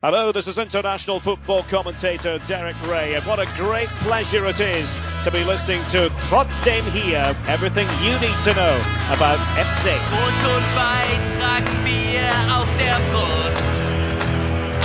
Hello, 0.00 0.30
this 0.30 0.46
is 0.46 0.58
international 0.58 1.18
football 1.18 1.64
commentator 1.64 2.38
Derek 2.46 2.76
Ray, 2.86 3.14
and 3.14 3.26
what 3.26 3.40
a 3.40 3.46
great 3.56 3.88
pleasure 4.06 4.46
it 4.46 4.60
is 4.60 4.96
to 5.24 5.30
be 5.32 5.42
listening 5.42 5.82
to 5.90 6.08
Trotzdem 6.30 6.84
here, 6.92 7.34
everything 7.48 7.88
you 7.98 8.14
need 8.20 8.38
to 8.46 8.54
know 8.54 8.78
about 9.10 9.42
FC. 9.58 9.90
Rot 10.14 10.38
und 10.54 10.66
weiß 10.78 11.30
tragen 11.34 11.82
wir 11.82 12.30
auf 12.54 12.70
der 12.78 12.94
Brust. 13.10 13.74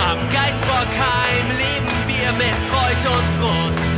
Am 0.02 0.18
leben 1.62 1.94
wir 2.10 2.32
mit 2.32 2.56
Freud 2.66 3.06
und 3.14 3.28
Frust. 3.38 3.94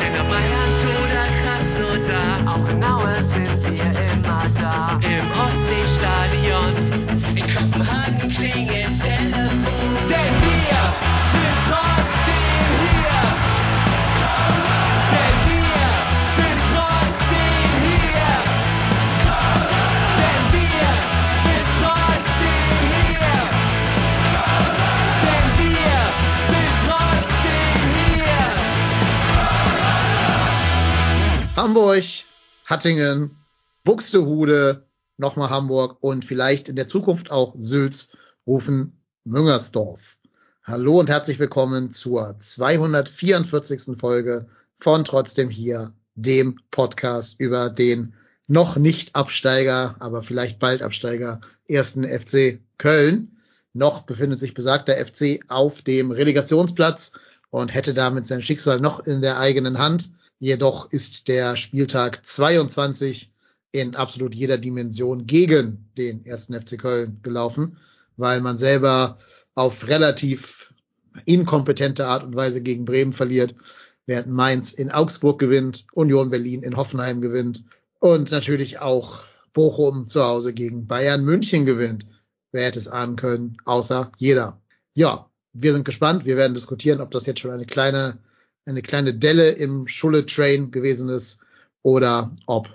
Denn 0.00 0.16
Mailand 0.24 0.80
oder 1.04 1.24
Krasnodar, 1.42 2.48
auch 2.48 2.66
sind 3.20 3.62
wir 3.62 3.84
immer 4.14 4.40
da. 4.58 5.07
Hamburg, 31.58 32.04
Hattingen, 32.66 33.36
Buxtehude, 33.82 34.86
nochmal 35.16 35.50
Hamburg 35.50 35.96
und 36.00 36.24
vielleicht 36.24 36.68
in 36.68 36.76
der 36.76 36.86
Zukunft 36.86 37.32
auch 37.32 37.52
Sülz 37.58 38.12
rufen 38.46 39.02
Müngersdorf. 39.24 40.18
Hallo 40.62 41.00
und 41.00 41.10
herzlich 41.10 41.40
willkommen 41.40 41.90
zur 41.90 42.38
244. 42.38 43.98
Folge 43.98 44.46
von 44.76 45.02
Trotzdem 45.02 45.50
hier, 45.50 45.92
dem 46.14 46.60
Podcast 46.70 47.40
über 47.40 47.70
den 47.70 48.14
noch 48.46 48.76
nicht 48.76 49.16
Absteiger, 49.16 49.96
aber 49.98 50.22
vielleicht 50.22 50.60
bald 50.60 50.80
Absteiger 50.80 51.40
ersten 51.66 52.04
FC 52.04 52.60
Köln. 52.78 53.36
Noch 53.72 54.02
befindet 54.02 54.38
sich 54.38 54.54
besagter 54.54 54.92
FC 54.92 55.40
auf 55.48 55.82
dem 55.82 56.12
Relegationsplatz 56.12 57.14
und 57.50 57.74
hätte 57.74 57.94
damit 57.94 58.26
sein 58.26 58.42
Schicksal 58.42 58.78
noch 58.78 59.00
in 59.00 59.22
der 59.22 59.40
eigenen 59.40 59.78
Hand. 59.78 60.10
Jedoch 60.38 60.90
ist 60.90 61.28
der 61.28 61.56
Spieltag 61.56 62.24
22 62.24 63.32
in 63.72 63.96
absolut 63.96 64.34
jeder 64.34 64.58
Dimension 64.58 65.26
gegen 65.26 65.90
den 65.96 66.24
ersten 66.24 66.54
FC 66.54 66.78
Köln 66.78 67.18
gelaufen, 67.22 67.76
weil 68.16 68.40
man 68.40 68.56
selber 68.56 69.18
auf 69.54 69.88
relativ 69.88 70.72
inkompetente 71.24 72.06
Art 72.06 72.22
und 72.22 72.36
Weise 72.36 72.62
gegen 72.62 72.84
Bremen 72.84 73.12
verliert, 73.12 73.54
während 74.06 74.28
Mainz 74.28 74.72
in 74.72 74.90
Augsburg 74.90 75.38
gewinnt, 75.38 75.86
Union 75.92 76.30
Berlin 76.30 76.62
in 76.62 76.76
Hoffenheim 76.76 77.20
gewinnt 77.20 77.64
und 77.98 78.30
natürlich 78.30 78.78
auch 78.78 79.24
Bochum 79.52 80.06
zu 80.06 80.22
Hause 80.22 80.54
gegen 80.54 80.86
Bayern 80.86 81.24
München 81.24 81.66
gewinnt. 81.66 82.06
Wer 82.52 82.66
hätte 82.66 82.78
es 82.78 82.88
ahnen 82.88 83.16
können, 83.16 83.56
außer 83.64 84.12
jeder. 84.16 84.60
Ja, 84.94 85.28
wir 85.52 85.72
sind 85.72 85.84
gespannt. 85.84 86.24
Wir 86.24 86.36
werden 86.36 86.54
diskutieren, 86.54 87.00
ob 87.00 87.10
das 87.10 87.26
jetzt 87.26 87.40
schon 87.40 87.50
eine 87.50 87.66
kleine, 87.66 88.18
eine 88.68 88.82
kleine 88.82 89.14
Delle 89.14 89.50
im 89.50 89.88
Schulle-Train 89.88 90.70
gewesen 90.70 91.08
ist 91.08 91.40
oder 91.82 92.32
ob 92.46 92.68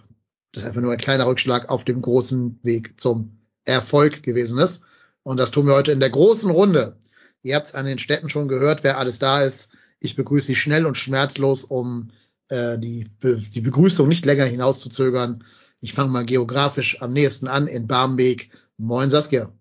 das 0.52 0.64
einfach 0.66 0.82
nur 0.82 0.92
ein 0.92 0.98
kleiner 0.98 1.28
Rückschlag 1.28 1.70
auf 1.70 1.84
dem 1.84 2.02
großen 2.02 2.60
Weg 2.64 3.00
zum 3.00 3.38
Erfolg 3.66 4.24
gewesen 4.24 4.60
ist. 4.60 4.84
Und 5.24 5.40
das 5.40 5.52
tun 5.52 5.68
wir 5.68 5.76
heute 5.76 5.92
in 5.92 6.00
der 6.00 6.10
großen 6.10 6.52
Runde. 6.52 6.98
Ihr 7.44 7.56
habt 7.56 7.68
es 7.68 7.76
an 7.76 7.86
den 7.86 8.00
Städten 8.00 8.30
schon 8.30 8.48
gehört, 8.48 8.84
wer 8.84 8.98
alles 8.98 9.20
da 9.20 9.42
ist. 9.42 9.72
Ich 10.00 10.16
begrüße 10.16 10.48
Sie 10.48 10.56
schnell 10.56 10.86
und 10.86 10.98
schmerzlos, 10.98 11.64
um 11.64 12.12
äh, 12.50 12.78
die, 12.78 13.10
Be 13.20 13.38
die 13.38 13.62
Begrüßung 13.62 14.08
nicht 14.08 14.26
länger 14.26 14.46
hinauszuzögern. 14.46 15.44
Ich 15.80 15.94
fange 15.94 16.12
mal 16.12 16.26
geografisch 16.26 17.02
am 17.02 17.14
nächsten 17.14 17.48
an 17.48 17.68
in 17.68 17.88
Barmbek. 17.88 18.50
Moin 18.78 19.10
Saskia. 19.10 19.52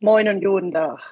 Moin 0.00 0.28
und 0.28 0.40
Jodendach. 0.40 1.04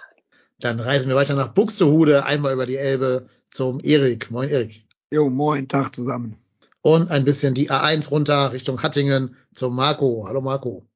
Dann 0.63 0.79
reisen 0.79 1.09
wir 1.09 1.17
weiter 1.17 1.35
nach 1.35 1.49
Buxtehude, 1.49 2.25
einmal 2.25 2.53
über 2.53 2.67
die 2.67 2.77
Elbe 2.77 3.27
zum 3.51 3.81
Erik. 3.83 4.31
Moin 4.31 4.49
Erik. 4.49 4.87
Jo, 5.11 5.29
moin, 5.29 5.67
Tag 5.67 5.93
zusammen. 5.93 6.37
Und 6.83 7.11
ein 7.11 7.25
bisschen 7.25 7.53
die 7.53 7.69
A1 7.69 8.09
runter 8.11 8.53
Richtung 8.53 8.81
Hattingen 8.81 9.35
zum 9.53 9.75
Marco. 9.75 10.25
Hallo 10.29 10.41
Marco. 10.41 10.87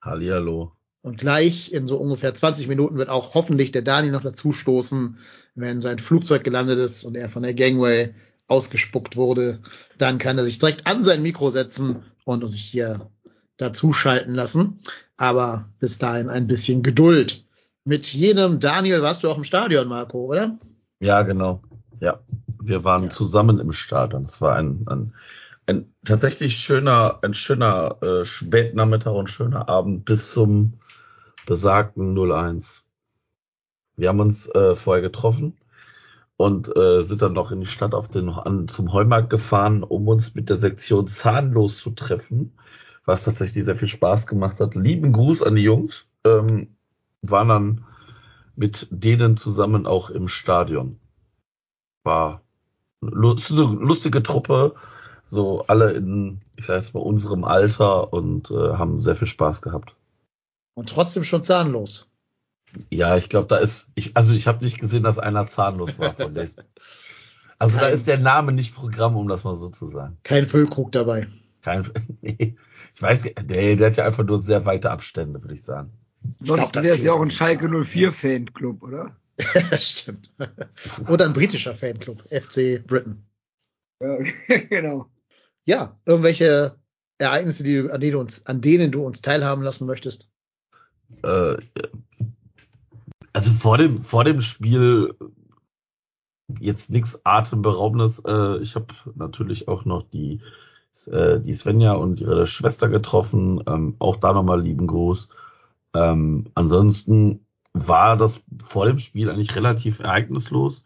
Hallihallo. 0.00 0.72
Und 1.02 1.18
gleich 1.18 1.70
in 1.70 1.86
so 1.86 1.98
ungefähr 1.98 2.34
20 2.34 2.66
Minuten 2.68 2.96
wird 2.96 3.10
auch 3.10 3.34
hoffentlich 3.34 3.72
der 3.72 3.82
Dani 3.82 4.10
noch 4.10 4.22
dazu 4.22 4.52
stoßen, 4.52 5.18
wenn 5.54 5.82
sein 5.82 5.98
Flugzeug 5.98 6.42
gelandet 6.42 6.78
ist 6.78 7.04
und 7.04 7.14
er 7.14 7.28
von 7.28 7.42
der 7.42 7.52
Gangway 7.52 8.14
ausgespuckt 8.48 9.16
wurde. 9.16 9.60
Dann 9.98 10.16
kann 10.16 10.38
er 10.38 10.44
sich 10.44 10.58
direkt 10.58 10.86
an 10.86 11.04
sein 11.04 11.22
Mikro 11.22 11.50
setzen 11.50 12.04
und 12.24 12.48
sich 12.48 12.62
hier 12.62 13.10
dazuschalten 13.58 14.34
lassen. 14.34 14.80
Aber 15.18 15.68
bis 15.78 15.98
dahin 15.98 16.30
ein 16.30 16.46
bisschen 16.46 16.82
Geduld. 16.82 17.44
Mit 17.84 18.12
jenem 18.12 18.60
Daniel 18.60 19.02
warst 19.02 19.22
du 19.22 19.30
auch 19.30 19.38
im 19.38 19.44
Stadion, 19.44 19.88
Marco, 19.88 20.26
oder? 20.26 20.58
Ja, 21.00 21.22
genau. 21.22 21.62
Ja, 22.00 22.20
wir 22.62 22.84
waren 22.84 23.04
Ja. 23.04 23.08
zusammen 23.08 23.58
im 23.58 23.72
Stadion. 23.72 24.24
Es 24.24 24.40
war 24.40 24.56
ein, 24.56 24.84
ein, 24.86 25.14
ein 25.66 25.94
tatsächlich 26.04 26.56
schöner, 26.56 27.18
ein 27.22 27.34
schöner 27.34 28.02
äh, 28.02 28.24
Spätnachmittag 28.24 29.12
und 29.12 29.30
schöner 29.30 29.68
Abend 29.68 30.04
bis 30.04 30.30
zum 30.30 30.74
besagten 31.46 32.16
01. 32.16 32.86
Wir 33.96 34.08
haben 34.08 34.20
uns 34.20 34.48
äh, 34.54 34.74
vorher 34.74 35.02
getroffen 35.02 35.56
und 36.36 36.74
äh, 36.76 37.02
sind 37.02 37.22
dann 37.22 37.32
noch 37.34 37.50
in 37.50 37.60
die 37.60 37.66
Stadt 37.66 37.94
auf 37.94 38.08
den 38.08 38.28
an, 38.30 38.68
zum 38.68 38.92
Heumarkt 38.92 39.30
gefahren, 39.30 39.82
um 39.82 40.08
uns 40.08 40.34
mit 40.34 40.48
der 40.48 40.56
Sektion 40.56 41.06
zahnlos 41.06 41.78
zu 41.78 41.90
treffen, 41.90 42.58
was 43.04 43.24
tatsächlich 43.24 43.64
sehr 43.64 43.76
viel 43.76 43.88
Spaß 43.88 44.26
gemacht 44.26 44.60
hat. 44.60 44.74
Lieben 44.74 45.12
Gruß 45.12 45.42
an 45.42 45.56
die 45.56 45.62
Jungs. 45.62 46.06
Ähm, 46.24 46.76
waren 47.22 47.48
dann 47.48 47.84
mit 48.56 48.88
denen 48.90 49.36
zusammen 49.36 49.86
auch 49.86 50.10
im 50.10 50.28
Stadion. 50.28 50.98
War 52.02 52.42
eine 53.02 53.10
lustige, 53.12 54.22
Truppe, 54.22 54.74
so 55.24 55.64
alle 55.66 55.92
in, 55.92 56.40
ich 56.56 56.66
sag 56.66 56.76
jetzt 56.76 56.94
mal, 56.94 57.00
unserem 57.00 57.44
Alter 57.44 58.12
und 58.12 58.50
äh, 58.50 58.74
haben 58.74 59.00
sehr 59.00 59.16
viel 59.16 59.28
Spaß 59.28 59.62
gehabt. 59.62 59.94
Und 60.74 60.88
trotzdem 60.88 61.24
schon 61.24 61.42
zahnlos. 61.42 62.10
Ja, 62.90 63.16
ich 63.16 63.28
glaube, 63.28 63.48
da 63.48 63.56
ist, 63.56 63.90
ich, 63.94 64.16
also 64.16 64.32
ich 64.32 64.46
habe 64.46 64.64
nicht 64.64 64.78
gesehen, 64.78 65.02
dass 65.02 65.18
einer 65.18 65.46
zahnlos 65.46 65.98
war 65.98 66.14
von 66.14 66.34
denen. 66.34 66.54
Also 67.58 67.76
da 67.76 67.82
Nein. 67.82 67.94
ist 67.94 68.06
der 68.06 68.18
Name 68.18 68.52
nicht 68.52 68.74
Programm, 68.74 69.16
um 69.16 69.28
das 69.28 69.44
mal 69.44 69.54
so 69.54 69.68
zu 69.68 69.86
sagen. 69.86 70.16
Kein 70.22 70.46
Füllkrug 70.46 70.92
dabei. 70.92 71.26
Kein, 71.60 71.86
nee, 72.22 72.56
ich 72.94 73.02
weiß, 73.02 73.24
nee, 73.48 73.76
der 73.76 73.90
hat 73.90 73.96
ja 73.96 74.06
einfach 74.06 74.24
nur 74.24 74.40
sehr 74.40 74.64
weite 74.64 74.90
Abstände, 74.90 75.42
würde 75.42 75.54
ich 75.54 75.62
sagen. 75.62 75.92
Sonst 76.38 76.74
wäre 76.74 76.94
es 76.94 77.02
ja 77.02 77.12
auch 77.12 77.22
ein 77.22 77.30
Schalke 77.30 77.66
an. 77.66 77.84
04 77.84 78.12
Fanclub, 78.12 78.82
oder? 78.82 79.16
Stimmt. 79.78 80.30
Oder 81.08 81.26
ein 81.26 81.32
britischer 81.32 81.74
Fanclub, 81.74 82.22
FC 82.30 82.84
Britain. 82.86 83.24
Ja, 84.02 84.18
genau. 84.68 85.06
Ja, 85.64 85.98
irgendwelche 86.04 86.76
Ereignisse, 87.18 87.64
die, 87.64 87.90
an, 87.90 88.00
denen 88.00 88.12
du 88.12 88.20
uns, 88.20 88.46
an 88.46 88.60
denen 88.60 88.90
du 88.90 89.04
uns 89.04 89.22
teilhaben 89.22 89.62
lassen 89.62 89.86
möchtest? 89.86 90.28
Äh, 91.22 91.56
also 93.32 93.52
vor 93.52 93.78
dem, 93.78 94.00
vor 94.00 94.24
dem 94.24 94.40
Spiel 94.40 95.14
jetzt 96.58 96.90
nichts 96.90 97.24
Atemberaubendes. 97.24 98.22
Äh, 98.26 98.58
ich 98.58 98.74
habe 98.74 98.86
natürlich 99.14 99.68
auch 99.68 99.84
noch 99.84 100.02
die, 100.02 100.40
äh, 101.06 101.38
die 101.40 101.54
Svenja 101.54 101.92
und 101.92 102.20
ihre 102.20 102.46
Schwester 102.46 102.88
getroffen. 102.88 103.62
Ähm, 103.66 103.96
auch 103.98 104.16
da 104.16 104.32
nochmal 104.32 104.62
lieben 104.62 104.86
Gruß. 104.86 105.28
Ähm, 105.94 106.50
ansonsten 106.54 107.46
war 107.72 108.16
das 108.16 108.42
vor 108.62 108.86
dem 108.86 108.98
Spiel 108.98 109.30
eigentlich 109.30 109.56
relativ 109.56 110.00
ereignislos. 110.00 110.84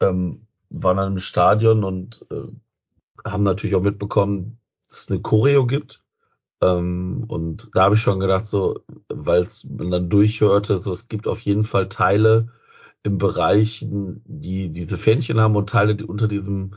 Ähm, 0.00 0.46
waren 0.70 0.96
dann 0.96 1.12
im 1.12 1.18
Stadion 1.18 1.84
und 1.84 2.24
äh, 2.30 3.28
haben 3.28 3.42
natürlich 3.42 3.76
auch 3.76 3.82
mitbekommen, 3.82 4.58
dass 4.88 5.00
es 5.00 5.10
eine 5.10 5.20
Choreo 5.20 5.66
gibt. 5.66 6.02
Ähm, 6.62 7.24
und 7.28 7.70
da 7.74 7.84
habe 7.84 7.94
ich 7.96 8.00
schon 8.00 8.20
gedacht, 8.20 8.46
so, 8.46 8.80
weil 9.08 9.42
es 9.42 9.64
man 9.64 9.90
dann 9.90 10.10
durchhörte, 10.10 10.78
so 10.78 10.92
es 10.92 11.08
gibt 11.08 11.26
auf 11.26 11.40
jeden 11.40 11.62
Fall 11.62 11.88
Teile 11.88 12.48
im 13.02 13.18
Bereich, 13.18 13.86
die 13.88 14.70
diese 14.70 14.98
Fähnchen 14.98 15.40
haben 15.40 15.56
und 15.56 15.70
Teile, 15.70 15.96
die 15.96 16.04
unter 16.04 16.28
diesem 16.28 16.74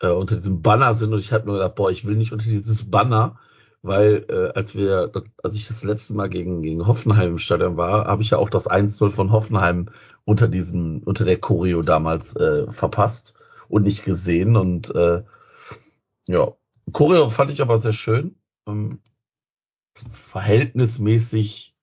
äh, 0.00 0.08
unter 0.08 0.36
diesem 0.36 0.62
Banner 0.62 0.94
sind. 0.94 1.12
Und 1.12 1.20
ich 1.20 1.32
habe 1.32 1.46
mir 1.46 1.54
gedacht, 1.54 1.74
boah, 1.76 1.90
ich 1.90 2.06
will 2.06 2.16
nicht 2.16 2.32
unter 2.32 2.46
dieses 2.46 2.90
Banner, 2.90 3.38
weil 3.86 4.26
äh, 4.28 4.52
als 4.58 4.74
wir, 4.76 5.12
als 5.42 5.56
ich 5.56 5.68
das 5.68 5.84
letzte 5.84 6.14
Mal 6.14 6.28
gegen 6.28 6.62
gegen 6.62 6.86
Hoffenheim 6.86 7.30
im 7.32 7.38
Stadion 7.38 7.76
war, 7.76 8.06
habe 8.06 8.22
ich 8.22 8.30
ja 8.30 8.38
auch 8.38 8.50
das 8.50 8.68
1-0 8.68 9.10
von 9.10 9.32
Hoffenheim 9.32 9.90
unter 10.24 10.48
diesem 10.48 11.02
unter 11.04 11.24
der 11.24 11.38
Choreo 11.40 11.82
damals 11.82 12.36
äh, 12.36 12.70
verpasst 12.70 13.34
und 13.68 13.84
nicht 13.84 14.04
gesehen 14.04 14.56
und 14.56 14.94
äh, 14.94 15.22
ja, 16.28 16.52
Choreo 16.92 17.28
fand 17.28 17.50
ich 17.50 17.62
aber 17.62 17.78
sehr 17.80 17.92
schön. 17.92 18.36
Ähm, 18.68 19.00
verhältnismäßig 19.94 21.74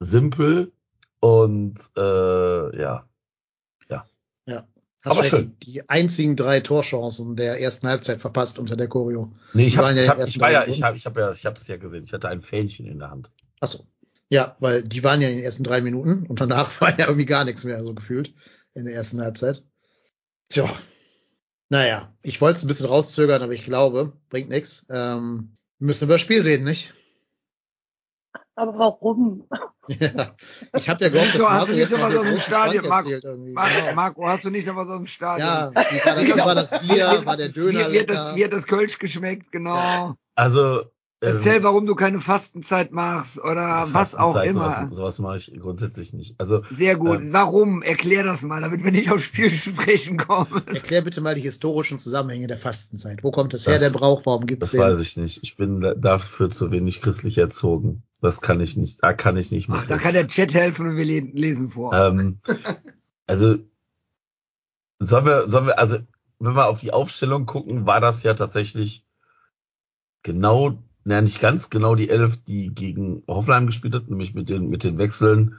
simpel 0.00 0.72
und 1.20 1.78
äh, 1.96 2.80
ja, 2.80 2.80
Ja. 2.80 3.09
Hast 5.02 5.12
Aber 5.12 5.24
schön. 5.24 5.56
Die, 5.62 5.72
die 5.72 5.88
einzigen 5.88 6.36
drei 6.36 6.60
Torchancen 6.60 7.34
der 7.34 7.60
ersten 7.60 7.88
Halbzeit 7.88 8.20
verpasst 8.20 8.58
unter 8.58 8.76
der 8.76 8.88
Choreo. 8.88 9.32
Nee, 9.54 9.66
ich 9.66 9.72
Die 9.72 9.78
hab, 9.78 9.84
waren 9.86 9.96
ja 9.96 10.02
ich, 10.02 10.08
hab, 10.10 10.18
ich 10.18 10.40
war 10.40 10.50
ja, 10.50 10.66
ich 10.66 10.82
habe 10.82 10.96
ich 10.96 11.06
hab 11.06 11.16
ja, 11.16 11.32
ich 11.32 11.46
hab's 11.46 11.66
ja 11.68 11.78
gesehen. 11.78 12.04
Ich 12.04 12.12
hatte 12.12 12.28
ein 12.28 12.42
Fähnchen 12.42 12.86
in 12.86 12.98
der 12.98 13.10
Hand. 13.10 13.30
Achso. 13.60 13.86
Ja, 14.28 14.56
weil 14.60 14.82
die 14.82 15.02
waren 15.02 15.22
ja 15.22 15.28
in 15.28 15.36
den 15.36 15.44
ersten 15.44 15.64
drei 15.64 15.80
Minuten 15.80 16.26
und 16.26 16.40
danach 16.40 16.80
war 16.80 16.98
ja 16.98 17.06
irgendwie 17.06 17.26
gar 17.26 17.44
nichts 17.44 17.64
mehr 17.64 17.82
so 17.82 17.94
gefühlt 17.94 18.34
in 18.74 18.84
der 18.84 18.94
ersten 18.94 19.20
Halbzeit. 19.20 19.64
Tja. 20.48 20.70
Naja, 21.70 22.12
ich 22.22 22.40
wollte 22.40 22.58
es 22.58 22.64
ein 22.64 22.68
bisschen 22.68 22.86
rauszögern, 22.86 23.42
aber 23.42 23.52
ich 23.52 23.64
glaube, 23.64 24.12
bringt 24.28 24.50
nichts. 24.50 24.86
Ähm, 24.90 25.54
wir 25.78 25.86
müssen 25.86 26.04
über 26.04 26.14
das 26.14 26.20
Spiel 26.20 26.42
reden, 26.42 26.64
nicht? 26.64 26.92
Aber 28.54 28.76
warum? 28.78 29.48
Ja. 29.98 30.36
Ich 30.74 30.88
habe 30.88 31.04
ja 31.04 31.10
gehofft, 31.10 31.34
dass 31.34 31.40
Du 31.40 31.48
hast 31.48 31.58
Marco 31.58 31.72
nicht 31.72 31.80
jetzt 31.80 31.92
immer 31.92 32.08
noch 32.08 32.16
so 32.16 32.22
den 32.22 32.26
im 32.28 32.34
großen 32.34 32.52
Stadion, 32.52 32.88
Marco. 32.88 33.10
Marco, 33.52 33.80
Genau. 33.80 33.94
Marco, 33.94 34.28
hast 34.28 34.44
du 34.44 34.50
nicht 34.50 34.68
aber 34.68 34.86
so 34.86 34.94
im 34.94 35.06
Stadion? 35.06 35.48
Ja, 35.48 35.72
wie 35.74 36.04
war 36.04 36.14
das, 36.14 36.30
wie 36.30 36.38
war 36.38 36.54
das 36.54 36.70
Bier, 36.80 37.26
war 37.26 37.36
der 37.36 37.48
Döner 37.48 37.88
Wie, 37.88 37.94
wie, 37.94 38.00
hat 38.00 38.10
das, 38.10 38.36
wie 38.36 38.44
hat 38.44 38.52
das 38.52 38.66
Kölsch 38.66 38.98
geschmeckt, 38.98 39.50
genau. 39.50 40.14
Also 40.36 40.84
Erzähl, 41.22 41.56
ähm, 41.56 41.62
warum 41.64 41.84
du 41.84 41.94
keine 41.94 42.18
Fastenzeit 42.18 42.92
machst 42.92 43.38
oder 43.38 43.88
was 43.92 44.14
auch 44.14 44.32
Fastenzeit, 44.32 44.50
immer. 44.50 44.70
Sowas, 44.70 44.96
sowas 44.96 45.18
mache 45.18 45.36
ich 45.36 45.52
grundsätzlich 45.60 46.14
nicht. 46.14 46.34
Also 46.40 46.62
Sehr 46.74 46.96
gut. 46.96 47.20
Ähm, 47.20 47.32
Warum? 47.34 47.82
Erklär 47.82 48.22
das 48.24 48.40
mal, 48.42 48.62
damit 48.62 48.82
wir 48.84 48.90
nicht 48.90 49.10
aufs 49.12 49.24
Spiel 49.24 49.50
zu 49.50 49.70
sprechen 49.70 50.16
kommen. 50.16 50.62
Erklär 50.66 51.02
bitte 51.02 51.20
mal 51.20 51.34
die 51.34 51.42
historischen 51.42 51.98
Zusammenhänge 51.98 52.46
der 52.46 52.56
Fastenzeit. 52.56 53.22
Wo 53.22 53.30
kommt 53.32 53.52
es 53.52 53.66
her, 53.66 53.78
Das- 53.78 53.92
der 53.92 53.98
Brauch? 53.98 54.24
Warum 54.24 54.46
gibt's 54.46 54.68
das 54.68 54.70
den? 54.70 54.80
weiß 54.80 54.98
ich 55.00 55.18
nicht. 55.18 55.42
Ich 55.42 55.56
bin 55.56 55.82
da- 55.82 55.94
dafür 55.94 56.48
zu 56.48 56.70
wenig 56.70 57.02
christlich 57.02 57.36
erzogen. 57.36 58.02
Das 58.22 58.40
kann 58.40 58.60
ich 58.60 58.78
nicht. 58.78 59.02
Da 59.02 59.12
kann 59.12 59.36
ich 59.36 59.50
nicht 59.50 59.68
Ach, 59.70 59.86
da 59.86 59.98
kann 59.98 60.14
der 60.14 60.26
Chat 60.26 60.54
helfen 60.54 60.86
und 60.86 60.96
wir 60.96 61.04
le- 61.04 61.30
lesen 61.34 61.68
vor. 61.70 61.92
Ähm, 61.92 62.38
also 63.26 63.56
sollen 64.98 65.24
wir, 65.26 65.48
sollen 65.50 65.66
wir, 65.66 65.78
also 65.78 65.98
wenn 66.38 66.54
wir 66.54 66.66
auf 66.68 66.80
die 66.80 66.92
Aufstellung 66.94 67.44
gucken, 67.46 67.84
war 67.86 68.00
das 68.00 68.22
ja 68.22 68.32
tatsächlich 68.34 69.04
genau, 70.22 70.78
naja, 71.04 71.22
nicht 71.22 71.40
ganz 71.40 71.70
genau 71.70 71.94
die 71.94 72.10
Elf, 72.10 72.42
die 72.44 72.74
gegen 72.74 73.22
Hoffenheim 73.26 73.66
gespielt 73.66 73.94
hat, 73.94 74.08
nämlich 74.08 74.34
mit 74.34 74.48
den, 74.48 74.68
mit 74.68 74.84
den 74.84 74.98
Wechseln, 74.98 75.56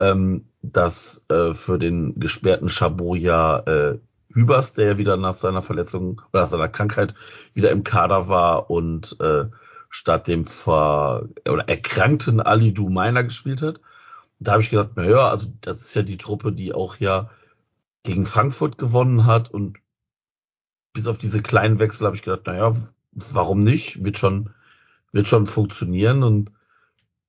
ähm, 0.00 0.46
dass 0.62 1.24
äh, 1.28 1.52
für 1.54 1.78
den 1.78 2.18
gesperrten 2.18 2.68
Chabot 2.68 3.18
ja 3.18 3.58
äh, 3.60 3.98
Hübers, 4.32 4.74
der 4.74 4.86
ja 4.86 4.98
wieder 4.98 5.16
nach 5.16 5.34
seiner 5.34 5.62
Verletzung 5.62 6.20
oder 6.32 6.42
nach 6.42 6.48
seiner 6.48 6.68
Krankheit 6.68 7.14
wieder 7.54 7.70
im 7.70 7.84
Kader 7.84 8.28
war 8.28 8.68
und 8.70 9.16
äh, 9.20 9.46
statt 9.88 10.26
dem 10.26 10.44
ver 10.44 11.28
oder 11.48 11.68
erkrankten 11.68 12.40
Ali 12.40 12.74
Meiner 12.76 13.22
gespielt 13.22 13.62
hat. 13.62 13.80
Da 14.40 14.52
habe 14.52 14.62
ich 14.62 14.70
gedacht, 14.70 14.90
na 14.96 15.08
ja, 15.08 15.28
also 15.28 15.46
das 15.60 15.82
ist 15.82 15.94
ja 15.94 16.02
die 16.02 16.16
Truppe, 16.16 16.52
die 16.52 16.74
auch 16.74 16.96
ja 16.98 17.30
gegen 18.02 18.26
Frankfurt 18.26 18.76
gewonnen 18.76 19.24
hat 19.24 19.50
und 19.50 19.78
bis 20.92 21.06
auf 21.06 21.16
diese 21.16 21.42
kleinen 21.42 21.78
Wechsel 21.78 22.06
habe 22.06 22.16
ich 22.16 22.22
gedacht, 22.22 22.42
na 22.46 22.56
ja, 22.56 22.76
warum 23.12 23.62
nicht? 23.62 24.04
Wird 24.04 24.18
schon, 24.18 24.50
wird 25.14 25.28
schon 25.28 25.46
funktionieren 25.46 26.22
und 26.24 26.52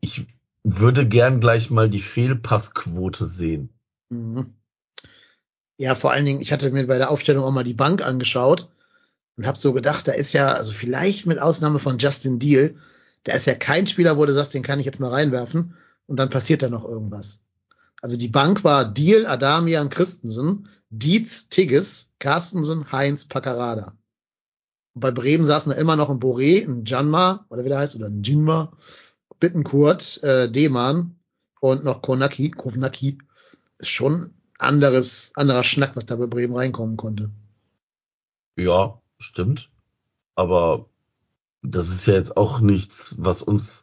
ich 0.01 0.25
würde 0.63 1.07
gern 1.07 1.39
gleich 1.39 1.69
mal 1.69 1.89
die 1.89 2.01
Fehlpassquote 2.01 3.27
sehen. 3.27 3.69
Mhm. 4.09 4.55
Ja, 5.77 5.93
vor 5.93 6.11
allen 6.11 6.25
Dingen, 6.25 6.41
ich 6.41 6.51
hatte 6.51 6.71
mir 6.71 6.87
bei 6.87 6.97
der 6.97 7.11
Aufstellung 7.11 7.43
auch 7.43 7.51
mal 7.51 7.63
die 7.63 7.73
Bank 7.73 8.05
angeschaut 8.05 8.69
und 9.37 9.45
habe 9.45 9.57
so 9.57 9.71
gedacht, 9.71 10.07
da 10.07 10.13
ist 10.13 10.33
ja, 10.33 10.53
also 10.53 10.71
vielleicht 10.71 11.27
mit 11.27 11.39
Ausnahme 11.39 11.77
von 11.77 11.99
Justin 11.99 12.39
Deal, 12.39 12.75
da 13.23 13.33
ist 13.33 13.45
ja 13.45 13.53
kein 13.53 13.85
Spieler, 13.85 14.17
wo 14.17 14.25
du 14.25 14.33
sagst, 14.33 14.53
den 14.53 14.63
kann 14.63 14.79
ich 14.79 14.85
jetzt 14.85 14.99
mal 14.99 15.11
reinwerfen 15.11 15.75
und 16.07 16.17
dann 16.17 16.31
passiert 16.31 16.63
da 16.63 16.69
noch 16.69 16.85
irgendwas. 16.85 17.41
Also 18.01 18.17
die 18.17 18.29
Bank 18.29 18.63
war 18.63 18.85
Deal, 18.85 19.27
Adamian, 19.27 19.89
Christensen, 19.89 20.69
Dietz, 20.89 21.49
Tigges, 21.49 22.11
Carstensen, 22.17 22.91
Heinz, 22.91 23.25
Paccarada. 23.25 23.95
Bei 24.95 25.11
Bremen 25.11 25.45
saßen 25.45 25.71
da 25.71 25.77
immer 25.77 25.95
noch 25.95 26.09
ein 26.09 26.19
Boré, 26.19 26.65
ein 26.65 26.85
Janma, 26.85 27.45
oder 27.49 27.65
wie 27.65 27.69
der 27.69 27.79
heißt, 27.79 27.95
oder 27.95 28.07
ein 28.07 28.23
Jinma, 28.23 28.71
Bittenkurt, 29.39 30.23
äh, 30.23 30.49
Deman 30.49 31.19
und 31.59 31.83
noch 31.83 32.01
Konaki, 32.01 32.51
Kovnaki. 32.51 33.17
Ist 33.77 33.89
schon 33.89 34.33
anderes, 34.57 35.31
anderer 35.35 35.63
Schnack, 35.63 35.95
was 35.95 36.05
da 36.05 36.15
bei 36.15 36.27
Bremen 36.27 36.55
reinkommen 36.55 36.95
konnte. 36.95 37.29
Ja, 38.55 39.01
stimmt. 39.19 39.69
Aber 40.35 40.89
das 41.61 41.89
ist 41.89 42.05
ja 42.05 42.13
jetzt 42.13 42.37
auch 42.37 42.61
nichts, 42.61 43.15
was 43.17 43.41
uns 43.41 43.81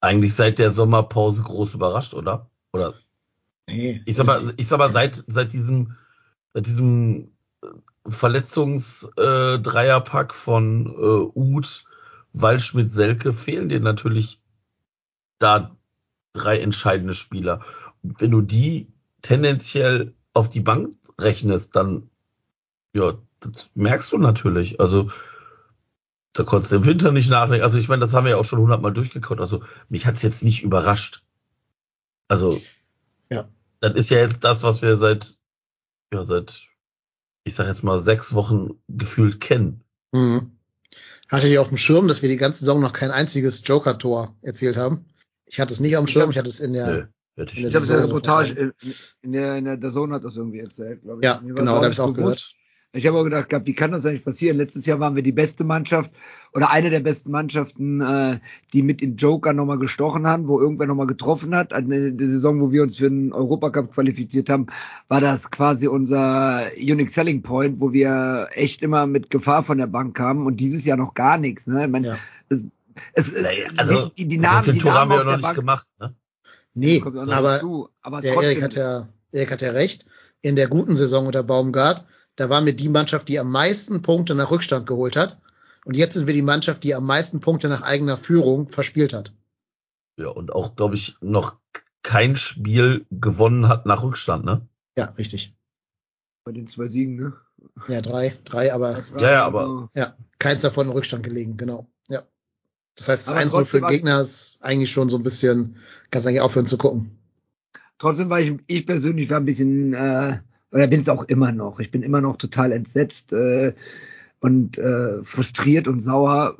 eigentlich 0.00 0.34
seit 0.34 0.58
der 0.58 0.70
Sommerpause 0.70 1.42
groß 1.42 1.74
überrascht, 1.74 2.14
oder? 2.14 2.50
Oder 2.72 2.94
Nee. 3.66 4.02
ich 4.04 4.16
sag 4.16 4.26
mal, 4.26 4.52
ich 4.56 4.68
sag 4.68 4.78
mal 4.78 4.92
seit 4.92 5.24
seit 5.26 5.52
diesem 5.54 5.96
seit 6.52 6.66
diesem 6.66 7.34
Verletzungs-Dreierpack 8.06 10.34
von 10.34 10.86
äh, 10.86 11.30
Uth, 11.34 11.84
Waldschmidt, 12.32 12.90
Selke 12.90 13.32
fehlen 13.32 13.68
dir 13.68 13.80
natürlich 13.80 14.40
da 15.38 15.76
drei 16.32 16.60
entscheidende 16.60 17.14
Spieler. 17.14 17.64
Und 18.02 18.20
wenn 18.20 18.30
du 18.30 18.40
die 18.40 18.92
tendenziell 19.22 20.14
auf 20.32 20.48
die 20.48 20.60
Bank 20.60 20.94
rechnest, 21.18 21.76
dann 21.76 22.10
ja, 22.92 23.18
das 23.40 23.70
merkst 23.74 24.12
du 24.12 24.18
natürlich. 24.18 24.80
Also 24.80 25.10
da 26.32 26.42
konntest 26.42 26.72
du 26.72 26.76
im 26.76 26.86
Winter 26.86 27.12
nicht 27.12 27.30
nachdenken. 27.30 27.64
Also 27.64 27.78
ich 27.78 27.88
meine, 27.88 28.00
das 28.00 28.12
haben 28.12 28.24
wir 28.24 28.32
ja 28.32 28.36
auch 28.36 28.44
schon 28.44 28.60
hundertmal 28.60 28.92
durchgekaut. 28.92 29.40
Also 29.40 29.62
mich 29.88 30.06
hat's 30.06 30.22
jetzt 30.22 30.42
nicht 30.42 30.62
überrascht. 30.62 31.22
Also 32.28 32.60
Ja. 33.30 33.48
das 33.80 33.94
ist 33.94 34.10
ja 34.10 34.18
jetzt 34.18 34.44
das, 34.44 34.62
was 34.62 34.82
wir 34.82 34.96
seit 34.96 35.38
ja 36.12 36.24
seit 36.24 36.68
ich 37.44 37.54
sag 37.54 37.66
jetzt 37.66 37.84
mal 37.84 37.98
sechs 37.98 38.34
Wochen 38.34 38.80
gefühlt 38.88 39.40
kennen. 39.40 39.82
Mhm. 40.12 40.52
Hatte 41.28 41.48
ich 41.48 41.58
auf 41.58 41.68
dem 41.68 41.78
Schirm, 41.78 42.08
dass 42.08 42.22
wir 42.22 42.28
die 42.28 42.36
ganze 42.36 42.60
Saison 42.60 42.80
noch 42.80 42.92
kein 42.92 43.10
einziges 43.10 43.62
Joker-Tor 43.66 44.36
erzielt 44.42 44.76
haben? 44.76 45.06
Ich 45.46 45.60
hatte 45.60 45.72
es 45.72 45.80
nicht 45.80 45.96
auf 45.96 46.04
dem 46.04 46.08
Ich 46.08 46.12
Schirm, 46.12 46.22
hab- 46.24 46.30
ich 46.30 46.38
hatte 46.38 46.48
es 46.50 46.60
in 46.60 46.72
der, 46.72 46.86
Nö, 46.86 47.06
hätte 47.36 47.54
ich 47.56 47.64
habe 47.66 47.78
es 47.78 47.90
in 47.90 47.96
der 47.96 48.04
Reportage, 48.04 48.52
in, 48.54 48.72
in 49.22 49.32
der, 49.32 49.56
in 49.56 49.64
der, 49.64 49.76
der 49.76 49.90
Zone 49.90 50.14
hat 50.14 50.24
das 50.24 50.36
irgendwie 50.36 50.60
erzählt, 50.60 51.02
glaube 51.02 51.20
ich. 51.20 51.24
ja, 51.24 51.38
genau, 51.44 51.64
da 51.64 51.72
habe 51.76 51.84
ich 51.86 51.88
nicht 51.90 52.00
auch 52.00 52.12
bewusst. 52.12 52.54
gehört. 52.54 52.54
Ich 52.94 53.06
habe 53.08 53.18
auch 53.18 53.24
gedacht, 53.24 53.48
gehabt, 53.48 53.66
wie 53.66 53.74
kann 53.74 53.90
das 53.90 54.06
eigentlich 54.06 54.24
passieren? 54.24 54.56
Letztes 54.56 54.86
Jahr 54.86 55.00
waren 55.00 55.16
wir 55.16 55.22
die 55.24 55.32
beste 55.32 55.64
Mannschaft 55.64 56.12
oder 56.52 56.70
eine 56.70 56.90
der 56.90 57.00
besten 57.00 57.32
Mannschaften, 57.32 58.00
äh, 58.00 58.38
die 58.72 58.82
mit 58.82 59.00
den 59.00 59.16
Joker 59.16 59.52
nochmal 59.52 59.80
gestochen 59.80 60.28
haben, 60.28 60.46
wo 60.46 60.60
irgendwer 60.60 60.86
nochmal 60.86 61.08
getroffen 61.08 61.56
hat. 61.56 61.72
Also 61.72 61.90
in 61.90 62.16
der 62.16 62.28
Saison, 62.28 62.60
wo 62.60 62.70
wir 62.70 62.82
uns 62.82 62.96
für 62.96 63.10
den 63.10 63.32
Europacup 63.32 63.92
qualifiziert 63.92 64.48
haben, 64.48 64.68
war 65.08 65.20
das 65.20 65.50
quasi 65.50 65.88
unser 65.88 66.62
Unique 66.78 67.10
Selling 67.10 67.42
Point, 67.42 67.80
wo 67.80 67.92
wir 67.92 68.48
echt 68.52 68.80
immer 68.82 69.08
mit 69.08 69.28
Gefahr 69.28 69.64
von 69.64 69.78
der 69.78 69.88
Bank 69.88 70.16
kamen 70.16 70.46
und 70.46 70.58
dieses 70.58 70.84
Jahr 70.84 70.96
noch 70.96 71.14
gar 71.14 71.36
nichts. 71.36 71.66
Ne? 71.66 71.86
Ich 71.86 71.90
meine, 71.90 72.06
Ja. 72.06 72.18
es, 72.48 72.64
es, 73.14 73.42
Naja, 73.42 73.70
also 73.76 74.10
die, 74.16 74.28
die 74.28 74.38
Namen, 74.38 74.64
viel 74.64 74.72
die 74.74 74.78
Tor 74.78 74.94
haben 74.94 75.08
Namen 75.08 75.10
wir 75.10 75.16
auf 75.16 75.20
ja 75.20 75.24
noch 75.24 75.30
der 75.30 75.36
nicht 75.38 75.46
Bank 75.46 75.56
gemacht. 75.56 75.88
Ne? 75.98 76.14
Nee, 76.74 77.00
kommt 77.00 77.18
auch 77.18 77.26
noch 77.26 77.32
aber 77.32 77.48
dazu. 77.54 77.88
Aber 78.02 78.20
der 78.20 78.34
trotzdem, 78.34 78.50
Erik 78.52 78.62
hat 78.62 78.74
ja, 78.74 79.08
Erik 79.32 79.50
hat 79.50 79.62
ja 79.62 79.70
recht. 79.70 80.06
In 80.42 80.56
der 80.56 80.68
guten 80.68 80.94
Saison 80.94 81.26
unter 81.26 81.42
Baumgart, 81.42 82.06
da 82.36 82.48
waren 82.50 82.66
wir 82.66 82.74
die 82.74 82.88
Mannschaft, 82.88 83.28
die 83.28 83.38
am 83.38 83.50
meisten 83.50 84.02
Punkte 84.02 84.34
nach 84.34 84.50
Rückstand 84.50 84.86
geholt 84.86 85.16
hat. 85.16 85.40
Und 85.84 85.96
jetzt 85.96 86.14
sind 86.14 86.26
wir 86.26 86.34
die 86.34 86.42
Mannschaft, 86.42 86.82
die 86.84 86.94
am 86.94 87.04
meisten 87.06 87.40
Punkte 87.40 87.68
nach 87.68 87.82
eigener 87.82 88.16
Führung 88.16 88.68
verspielt 88.68 89.12
hat. 89.12 89.34
Ja, 90.16 90.28
und 90.28 90.52
auch, 90.52 90.76
glaube 90.76 90.94
ich, 90.94 91.16
noch 91.20 91.56
kein 92.02 92.36
Spiel 92.36 93.04
gewonnen 93.10 93.68
hat 93.68 93.84
nach 93.86 94.02
Rückstand, 94.02 94.44
ne? 94.44 94.66
Ja, 94.96 95.06
richtig. 95.18 95.54
bei 96.44 96.52
den 96.52 96.66
zwei 96.66 96.88
Siegen, 96.88 97.16
ne? 97.16 97.32
Ja, 97.88 98.02
drei, 98.02 98.36
drei, 98.44 98.72
aber 98.74 99.02
Ja, 99.18 99.30
ja, 99.32 99.44
aber- 99.46 99.88
ja, 99.94 100.14
keins 100.38 100.60
davon 100.60 100.86
in 100.88 100.92
Rückstand 100.92 101.22
gelegen, 101.24 101.56
genau. 101.56 101.86
Ja. 102.08 102.22
Das 102.96 103.08
heißt, 103.08 103.26
das 103.26 103.32
Aber 103.32 103.40
1 103.60 103.68
für 103.68 103.80
den 103.80 103.88
Gegner 103.88 104.20
ist 104.20 104.58
eigentlich 104.60 104.92
schon 104.92 105.08
so 105.08 105.16
ein 105.16 105.22
bisschen, 105.22 105.76
kannst 106.10 106.26
eigentlich 106.28 106.42
aufhören 106.42 106.66
zu 106.66 106.76
gucken. 106.76 107.18
Trotzdem 107.98 108.28
war 108.28 108.40
ich, 108.40 108.54
ich 108.66 108.84
persönlich 108.86 109.30
war 109.30 109.38
ein 109.40 109.46
bisschen, 109.46 109.94
äh, 109.94 110.40
oder 110.74 110.88
bin 110.88 111.00
es 111.00 111.08
auch 111.08 111.22
immer 111.24 111.52
noch. 111.52 111.78
Ich 111.78 111.92
bin 111.92 112.02
immer 112.02 112.20
noch 112.20 112.36
total 112.36 112.72
entsetzt 112.72 113.32
äh, 113.32 113.72
und 114.40 114.76
äh, 114.76 115.22
frustriert 115.22 115.86
und 115.86 116.00
sauer 116.00 116.58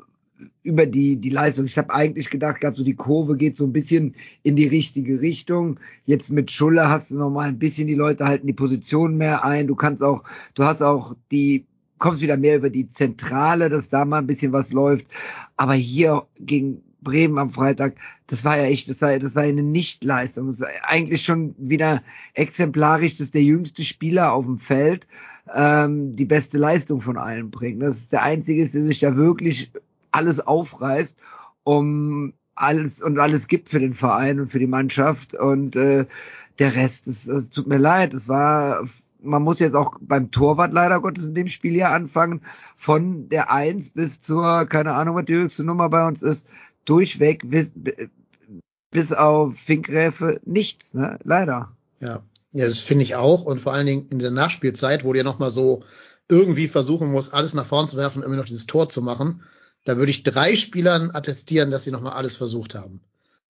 über 0.63 0.85
die, 0.85 1.17
die 1.17 1.29
Leistung. 1.29 1.65
Ich 1.65 1.77
habe 1.77 1.93
eigentlich 1.93 2.29
gedacht 2.29 2.61
gehabt, 2.61 2.77
so 2.77 2.83
die 2.85 2.95
Kurve 2.95 3.35
geht 3.35 3.57
so 3.57 3.65
ein 3.65 3.73
bisschen 3.73 4.15
in 4.41 4.55
die 4.55 4.67
richtige 4.67 5.19
Richtung. 5.19 5.81
Jetzt 6.05 6.31
mit 6.31 6.49
Schulle 6.49 6.89
hast 6.89 7.11
du 7.11 7.17
noch 7.17 7.29
mal 7.29 7.49
ein 7.49 7.59
bisschen, 7.59 7.87
die 7.87 7.93
Leute 7.93 8.25
halten 8.25 8.47
die 8.47 8.53
Position 8.53 9.17
mehr 9.17 9.43
ein. 9.43 9.67
Du 9.67 9.75
kannst 9.75 10.01
auch, 10.01 10.23
du 10.53 10.63
hast 10.63 10.81
auch 10.81 11.13
die, 11.31 11.65
kommst 11.97 12.21
wieder 12.21 12.37
mehr 12.37 12.55
über 12.55 12.69
die 12.69 12.87
Zentrale, 12.87 13.69
dass 13.69 13.89
da 13.89 14.05
mal 14.05 14.19
ein 14.19 14.27
bisschen 14.27 14.53
was 14.53 14.71
läuft. 14.71 15.07
Aber 15.57 15.73
hier 15.73 16.25
gegen 16.39 16.84
Bremen 17.05 17.37
am 17.37 17.51
Freitag, 17.51 17.95
das 18.27 18.43
war 18.43 18.57
ja 18.57 18.65
echt, 18.65 18.89
das 18.89 19.01
war, 19.01 19.17
das 19.17 19.35
war 19.35 19.43
eine 19.43 19.63
Nichtleistung. 19.63 20.47
Das 20.47 20.59
ist 20.59 20.67
eigentlich 20.83 21.23
schon 21.23 21.55
wieder 21.57 22.03
exemplarisch, 22.33 23.17
dass 23.17 23.31
der 23.31 23.43
jüngste 23.43 23.83
Spieler 23.83 24.33
auf 24.33 24.43
dem 24.43 24.59
Feld 24.59 25.07
ähm, 25.53 26.17
die 26.17 26.25
beste 26.25 26.57
Leistung 26.57 26.99
von 26.99 27.17
allen 27.17 27.49
bringt. 27.49 27.81
Das 27.81 27.95
ist 27.95 28.11
der 28.11 28.23
einzige, 28.23 28.67
der 28.67 28.83
sich 28.83 28.99
da 28.99 29.15
wirklich 29.15 29.71
alles 30.11 30.45
aufreißt, 30.45 31.17
um 31.63 32.33
alles 32.55 33.01
und 33.01 33.19
alles 33.19 33.47
gibt 33.47 33.69
für 33.69 33.79
den 33.79 33.93
Verein 33.93 34.39
und 34.39 34.51
für 34.51 34.59
die 34.59 34.67
Mannschaft. 34.67 35.33
Und 35.33 35.75
äh, 35.75 36.05
der 36.59 36.75
Rest, 36.75 37.07
es, 37.07 37.27
es 37.27 37.49
tut 37.49 37.67
mir 37.67 37.77
leid, 37.77 38.13
es 38.13 38.29
war, 38.29 38.85
man 39.21 39.41
muss 39.41 39.59
jetzt 39.59 39.75
auch 39.75 39.95
beim 39.99 40.31
Torwart 40.31 40.71
leider 40.71 41.01
Gottes 41.01 41.27
in 41.27 41.35
dem 41.35 41.47
Spiel 41.47 41.73
hier 41.73 41.89
anfangen, 41.89 42.41
von 42.77 43.27
der 43.29 43.51
Eins 43.51 43.91
bis 43.91 44.19
zur, 44.19 44.65
keine 44.67 44.93
Ahnung, 44.93 45.15
was 45.15 45.25
die 45.25 45.35
höchste 45.35 45.63
Nummer 45.63 45.89
bei 45.89 46.07
uns 46.07 46.23
ist, 46.23 46.47
durchweg 46.85 47.49
bis, 47.49 47.73
bis 48.91 49.13
auf 49.13 49.55
Finkgräfe 49.57 50.39
nichts, 50.45 50.93
ne? 50.93 51.19
Leider. 51.23 51.75
Ja, 51.99 52.23
ja 52.53 52.65
das 52.65 52.79
finde 52.79 53.03
ich 53.03 53.15
auch. 53.15 53.43
Und 53.43 53.59
vor 53.59 53.73
allen 53.73 53.85
Dingen 53.85 54.07
in 54.09 54.19
der 54.19 54.31
Nachspielzeit, 54.31 55.03
wo 55.03 55.13
du 55.13 55.17
ja 55.17 55.23
nochmal 55.23 55.51
so 55.51 55.83
irgendwie 56.29 56.67
versuchen 56.67 57.11
musst, 57.11 57.33
alles 57.33 57.53
nach 57.53 57.65
vorn 57.65 57.87
zu 57.87 57.97
werfen 57.97 58.19
und 58.19 58.25
immer 58.25 58.37
noch 58.37 58.45
dieses 58.45 58.65
Tor 58.65 58.89
zu 58.89 59.01
machen, 59.01 59.43
da 59.85 59.97
würde 59.97 60.09
ich 60.09 60.23
drei 60.23 60.55
Spielern 60.55 61.11
attestieren, 61.13 61.71
dass 61.71 61.83
sie 61.83 61.91
nochmal 61.91 62.13
alles 62.13 62.35
versucht 62.35 62.73
haben. 62.73 63.01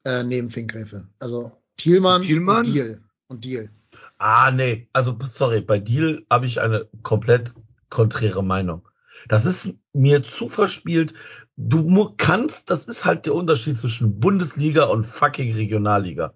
Äh, 0.04 0.24
neben 0.24 0.52
Finkgräfe. 0.52 1.08
Also 1.18 1.52
Thielmann, 1.78 2.24
Thielmann? 2.24 2.66
und 2.66 2.74
Deal. 2.74 3.02
Und 3.28 3.46
Deal. 3.46 3.70
Ah, 4.18 4.52
nee, 4.52 4.88
also 4.94 5.18
sorry, 5.26 5.62
bei 5.62 5.80
Deal 5.80 6.26
habe 6.30 6.46
ich 6.46 6.62
eine 6.62 6.88
komplett 7.02 7.54
konträre 7.90 8.44
Meinung. 8.44 8.88
Das 9.28 9.46
ist 9.46 9.74
mir 9.94 10.24
zu 10.24 10.50
verspielt. 10.50 11.14
Du 11.58 12.14
kannst, 12.18 12.70
das 12.70 12.86
ist 12.86 13.06
halt 13.06 13.26
der 13.26 13.34
Unterschied 13.34 13.78
zwischen 13.78 14.20
Bundesliga 14.20 14.86
und 14.86 15.06
fucking 15.06 15.54
Regionalliga. 15.54 16.34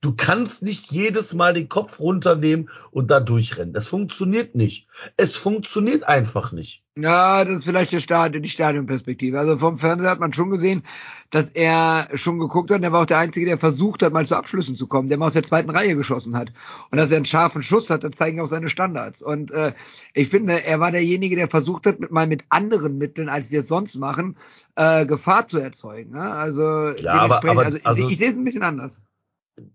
Du 0.00 0.14
kannst 0.14 0.62
nicht 0.62 0.92
jedes 0.92 1.34
Mal 1.34 1.54
den 1.54 1.68
Kopf 1.68 1.98
runternehmen 1.98 2.70
und 2.92 3.10
da 3.10 3.18
durchrennen. 3.18 3.74
Das 3.74 3.88
funktioniert 3.88 4.54
nicht. 4.54 4.86
Es 5.16 5.34
funktioniert 5.34 6.04
einfach 6.04 6.52
nicht. 6.52 6.84
Ja, 6.96 7.44
das 7.44 7.58
ist 7.58 7.64
vielleicht 7.64 7.90
der 7.90 7.98
Stadion, 7.98 8.42
die 8.44 8.48
Stadionperspektive. 8.48 9.38
Also 9.40 9.58
vom 9.58 9.76
Fernseher 9.78 10.10
hat 10.10 10.20
man 10.20 10.32
schon 10.32 10.50
gesehen, 10.50 10.84
dass 11.30 11.48
er 11.48 12.08
schon 12.14 12.38
geguckt 12.38 12.70
hat. 12.70 12.78
und 12.78 12.84
Er 12.84 12.92
war 12.92 13.02
auch 13.02 13.06
der 13.06 13.18
Einzige, 13.18 13.46
der 13.46 13.58
versucht 13.58 14.04
hat, 14.04 14.12
mal 14.12 14.24
zu 14.24 14.36
Abschlüssen 14.36 14.76
zu 14.76 14.86
kommen, 14.86 15.08
der 15.08 15.18
mal 15.18 15.26
aus 15.26 15.32
der 15.32 15.42
zweiten 15.42 15.70
Reihe 15.70 15.96
geschossen 15.96 16.36
hat. 16.36 16.52
Und 16.92 16.98
dass 16.98 17.10
er 17.10 17.16
einen 17.16 17.24
scharfen 17.24 17.64
Schuss 17.64 17.90
hat, 17.90 18.04
das 18.04 18.12
zeigen 18.12 18.40
auch 18.40 18.46
seine 18.46 18.68
Standards. 18.68 19.20
Und 19.20 19.50
äh, 19.50 19.72
ich 20.14 20.28
finde, 20.28 20.64
er 20.64 20.78
war 20.78 20.92
derjenige, 20.92 21.34
der 21.34 21.48
versucht 21.48 21.86
hat, 21.86 21.98
mit, 21.98 22.12
mal 22.12 22.28
mit 22.28 22.44
anderen 22.50 22.98
Mitteln, 22.98 23.28
als 23.28 23.50
wir 23.50 23.60
es 23.60 23.68
sonst 23.68 23.96
machen, 23.96 24.36
äh, 24.76 25.06
Gefahr 25.06 25.48
zu 25.48 25.58
erzeugen. 25.58 26.12
Ne? 26.12 26.20
Also, 26.22 26.90
Ja, 26.98 27.14
aber- 27.14 27.44
aber- 27.48 27.64
also, 27.66 27.78
also- 27.82 28.06
ich, 28.06 28.12
ich 28.12 28.18
sehe 28.18 28.30
es 28.30 28.36
ein 28.36 28.44
bisschen 28.44 28.62
anders. 28.62 29.00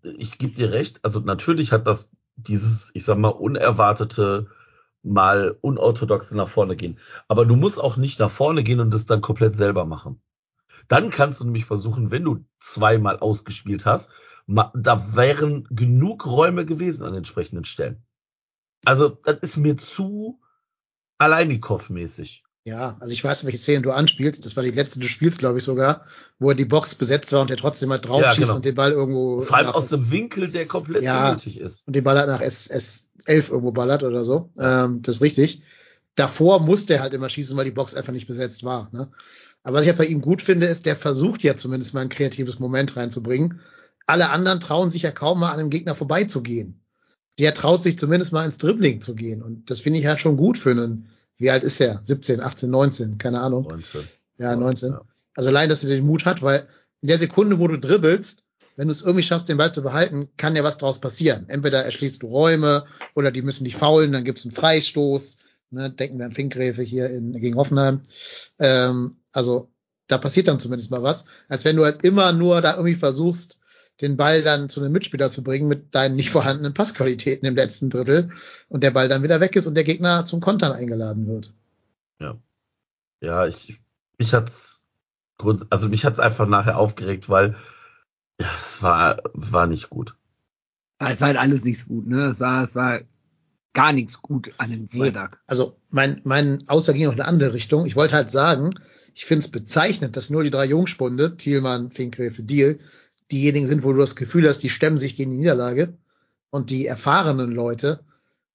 Ich 0.03 0.37
gebe 0.37 0.53
dir 0.53 0.71
recht, 0.71 0.99
also 1.03 1.19
natürlich 1.19 1.71
hat 1.71 1.87
das 1.87 2.11
dieses, 2.35 2.91
ich 2.93 3.05
sag 3.05 3.17
mal, 3.17 3.29
unerwartete 3.29 4.49
mal 5.03 5.57
unorthodoxe 5.61 6.35
nach 6.35 6.47
vorne 6.47 6.75
gehen. 6.75 6.97
Aber 7.27 7.45
du 7.45 7.55
musst 7.55 7.79
auch 7.79 7.97
nicht 7.97 8.19
nach 8.19 8.31
vorne 8.31 8.63
gehen 8.63 8.79
und 8.79 8.91
das 8.91 9.05
dann 9.05 9.21
komplett 9.21 9.55
selber 9.55 9.85
machen. 9.85 10.21
Dann 10.87 11.09
kannst 11.09 11.39
du 11.39 11.45
nämlich 11.45 11.65
versuchen, 11.65 12.11
wenn 12.11 12.23
du 12.23 12.45
zweimal 12.59 13.19
ausgespielt 13.19 13.85
hast, 13.85 14.11
da 14.47 15.15
wären 15.15 15.67
genug 15.69 16.25
Räume 16.25 16.65
gewesen 16.65 17.03
an 17.03 17.15
entsprechenden 17.15 17.65
Stellen. 17.65 18.05
Also, 18.85 19.09
das 19.09 19.37
ist 19.41 19.57
mir 19.57 19.77
zu 19.77 20.41
Alleinikow-mäßig. 21.17 22.42
Ja, 22.65 22.95
also 23.01 23.11
ich 23.11 23.21
weiß, 23.21 23.43
welche 23.43 23.57
Szene 23.57 23.81
du 23.81 23.91
anspielst. 23.91 24.45
Das 24.45 24.55
war 24.55 24.63
die 24.63 24.71
letzte 24.71 24.99
des 25.01 25.09
Spiels, 25.09 25.37
glaube 25.37 25.57
ich 25.57 25.65
sogar, 25.65 26.05
wo 26.39 26.49
er 26.49 26.55
die 26.55 26.63
Box 26.63 26.95
besetzt 26.95 27.33
war 27.33 27.41
und 27.41 27.51
er 27.51 27.57
trotzdem 27.57 27.89
mal 27.89 27.97
drauf 27.97 28.21
Ja, 28.21 28.29
schießt 28.33 28.41
genau. 28.47 28.55
und 28.55 28.63
den 28.65 28.75
Ball 28.75 28.93
irgendwo 28.93 29.41
Vor 29.41 29.57
allem 29.57 29.67
aus 29.71 29.87
dem 29.89 30.09
Winkel, 30.11 30.49
der 30.49 30.65
komplett 30.65 31.03
Ja. 31.03 31.29
unnötig 31.31 31.59
ist. 31.59 31.85
und 31.85 31.93
den 31.95 32.05
Ball 32.05 32.17
halt 32.17 32.29
nach 32.29 32.39
S, 32.39 32.69
S11 32.71 33.49
irgendwo 33.49 33.71
ballert 33.71 34.03
oder 34.03 34.23
so. 34.23 34.49
Ähm, 34.57 35.01
das 35.01 35.15
ist 35.15 35.21
richtig. 35.21 35.61
Davor 36.15 36.61
musste 36.61 36.93
er 36.93 37.01
halt 37.01 37.13
immer 37.13 37.27
schießen, 37.27 37.57
weil 37.57 37.65
die 37.65 37.71
Box 37.71 37.95
einfach 37.95 38.13
nicht 38.13 38.27
besetzt 38.27 38.63
war. 38.63 38.87
Ne? 38.93 39.09
Aber 39.63 39.75
was 39.77 39.81
ich 39.83 39.89
halt 39.89 39.97
bei 39.97 40.05
ihm 40.05 40.21
gut 40.21 40.41
finde, 40.41 40.67
ist, 40.67 40.85
der 40.85 40.95
versucht 40.95 41.43
ja 41.43 41.55
zumindest 41.55 41.93
mal 41.93 42.01
ein 42.01 42.09
kreatives 42.09 42.59
Moment 42.59 42.95
reinzubringen. 42.95 43.59
Alle 44.05 44.29
anderen 44.29 44.61
trauen 44.61 44.89
sich 44.89 45.01
ja 45.01 45.11
kaum 45.11 45.39
mal 45.41 45.51
an 45.51 45.57
dem 45.57 45.69
Gegner 45.69 45.95
vorbeizugehen. 45.95 46.79
Der 47.39 47.53
traut 47.53 47.81
sich 47.81 47.97
zumindest 47.97 48.31
mal 48.31 48.45
ins 48.45 48.57
Dribbling 48.57 49.01
zu 49.01 49.15
gehen. 49.15 49.41
Und 49.41 49.69
das 49.69 49.81
finde 49.81 49.99
ich 49.99 50.05
halt 50.05 50.21
schon 50.21 50.37
gut 50.37 50.57
für 50.57 50.71
einen, 50.71 51.09
wie 51.37 51.49
alt 51.49 51.63
ist 51.63 51.79
er? 51.79 51.99
17, 52.01 52.39
18, 52.39 52.69
19, 52.69 53.17
keine 53.17 53.41
Ahnung. 53.41 53.67
19. 53.69 54.01
Ja, 54.37 54.55
19. 54.55 54.91
Ja. 54.91 55.01
Also 55.35 55.49
allein, 55.49 55.69
dass 55.69 55.81
du 55.81 55.87
den 55.87 56.05
Mut 56.05 56.25
hat, 56.25 56.41
weil 56.41 56.67
in 57.01 57.07
der 57.07 57.17
Sekunde, 57.17 57.59
wo 57.59 57.67
du 57.67 57.77
dribbelst, 57.77 58.43
wenn 58.75 58.87
du 58.87 58.91
es 58.91 59.01
irgendwie 59.01 59.23
schaffst, 59.23 59.49
den 59.49 59.57
Ball 59.57 59.73
zu 59.73 59.83
behalten, 59.83 60.29
kann 60.37 60.55
ja 60.55 60.63
was 60.63 60.77
draus 60.77 60.99
passieren. 60.99 61.45
Entweder 61.47 61.83
erschließt 61.83 62.23
du 62.23 62.27
Räume 62.27 62.85
oder 63.13 63.31
die 63.31 63.41
müssen 63.41 63.65
dich 63.65 63.75
faulen, 63.75 64.11
dann 64.11 64.23
gibt's 64.23 64.45
einen 64.45 64.55
Freistoß. 64.55 65.37
Ne, 65.71 65.89
denken 65.89 66.19
wir 66.19 66.25
an 66.25 66.33
Finkgräfe 66.33 66.83
hier 66.83 67.09
in, 67.09 67.33
gegen 67.33 67.57
Hoffenheim. 67.57 68.01
Ähm, 68.59 69.17
also 69.31 69.71
da 70.07 70.17
passiert 70.19 70.47
dann 70.47 70.59
zumindest 70.59 70.91
mal 70.91 71.01
was, 71.01 71.25
als 71.49 71.65
wenn 71.65 71.75
du 71.75 71.83
halt 71.83 72.03
immer 72.03 72.31
nur 72.31 72.61
da 72.61 72.73
irgendwie 72.75 72.95
versuchst, 72.95 73.57
den 74.01 74.17
Ball 74.17 74.41
dann 74.41 74.69
zu 74.69 74.81
einem 74.81 74.91
Mitspieler 74.91 75.29
zu 75.29 75.43
bringen 75.43 75.67
mit 75.67 75.93
deinen 75.95 76.15
nicht 76.15 76.31
vorhandenen 76.31 76.73
Passqualitäten 76.73 77.47
im 77.47 77.55
letzten 77.55 77.89
Drittel 77.89 78.31
und 78.69 78.83
der 78.83 78.91
Ball 78.91 79.07
dann 79.07 79.23
wieder 79.23 79.39
weg 79.39 79.55
ist 79.55 79.67
und 79.67 79.75
der 79.75 79.83
Gegner 79.83 80.25
zum 80.25 80.41
Kontern 80.41 80.71
eingeladen 80.71 81.27
wird. 81.27 81.53
Ja, 83.23 83.47
ich, 83.47 83.79
mich 84.17 84.33
hat's, 84.33 84.85
grund, 85.37 85.67
also 85.69 85.87
mich 85.87 86.03
hat's 86.03 86.19
einfach 86.19 86.45
nachher 86.45 86.77
aufgeregt, 86.77 87.29
weil 87.29 87.55
ja, 88.39 88.49
es 88.57 88.83
war, 88.83 89.21
war 89.33 89.65
nicht 89.65 89.89
gut. 89.89 90.17
Es 90.99 91.21
war 91.21 91.29
halt 91.29 91.37
alles 91.37 91.63
nichts 91.63 91.87
gut, 91.87 92.05
ne? 92.05 92.25
Es 92.25 92.41
war, 92.41 92.63
es 92.63 92.75
war 92.75 92.99
gar 93.71 93.93
nichts 93.93 94.21
gut 94.21 94.51
an 94.57 94.71
dem. 94.71 94.89
Freitag. 94.89 95.41
Also 95.47 95.77
mein, 95.89 96.19
mein 96.25 96.67
Aussage 96.67 96.97
ging 96.97 97.07
auch 97.07 97.13
in 97.13 97.21
eine 97.21 97.29
andere 97.29 97.53
Richtung. 97.53 97.85
Ich 97.85 97.95
wollte 97.95 98.13
halt 98.13 98.29
sagen, 98.29 98.71
ich 99.15 99.23
finde 99.23 99.39
es 99.39 99.51
bezeichnend, 99.51 100.17
dass 100.17 100.29
nur 100.29 100.43
die 100.43 100.51
drei 100.51 100.65
Jungspunde, 100.65 101.37
Thielmann, 101.37 101.91
Finkgräfe, 101.91 102.43
Deal, 102.43 102.77
diejenigen 103.31 103.67
sind, 103.67 103.83
wo 103.83 103.93
du 103.93 103.99
das 103.99 104.15
Gefühl 104.15 104.47
hast, 104.47 104.59
die 104.59 104.69
stemmen 104.69 104.97
sich 104.97 105.15
gegen 105.15 105.31
die 105.31 105.37
Niederlage. 105.37 105.97
Und 106.49 106.69
die 106.69 106.85
erfahrenen 106.85 107.51
Leute, 107.51 108.03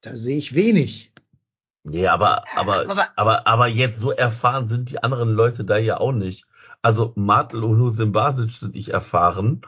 da 0.02 0.14
sehe 0.14 0.36
ich 0.38 0.54
wenig. 0.54 1.12
Nee, 1.84 2.06
aber, 2.06 2.42
aber, 2.54 2.88
Aber- 2.88 3.08
aber, 3.16 3.46
aber 3.46 3.66
jetzt 3.66 3.98
so 3.98 4.10
erfahren 4.12 4.68
sind 4.68 4.90
die 4.90 5.02
anderen 5.02 5.30
Leute 5.30 5.64
da 5.64 5.78
ja 5.78 5.98
auch 5.98 6.12
nicht. 6.12 6.46
Also 6.82 7.12
Martel 7.16 7.64
und 7.64 7.80
Husin 7.80 8.12
Basic 8.12 8.52
sind 8.52 8.74
nicht 8.74 8.90
erfahren 8.90 9.62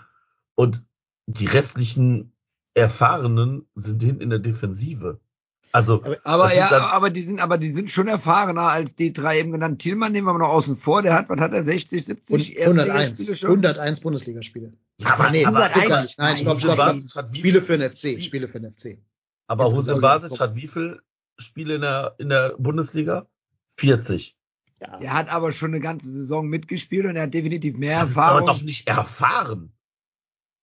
und 0.54 0.83
die 1.26 1.47
restlichen 1.47 2.33
Erfahrenen 2.75 3.66
sind 3.75 4.02
hinten 4.02 4.23
in 4.23 4.30
der 4.30 4.38
Defensive. 4.38 5.19
Also, 5.72 6.02
Aber 6.24 6.52
ja, 6.54 6.68
dann- 6.68 6.82
aber 6.82 7.10
die 7.10 7.22
sind, 7.22 7.40
aber 7.40 7.56
die 7.56 7.70
sind 7.70 7.90
schon 7.90 8.08
erfahrener 8.08 8.62
als 8.62 8.96
die 8.96 9.12
drei 9.12 9.38
eben 9.38 9.52
genannten. 9.52 9.78
Thielmann 9.78 10.10
nehmen 10.10 10.26
wir 10.26 10.32
mal 10.32 10.40
noch 10.40 10.48
außen 10.52 10.74
vor. 10.76 11.02
Der 11.02 11.14
hat, 11.14 11.28
was 11.28 11.40
hat 11.40 11.52
er, 11.52 11.62
60, 11.62 12.04
70 12.04 12.58
101, 12.58 12.88
Erstligaspiele 13.20 13.36
schon? 13.36 13.50
101 13.50 14.00
Bundesligaspiele. 14.00 14.72
ja, 14.98 15.14
aber, 15.14 15.30
nee, 15.30 15.44
aber, 15.44 15.66
101. 15.72 15.92
aber, 15.92 16.06
Nein, 16.28 16.36
stopp, 16.38 16.54
Husin 16.56 16.60
stopp, 16.70 16.76
Basic 16.76 17.10
stopp. 17.10 17.22
hat 17.24 17.32
wie, 17.32 17.38
Spiele 17.38 17.62
für 17.62 17.78
den 17.78 17.90
FC, 17.90 18.22
Spiele 18.22 18.48
für 18.48 18.60
den 18.60 18.72
FC. 18.72 18.98
aber 19.46 19.64
er- 19.64 20.00
Basic 20.00 20.40
hat 20.40 20.56
wie 20.56 20.66
viel 20.66 21.00
Spiele 21.38 21.74
in 21.76 21.80
der, 21.82 22.14
in 22.18 22.28
der 22.30 22.54
Bundesliga? 22.58 23.26
40. 23.76 24.36
Ja. 24.80 24.98
Der 24.98 25.12
hat 25.14 25.32
aber 25.32 25.52
schon 25.52 25.70
eine 25.70 25.80
ganze 25.80 26.10
Saison 26.10 26.48
mitgespielt 26.48 27.06
und 27.06 27.14
er 27.14 27.22
hat 27.24 27.34
definitiv 27.34 27.76
mehr 27.76 28.00
Das 28.00 28.10
ist 28.10 28.16
aber 28.18 28.40
Erfahrung. 28.40 28.46
doch 28.46 28.62
nicht 28.62 28.88
erfahren. 28.88 29.72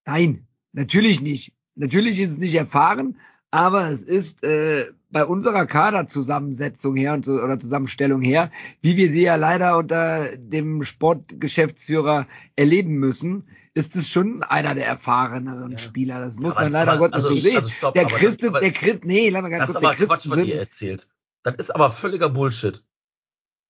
Nein, 0.05 0.47
natürlich 0.73 1.21
nicht. 1.21 1.53
Natürlich 1.75 2.19
ist 2.19 2.31
es 2.31 2.37
nicht 2.37 2.55
erfahren, 2.55 3.17
aber 3.51 3.89
es 3.89 4.01
ist 4.01 4.43
äh, 4.43 4.91
bei 5.09 5.23
unserer 5.23 5.65
Kaderzusammensetzung 5.65 6.95
her 6.95 7.13
und, 7.13 7.27
oder 7.27 7.59
Zusammenstellung 7.59 8.21
her, 8.21 8.51
wie 8.81 8.97
wir 8.97 9.09
sie 9.09 9.21
ja 9.23 9.35
leider 9.35 9.77
unter 9.77 10.35
dem 10.37 10.83
Sportgeschäftsführer 10.83 12.27
erleben 12.55 12.95
müssen, 12.95 13.47
ist 13.73 13.95
es 13.95 14.09
schon 14.09 14.43
einer 14.43 14.75
der 14.75 14.85
erfahreneren 14.87 15.71
Ja. 15.73 15.77
Spieler. 15.77 16.19
Das 16.19 16.35
muss 16.35 16.55
aber- 16.57 16.65
man 16.65 16.71
leider 16.73 16.97
Gottes 16.97 17.13
also 17.15 17.29
so 17.29 17.35
ich- 17.35 17.41
sehen. 17.43 17.57
also 17.57 17.69
stopp, 17.69 17.93
der 17.93 18.05
Christen, 18.05 18.51
der 18.53 18.71
Christ, 18.71 19.05
nee, 19.05 19.29
lass 19.29 19.41
mal 19.41 19.49
ganz 19.49 19.61
Das 19.61 19.69
ist 19.69 19.75
kurz, 19.75 19.85
aber 19.85 20.05
Quatsch, 20.07 20.29
was 20.29 20.43
ihr 20.45 20.59
erzählt. 20.59 21.07
Das 21.43 21.55
ist 21.55 21.69
aber 21.73 21.91
völliger 21.91 22.29
Bullshit. 22.29 22.83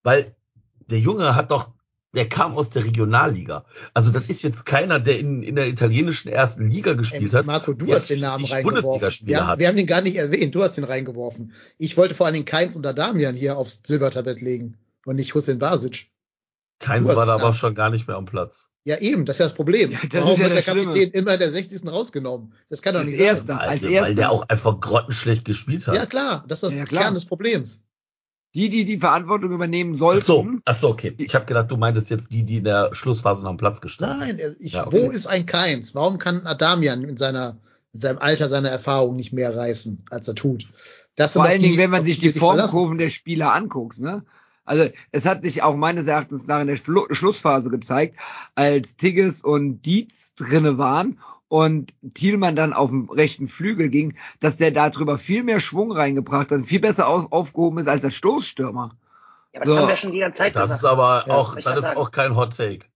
Weil 0.02 0.34
der 0.90 0.98
Junge 0.98 1.36
hat 1.36 1.50
doch, 1.50 1.72
der 2.14 2.28
kam 2.28 2.54
aus 2.56 2.70
der 2.70 2.84
Regionalliga. 2.84 3.64
Also 3.94 4.10
das 4.10 4.30
ist 4.30 4.42
jetzt 4.42 4.64
keiner, 4.64 4.98
der 4.98 5.18
in, 5.18 5.42
in 5.42 5.56
der 5.56 5.68
italienischen 5.68 6.28
ersten 6.28 6.70
Liga 6.70 6.94
gespielt 6.94 7.32
Ähm, 7.34 7.38
hat. 7.40 7.46
Marco, 7.46 7.72
du 7.74 7.92
hast 7.92 8.08
den 8.10 8.20
Namen 8.20 8.46
40 8.46 8.66
reingeworfen. 8.66 9.26
Wir, 9.26 9.46
haben- 9.46 9.60
wir 9.60 9.68
haben 9.68 9.76
den 9.76 9.86
gar 9.86 10.00
nicht 10.00 10.16
erwähnt. 10.16 10.54
Du 10.54 10.62
hast 10.62 10.76
den 10.76 10.84
reingeworfen. 10.84 11.52
Ich 11.76 11.96
wollte 11.96 12.14
vor 12.14 12.26
allen 12.26 12.32
Dingen 12.34 12.46
Keins 12.46 12.76
und 12.76 12.86
Adamian 12.86 13.34
hier 13.36 13.58
aufs 13.58 13.82
Silbertablett 13.84 14.40
legen 14.40 14.78
und 15.04 15.16
nicht 15.16 15.34
Hussein 15.34 15.58
Basic. 15.58 16.10
Keins 16.80 17.08
war 17.08 17.26
da 17.26 17.34
aber 17.34 17.54
schon 17.54 17.74
gar 17.74 17.90
nicht 17.90 18.06
mehr 18.06 18.16
am 18.16 18.24
Platz. 18.24 18.68
Ja, 18.84 18.96
eben, 18.98 19.26
das 19.26 19.36
ist 19.36 19.40
ja 19.40 19.46
das 19.46 19.54
Problem. 19.54 19.90
Ja, 19.90 19.98
das 20.10 20.22
Warum 20.22 20.32
ist 20.34 20.38
ja 20.38 20.44
wird 20.46 20.56
der 20.56 20.62
Schlimme. 20.62 20.84
Kapitän 20.92 21.10
immer 21.10 21.34
in 21.34 21.38
der 21.40 21.50
60. 21.50 21.86
rausgenommen? 21.88 22.54
Das 22.70 22.80
kann 22.80 22.94
doch 22.94 23.00
Als 23.00 23.10
nicht 23.10 23.18
Erster. 23.20 23.46
sein. 23.56 23.58
als 23.68 23.82
weil, 23.82 23.90
weil 24.00 24.14
der 24.14 24.22
Erster. 24.24 24.30
auch 24.30 24.48
einfach 24.48 24.80
grottenschlecht 24.80 25.44
gespielt 25.44 25.86
hat. 25.88 25.94
Ja, 25.96 26.06
klar, 26.06 26.44
das 26.48 26.62
ist 26.62 26.70
das 26.72 26.74
Ja. 26.74 26.84
Kern 26.86 27.12
des 27.14 27.26
Problems. 27.26 27.82
Die, 28.54 28.70
die 28.70 28.84
die 28.84 28.98
Verantwortung 28.98 29.50
übernehmen 29.52 29.94
Ach 29.94 29.98
sollten. 29.98 30.24
so, 30.24 30.46
ach 30.64 30.76
so, 30.78 30.88
okay. 30.88 31.14
Ich 31.18 31.34
habe 31.34 31.44
gedacht, 31.44 31.70
du 31.70 31.76
meintest 31.76 32.10
jetzt 32.10 32.32
die, 32.32 32.44
die 32.44 32.56
in 32.58 32.64
der 32.64 32.94
Schlussphase 32.94 33.42
noch 33.42 33.50
am 33.50 33.56
Platz 33.56 33.80
gestanden 33.80 34.18
Nein, 34.20 34.38
er- 34.38 34.56
ich, 34.58 34.72
Ja, 34.74 34.86
okay. 34.86 35.06
wo 35.06 35.10
ist 35.10 35.26
ein 35.26 35.46
Keins? 35.46 35.94
Warum 35.94 36.18
kann 36.18 36.46
Adamian 36.46 37.04
in 37.04 37.16
seiner, 37.16 37.56
in 37.92 38.00
seinem 38.00 38.18
Alter 38.18 38.48
seine 38.48 38.70
Erfahrung 38.70 39.16
nicht 39.16 39.32
mehr 39.32 39.54
reißen, 39.56 40.04
als 40.10 40.28
er 40.28 40.34
tut? 40.34 40.66
Das 41.16 41.34
Vor 41.34 41.44
allen 41.44 41.60
Dingen, 41.60 41.76
wenn 41.76 41.90
man 41.90 42.04
sich 42.04 42.18
die 42.20 42.32
Formkurven 42.32 42.98
der. 42.98 43.10
Spieler 43.10 43.52
anguckt, 43.54 43.98
ne? 44.00 44.24
Also 44.64 44.88
es 45.12 45.24
hat 45.24 45.42
sich 45.42 45.62
auch 45.62 45.76
meines 45.76 46.06
Erachtens 46.06 46.46
nach 46.46 46.60
in 46.60 46.66
der 46.66 46.76
Schlu 46.76 47.06
Schlussphase 47.10 47.70
gezeigt, 47.70 48.18
als 48.54 48.96
Tigges 48.96 49.40
und 49.42 49.80
Dietz 49.82 50.34
drinne 50.34 50.76
waren 50.78 51.18
und 51.48 51.94
Thielmann 52.14 52.54
dann 52.54 52.72
auf 52.72 52.90
dem 52.90 53.08
rechten 53.10 53.48
Flügel 53.48 53.88
ging, 53.88 54.16
dass 54.40 54.56
der 54.56 54.70
da 54.70 54.90
drüber 54.90 55.18
viel 55.18 55.42
mehr 55.42 55.60
Schwung 55.60 55.92
reingebracht 55.92 56.50
hat 56.50 56.58
und 56.58 56.64
viel 56.66 56.80
besser 56.80 57.08
auf, 57.08 57.32
aufgehoben 57.32 57.78
ist 57.78 57.88
als 57.88 58.02
der 58.02 58.10
Stoßstürmer. 58.10 58.90
Ja, 59.54 59.60
aber 59.60 59.64
das 59.64 59.74
So. 59.74 59.78
haben 59.80 59.88
wir 59.88 59.96
schon 59.96 60.12
die 60.12 60.18
ganze 60.18 60.38
Zeit 60.38 60.54
Das 60.56 60.62
gesagt. 60.64 60.80
ist 60.82 60.84
aber 60.88 61.24
Ja, 61.26 61.34
auch, 61.34 61.54
das 61.54 61.64
grad 61.64 61.76
ist 61.76 61.82
sagen. 61.84 61.96
auch 61.98 62.10
kein 62.10 62.36
Hot 62.36 62.56
Take. 62.56 62.86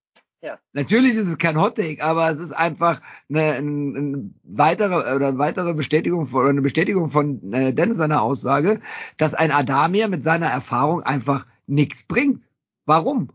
Natürlich 0.73 1.15
ist 1.15 1.29
es 1.29 1.39
kein 1.39 1.57
Hottake, 1.61 2.03
aber 2.03 2.29
es 2.31 2.41
ist 2.41 2.51
einfach 2.51 3.01
eine, 3.31 3.53
eine, 3.53 3.99
eine 3.99 4.31
weitere 4.43 5.15
oder 5.15 5.29
eine 5.29 5.39
weitere 5.39 5.73
Bestätigung 5.73 6.27
von, 6.27 6.41
oder 6.41 6.51
eine 6.51 6.63
Bestätigung 6.63 7.11
von 7.11 7.53
äh, 7.53 7.73
Dennis 7.73 7.99
seiner 7.99 8.23
Aussage, 8.23 8.81
dass 9.19 9.35
ein 9.35 9.53
Adamir 9.53 10.09
mit 10.09 10.25
seiner 10.25 10.47
Erfahrung 10.49 11.03
einfach 11.05 11.47
nichts 11.69 12.03
bringt. 12.05 12.43
Warum? 12.87 13.29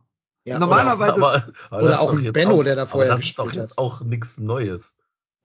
Ja, 0.44 0.60
Normalerweise- 0.60 1.14
aber, 1.14 1.46
aber 1.70 1.78
oder 1.78 1.88
das 1.88 1.92
ist 1.94 2.00
auch 2.02 2.14
ein 2.14 2.34
Benno, 2.34 2.52
auch, 2.60 2.64
der 2.66 2.76
da 2.76 2.86
vorher 2.86 3.12
aber 3.14 3.20
Das 3.22 3.30
ist 3.30 3.40
doch 3.40 3.54
jetzt 3.54 3.72
hat. 3.72 3.78
auch 3.78 4.02
nichts 4.02 4.38
Neues. 4.40 4.97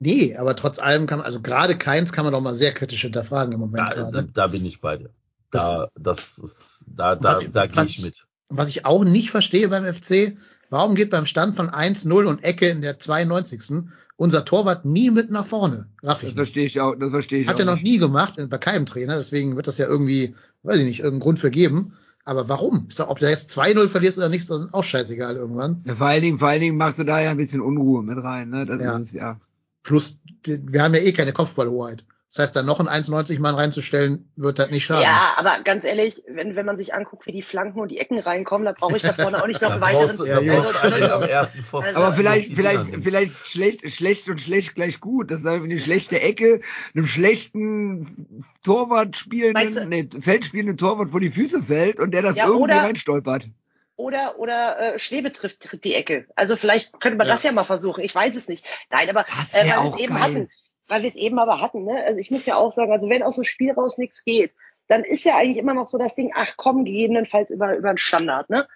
Nee, 0.03 0.35
aber 0.35 0.55
trotz 0.55 0.79
allem 0.79 1.05
kann 1.07 1.19
man, 1.19 1.25
also 1.25 1.41
gerade 1.41 1.77
keins 1.77 2.11
kann 2.11 2.25
man 2.25 2.33
doch 2.33 2.41
mal 2.41 2.55
sehr 2.55 2.73
kritisch 2.73 3.01
hinterfragen 3.01 3.53
im 3.53 3.59
Moment 3.59 3.77
Da, 3.95 4.11
da, 4.11 4.21
da 4.21 4.47
bin 4.47 4.65
ich 4.65 4.81
bei 4.81 4.97
dir. 4.97 5.09
Da, 5.51 5.87
das 5.95 6.37
ist, 6.39 6.85
da, 6.87 7.15
da, 7.15 7.39
ich- 7.39 7.51
da 7.51 7.67
gehe 7.67 7.83
ich 7.83 8.01
mit. 8.01 8.25
Was 8.49 8.67
ich 8.67 8.85
auch 8.85 9.03
nicht 9.03 9.31
verstehe 9.31 9.67
beim 9.69 9.83
FC, 9.85 10.35
warum 10.69 10.95
geht 10.95 11.09
beim 11.09 11.25
Stand 11.25 11.55
von 11.55 11.69
1-0 11.69 12.25
und 12.25 12.43
Ecke 12.43 12.67
in 12.69 12.81
der 12.81 12.99
92. 12.99 13.85
unser 14.15 14.45
Torwart 14.45 14.85
nie 14.85 15.09
mit 15.09 15.31
nach 15.31 15.45
vorne? 15.45 15.87
Raff 16.03 16.19
Das 16.19 16.21
ich 16.21 16.23
nicht. 16.23 16.35
verstehe 16.35 16.65
ich 16.65 16.79
auch, 16.81 16.95
das 16.95 17.11
verstehe 17.11 17.39
ich 17.41 17.47
Hat 17.47 17.55
auch 17.55 17.59
er 17.59 17.65
noch 17.65 17.75
nicht. 17.75 17.83
nie 17.83 17.97
gemacht, 17.97 18.33
bei 18.49 18.57
keinem 18.57 18.85
Trainer, 18.85 19.15
deswegen 19.15 19.55
wird 19.55 19.67
das 19.67 19.77
ja 19.77 19.87
irgendwie, 19.87 20.35
weiß 20.63 20.79
ich 20.79 20.85
nicht, 20.85 20.99
irgendeinen 20.99 21.21
Grund 21.21 21.39
für 21.39 21.49
geben. 21.51 21.93
Aber 22.25 22.47
warum? 22.47 22.85
Ist 22.87 22.99
doch, 22.99 23.09
ob 23.09 23.19
du 23.19 23.29
jetzt 23.29 23.51
2-0 23.57 23.87
verlierst 23.89 24.17
oder 24.17 24.29
nicht, 24.29 24.43
ist 24.43 24.51
auch 24.51 24.83
scheißegal 24.83 25.35
irgendwann. 25.35 25.83
Ja, 25.85 25.95
vor 25.95 26.07
allen 26.07 26.21
Dingen, 26.21 26.39
vor 26.39 26.47
allen 26.47 26.61
Dingen 26.61 26.77
machst 26.77 26.99
du 26.99 27.03
da 27.03 27.19
ja 27.21 27.31
ein 27.31 27.37
bisschen 27.37 27.61
Unruhe 27.61 28.01
mit 28.03 28.23
rein, 28.23 28.49
ne? 28.49 28.65
Das 28.65 28.81
Ja. 28.81 28.97
ist 28.97 29.03
es 29.05 29.11
ja. 29.13 29.39
Plus, 29.83 30.21
wir 30.45 30.81
haben 30.81 30.95
ja 30.95 31.01
eh 31.01 31.13
keine 31.13 31.33
Kopfballhoheit. 31.33 32.05
Das 32.29 32.39
heißt, 32.45 32.55
da 32.55 32.63
noch 32.63 32.79
einen 32.79 32.89
1,90-Mann 32.89 33.53
reinzustellen, 33.53 34.27
wird 34.35 34.57
das 34.57 34.71
nicht 34.71 34.85
schaden. 34.85 35.03
Ja, 35.03 35.33
aber 35.37 35.59
ganz 35.63 35.85
ehrlich, 35.85 36.23
wenn, 36.27 36.55
wenn 36.55 36.65
man 36.65 36.79
sich 36.79 36.95
anguckt, 36.95 37.27
wie 37.27 37.31
die 37.31 37.43
Flanken 37.43 37.79
und 37.79 37.89
die 37.91 37.99
Ecken 37.99 38.17
reinkommen, 38.17 38.65
dann 38.65 38.73
brauche 38.73 38.97
ich 38.97 39.03
da 39.03 39.13
vorne 39.13 39.39
auch 39.39 39.45
nicht 39.45 39.61
noch 39.61 39.69
einen 39.69 39.81
weiteren. 39.81 40.25
Ja, 40.25 40.37
also. 40.37 41.77
Also- 41.77 41.95
Aber 41.95 42.13
vielleicht, 42.13 42.55
vielleicht, 42.55 43.03
vielleicht 43.03 43.35
schlecht, 43.47 43.87
schlecht 43.91 44.29
und 44.29 44.41
schlecht 44.41 44.73
gleich 44.73 44.99
gut. 44.99 45.29
Das 45.29 45.41
ist 45.41 45.45
eine 45.45 45.77
schlechte 45.77 46.19
Ecke, 46.19 46.61
einem 46.95 47.05
schlechten 47.05 48.45
Torwart 48.63 49.15
spielenden, 49.15 49.89
nee, 49.89 50.09
Feldspielenden 50.19 50.77
Torwart 50.77 51.11
vor 51.11 51.19
die 51.19 51.29
Füße 51.29 51.61
fällt 51.61 51.99
und 51.99 52.15
der 52.15 52.23
das 52.23 52.35
Ja, 52.35 52.47
irgendwie 52.47 52.71
reinstolpert. 52.73 53.47
Oder, 53.95 54.39
oder 54.39 54.79
äh, 54.95 54.99
Schwebe 54.99 55.31
trifft, 55.31 55.61
trifft 55.61 55.83
die 55.83 55.93
Ecke. 55.93 56.27
Also 56.35 56.55
vielleicht 56.55 56.99
könnte 56.99 57.17
man 57.17 57.27
Ja. 57.27 57.33
das 57.33 57.43
ja 57.43 57.51
mal 57.51 57.63
versuchen. 57.63 58.03
Ich 58.03 58.13
weiß 58.15 58.35
es 58.35 58.47
nicht. 58.47 58.65
Nein, 58.89 59.09
aber 59.09 59.21
äh, 59.21 59.25
weil 59.53 59.65
wir 59.65 59.91
es 59.93 59.99
eben 59.99 60.13
geil. 60.15 60.23
hatten. 60.23 60.49
Weil 60.87 61.01
wir 61.03 61.09
es 61.09 61.15
eben 61.15 61.39
aber 61.39 61.61
hatten. 61.61 61.85
Ne? 61.85 62.03
Also 62.03 62.19
ich 62.19 62.31
muss 62.31 62.45
ja 62.45 62.55
auch 62.55 62.71
sagen, 62.71 62.91
also 62.91 63.09
wenn 63.09 63.23
aus 63.23 63.35
dem 63.35 63.43
Spiel 63.43 63.71
raus 63.71 63.97
nichts 63.97 64.23
geht, 64.23 64.53
dann 64.87 65.03
ist 65.03 65.23
ja 65.23 65.37
eigentlich 65.37 65.57
immer 65.57 65.73
noch 65.73 65.87
so 65.87 65.97
das 65.97 66.15
Ding, 66.15 66.33
ach 66.35 66.53
komm, 66.57 66.85
gegebenenfalls 66.85 67.51
über, 67.51 67.75
über 67.77 67.89
einen 67.89 67.97
Standard. 67.97 68.49
Ne? 68.49 68.67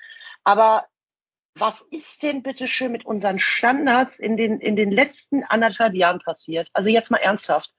Aber 0.44 0.86
was 1.56 1.82
ist 1.92 2.22
denn 2.24 2.44
bitte 2.44 2.68
schön 2.68 2.92
mit 2.92 3.06
unseren 3.06 3.40
Standards 3.40 4.20
in 4.20 4.38
den, 4.38 4.60
in 4.60 4.76
den 4.76 4.92
letzten 4.92 5.44
anderthalb 5.44 5.96
Jahren 5.96 6.20
passiert? 6.20 6.70
Also 6.74 6.90
jetzt 6.90 7.10
mal 7.12 7.18
ernsthaft. 7.18 7.74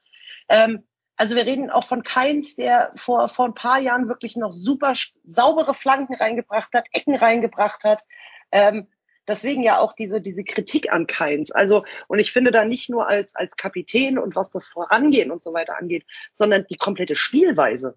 Ähm, 0.49 0.87
also 1.18 1.34
wir 1.34 1.46
reden 1.46 1.68
auch 1.68 1.84
von 1.84 2.04
Keins, 2.04 2.54
der 2.54 2.92
vor, 2.94 3.28
vor 3.28 3.44
ein 3.46 3.54
paar 3.54 3.80
Jahren 3.80 4.08
wirklich 4.08 4.37
noch 4.37 4.52
super 4.52 4.94
saubere 5.25 5.75
Flanken 5.75 6.14
reingebracht 6.14 6.72
hat, 6.72 6.87
Ecken 6.92 7.16
reingebracht 7.16 7.82
hat. 7.82 8.04
Ähm, 8.52 8.87
deswegen 9.26 9.64
ja 9.64 9.78
auch 9.78 9.94
diese, 9.94 10.20
diese 10.20 10.44
Kritik 10.44 10.92
an 10.92 11.08
Keins. 11.08 11.50
Also, 11.50 11.84
und 12.06 12.20
ich 12.20 12.32
finde 12.32 12.52
da 12.52 12.64
nicht 12.64 12.88
nur 12.88 13.08
als, 13.08 13.34
als 13.34 13.56
Kapitän 13.56 14.16
und 14.16 14.37
was 14.37 14.50
das 14.50 14.68
Vorangehen 14.68 15.32
und 15.32 15.42
so 15.42 15.52
weiter 15.52 15.76
angeht, 15.76 16.06
sondern 16.34 16.66
die 16.70 16.76
komplette 16.76 17.16
Spielweise. 17.16 17.96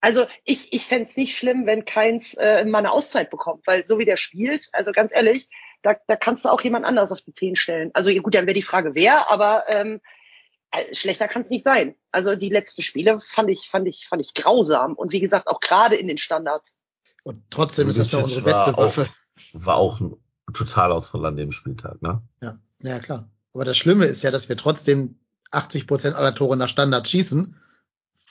Also 0.00 0.26
ich, 0.44 0.72
ich 0.72 0.86
fänd's 0.86 1.16
nicht 1.16 1.36
schlimm, 1.36 1.66
wenn 1.66 1.84
Keins 1.84 2.34
äh, 2.34 2.64
mal 2.64 2.78
eine 2.78 2.92
Auszeit 2.92 3.30
bekommt, 3.30 3.66
weil 3.66 3.86
so 3.86 3.98
wie 3.98 4.06
der 4.06 4.16
spielt, 4.16 4.68
also 4.72 4.90
ganz 4.90 5.12
ehrlich, 5.14 5.48
da, 5.82 5.96
da 6.06 6.16
kannst 6.16 6.46
du 6.46 6.48
auch 6.48 6.62
jemand 6.62 6.86
anders 6.86 7.12
auf 7.12 7.20
die 7.20 7.34
Zehn 7.34 7.56
stellen. 7.56 7.90
Also 7.92 8.10
gut, 8.14 8.34
dann 8.34 8.46
wäre 8.46 8.54
die 8.54 8.62
Frage, 8.62 8.94
wer, 8.94 9.30
aber 9.30 9.64
ähm, 9.68 10.00
äh, 10.72 10.94
schlechter 10.94 11.28
kann's 11.28 11.50
nicht 11.50 11.64
sein. 11.64 11.94
Also 12.10 12.34
die 12.34 12.48
letzten 12.48 12.82
Spiele 12.82 13.20
fand 13.20 13.50
ich, 13.50 13.68
fand 13.68 13.86
ich, 13.86 14.06
fand 14.06 14.22
ich 14.22 14.34
grausam. 14.34 14.94
Und 14.94 15.12
wie 15.12 15.20
gesagt, 15.20 15.46
auch 15.46 15.60
gerade 15.60 15.96
in 15.96 16.08
den 16.08 16.18
Standards. 16.18 16.78
Und 17.22 17.42
trotzdem 17.50 17.88
ist 17.88 17.98
das 17.98 18.10
doch 18.10 18.22
unsere 18.22 18.42
beste 18.42 18.76
Waffe. 18.76 19.02
Auch, 19.02 19.64
war 19.64 19.76
auch 19.76 20.00
ein 20.00 20.16
Totalausfall 20.52 21.24
an 21.26 21.36
dem 21.36 21.52
Spieltag, 21.52 22.02
ne? 22.02 22.22
Ja, 22.42 22.58
ja 22.80 22.98
klar. 22.98 23.30
Aber 23.54 23.64
das 23.64 23.76
Schlimme 23.76 24.06
ist 24.06 24.22
ja, 24.22 24.30
dass 24.30 24.48
wir 24.48 24.56
trotzdem 24.56 25.18
80 25.50 25.86
Prozent 25.86 26.16
aller 26.16 26.34
Tore 26.34 26.56
nach 26.56 26.68
Standard 26.68 27.06
schießen. 27.06 27.56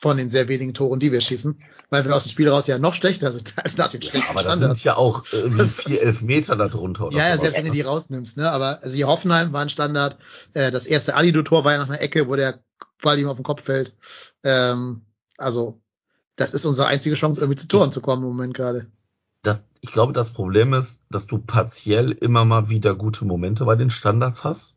Von 0.01 0.17
den 0.17 0.31
sehr 0.31 0.47
wenigen 0.47 0.73
Toren, 0.73 0.99
die 0.99 1.11
wir 1.11 1.21
schießen, 1.21 1.61
weil 1.91 2.03
wir 2.05 2.15
aus 2.15 2.23
dem 2.23 2.31
Spiel 2.31 2.49
raus 2.49 2.65
ja 2.65 2.79
noch 2.79 2.95
schlechter 2.95 3.31
sind 3.31 3.53
als 3.63 3.77
nach 3.77 3.89
den 3.91 4.01
schlechten 4.01 4.27
Aber 4.29 4.41
da 4.41 4.49
Standards. 4.49 4.79
sind 4.79 4.83
ja 4.83 4.97
auch 4.97 5.23
Das 5.57 5.77
ist- 5.79 5.81
vier 5.89 6.01
Elfmeter 6.01 6.55
da 6.55 6.67
drunter. 6.67 7.07
Oder 7.07 7.17
Ja, 7.17 7.29
ja, 7.29 7.37
selbst 7.37 7.55
wenn 7.57 7.65
du 7.65 7.71
die 7.71 7.81
rausnimmst, 7.81 8.35
ne? 8.37 8.49
Aber 8.51 8.81
also 8.81 8.95
die 8.95 9.05
Hoffenheim 9.05 9.53
war 9.53 9.61
ein 9.61 9.69
Standard. 9.69 10.17
Äh, 10.53 10.71
das 10.71 10.87
erste 10.87 11.15
Alido-Tor 11.15 11.63
war 11.65 11.73
ja 11.73 11.77
nach 11.77 11.87
einer 11.89 12.01
Ecke, 12.01 12.27
wo 12.27 12.35
der 12.35 12.63
Ball 13.03 13.19
ihm 13.19 13.27
auf 13.27 13.35
den 13.37 13.43
Kopf 13.43 13.63
fällt. 13.63 13.95
Ähm, 14.43 15.01
also, 15.37 15.79
das 16.35 16.53
ist 16.55 16.65
unsere 16.65 16.87
einzige 16.87 17.15
Chance, 17.15 17.39
irgendwie 17.41 17.57
zu 17.59 17.67
Toren 17.67 17.91
zu 17.91 18.01
kommen 18.01 18.23
im 18.23 18.29
Moment 18.29 18.55
gerade. 18.55 18.87
das, 19.43 19.63
ich 19.81 19.91
glaube, 19.91 20.13
das 20.13 20.31
Problem 20.31 20.73
ist, 20.73 21.01
dass 21.11 21.27
du 21.27 21.37
partiell 21.37 22.11
immer 22.11 22.43
mal 22.45 22.69
wieder 22.69 22.95
gute 22.95 23.25
Momente 23.25 23.65
bei 23.65 23.75
den 23.75 23.89
Standards 23.91 24.43
hast. 24.43 24.75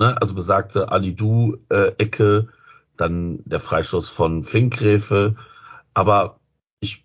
Ne? 0.00 0.16
Also 0.20 0.34
besagte 0.34 0.90
Ali-Du, 0.90 1.58
äh, 1.68 1.92
Ecke, 1.98 2.48
dann 3.02 3.40
der 3.44 3.60
Freistoß 3.60 4.08
von 4.08 4.44
Finkgräfe. 4.44 5.36
Aber 5.94 6.40
ich 6.80 7.04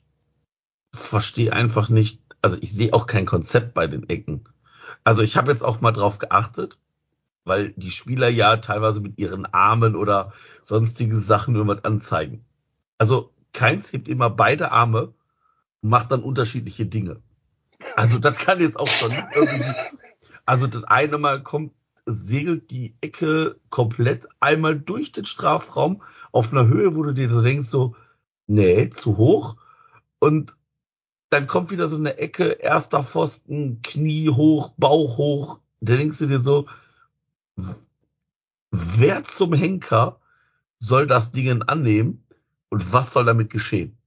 verstehe 0.93 1.51
einfach 1.51 1.89
nicht, 1.89 2.21
also 2.41 2.57
ich 2.61 2.71
sehe 2.71 2.93
auch 2.93 3.07
kein 3.07 3.25
Konzept 3.25 3.73
bei 3.73 3.87
den 3.87 4.07
Ecken. 4.07 4.45
Also 5.03 5.21
ich 5.21 5.37
habe 5.37 5.51
jetzt 5.51 5.63
auch 5.63 5.81
mal 5.81 5.91
drauf 5.91 6.19
geachtet, 6.19 6.77
weil 7.43 7.69
die 7.77 7.91
Spieler 7.91 8.29
ja 8.29 8.57
teilweise 8.57 8.99
mit 8.99 9.17
ihren 9.17 9.45
Armen 9.45 9.95
oder 9.95 10.33
sonstige 10.65 11.17
Sachen 11.17 11.55
irgendwas 11.55 11.83
anzeigen. 11.83 12.45
Also 12.97 13.33
keins 13.53 13.91
hebt 13.93 14.07
immer 14.07 14.29
beide 14.29 14.71
Arme 14.71 15.13
und 15.81 15.89
macht 15.89 16.11
dann 16.11 16.23
unterschiedliche 16.23 16.85
Dinge. 16.85 17.21
Also 17.95 18.19
das 18.19 18.37
kann 18.37 18.59
jetzt 18.59 18.77
auch 18.77 18.87
schon 18.87 19.11
nicht 19.11 19.27
irgendwie. 19.33 19.73
Also 20.45 20.67
das 20.67 20.83
eine 20.85 21.17
Mal 21.17 21.43
kommt, 21.43 21.73
segelt 22.07 22.71
die 22.71 22.95
Ecke 23.01 23.59
komplett 23.69 24.27
einmal 24.39 24.79
durch 24.79 25.11
den 25.11 25.25
Strafraum 25.25 26.01
auf 26.31 26.51
einer 26.51 26.67
Höhe, 26.67 26.95
wo 26.95 27.03
du 27.03 27.13
dir 27.13 27.29
so 27.29 27.41
denkst, 27.41 27.67
so, 27.67 27.95
nee, 28.47 28.89
zu 28.89 29.17
hoch. 29.17 29.57
Und 30.19 30.57
dann 31.29 31.47
kommt 31.47 31.69
wieder 31.69 31.89
so 31.89 31.97
eine 31.97 32.17
Ecke, 32.17 32.51
erster 32.51 33.03
Pfosten, 33.03 33.81
Knie 33.83 34.29
hoch, 34.29 34.73
Bauch 34.77 35.17
hoch. 35.17 35.59
Da 35.81 35.97
denkst 35.97 36.17
du 36.17 36.27
dir 36.27 36.39
so, 36.39 36.67
wer 38.71 39.23
zum 39.23 39.53
Henker 39.53 40.19
soll 40.79 41.07
das 41.07 41.31
Ding 41.31 41.61
annehmen 41.63 42.23
und 42.69 42.93
was 42.93 43.11
soll 43.11 43.25
damit 43.25 43.49
geschehen? 43.49 43.97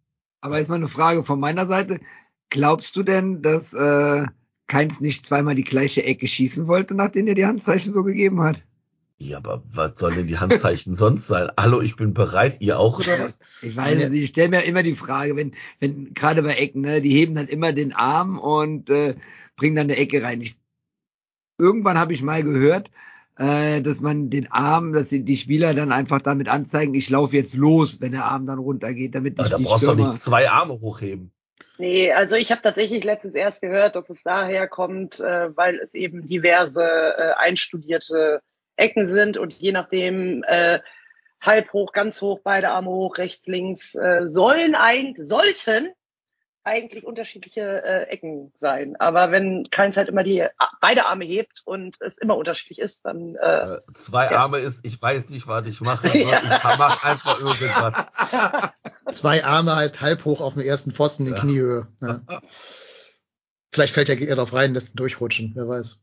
Aber 0.41 0.59
jetzt 0.59 0.69
mal 0.69 0.77
eine 0.77 0.89
Frage 0.89 1.25
von 1.25 1.39
meiner 1.39 1.67
Seite. 1.67 2.01
Glaubst 2.49 2.97
du 2.97 3.03
denn, 3.03 3.43
dass 3.43 3.75
äh, 3.75 4.27
Keins 4.71 5.01
nicht 5.01 5.27
zweimal 5.27 5.57
die 5.57 5.65
gleiche 5.65 6.05
Ecke 6.05 6.29
schießen 6.29 6.69
wollte, 6.69 6.95
nachdem 6.95 7.27
er 7.27 7.35
die 7.35 7.45
Handzeichen 7.45 7.93
so 7.93 8.05
gegeben 8.05 8.41
hat? 8.41 8.63
Ja, 9.19 9.39
aber 9.39 9.65
was 9.69 9.99
soll 9.99 10.15
denn 10.15 10.29
die 10.29 10.39
Handzeichen 10.39 10.95
sonst 10.95 11.27
sein? 11.27 11.51
Hallo, 11.59 11.81
ich 11.81 11.97
bin 11.97 12.15
bereit, 12.15 12.59
ihr 12.61 12.79
auch 12.79 13.01
oder 13.01 13.19
was? 13.19 13.41
Ich 13.63 13.77
weiß 13.77 14.01
es 14.01 14.11
nicht, 14.11 14.23
ich 14.23 14.29
stelle 14.29 14.51
mir 14.51 14.63
immer 14.63 14.85
die 14.85 14.95
Frage, 14.95 15.35
wenn, 15.35 15.57
wenn 15.81 16.15
gerade 16.15 16.45
bei 16.45 16.55
Ecken, 16.55 16.83
ne, 16.83 17.03
die 17.03 17.11
heben 17.11 17.35
dann 17.35 17.49
immer 17.49 17.73
den 17.73 17.93
Arm 17.93 18.39
und 18.39 18.89
äh, 18.91 19.17
bringen 19.57 19.75
dann 19.75 19.89
eine 19.89 19.97
Ecke 19.97 20.23
rein. 20.23 20.41
Ich, 20.41 20.57
irgendwann 21.59 21.99
habe 21.99 22.13
ich 22.13 22.23
mal 22.23 22.45
gehört, 22.45 22.93
äh, 23.39 23.83
dass 23.83 24.01
man 24.01 24.31
den 24.31 24.53
Arm, 24.53 24.93
dass 24.93 25.09
die, 25.09 25.25
die 25.25 25.37
Spieler 25.37 25.75
dann 25.75 25.91
einfach 25.91 26.23
damit 26.23 26.49
anzeigen, 26.49 26.95
ich 26.95 27.11
laufe 27.11 27.35
jetzt 27.35 27.57
los, 27.57 28.01
wenn 28.01 28.13
der 28.13 28.27
Arm 28.27 28.47
dann 28.47 28.61
runtergeht, 28.61 29.17
damit 29.17 29.37
Aber 29.41 29.49
nicht 29.49 29.53
da 29.53 29.59
die 29.59 29.65
brauchst 29.65 29.83
du 29.83 29.87
doch 29.89 29.97
nicht 29.97 30.21
zwei 30.21 30.49
Arme 30.49 30.75
hochheben. 30.75 31.33
Nee, 31.81 32.13
also 32.13 32.37
ich 32.37 32.51
habe 32.51 32.61
tatsächlich 32.61 33.05
letztens 33.05 33.35
erst 33.35 33.63
gehört, 33.63 33.97
dass 33.97 34.11
es 34.11 34.23
daher 34.23 34.69
kommt, 34.69 35.19
äh, 35.19 35.57
weil 35.57 35.79
es 35.79 35.95
eben 35.95 36.27
diverse 36.27 36.85
äh, 36.85 37.33
einstudierte 37.39 38.43
Ecken 38.77 39.07
sind 39.07 39.39
und 39.39 39.55
je 39.55 39.73
nachdem 39.73 40.45
äh, 40.47 40.81
halb 41.41 41.73
hoch, 41.73 41.93
ganz 41.93 42.21
hoch, 42.21 42.41
beide 42.45 42.69
Arme 42.69 42.91
hoch, 42.91 43.17
rechts, 43.17 43.47
links, 43.47 43.95
äh, 43.95 44.29
sollen 44.29 44.75
eigentlich, 44.75 45.27
sollten 45.27 45.89
eigentlich 46.65 47.05
unterschiedliche 47.05 47.83
äh, 47.83 48.03
Ecken 48.11 48.53
sein. 48.55 48.97
Aber 48.97 49.31
wenn 49.33 49.69
keins 49.71 49.97
halt 49.97 50.09
immer 50.09 50.23
die 50.25 50.47
beide 50.81 51.07
Arme 51.07 51.25
hebt 51.25 51.63
und 51.65 52.01
es 52.01 52.19
immer 52.19 52.37
unterschiedlich 52.37 52.79
ist, 52.79 53.05
dann 53.07 53.37
äh, 53.37 53.75
Äh, 53.75 53.81
zwei 53.95 54.27
Ja. 54.27 54.43
Arme 54.43 54.59
ist, 54.59 54.85
ich 54.85 55.01
weiß 55.01 55.31
nicht, 55.31 55.47
was 55.47 55.67
ich 55.67 55.81
mache. 55.81 56.09
Ich 56.15 56.25
mach 56.25 57.05
einfach 57.05 57.41
irgendwas. 57.41 58.73
Zwei 59.13 59.45
Arme 59.45 59.75
heißt 59.75 60.01
halb 60.01 60.25
hoch 60.25 60.41
auf 60.41 60.55
dem 60.55 60.63
ersten 60.63 60.93
Pfosten 60.93 61.27
in 61.27 61.35
Ja. 61.35 61.41
Kniehöhe. 61.41 61.89
Ja. 62.01 62.21
Vielleicht 63.73 63.95
fällt 63.95 64.09
der 64.09 64.17
Gegner 64.17 64.37
drauf 64.37 64.53
rein, 64.53 64.75
lässt 64.75 64.95
ihn 64.95 64.97
durchrutschen, 64.97 65.53
wer 65.55 65.69
weiß. 65.69 65.99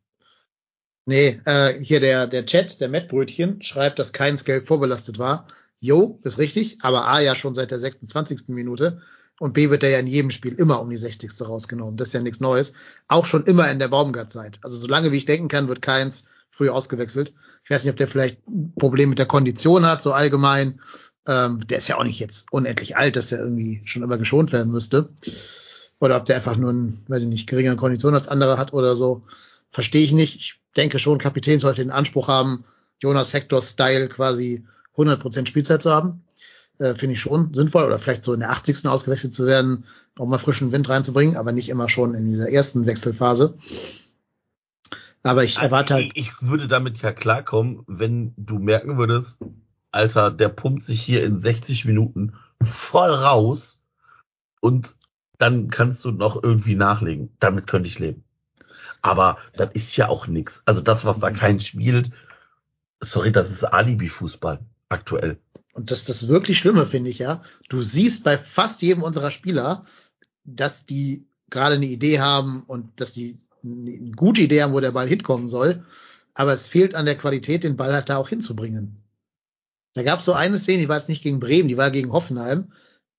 Nee, 1.06 1.40
äh, 1.46 1.74
hier 1.82 2.00
der, 2.00 2.28
der 2.28 2.46
Chat, 2.46 2.82
der 2.82 2.90
Mettbrötchen, 2.90 3.62
schreibt, 3.62 4.00
dass 4.00 4.14
keins 4.14 4.44
gelb 4.46 4.68
vorbelastet 4.68 5.20
war. 5.20 5.48
Jo, 5.78 6.20
ist 6.24 6.38
richtig, 6.38 6.80
aber 6.82 7.06
A 7.08 7.20
ja 7.20 7.36
schon 7.36 7.54
seit 7.54 7.72
der 7.72 7.80
26. 7.80 8.50
Minute 8.50 9.02
und 9.40 9.54
B 9.54 9.70
wird 9.70 9.84
er 9.84 9.90
ja 9.90 10.00
in 10.00 10.08
jedem 10.08 10.32
Spiel 10.32 10.54
immer 10.54 10.82
um 10.82 10.90
die 10.90 10.98
60. 10.98 11.32
rausgenommen. 11.42 11.98
Das 11.98 12.10
ist 12.10 12.14
ja 12.14 12.22
nichts 12.22 12.40
Neues. 12.40 12.74
Auch 13.08 13.26
schon 13.26 13.44
immer 13.44 13.70
in 13.70 13.80
der 13.80 13.88
Baumgart-Zeit. 13.88 14.60
Also 14.64 14.78
solange 14.78 15.12
wie 15.12 15.18
ich 15.18 15.26
denken 15.26 15.48
kann, 15.48 15.68
wird 15.68 15.82
keins 15.82 16.26
früh 16.50 16.70
ausgewechselt. 16.70 17.34
Ich 17.64 17.70
weiß 17.70 17.84
nicht, 17.84 17.92
ob 17.92 17.98
der 17.98 18.08
vielleicht 18.08 18.40
ein 18.48 18.74
Problem 18.80 19.10
mit 19.10 19.20
der 19.20 19.28
Kondition 19.28 19.86
hat, 19.86 20.02
so 20.02 20.12
allgemein. 20.12 20.82
Ähm, 21.28 21.66
der 21.68 21.78
ist 21.78 21.88
ja 21.88 21.98
auch 21.98 22.04
nicht 22.04 22.20
jetzt 22.20 22.48
unendlich 22.52 22.98
alt, 22.98 23.16
dass 23.16 23.28
der 23.28 23.40
irgendwie 23.40 23.82
schon 23.86 24.02
immer 24.02 24.18
geschont 24.18 24.52
werden 24.52 24.72
müsste. 24.72 25.10
Oder 26.00 26.18
ob 26.18 26.26
der 26.26 26.38
einfach 26.38 26.58
nur 26.58 26.72
einen, 26.72 27.04
weiß 27.08 27.24
ich 27.24 27.28
nicht, 27.28 27.48
geringere 27.48 27.76
Kondition 27.76 28.16
als 28.16 28.28
andere 28.28 28.58
hat 28.58 28.74
oder 28.74 28.96
so. 28.96 29.24
Verstehe 29.70 30.04
ich 30.04 30.14
nicht. 30.14 30.36
Ich 30.36 30.62
denke 30.76 30.98
schon, 30.98 31.20
Kapitän 31.20 31.60
sollte 31.60 31.84
den 31.84 31.92
Anspruch 31.92 32.28
haben, 32.28 32.66
Jonas 33.00 33.34
Hector-Style 33.34 34.08
quasi 34.08 34.66
100% 34.96 35.48
Spielzeit 35.48 35.84
zu 35.84 35.92
haben. 35.92 36.24
Äh, 36.80 36.96
Finde 36.96 37.14
ich 37.14 37.22
schon 37.22 37.54
sinnvoll. 37.54 37.84
Oder 37.84 38.00
vielleicht 38.00 38.26
so 38.26 38.34
in 38.34 38.42
der 38.42 38.52
80. 38.52 38.88
ausgewechselt 38.88 39.34
zu 39.34 39.46
werden, 39.46 39.86
um 40.18 40.30
mal 40.30 40.38
frischen 40.38 40.72
Wind 40.72 40.90
reinzubringen, 40.90 41.38
aber 41.38 41.52
nicht 41.52 41.70
immer 41.70 41.90
schon 41.90 42.14
in 42.14 42.30
dieser 42.30 42.50
ersten 42.50 42.86
Wechselphase. 42.86 43.56
Aber 45.24 45.44
ich 45.44 45.58
erwarte 45.58 45.96
halt. 45.96 46.12
Ich, 46.14 46.18
ich 46.18 46.32
würde 46.42 46.68
damit 46.68 47.02
ja 47.02 47.12
klarkommen, 47.12 47.84
wenn 47.88 48.34
du 48.38 48.60
merken 48.60 48.98
würdest, 48.98 49.40
Alter, 49.92 50.32
der 50.32 50.50
pumpt 50.50 50.84
sich 50.84 51.02
hier 51.02 51.24
in 51.24 51.38
60 51.38 51.86
Minuten 51.86 52.34
voll 52.62 53.12
raus 53.12 53.80
und 54.62 54.96
dann 55.38 55.70
kannst 55.70 56.04
du 56.06 56.12
noch 56.12 56.42
irgendwie 56.42 56.76
nachlegen. 56.76 57.30
Damit 57.40 57.68
könnte 57.68 57.90
ich 57.90 58.00
leben. 58.00 58.24
Aber 59.02 59.38
das 59.54 59.72
ist 59.74 59.96
ja 59.96 60.08
auch 60.08 60.28
nix. 60.28 60.64
Also 60.66 60.82
das, 60.82 61.06
was 61.06 61.20
da 61.20 61.32
kein 61.32 61.60
spielt, 61.60 62.12
sorry, 63.00 63.32
das 63.32 63.52
ist 63.52 63.64
Alibi-Fußball 63.64 64.60
aktuell. 64.90 65.40
Und 65.78 65.92
das 65.92 66.00
ist 66.00 66.10
das 66.10 66.28
wirklich 66.28 66.58
Schlimme, 66.58 66.88
finde 66.88 67.12
ich, 67.12 67.20
ja. 67.20 67.44
Du 67.70 67.84
siehst 67.84 68.24
bei 68.24 68.36
fast 68.36 68.82
jedem 68.82 69.04
unserer 69.04 69.30
Spieler, 69.30 69.86
dass 70.44 70.88
die 70.88 71.28
gerade 71.52 71.76
eine 71.76 71.86
Idee 71.86 72.20
haben 72.20 72.64
und 72.64 73.00
dass 73.00 73.14
die 73.14 73.40
eine 73.64 74.12
gute 74.16 74.42
Idee 74.42 74.64
haben, 74.64 74.74
wo 74.74 74.80
der 74.80 74.92
Ball 74.92 75.08
hinkommen 75.08 75.48
soll. 75.48 75.84
Aber 76.34 76.52
es 76.52 76.66
fehlt 76.66 76.96
an 76.96 77.06
der 77.06 77.16
Qualität, 77.16 77.64
den 77.64 77.78
Ball 77.78 77.94
halt 77.94 78.10
da 78.10 78.18
auch 78.18 78.30
hinzubringen. 78.30 79.04
Da 79.94 80.02
gab 80.02 80.18
es 80.18 80.26
so 80.26 80.34
eine 80.34 80.58
Szene, 80.58 80.80
die 80.80 80.90
war 80.90 80.98
jetzt 80.98 81.10
nicht 81.10 81.22
gegen 81.22 81.40
Bremen, 81.40 81.70
die 81.70 81.78
war 81.78 81.92
gegen 81.92 82.12
Hoffenheim. 82.12 82.72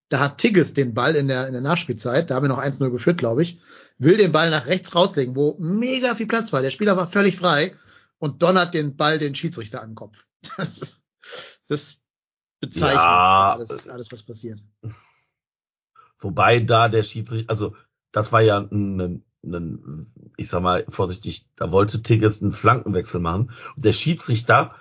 Da 0.08 0.18
hat 0.18 0.38
Tigges 0.38 0.74
den 0.74 0.94
Ball 0.94 1.14
in 1.14 1.28
der, 1.28 1.46
in 1.46 1.52
der 1.52 1.62
Nachspielzeit, 1.62 2.28
da 2.28 2.34
haben 2.34 2.42
wir 2.42 2.48
noch 2.48 2.60
1-0 2.60 2.90
geführt, 2.90 3.18
glaube 3.18 3.42
ich, 3.44 3.60
will 3.98 4.16
den 4.16 4.32
Ball 4.32 4.50
nach 4.50 4.66
rechts 4.66 4.96
rauslegen, 4.96 5.36
wo 5.36 5.56
mega 5.60 6.16
viel 6.16 6.26
Platz 6.26 6.52
war. 6.52 6.62
Der 6.62 6.70
Spieler 6.70 6.96
war 6.96 7.06
völlig 7.06 7.36
frei 7.36 7.76
und 8.18 8.42
donnert 8.42 8.74
den 8.74 8.96
Ball 8.96 9.20
den 9.20 9.36
Schiedsrichter 9.36 9.80
an 9.80 9.90
den 9.90 9.94
Kopf. 9.94 10.26
Das 10.56 10.78
ist, 10.78 11.02
das 11.68 12.00
ist 12.60 12.72
bezeichnend, 12.74 12.96
Ja. 12.96 13.52
alles, 13.54 13.88
alles, 13.88 14.12
was 14.12 14.22
passiert. 14.22 14.64
Wobei 16.18 16.60
da 16.60 16.88
der 16.88 17.02
Schiedsrichter, 17.04 17.50
also 17.50 17.76
das 18.12 18.32
war 18.32 18.40
ja 18.40 18.58
ein, 18.58 19.22
ein, 19.44 20.12
ich 20.36 20.48
sag 20.48 20.62
mal 20.62 20.84
vorsichtig, 20.88 21.46
da 21.56 21.70
wollte 21.70 22.02
Tigges 22.02 22.42
einen 22.42 22.52
Flankenwechsel 22.52 23.20
machen 23.20 23.52
und 23.76 23.84
der 23.84 23.92
Schiedsrichter 23.92 24.74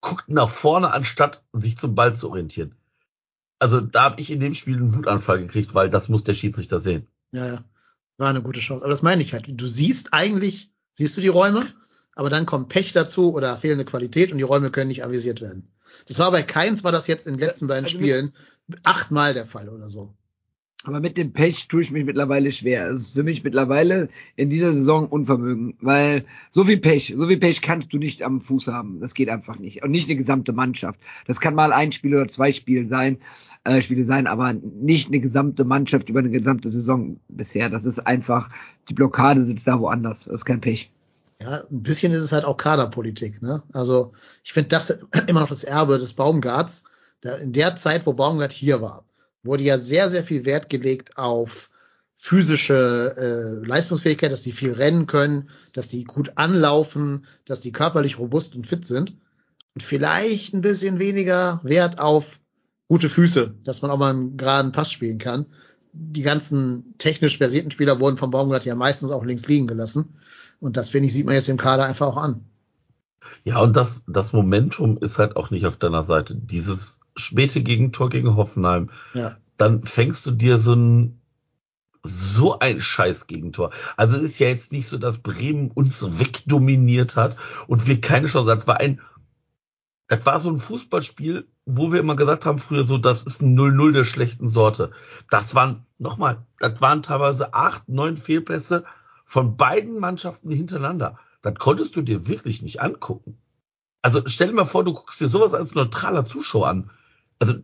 guckt 0.00 0.28
nach 0.28 0.48
vorne, 0.48 0.92
anstatt 0.92 1.42
sich 1.52 1.76
zum 1.76 1.94
Ball 1.94 2.14
zu 2.16 2.28
orientieren. 2.30 2.76
Also 3.58 3.80
da 3.80 4.04
habe 4.04 4.20
ich 4.20 4.30
in 4.30 4.38
dem 4.38 4.54
Spiel 4.54 4.76
einen 4.76 4.94
Wutanfall 4.94 5.40
gekriegt, 5.40 5.74
weil 5.74 5.90
das 5.90 6.08
muss 6.08 6.22
der 6.22 6.34
Schiedsrichter 6.34 6.78
sehen. 6.78 7.08
Ja, 7.32 7.46
ja. 7.46 7.64
War 8.16 8.30
eine 8.30 8.42
gute 8.42 8.60
Chance. 8.60 8.84
Aber 8.84 8.90
das 8.90 9.02
meine 9.02 9.22
ich 9.22 9.32
halt. 9.32 9.46
Du 9.48 9.66
siehst 9.66 10.12
eigentlich, 10.12 10.70
siehst 10.92 11.16
du 11.16 11.20
die 11.20 11.28
Räume, 11.28 11.66
aber 12.14 12.30
dann 12.30 12.46
kommt 12.46 12.68
Pech 12.68 12.92
dazu 12.92 13.32
oder 13.34 13.56
fehlende 13.56 13.84
Qualität 13.84 14.30
und 14.30 14.38
die 14.38 14.44
Räume 14.44 14.70
können 14.70 14.88
nicht 14.88 15.04
avisiert 15.04 15.40
werden. 15.40 15.72
Das 16.06 16.18
war 16.18 16.30
bei 16.30 16.42
Keins, 16.42 16.84
war 16.84 16.92
das 16.92 17.06
jetzt 17.06 17.26
in 17.26 17.34
den 17.34 17.40
letzten 17.40 17.66
beiden 17.66 17.84
Also 17.84 17.96
Spielen 17.96 18.32
achtmal 18.82 19.34
der 19.34 19.46
Fall 19.46 19.68
oder 19.68 19.88
so. 19.88 20.14
Aber 20.84 21.00
mit 21.00 21.16
dem 21.16 21.32
Pech 21.32 21.66
tue 21.66 21.80
ich 21.80 21.90
mich 21.90 22.04
mittlerweile 22.04 22.52
schwer. 22.52 22.88
Es 22.90 23.00
ist 23.00 23.14
für 23.14 23.24
mich 23.24 23.42
mittlerweile 23.42 24.08
in 24.36 24.48
dieser 24.48 24.72
Saison 24.72 25.08
Unvermögen, 25.08 25.76
weil 25.80 26.24
so 26.50 26.64
viel 26.64 26.78
Pech, 26.78 27.14
so 27.16 27.26
viel 27.26 27.38
Pech 27.38 27.62
kannst 27.62 27.92
du 27.92 27.98
nicht 27.98 28.22
am 28.22 28.40
Fuß 28.40 28.68
haben. 28.68 29.00
Das 29.00 29.14
geht 29.14 29.28
einfach 29.28 29.58
nicht. 29.58 29.82
Und 29.82 29.90
nicht 29.90 30.08
eine 30.08 30.16
gesamte 30.16 30.52
Mannschaft. 30.52 31.00
Das 31.26 31.40
kann 31.40 31.56
mal 31.56 31.72
ein 31.72 31.90
Spiel 31.90 32.14
oder 32.14 32.28
zwei 32.28 32.52
Spiele 32.52 32.86
sein, 32.86 33.18
äh, 33.64 33.80
Spiele 33.80 34.04
sein, 34.04 34.28
aber 34.28 34.52
nicht 34.52 35.08
eine 35.08 35.18
gesamte 35.18 35.64
Mannschaft 35.64 36.10
über 36.10 36.20
eine 36.20 36.30
gesamte 36.30 36.70
Saison 36.70 37.18
bisher. 37.28 37.68
Das 37.70 37.84
ist 37.84 37.98
einfach, 37.98 38.48
die 38.88 38.94
Blockade 38.94 39.44
sitzt 39.44 39.66
da 39.66 39.80
woanders. 39.80 40.26
Das 40.26 40.34
ist 40.34 40.44
kein 40.44 40.60
Pech. 40.60 40.92
Ja, 41.40 41.64
ein 41.70 41.82
bisschen 41.82 42.12
ist 42.12 42.24
es 42.24 42.32
halt 42.32 42.44
auch 42.44 42.56
Kaderpolitik, 42.56 43.42
ne? 43.42 43.62
Also, 43.72 44.12
ich 44.42 44.52
finde 44.52 44.70
das 44.70 44.90
immer 45.28 45.40
noch 45.40 45.48
das 45.48 45.64
Erbe 45.64 45.98
des 45.98 46.14
Baumgarts. 46.14 46.84
In 47.42 47.52
der 47.52 47.76
Zeit, 47.76 48.06
wo 48.06 48.12
Baumgart 48.12 48.52
hier 48.52 48.80
war, 48.80 49.04
wurde 49.42 49.64
ja 49.64 49.78
sehr, 49.78 50.10
sehr 50.10 50.24
viel 50.24 50.44
Wert 50.44 50.68
gelegt 50.68 51.16
auf 51.16 51.70
physische 52.16 53.14
äh, 53.16 53.66
Leistungsfähigkeit, 53.66 54.32
dass 54.32 54.42
die 54.42 54.52
viel 54.52 54.72
rennen 54.72 55.06
können, 55.06 55.48
dass 55.72 55.86
die 55.86 56.04
gut 56.04 56.32
anlaufen, 56.34 57.26
dass 57.44 57.60
die 57.60 57.72
körperlich 57.72 58.18
robust 58.18 58.56
und 58.56 58.66
fit 58.66 58.86
sind. 58.86 59.16
Und 59.74 59.82
vielleicht 59.82 60.52
ein 60.52 60.60
bisschen 60.60 60.98
weniger 60.98 61.60
Wert 61.62 62.00
auf 62.00 62.40
gute 62.88 63.08
Füße, 63.08 63.54
dass 63.64 63.82
man 63.82 63.92
auch 63.92 63.98
mal 63.98 64.10
einen 64.10 64.36
geraden 64.36 64.72
Pass 64.72 64.90
spielen 64.90 65.18
kann. 65.18 65.46
Die 65.92 66.22
ganzen 66.22 66.94
technisch 66.98 67.38
versierten 67.38 67.70
Spieler 67.70 68.00
wurden 68.00 68.16
vom 68.16 68.30
Baumgart 68.30 68.64
ja 68.64 68.74
meistens 68.74 69.12
auch 69.12 69.24
links 69.24 69.46
liegen 69.46 69.68
gelassen. 69.68 70.16
Und 70.60 70.76
das, 70.76 70.90
finde 70.90 71.06
ich, 71.06 71.14
sieht 71.14 71.26
man 71.26 71.34
jetzt 71.34 71.48
im 71.48 71.56
Kader 71.56 71.84
einfach 71.84 72.06
auch 72.06 72.16
an. 72.16 72.44
Ja, 73.44 73.58
und 73.60 73.76
das, 73.76 74.02
das 74.06 74.32
Momentum 74.32 74.98
ist 74.98 75.18
halt 75.18 75.36
auch 75.36 75.50
nicht 75.50 75.66
auf 75.66 75.76
deiner 75.76 76.02
Seite. 76.02 76.34
Dieses 76.34 77.00
späte 77.16 77.62
Gegentor 77.62 78.08
gegen 78.08 78.36
Hoffenheim, 78.36 78.90
Ja. 79.14 79.36
dann 79.56 79.84
fängst 79.84 80.26
du 80.26 80.30
dir 80.32 80.58
so 80.58 80.74
ein 80.74 81.20
so 82.04 82.58
ein 82.60 82.80
scheiß 82.80 83.26
Gegentor. 83.26 83.70
Also 83.96 84.16
es 84.16 84.22
ist 84.22 84.38
ja 84.38 84.46
jetzt 84.46 84.72
nicht 84.72 84.88
so, 84.88 84.98
dass 84.98 85.18
Bremen 85.18 85.70
uns 85.70 86.18
wegdominiert 86.20 87.16
hat 87.16 87.36
und 87.66 87.86
wir 87.86 88.00
keine 88.00 88.28
Chance 88.28 88.50
hatten. 88.50 88.60
Das 88.60 88.68
war 88.68 88.80
ein, 88.80 89.00
das 90.06 90.24
war 90.24 90.40
so 90.40 90.48
ein 90.48 90.60
Fußballspiel, 90.60 91.46
wo 91.66 91.92
wir 91.92 92.00
immer 92.00 92.16
gesagt 92.16 92.46
haben 92.46 92.58
früher 92.58 92.84
so, 92.84 92.98
das 92.98 93.24
ist 93.24 93.42
ein 93.42 93.58
0-0 93.58 93.92
der 93.92 94.04
schlechten 94.04 94.48
Sorte. 94.48 94.90
Das 95.28 95.54
waren, 95.54 95.84
nochmal, 95.98 96.46
das 96.60 96.80
waren 96.80 97.02
teilweise 97.02 97.52
acht, 97.52 97.88
neun 97.88 98.16
Fehlpässe 98.16 98.84
von 99.28 99.58
beiden 99.58 99.98
Mannschaften 99.98 100.50
hintereinander. 100.50 101.18
Das 101.42 101.54
konntest 101.56 101.94
du 101.94 102.02
dir 102.02 102.26
wirklich 102.26 102.62
nicht 102.62 102.80
angucken. 102.80 103.38
Also 104.00 104.22
stell 104.24 104.48
dir 104.48 104.54
mal 104.54 104.64
vor, 104.64 104.84
du 104.84 104.94
guckst 104.94 105.20
dir 105.20 105.28
sowas 105.28 105.52
als 105.52 105.74
neutraler 105.74 106.24
Zuschauer 106.24 106.68
an. 106.68 106.90
Also 107.38 107.56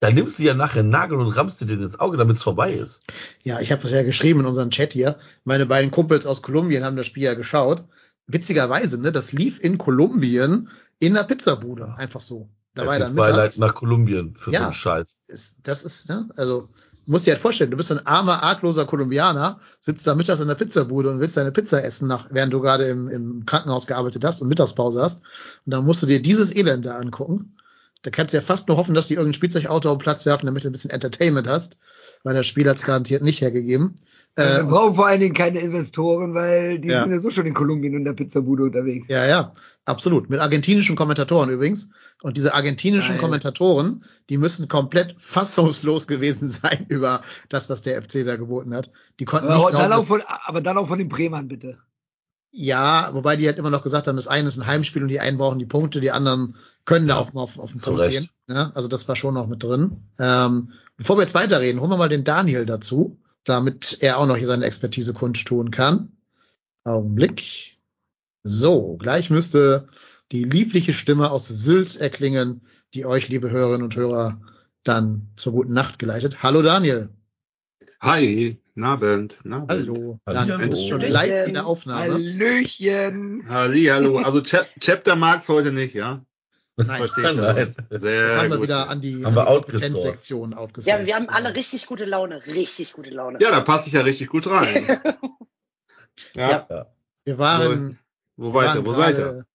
da 0.00 0.10
nimmst 0.10 0.38
du 0.38 0.42
ja 0.42 0.54
nachher 0.54 0.80
einen 0.80 0.88
Nagel 0.88 1.20
und 1.20 1.28
rammst 1.36 1.60
dir 1.60 1.66
den 1.66 1.82
ins 1.82 2.00
Auge, 2.00 2.16
damit 2.16 2.38
es 2.38 2.42
vorbei 2.42 2.72
ist. 2.72 3.02
Ja, 3.42 3.60
ich 3.60 3.72
habe 3.72 3.82
das 3.82 3.90
ja 3.90 4.02
geschrieben 4.02 4.40
in 4.40 4.46
unserem 4.46 4.70
Chat 4.70 4.94
hier. 4.94 5.18
Meine 5.44 5.66
beiden 5.66 5.90
Kumpels 5.90 6.24
aus 6.24 6.40
Kolumbien 6.40 6.82
haben 6.82 6.96
das 6.96 7.06
Spiel 7.06 7.24
ja 7.24 7.34
geschaut. 7.34 7.84
Witzigerweise, 8.26 8.98
ne, 8.98 9.12
das 9.12 9.32
lief 9.32 9.62
in 9.62 9.76
Kolumbien 9.76 10.70
in 10.98 11.12
der 11.12 11.24
Pizzabude, 11.24 11.94
einfach 11.98 12.20
so. 12.20 12.48
Da 12.74 12.86
war 12.86 12.98
dann 12.98 13.14
Beileid 13.14 13.58
nach 13.58 13.74
Kolumbien 13.74 14.34
für 14.34 14.50
so 14.50 14.54
Ja. 14.54 14.64
einen 14.64 14.74
Scheiß. 14.74 15.22
Ist, 15.26 15.58
das 15.68 15.84
ist, 15.84 16.08
ne, 16.08 16.28
also 16.36 16.68
musst 17.06 17.26
dir 17.26 17.32
halt 17.32 17.42
vorstellen, 17.42 17.70
du 17.70 17.76
bist 17.76 17.88
so 17.88 17.96
ein 17.96 18.06
armer, 18.06 18.42
argloser 18.42 18.86
Kolumbianer, 18.86 19.60
sitzt 19.80 20.06
da 20.06 20.14
mittags 20.14 20.40
in 20.40 20.48
der 20.48 20.54
Pizzabude 20.54 21.10
und 21.10 21.20
willst 21.20 21.36
deine 21.36 21.52
Pizza 21.52 21.84
essen, 21.84 22.08
nach, 22.08 22.26
während 22.30 22.52
du 22.52 22.60
gerade 22.60 22.84
im, 22.84 23.08
im 23.08 23.46
Krankenhaus 23.46 23.86
gearbeitet 23.86 24.24
hast 24.24 24.40
und 24.40 24.48
Mittagspause 24.48 25.02
hast. 25.02 25.20
Und 25.66 25.72
dann 25.72 25.84
musst 25.84 26.02
du 26.02 26.06
dir 26.06 26.22
dieses 26.22 26.54
Elend 26.54 26.86
da 26.86 26.96
angucken. 26.96 27.56
Da 28.02 28.10
kannst 28.10 28.34
du 28.34 28.36
ja 28.36 28.42
fast 28.42 28.68
nur 28.68 28.76
hoffen, 28.76 28.94
dass 28.94 29.08
die 29.08 29.14
irgendein 29.14 29.34
Spielzeugauto 29.34 29.88
auf 29.88 29.96
den 29.96 30.02
Platz 30.02 30.26
werfen, 30.26 30.46
damit 30.46 30.64
du 30.64 30.68
ein 30.68 30.72
bisschen 30.72 30.90
Entertainment 30.90 31.48
hast, 31.48 31.78
weil 32.24 32.34
das 32.34 32.46
Spiel 32.46 32.68
hat's 32.68 32.82
garantiert 32.82 33.22
nicht 33.22 33.40
hergegeben. 33.40 33.94
Äh, 34.36 34.56
wir 34.56 34.64
brauchen 34.64 34.96
vor 34.96 35.06
allen 35.06 35.20
Dingen 35.20 35.34
keine 35.34 35.60
Investoren, 35.60 36.34
weil 36.34 36.80
die 36.80 36.88
Ja. 36.88 37.02
sind 37.04 37.12
ja 37.12 37.20
so 37.20 37.30
schon 37.30 37.46
in 37.46 37.54
Kolumbien 37.54 37.94
und 37.94 38.04
der 38.04 38.14
Pizzabude 38.14 38.64
unterwegs. 38.64 39.06
Ja, 39.08 39.24
ja, 39.26 39.52
absolut. 39.84 40.28
Mit 40.28 40.40
argentinischen 40.40 40.96
Kommentatoren 40.96 41.50
übrigens. 41.50 41.90
Und 42.22 42.36
diese 42.36 42.52
argentinischen 42.54 43.12
Geil. 43.12 43.20
Kommentatoren, 43.20 44.02
die 44.30 44.38
müssen 44.38 44.66
komplett 44.66 45.14
fassungslos 45.18 46.08
gewesen 46.08 46.48
sein 46.48 46.86
über 46.88 47.22
das, 47.48 47.70
was 47.70 47.82
der 47.82 48.02
FC 48.02 48.24
da 48.26 48.34
geboten 48.36 48.74
hat. 48.74 48.90
Die 49.20 49.24
konnten 49.24 49.46
nicht 49.46 49.56
Aber 49.56 49.70
glauben, 49.70 49.82
dann, 49.84 49.92
auch 49.92 49.98
dass- 49.98 50.08
von, 50.08 50.20
aber 50.46 50.60
dann 50.60 50.78
auch 50.78 50.88
von 50.88 50.98
den 50.98 51.08
Bremern, 51.08 51.46
bitte. 51.46 51.78
ja, 52.50 53.10
wobei 53.12 53.36
die 53.36 53.46
halt 53.46 53.58
immer 53.58 53.70
noch 53.70 53.82
gesagt 53.82 54.06
haben, 54.08 54.16
das 54.16 54.28
eine 54.28 54.48
ist 54.48 54.56
ein 54.56 54.66
Heimspiel 54.66 55.02
und 55.02 55.08
die 55.08 55.20
einen 55.20 55.38
brauchen 55.38 55.58
die 55.58 55.66
Punkte, 55.66 56.00
die 56.00 56.10
anderen 56.12 56.56
können 56.84 57.06
da 57.08 57.14
Ja, 57.14 57.20
auch 57.20 57.32
mal 57.32 57.42
auf, 57.42 57.58
auf 57.58 57.70
den 57.72 57.80
Punkt 57.80 58.08
gehen. 58.10 58.28
Ja, 58.48 58.72
also 58.74 58.88
das 58.88 59.08
war 59.08 59.16
schon 59.16 59.34
noch 59.34 59.46
mit 59.46 59.62
drin. 59.62 60.02
Ähm, 60.18 60.72
bevor 60.96 61.16
wir 61.16 61.22
jetzt 61.22 61.34
weiterreden, 61.34 61.80
holen 61.80 61.90
wir 61.90 61.96
mal 61.96 62.08
den 62.08 62.24
Daniel 62.24 62.66
dazu, 62.66 63.18
damit 63.44 63.98
er 64.00 64.18
auch 64.18 64.26
noch 64.26 64.36
hier 64.36 64.46
seine 64.46 64.66
Expertise 64.66 65.14
kundtun 65.14 65.70
kann. 65.70 66.12
Augenblick. 66.84 67.78
So, 68.42 68.96
gleich 68.98 69.30
müsste 69.30 69.88
die 70.32 70.44
liebliche 70.44 70.92
Stimme 70.92 71.30
aus 71.30 71.48
Sülz 71.48 71.96
erklingen, 71.96 72.60
die 72.92 73.06
euch, 73.06 73.28
liebe 73.28 73.50
Hörerinnen 73.50 73.84
und 73.84 73.96
Hörer, 73.96 74.40
dann 74.82 75.30
zur 75.36 75.52
guten 75.54 75.72
Nacht 75.72 75.98
geleitet. 75.98 76.42
Hallo 76.42 76.60
Daniel. 76.60 77.08
Hi. 78.00 78.60
Nabend, 78.74 79.38
Nabend. 79.44 79.70
Hallo. 79.70 80.18
Hallo. 80.26 80.58
Dann 80.58 80.68
bist 80.68 80.88
schon 80.88 81.00
live 81.00 81.46
in 81.46 81.54
der 81.54 81.64
Aufnahme. 81.64 82.14
Hallöchen. 82.14 83.48
Halli, 83.48 83.84
hallo. 83.84 84.18
Also 84.18 84.42
Chap 84.42 84.68
Chapter 84.80 85.16
mag's 85.16 85.48
heute 85.48 85.72
nicht, 85.72 85.94
ja? 85.94 86.24
Nein, 86.76 87.02
ich. 87.16 87.22
Nein. 87.22 87.34
Sehr 87.90 88.22
das 88.24 88.36
haben 88.36 88.50
wir 88.50 88.56
gut. 88.56 88.62
wieder 88.64 88.88
an 88.90 89.00
die, 89.00 89.24
Haben 89.24 89.36
an 89.38 89.46
wir 89.46 89.60
die. 89.60 89.70
Kompetenzsektion 89.72 90.54
outgesourced. 90.54 91.00
Ja, 91.00 91.06
wir 91.06 91.14
haben 91.14 91.28
alle 91.28 91.54
richtig 91.54 91.86
gute 91.86 92.04
Laune. 92.04 92.44
Richtig 92.46 92.92
gute 92.92 93.10
Laune. 93.10 93.38
Ja, 93.40 93.50
da 93.50 93.60
passe 93.60 93.86
ich 93.88 93.92
ja 93.94 94.00
richtig 94.00 94.28
gut 94.28 94.46
rein. 94.48 94.86
ja. 96.34 96.66
Ja. 96.68 96.86
Wir 97.24 97.38
waren, 97.38 97.98
Wo 98.36 98.48
wir 98.52 98.54
weiter? 98.54 98.84
Wo 98.84 98.92
seid 98.92 99.18
ihr? 99.18 99.46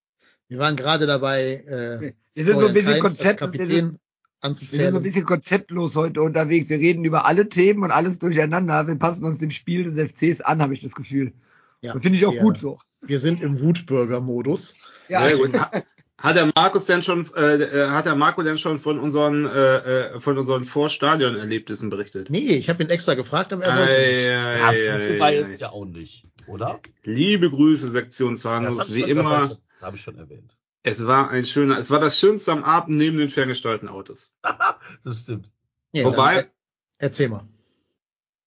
wir 0.48 0.58
waren 0.58 0.76
gerade 0.76 1.06
dabei, 1.06 1.62
äh, 1.66 2.12
Wir 2.34 2.44
sind 2.44 2.58
so 2.60 2.66
ein 2.66 2.74
bisschen 2.74 2.98
Konzept, 3.00 3.40
wir 3.40 3.64
sind, 3.64 3.68
Kapitän 3.68 3.68
wir 3.68 3.74
sind 3.76 3.90
so 3.90 3.96
ein 4.46 4.50
anzuzählen. 4.50 5.02
bisschen 5.02 5.24
konzeptlos 5.24 5.94
heute 5.96 6.22
unterwegs. 6.22 6.68
Wir 6.70 6.78
reden 6.78 7.04
über 7.04 7.26
alle 7.26 7.48
Themen 7.48 7.84
und 7.84 7.90
alles 7.92 8.18
durcheinander. 8.18 8.86
Wir 8.88 8.96
passen 8.98 9.24
uns 9.24 9.38
dem 9.38 9.50
Spiel 9.50 9.84
des 9.92 10.10
FCs 10.10 10.40
an, 10.40 10.60
habe 10.62 10.72
ich 10.74 10.80
das 10.80 10.94
Gefühl. 10.94 11.32
Ja, 11.82 11.92
finde 12.00 12.16
ich 12.18 12.26
auch 12.26 12.32
wir- 12.32 12.40
gut 12.40 12.58
so. 12.58 12.78
Wir 13.02 13.18
sind 13.18 13.40
im 13.42 13.60
Wutbürger-Modus. 13.60 14.74
Ja, 15.08 15.26
Sehr 15.28 15.36
gut. 15.38 15.58
Ha- 15.58 15.70
Hat 16.20 16.36
der 16.36 16.50
Markus 16.54 16.84
denn 16.86 17.02
schon, 17.02 17.32
äh, 17.34 17.54
äh, 17.54 17.88
hat 17.88 18.04
der 18.06 18.14
Marco 18.14 18.42
denn 18.42 18.58
schon 18.58 18.78
von 18.80 18.98
unseren, 18.98 19.46
äh, 19.46 19.76
äh, 20.16 20.20
von 20.20 20.36
unseren 20.38 20.64
Vorstadion-Erlebnissen 20.64 21.88
berichtet? 21.90 22.28
Nee, 22.30 22.38
ich 22.56 22.68
habe 22.68 22.82
ihn 22.82 22.90
extra 22.90 23.14
gefragt, 23.14 23.52
aber 23.52 23.64
er 23.64 23.78
wollte 23.78 23.96
Ei, 23.96 24.06
nicht. 24.06 24.18
ei, 24.18 24.30
Ja, 24.30 24.68
ei, 24.68 25.00
viel 25.00 25.12
ei, 25.14 25.18
war 25.18 25.26
ei. 25.28 25.34
jetzt 25.40 25.60
ja 25.60 25.70
auch 25.70 25.86
nicht, 25.86 26.26
oder? 26.46 26.78
Liebe 27.04 27.48
Grüße, 27.50 27.90
Sektion 27.90 28.36
Zahnlos, 28.36 28.88
ich 28.88 28.94
wie 28.96 29.00
schon- 29.00 29.16
das 29.16 29.24
hab 29.26 29.32
ich 29.32 29.32
immer. 29.32 29.48
schon- 29.48 29.58
Das 29.68 29.82
habe 29.82 29.96
ich 29.96 30.02
schon 30.02 30.18
erwähnt. 30.18 30.56
Es 30.82 31.06
war 31.06 31.30
ein 31.30 31.46
schöner, 31.46 31.78
es 31.78 31.90
war 31.90 32.00
das 32.00 32.18
Schönste 32.18 32.52
am 32.52 32.64
Abend 32.64 32.96
neben 32.98 33.18
den 33.18 33.30
ferngesteuerten 33.30 33.88
Autos. 33.88 34.30
Das 35.04 35.20
stimmt. 35.20 35.50
Nee, 35.92 36.04
Wobei- 36.04 36.36
dann, 36.42 36.46
erzähl 36.98 37.28
mal. 37.30 37.44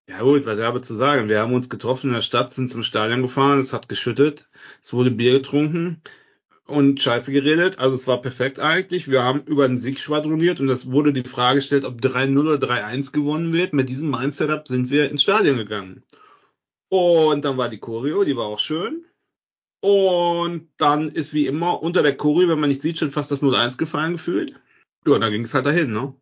Ja 0.08 0.20
gut, 0.22 0.46
was 0.46 0.60
habe 0.60 0.82
zu 0.82 0.96
sagen? 0.96 1.30
Wir 1.30 1.40
haben 1.40 1.54
uns 1.54 1.70
getroffen 1.70 2.08
in 2.10 2.14
der 2.14 2.22
Stadt, 2.22 2.54
sind 2.54 2.70
zum 2.72 2.84
Stadion 2.84 3.22
gefahren, 3.22 3.60
es 3.62 3.74
hat 3.74 3.88
geschüttet, 3.90 4.50
es 4.82 4.94
wurde 4.94 5.10
Bier 5.12 5.34
getrunken 5.34 6.02
und 6.66 7.02
Scheiße 7.02 7.32
geredet. 7.32 7.80
Also 7.80 7.96
es 7.96 8.08
war 8.08 8.22
perfekt 8.22 8.60
eigentlich. 8.60 9.10
Wir 9.10 9.24
haben 9.24 9.42
über 9.46 9.68
den 9.68 9.78
Sieg 9.78 10.00
schwadroniert 10.00 10.60
und 10.60 10.70
es 10.70 10.92
wurde 10.92 11.14
die 11.14 11.28
Frage 11.28 11.58
gestellt, 11.60 11.86
ob 11.86 12.00
3-0 12.00 12.40
oder 12.40 12.68
3-1 12.68 13.12
gewonnen 13.12 13.54
wird. 13.54 13.74
Mit 13.74 13.90
diesem 13.90 14.10
Mindsetup 14.10 14.68
sind 14.68 14.90
wir 14.90 15.10
ins 15.10 15.24
Stadion 15.24 15.58
gegangen. 15.58 16.04
Und 16.90 17.44
dann 17.44 17.58
war 17.58 17.70
die 17.70 17.80
Choreo, 17.80 18.24
die 18.24 18.38
war 18.38 18.46
auch 18.46 18.60
schön. 18.60 19.06
Und 19.82 20.70
dann 20.78 21.10
ist 21.10 21.34
wie 21.34 21.48
immer 21.48 21.84
unter 21.84 22.04
der 22.04 22.16
Choreo, 22.16 22.48
wenn 22.48 22.60
man 22.60 22.70
nicht 22.70 22.82
sieht, 22.82 23.00
schon 23.00 23.12
fast 23.12 23.32
das 23.32 23.44
0-1 23.44 23.78
gefallen 23.78 24.14
gefühlt. 24.14 24.54
Ja, 25.06 25.16
und 25.16 25.22
dann 25.22 25.32
ging 25.32 25.44
es 25.44 25.54
halt 25.54 25.66
dahin, 25.66 25.92
ne? 25.92 26.14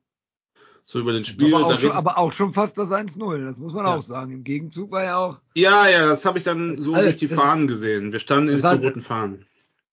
So 0.88 0.99
über 0.99 1.13
den 1.13 1.23
Spiel. 1.23 1.54
aber, 1.54 1.65
auch 1.67 1.80
schon, 1.80 1.91
aber 1.91 2.17
auch 2.17 2.32
schon 2.34 2.54
fast 2.54 2.77
das 2.80 2.91
1-0. 2.91 3.45
Das 3.45 3.58
muss 3.58 3.73
man 3.73 3.86
Ja. 3.86 3.95
auch 3.95 4.01
sagen. 4.01 4.32
Im 4.32 4.43
Gegenzug 4.43 4.91
war 4.91 5.04
ja 5.04 5.17
auch, 5.17 5.39
Ja, 5.54 5.88
ja, 5.88 6.08
das 6.08 6.25
habe 6.25 6.39
ich 6.39 6.43
dann 6.43 6.82
so 6.82 6.93
Also, 6.95 7.06
durch 7.06 7.17
die 7.19 7.27
Fahnen 7.27 7.67
gesehen. 7.67 8.12
Wir 8.12 8.19
standen 8.19 8.49
in 8.49 8.62
den 8.62 8.80
roten 8.80 9.01
Fahnen. 9.01 9.45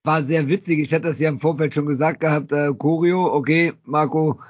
War 0.04 0.22
sehr 0.22 0.48
witzig. 0.48 0.78
Ich 0.78 0.92
hatte 0.92 1.08
das 1.08 1.18
ja 1.18 1.28
im 1.28 1.40
Vorfeld 1.40 1.74
schon 1.74 1.86
gesagt 1.86 2.20
gehabt. 2.20 2.52
Äh, 2.52 2.72
Choreo, 2.74 3.32
okay, 3.32 3.74
Marco, 3.84 4.40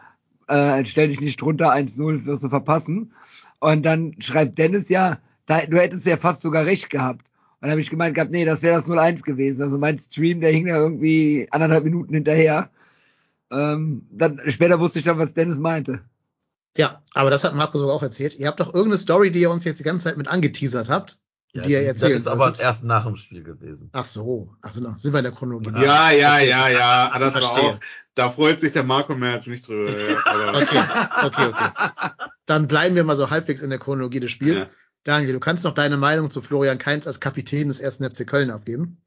äh, 0.46 0.84
stell 0.84 1.08
dich 1.08 1.20
nicht 1.20 1.40
drunter, 1.40 1.72
1-0 1.72 2.26
wirst 2.26 2.44
du 2.44 2.48
verpassen. 2.48 3.12
Und 3.60 3.84
dann 3.84 4.14
schreibt 4.20 4.58
Dennis 4.58 4.88
ja, 4.88 5.18
da, 5.46 5.60
du 5.66 5.78
hättest 5.78 6.06
ja 6.06 6.16
fast 6.16 6.42
sogar 6.42 6.66
recht 6.66 6.90
gehabt. 6.90 7.30
Und 7.60 7.62
dann 7.62 7.70
habe 7.72 7.80
ich 7.80 7.90
gemeint 7.90 8.14
gehabt, 8.14 8.30
nee, 8.30 8.44
das 8.44 8.62
wäre 8.62 8.76
das 8.76 8.88
0-1 8.88 9.22
gewesen. 9.22 9.62
Also 9.62 9.78
mein 9.78 9.98
Stream, 9.98 10.40
der 10.40 10.52
hing 10.52 10.66
da 10.66 10.76
irgendwie 10.76 11.48
anderthalb 11.50 11.84
Minuten 11.84 12.14
hinterher. 12.14 12.70
Ähm, 13.50 14.06
dann 14.10 14.40
später 14.48 14.78
wusste 14.78 15.00
ich 15.00 15.04
dann, 15.04 15.18
was 15.18 15.34
Dennis 15.34 15.58
meinte. 15.58 16.02
Ja, 16.76 17.02
aber 17.14 17.30
das 17.30 17.42
hat 17.42 17.54
Marco 17.54 17.78
sogar 17.78 17.94
auch 17.94 18.02
erzählt. 18.02 18.38
Ihr 18.38 18.46
habt 18.46 18.60
doch 18.60 18.72
irgendeine 18.72 18.98
Story, 18.98 19.32
die 19.32 19.40
ihr 19.40 19.50
uns 19.50 19.64
jetzt 19.64 19.80
die 19.80 19.84
ganze 19.84 20.04
Zeit 20.04 20.16
mit 20.16 20.28
angeteasert 20.28 20.88
habt, 20.88 21.18
Ja, 21.54 21.62
die 21.62 21.72
ihr 21.72 21.78
das 21.80 22.02
erzählen 22.02 22.18
ist 22.18 22.26
aber 22.28 22.44
wolltet. 22.44 22.62
erst 22.62 22.84
nach 22.84 23.04
dem 23.06 23.16
Spiel 23.16 23.42
gewesen. 23.42 23.88
Ach 23.92 24.04
so, 24.04 24.54
ach 24.60 24.72
so, 24.72 24.92
sind 24.96 25.12
wir 25.12 25.18
in 25.18 25.24
der 25.24 25.32
Chronologie. 25.32 25.82
Ja, 25.82 26.10
ja, 26.10 26.38
ja, 26.40 26.68
ja. 26.68 27.10
Das 27.18 27.34
war 27.34 27.42
Verstehe. 27.42 27.70
auch, 27.70 27.80
da 28.14 28.30
freut 28.30 28.60
sich 28.60 28.72
der 28.72 28.82
Marco 28.84 29.14
mehr 29.14 29.32
als 29.32 29.46
nicht 29.46 29.66
drüber. 29.66 29.90
Okay, 30.54 30.82
okay, 31.24 31.46
okay. 31.48 31.70
Dann 32.46 32.68
bleiben 32.68 32.96
wir 32.96 33.04
mal 33.04 33.16
so 33.16 33.30
halbwegs 33.30 33.62
in 33.62 33.70
der 33.70 33.78
Chronologie 33.78 34.20
des 34.20 34.30
Spiels. 34.30 34.62
Ja. 34.62 34.68
Daniel, 35.04 35.32
du 35.32 35.40
kannst 35.40 35.64
noch 35.64 35.72
deine 35.72 35.96
Meinung 35.96 36.30
zu 36.30 36.42
Florian 36.42 36.78
Kainz 36.78 37.06
als 37.06 37.18
Kapitän 37.20 37.68
des 37.68 37.80
ersten 37.80 38.04
FC 38.08 38.26
Köln 38.26 38.50
abgeben. 38.50 39.00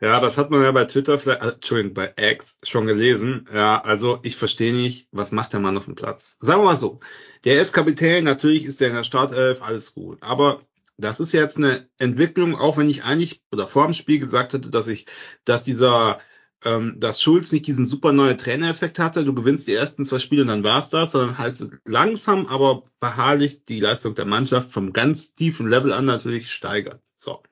ja, 0.00 0.20
das 0.20 0.36
hat 0.36 0.50
man 0.50 0.62
ja 0.62 0.72
bei 0.72 0.84
Twitter, 0.84 1.18
vielleicht, 1.18 1.42
äh, 1.42 1.52
Entschuldigung, 1.52 1.94
bei 1.94 2.12
X 2.20 2.58
schon 2.62 2.86
gelesen. 2.86 3.48
Ja, 3.54 3.80
also 3.80 4.18
ich 4.22 4.36
verstehe 4.36 4.74
nicht, 4.74 5.08
was 5.10 5.32
macht 5.32 5.52
der 5.54 5.60
Mann 5.60 5.76
auf 5.78 5.86
dem 5.86 5.94
Platz? 5.94 6.36
Sagen 6.40 6.60
wir 6.60 6.66
mal 6.66 6.76
so. 6.76 7.00
Der 7.44 7.62
ist 7.62 7.72
Kapitän, 7.72 8.24
natürlich 8.24 8.64
ist 8.64 8.80
der 8.80 8.88
in 8.88 8.94
der 8.94 9.04
Startelf, 9.04 9.62
alles 9.62 9.94
gut. 9.94 10.18
Aber 10.22 10.60
das 10.98 11.20
ist 11.20 11.32
jetzt 11.32 11.56
eine 11.56 11.88
Entwicklung, 11.98 12.56
auch 12.56 12.76
wenn 12.76 12.90
ich 12.90 13.04
eigentlich 13.04 13.40
oder 13.52 13.68
vor 13.68 13.84
dem 13.84 13.94
Spiel 13.94 14.18
gesagt 14.18 14.52
hatte, 14.52 14.70
dass 14.70 14.88
ich, 14.88 15.06
dass 15.44 15.62
dieser, 15.62 16.20
ähm, 16.64 16.96
dass 16.98 17.22
Schulz 17.22 17.52
nicht 17.52 17.66
diesen 17.66 17.86
super 17.86 18.12
neue 18.12 18.36
Trainereffekt 18.36 18.98
hatte. 18.98 19.24
Du 19.24 19.32
gewinnst 19.32 19.68
die 19.68 19.74
ersten 19.74 20.04
zwei 20.04 20.18
Spiele 20.18 20.42
und 20.42 20.48
dann 20.48 20.64
war's 20.64 20.90
das, 20.90 21.12
sondern 21.12 21.38
halt 21.38 21.62
langsam, 21.84 22.46
aber 22.46 22.82
beharrlich 22.98 23.64
die 23.64 23.80
Leistung 23.80 24.14
der 24.14 24.24
Mannschaft 24.24 24.72
vom 24.72 24.92
ganz 24.92 25.34
tiefen 25.34 25.68
Level 25.68 25.92
an 25.92 26.04
natürlich 26.04 26.50
steigert. 26.50 27.00
So. 27.16 27.42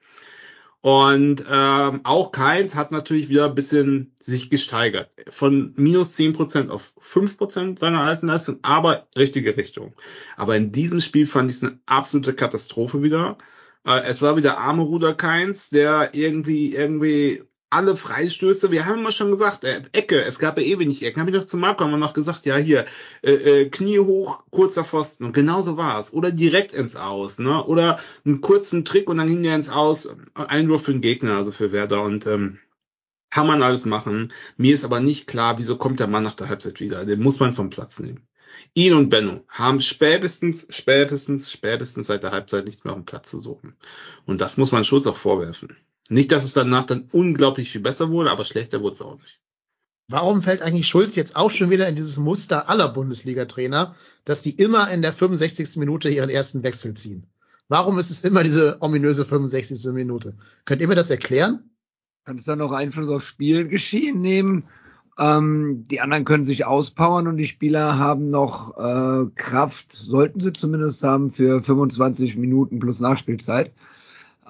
Und 0.86 1.44
ähm, 1.50 2.00
auch 2.04 2.30
Keins 2.30 2.76
hat 2.76 2.92
natürlich 2.92 3.28
wieder 3.28 3.46
ein 3.46 3.56
bisschen 3.56 4.14
sich 4.20 4.50
gesteigert. 4.50 5.10
Von 5.30 5.72
minus 5.74 6.16
10% 6.16 6.68
auf 6.68 6.92
5% 7.02 7.76
seiner 7.76 8.02
alten 8.02 8.28
Leistung, 8.28 8.60
aber 8.62 9.08
richtige 9.16 9.56
Richtung. 9.56 9.94
Aber 10.36 10.54
in 10.56 10.70
diesem 10.70 11.00
Spiel 11.00 11.26
fand 11.26 11.50
ich 11.50 11.56
es 11.56 11.64
eine 11.64 11.80
absolute 11.86 12.34
Katastrophe 12.34 13.02
wieder. 13.02 13.36
Äh, 13.84 14.02
es 14.04 14.22
war 14.22 14.36
wieder 14.36 14.58
arme 14.58 14.84
Ruder 14.84 15.14
Keins, 15.14 15.70
der 15.70 16.10
irgendwie, 16.14 16.76
irgendwie 16.76 17.42
alle 17.70 17.96
Freistöße, 17.96 18.70
wir 18.70 18.86
haben 18.86 19.00
immer 19.00 19.12
schon 19.12 19.32
gesagt, 19.32 19.64
äh, 19.64 19.82
Ecke, 19.92 20.22
es 20.22 20.38
gab 20.38 20.58
ja 20.58 20.64
eh 20.64 20.78
wenig 20.78 21.02
Ecken, 21.02 21.20
habe 21.20 21.30
ich 21.30 21.36
noch 21.36 21.46
zu 21.46 21.56
Marco 21.56 21.86
wir 21.86 21.96
noch 21.96 22.14
gesagt, 22.14 22.46
ja 22.46 22.56
hier, 22.56 22.84
äh, 23.22 23.32
äh, 23.32 23.68
Knie 23.70 23.98
hoch, 23.98 24.44
kurzer 24.50 24.84
Pfosten 24.84 25.24
und 25.24 25.32
genau 25.32 25.62
so 25.62 25.76
war 25.76 26.00
es. 26.00 26.12
Oder 26.12 26.30
direkt 26.30 26.72
ins 26.72 26.96
Aus, 26.96 27.38
ne? 27.38 27.64
Oder 27.64 27.98
einen 28.24 28.40
kurzen 28.40 28.84
Trick 28.84 29.08
und 29.10 29.18
dann 29.18 29.28
ging 29.28 29.42
der 29.42 29.56
ins 29.56 29.68
Aus, 29.68 30.08
Einwurf 30.34 30.84
für 30.84 30.92
den 30.92 31.00
Gegner, 31.00 31.36
also 31.36 31.52
für 31.52 31.72
Werder 31.72 32.02
und 32.02 32.26
ähm, 32.26 32.58
kann 33.30 33.46
man 33.46 33.62
alles 33.62 33.84
machen. 33.84 34.32
Mir 34.56 34.74
ist 34.74 34.84
aber 34.84 35.00
nicht 35.00 35.26
klar, 35.26 35.58
wieso 35.58 35.76
kommt 35.76 36.00
der 36.00 36.06
Mann 36.06 36.22
nach 36.22 36.34
der 36.34 36.48
Halbzeit 36.48 36.80
wieder. 36.80 37.04
Den 37.04 37.22
muss 37.22 37.40
man 37.40 37.54
vom 37.54 37.70
Platz 37.70 38.00
nehmen. 38.00 38.26
Ihn 38.74 38.94
und 38.94 39.10
Benno 39.10 39.44
haben 39.48 39.80
spätestens, 39.80 40.66
spätestens, 40.70 41.50
spätestens 41.50 42.06
seit 42.06 42.22
der 42.22 42.30
Halbzeit 42.30 42.64
nichts 42.64 42.84
mehr 42.84 42.92
auf 42.94 43.00
dem 43.00 43.04
Platz 43.04 43.30
zu 43.30 43.40
suchen. 43.40 43.76
Und 44.24 44.40
das 44.40 44.56
muss 44.56 44.72
man 44.72 44.84
Schulz 44.84 45.06
auch 45.06 45.16
vorwerfen. 45.16 45.76
Nicht, 46.10 46.32
dass 46.32 46.44
es 46.44 46.52
danach 46.52 46.86
dann 46.86 47.08
unglaublich 47.12 47.70
viel 47.70 47.80
besser 47.80 48.10
wurde, 48.10 48.30
aber 48.30 48.44
schlechter 48.44 48.80
wurde 48.82 48.94
es 48.94 49.00
auch 49.00 49.16
nicht. 49.16 49.40
Warum 50.08 50.42
fällt 50.42 50.62
eigentlich 50.62 50.86
Schulz 50.86 51.16
jetzt 51.16 51.34
auch 51.34 51.50
schon 51.50 51.70
wieder 51.70 51.88
in 51.88 51.96
dieses 51.96 52.16
Muster 52.16 52.68
aller 52.68 52.88
Bundesliga-Trainer, 52.88 53.96
dass 54.24 54.42
die 54.42 54.52
immer 54.52 54.88
in 54.90 55.02
der 55.02 55.12
65. 55.12 55.76
Minute 55.76 56.08
ihren 56.08 56.30
ersten 56.30 56.62
Wechsel 56.62 56.94
ziehen? 56.94 57.26
Warum 57.68 57.98
ist 57.98 58.10
es 58.10 58.22
immer 58.22 58.44
diese 58.44 58.80
ominöse 58.80 59.24
65. 59.24 59.92
Minute? 59.92 60.36
Könnt 60.64 60.80
ihr 60.80 60.86
mir 60.86 60.94
das 60.94 61.10
erklären? 61.10 61.70
Kann 62.24 62.36
es 62.36 62.44
dann 62.44 62.60
noch 62.60 62.70
Einfluss 62.70 63.08
auf 63.08 63.26
Spielgeschehen 63.26 64.20
nehmen? 64.20 64.68
Ähm, 65.18 65.84
die 65.90 66.00
anderen 66.00 66.24
können 66.24 66.44
sich 66.44 66.66
auspowern 66.66 67.26
und 67.26 67.36
die 67.36 67.46
Spieler 67.46 67.98
haben 67.98 68.30
noch 68.30 68.76
äh, 68.76 69.26
Kraft, 69.34 69.90
sollten 69.90 70.38
sie 70.38 70.52
zumindest 70.52 71.02
haben, 71.02 71.30
für 71.30 71.62
25 71.62 72.36
Minuten 72.36 72.78
plus 72.78 73.00
Nachspielzeit. 73.00 73.72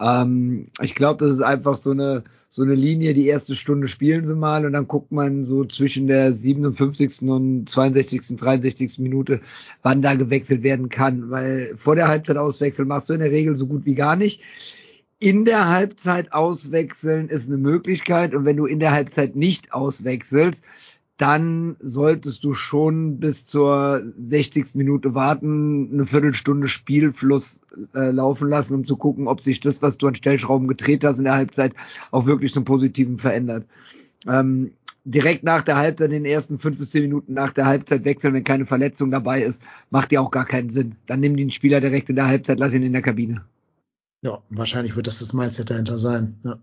Ähm, 0.01 0.69
ich 0.81 0.95
glaube, 0.95 1.25
das 1.25 1.35
ist 1.35 1.43
einfach 1.43 1.77
so 1.77 1.91
eine 1.91 2.25
so 2.57 2.63
eine 2.63 2.75
Linie, 2.75 3.13
die 3.13 3.27
erste 3.27 3.55
Stunde 3.55 3.87
spielen 3.87 4.25
sie 4.25 4.35
mal 4.35 4.65
und 4.65 4.73
dann 4.73 4.89
guckt 4.89 5.13
man 5.13 5.45
so 5.45 5.67
zwischen 5.67 6.07
der 6.07 6.33
57. 6.33 7.29
und 7.29 7.69
62., 7.69 8.37
63. 8.37 8.99
Minute, 8.99 9.41
wann 9.83 10.01
da 10.01 10.15
gewechselt 10.15 10.63
werden 10.63 10.89
kann, 10.89 11.31
weil 11.31 11.75
vor 11.77 11.97
der 11.97 12.09
Halbzeit 12.09 12.39
auswechseln 12.39 12.89
machst 12.89 13.11
du 13.11 13.13
in 13.13 13.21
der 13.21 13.31
Regel 13.31 13.57
so 13.57 13.67
gut 13.67 13.85
wie 13.85 13.95
gar 13.95 14.17
nicht. 14.17 14.41
In 15.19 15.45
der 15.45 15.69
Halbzeit 15.69 16.33
auswechseln 16.33 17.29
ist 17.29 17.49
eine 17.49 17.59
Möglichkeit 17.59 18.35
und 18.35 18.47
wenn 18.47 18.57
du 18.57 18.65
in 18.65 18.81
der 18.81 18.93
Halbzeit 18.93 19.37
nicht 19.37 19.75
auswechselst, 19.75 20.65
dann 21.16 21.76
solltest 21.81 22.44
du 22.44 22.52
schon 22.52 23.18
bis 23.18 23.46
zur 23.46 24.02
60. 24.22 24.74
Minute 24.74 25.14
warten, 25.14 25.90
eine 25.92 26.07
Viertelstunde 26.07 26.68
Spielfluss 26.68 27.62
äh, 27.94 28.11
laufen 28.11 28.48
lassen, 28.48 28.74
um 28.74 28.87
zu 28.87 28.96
gucken, 28.96 29.26
ob 29.26 29.40
sich 29.40 29.61
das, 29.61 29.81
was 29.81 29.96
du 29.96 30.09
an 30.09 30.14
Stellschrauben 30.14 30.68
gedreht 30.68 31.05
hast 31.05 31.18
in 31.18 31.24
der 31.24 31.35
Halbzeit, 31.35 31.72
auch 32.11 32.26
wirklich 32.26 32.52
zum 32.52 32.64
Positiven 32.64 33.18
verändert. 33.18 33.66
Ähm, 34.26 34.72
direkt 35.05 35.42
nach 35.42 35.62
der 35.62 35.76
Halbzeit, 35.76 36.09
in 36.09 36.24
den 36.24 36.31
ersten 36.31 36.59
fünf 36.59 36.79
bis 36.79 36.90
zehn 36.90 37.02
Minuten 37.02 37.33
nach 37.33 37.52
der 37.52 37.64
Halbzeit 37.64 38.05
wechseln, 38.05 38.35
wenn 38.35 38.44
keine 38.44 38.66
Verletzung 38.66 39.11
dabei 39.11 39.42
ist, 39.42 39.62
macht 39.88 40.12
ja 40.12 40.20
auch 40.20 40.31
gar 40.31 40.44
keinen 40.44 40.68
Sinn. 40.68 40.96
Dann 41.07 41.20
nimm 41.20 41.37
den 41.37 41.50
Spieler 41.50 41.81
direkt 41.81 42.11
in 42.11 42.16
der 42.16 42.26
Halbzeit, 42.26 42.59
lass 42.59 42.74
ihn 42.74 42.83
in 42.83 42.92
der 42.92 43.02
Kabine. 43.02 43.46
Ja, 44.20 44.42
wahrscheinlich 44.50 44.96
wird 44.96 45.07
das 45.07 45.20
das 45.20 45.33
Mindset 45.33 45.70
dahinter 45.70 45.96
sein. 45.96 46.38
Ja. 46.44 46.59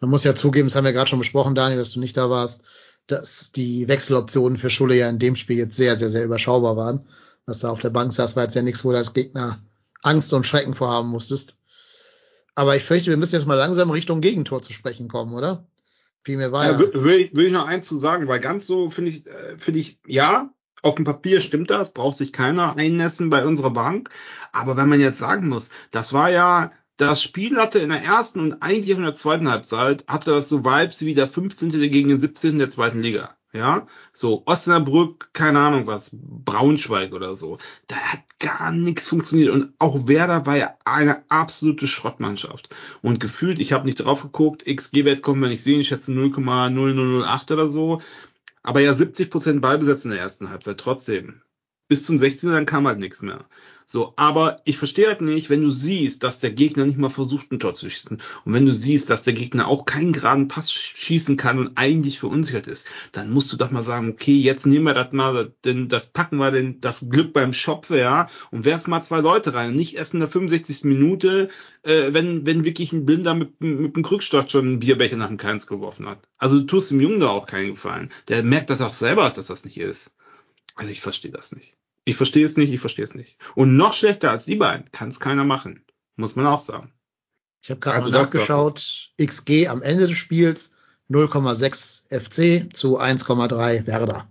Man 0.00 0.10
muss 0.10 0.24
ja 0.24 0.34
zugeben, 0.34 0.68
das 0.68 0.76
haben 0.76 0.84
wir 0.84 0.92
gerade 0.92 1.10
schon 1.10 1.18
besprochen, 1.18 1.54
Daniel, 1.54 1.78
dass 1.78 1.90
du 1.90 2.00
nicht 2.00 2.16
da 2.16 2.30
warst, 2.30 2.62
dass 3.08 3.52
die 3.52 3.88
Wechseloptionen 3.88 4.58
für 4.58 4.70
Schulle 4.70 4.94
ja 4.94 5.08
in 5.08 5.18
dem 5.18 5.34
Spiel 5.34 5.58
jetzt 5.58 5.76
sehr, 5.76 5.96
sehr, 5.96 6.10
sehr 6.10 6.24
überschaubar 6.24 6.76
waren. 6.76 7.08
Was 7.46 7.60
da 7.60 7.70
auf 7.70 7.80
der 7.80 7.90
Bank 7.90 8.12
saß, 8.12 8.36
war 8.36 8.44
jetzt 8.44 8.54
ja 8.54 8.62
nichts, 8.62 8.84
wo 8.84 8.92
du 8.92 8.98
als 8.98 9.14
Gegner 9.14 9.58
Angst 10.02 10.32
und 10.32 10.46
Schrecken 10.46 10.74
vorhaben 10.74 11.08
musstest. 11.08 11.58
Aber 12.54 12.76
ich 12.76 12.84
fürchte, 12.84 13.10
wir 13.10 13.16
müssen 13.16 13.34
jetzt 13.34 13.46
mal 13.46 13.54
langsam 13.54 13.90
Richtung 13.90 14.20
Gegentor 14.20 14.62
zu 14.62 14.72
sprechen 14.72 15.08
kommen, 15.08 15.34
oder? 15.34 15.66
Viel 16.22 16.36
mehr 16.36 16.52
war 16.52 16.66
Ja, 16.66 16.72
ja. 16.72 16.78
will, 16.78 16.90
will, 17.04 17.20
ich, 17.20 17.34
will 17.34 17.46
ich 17.46 17.52
noch 17.52 17.66
eins 17.66 17.88
zu 17.88 17.98
sagen, 17.98 18.28
weil 18.28 18.40
ganz 18.40 18.66
so 18.66 18.90
finde 18.90 19.12
ich, 19.12 19.26
äh, 19.26 19.56
finde 19.58 19.80
ich, 19.80 19.98
ja, 20.06 20.52
auf 20.82 20.96
dem 20.96 21.04
Papier 21.04 21.40
stimmt 21.40 21.70
das, 21.70 21.92
braucht 21.92 22.18
sich 22.18 22.32
keiner 22.32 22.76
einnässen 22.76 23.30
bei 23.30 23.44
unserer 23.44 23.70
Bank. 23.70 24.10
Aber 24.52 24.76
wenn 24.76 24.88
man 24.88 25.00
jetzt 25.00 25.18
sagen 25.18 25.48
muss, 25.48 25.70
das 25.90 26.12
war 26.12 26.30
ja, 26.30 26.72
das 26.98 27.22
Spiel 27.22 27.56
hatte 27.56 27.78
in 27.78 27.88
der 27.88 28.02
ersten 28.02 28.40
und 28.40 28.62
eigentlich 28.62 28.92
auch 28.94 28.98
in 28.98 29.04
der 29.04 29.14
zweiten 29.14 29.48
Halbzeit, 29.48 30.04
hatte 30.08 30.32
das 30.32 30.48
so 30.48 30.64
Vibes 30.64 31.00
wie 31.02 31.14
der 31.14 31.28
15. 31.28 31.70
gegen 31.70 32.08
den 32.10 32.20
17. 32.20 32.58
der 32.58 32.70
zweiten 32.70 33.00
Liga. 33.00 33.34
Ja, 33.52 33.86
so 34.12 34.42
Osnabrück, 34.44 35.30
keine 35.32 35.60
Ahnung 35.60 35.86
was, 35.86 36.10
Braunschweig 36.12 37.14
oder 37.14 37.34
so. 37.34 37.56
Da 37.86 37.96
hat 37.96 38.20
gar 38.40 38.72
nichts 38.72 39.08
funktioniert 39.08 39.50
und 39.50 39.72
auch 39.78 40.06
Werder 40.06 40.44
war 40.44 40.56
ja 40.58 40.74
eine 40.84 41.24
absolute 41.30 41.86
Schrottmannschaft. 41.86 42.68
Und 43.00 43.20
gefühlt, 43.20 43.58
ich 43.58 43.72
habe 43.72 43.86
nicht 43.86 44.00
drauf 44.00 44.20
geguckt, 44.22 44.66
XG-Wert 44.66 45.22
kommen 45.22 45.40
wir 45.40 45.48
nicht 45.48 45.64
sehen, 45.64 45.80
ich 45.80 45.88
schätze 45.88 46.12
0,0008 46.12 47.52
oder 47.52 47.68
so. 47.68 48.02
Aber 48.62 48.80
ja 48.80 48.92
70 48.92 49.30
Prozent 49.30 49.62
Ballbesitz 49.62 50.04
in 50.04 50.10
der 50.10 50.20
ersten 50.20 50.50
Halbzeit 50.50 50.78
trotzdem. 50.78 51.40
Bis 51.88 52.04
zum 52.04 52.18
16. 52.18 52.50
dann 52.50 52.66
kam 52.66 52.86
halt 52.86 52.98
nichts 52.98 53.22
mehr. 53.22 53.46
So, 53.90 54.12
aber 54.16 54.60
ich 54.66 54.76
verstehe 54.76 55.06
halt 55.06 55.22
nicht, 55.22 55.48
wenn 55.48 55.62
du 55.62 55.70
siehst, 55.70 56.22
dass 56.22 56.38
der 56.38 56.50
Gegner 56.50 56.84
nicht 56.84 56.98
mal 56.98 57.08
versucht, 57.08 57.50
ein 57.50 57.58
Tor 57.58 57.74
zu 57.74 57.88
schießen. 57.88 58.18
Und 58.44 58.52
wenn 58.52 58.66
du 58.66 58.74
siehst, 58.74 59.08
dass 59.08 59.22
der 59.22 59.32
Gegner 59.32 59.66
auch 59.66 59.86
keinen 59.86 60.12
geraden 60.12 60.46
Pass 60.46 60.70
schießen 60.70 61.38
kann 61.38 61.58
und 61.58 61.78
eigentlich 61.78 62.18
verunsichert 62.18 62.66
ist, 62.66 62.86
dann 63.12 63.30
musst 63.30 63.50
du 63.50 63.56
doch 63.56 63.70
mal 63.70 63.82
sagen, 63.82 64.10
okay, 64.10 64.36
jetzt 64.36 64.66
nehmen 64.66 64.84
wir 64.84 64.92
das 64.92 65.12
mal, 65.12 65.54
denn 65.64 65.88
das 65.88 66.10
packen 66.10 66.36
wir 66.36 66.50
denn 66.50 66.82
das 66.82 67.06
Glück 67.08 67.32
beim 67.32 67.54
Schopfe, 67.54 67.98
ja, 67.98 68.28
und 68.50 68.66
werfen 68.66 68.90
mal 68.90 69.02
zwei 69.02 69.20
Leute 69.20 69.54
rein. 69.54 69.70
Und 69.70 69.76
nicht 69.76 69.96
erst 69.96 70.12
in 70.12 70.20
der 70.20 70.28
65. 70.28 70.84
Minute, 70.84 71.48
äh, 71.82 72.12
wenn, 72.12 72.44
wenn 72.44 72.66
wirklich 72.66 72.92
ein 72.92 73.06
Blinder 73.06 73.32
mit, 73.32 73.58
mit 73.62 73.96
dem 73.96 74.02
Krückstock 74.02 74.50
schon 74.50 74.66
einen 74.66 74.80
Bierbecher 74.80 75.16
nach 75.16 75.28
dem 75.28 75.38
Keins 75.38 75.66
geworfen 75.66 76.06
hat. 76.06 76.28
Also 76.36 76.58
du 76.58 76.66
tust 76.66 76.90
dem 76.90 77.00
Jungen 77.00 77.20
da 77.20 77.28
auch 77.28 77.46
keinen 77.46 77.70
Gefallen. 77.70 78.10
Der 78.28 78.42
merkt 78.42 78.68
das 78.68 78.82
auch 78.82 78.92
selber, 78.92 79.30
dass 79.30 79.46
das 79.46 79.64
nicht 79.64 79.78
ist. 79.78 80.14
Also 80.74 80.90
ich 80.90 81.00
verstehe 81.00 81.32
das 81.32 81.52
nicht. 81.52 81.77
Ich 82.08 82.16
verstehe 82.16 82.46
es 82.46 82.56
nicht, 82.56 82.72
ich 82.72 82.80
verstehe 82.80 83.04
es 83.04 83.14
nicht. 83.14 83.36
Und 83.54 83.76
noch 83.76 83.92
schlechter 83.92 84.30
als 84.30 84.46
die 84.46 84.56
beiden 84.56 84.90
kann 84.92 85.10
es 85.10 85.20
keiner 85.20 85.44
machen. 85.44 85.84
Muss 86.16 86.36
man 86.36 86.46
auch 86.46 86.58
sagen. 86.58 86.90
Ich 87.62 87.68
habe 87.70 87.80
gerade 87.80 87.96
Also 87.98 88.10
mal 88.10 88.22
nachgeschaut. 88.22 89.10
XG 89.20 89.68
am 89.68 89.82
Ende 89.82 90.06
des 90.06 90.16
Spiels 90.16 90.72
0,6 91.10 92.04
FC 92.08 92.74
zu 92.74 92.98
1,3 92.98 93.86
Werder. 93.86 94.26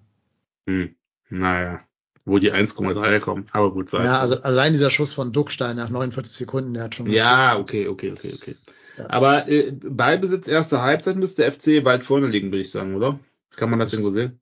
Hm. 0.68 0.96
Naja, 1.30 1.82
wo 2.26 2.40
die 2.40 2.52
1,3 2.52 3.20
kommen. 3.20 3.48
Aber 3.52 3.72
gut, 3.72 3.92
sei 3.92 4.00
es 4.00 4.06
Ja, 4.06 4.20
also 4.22 4.42
allein 4.42 4.74
dieser 4.74 4.90
Schuss 4.90 5.14
von 5.14 5.32
Duckstein 5.32 5.76
nach 5.76 5.90
49 5.90 6.36
Sekunden, 6.36 6.74
der 6.74 6.86
hat 6.86 6.96
schon. 6.96 7.08
Ja, 7.12 7.60
okay, 7.60 7.88
okay, 7.88 8.12
okay, 8.12 8.34
okay. 8.36 8.56
Ja. 8.98 9.10
Aber 9.12 9.48
äh, 9.48 9.72
Ballbesitz 9.72 10.48
erste 10.48 10.82
Halbzeit 10.82 11.18
müsste 11.18 11.44
der 11.44 11.52
FC 11.52 11.86
weit 11.86 12.04
vorne 12.04 12.26
liegen, 12.26 12.48
würde 12.52 12.62
ich 12.64 12.72
sagen, 12.72 12.96
oder? 12.96 13.20
Kann 13.56 13.70
man 13.70 13.78
das 13.78 13.92
Das- 13.92 14.00
irgendwo 14.00 14.14
sehen? 14.14 14.40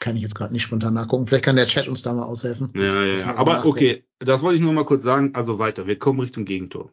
Kann 0.00 0.16
ich 0.16 0.22
jetzt 0.22 0.34
gerade 0.34 0.52
nicht 0.52 0.62
spontan 0.62 0.94
nachgucken. 0.94 1.26
Vielleicht 1.26 1.44
kann 1.44 1.56
der 1.56 1.66
Chat 1.66 1.88
uns 1.88 2.02
da 2.02 2.12
mal 2.12 2.24
aushelfen. 2.24 2.72
Ja, 2.74 3.04
ja, 3.04 3.14
ja. 3.14 3.36
Aber 3.36 3.54
nachgucken. 3.54 3.76
okay, 3.76 4.04
das 4.18 4.42
wollte 4.42 4.56
ich 4.56 4.62
nur 4.62 4.72
mal 4.72 4.84
kurz 4.84 5.02
sagen. 5.02 5.34
Also 5.34 5.58
weiter, 5.58 5.86
wir 5.86 5.98
kommen 5.98 6.20
Richtung 6.20 6.44
Gegentor. 6.44 6.92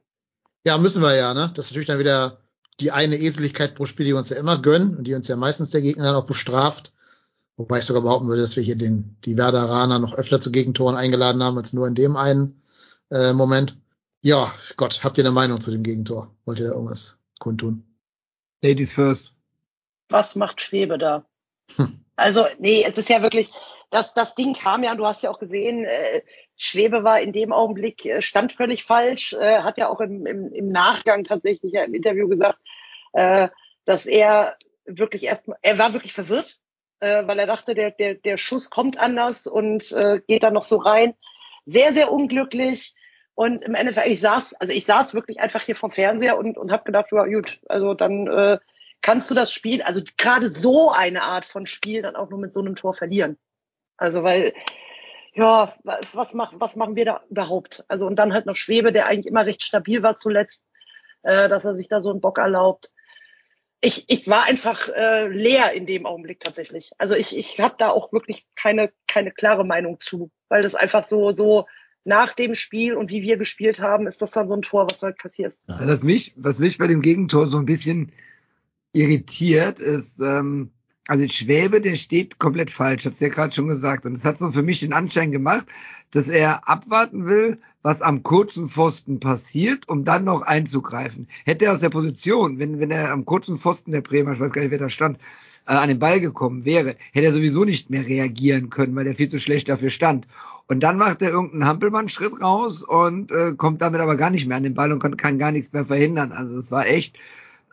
Ja, 0.65 0.77
müssen 0.77 1.01
wir 1.01 1.15
ja, 1.15 1.33
ne? 1.33 1.51
Das 1.53 1.65
ist 1.65 1.71
natürlich 1.71 1.87
dann 1.87 1.99
wieder 1.99 2.39
die 2.79 2.91
eine 2.91 3.17
Eseligkeit 3.17 3.75
pro 3.75 3.85
Spiel, 3.85 4.05
die 4.05 4.13
wir 4.13 4.17
uns 4.17 4.29
ja 4.29 4.37
immer 4.37 4.61
gönnen 4.61 4.95
und 4.97 5.05
die 5.05 5.13
uns 5.13 5.27
ja 5.27 5.35
meistens 5.35 5.69
der 5.69 5.81
Gegner 5.81 6.05
dann 6.05 6.15
auch 6.15 6.25
bestraft. 6.25 6.93
Wobei 7.57 7.79
ich 7.79 7.85
sogar 7.85 8.01
behaupten 8.01 8.27
würde, 8.27 8.41
dass 8.41 8.55
wir 8.55 8.63
hier 8.63 8.77
den, 8.77 9.15
die 9.23 9.37
Werderaner 9.37 9.99
noch 9.99 10.13
öfter 10.13 10.39
zu 10.39 10.51
Gegentoren 10.51 10.97
eingeladen 10.97 11.41
haben, 11.41 11.57
als 11.57 11.71
nur 11.71 11.87
in 11.87 11.95
dem 11.95 12.17
einen 12.17 12.61
äh, 13.11 13.31
Moment. 13.31 13.77
Ja, 14.21 14.51
Gott, 14.75 15.03
habt 15.03 15.17
ihr 15.17 15.23
eine 15.23 15.31
Meinung 15.31 15.61
zu 15.61 15.71
dem 15.71 15.83
Gegentor? 15.83 16.35
Wollt 16.45 16.59
ihr 16.59 16.67
da 16.67 16.73
irgendwas 16.73 17.19
kundtun? 17.39 17.83
Ladies 18.61 18.91
first. 18.91 19.35
Was 20.09 20.35
macht 20.35 20.61
Schwebe 20.61 20.97
da? 20.97 21.25
Hm. 21.75 22.04
Also, 22.15 22.45
nee, 22.59 22.83
es 22.87 22.97
ist 22.97 23.09
ja 23.09 23.21
wirklich, 23.21 23.51
das, 23.91 24.13
das 24.13 24.35
Ding 24.35 24.53
kam 24.53 24.83
ja, 24.83 24.95
du 24.95 25.05
hast 25.05 25.23
ja 25.23 25.31
auch 25.31 25.39
gesehen, 25.39 25.85
äh, 25.85 26.21
Schwebe 26.55 27.03
war 27.03 27.19
in 27.19 27.33
dem 27.33 27.51
Augenblick, 27.51 28.05
äh, 28.05 28.21
stand 28.21 28.53
völlig 28.53 28.85
falsch, 28.85 29.33
äh, 29.33 29.59
hat 29.59 29.77
ja 29.77 29.89
auch 29.89 29.99
im, 29.99 30.25
im, 30.25 30.53
im 30.53 30.69
Nachgang 30.69 31.23
tatsächlich 31.23 31.73
ja 31.73 31.83
im 31.83 31.93
Interview 31.93 32.27
gesagt, 32.27 32.59
äh, 33.13 33.49
dass 33.85 34.05
er 34.05 34.55
wirklich 34.85 35.23
erstmal, 35.23 35.57
er 35.61 35.77
war 35.77 35.93
wirklich 35.93 36.13
verwirrt, 36.13 36.57
äh, 36.99 37.27
weil 37.27 37.39
er 37.39 37.47
dachte, 37.47 37.75
der, 37.75 37.91
der, 37.91 38.15
der 38.15 38.37
Schuss 38.37 38.69
kommt 38.69 38.99
anders 38.99 39.47
und 39.47 39.91
äh, 39.91 40.21
geht 40.27 40.43
dann 40.43 40.53
noch 40.53 40.65
so 40.65 40.77
rein. 40.77 41.13
Sehr, 41.65 41.93
sehr 41.93 42.11
unglücklich. 42.11 42.95
Und 43.33 43.61
im 43.63 43.75
Endeffekt, 43.75 44.07
ich 44.07 44.21
saß, 44.21 44.53
also 44.55 44.71
ich 44.71 44.85
saß 44.85 45.13
wirklich 45.13 45.41
einfach 45.41 45.61
hier 45.61 45.75
vom 45.75 45.91
Fernseher 45.91 46.37
und, 46.37 46.57
und 46.57 46.71
habe 46.71 46.85
gedacht, 46.85 47.07
ja 47.11 47.25
gut, 47.25 47.59
also 47.67 47.93
dann 47.93 48.27
äh, 48.27 48.59
kannst 49.05 49.29
du 49.29 49.35
das 49.35 49.53
Spiel, 49.53 49.83
also 49.83 50.01
gerade 50.17 50.49
so 50.49 50.89
eine 50.89 51.21
Art 51.21 51.45
von 51.45 51.67
Spiel 51.67 52.01
dann 52.01 52.15
auch 52.15 52.31
nur 52.31 52.39
mit 52.39 52.53
so 52.53 52.59
einem 52.59 52.75
Tor 52.75 52.95
verlieren. 52.95 53.37
Also 53.97 54.23
weil, 54.23 54.55
ja, 55.35 55.75
was, 55.83 55.99
was, 56.13 56.33
machen, 56.33 56.59
was 56.59 56.75
machen 56.75 56.95
wir 56.95 57.05
da 57.05 57.23
überhaupt? 57.29 57.85
Also 57.87 58.07
und 58.07 58.15
dann 58.15 58.33
halt 58.33 58.47
noch 58.47 58.55
Schwebe, 58.55 58.91
der 58.91 59.05
eigentlich 59.05 59.27
immer 59.27 59.45
recht 59.45 59.63
stabil 59.63 60.01
war 60.01 60.17
zuletzt, 60.17 60.65
äh, 61.21 61.47
dass 61.47 61.65
er 61.65 61.75
sich 61.75 61.87
da 61.87 62.01
so 62.01 62.09
einen 62.09 62.19
Bock 62.19 62.39
erlaubt. 62.39 62.91
Ich, 63.79 64.05
ich 64.07 64.27
war 64.27 64.45
einfach 64.45 64.89
äh, 64.89 65.27
leer 65.27 65.73
in 65.73 65.85
dem 65.85 66.07
Augenblick 66.07 66.39
tatsächlich. 66.39 66.89
Also 66.97 67.13
ich, 67.13 67.37
ich 67.37 67.59
habe 67.59 67.75
da 67.77 67.91
auch 67.91 68.11
wirklich 68.11 68.47
keine, 68.55 68.91
keine 69.05 69.31
klare 69.31 69.65
Meinung 69.65 69.99
zu, 69.99 70.31
weil 70.49 70.63
das 70.63 70.73
einfach 70.73 71.03
so, 71.03 71.31
so 71.31 71.67
nach 72.05 72.33
dem 72.33 72.55
Spiel 72.55 72.95
und 72.95 73.11
wie 73.11 73.21
wir 73.21 73.37
gespielt 73.37 73.79
haben, 73.79 74.07
ist 74.07 74.23
das 74.23 74.31
dann 74.31 74.47
so 74.47 74.55
ein 74.55 74.63
Tor, 74.63 74.87
was 74.89 75.03
halt 75.03 75.19
passiert. 75.19 75.53
Also 75.67 75.87
Was 75.87 76.01
mich, 76.01 76.33
was 76.37 76.57
mich 76.57 76.79
bei 76.79 76.87
dem 76.87 77.03
Gegentor 77.03 77.45
so 77.45 77.57
ein 77.57 77.67
bisschen 77.67 78.11
irritiert, 78.95 79.79
ist, 79.79 80.19
ähm, 80.19 80.71
also 81.07 81.27
Schwäbe, 81.29 81.81
der 81.81 81.95
steht 81.95 82.39
komplett 82.39 82.71
falsch, 82.71 83.05
hab's 83.05 83.19
ja 83.19 83.29
gerade 83.29 83.53
schon 83.53 83.67
gesagt. 83.67 84.05
Und 84.05 84.13
es 84.13 84.25
hat 84.25 84.39
so 84.39 84.51
für 84.51 84.63
mich 84.63 84.79
den 84.79 84.93
Anschein 84.93 85.31
gemacht, 85.31 85.67
dass 86.11 86.27
er 86.27 86.67
abwarten 86.67 87.25
will, 87.25 87.59
was 87.83 88.01
am 88.01 88.23
kurzen 88.23 88.69
Pfosten 88.69 89.19
passiert, 89.19 89.87
um 89.87 90.05
dann 90.05 90.23
noch 90.23 90.41
einzugreifen. 90.41 91.27
Hätte 91.43 91.65
er 91.65 91.73
aus 91.73 91.81
der 91.81 91.89
Position, 91.89 92.57
wenn, 92.57 92.79
wenn 92.79 92.89
er 92.89 93.11
am 93.11 93.25
kurzen 93.25 93.59
Pfosten 93.59 93.91
der 93.91 94.01
Bremer, 94.01 94.33
ich 94.33 94.39
weiß 94.39 94.51
gar 94.51 94.61
nicht, 94.61 94.71
wer 94.71 94.79
da 94.79 94.89
stand, 94.89 95.19
äh, 95.67 95.73
an 95.73 95.89
den 95.89 95.99
Ball 95.99 96.19
gekommen 96.19 96.65
wäre, 96.65 96.95
hätte 97.11 97.27
er 97.27 97.33
sowieso 97.33 97.65
nicht 97.65 97.89
mehr 97.89 98.07
reagieren 98.07 98.69
können, 98.69 98.95
weil 98.95 99.05
er 99.05 99.15
viel 99.15 99.29
zu 99.29 99.39
schlecht 99.39 99.69
dafür 99.69 99.89
stand. 99.89 100.25
Und 100.67 100.81
dann 100.81 100.97
macht 100.97 101.21
er 101.21 101.29
irgendeinen 101.29 101.65
Hampelmann-Schritt 101.65 102.41
raus 102.41 102.83
und 102.83 103.31
äh, 103.31 103.53
kommt 103.55 103.83
damit 103.83 104.01
aber 104.01 104.15
gar 104.15 104.31
nicht 104.31 104.47
mehr 104.47 104.57
an 104.57 104.63
den 104.63 104.73
Ball 104.73 104.91
und 104.91 104.99
kann, 104.99 105.17
kann 105.17 105.37
gar 105.37 105.51
nichts 105.51 105.71
mehr 105.73 105.85
verhindern. 105.85 106.31
Also 106.31 106.57
es 106.57 106.71
war 106.71 106.87
echt, 106.87 107.17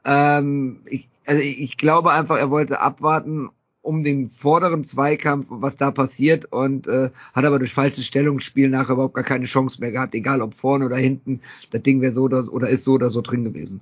ähm, 0.04 0.80
ich, 0.86 1.08
also 1.26 1.40
ich 1.40 1.76
glaube 1.76 2.12
einfach, 2.12 2.38
er 2.38 2.50
wollte 2.50 2.80
abwarten 2.80 3.50
um 3.82 4.04
den 4.04 4.30
vorderen 4.30 4.84
Zweikampf, 4.84 5.46
was 5.50 5.76
da 5.76 5.90
passiert 5.90 6.44
und 6.46 6.86
äh, 6.86 7.10
hat 7.32 7.44
aber 7.44 7.58
durch 7.58 7.74
falsches 7.74 8.06
Stellungsspiel 8.06 8.68
nachher 8.68 8.92
überhaupt 8.92 9.14
gar 9.14 9.24
keine 9.24 9.46
Chance 9.46 9.80
mehr 9.80 9.90
gehabt, 9.90 10.14
egal 10.14 10.40
ob 10.40 10.54
vorne 10.54 10.86
oder 10.86 10.96
hinten. 10.96 11.40
Das 11.70 11.82
Ding 11.82 12.00
wäre 12.00 12.14
so 12.14 12.22
oder, 12.22 12.50
oder 12.52 12.68
ist 12.68 12.84
so 12.84 12.92
oder 12.92 13.10
so 13.10 13.20
drin 13.20 13.42
gewesen. 13.42 13.80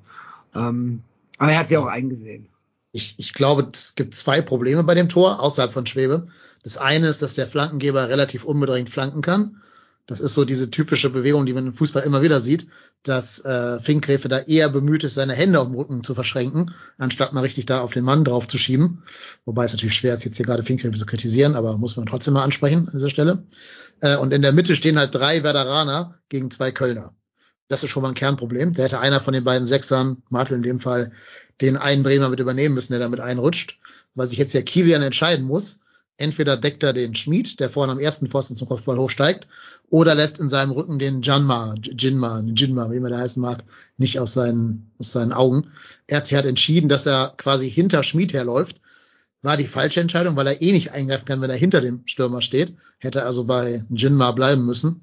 Ähm, 0.55 1.03
aber 1.37 1.53
er 1.53 1.59
hat 1.59 1.69
sie 1.69 1.77
auch 1.77 1.87
eingesehen. 1.87 2.49
Ich, 2.93 3.15
ich 3.19 3.35
glaube, 3.35 3.69
es 3.73 3.95
gibt 3.95 4.15
zwei 4.15 4.41
Probleme 4.41 4.83
bei 4.85 4.95
dem 4.95 5.09
Tor 5.09 5.41
außerhalb 5.41 5.73
von 5.73 5.87
Schwebe. 5.87 6.27
Das 6.63 6.77
eine 6.77 7.09
ist, 7.09 7.23
dass 7.23 7.35
der 7.35 7.47
Flankengeber 7.47 8.09
relativ 8.09 8.45
unbedrängt 8.45 8.91
flanken 8.91 9.23
kann. 9.23 9.61
Das 10.07 10.21
ist 10.21 10.35
so 10.35 10.45
diese 10.45 10.71
typische 10.71 11.09
Bewegung, 11.11 11.47
die 11.47 11.53
man 11.53 11.69
im 11.69 11.75
Fußball 11.75 12.03
immer 12.03 12.21
wieder 12.23 12.41
sieht, 12.41 12.67
dass 13.05 13.45
äh, 13.45 13.81
Finkgräfe 13.81 14.29
da 14.29 14.41
eher 14.41 14.69
bemüht 14.69 15.05
ist, 15.05 15.15
seine 15.15 15.35
Hände 15.35 15.61
auf 15.61 15.69
dem 15.69 15.77
Rücken 15.77 16.03
zu 16.03 16.15
verschränken, 16.15 16.75
anstatt 16.99 17.33
mal 17.33 17.43
richtig 17.43 17.67
da 17.67 17.81
auf 17.81 17.93
den 17.93 18.05
Mann 18.05 18.25
drauf 18.25 18.49
zu 18.49 18.59
schieben. 18.59 19.05
Wobei 19.45 19.65
es 19.65 19.73
natürlich 19.73 19.95
schwer 19.95 20.15
ist, 20.15 20.25
jetzt 20.25 20.37
hier 20.37 20.47
gerade 20.47 20.65
Finkgräfe 20.65 20.99
zu 20.99 21.07
kritisieren, 21.07 21.55
aber 21.55 21.79
muss 21.79 21.97
man 21.97 22.07
trotzdem 22.07 22.35
mal 22.35 22.43
ansprechen 22.43 22.87
an 22.89 22.93
dieser 22.93 23.11
Stelle. 23.11 23.45
Äh, 24.01 24.17
und 24.17 24.33
in 24.33 24.43
der 24.43 24.53
Mitte 24.53 24.75
stehen 24.75 24.99
halt 24.99 25.15
drei 25.15 25.43
Werderaner 25.45 26.19
gegen 26.29 26.51
zwei 26.51 26.73
Kölner. 26.73 27.15
Das 27.69 27.85
ist 27.85 27.91
schon 27.91 28.03
mal 28.03 28.09
ein 28.09 28.15
Kernproblem. 28.15 28.73
Da 28.73 28.83
hätte 28.83 28.99
einer 28.99 29.21
von 29.21 29.33
den 29.33 29.45
beiden 29.45 29.67
Sechsern, 29.67 30.25
Martel 30.29 30.57
in 30.57 30.63
dem 30.63 30.81
Fall, 30.81 31.13
den 31.61 31.77
einen 31.77 32.03
Bremer 32.03 32.29
mit 32.29 32.41
übernehmen 32.41 32.75
müssen, 32.75 32.93
der 32.93 33.01
damit 33.01 33.21
einrutscht, 33.21 33.79
weil 34.15 34.27
sich 34.27 34.39
jetzt 34.39 34.55
der 34.55 34.65
Kilian 34.65 35.03
entscheiden 35.03 35.47
muss. 35.47 35.81
Entweder 36.21 36.59
deckt 36.59 36.83
er 36.83 36.93
den 36.93 37.15
Schmied, 37.15 37.61
der 37.61 37.71
vorne 37.71 37.93
am 37.93 37.99
ersten 37.99 38.27
Pfosten 38.27 38.55
zum 38.55 38.69
Kopfball 38.69 38.99
hochsteigt, 38.99 39.49
oder 39.89 40.15
lässt 40.15 40.39
in 40.39 40.51
seinem 40.51 40.71
Rücken 40.71 40.99
den 40.99 41.23
Janma, 41.23 41.75
Jinma, 41.81 42.45
Jinma, 42.55 42.91
wie 42.91 42.97
immer 42.97 43.09
der 43.09 43.21
heißen 43.21 43.41
mag, 43.41 43.65
nicht 43.97 44.21
aus 44.21 44.35
seinen, 44.35 44.91
aus 44.99 45.13
seinen 45.13 45.33
Augen. 45.33 45.69
Er 46.09 46.19
hat 46.19 46.47
entschieden, 46.47 46.91
dass 46.91 47.07
er 47.07 47.33
quasi 47.39 47.71
hinter 47.71 48.03
Schmied 48.03 48.35
herläuft. 48.35 48.83
War 49.41 49.57
die 49.57 49.67
falsche 49.67 50.01
Entscheidung, 50.01 50.37
weil 50.37 50.47
er 50.47 50.61
eh 50.61 50.73
nicht 50.73 50.93
eingreifen 50.93 51.25
kann, 51.25 51.41
wenn 51.41 51.49
er 51.49 51.57
hinter 51.57 51.81
dem 51.81 52.03
Stürmer 52.05 52.43
steht. 52.43 52.75
Hätte 52.99 53.25
also 53.25 53.45
bei 53.45 53.83
Jinma 53.89 54.33
bleiben 54.33 54.67
müssen. 54.67 55.01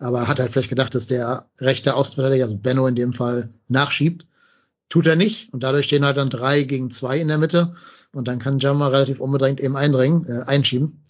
Aber 0.00 0.28
hat 0.28 0.40
halt 0.40 0.50
vielleicht 0.50 0.70
gedacht, 0.70 0.94
dass 0.94 1.06
der 1.06 1.46
rechte 1.58 1.94
Außenverteidiger, 1.94 2.44
also 2.44 2.56
Benno 2.56 2.86
in 2.86 2.94
dem 2.94 3.12
Fall, 3.12 3.50
nachschiebt. 3.68 4.26
Tut 4.88 5.06
er 5.06 5.16
nicht. 5.16 5.52
Und 5.52 5.62
dadurch 5.62 5.84
stehen 5.84 6.06
halt 6.06 6.16
dann 6.16 6.30
drei 6.30 6.62
gegen 6.62 6.90
zwei 6.90 7.18
in 7.18 7.28
der 7.28 7.36
Mitte. 7.36 7.74
Und 8.14 8.28
dann 8.28 8.38
kann 8.38 8.58
Jammer 8.58 8.92
relativ 8.92 9.20
unbedrängt 9.20 9.60
eben 9.60 9.76
eindringen, 9.76 10.26
äh, 10.26 10.42
einschieben. 10.46 11.02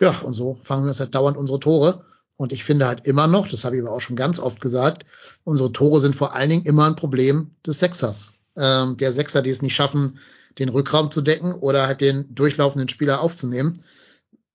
Ja, 0.00 0.18
und 0.22 0.32
so 0.32 0.58
fangen 0.64 0.84
wir 0.84 0.88
uns 0.88 1.00
halt 1.00 1.14
dauernd 1.14 1.36
unsere 1.36 1.60
Tore. 1.60 2.04
Und 2.36 2.52
ich 2.52 2.64
finde 2.64 2.86
halt 2.86 3.06
immer 3.06 3.26
noch, 3.26 3.48
das 3.48 3.64
habe 3.64 3.76
ich 3.76 3.82
aber 3.82 3.92
auch 3.92 4.00
schon 4.00 4.16
ganz 4.16 4.40
oft 4.40 4.60
gesagt, 4.60 5.06
unsere 5.44 5.72
Tore 5.72 6.00
sind 6.00 6.16
vor 6.16 6.34
allen 6.34 6.50
Dingen 6.50 6.64
immer 6.64 6.86
ein 6.86 6.96
Problem 6.96 7.52
des 7.64 7.78
Sechsers. 7.78 8.32
Ähm, 8.56 8.96
der 8.96 9.12
Sechser, 9.12 9.40
die 9.40 9.50
es 9.50 9.62
nicht 9.62 9.74
schaffen, 9.74 10.18
den 10.58 10.68
Rückraum 10.68 11.10
zu 11.10 11.22
decken 11.22 11.52
oder 11.54 11.86
halt 11.86 12.00
den 12.00 12.34
durchlaufenden 12.34 12.88
Spieler 12.88 13.20
aufzunehmen. 13.20 13.74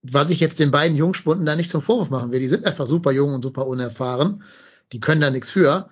Was 0.02 0.30
ich 0.30 0.40
jetzt 0.40 0.60
den 0.60 0.72
beiden 0.72 0.98
Jungspunden 0.98 1.46
da 1.46 1.56
nicht 1.56 1.70
zum 1.70 1.82
Vorwurf 1.82 2.10
machen 2.10 2.32
will, 2.32 2.40
die 2.40 2.48
sind 2.48 2.66
einfach 2.66 2.88
super 2.88 3.12
jung 3.12 3.34
und 3.34 3.44
super 3.44 3.68
unerfahren. 3.68 4.44
Die 4.92 5.00
können 5.00 5.22
da 5.22 5.30
nichts 5.30 5.50
für. 5.50 5.90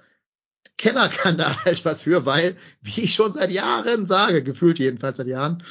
Kenner 0.77 1.09
kann 1.09 1.37
da 1.37 1.55
halt 1.65 1.83
was 1.85 2.01
für, 2.01 2.25
weil, 2.25 2.55
wie 2.81 3.01
ich 3.01 3.13
schon 3.13 3.33
seit 3.33 3.51
Jahren 3.51 4.07
sage, 4.07 4.43
gefühlt 4.43 4.79
jedenfalls 4.79 5.17
seit 5.17 5.27
Jahren, 5.27 5.63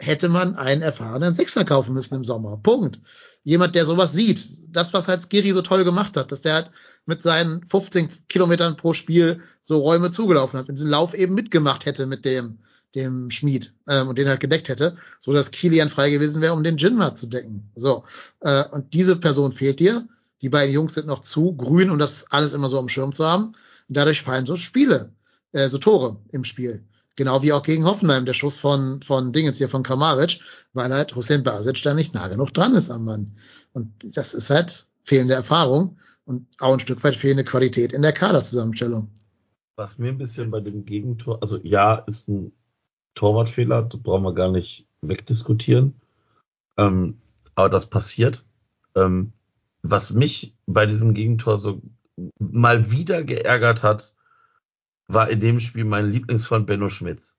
hätte 0.00 0.28
man 0.28 0.56
einen 0.56 0.82
erfahrenen 0.82 1.34
Sechser 1.34 1.64
kaufen 1.64 1.92
müssen 1.92 2.14
im 2.14 2.24
Sommer. 2.24 2.56
Punkt. 2.56 3.00
Jemand, 3.42 3.74
der 3.74 3.84
sowas 3.84 4.12
sieht. 4.12 4.44
Das, 4.70 4.92
was 4.92 5.08
halt 5.08 5.22
Skiri 5.22 5.52
so 5.52 5.62
toll 5.62 5.84
gemacht 5.84 6.16
hat, 6.16 6.30
dass 6.30 6.42
der 6.42 6.54
halt 6.54 6.70
mit 7.06 7.22
seinen 7.22 7.66
15 7.66 8.08
Kilometern 8.28 8.76
pro 8.76 8.94
Spiel 8.94 9.40
so 9.60 9.78
Räume 9.78 10.10
zugelaufen 10.10 10.58
hat, 10.58 10.68
mit 10.68 10.78
diesem 10.78 10.90
Lauf 10.90 11.14
eben 11.14 11.34
mitgemacht 11.34 11.84
hätte 11.86 12.06
mit 12.06 12.24
dem, 12.24 12.58
dem 12.94 13.30
Schmied 13.30 13.74
ähm, 13.88 14.08
und 14.08 14.18
den 14.18 14.28
halt 14.28 14.40
gedeckt 14.40 14.68
hätte, 14.68 14.96
so 15.18 15.32
dass 15.32 15.50
Kilian 15.50 15.88
frei 15.88 16.10
gewesen 16.10 16.42
wäre, 16.42 16.52
um 16.52 16.62
den 16.62 16.76
Jinma 16.76 17.14
zu 17.14 17.26
decken. 17.26 17.70
So 17.74 18.04
äh, 18.40 18.64
und 18.70 18.94
diese 18.94 19.16
Person 19.16 19.52
fehlt 19.52 19.80
dir. 19.80 20.06
Die 20.42 20.48
beiden 20.48 20.72
Jungs 20.72 20.94
sind 20.94 21.08
noch 21.08 21.20
zu 21.20 21.56
grün, 21.56 21.90
um 21.90 21.98
das 21.98 22.30
alles 22.30 22.52
immer 22.52 22.68
so 22.68 22.78
am 22.78 22.88
Schirm 22.88 23.12
zu 23.12 23.26
haben. 23.26 23.52
Und 23.88 23.96
dadurch 23.96 24.22
fallen 24.22 24.46
so 24.46 24.56
Spiele, 24.56 25.12
äh, 25.52 25.68
so 25.68 25.78
Tore 25.78 26.18
im 26.30 26.44
Spiel. 26.44 26.84
Genau 27.16 27.42
wie 27.42 27.52
auch 27.52 27.62
gegen 27.62 27.84
Hoffenheim, 27.84 28.26
der 28.26 28.32
Schuss 28.32 28.58
von, 28.58 29.02
von 29.02 29.32
Dingens 29.32 29.58
hier, 29.58 29.68
von 29.68 29.82
Kramaric, 29.82 30.40
weil 30.72 30.92
halt 30.92 31.16
Hussein 31.16 31.42
Basic 31.42 31.82
da 31.82 31.94
nicht 31.94 32.14
nah 32.14 32.28
genug 32.28 32.54
dran 32.54 32.74
ist 32.74 32.90
am 32.90 33.04
Mann. 33.04 33.36
Und 33.72 34.16
das 34.16 34.34
ist 34.34 34.50
halt 34.50 34.86
fehlende 35.02 35.34
Erfahrung 35.34 35.98
und 36.26 36.46
auch 36.60 36.74
ein 36.74 36.80
Stück 36.80 37.02
weit 37.02 37.16
fehlende 37.16 37.42
Qualität 37.42 37.92
in 37.92 38.02
der 38.02 38.12
Kaderzusammenstellung. 38.12 39.10
Was 39.76 39.98
mir 39.98 40.10
ein 40.10 40.18
bisschen 40.18 40.50
bei 40.50 40.60
dem 40.60 40.84
Gegentor, 40.84 41.38
also 41.40 41.58
ja, 41.62 41.94
ist 41.94 42.28
ein 42.28 42.52
Torwartfehler, 43.14 43.82
das 43.82 44.00
brauchen 44.00 44.22
wir 44.22 44.34
gar 44.34 44.50
nicht 44.50 44.86
wegdiskutieren. 45.00 45.94
Ähm, 46.76 47.18
aber 47.54 47.68
das 47.68 47.86
passiert. 47.86 48.44
Ähm, 48.94 49.32
was 49.82 50.12
mich 50.12 50.54
bei 50.66 50.86
diesem 50.86 51.14
Gegentor 51.14 51.58
so 51.58 51.82
mal 52.38 52.90
wieder 52.90 53.22
geärgert 53.24 53.82
hat, 53.82 54.14
war 55.06 55.30
in 55.30 55.40
dem 55.40 55.60
Spiel 55.60 55.84
mein 55.84 56.10
Lieblingsfreund 56.10 56.66
Benno 56.66 56.88
Schmitz. 56.88 57.34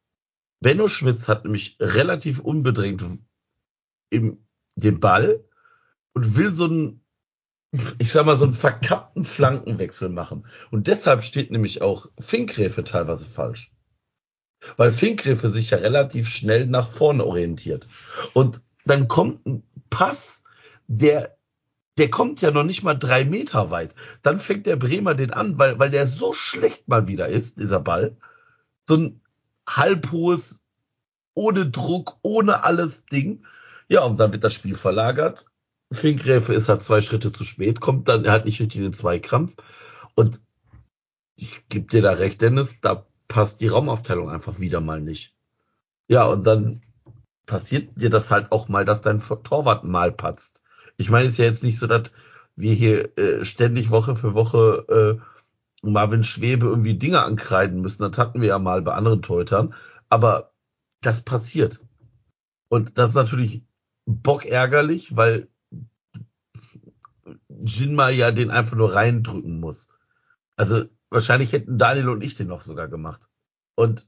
Benno 0.62 0.88
Schmitz 0.88 1.28
hat 1.28 1.46
nämlich 1.46 1.78
relativ 1.80 2.40
unbedrängt 2.40 3.04
im, 4.10 4.46
den 4.76 5.00
Ball 5.00 5.44
und 6.14 6.36
will 6.36 6.52
so 6.52 6.66
einen, 6.66 7.06
ich 8.00 8.12
sag 8.12 8.26
mal, 8.26 8.38
so 8.38 8.46
einen 8.46 8.54
verkappten 8.54 9.24
Flankenwechsel 9.24 10.10
machen. 10.10 10.46
Und 10.72 10.88
deshalb 10.88 11.24
steht 11.24 11.52
nämlich 11.52 11.82
auch 11.82 12.08
Finkgräfe 12.20 12.84
teilweise 12.84 13.26
falsch. 13.26 13.72
Weil 14.76 14.92
Finkgräfe 14.92 15.50
sich 15.50 15.70
ja 15.70 15.78
relativ 15.78 16.28
schnell 16.28 16.66
nach 16.66 16.90
vorne 16.90 17.26
orientiert. 17.26 17.88
Und 18.34 18.62
dann 18.84 19.08
kommt 19.08 19.46
ein 19.46 19.64
Pass, 19.90 20.44
der 20.88 21.39
der 22.00 22.10
kommt 22.10 22.42
ja 22.42 22.52
noch 22.52 22.64
nicht 22.64 22.84
mal 22.84 22.96
drei 22.96 23.26
Meter 23.26 23.72
weit. 23.72 23.94
Dann 24.22 24.40
fängt 24.40 24.66
der 24.66 24.78
Bremer 24.78 25.16
den 25.16 25.32
an, 25.32 25.58
weil, 25.58 25.80
weil 25.80 25.92
der 25.92 26.08
so 26.08 26.34
schlecht 26.34 26.88
mal 26.88 27.08
wieder 27.08 27.28
ist, 27.28 27.60
dieser 27.60 27.82
Ball. 27.82 28.18
So 28.88 28.96
ein 28.96 29.22
halbhohes, 29.68 30.62
ohne 31.34 31.70
Druck, 31.70 32.18
ohne 32.22 32.64
alles 32.64 33.06
Ding. 33.06 33.46
Ja, 33.90 34.04
und 34.04 34.20
dann 34.20 34.32
wird 34.32 34.44
das 34.44 34.54
Spiel 34.54 34.76
verlagert. 34.76 35.46
Finkgräfe 35.92 36.54
ist 36.54 36.70
halt 36.70 36.84
zwei 36.84 37.02
Schritte 37.02 37.32
zu 37.32 37.44
spät, 37.44 37.82
kommt 37.82 38.08
dann 38.08 38.30
halt 38.30 38.46
nicht 38.46 38.60
richtig 38.62 38.78
in 38.78 38.84
den 38.84 38.94
Zweikrampf. 38.94 39.58
Und 40.16 40.40
ich 41.36 41.68
gebe 41.68 41.88
dir 41.88 42.02
da 42.02 42.12
recht, 42.12 42.42
Dennis, 42.42 42.80
da 42.82 43.08
passt 43.28 43.62
die 43.62 43.68
Raumaufteilung 43.68 44.30
einfach 44.30 44.60
wieder 44.60 44.82
mal 44.82 45.02
nicht. 45.02 45.36
Ja, 46.08 46.26
und 46.26 46.46
dann 46.46 46.82
passiert 47.46 48.02
dir 48.02 48.10
das 48.10 48.32
halt 48.32 48.52
auch 48.52 48.70
mal, 48.70 48.86
dass 48.86 49.02
dein 49.02 49.20
Torwart 49.20 49.84
mal 49.84 50.12
patzt. 50.12 50.62
Ich 51.00 51.10
meine, 51.10 51.26
es 51.26 51.34
ist 51.34 51.38
ja 51.38 51.46
jetzt 51.46 51.64
nicht 51.64 51.78
so, 51.78 51.88
dass 51.88 52.12
wir 52.56 52.74
hier 52.74 53.18
äh, 53.18 53.46
ständig 53.46 53.90
Woche 53.90 54.16
für 54.18 54.34
Woche 54.34 55.20
äh, 55.82 55.88
Marvin 55.88 56.26
Schwebe 56.26 56.68
irgendwie 56.68 56.98
Dinge 56.98 57.24
ankreiden 57.24 57.82
müssen. 57.82 58.04
Das 58.04 58.18
hatten 58.18 58.42
wir 58.42 58.50
ja 58.50 58.60
mal 58.60 58.82
bei 58.82 58.94
anderen 58.94 59.22
Torhütern. 59.22 59.74
Aber 60.10 60.52
das 61.02 61.22
passiert. 61.22 61.80
Und 62.68 62.98
das 62.98 63.12
ist 63.12 63.16
natürlich 63.16 63.64
bockärgerlich, 64.06 65.16
weil 65.16 65.48
Jinma 67.48 68.10
ja 68.10 68.32
den 68.32 68.52
einfach 68.52 68.76
nur 68.76 68.94
reindrücken 68.94 69.62
muss. 69.62 69.88
Also 70.58 70.84
wahrscheinlich 71.10 71.54
hätten 71.54 71.78
Daniel 71.78 72.10
und 72.10 72.24
ich 72.24 72.36
den 72.36 72.48
noch 72.48 72.62
sogar 72.62 72.90
gemacht. 72.90 73.30
Und 73.76 74.06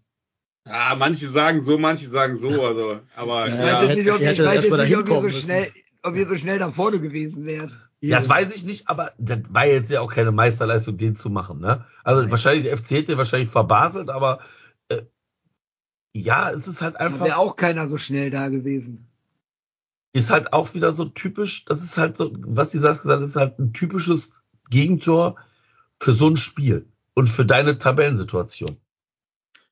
ja, 0.67 0.93
manche 0.95 1.29
sagen 1.29 1.61
so, 1.61 1.77
manche 1.77 2.09
sagen 2.09 2.37
so, 2.37 2.49
also, 2.65 2.99
aber 3.15 3.47
Ich 3.47 3.55
Ja, 3.55 3.81
weiß 3.81 3.87
jetzt 3.87 3.97
nicht, 3.97 4.11
ob, 4.11 4.19
ich 4.19 4.27
weiß 4.27 4.37
jetzt 4.37 4.39
nicht, 4.39 4.71
ob, 4.71 4.77
dahin 4.77 4.97
so 4.97 5.03
kommen 5.05 5.31
schnell, 5.31 5.71
ob 6.03 6.15
ihr 6.15 6.27
so 6.27 6.35
schnell 6.35 6.59
da 6.59 6.71
vorne 6.71 6.99
gewesen 6.99 7.45
wärt. 7.45 7.71
Ja, 8.01 8.17
das 8.17 8.27
weiß 8.27 8.55
ich 8.55 8.63
nicht, 8.63 8.89
aber 8.89 9.13
das 9.19 9.39
war 9.49 9.67
jetzt 9.67 9.91
ja 9.91 10.01
auch 10.01 10.11
keine 10.11 10.31
Meisterleistung, 10.31 10.97
den 10.97 11.15
zu 11.15 11.29
machen. 11.29 11.59
Ne? 11.59 11.85
Also 12.03 12.21
Nein. 12.21 12.31
wahrscheinlich, 12.31 12.65
der 12.65 12.77
FC 12.77 12.91
hätte 12.91 13.17
wahrscheinlich 13.17 13.49
verbaselt, 13.49 14.09
aber 14.09 14.39
äh, 14.89 15.03
ja, 16.13 16.49
es 16.49 16.67
ist 16.67 16.81
halt 16.81 16.95
einfach, 16.95 17.25
wäre 17.25 17.37
auch 17.37 17.55
keiner 17.55 17.87
so 17.87 17.97
schnell 17.97 18.31
da 18.31 18.49
gewesen. 18.49 19.07
ist 20.13 20.31
halt 20.31 20.51
auch 20.51 20.73
wieder 20.73 20.91
so 20.91 21.05
typisch, 21.05 21.65
das 21.65 21.83
ist 21.83 21.97
halt 21.97 22.17
so, 22.17 22.31
was 22.39 22.71
die 22.71 22.79
Sachs 22.79 23.03
gesagt 23.03 23.21
hat, 23.21 23.27
ist 23.27 23.35
halt 23.35 23.59
ein 23.59 23.71
typisches 23.71 24.41
Gegentor 24.69 25.35
für 25.99 26.13
so 26.13 26.27
ein 26.27 26.37
Spiel 26.37 26.87
und 27.13 27.27
für 27.27 27.45
deine 27.45 27.77
Tabellensituation. 27.77 28.77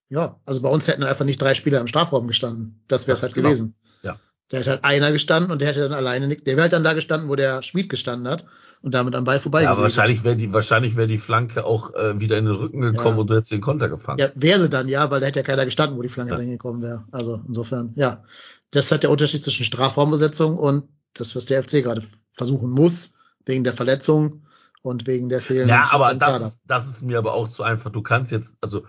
Ja, 0.10 0.40
also 0.46 0.62
bei 0.62 0.70
uns 0.70 0.88
hätten 0.88 1.04
einfach 1.04 1.26
nicht 1.26 1.42
drei 1.42 1.56
Spieler 1.56 1.82
im 1.82 1.88
Strafraum 1.88 2.28
gestanden. 2.28 2.84
Das 2.88 3.08
wäre 3.08 3.18
es 3.18 3.24
halt 3.24 3.34
genau. 3.34 3.48
gewesen. 3.48 3.76
Ja. 4.02 4.18
Da 4.50 4.58
hätte 4.58 4.72
halt 4.72 4.84
einer 4.84 5.12
gestanden 5.12 5.52
und 5.52 5.62
der 5.62 5.70
hätte 5.70 5.82
dann 5.82 5.94
alleine 5.94 6.28
nicht, 6.28 6.48
der 6.48 6.56
wäre 6.56 6.64
halt 6.64 6.74
dann 6.74 6.84
da 6.84 6.94
gestanden, 6.94 7.30
wo 7.30 7.36
der 7.36 7.62
Schmied 7.62 7.88
gestanden 7.88 8.28
hat 8.28 8.46
und 8.82 8.94
damit 8.96 9.14
am 9.16 9.24
Ball 9.24 9.40
vorbei 9.40 9.62
Ja, 9.62 9.72
aber 9.72 9.84
wahrscheinlich 9.84 10.24
wäre 10.24 10.36
die, 10.36 10.52
wahrscheinlich 10.52 10.96
wäre 10.96 11.08
die 11.08 11.20
Flanke 11.20 11.66
auch 11.66 11.94
äh, 11.94 12.20
wieder 12.20 12.38
in 12.38 12.46
den 12.46 12.56
Rücken 12.56 12.82
gekommen 12.82 13.16
Ja. 13.16 13.22
und 13.22 13.28
du 13.28 13.36
hättest 13.36 13.52
den 13.52 13.62
Konter 13.62 13.90
gefangen. 13.90 14.18
Ja, 14.20 14.30
wäre 14.34 14.60
sie 14.60 14.70
dann, 14.70 14.88
ja, 14.88 15.12
weil 15.12 15.20
da 15.20 15.28
hätte 15.28 15.40
ja 15.40 15.46
keiner 15.46 15.66
gestanden, 15.66 15.98
wo 15.98 16.02
die 16.02 16.10
Flanke 16.10 16.34
Ja. 16.34 16.38
dann 16.40 16.50
gekommen 16.50 16.82
wäre. 16.82 17.06
Also 17.12 17.42
insofern, 17.48 17.94
ja. 17.96 18.24
Das 18.72 18.86
ist 18.86 18.92
halt 18.92 19.04
der 19.04 19.12
Unterschied 19.12 19.44
zwischen 19.44 19.66
Strafraumbesetzung 19.66 20.58
und 20.58 20.86
das, 21.14 21.36
was 21.36 21.46
der 21.46 21.64
FC 21.64 21.84
gerade 21.84 22.04
versuchen 22.34 22.72
muss, 22.72 23.14
wegen 23.46 23.64
der 23.64 23.74
Verletzung 23.74 24.44
und 24.82 25.06
wegen 25.06 25.30
der 25.30 25.42
fehlenden 25.42 25.70
Ja, 25.70 25.86
aber 25.92 26.14
das, 26.16 26.58
das 26.66 26.88
ist 26.88 27.02
mir 27.04 27.18
aber 27.20 27.34
auch 27.34 27.50
zu 27.50 27.62
einfach. 27.64 27.92
Du 27.92 28.02
kannst 28.02 28.32
jetzt, 28.32 28.56
also 28.62 28.84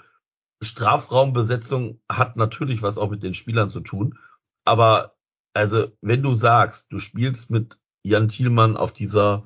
Strafraumbesetzung 0.62 2.00
hat 2.11 2.36
natürlich 2.36 2.82
was 2.82 2.96
auch 2.98 3.11
mit 3.11 3.22
den 3.22 3.34
Spielern 3.34 3.70
zu 3.70 3.80
tun. 3.80 4.18
Aber 4.64 5.11
also, 5.53 5.88
wenn 6.01 6.22
du 6.22 6.34
sagst, 6.34 6.92
du 6.92 6.98
spielst 6.98 7.51
mit 7.51 7.78
Jan 8.03 8.28
Thielmann 8.28 8.76
auf 8.76 8.92
dieser, 8.92 9.44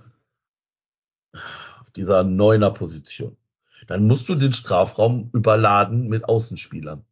auf 1.81 1.91
dieser 1.97 2.25
neuner 2.25 2.71
Position, 2.71 3.37
dann 3.87 4.07
musst 4.07 4.29
du 4.29 4.35
den 4.35 4.53
Strafraum 4.53 5.31
überladen 5.33 6.09
mit 6.09 6.25
Außenspielern. 6.25 7.05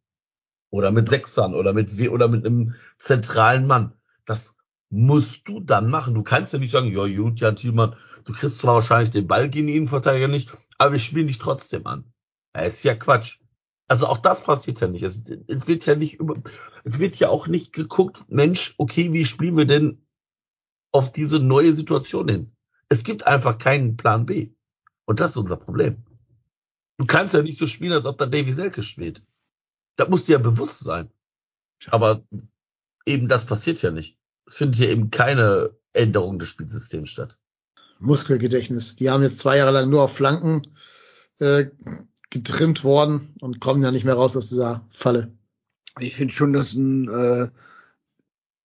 Oder 0.69 0.91
mit 0.91 1.07
Sechsern 1.09 1.53
oder 1.53 1.73
mit, 1.73 1.91
oder 2.09 2.27
mit 2.27 2.45
einem 2.45 2.75
zentralen 2.97 3.67
Mann. 3.67 3.93
Das 4.25 4.55
musst 4.89 5.47
du 5.47 5.59
dann 5.59 5.89
machen. 5.89 6.15
Du 6.15 6.23
kannst 6.23 6.53
ja 6.53 6.59
nicht 6.59 6.71
sagen, 6.71 6.91
ja, 6.91 7.05
gut, 7.05 7.39
Jan 7.39 7.55
Thielmann, 7.55 7.95
du 8.25 8.33
kriegst 8.33 8.59
zwar 8.59 8.75
wahrscheinlich 8.75 9.11
den 9.11 9.27
Ball 9.27 9.49
gegen 9.49 9.67
den 9.67 9.75
Innenverteidiger 9.75 10.27
nicht, 10.27 10.49
aber 10.77 10.93
wir 10.93 10.99
spielen 10.99 11.27
dich 11.27 11.37
trotzdem 11.37 11.85
an. 11.85 12.05
Das 12.53 12.75
ist 12.75 12.83
ja 12.83 12.95
Quatsch. 12.95 13.39
Also 13.87 14.07
auch 14.07 14.17
das 14.17 14.43
passiert 14.43 14.79
ja 14.79 14.87
nicht. 14.87 15.03
Es, 15.03 15.21
es 15.47 15.67
wird 15.67 15.85
ja 15.85 15.95
nicht 15.95 16.15
über, 16.15 16.35
es 16.83 16.99
wird 16.99 17.17
ja 17.17 17.29
auch 17.29 17.47
nicht 17.47 17.73
geguckt, 17.73 18.25
Mensch, 18.29 18.75
okay, 18.77 19.11
wie 19.13 19.25
spielen 19.25 19.57
wir 19.57 19.65
denn 19.65 20.05
auf 20.91 21.11
diese 21.11 21.39
neue 21.39 21.75
Situation 21.75 22.27
hin? 22.27 22.55
Es 22.89 23.03
gibt 23.03 23.25
einfach 23.25 23.57
keinen 23.57 23.97
Plan 23.97 24.25
B. 24.25 24.51
Und 25.05 25.19
das 25.19 25.31
ist 25.31 25.37
unser 25.37 25.57
Problem. 25.57 26.03
Du 26.97 27.05
kannst 27.05 27.33
ja 27.33 27.41
nicht 27.41 27.59
so 27.59 27.67
spielen, 27.67 27.91
als 27.91 28.05
ob 28.05 28.17
da 28.17 28.25
Davy 28.25 28.51
Selke 28.53 28.83
spielt. 28.83 29.23
Das 29.95 30.09
muss 30.09 30.25
dir 30.25 30.33
ja 30.33 30.37
bewusst 30.37 30.79
sein. 30.79 31.11
Aber 31.87 32.23
eben 33.05 33.27
das 33.27 33.45
passiert 33.45 33.81
ja 33.81 33.91
nicht. 33.91 34.17
Es 34.45 34.55
findet 34.55 34.79
ja 34.79 34.87
eben 34.87 35.11
keine 35.11 35.75
Änderung 35.93 36.39
des 36.39 36.49
Spielsystems 36.49 37.09
statt. 37.09 37.37
Muskelgedächtnis. 37.99 38.95
Die 38.95 39.09
haben 39.09 39.23
jetzt 39.23 39.39
zwei 39.39 39.57
Jahre 39.57 39.71
lang 39.71 39.89
nur 39.89 40.03
auf 40.03 40.15
Flanken 40.15 40.61
äh, 41.39 41.65
getrimmt 42.33 42.83
worden 42.83 43.29
und 43.41 43.59
kommen 43.59 43.83
ja 43.83 43.91
nicht 43.91 44.05
mehr 44.05 44.15
raus 44.15 44.35
aus 44.35 44.47
dieser 44.47 44.81
Falle. 44.89 45.31
Ich 45.99 46.15
finde 46.15 46.33
schon, 46.33 46.51
dass 46.51 46.73
ein, 46.73 47.07
äh, 47.07 47.47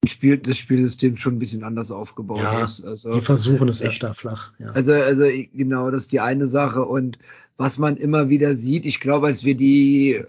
Spiel, 0.07 0.39
das 0.39 0.57
Spielsystem 0.57 1.19
schon 1.19 1.35
ein 1.37 1.39
bisschen 1.39 1.64
anders 1.64 1.91
aufgebaut 1.91 2.39
Ja, 2.39 2.64
ist. 2.64 2.83
Also, 2.83 3.11
Die 3.11 3.21
versuchen 3.21 3.69
es 3.69 3.83
öfter 3.83 4.14
flach. 4.14 4.53
Ja. 4.59 4.71
Also, 4.71 4.93
also 4.93 5.25
genau, 5.53 5.91
das 5.91 6.03
ist 6.05 6.12
die 6.12 6.21
eine 6.21 6.47
Sache. 6.47 6.85
Und 6.85 7.19
was 7.59 7.77
man 7.77 7.99
immer 7.99 8.31
wieder 8.31 8.57
sieht, 8.57 8.87
ich 8.87 9.01
glaube, 9.01 9.27
als 9.27 9.45
wir 9.45 9.55
die 9.55 10.23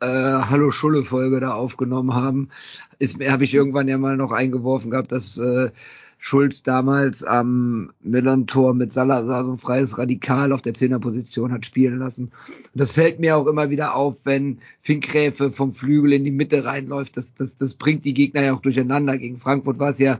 äh, 0.00 0.06
Hallo 0.06 0.72
Schulle 0.72 1.04
Folge 1.04 1.38
da 1.38 1.52
aufgenommen 1.52 2.14
haben, 2.14 2.48
ist 2.98 3.20
habe 3.20 3.44
ich 3.44 3.54
irgendwann 3.54 3.86
ja 3.86 3.98
mal 3.98 4.16
noch 4.16 4.32
eingeworfen 4.32 4.90
gehabt, 4.90 5.12
dass 5.12 5.38
äh, 5.38 5.70
Schulz 6.22 6.62
damals 6.62 7.24
am 7.24 7.92
Millern-Tor 8.02 8.74
mit 8.74 8.92
Salazar 8.92 9.46
so 9.46 9.52
ein 9.52 9.58
freies 9.58 9.96
Radikal 9.96 10.52
auf 10.52 10.60
der 10.60 10.74
Zehnerposition 10.74 11.50
hat 11.50 11.64
spielen 11.64 11.98
lassen. 11.98 12.26
Und 12.26 12.70
das 12.74 12.92
fällt 12.92 13.20
mir 13.20 13.38
auch 13.38 13.46
immer 13.46 13.70
wieder 13.70 13.94
auf, 13.94 14.16
wenn 14.24 14.58
Finkgräfe 14.82 15.50
vom 15.50 15.74
Flügel 15.74 16.12
in 16.12 16.24
die 16.24 16.30
Mitte 16.30 16.66
reinläuft. 16.66 17.16
Das, 17.16 17.32
das, 17.32 17.56
das 17.56 17.72
bringt 17.72 18.04
die 18.04 18.12
Gegner 18.12 18.42
ja 18.42 18.52
auch 18.52 18.60
durcheinander. 18.60 19.16
Gegen 19.16 19.40
Frankfurt 19.40 19.78
war 19.78 19.92
es 19.92 19.98
ja 19.98 20.18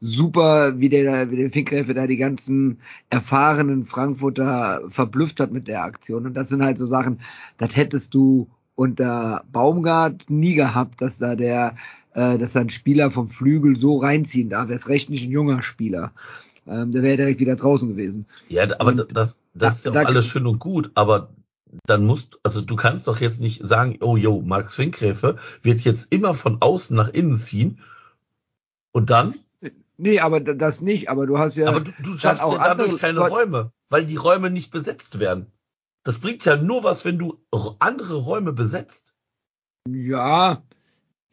super, 0.00 0.80
wie 0.80 0.88
der, 0.88 1.30
wie 1.30 1.36
der 1.36 1.50
Finkgräfe 1.50 1.92
da 1.92 2.06
die 2.06 2.16
ganzen 2.16 2.78
erfahrenen 3.10 3.84
Frankfurter 3.84 4.82
verblüfft 4.88 5.40
hat 5.40 5.52
mit 5.52 5.68
der 5.68 5.84
Aktion. 5.84 6.24
Und 6.24 6.34
das 6.34 6.48
sind 6.48 6.64
halt 6.64 6.78
so 6.78 6.86
Sachen, 6.86 7.20
das 7.58 7.76
hättest 7.76 8.14
du 8.14 8.48
unter 8.76 9.44
Baumgart 9.52 10.30
nie 10.30 10.54
gehabt, 10.54 11.02
dass 11.02 11.18
da 11.18 11.36
der 11.36 11.76
äh, 12.14 12.38
dass 12.38 12.56
ein 12.56 12.70
Spieler 12.70 13.10
vom 13.10 13.28
Flügel 13.28 13.76
so 13.76 13.98
reinziehen 13.98 14.48
darf. 14.48 14.70
Er 14.70 14.76
ist 14.76 14.88
recht 14.88 15.10
nicht 15.10 15.26
ein 15.26 15.32
junger 15.32 15.62
Spieler. 15.62 16.12
Ähm, 16.66 16.92
der 16.92 17.02
wäre 17.02 17.16
direkt 17.18 17.40
wieder 17.40 17.56
draußen 17.56 17.88
gewesen. 17.88 18.26
Ja, 18.48 18.64
aber 18.78 18.92
und 18.92 19.16
das, 19.16 19.38
das 19.52 19.76
ist 19.76 19.84
ja 19.86 19.92
auch 19.92 20.06
alles 20.06 20.26
schön 20.26 20.46
und 20.46 20.58
gut, 20.58 20.90
aber 20.94 21.30
dann 21.86 22.06
musst, 22.06 22.38
also 22.42 22.60
du 22.60 22.76
kannst 22.76 23.08
doch 23.08 23.20
jetzt 23.20 23.40
nicht 23.40 23.66
sagen, 23.66 23.98
oh 24.00 24.16
yo, 24.16 24.40
Max 24.40 24.74
Finkgräfe 24.76 25.38
wird 25.62 25.80
jetzt 25.80 26.12
immer 26.12 26.34
von 26.34 26.58
außen 26.60 26.96
nach 26.96 27.08
innen 27.08 27.36
ziehen 27.36 27.80
und 28.92 29.10
dann? 29.10 29.34
Nee, 29.96 30.20
aber 30.20 30.40
das 30.40 30.80
nicht, 30.80 31.08
aber 31.08 31.26
du 31.26 31.38
hast 31.38 31.56
ja. 31.56 31.68
Aber 31.68 31.80
du, 31.80 31.92
du 32.02 32.18
schaffst 32.18 32.42
auch 32.42 32.54
ja 32.54 32.74
dadurch 32.74 33.00
keine 33.00 33.18
Leute. 33.18 33.30
Räume, 33.30 33.72
weil 33.90 34.06
die 34.06 34.16
Räume 34.16 34.50
nicht 34.50 34.70
besetzt 34.70 35.18
werden. 35.18 35.46
Das 36.02 36.18
bringt 36.18 36.44
ja 36.44 36.56
nur 36.56 36.84
was, 36.84 37.04
wenn 37.04 37.18
du 37.18 37.40
andere 37.78 38.16
Räume 38.16 38.52
besetzt. 38.52 39.14
Ja, 39.88 40.62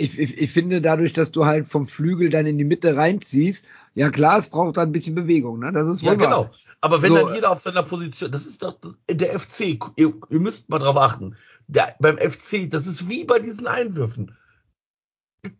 ich, 0.02 0.20
ich, 0.20 0.38
ich 0.38 0.52
finde 0.52 0.82
dadurch, 0.82 1.14
dass 1.14 1.32
du 1.32 1.46
halt 1.46 1.68
vom 1.68 1.88
Flügel 1.88 2.30
dann 2.30 2.46
in 2.46 2.58
die 2.58 2.64
Mitte 2.64 2.96
reinziehst, 2.96 3.66
ja 3.94 4.10
klar, 4.10 4.38
es 4.40 4.50
braucht 4.50 4.78
dann 4.78 4.90
ein 4.90 4.92
bisschen 4.92 5.16
Bewegung, 5.16 5.60
ne? 5.60 5.72
Das 5.72 5.88
ist 5.88 6.02
wohl 6.04 6.10
Ja, 6.10 6.16
genau. 6.16 6.50
Aber 6.82 7.02
wenn 7.02 7.10
so, 7.10 7.16
dann 7.16 7.36
jeder 7.36 7.52
auf 7.52 7.60
seiner 7.60 7.84
Position, 7.84 8.32
das 8.32 8.46
ist 8.46 8.64
doch 8.64 8.80
das, 8.82 8.96
der 9.10 9.40
FC, 9.40 9.80
ihr, 9.96 10.14
ihr 10.30 10.40
müsst 10.40 10.70
mal 10.70 10.80
drauf 10.80 10.98
achten. 10.98 11.38
Der, 11.68 11.96
beim 12.00 12.18
FC, 12.18 12.70
das 12.70 12.88
ist 12.88 13.08
wie 13.08 13.24
bei 13.24 13.40
diesen 13.40 13.68
Einwürfen. 13.68 14.36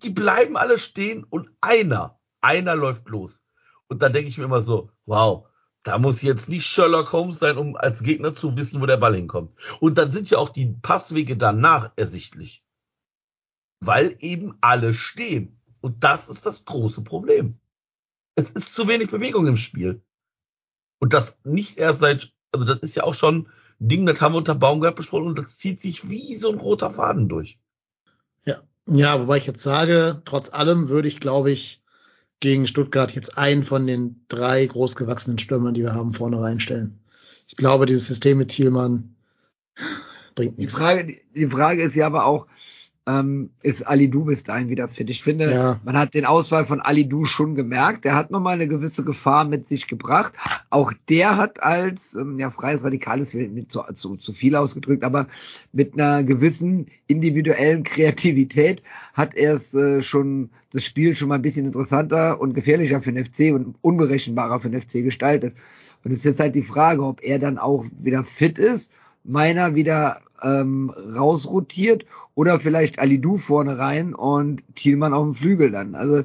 Die 0.04 0.10
bleiben 0.10 0.58
alle 0.58 0.80
stehen 0.80 1.24
und 1.24 1.50
einer, 1.62 2.20
einer 2.42 2.76
läuft 2.76 3.08
los. 3.10 3.44
Und 3.88 4.02
dann 4.02 4.14
denke 4.14 4.30
ich 4.30 4.38
mir 4.38 4.46
immer 4.46 4.62
so, 4.62 4.90
wow, 5.06 5.48
da 5.84 5.98
muss 5.98 6.22
jetzt 6.22 6.50
nicht 6.50 6.66
Sherlock 6.66 7.12
Holmes 7.14 7.40
sein, 7.40 7.58
um 7.58 7.76
als 7.76 8.02
Gegner 8.02 8.34
zu 8.34 8.56
wissen, 8.58 8.82
wo 8.82 8.86
der 8.86 8.98
Ball 8.98 9.16
hinkommt. 9.16 9.52
Und 9.80 9.98
dann 9.98 10.12
sind 10.12 10.30
ja 10.30 10.38
auch 10.38 10.50
die 10.50 10.76
Passwege 10.82 11.38
danach 11.38 11.92
ersichtlich 11.96 12.64
weil 13.82 14.16
eben 14.20 14.56
alle 14.62 14.94
stehen. 14.94 15.60
Und 15.82 16.04
das 16.04 16.30
ist 16.30 16.46
das 16.46 16.64
große 16.64 17.02
Problem. 17.02 17.58
Es 18.36 18.52
ist 18.52 18.74
zu 18.74 18.88
wenig 18.88 19.10
Bewegung 19.10 19.48
im 19.48 19.58
Spiel. 19.58 20.02
Und 21.00 21.14
das 21.14 21.40
nicht 21.44 21.78
erst 21.78 22.00
seit, 22.00 22.32
also 22.52 22.66
das 22.66 22.80
ist 22.80 22.96
ja 22.96 23.04
auch 23.04 23.16
schon 23.16 23.50
ein 23.80 23.88
Ding, 23.88 24.06
das 24.06 24.22
haben 24.22 24.34
wir 24.34 24.38
unter 24.38 24.56
Baumgart 24.56 24.96
besprochen 24.96 25.28
und 25.28 25.40
das 25.40 25.58
zieht 25.58 25.80
sich 25.80 26.08
wie 26.10 26.36
so 26.36 26.52
ein 26.52 26.60
roter 26.60 26.92
Faden 26.92 27.28
durch. 27.28 27.60
Ja, 28.46 28.62
ja, 28.88 29.20
wobei 29.20 29.38
ich 29.38 29.48
jetzt 29.48 29.64
sage, 29.64 30.22
trotz 30.26 30.54
allem 30.54 30.90
würde 30.90 31.08
ich, 31.08 31.20
glaube 31.20 31.52
ich, 31.52 31.82
gegen 32.40 32.68
Stuttgart 32.68 33.14
jetzt 33.14 33.38
einen 33.38 33.64
von 33.64 33.88
den 33.88 34.26
drei 34.28 34.66
großgewachsenen 34.66 35.40
Stürmern, 35.40 35.74
die 35.74 35.82
wir 35.82 35.94
haben, 35.94 36.14
vorne 36.14 36.40
reinstellen. 36.40 37.00
Ich 37.48 37.56
glaube, 37.56 37.88
dieses 37.88 38.08
System 38.08 38.38
mit 38.38 38.50
Thielmann 38.50 39.16
bringt 40.36 40.58
nichts. 40.58 40.76
Die 40.76 40.80
Frage, 40.80 41.22
die 41.36 41.48
Frage 41.48 41.84
ist 41.84 41.96
ja 41.96 42.06
aber 42.06 42.26
auch, 42.26 42.48
ähm, 43.08 43.50
ist 43.64 43.88
Ali 43.88 44.10
Du 44.10 44.26
bis 44.26 44.44
dahin 44.44 44.70
wieder 44.70 44.88
fit. 44.88 45.10
Ich 45.10 45.24
finde, 45.24 45.52
ja. 45.52 45.80
man 45.84 45.98
hat 45.98 46.14
den 46.14 46.26
Auswahl 46.26 46.66
von 46.66 46.82
Ali 46.82 47.10
Du 47.10 47.26
schon 47.26 47.56
gemerkt. 47.56 48.06
Der 48.06 48.16
hat 48.16 48.30
nochmal 48.30 48.54
eine 48.54 48.68
gewisse 48.68 49.04
Gefahr 49.04 49.44
mit 49.46 49.70
sich 49.70 49.88
gebracht. 49.88 50.34
Auch 50.70 50.94
der 51.10 51.36
hat 51.38 51.64
als, 51.64 52.14
ähm, 52.14 52.38
ja, 52.38 52.52
freies 52.52 52.84
Radikales 52.84 53.34
mit 53.34 53.72
zu, 53.72 53.82
zu, 53.96 54.18
zu 54.18 54.34
viel 54.34 54.56
ausgedrückt, 54.56 55.04
aber 55.04 55.28
mit 55.74 55.94
einer 55.94 56.24
gewissen 56.24 56.88
individuellen 57.08 57.84
Kreativität 57.84 58.84
hat 59.14 59.34
er 59.34 59.56
es 59.56 59.74
äh, 59.74 60.04
schon, 60.04 60.52
das 60.72 60.86
Spiel 60.86 61.16
schon 61.16 61.30
mal 61.30 61.36
ein 61.36 61.42
bisschen 61.42 61.66
interessanter 61.66 62.40
und 62.40 62.54
gefährlicher 62.54 63.02
für 63.02 63.12
den 63.12 63.26
FC 63.26 63.54
und 63.54 63.76
unberechenbarer 63.82 64.60
für 64.60 64.70
den 64.70 64.80
FC 64.80 65.04
gestaltet. 65.04 65.56
Und 66.04 66.12
es 66.12 66.20
ist 66.20 66.26
jetzt 66.26 66.40
halt 66.40 66.54
die 66.54 66.62
Frage, 66.62 67.04
ob 67.04 67.24
er 67.24 67.40
dann 67.40 67.58
auch 67.58 67.86
wieder 68.00 68.24
fit 68.24 68.60
ist, 68.60 68.92
meiner 69.24 69.76
wieder 69.76 70.22
ähm, 70.44 70.90
rausrotiert 70.90 72.06
oder 72.36 72.60
vielleicht 72.60 73.00
Alidu 73.00 73.38
vorne 73.38 73.78
rein 73.78 74.14
und 74.14 74.64
Thielmann 74.76 75.14
auf 75.14 75.24
dem 75.24 75.34
Flügel 75.34 75.72
dann. 75.72 75.96
Also 75.96 76.24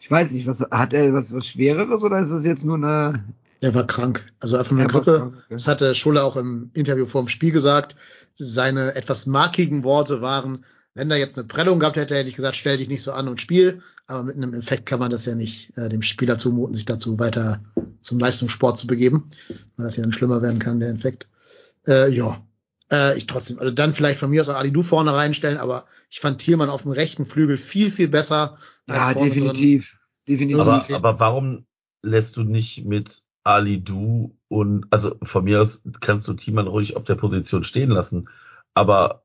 ich 0.00 0.10
weiß 0.10 0.32
nicht, 0.32 0.46
was 0.46 0.60
hat 0.70 0.92
er 0.92 1.12
was, 1.12 1.34
was 1.34 1.46
Schwereres 1.46 2.02
oder 2.02 2.20
ist 2.20 2.32
das 2.32 2.44
jetzt 2.44 2.64
nur 2.64 2.76
eine. 2.76 3.24
Der 3.62 3.74
war 3.74 3.86
krank. 3.86 4.24
Also 4.40 4.56
einfach 4.56 4.72
eine 4.72 4.86
Grippe. 4.86 5.18
Krank, 5.18 5.34
okay. 5.36 5.44
Das 5.50 5.68
hatte 5.68 5.94
Schuller 5.94 6.24
auch 6.24 6.36
im 6.36 6.70
Interview 6.74 7.06
vor 7.06 7.22
dem 7.22 7.28
Spiel 7.28 7.52
gesagt. 7.52 7.96
Seine 8.34 8.94
etwas 8.94 9.26
markigen 9.26 9.84
Worte 9.84 10.20
waren, 10.20 10.64
wenn 10.94 11.08
da 11.08 11.16
jetzt 11.16 11.38
eine 11.38 11.46
Prellung 11.46 11.78
gehabt 11.78 11.96
hätte, 11.96 12.16
hätte 12.16 12.28
ich 12.28 12.36
gesagt, 12.36 12.56
stell 12.56 12.76
dich 12.76 12.88
nicht 12.88 13.02
so 13.02 13.12
an 13.12 13.28
und 13.28 13.40
spiel. 13.40 13.82
Aber 14.06 14.22
mit 14.22 14.36
einem 14.36 14.54
Infekt 14.54 14.86
kann 14.86 14.98
man 14.98 15.10
das 15.10 15.26
ja 15.26 15.34
nicht 15.34 15.76
äh, 15.76 15.88
dem 15.88 16.02
Spieler 16.02 16.38
zumuten, 16.38 16.74
sich 16.74 16.86
dazu 16.86 17.18
weiter 17.18 17.60
zum 18.00 18.18
Leistungssport 18.18 18.78
zu 18.78 18.86
begeben, 18.86 19.26
weil 19.76 19.86
das 19.86 19.96
ja 19.96 20.02
dann 20.02 20.12
schlimmer 20.12 20.40
werden 20.40 20.58
kann, 20.58 20.80
der 20.80 20.90
Infekt. 20.90 21.28
Äh, 21.86 22.10
ja, 22.10 22.40
äh, 22.92 23.16
ich 23.16 23.26
trotzdem, 23.26 23.58
also 23.58 23.72
dann 23.72 23.94
vielleicht 23.94 24.18
von 24.18 24.30
mir 24.30 24.40
aus 24.40 24.48
auch 24.48 24.56
Ali 24.56 24.72
Du 24.72 24.82
vorne 24.82 25.12
reinstellen, 25.12 25.58
aber 25.58 25.86
ich 26.10 26.20
fand 26.20 26.40
Thielmann 26.40 26.70
auf 26.70 26.82
dem 26.82 26.92
rechten 26.92 27.24
Flügel 27.24 27.56
viel, 27.56 27.90
viel 27.90 28.08
besser. 28.08 28.58
Ja, 28.86 29.12
definitiv. 29.14 29.98
Drin. 30.26 30.36
definitiv. 30.36 30.60
Aber, 30.60 30.86
aber 30.94 31.20
warum 31.20 31.66
lässt 32.02 32.36
du 32.36 32.42
nicht 32.42 32.84
mit 32.84 33.22
Ali 33.44 33.82
Du 33.82 34.36
und, 34.48 34.86
also 34.90 35.16
von 35.22 35.44
mir 35.44 35.60
aus 35.60 35.82
kannst 36.00 36.28
du 36.28 36.34
Thielmann 36.34 36.66
ruhig 36.66 36.96
auf 36.96 37.04
der 37.04 37.14
Position 37.14 37.64
stehen 37.64 37.90
lassen, 37.90 38.28
aber 38.74 39.24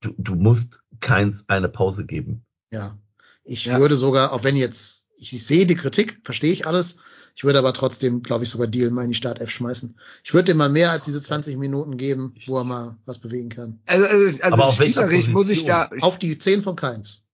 du, 0.00 0.14
du 0.18 0.34
musst 0.34 0.80
keins 1.00 1.44
eine 1.48 1.68
Pause 1.68 2.06
geben. 2.06 2.44
Ja. 2.70 2.98
Ich 3.44 3.66
ja. 3.66 3.78
würde 3.78 3.96
sogar, 3.96 4.32
auch 4.32 4.44
wenn 4.44 4.56
jetzt, 4.56 5.05
ich 5.16 5.44
sehe 5.44 5.66
die 5.66 5.74
Kritik, 5.74 6.20
verstehe 6.24 6.52
ich 6.52 6.66
alles, 6.66 6.98
ich 7.36 7.44
würde 7.44 7.58
aber 7.58 7.74
trotzdem, 7.74 8.22
glaube 8.22 8.44
ich, 8.44 8.50
sogar 8.50 8.66
Deal 8.66 8.90
mal 8.90 9.04
in 9.04 9.10
die 9.10 9.14
Startelf 9.14 9.50
schmeißen. 9.50 9.94
Ich 10.24 10.32
würde 10.32 10.52
ihm 10.52 10.58
mal 10.58 10.70
mehr 10.70 10.90
als 10.90 11.04
diese 11.04 11.20
20 11.20 11.58
Minuten 11.58 11.98
geben, 11.98 12.34
wo 12.46 12.56
er 12.56 12.64
mal 12.64 12.96
was 13.04 13.18
bewegen 13.18 13.50
kann. 13.50 13.78
Also, 13.84 14.06
also, 14.06 14.26
also 14.26 14.42
aber 14.54 14.64
auf 14.66 14.74
spielerisch 14.76 15.28
muss 15.28 15.50
ich 15.50 15.66
da. 15.66 15.90
Auf 16.00 16.18
die 16.18 16.38
10 16.38 16.62
von 16.62 16.76
Keins. 16.76 17.26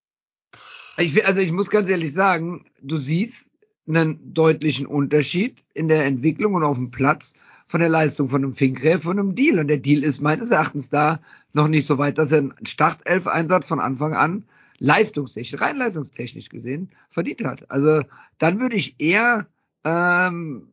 Ich, 0.97 1.25
also 1.25 1.39
ich 1.39 1.53
muss 1.53 1.69
ganz 1.69 1.89
ehrlich 1.89 2.11
sagen, 2.11 2.65
du 2.81 2.97
siehst 2.97 3.45
einen 3.87 4.33
deutlichen 4.33 4.85
Unterschied 4.85 5.63
in 5.73 5.87
der 5.87 6.05
Entwicklung 6.05 6.53
und 6.53 6.63
auf 6.63 6.75
dem 6.75 6.91
Platz 6.91 7.33
von 7.67 7.79
der 7.79 7.89
Leistung 7.89 8.29
von 8.29 8.43
einem 8.43 8.55
Finkgräf 8.55 9.05
und 9.05 9.19
einem 9.19 9.35
Deal. 9.35 9.57
Und 9.57 9.69
der 9.69 9.77
Deal 9.77 10.03
ist 10.03 10.21
meines 10.21 10.51
Erachtens 10.51 10.89
da 10.89 11.21
noch 11.53 11.69
nicht 11.69 11.87
so 11.87 11.97
weit, 11.97 12.17
dass 12.17 12.31
er 12.33 12.39
einen 12.39 12.53
Startelf-Einsatz 12.65 13.65
von 13.65 13.79
Anfang 13.79 14.15
an 14.15 14.43
leistungstechnisch, 14.83 15.61
rein 15.61 15.77
leistungstechnisch 15.77 16.49
gesehen, 16.49 16.89
verdient 17.09 17.43
hat. 17.45 17.71
Also 17.71 18.01
dann 18.37 18.59
würde 18.59 18.75
ich 18.75 18.95
eher 18.99 19.47
ähm, 19.85 20.67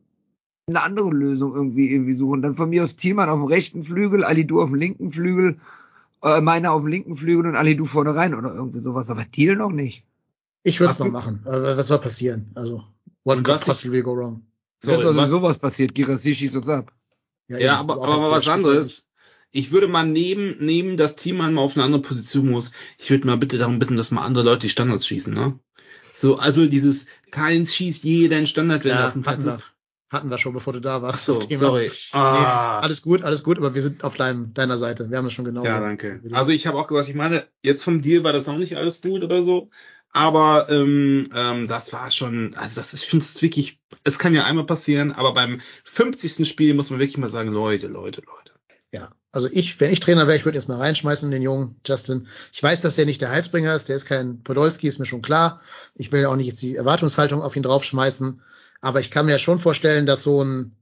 eine 0.67 0.83
andere 0.83 1.09
Lösung 1.09 1.55
irgendwie, 1.55 1.89
irgendwie 1.89 2.13
suchen. 2.13 2.41
Dann 2.41 2.55
von 2.55 2.69
mir 2.69 2.83
aus 2.83 2.97
Thielmann 2.97 3.29
auf 3.29 3.39
dem 3.39 3.45
rechten 3.45 3.83
Flügel, 3.83 4.25
Alidu 4.25 4.61
auf 4.61 4.69
dem 4.69 4.75
linken 4.75 5.13
Flügel, 5.13 5.59
äh, 6.23 6.41
meiner 6.41 6.73
auf 6.73 6.81
dem 6.81 6.87
linken 6.87 7.15
Flügel 7.15 7.47
und 7.47 7.55
Alidu 7.55 7.85
vorne 7.85 8.13
rein 8.13 8.35
oder 8.35 8.53
irgendwie 8.53 8.81
sowas. 8.81 9.09
Aber 9.09 9.23
Thiel 9.31 9.55
noch 9.55 9.71
nicht. 9.71 10.03
Ich 10.63 10.81
würde 10.81 10.91
es 10.91 10.99
mal 10.99 11.09
machen. 11.09 11.39
Was 11.45 11.87
soll 11.87 11.99
passieren? 11.99 12.51
Also, 12.55 12.83
what 13.23 13.41
could 13.43 13.61
possibly 13.61 14.01
go 14.01 14.15
wrong? 14.15 14.41
So, 14.79 14.91
ist 14.91 15.05
also 15.05 15.25
sowas 15.27 15.57
passiert. 15.57 15.95
Girassi 15.95 16.35
schießt 16.35 16.57
uns 16.57 16.67
ab. 16.67 16.91
Ja, 17.47 17.57
ja 17.59 17.79
aber, 17.79 17.93
aber 17.93 18.29
was 18.29 18.47
anderes. 18.49 19.05
Ich 19.51 19.71
würde 19.71 19.87
mal 19.87 20.05
neben, 20.05 20.57
neben 20.59 20.97
das 20.97 21.15
Team 21.15 21.37
mal 21.37 21.57
auf 21.57 21.75
eine 21.75 21.83
andere 21.83 22.01
Position 22.01 22.49
muss. 22.49 22.71
Ich 22.97 23.09
würde 23.09 23.27
mal 23.27 23.37
bitte 23.37 23.57
darum 23.57 23.79
bitten, 23.79 23.95
dass 23.95 24.11
mal 24.11 24.23
andere 24.23 24.45
Leute 24.45 24.61
die 24.61 24.69
Standards 24.69 25.05
schießen, 25.05 25.33
ne? 25.33 25.59
So, 26.13 26.37
also 26.37 26.67
dieses 26.67 27.07
Keins 27.31 27.73
schießt 27.73 28.03
jeden 28.03 28.47
Standard, 28.47 28.83
wenn 28.83 28.91
ja, 28.91 28.99
er 28.99 29.07
auf 29.07 29.13
dem 29.13 29.23
Platz 29.23 29.43
ist. 29.43 29.59
Hatten 30.11 30.29
wir 30.29 30.37
schon, 30.37 30.53
bevor 30.53 30.73
du 30.73 30.81
da 30.81 31.01
warst. 31.01 31.25
So, 31.25 31.39
sorry. 31.39 31.89
Ah. 32.11 32.79
Nee, 32.79 32.85
alles 32.85 33.01
gut, 33.01 33.23
alles 33.23 33.43
gut, 33.43 33.57
aber 33.57 33.73
wir 33.73 33.81
sind 33.81 34.03
auf 34.03 34.15
deinem, 34.15 34.53
deiner 34.53 34.77
Seite. 34.77 35.09
Wir 35.09 35.17
haben 35.17 35.23
das 35.23 35.33
schon 35.33 35.45
genau. 35.45 35.63
Ja, 35.63 35.79
danke. 35.79 36.21
Also 36.33 36.51
ich 36.51 36.67
habe 36.67 36.77
auch 36.77 36.87
gesagt, 36.87 37.07
ich 37.07 37.15
meine, 37.15 37.45
jetzt 37.61 37.81
vom 37.81 38.01
Deal 38.01 38.25
war 38.25 38.33
das 38.33 38.49
auch 38.49 38.57
nicht 38.57 38.75
alles 38.75 39.01
gut 39.01 39.23
oder 39.23 39.41
so. 39.43 39.69
Aber 40.11 40.67
ähm, 40.69 41.29
ähm, 41.33 41.67
das 41.69 41.93
war 41.93 42.11
schon, 42.11 42.53
also 42.55 42.81
das 42.81 42.93
ist, 42.93 43.03
ich 43.03 43.09
finde 43.09 43.23
es 43.23 43.41
wirklich, 43.41 43.79
es 44.03 44.19
kann 44.19 44.33
ja 44.33 44.43
einmal 44.43 44.65
passieren, 44.65 45.13
aber 45.13 45.33
beim 45.33 45.61
50. 45.85 46.45
Spiel 46.47 46.73
muss 46.73 46.89
man 46.89 46.99
wirklich 46.99 47.17
mal 47.17 47.29
sagen, 47.29 47.51
Leute, 47.53 47.87
Leute, 47.87 48.21
Leute. 48.21 48.51
Ja, 48.91 49.09
also 49.31 49.47
ich, 49.49 49.79
wenn 49.79 49.91
ich 49.91 50.01
Trainer 50.01 50.27
wäre, 50.27 50.37
ich 50.37 50.43
würde 50.43 50.57
erstmal 50.57 50.79
reinschmeißen, 50.79 51.31
den 51.31 51.41
jungen 51.41 51.75
Justin. 51.85 52.27
Ich 52.51 52.61
weiß, 52.61 52.81
dass 52.81 52.97
der 52.97 53.05
nicht 53.05 53.21
der 53.21 53.31
Heilsbringer 53.31 53.73
ist, 53.73 53.87
der 53.87 53.95
ist 53.95 54.05
kein 54.05 54.43
Podolski, 54.43 54.87
ist 54.87 54.99
mir 54.99 55.05
schon 55.05 55.21
klar. 55.21 55.61
Ich 55.95 56.11
will 56.11 56.25
auch 56.25 56.35
nicht 56.35 56.47
jetzt 56.47 56.61
die 56.61 56.75
Erwartungshaltung 56.75 57.41
auf 57.41 57.55
ihn 57.55 57.63
draufschmeißen, 57.63 58.41
aber 58.81 58.99
ich 58.99 59.09
kann 59.09 59.27
mir 59.27 59.39
schon 59.39 59.59
vorstellen, 59.59 60.05
dass 60.05 60.23
so 60.23 60.43
ein 60.43 60.75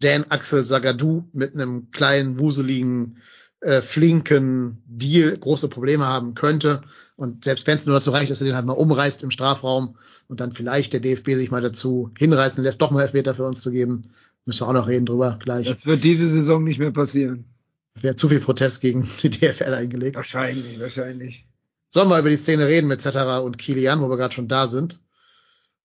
Dan 0.00 0.24
Axel 0.24 0.64
Sagadou 0.64 1.24
mit 1.32 1.54
einem 1.54 1.90
kleinen, 1.92 2.38
wuseligen 2.40 3.22
äh, 3.60 3.80
flinken 3.80 4.82
Deal 4.86 5.36
große 5.36 5.68
Probleme 5.68 6.06
haben 6.06 6.34
könnte. 6.34 6.82
Und 7.14 7.44
selbst 7.44 7.66
wenn 7.66 7.76
es 7.76 7.86
nur 7.86 7.94
dazu 7.94 8.10
reicht, 8.10 8.30
dass 8.30 8.40
er 8.40 8.46
den 8.46 8.56
halt 8.56 8.66
mal 8.66 8.74
umreißt 8.74 9.22
im 9.22 9.30
Strafraum 9.30 9.96
und 10.28 10.40
dann 10.40 10.52
vielleicht 10.52 10.92
der 10.92 11.00
DFB 11.00 11.30
sich 11.30 11.50
mal 11.50 11.62
dazu 11.62 12.10
hinreißen 12.18 12.62
lässt, 12.62 12.82
doch 12.82 12.90
mal 12.90 13.02
Elfmeter 13.02 13.34
für 13.34 13.44
uns 13.44 13.60
zu 13.60 13.70
geben, 13.70 14.02
müssen 14.46 14.60
wir 14.60 14.68
auch 14.68 14.72
noch 14.72 14.88
reden 14.88 15.06
drüber 15.06 15.38
gleich. 15.40 15.66
Das 15.66 15.86
wird 15.86 16.02
diese 16.02 16.28
Saison 16.28 16.64
nicht 16.64 16.78
mehr 16.78 16.92
passieren. 16.92 17.44
Wäre 18.00 18.16
zu 18.16 18.28
viel 18.28 18.40
Protest 18.40 18.80
gegen 18.80 19.08
die 19.22 19.30
DFL 19.30 19.74
eingelegt. 19.74 20.16
Wahrscheinlich, 20.16 20.80
wahrscheinlich. 20.80 21.46
Sollen 21.88 22.08
wir 22.08 22.18
über 22.18 22.30
die 22.30 22.36
Szene 22.36 22.66
reden 22.66 22.88
mit 22.88 23.00
Zetterer 23.00 23.42
und 23.42 23.58
Kilian, 23.58 24.00
wo 24.00 24.08
wir 24.08 24.16
gerade 24.16 24.34
schon 24.34 24.48
da 24.48 24.66
sind? 24.66 25.00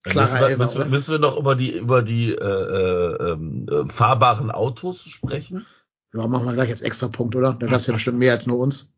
Klarer 0.02 0.32
müssen, 0.32 0.48
wir, 0.48 0.56
müssen, 0.58 0.78
wir, 0.78 0.84
müssen 0.86 1.10
wir 1.12 1.18
noch 1.20 1.38
über 1.38 1.54
die 1.54 1.78
über 1.78 2.02
die 2.02 2.32
äh, 2.32 2.34
äh, 2.34 3.32
äh, 3.32 3.88
fahrbaren 3.88 4.50
Autos 4.50 5.00
sprechen? 5.02 5.64
Ja, 6.12 6.26
machen 6.26 6.44
wir 6.44 6.54
gleich 6.54 6.68
jetzt 6.68 6.82
extra 6.82 7.08
Punkt, 7.08 7.36
oder? 7.36 7.54
Da 7.54 7.66
gab 7.68 7.78
es 7.78 7.86
ja 7.86 7.92
bestimmt 7.92 8.18
mehr 8.18 8.32
als 8.32 8.46
nur 8.46 8.58
uns. 8.58 8.92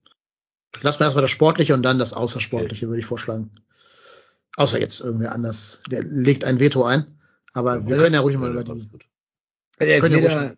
Lassen 0.81 1.01
wir 1.01 1.05
erstmal 1.05 1.23
das 1.23 1.31
Sportliche 1.31 1.75
und 1.75 1.83
dann 1.83 1.99
das 1.99 2.15
Außersportliche, 2.15 2.87
okay. 2.87 2.89
würde 2.89 3.01
ich 3.01 3.07
vorschlagen. 3.07 3.51
Außer 4.57 4.81
jetzt 4.81 5.01
irgendwer 5.01 5.33
anders. 5.33 5.83
Der 5.91 6.03
legt 6.03 6.45
ein 6.45 6.59
Veto 6.59 6.85
ein. 6.85 7.19
Aber 7.53 7.77
ja, 7.77 7.87
wir 7.87 7.97
können 7.99 8.15
ja 8.15 8.21
ruhig 8.21 8.37
mal 8.37 8.51
über 8.51 8.65
die. 8.65 8.89
Elfmeter, 9.79 10.21
ja 10.21 10.55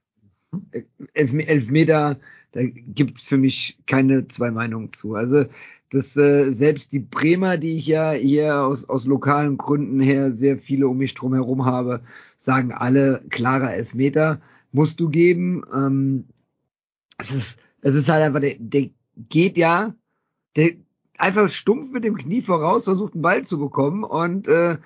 elf, 1.13 1.33
Elfmeter, 1.35 2.19
da 2.53 2.61
gibt's 2.65 3.23
für 3.23 3.37
mich 3.37 3.79
keine 3.87 4.29
zwei 4.29 4.51
Meinungen 4.51 4.93
zu. 4.93 5.15
Also 5.15 5.47
dass 5.91 6.17
äh, 6.17 6.53
selbst 6.53 6.93
die 6.93 6.99
Bremer, 6.99 7.59
die 7.59 7.77
ich 7.77 7.87
ja 7.87 8.11
hier 8.13 8.63
aus, 8.63 8.89
aus 8.89 9.07
lokalen 9.07 9.57
Gründen 9.57 10.01
her 10.01 10.33
sehr 10.33 10.59
viele 10.59 10.89
um 10.89 10.99
mich 10.99 11.15
drum 11.15 11.33
herum 11.33 11.65
habe, 11.65 12.03
sagen 12.37 12.73
alle 12.73 13.23
klarer 13.31 13.73
Elfmeter 13.73 14.41
musst 14.73 14.99
du 14.99 15.09
geben. 15.09 15.63
Ähm, 15.73 16.25
es 17.19 17.31
ist, 17.31 17.61
es 17.83 17.95
ist 17.95 18.09
halt 18.09 18.25
einfach, 18.25 18.41
der, 18.41 18.57
der 18.59 18.91
geht 19.29 19.57
ja, 19.57 19.95
der 20.57 20.71
einfach 21.19 21.51
stumpf 21.51 21.93
mit 21.93 22.03
dem 22.03 22.17
Knie 22.17 22.43
voraus, 22.43 22.85
versucht 22.85 23.15
einen 23.15 23.23
Ball 23.23 23.43
zu 23.43 23.59
bekommen 23.59 24.03
und 24.03 24.49
äh, 24.49 24.79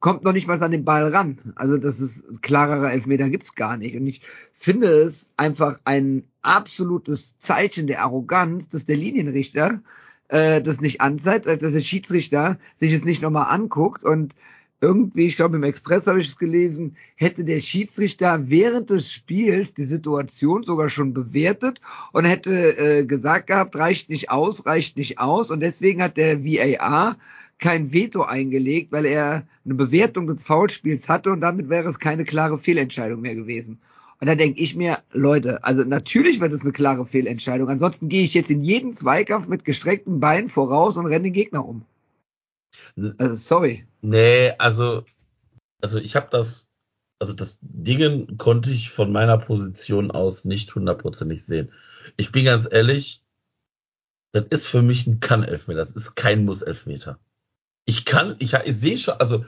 kommt 0.00 0.24
noch 0.24 0.32
nicht 0.32 0.46
mal 0.46 0.62
an 0.62 0.72
den 0.72 0.84
Ball 0.84 1.08
ran. 1.08 1.38
Also 1.56 1.78
das 1.78 2.00
ist 2.00 2.42
klarerer 2.42 2.92
Elfmeter 2.92 3.28
gibt's 3.28 3.54
gar 3.54 3.76
nicht. 3.76 3.96
Und 3.96 4.06
ich 4.06 4.20
finde 4.52 4.88
es 4.88 5.28
einfach 5.36 5.78
ein 5.84 6.24
absolutes 6.42 7.38
Zeichen 7.38 7.86
der 7.86 8.02
Arroganz, 8.02 8.68
dass 8.68 8.84
der 8.84 8.96
Linienrichter 8.96 9.80
äh, 10.28 10.60
das 10.60 10.80
nicht 10.80 11.00
anzeigt, 11.00 11.46
dass 11.46 11.58
der 11.58 11.80
Schiedsrichter 11.80 12.58
sich 12.78 12.92
es 12.92 13.04
nicht 13.04 13.22
nochmal 13.22 13.52
anguckt 13.54 14.04
und 14.04 14.34
irgendwie, 14.80 15.26
ich 15.26 15.36
glaube 15.36 15.56
im 15.56 15.62
Express 15.62 16.06
habe 16.06 16.20
ich 16.20 16.28
es 16.28 16.38
gelesen, 16.38 16.96
hätte 17.14 17.44
der 17.44 17.60
Schiedsrichter 17.60 18.50
während 18.50 18.90
des 18.90 19.10
Spiels 19.10 19.72
die 19.72 19.84
Situation 19.84 20.64
sogar 20.64 20.90
schon 20.90 21.14
bewertet 21.14 21.80
und 22.12 22.26
hätte 22.26 22.76
äh, 22.76 23.04
gesagt 23.06 23.46
gehabt, 23.46 23.74
reicht 23.76 24.10
nicht 24.10 24.30
aus, 24.30 24.66
reicht 24.66 24.98
nicht 24.98 25.18
aus 25.18 25.50
und 25.50 25.60
deswegen 25.60 26.02
hat 26.02 26.18
der 26.18 26.44
VAR 26.44 27.16
kein 27.58 27.92
Veto 27.92 28.22
eingelegt, 28.22 28.92
weil 28.92 29.06
er 29.06 29.46
eine 29.64 29.74
Bewertung 29.74 30.26
des 30.26 30.42
Foulspiels 30.42 31.08
hatte 31.08 31.30
und 31.30 31.40
damit 31.40 31.68
wäre 31.68 31.88
es 31.88 31.98
keine 31.98 32.24
klare 32.24 32.58
Fehlentscheidung 32.58 33.20
mehr 33.20 33.34
gewesen. 33.34 33.78
Und 34.20 34.28
da 34.28 34.34
denke 34.34 34.60
ich 34.60 34.74
mir, 34.74 34.98
Leute, 35.12 35.62
also 35.62 35.84
natürlich 35.84 36.40
wird 36.40 36.52
es 36.52 36.62
eine 36.62 36.72
klare 36.72 37.06
Fehlentscheidung. 37.06 37.68
Ansonsten 37.68 38.08
gehe 38.08 38.24
ich 38.24 38.34
jetzt 38.34 38.50
in 38.50 38.62
jeden 38.62 38.94
Zweikampf 38.94 39.46
mit 39.46 39.64
gestreckten 39.64 40.20
Beinen 40.20 40.48
voraus 40.48 40.96
und 40.96 41.06
renne 41.06 41.24
den 41.24 41.32
Gegner 41.34 41.66
um. 41.66 41.84
Also 43.18 43.34
sorry. 43.34 43.86
Nee, 44.00 44.52
also, 44.58 45.04
also 45.82 45.98
ich 45.98 46.16
habe 46.16 46.28
das, 46.30 46.68
also 47.18 47.34
das 47.34 47.58
Dingen 47.60 48.38
konnte 48.38 48.70
ich 48.70 48.90
von 48.90 49.12
meiner 49.12 49.36
Position 49.36 50.10
aus 50.10 50.46
nicht 50.46 50.74
hundertprozentig 50.74 51.44
sehen. 51.44 51.70
Ich 52.16 52.32
bin 52.32 52.46
ganz 52.46 52.66
ehrlich, 52.70 53.22
das 54.32 54.46
ist 54.48 54.66
für 54.66 54.82
mich 54.82 55.06
ein 55.06 55.20
Kann-Elfmeter, 55.20 55.78
das 55.78 55.92
ist 55.92 56.14
kein 56.14 56.44
Muss-Elfmeter. 56.46 57.18
Ich 57.86 58.04
kann, 58.04 58.36
ich, 58.38 58.52
ich 58.52 58.76
sehe 58.76 58.98
schon, 58.98 59.14
also 59.14 59.44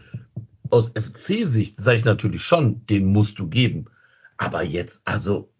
aus 0.70 0.90
FC-Sicht 0.90 1.74
sage 1.78 1.98
ich 1.98 2.04
natürlich 2.04 2.42
schon, 2.42 2.86
den 2.86 3.06
musst 3.06 3.38
du 3.38 3.48
geben. 3.48 3.86
Aber 4.36 4.62
jetzt, 4.62 5.02
also 5.04 5.50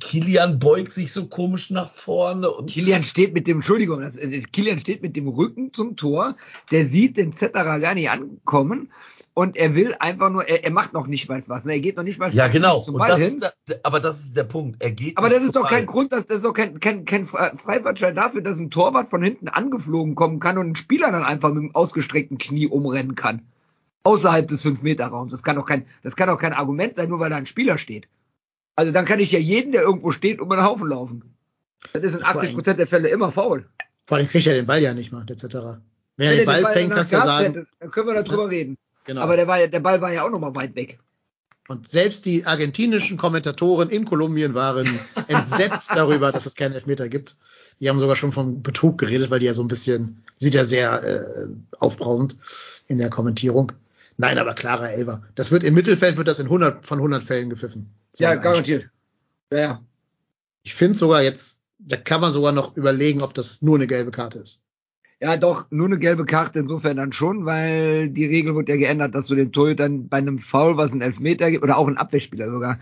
Kilian 0.00 0.58
beugt 0.58 0.94
sich 0.94 1.12
so 1.12 1.26
komisch 1.26 1.70
nach 1.70 1.90
vorne 1.90 2.50
und 2.50 2.70
Kilian 2.70 3.04
steht 3.04 3.34
mit 3.34 3.46
dem, 3.46 3.58
Entschuldigung, 3.58 4.00
das, 4.00 4.16
äh, 4.16 4.40
Kilian 4.40 4.78
steht 4.78 5.02
mit 5.02 5.16
dem 5.16 5.28
Rücken 5.28 5.74
zum 5.74 5.96
Tor, 5.96 6.36
der 6.70 6.86
sieht 6.86 7.16
den 7.16 7.32
Zetterer 7.32 7.78
gar 7.80 7.94
nicht 7.94 8.10
ankommen 8.10 8.90
und 9.34 9.56
er 9.56 9.74
will 9.74 9.94
einfach 9.98 10.30
nur, 10.30 10.48
er, 10.48 10.64
er 10.64 10.70
macht 10.70 10.92
noch 10.92 11.06
nicht 11.06 11.28
mal 11.28 11.42
was, 11.46 11.64
ne? 11.64 11.72
er 11.72 11.80
geht 11.80 11.96
noch 11.96 12.04
nicht 12.04 12.18
mal 12.18 12.32
ja, 12.32 12.48
genau. 12.48 12.80
zum 12.80 12.96
Ball 12.96 13.18
hin. 13.18 13.40
Der, 13.40 13.80
aber 13.82 14.00
das 14.00 14.20
ist 14.20 14.36
der 14.36 14.44
Punkt, 14.44 14.82
er 14.82 14.92
geht 14.92 15.18
Aber 15.18 15.28
das 15.28 15.42
ist 15.42 15.56
doch 15.56 15.68
kein 15.68 15.86
Grund, 15.86 16.12
dass, 16.12 16.26
das 16.26 16.38
ist 16.38 16.44
doch 16.44 16.54
kein, 16.54 16.80
kein, 16.80 17.04
kein 17.04 17.26
Freifahrtschein 17.26 18.14
dafür, 18.14 18.40
dass 18.40 18.58
ein 18.58 18.70
Torwart 18.70 19.10
von 19.10 19.22
hinten 19.22 19.48
angeflogen 19.48 20.14
kommen 20.14 20.40
kann 20.40 20.58
und 20.58 20.68
ein 20.68 20.76
Spieler 20.76 21.10
dann 21.12 21.24
einfach 21.24 21.50
mit 21.52 21.62
dem 21.62 21.74
ausgestreckten 21.74 22.38
Knie 22.38 22.66
umrennen 22.66 23.14
kann. 23.14 23.42
Außerhalb 24.04 24.48
des 24.48 24.64
5-Meter-Raums. 24.64 25.30
Das 25.30 25.42
kann 25.42 25.56
doch 25.56 25.66
kein, 25.66 25.86
das 26.02 26.16
kann 26.16 26.28
doch 26.28 26.38
kein 26.38 26.54
Argument 26.54 26.96
sein, 26.96 27.08
nur 27.08 27.20
weil 27.20 27.30
da 27.30 27.36
ein 27.36 27.46
Spieler 27.46 27.78
steht. 27.78 28.08
Also 28.76 28.92
dann 28.92 29.04
kann 29.04 29.20
ich 29.20 29.32
ja 29.32 29.38
jeden, 29.38 29.72
der 29.72 29.82
irgendwo 29.82 30.12
steht, 30.12 30.40
um 30.40 30.48
den 30.48 30.62
Haufen 30.62 30.88
laufen. 30.88 31.34
Das 31.92 32.02
ist 32.02 32.14
in 32.14 32.24
80 32.24 32.54
Prozent 32.54 32.78
der 32.78 32.86
Fälle 32.86 33.08
immer 33.08 33.32
faul. 33.32 33.66
Vor 34.04 34.16
allem 34.16 34.28
kriegt 34.28 34.46
er 34.46 34.54
den 34.54 34.66
Ball 34.66 34.82
ja 34.82 34.94
nicht 34.94 35.12
mal, 35.12 35.24
etc. 35.28 35.80
Wenn 36.16 36.28
er 36.28 36.36
den 36.36 36.46
Ball, 36.46 36.62
Ball 36.62 36.72
fängt, 36.72 36.92
kannst 36.92 37.12
du 37.12 37.16
sagen. 37.16 37.54
Hätte, 37.54 37.66
dann 37.80 37.90
können 37.90 38.06
wir 38.06 38.22
darüber 38.22 38.44
ja, 38.44 38.48
reden. 38.48 38.78
Genau. 39.04 39.20
Aber 39.20 39.36
der, 39.36 39.46
war, 39.46 39.60
ja, 39.60 39.66
der 39.66 39.80
Ball 39.80 40.00
war 40.00 40.12
ja 40.12 40.24
auch 40.24 40.30
noch 40.30 40.38
mal 40.38 40.54
weit 40.54 40.74
weg. 40.74 40.98
Und 41.68 41.88
selbst 41.88 42.26
die 42.26 42.44
argentinischen 42.44 43.16
Kommentatoren 43.16 43.88
in 43.88 44.04
Kolumbien 44.04 44.54
waren 44.54 44.98
entsetzt 45.28 45.90
darüber, 45.94 46.32
dass 46.32 46.46
es 46.46 46.54
keinen 46.54 46.72
Elfmeter 46.72 47.08
gibt. 47.08 47.36
Die 47.80 47.88
haben 47.88 47.98
sogar 47.98 48.16
schon 48.16 48.32
vom 48.32 48.62
Betrug 48.62 48.98
geredet, 48.98 49.30
weil 49.30 49.40
die 49.40 49.46
ja 49.46 49.54
so 49.54 49.62
ein 49.62 49.68
bisschen, 49.68 50.22
sieht 50.38 50.54
ja 50.54 50.64
sehr 50.64 51.02
äh, 51.02 51.48
aufbrausend 51.78 52.36
in 52.88 52.98
der 52.98 53.10
Kommentierung. 53.10 53.72
Nein, 54.16 54.38
aber 54.38 54.54
klarer 54.54 54.90
Elver. 54.90 55.22
Das 55.34 55.50
wird 55.50 55.64
im 55.64 55.74
Mittelfeld 55.74 56.16
wird 56.16 56.28
das 56.28 56.38
in 56.38 56.46
100 56.46 56.84
von 56.84 56.98
100 56.98 57.24
Fällen 57.24 57.48
gepfiffen. 57.48 57.90
Ja, 58.18 58.34
garantiert. 58.34 58.90
Ja, 59.50 59.58
ja. 59.58 59.82
Ich 60.62 60.74
finde 60.74 60.96
sogar 60.96 61.22
jetzt, 61.22 61.60
da 61.78 61.96
kann 61.96 62.20
man 62.20 62.32
sogar 62.32 62.52
noch 62.52 62.76
überlegen, 62.76 63.22
ob 63.22 63.34
das 63.34 63.62
nur 63.62 63.76
eine 63.76 63.86
gelbe 63.86 64.10
Karte 64.10 64.38
ist. 64.38 64.64
Ja, 65.20 65.36
doch, 65.36 65.70
nur 65.70 65.86
eine 65.86 65.98
gelbe 65.98 66.24
Karte 66.24 66.58
insofern 66.58 66.96
dann 66.96 67.12
schon, 67.12 67.46
weil 67.46 68.08
die 68.08 68.26
Regel 68.26 68.56
wird 68.56 68.68
ja 68.68 68.76
geändert, 68.76 69.14
dass 69.14 69.28
du 69.28 69.36
den 69.36 69.52
Torhütern 69.52 70.08
bei 70.08 70.18
einem 70.18 70.38
Foul, 70.38 70.76
was 70.76 70.92
einen 70.92 71.00
Elfmeter 71.00 71.50
gibt, 71.50 71.62
oder 71.62 71.78
auch 71.78 71.86
ein 71.86 71.96
Abwehrspieler 71.96 72.50
sogar, 72.50 72.78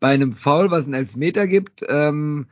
bei 0.00 0.08
einem 0.08 0.32
Foul, 0.32 0.70
was 0.70 0.86
einen 0.86 0.94
Elfmeter 0.94 1.46
gibt, 1.46 1.84
ähm, 1.88 2.46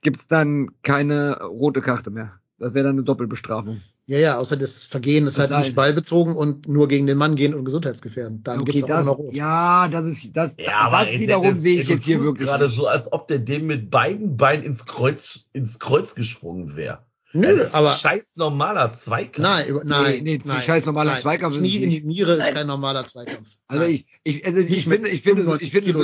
gibt's 0.00 0.26
dann 0.26 0.70
keine 0.82 1.42
rote 1.42 1.82
Karte 1.82 2.10
mehr. 2.10 2.40
Das 2.58 2.72
wäre 2.72 2.86
dann 2.86 2.96
eine 2.96 3.04
Doppelbestrafung. 3.04 3.82
Ja, 4.08 4.16
ja, 4.16 4.38
außer 4.38 4.56
das 4.56 4.84
Vergehen 4.84 5.26
ist 5.26 5.36
das 5.36 5.50
halt 5.50 5.66
nicht 5.66 5.76
ballbezogen 5.76 6.34
und 6.34 6.66
nur 6.66 6.88
gegen 6.88 7.06
den 7.06 7.18
Mann 7.18 7.34
gehen 7.34 7.52
und 7.52 7.66
gesundheitsgefährdend. 7.66 8.48
Dann 8.48 8.60
okay, 8.60 8.72
gibt's 8.72 8.84
auch 8.84 8.88
das, 8.88 9.04
noch 9.04 9.18
rot. 9.18 9.34
Ja, 9.34 9.86
das 9.88 10.06
ist 10.06 10.34
das, 10.34 10.54
ja, 10.58 10.90
das 10.90 11.10
wiederum 11.12 11.54
sehe 11.54 11.78
ich 11.78 11.90
jetzt 11.90 12.06
hier 12.06 12.22
wirklich 12.22 12.48
gerade 12.48 12.70
so, 12.70 12.86
als 12.86 13.12
ob 13.12 13.28
der 13.28 13.38
dem 13.38 13.66
mit 13.66 13.90
beiden 13.90 14.38
Beinen 14.38 14.64
ins 14.64 14.86
Kreuz 14.86 15.40
ins 15.52 15.78
Kreuz 15.78 16.14
gesprungen 16.14 16.74
wäre. 16.74 17.04
Nö, 17.34 17.58
das 17.58 17.74
aber 17.74 17.88
ist 17.88 18.00
scheiß 18.00 18.36
normaler 18.36 18.94
Zweikampf. 18.94 19.46
Nein, 19.46 19.80
nein, 19.84 20.22
nee, 20.22 20.38
nee, 20.38 20.40
nein, 20.42 20.62
scheiß 20.62 20.86
normaler 20.86 21.12
nein. 21.12 21.20
Zweikampf. 21.20 21.58
Knie 21.58 21.76
in 21.76 21.90
die 21.90 22.00
Niere 22.00 22.32
ist 22.32 22.54
kein 22.54 22.66
normaler 22.66 23.04
Zweikampf. 23.04 23.58
Also 23.66 23.84
ich, 23.84 24.06
ich, 24.24 24.46
also 24.46 24.60
ich 24.60 24.84
finde, 24.84 25.10
ich 25.10 25.20
finde, 25.20 25.42
ich 25.60 25.70
finde, 25.70 25.92
so, 25.92 25.98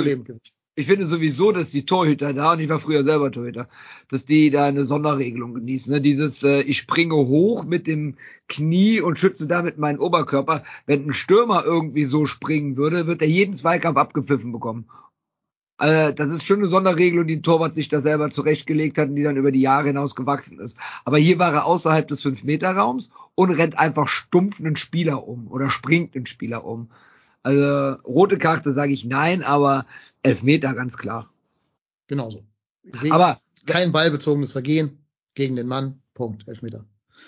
ich 0.75 0.87
finde 0.87 1.07
sowieso, 1.07 1.51
dass 1.51 1.71
die 1.71 1.85
Torhüter 1.85 2.33
da, 2.33 2.53
und 2.53 2.59
ich 2.59 2.69
war 2.69 2.79
früher 2.79 3.03
selber 3.03 3.31
Torhüter, 3.31 3.69
dass 4.09 4.25
die 4.25 4.49
da 4.49 4.65
eine 4.65 4.85
Sonderregelung 4.85 5.53
genießen. 5.53 5.91
Ne? 5.91 6.01
Dieses, 6.01 6.43
äh, 6.43 6.61
ich 6.61 6.77
springe 6.77 7.15
hoch 7.15 7.63
mit 7.63 7.87
dem 7.87 8.15
Knie 8.49 8.99
und 8.99 9.17
schütze 9.17 9.47
damit 9.47 9.77
meinen 9.77 9.99
Oberkörper. 9.99 10.63
Wenn 10.85 11.07
ein 11.07 11.13
Stürmer 11.13 11.63
irgendwie 11.63 12.03
so 12.03 12.25
springen 12.25 12.75
würde, 12.75 13.07
wird 13.07 13.21
er 13.21 13.29
jeden 13.29 13.53
Zweikampf 13.53 13.97
abgepfiffen 13.97 14.51
bekommen. 14.51 14.89
Äh, 15.79 16.13
das 16.13 16.29
ist 16.29 16.45
schon 16.45 16.59
eine 16.59 16.69
Sonderregelung, 16.69 17.25
die 17.27 17.37
ein 17.37 17.43
Torwart 17.43 17.73
sich 17.75 17.87
da 17.87 18.01
selber 18.01 18.29
zurechtgelegt 18.29 18.97
hat 18.97 19.07
und 19.09 19.15
die 19.15 19.23
dann 19.23 19.37
über 19.37 19.53
die 19.53 19.61
Jahre 19.61 19.87
hinaus 19.87 20.13
gewachsen 20.13 20.59
ist. 20.59 20.77
Aber 21.05 21.17
hier 21.17 21.39
war 21.39 21.53
er 21.53 21.65
außerhalb 21.65 22.05
des 22.07 22.23
5-Meter-Raums 22.25 23.11
und 23.35 23.51
rennt 23.51 23.79
einfach 23.79 24.09
stumpf 24.09 24.59
einen 24.59 24.75
Spieler 24.75 25.25
um 25.25 25.47
oder 25.47 25.69
springt 25.69 26.15
einen 26.15 26.25
Spieler 26.25 26.65
um. 26.65 26.89
Also 27.45 28.01
rote 28.07 28.39
Karte 28.39 28.73
sage 28.73 28.91
ich 28.91 29.05
nein, 29.05 29.43
aber 29.43 29.85
Elfmeter 30.25 30.73
ganz 30.73 30.97
klar. 30.97 31.31
Genauso. 32.07 32.43
aber 33.09 33.37
kein 33.65 33.91
ballbezogenes 33.91 34.51
Vergehen 34.51 35.05
gegen 35.33 35.55
den 35.55 35.67
Mann. 35.67 36.01
Punkt. 36.13 36.47
Elfmeter. 36.47 36.85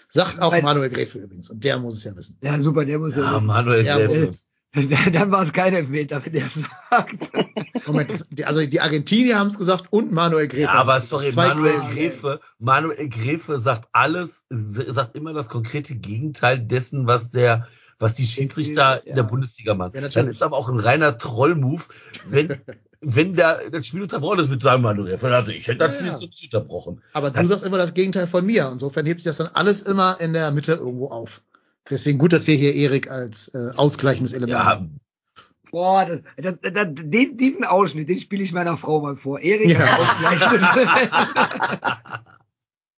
Sagt 0.08 0.42
auch 0.42 0.60
Manuel 0.62 0.90
Gräfe 0.90 1.20
übrigens. 1.20 1.50
Und 1.50 1.64
der 1.64 1.80
muss 1.80 1.98
es 1.98 2.04
ja 2.04 2.16
wissen. 2.16 2.38
Ja, 2.42 2.60
super, 2.62 2.86
der 2.86 3.00
muss 3.00 3.16
ja, 3.16 3.24
ja 3.24 3.36
wissen. 3.36 3.48
Manuel 3.48 3.84
Gräfe. 3.84 4.32
Dann 5.12 5.32
war 5.32 5.44
es 5.44 5.54
kein 5.54 5.74
Elfmeter, 5.74 6.24
wenn 6.24 6.34
der 6.34 6.46
es 6.46 6.60
sagt. 6.90 7.88
Moment, 7.88 8.26
also 8.44 8.66
die 8.66 8.80
Argentinier 8.80 9.40
haben 9.40 9.48
es 9.48 9.58
gesagt 9.58 9.86
und 9.92 10.12
Manuel 10.12 10.48
Gräfe. 10.48 10.64
Ja, 10.64 10.74
aber 10.74 11.00
sorry, 11.00 11.32
Manuel 11.36 11.80
Gräfe, 11.92 12.42
Manuel 12.60 13.10
Gräfe 13.10 13.60
sagt 13.60 13.88
alles, 13.94 14.44
sagt 14.50 15.16
immer 15.16 15.34
das 15.34 15.50
konkrete 15.50 15.96
Gegenteil 15.96 16.60
dessen, 16.60 17.08
was 17.08 17.32
der, 17.32 17.68
was 17.98 18.16
die 18.16 18.28
Schiedsrichter 18.28 18.98
ja. 18.98 19.10
in 19.10 19.16
der 19.16 19.24
Bundesliga 19.24 19.74
machen. 19.74 19.94
Ja, 19.96 20.02
das 20.02 20.16
ist 20.16 20.44
aber 20.44 20.58
auch 20.58 20.70
ein 20.70 20.80
reiner 20.80 21.18
Trollmove, 21.18 21.88
wenn, 22.26 22.50
wenn 23.02 23.34
der, 23.36 23.70
das 23.70 23.88
Spiel 23.88 24.02
unterbrochen 24.02 24.40
ist, 24.40 24.50
wird 24.50 24.64
sagen, 24.64 24.82
Manu, 24.82 25.06
ich 25.06 25.68
hätte 25.68 25.78
das 25.78 25.96
Spiel 25.96 26.08
Ja. 26.08 26.18
sonst 26.18 26.42
nicht 26.42 26.54
unterbrochen. 26.54 27.02
Aber 27.14 27.30
du 27.30 27.40
Das- 27.40 27.48
sagst 27.48 27.66
immer 27.66 27.78
das 27.78 27.94
Gegenteil 27.94 28.28
von 28.28 28.46
mir. 28.46 28.70
Insofern 28.72 29.06
hebt 29.06 29.22
sich 29.22 29.30
das 29.30 29.38
dann 29.38 29.50
alles 29.54 29.82
immer 29.82 30.18
in 30.20 30.34
der 30.34 30.52
Mitte 30.52 30.74
irgendwo 30.74 31.08
auf. 31.08 31.42
Deswegen 31.90 32.18
gut, 32.18 32.34
dass 32.34 32.48
wir 32.48 32.56
hier 32.56 32.74
Erik 32.76 33.10
als 33.10 33.50
äh, 33.50 33.72
ausgleichendes 33.76 34.34
Element 34.34 34.52
Ja, 34.60 34.66
haben. 34.66 35.00
Boah, 35.72 36.06
das, 36.06 36.22
das, 36.38 36.56
das, 36.74 36.88
den, 36.96 37.38
diesen 37.38 37.66
Ausschnitt, 37.66 38.08
den 38.10 38.20
spiele 38.20 38.44
ich 38.44 38.52
meiner 38.54 38.78
Frau 38.78 39.02
mal 39.02 39.16
vor. 39.18 39.40
Erik 39.40 39.70
Ja. 39.78 39.98
Ausgleichnis. 39.98 40.62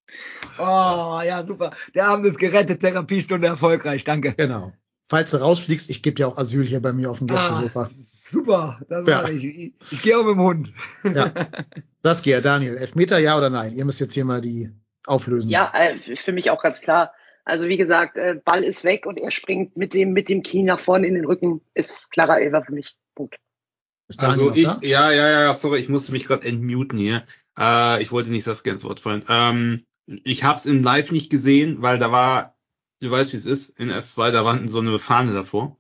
oh, 0.60 1.22
ja, 1.26 1.44
super. 1.46 1.72
Der 1.96 2.08
Abend 2.08 2.26
ist 2.26 2.40
gerettet, 2.40 2.80
Therapiestunde 2.82 3.48
erfolgreich, 3.48 4.04
danke. 4.04 4.34
Genau. 4.34 4.72
Falls 5.08 5.32
du 5.32 5.38
rausfliegst, 5.38 5.90
ich 5.90 6.04
gebe 6.04 6.16
dir 6.16 6.28
auch 6.28 6.38
Asyl 6.38 6.64
hier 6.64 6.82
bei 6.82 6.94
mir 6.94 7.10
auf 7.10 7.18
dem 7.18 7.28
Gästesofa. 7.28 7.84
Ah, 7.84 7.90
super, 8.30 8.80
das 8.90 9.08
Ja. 9.08 9.28
ich. 9.30 9.46
Ich, 9.46 9.74
ich 9.92 10.02
gehe 10.02 10.18
auch 10.18 10.24
mit 10.24 10.36
dem 10.36 10.42
Hund. 10.42 10.74
Ja. 11.04 11.32
Das 12.02 12.22
geht, 12.22 12.46
Daniel. 12.46 12.78
Elfmeter, 12.78 13.20
ja 13.20 13.38
oder 13.38 13.50
nein? 13.50 13.74
Ihr 13.74 13.84
müsst 13.84 14.00
jetzt 14.00 14.14
hier 14.14 14.24
mal 14.24 14.40
die 14.40 14.70
auflösen. 15.06 15.52
Ja, 15.52 15.70
äh, 15.76 16.16
für 16.16 16.32
mich 16.32 16.50
auch 16.50 16.64
ganz 16.64 16.80
klar. 16.80 17.12
Also 17.44 17.68
wie 17.68 17.76
gesagt, 17.76 18.16
äh, 18.16 18.40
Ball 18.46 18.64
ist 18.64 18.86
weg 18.86 19.06
und 19.06 19.18
er 19.18 19.32
springt 19.32 19.76
mit 19.76 19.94
dem 19.94 20.14
mit 20.14 20.30
dem 20.30 20.42
Knie 20.42 20.64
nach 20.64 20.80
vorne 20.80 21.08
in 21.08 21.16
den 21.16 21.26
Rücken. 21.26 21.60
Ist 21.74 22.10
klarer 22.12 22.40
Elfer 22.40 22.64
für 22.64 22.72
mich. 22.72 22.96
Punkt. 23.16 23.36
Also 24.18 24.54
ich, 24.54 24.64
ja, 24.64 25.12
ja, 25.12 25.12
ja, 25.12 25.54
sorry, 25.54 25.80
ich 25.80 25.90
musste 25.90 26.14
mich 26.14 26.26
gerade 26.26 26.48
entmuten 26.48 26.98
hier. 26.98 27.24
Äh, 27.58 28.02
ich 28.02 28.12
wollte 28.12 28.30
nicht 28.30 28.44
Saskia 28.44 28.72
ins 28.72 28.84
Wort 28.84 29.02
fallen. 29.02 29.26
Ähm, 29.28 29.86
ich 30.06 30.44
habe 30.44 30.58
es 30.58 30.66
im 30.66 30.82
Live 30.84 31.12
nicht 31.12 31.30
gesehen, 31.30 31.82
weil 31.82 32.00
da 32.00 32.12
war, 32.12 32.58
du 33.02 33.12
weißt, 33.12 33.34
wie 33.34 33.38
es 33.38 33.46
ist, 33.46 33.78
in 33.80 33.92
S2, 33.92 34.32
da 34.32 34.46
war 34.46 34.68
so 34.68 34.80
eine 34.80 34.98
Fahne 34.98 35.34
davor. 35.34 35.79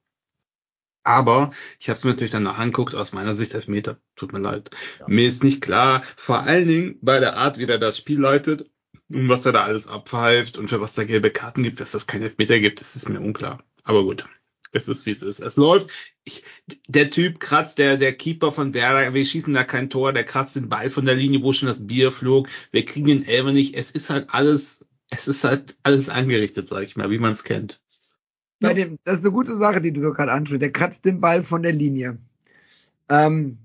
Aber 1.09 1.49
ich 1.79 1.89
habe 1.89 1.97
es 1.97 2.03
mir 2.03 2.11
natürlich 2.11 2.29
danach 2.29 2.59
angeguckt, 2.59 2.93
aus 2.93 3.13
meiner 3.13 3.33
Sicht 3.33 3.55
Elfmeter. 3.55 3.97
Tut 4.15 4.31
mir 4.31 4.37
leid. 4.37 4.69
Mir 5.07 5.27
ist 5.27 5.43
nicht 5.43 5.59
klar, 5.59 6.03
vor 6.15 6.41
allen 6.41 6.67
Dingen 6.67 6.99
bei 7.01 7.19
der 7.19 7.35
Art, 7.35 7.57
wie 7.57 7.63
er 7.63 7.79
das 7.79 7.97
Spiel 7.97 8.19
leitet 8.19 8.69
und 9.09 9.27
was 9.27 9.43
er 9.43 9.51
da 9.51 9.63
alles 9.63 9.87
abpfeift 9.87 10.59
und 10.59 10.67
für 10.67 10.81
was 10.81 10.93
da 10.93 11.05
gelbe 11.05 11.31
Karten 11.31 11.63
gibt, 11.63 11.79
dass 11.79 11.93
das 11.93 12.05
kein 12.05 12.21
Elfmeter 12.21 12.59
gibt, 12.59 12.79
das 12.79 12.95
ist 12.95 13.09
mir 13.09 13.19
unklar. 13.21 13.63
Aber 13.81 14.03
gut, 14.03 14.27
es 14.71 14.87
ist 14.87 15.07
wie 15.07 15.11
es 15.11 15.23
ist. 15.23 15.39
Es 15.39 15.55
läuft. 15.55 15.89
Ich, 16.25 16.43
der 16.87 17.09
Typ 17.09 17.39
kratzt, 17.39 17.79
der, 17.79 17.97
der 17.97 18.13
Keeper 18.13 18.51
von 18.51 18.75
Werder, 18.75 19.11
wir 19.15 19.25
schießen 19.25 19.51
da 19.51 19.63
kein 19.63 19.89
Tor, 19.89 20.13
der 20.13 20.25
kratzt 20.25 20.57
den 20.57 20.69
Ball 20.69 20.91
von 20.91 21.05
der 21.05 21.15
Linie, 21.15 21.41
wo 21.41 21.53
schon 21.53 21.69
das 21.69 21.87
Bier 21.87 22.11
flog. 22.11 22.49
Wir 22.71 22.85
kriegen 22.85 23.07
den 23.07 23.25
Elfer 23.25 23.51
nicht. 23.51 23.73
Es 23.73 23.89
ist 23.89 24.11
halt 24.11 24.27
alles, 24.29 24.85
es 25.09 25.27
ist 25.27 25.43
halt 25.43 25.75
alles 25.81 26.07
angerichtet, 26.07 26.69
sag 26.69 26.83
ich 26.83 26.97
mal, 26.97 27.09
wie 27.09 27.17
man 27.17 27.33
es 27.33 27.43
kennt. 27.43 27.81
Bei 28.59 28.73
dem, 28.73 28.99
das 29.05 29.19
ist 29.19 29.25
eine 29.25 29.33
gute 29.33 29.55
Sache, 29.55 29.81
die 29.81 29.91
du 29.91 30.01
gerade 30.13 30.31
ansprichst. 30.31 30.61
Der 30.61 30.71
kratzt 30.71 31.05
den 31.05 31.21
Ball 31.21 31.43
von 31.43 31.63
der 31.63 31.71
Linie. 31.71 32.17
Ähm, 33.07 33.57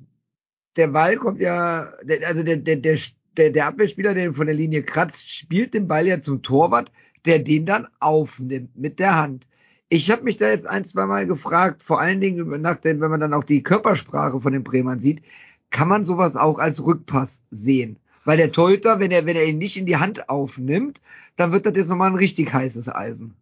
der 0.77 0.89
Ball 0.89 1.17
kommt 1.17 1.41
ja, 1.41 1.93
der, 2.03 2.27
also 2.29 2.43
der, 2.43 2.57
der, 2.59 2.77
der, 2.77 3.51
der, 3.51 3.67
Abwehrspieler, 3.67 4.15
der 4.15 4.35
von 4.35 4.47
der 4.47 4.55
Linie 4.55 4.83
kratzt, 4.83 5.31
spielt 5.31 5.75
den 5.75 5.89
Ball 5.89 6.07
ja 6.07 6.21
zum 6.21 6.43
Torwart, 6.43 6.93
der 7.25 7.41
den 7.41 7.67
dann 7.67 7.89
aufnimmt 8.01 8.77
mit 8.77 8.99
der 8.99 9.17
Hand. 9.17 9.47
Ich 9.89 10.11
habe 10.11 10.23
mich 10.23 10.37
da 10.37 10.49
jetzt 10.49 10.67
ein, 10.67 10.85
zwei 10.85 11.07
Mal 11.07 11.27
gefragt, 11.27 11.83
vor 11.83 12.01
allen 12.01 12.21
Dingen 12.21 12.49
nach 12.61 12.79
dem, 12.79 13.01
wenn 13.01 13.11
man 13.11 13.21
dann 13.21 13.35
auch 13.35 13.45
die 13.45 13.63
Körpersprache 13.63 14.41
von 14.41 14.53
den 14.53 14.65
Bremern 14.65 15.01
sieht, 15.01 15.23
kann 15.71 15.89
man 15.89 16.05
sowas 16.05 16.37
auch 16.37 16.59
als 16.59 16.85
Rückpass 16.85 17.43
sehen? 17.51 17.99
Weil 18.25 18.39
der 18.39 18.53
Torhüter, 18.53 19.01
wenn 19.01 19.11
er, 19.11 19.27
wenn 19.27 19.37
er 19.37 19.45
ihn 19.45 19.59
nicht 19.59 19.77
in 19.77 19.87
die 19.87 19.97
Hand 19.97 20.29
aufnimmt, 20.29 21.01
dann 21.37 21.53
wird 21.53 21.67
das 21.67 21.77
jetzt 21.77 21.89
nochmal 21.89 22.11
ein 22.11 22.17
richtig 22.17 22.53
heißes 22.53 22.89
Eisen. 22.89 23.35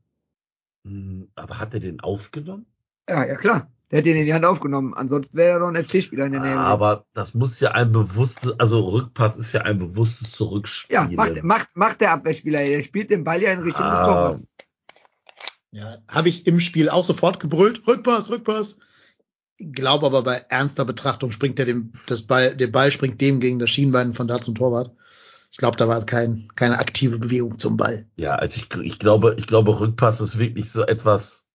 Hm, 0.85 1.29
Aber 1.35 1.59
hat 1.59 1.75
er 1.75 1.81
den 1.81 2.01
aufgenommen? 2.01 2.67
Ja, 3.09 3.25
ja 3.27 3.37
klar. 3.37 3.71
Der 3.91 3.99
hat 3.99 4.07
den 4.07 4.17
in 4.17 4.25
die 4.25 4.33
Hand 4.33 4.47
aufgenommen. 4.47 4.95
Ansonsten 4.95 5.37
wäre 5.37 5.53
er 5.53 5.59
doch 5.59 5.69
ein 5.69 5.77
FC-Spieler 5.85 6.25
in 6.27 6.33
der 6.33 6.41
Nähe. 6.41 6.57
Aber 6.57 7.05
das 7.13 7.35
muss 7.35 7.61
ja 7.61 7.73
ein 7.73 7.93
bewusstes, 7.93 8.59
also 8.59 8.81
Rückpass 8.87 9.37
ist 9.37 9.53
ja 9.53 9.63
ein 9.63 9.79
bewusstes 9.79 10.31
ja, 10.31 10.37
Zurückspielen. 10.37 11.15
macht, 11.15 11.43
macht, 11.45 11.69
macht 11.75 12.01
der 12.01 12.13
Abwehrspieler. 12.13 12.61
Der 12.61 12.81
spielt 12.83 13.11
den 13.11 13.23
Ball 13.23 13.43
ja 13.43 13.53
in 13.53 13.61
Richtung 13.61 13.91
des 13.91 13.99
Ah. 13.99 14.05
Torwarts. 14.05 14.47
Ja, 15.73 15.99
habe 16.09 16.29
ich 16.31 16.47
im 16.47 16.61
Spiel 16.61 16.89
auch 16.89 17.05
sofort 17.05 17.39
gebrüllt. 17.41 17.87
Rückpass, 17.87 18.31
Rückpass. 18.31 18.79
Glaube 19.59 20.07
aber 20.07 20.23
bei 20.23 20.45
ernster 20.49 20.85
Betrachtung 20.85 21.31
springt 21.31 21.59
der 21.59 21.67
dem, 21.67 21.93
das 22.07 22.23
Ball, 22.23 22.57
der 22.57 22.67
Ball 22.67 22.91
springt 22.91 23.21
dem 23.21 23.41
gegen 23.41 23.59
das 23.59 23.71
Schienbein 23.71 24.15
von 24.15 24.27
da 24.27 24.41
zum 24.41 24.55
Torwart. 24.55 24.91
Ich 25.53 25.59
glaube, 25.59 25.77
da 25.77 25.87
war 25.87 26.05
kein, 26.07 26.49
keine 26.57 26.79
aktive 26.79 27.19
Bewegung 27.19 27.59
zum 27.59 27.77
Ball. 27.77 28.07
Ja, 28.17 28.35
also 28.37 28.57
ich, 28.57 28.75
ich 28.75 28.99
glaube, 28.99 29.35
ich 29.37 29.47
glaube, 29.47 29.79
Rückpass 29.79 30.23
ist 30.23 30.39
wirklich 30.39 30.71
so 30.71 30.83
etwas 30.83 31.47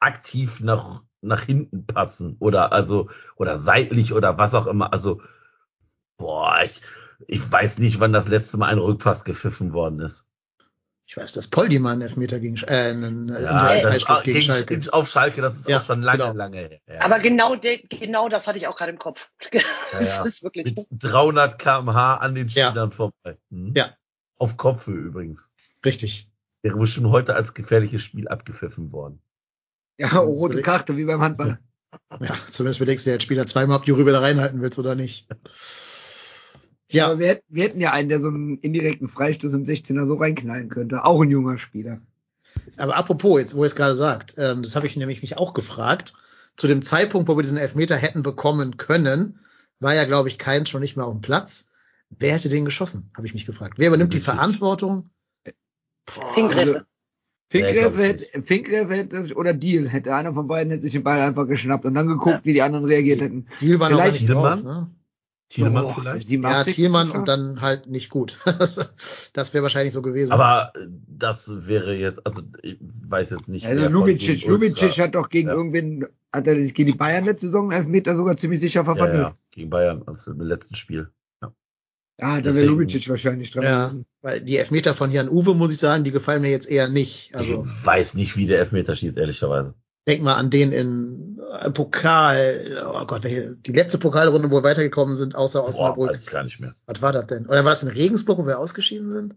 aktiv 0.00 0.60
nach, 0.60 1.02
nach 1.22 1.40
hinten 1.40 1.86
passen 1.86 2.36
oder 2.40 2.72
also, 2.72 3.08
oder 3.36 3.58
seitlich 3.58 4.12
oder 4.12 4.36
was 4.36 4.54
auch 4.54 4.66
immer. 4.66 4.92
Also, 4.92 5.22
boah, 6.18 6.58
ich, 6.62 6.82
ich 7.26 7.50
weiß 7.50 7.78
nicht, 7.78 8.00
wann 8.00 8.12
das 8.12 8.28
letzte 8.28 8.58
Mal 8.58 8.66
ein 8.66 8.78
Rückpass 8.78 9.24
gepfiffen 9.24 9.72
worden 9.72 10.00
ist. 10.00 10.27
Ich 11.10 11.16
weiß, 11.16 11.32
dass 11.32 11.46
Poldi 11.46 11.78
mal 11.78 11.92
einen 11.92 12.02
Elfmeter 12.02 12.38
gegen, 12.38 12.56
äh, 12.66 12.90
einen 12.90 13.30
äh, 13.30 13.42
Ja, 13.42 13.80
das 13.80 13.96
ist 13.96 14.02
Freistoß 14.04 14.18
auch, 14.18 14.22
gegen 14.24 14.40
gegen, 14.40 14.52
Schalke. 14.52 14.92
auf 14.92 15.08
Schalke, 15.08 15.40
das 15.40 15.56
ist 15.56 15.66
Ja, 15.68 15.78
auch 15.78 15.82
schon 15.84 16.02
lange, 16.02 16.18
genau. 16.18 16.32
lange 16.34 16.58
her. 16.58 16.80
Ja. 16.86 17.00
Aber 17.00 17.18
genau, 17.18 17.56
de, 17.56 17.80
genau 17.88 18.28
das 18.28 18.46
hatte 18.46 18.58
ich 18.58 18.66
auch 18.68 18.76
gerade 18.76 18.92
im 18.92 18.98
Kopf. 18.98 19.30
Ja, 19.52 19.60
ja. 19.92 19.98
Das 20.00 20.26
ist 20.26 20.42
wirklich. 20.42 20.66
Mit 20.66 20.86
300 20.90 21.58
kmh 21.58 22.16
an 22.16 22.34
den 22.34 22.48
Ja. 22.48 22.68
Spielern 22.68 22.90
vorbei. 22.90 23.38
Mhm. 23.48 23.72
Ja. 23.74 23.96
Auf 24.36 24.58
Kopfhöhe 24.58 24.98
übrigens. 24.98 25.50
Richtig. 25.82 26.30
Wäre 26.60 26.76
bestimmt 26.76 27.08
heute 27.08 27.34
als 27.34 27.54
gefährliches 27.54 28.02
Spiel 28.02 28.28
abgepfiffen 28.28 28.92
worden. 28.92 29.22
Ja, 29.96 30.08
Das 30.08 30.18
rote 30.18 30.60
Karte, 30.60 30.94
wie 30.98 31.06
beim 31.06 31.22
Handball. 31.22 31.58
Ja, 32.20 32.36
zumindest 32.50 32.80
überlegst 32.80 33.06
du 33.06 33.10
dir 33.10 33.14
als 33.14 33.22
Spieler 33.22 33.46
zweimal, 33.46 33.78
ob 33.78 33.82
du 33.82 33.94
die 33.94 33.98
Rübe 33.98 34.12
da 34.12 34.20
reinhalten 34.20 34.60
willst 34.60 34.78
oder 34.78 34.94
nicht. 34.94 35.26
Ja, 36.90 37.06
Aber 37.08 37.18
wir, 37.18 37.28
hätten- 37.28 37.44
wir 37.48 37.64
hätten 37.64 37.80
ja 37.80 37.92
einen, 37.92 38.08
der 38.08 38.20
so 38.20 38.28
einen 38.28 38.58
indirekten 38.58 39.08
Freistoß 39.08 39.52
im 39.54 39.64
16er 39.64 40.06
so 40.06 40.14
reinknallen 40.14 40.68
könnte. 40.68 41.04
Auch 41.04 41.20
ein 41.22 41.30
junger 41.30 41.58
Spieler. 41.58 42.00
aber 42.78 42.96
apropos, 42.96 43.38
jetzt, 43.40 43.54
wo 43.54 43.62
ihr 43.62 43.66
es 43.66 43.76
gerade 43.76 43.94
sagt, 43.96 44.34
ähm, 44.38 44.62
das 44.62 44.74
habe 44.74 44.86
ich 44.86 44.96
nämlich 44.96 45.20
mich 45.22 45.36
auch 45.36 45.52
gefragt. 45.54 46.14
Zu 46.56 46.66
dem 46.66 46.82
Zeitpunkt, 46.82 47.28
wo 47.28 47.36
wir 47.36 47.42
diesen 47.42 47.58
Elfmeter 47.58 47.96
hätten 47.96 48.22
bekommen 48.22 48.76
können, 48.78 49.38
war 49.80 49.94
ja, 49.94 50.04
glaube 50.06 50.28
ich, 50.28 50.38
kein 50.38 50.66
schon 50.66 50.80
nicht 50.80 50.96
mehr 50.96 51.06
auf 51.06 51.12
dem 51.12 51.20
Platz. 51.20 51.70
Wer 52.18 52.32
hätte 52.34 52.48
den 52.48 52.64
geschossen? 52.64 53.10
Habe 53.16 53.26
ich 53.26 53.34
mich 53.34 53.44
gefragt. 53.46 53.74
Wer 53.76 53.88
übernimmt 53.88 54.14
die. 54.14 54.20
Verantwortung? 54.20 55.10
Finkgräfe. 56.34 56.86
Finkgräfe 57.50 57.80
glaub 57.80 57.92
ich 57.94 57.98
hätte, 58.08 58.42
Finkgräfe 58.42 58.94
hätte, 58.94 59.34
oder 59.34 59.52
Deal, 59.54 59.88
hätte 59.88 60.14
einer 60.14 60.34
von 60.34 60.48
beiden 60.48 60.70
hätte 60.70 60.82
sich 60.82 60.92
den 60.92 61.02
Ball 61.04 61.20
einfach 61.20 61.46
geschnappt 61.46 61.84
und 61.84 61.94
dann 61.94 62.08
geguckt, 62.08 62.40
wie 62.44 62.52
die 62.54 62.62
anderen 62.62 62.84
reagiert 62.86 63.20
hätten. 63.20 63.46
Thiel 63.58 63.78
war 63.80 63.88
noch 63.90 63.98
Vielleicht 63.98 64.22
nicht 64.22 64.30
drauf. 64.30 64.62
Ne? 64.62 64.90
Thielemann 65.50 65.84
Oh, 65.86 65.92
vielleicht? 65.94 66.26
87. 66.26 66.66
Ja, 66.66 66.74
Thielmann 66.74 67.10
und 67.10 67.26
dann 67.26 67.60
halt 67.62 67.86
nicht 67.86 68.10
gut. 68.10 68.36
das 69.32 69.54
wäre 69.54 69.62
wahrscheinlich 69.62 69.94
so 69.94 70.02
gewesen. 70.02 70.32
Aber 70.32 70.72
äh, 70.76 70.86
das 71.06 71.66
wäre 71.66 71.94
jetzt, 71.94 72.24
also 72.26 72.42
ich 72.62 72.76
weiß 72.80 73.30
jetzt 73.30 73.48
nicht. 73.48 73.66
Also 73.66 73.88
Lubicic, 73.88 74.46
Lubicic 74.46 74.98
hat 74.98 75.14
doch 75.14 75.30
gegen 75.30 75.48
Ja. 75.48 75.54
irgendwen, 75.54 76.06
hat 76.32 76.46
er 76.46 76.54
gegen 76.56 76.92
die 76.92 76.98
Bayern 76.98 77.24
letzte 77.24 77.46
Saison 77.46 77.72
einen 77.72 77.84
Elfmeter 77.84 78.14
sogar 78.14 78.36
ziemlich 78.36 78.60
sicher 78.60 78.80
ja, 78.80 78.84
verwandelt. 78.84 79.22
ja, 79.22 79.36
gegen 79.50 79.70
Bayern, 79.70 80.02
also 80.06 80.32
im 80.32 80.40
letzten 80.42 80.74
Spiel. 80.74 81.10
Ja, 82.20 82.40
da 82.40 82.52
wäre 82.52 82.66
Lubicic 82.66 83.08
wahrscheinlich 83.08 83.52
dran. 83.52 83.62
ja, 83.62 83.92
weil 84.22 84.40
die 84.40 84.58
Elfmeter 84.58 84.92
von 84.94 85.12
Jan 85.12 85.28
Uwe, 85.28 85.54
muss 85.54 85.70
ich 85.72 85.78
sagen, 85.78 86.02
die 86.02 86.10
gefallen 86.10 86.42
mir 86.42 86.50
jetzt 86.50 86.68
eher 86.68 86.88
nicht. 86.88 87.32
Also 87.36 87.64
ich 87.64 87.86
weiß 87.86 88.14
nicht, 88.14 88.36
wie 88.36 88.46
der 88.46 88.58
Elfmeter 88.58 88.96
schießt, 88.96 89.16
ehrlicherweise. 89.16 89.74
Denk 90.08 90.22
mal 90.22 90.34
an 90.34 90.50
den 90.50 90.72
in 90.72 91.40
äh, 91.60 91.70
Pokal, 91.70 92.82
oh 92.84 93.04
Gott, 93.04 93.22
welche, 93.22 93.54
die 93.54 93.72
letzte 93.72 93.98
Pokalrunde, 93.98 94.50
wo 94.50 94.56
wir 94.56 94.64
weitergekommen 94.64 95.14
sind, 95.14 95.36
außer 95.36 95.62
Osnabrück. 95.64 96.10
weiß 96.10 96.22
ich 96.22 96.30
gar 96.30 96.42
nicht 96.42 96.60
mehr. 96.60 96.74
Was 96.86 97.02
war 97.02 97.12
das 97.12 97.26
denn? 97.26 97.46
Oder 97.46 97.64
war 97.64 97.72
das 97.72 97.82
in 97.82 97.90
Regensburg, 97.90 98.38
wo 98.38 98.46
wir 98.46 98.58
ausgeschieden 98.58 99.10
sind? 99.10 99.36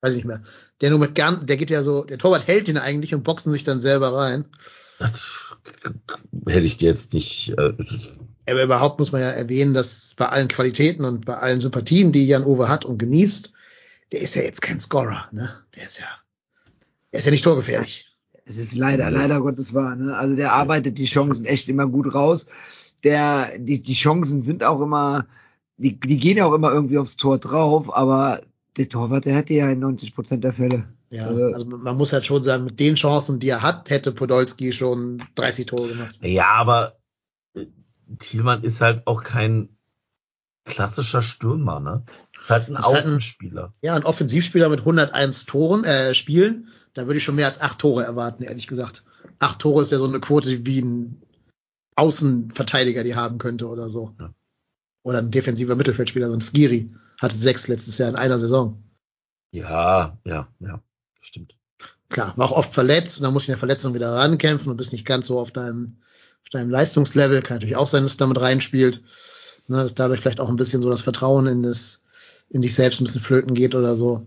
Weiß 0.00 0.12
ich 0.12 0.18
nicht 0.18 0.26
mehr. 0.26 0.42
Der 0.80 0.90
nur 0.90 0.98
mit 0.98 1.14
ganz, 1.14 1.46
der 1.46 1.56
geht 1.56 1.70
ja 1.70 1.82
so, 1.82 2.04
der 2.04 2.18
Torwart 2.18 2.46
hält 2.46 2.68
ihn 2.68 2.78
eigentlich 2.78 3.14
und 3.14 3.24
boxen 3.24 3.52
sich 3.52 3.64
dann 3.64 3.80
selber 3.80 4.12
rein. 4.14 4.46
Das 4.98 5.30
hätte 6.46 6.66
ich 6.66 6.78
dir 6.78 6.90
jetzt 6.90 7.12
nicht. 7.12 7.50
Äh, 7.58 7.74
Aber 8.48 8.62
überhaupt 8.62 8.98
muss 8.98 9.12
man 9.12 9.20
ja 9.20 9.30
erwähnen, 9.30 9.74
dass 9.74 10.14
bei 10.16 10.26
allen 10.28 10.48
Qualitäten 10.48 11.04
und 11.04 11.26
bei 11.26 11.36
allen 11.36 11.60
Sympathien, 11.60 12.12
die 12.12 12.26
Jan 12.26 12.44
Uwe 12.44 12.68
hat 12.68 12.84
und 12.84 12.98
genießt, 12.98 13.52
der 14.12 14.20
ist 14.20 14.34
ja 14.34 14.42
jetzt 14.42 14.62
kein 14.62 14.80
Scorer, 14.80 15.28
ne? 15.32 15.50
Der 15.74 15.84
ist 15.84 15.98
ja, 15.98 16.06
der 17.12 17.18
ist 17.18 17.24
ja 17.24 17.32
nicht 17.32 17.44
torgefährlich. 17.44 18.05
Es 18.48 18.56
ist 18.56 18.76
leider, 18.76 19.10
leider 19.10 19.40
Gottes 19.40 19.74
wahr. 19.74 19.96
Ne? 19.96 20.16
Also 20.16 20.36
der 20.36 20.52
arbeitet 20.52 20.98
die 20.98 21.04
Chancen 21.06 21.44
echt 21.44 21.68
immer 21.68 21.86
gut 21.86 22.14
raus. 22.14 22.46
Der, 23.02 23.58
die, 23.58 23.82
die 23.82 23.92
Chancen 23.94 24.40
sind 24.42 24.62
auch 24.64 24.80
immer, 24.80 25.26
die, 25.76 25.98
die 26.00 26.16
gehen 26.18 26.38
ja 26.38 26.46
auch 26.46 26.54
immer 26.54 26.72
irgendwie 26.72 26.98
aufs 26.98 27.16
Tor 27.16 27.38
drauf, 27.38 27.94
aber 27.94 28.40
der 28.76 28.88
Torwart, 28.88 29.24
der 29.24 29.34
hätte 29.34 29.52
ja 29.54 29.68
in 29.68 29.80
90 29.80 30.14
Prozent 30.14 30.44
der 30.44 30.52
Fälle. 30.52 30.84
Ja, 31.10 31.26
Also- 31.26 31.44
also 31.44 31.66
man 31.66 31.96
muss 31.96 32.12
halt 32.12 32.24
schon 32.26 32.42
sagen, 32.42 32.64
mit 32.64 32.78
den 32.80 32.94
Chancen, 32.94 33.38
die 33.40 33.48
er 33.48 33.62
hat, 33.62 33.90
hätte 33.90 34.12
Podolski 34.12 34.72
schon 34.72 35.22
30 35.34 35.66
Tore 35.66 35.88
gemacht. 35.88 36.18
ja, 36.22 36.46
aber 36.52 36.96
äh, 37.54 37.66
Thielmann 38.18 38.62
ist 38.62 38.80
halt 38.80 39.06
auch 39.06 39.22
kein 39.22 39.68
klassischer 40.64 41.22
Stürmer, 41.22 41.80
ne? 41.80 42.04
Ist 42.40 42.50
halt 42.50 42.68
ein 42.68 42.74
Ist 42.76 42.84
halt 42.86 42.96
ein- 42.96 43.02
Außenspieler. 43.02 43.72
Ja, 43.82 43.94
ein 43.94 44.04
Offensivspieler 44.04 44.68
mit 44.68 44.80
101 44.80 45.46
Toren, 45.46 45.84
äh, 45.84 46.14
Spielen, 46.14 46.68
da 46.96 47.06
würde 47.06 47.18
ich 47.18 47.24
schon 47.24 47.34
mehr 47.34 47.46
als 47.46 47.60
acht 47.60 47.78
Tore 47.78 48.04
erwarten, 48.04 48.42
ehrlich 48.42 48.66
gesagt. 48.66 49.04
Acht 49.38 49.60
Tore 49.60 49.82
ist 49.82 49.92
ja 49.92 49.98
so 49.98 50.06
eine 50.06 50.18
Quote 50.18 50.64
wie 50.64 50.80
ein 50.80 51.22
Außenverteidiger 51.94 53.04
die 53.04 53.14
haben 53.14 53.38
könnte 53.38 53.68
oder 53.68 53.90
so. 53.90 54.14
Oder 55.02 55.18
ein 55.18 55.30
defensiver 55.30 55.76
Mittelfeldspieler, 55.76 56.28
so 56.28 56.34
ein 56.34 56.40
Skiri, 56.40 56.90
hatte 57.20 57.36
sechs 57.36 57.68
letztes 57.68 57.98
Jahr 57.98 58.08
in 58.08 58.16
einer 58.16 58.38
Saison. 58.38 58.82
Ja, 59.50 60.18
ja, 60.24 60.48
ja, 60.58 60.82
stimmt. 61.20 61.56
Klar, 62.08 62.32
war 62.36 62.46
auch 62.50 62.56
oft 62.56 62.72
verletzt 62.72 63.18
und 63.18 63.24
dann 63.24 63.32
muss 63.32 63.44
ich 63.44 63.48
in 63.50 63.52
der 63.52 63.58
Verletzung 63.58 63.94
wieder 63.94 64.12
rankämpfen 64.12 64.70
und 64.70 64.76
bist 64.76 64.92
nicht 64.92 65.06
ganz 65.06 65.26
so 65.26 65.38
auf 65.38 65.50
deinem, 65.50 65.98
auf 66.42 66.48
deinem 66.50 66.70
Leistungslevel. 66.70 67.42
Kann 67.42 67.56
natürlich 67.56 67.76
auch 67.76 67.88
sein, 67.88 68.02
dass 68.02 68.12
es 68.12 68.16
damit 68.16 68.40
reinspielt. 68.40 69.02
Ne, 69.68 69.76
dass 69.78 69.94
dadurch 69.94 70.20
vielleicht 70.20 70.40
auch 70.40 70.48
ein 70.48 70.56
bisschen 70.56 70.80
so 70.80 70.88
das 70.88 71.00
Vertrauen 71.02 71.46
in 71.46 71.62
das, 71.62 72.00
in 72.48 72.62
dich 72.62 72.74
selbst 72.74 73.00
ein 73.00 73.04
bisschen 73.04 73.20
flöten 73.20 73.54
geht 73.54 73.74
oder 73.74 73.96
so. 73.96 74.26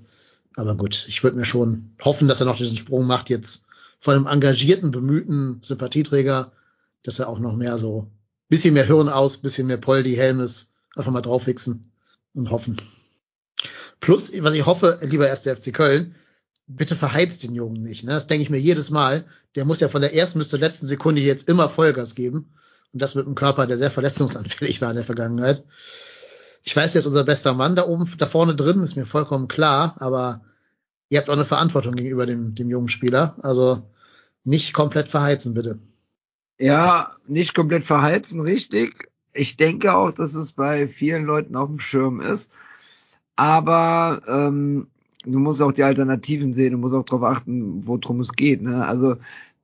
Aber 0.56 0.76
gut, 0.76 1.06
ich 1.08 1.24
würde 1.24 1.38
mir 1.38 1.46
schon 1.46 1.96
hoffen, 2.02 2.28
dass 2.28 2.40
er 2.40 2.46
noch 2.46 2.58
diesen 2.58 2.78
Sprung 2.78 3.06
macht 3.06 3.30
jetzt 3.30 3.66
von 4.00 4.16
einem 4.16 4.28
engagierten, 4.28 4.92
bemühten 4.92 5.60
Sympathieträger, 5.62 6.52
dass 7.04 7.20
er 7.20 7.30
auch 7.30 7.40
noch 7.40 7.56
mehr 7.56 7.78
so 7.78 8.10
bisschen 8.50 8.74
mehr 8.74 8.86
Hirn 8.86 9.10
aus, 9.10 9.38
bisschen 9.38 9.68
mehr 9.68 9.78
Poldi, 9.78 10.16
Helmes, 10.16 10.72
einfach 10.96 11.12
mal 11.12 11.22
draufwichsen 11.22 11.92
und 12.34 12.50
hoffen. 12.50 12.78
Plus, 14.00 14.32
was 14.42 14.56
ich 14.56 14.66
hoffe, 14.66 15.00
lieber 15.02 15.28
erster 15.28 15.56
FC 15.56 15.74
Köln, 15.74 16.16
bitte 16.68 16.96
verheizt 16.96 17.44
den 17.44 17.56
Jungen 17.56 17.82
nicht. 17.82 18.04
Ne? 18.04 18.12
Das 18.12 18.28
denke 18.28 18.44
ich 18.44 18.50
mir 18.50 18.60
jedes 18.60 18.90
Mal. 18.90 19.26
Der 19.56 19.66
muss 19.66 19.80
ja 19.80 19.90
von 19.90 20.02
der 20.02 20.14
ersten 20.14 20.40
bis 20.40 20.50
zur 20.50 20.60
letzten 20.60 20.88
Sekunde 20.88 21.22
jetzt 21.22 21.50
immer 21.50 21.68
Vollgas 21.68 22.16
geben. 22.16 22.54
Und 22.94 23.02
das 23.02 23.16
mit 23.16 23.26
einem 23.26 23.36
Körper, 23.36 23.68
der 23.68 23.78
sehr 23.78 23.92
verletzungsanfällig 23.92 24.82
war 24.82 24.92
in 24.92 24.96
der 24.96 25.06
Vergangenheit. 25.06 25.64
Ich 26.70 26.76
weiß, 26.76 26.94
ist 26.94 27.08
unser 27.08 27.24
bester 27.24 27.56
Mann 27.56 27.76
da 27.76 27.88
oben, 27.88 28.08
da 28.20 28.28
vorne 28.28 28.54
drin, 28.54 28.82
ist 28.82 28.96
mir 28.96 29.08
vollkommen 29.08 29.48
klar, 29.48 29.96
aber 29.98 30.42
ihr 31.10 31.18
habt 31.18 31.28
auch 31.28 31.34
eine 31.34 31.44
Verantwortung 31.44 31.96
gegenüber 31.96 32.28
dem, 32.28 32.54
dem 32.54 32.70
jungen 32.70 32.90
Spieler. 32.90 33.36
Also 33.42 33.82
nicht 34.44 34.72
komplett 34.72 35.08
verheizen, 35.08 35.56
bitte. 35.56 35.80
Ja, 36.60 37.16
nicht 37.26 37.56
komplett 37.56 37.86
verheizen, 37.86 38.42
richtig. 38.42 39.10
Ich 39.34 39.58
denke 39.58 39.96
auch, 39.96 40.12
dass 40.12 40.36
es 40.36 40.52
bei 40.52 40.88
vielen 40.88 41.26
Leuten 41.26 41.56
auf 41.56 41.70
dem 41.70 41.80
Schirm 41.80 42.22
ist. 42.22 42.52
Aber 43.36 44.22
ähm, 44.28 44.90
du 45.26 45.40
musst 45.40 45.64
auch 45.64 45.72
die 45.72 45.82
Alternativen 45.82 46.54
sehen, 46.54 46.74
du 46.74 46.78
musst 46.78 46.94
auch 46.94 47.04
darauf 47.04 47.24
achten, 47.24 47.88
worum 47.88 48.20
es 48.20 48.34
geht. 48.34 48.62
Ne? 48.62 48.86
Also 48.86 49.16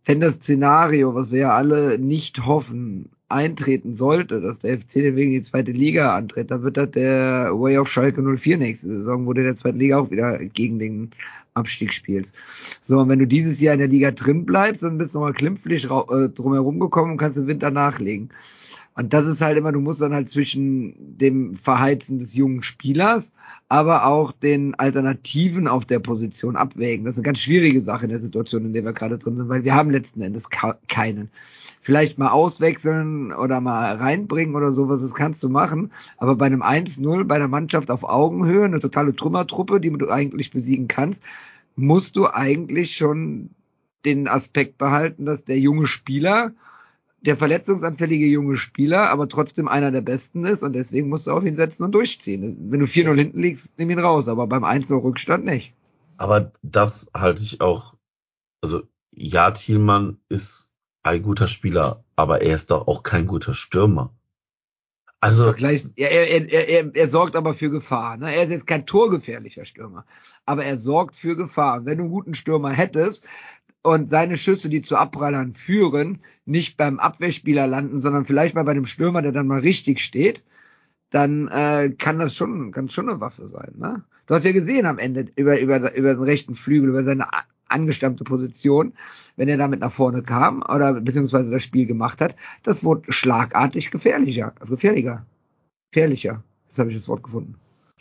wenn 0.06 0.22
das 0.22 0.38
Szenario, 0.38 1.14
was 1.14 1.30
wir 1.30 1.42
ja 1.42 1.56
alle 1.56 2.00
nicht 2.00 2.48
hoffen, 2.48 3.12
eintreten 3.28 3.96
sollte, 3.96 4.40
dass 4.40 4.60
der 4.60 4.80
FC 4.80 4.94
den 4.96 5.16
wegen 5.16 5.32
die 5.32 5.42
zweite 5.42 5.72
Liga 5.72 6.16
antritt, 6.16 6.52
dann 6.52 6.64
wird 6.64 6.78
das 6.78 6.92
der 6.92 7.50
Way 7.54 7.80
of 7.80 7.88
Schalke 7.88 8.22
04 8.22 8.58
nächste 8.58 8.88
Saison, 8.88 9.26
wo 9.26 9.34
du 9.34 9.42
in 9.42 9.48
der 9.48 9.56
zweiten 9.56 9.80
Liga 9.80 9.98
auch 10.00 10.12
wieder 10.12 10.38
gegen 10.38 10.78
den 10.78 11.12
Abstieg 11.56 11.94
spielst. 11.94 12.36
So, 12.82 13.00
und 13.00 13.10
wenn 13.10 13.20
du 13.20 13.28
dieses 13.28 13.60
Jahr 13.62 13.74
in 13.74 13.80
der 13.80 13.88
Liga 13.88 14.12
drin 14.12 14.46
bleibst, 14.46 14.84
dann 14.84 14.98
bist 14.98 15.16
du 15.16 15.20
nochmal 15.20 15.34
klimpflich 15.34 15.86
äh, 15.86 16.30
drumherum 16.30 16.80
gekommen 16.80 17.14
und 17.14 17.18
kannst 17.18 17.38
den 17.38 17.48
Winter 17.48 17.72
nachlegen. 17.72 18.30
Und 18.98 19.14
das 19.14 19.26
ist 19.26 19.42
halt 19.42 19.58
immer, 19.58 19.74
du 19.74 19.82
musst 19.82 20.02
dann 20.02 20.14
halt 20.14 20.30
zwischen 20.30 21.18
dem 21.18 21.56
Verheizen 21.56 22.18
des 22.18 22.34
jungen 22.34 22.64
Spielers, 22.64 23.34
aber 23.68 24.06
auch 24.06 24.32
den 24.32 24.74
Alternativen 24.76 25.68
auf 25.68 25.86
der 25.86 26.00
Position 26.00 26.56
abwägen. 26.56 27.06
Das 27.06 27.16
ist 27.16 27.20
eine 27.20 27.26
ganz 27.26 27.40
schwierige 27.40 27.82
Sache 27.82 28.06
in 28.06 28.12
der 28.12 28.22
Situation, 28.22 28.66
in 28.66 28.74
der 28.74 28.86
wir 28.86 28.94
gerade 28.94 29.18
drin 29.18 29.36
sind, 29.36 29.50
weil 29.50 29.66
wir 29.66 29.76
haben 29.76 29.90
letzten 29.90 30.22
Endes 30.22 30.46
keinen. 30.88 31.30
Vielleicht 31.86 32.18
mal 32.18 32.32
auswechseln 32.32 33.32
oder 33.32 33.62
mal 33.62 33.96
reinbringen 33.96 34.56
oder 34.56 34.72
sowas, 34.72 35.04
das 35.04 35.14
kannst 35.14 35.44
du 35.44 35.50
machen. 35.50 35.92
Aber 36.18 36.36
bei 36.36 36.48
einem 36.48 36.64
1-0, 36.64 37.26
bei 37.26 37.36
einer 37.36 37.48
Mannschaft 37.48 37.92
auf 37.92 38.04
Augenhöhe, 38.04 38.66
eine 38.66 38.80
totale 38.80 39.16
Trümmertruppe, 39.16 39.80
die 39.80 39.92
du 39.92 40.10
eigentlich 40.10 40.50
besiegen 40.50 40.88
kannst, 40.88 41.22
musst 41.76 42.16
du 42.16 42.26
eigentlich 42.26 42.96
schon 42.96 43.52
den 44.04 44.28
Aspekt 44.28 44.80
behalten, 44.80 45.28
dass 45.28 45.46
der 45.46 45.60
junge 45.60 45.86
Spieler 45.86 46.54
der 47.22 47.38
verletzungsanfällige 47.38 48.26
junge 48.26 48.58
Spieler, 48.58 49.12
aber 49.12 49.30
trotzdem 49.30 49.68
einer 49.68 49.92
der 49.92 50.02
besten 50.02 50.44
ist 50.44 50.64
und 50.64 50.74
deswegen 50.74 51.10
musst 51.10 51.28
du 51.28 51.32
auf 51.34 51.46
ihn 51.46 51.56
setzen 51.56 51.84
und 51.84 51.92
durchziehen. 51.92 52.72
Wenn 52.72 52.80
du 52.80 52.88
4-0 52.88 53.16
hinten 53.16 53.42
liegst, 53.42 53.78
nimm 53.78 53.92
ihn 53.92 54.00
raus, 54.00 54.28
aber 54.28 54.48
beim 54.48 54.64
1-0 54.64 55.04
Rückstand 55.04 55.46
nicht. 55.46 55.76
Aber 56.18 56.52
das 56.64 57.12
halte 57.14 57.44
ich 57.44 57.62
auch, 57.62 57.94
also 58.62 58.82
ja, 59.12 59.52
Thielmann 59.52 60.18
ist 60.30 60.72
ein 61.06 61.24
guter 61.24 61.48
Spieler, 61.48 62.04
aber 62.16 62.42
er 62.42 62.56
ist 62.56 62.72
doch 62.72 62.88
auch 62.88 63.04
kein 63.04 63.28
guter 63.28 63.54
Stürmer. 63.54 64.14
Also 65.20 65.44
Vergleich, 65.46 65.86
er, 65.96 66.12
er, 66.12 66.52
er, 66.52 66.70
er, 66.70 66.96
er 66.96 67.10
sorgt 67.10 67.36
aber 67.36 67.54
für 67.54 67.70
Gefahr. 67.70 68.18
Ne? 68.18 68.34
Er 68.34 68.44
ist 68.44 68.52
jetzt 68.52 68.68
kein 68.68 68.86
torgefährlicher 68.86 69.66
Stürmer, 69.66 70.06
aber 70.46 70.66
er 70.66 70.78
sorgt 70.78 71.16
für 71.16 71.36
Gefahr. 71.36 71.86
Wenn 71.86 71.98
du 71.98 72.04
einen 72.04 72.14
guten 72.14 72.36
Stürmer 72.36 72.72
hättest, 72.72 73.28
und 73.86 74.10
seine 74.10 74.36
Schüsse, 74.36 74.68
die 74.68 74.82
zu 74.82 74.98
Abprallern 74.98 75.54
führen, 75.54 76.20
nicht 76.46 76.76
beim 76.76 77.00
Abwehrspieler 77.00 77.68
landen, 77.68 78.02
sondern 78.02 78.26
vielleicht 78.26 78.56
mal 78.56 78.64
bei 78.64 78.74
dem 78.74 78.88
Stürmer, 78.88 79.22
der 79.22 79.32
dann 79.32 79.48
mal 79.48 79.60
richtig 79.60 80.00
steht, 80.00 80.44
dann 81.12 81.48
äh, 81.50 81.92
kann 81.92 82.18
das 82.18 82.36
schon, 82.36 82.72
kann 82.72 82.90
schon 82.90 83.10
eine 83.10 83.22
Waffe 83.22 83.46
sein. 83.46 83.76
Ne? 83.78 84.04
Du 84.26 84.34
hast 84.34 84.44
ja 84.44 84.54
gesehen 84.54 84.88
am 84.88 84.98
Ende 84.98 85.28
über, 85.36 85.60
über, 85.60 85.96
über 85.96 86.16
den 86.16 86.24
rechten 86.24 86.56
Flügel, 86.56 86.90
über 86.90 87.04
seine 87.04 87.32
angestammte 87.68 88.24
Position, 88.24 88.94
wenn 89.36 89.50
er 89.50 89.58
damit 89.58 89.80
nach 89.80 89.92
vorne 89.92 90.24
kam 90.24 90.62
oder 90.62 91.02
beziehungsweise 91.02 91.50
das 91.50 91.64
Spiel 91.64 91.86
gemacht 91.86 92.22
hat, 92.22 92.36
das 92.64 92.84
wurde 92.84 93.12
schlagartig 93.12 93.92
gefährlicher, 93.92 94.54
gefährlicher, 94.68 95.26
gefährlicher. 95.92 96.44
Das 96.70 96.80
habe 96.80 96.90
ich 96.90 96.98
das 96.98 97.08
Wort 97.08 97.24
gefunden. 97.24 97.56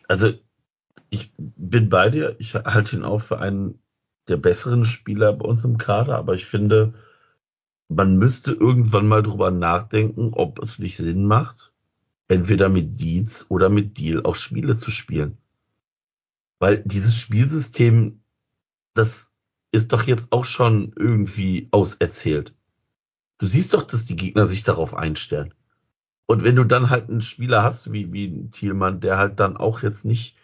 Also 0.09 0.33
ich 1.11 1.33
bin 1.37 1.89
bei 1.89 2.11
dir. 2.11 2.37
Ich 2.39 2.55
halte 2.55 2.97
ihn 2.97 3.05
auch 3.05 3.21
für 3.21 3.39
einen 3.39 3.79
der 4.29 4.37
besseren 4.37 4.85
Spieler 4.85 5.33
bei 5.33 5.47
uns 5.47 5.65
im 5.65 5.79
Kader, 5.79 6.17
aber 6.17 6.35
ich 6.35 6.47
finde, 6.47 6.95
man 7.89 8.17
müsste 8.17 8.53
irgendwann 8.53 9.07
mal 9.07 9.23
drüber 9.23 9.51
nachdenken, 9.51 10.33
ob 10.33 10.59
es 10.61 10.79
nicht 10.79 10.97
Sinn 10.97 11.27
macht, 11.27 11.73
entweder 12.29 12.69
mit 12.69 13.01
Dietz 13.01 13.47
oder 13.49 13.69
mit 13.69 13.99
Deal 13.99 14.23
auch 14.25 14.35
Spiele 14.35 14.77
zu 14.77 14.91
spielen. 14.91 15.39
Weil 16.59 16.79
dieses 16.79 17.17
Spielsystem, 17.17 18.21
das 18.95 19.31
ist 19.75 19.93
doch 19.93 20.05
jetzt 20.05 20.33
auch 20.33 20.45
schon 20.45 20.93
irgendwie 20.97 21.68
auserzählt. 21.70 22.55
Du 23.39 23.47
siehst 23.47 23.75
doch, 23.75 23.83
dass 23.83 24.05
die 24.05 24.16
Gegner 24.16 24.47
sich 24.47 24.62
darauf 24.62 24.97
einstellen. 24.97 25.53
Und 26.27 26.45
wenn 26.45 26.57
du 26.57 26.64
dann 26.64 26.89
halt 26.89 27.11
einen 27.11 27.20
Spieler 27.20 27.62
hast, 27.62 27.93
wie, 27.93 28.12
wie 28.12 28.49
Thielmann, 28.51 29.01
der 29.01 29.18
halt 29.18 29.41
dann 29.41 29.57
auch 29.57 29.83
jetzt 29.83 30.05
nicht 30.05 30.37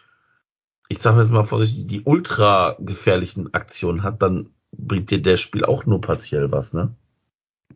ich 0.90 0.98
sage 0.98 1.22
jetzt 1.22 1.30
mal 1.30 1.44
vorsichtig, 1.44 1.86
die 1.86 2.02
ultra 2.02 2.76
gefährlichen 2.80 3.54
Aktionen 3.54 4.02
hat, 4.02 4.20
dann 4.22 4.50
bringt 4.72 5.10
dir 5.10 5.22
der 5.22 5.36
Spiel 5.36 5.64
auch 5.64 5.86
nur 5.86 6.00
partiell 6.00 6.50
was, 6.50 6.74
ne? 6.74 6.94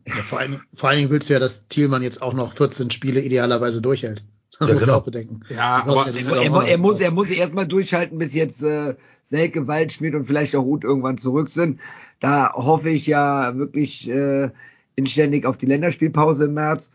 Ja, 0.05 0.15
vor, 0.15 0.39
allen, 0.39 0.61
vor 0.73 0.89
allen 0.89 0.99
Dingen 0.99 1.09
willst 1.09 1.29
du 1.29 1.33
ja, 1.33 1.39
dass 1.39 1.67
Thielmann 1.69 2.03
jetzt 2.03 2.21
auch 2.21 2.33
noch 2.33 2.53
14 2.53 2.91
Spiele 2.91 3.21
idealerweise 3.21 3.81
durchhält. 3.81 4.25
Das 4.59 4.67
ja, 4.67 4.73
muss 4.73 4.85
genau. 4.85 4.97
auch 4.97 5.03
bedenken. 5.03 5.41
Ja, 5.49 5.83
aber 5.85 6.07
ja 6.11 6.33
er, 6.33 6.43
er, 6.43 6.67
er, 6.67 6.77
muss, 6.77 7.01
er 7.01 7.11
muss 7.11 7.29
erstmal 7.29 7.67
durchhalten, 7.67 8.17
bis 8.17 8.33
jetzt 8.33 8.63
äh, 8.63 8.95
Selke, 9.23 9.67
Waldschmidt 9.67 10.15
und 10.15 10.25
vielleicht 10.25 10.55
auch 10.55 10.63
Ruth 10.63 10.83
irgendwann 10.83 11.17
zurück 11.17 11.49
sind. 11.49 11.79
Da 12.19 12.53
hoffe 12.53 12.89
ich 12.89 13.07
ja 13.07 13.57
wirklich 13.57 14.09
äh, 14.09 14.49
inständig 14.95 15.45
auf 15.45 15.57
die 15.57 15.65
Länderspielpause 15.65 16.45
im 16.45 16.53
März. 16.53 16.91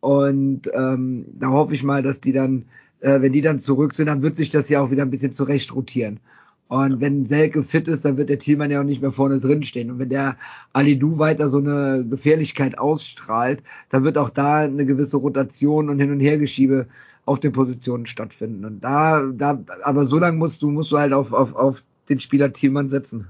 Und 0.00 0.70
ähm, 0.72 1.26
da 1.32 1.48
hoffe 1.48 1.74
ich 1.74 1.82
mal, 1.82 2.02
dass 2.02 2.20
die 2.20 2.32
dann 2.32 2.66
äh, 3.00 3.20
wenn 3.20 3.32
die 3.32 3.42
dann 3.42 3.58
zurück 3.58 3.94
sind, 3.94 4.06
dann 4.06 4.22
wird 4.22 4.36
sich 4.36 4.50
das 4.50 4.68
ja 4.68 4.80
auch 4.80 4.90
wieder 4.90 5.02
ein 5.02 5.10
bisschen 5.10 5.32
zurecht 5.32 5.74
rotieren. 5.74 6.20
Und 6.70 7.00
wenn 7.00 7.26
Selke 7.26 7.64
fit 7.64 7.88
ist, 7.88 8.04
dann 8.04 8.16
wird 8.16 8.28
der 8.28 8.38
Thielmann 8.38 8.70
ja 8.70 8.80
auch 8.80 8.84
nicht 8.84 9.02
mehr 9.02 9.10
vorne 9.10 9.40
drin 9.40 9.64
stehen. 9.64 9.90
Und 9.90 9.98
wenn 9.98 10.08
der 10.08 10.36
Alidu 10.72 11.18
weiter 11.18 11.48
so 11.48 11.58
eine 11.58 12.06
Gefährlichkeit 12.08 12.78
ausstrahlt, 12.78 13.64
dann 13.88 14.04
wird 14.04 14.16
auch 14.16 14.30
da 14.30 14.58
eine 14.58 14.86
gewisse 14.86 15.16
Rotation 15.16 15.90
und 15.90 15.98
Hin- 15.98 16.12
und 16.12 16.20
Hergeschiebe 16.20 16.86
auf 17.26 17.40
den 17.40 17.50
Positionen 17.50 18.06
stattfinden. 18.06 18.64
Und 18.64 18.84
da, 18.84 19.20
da, 19.32 19.60
aber 19.82 20.04
so 20.04 20.20
lange 20.20 20.36
musst 20.36 20.62
du, 20.62 20.70
musst 20.70 20.92
du 20.92 20.98
halt 20.98 21.12
auf, 21.12 21.32
auf, 21.32 21.56
auf 21.56 21.82
den 22.08 22.20
Spieler 22.20 22.52
Thielmann 22.52 22.88
setzen. 22.88 23.26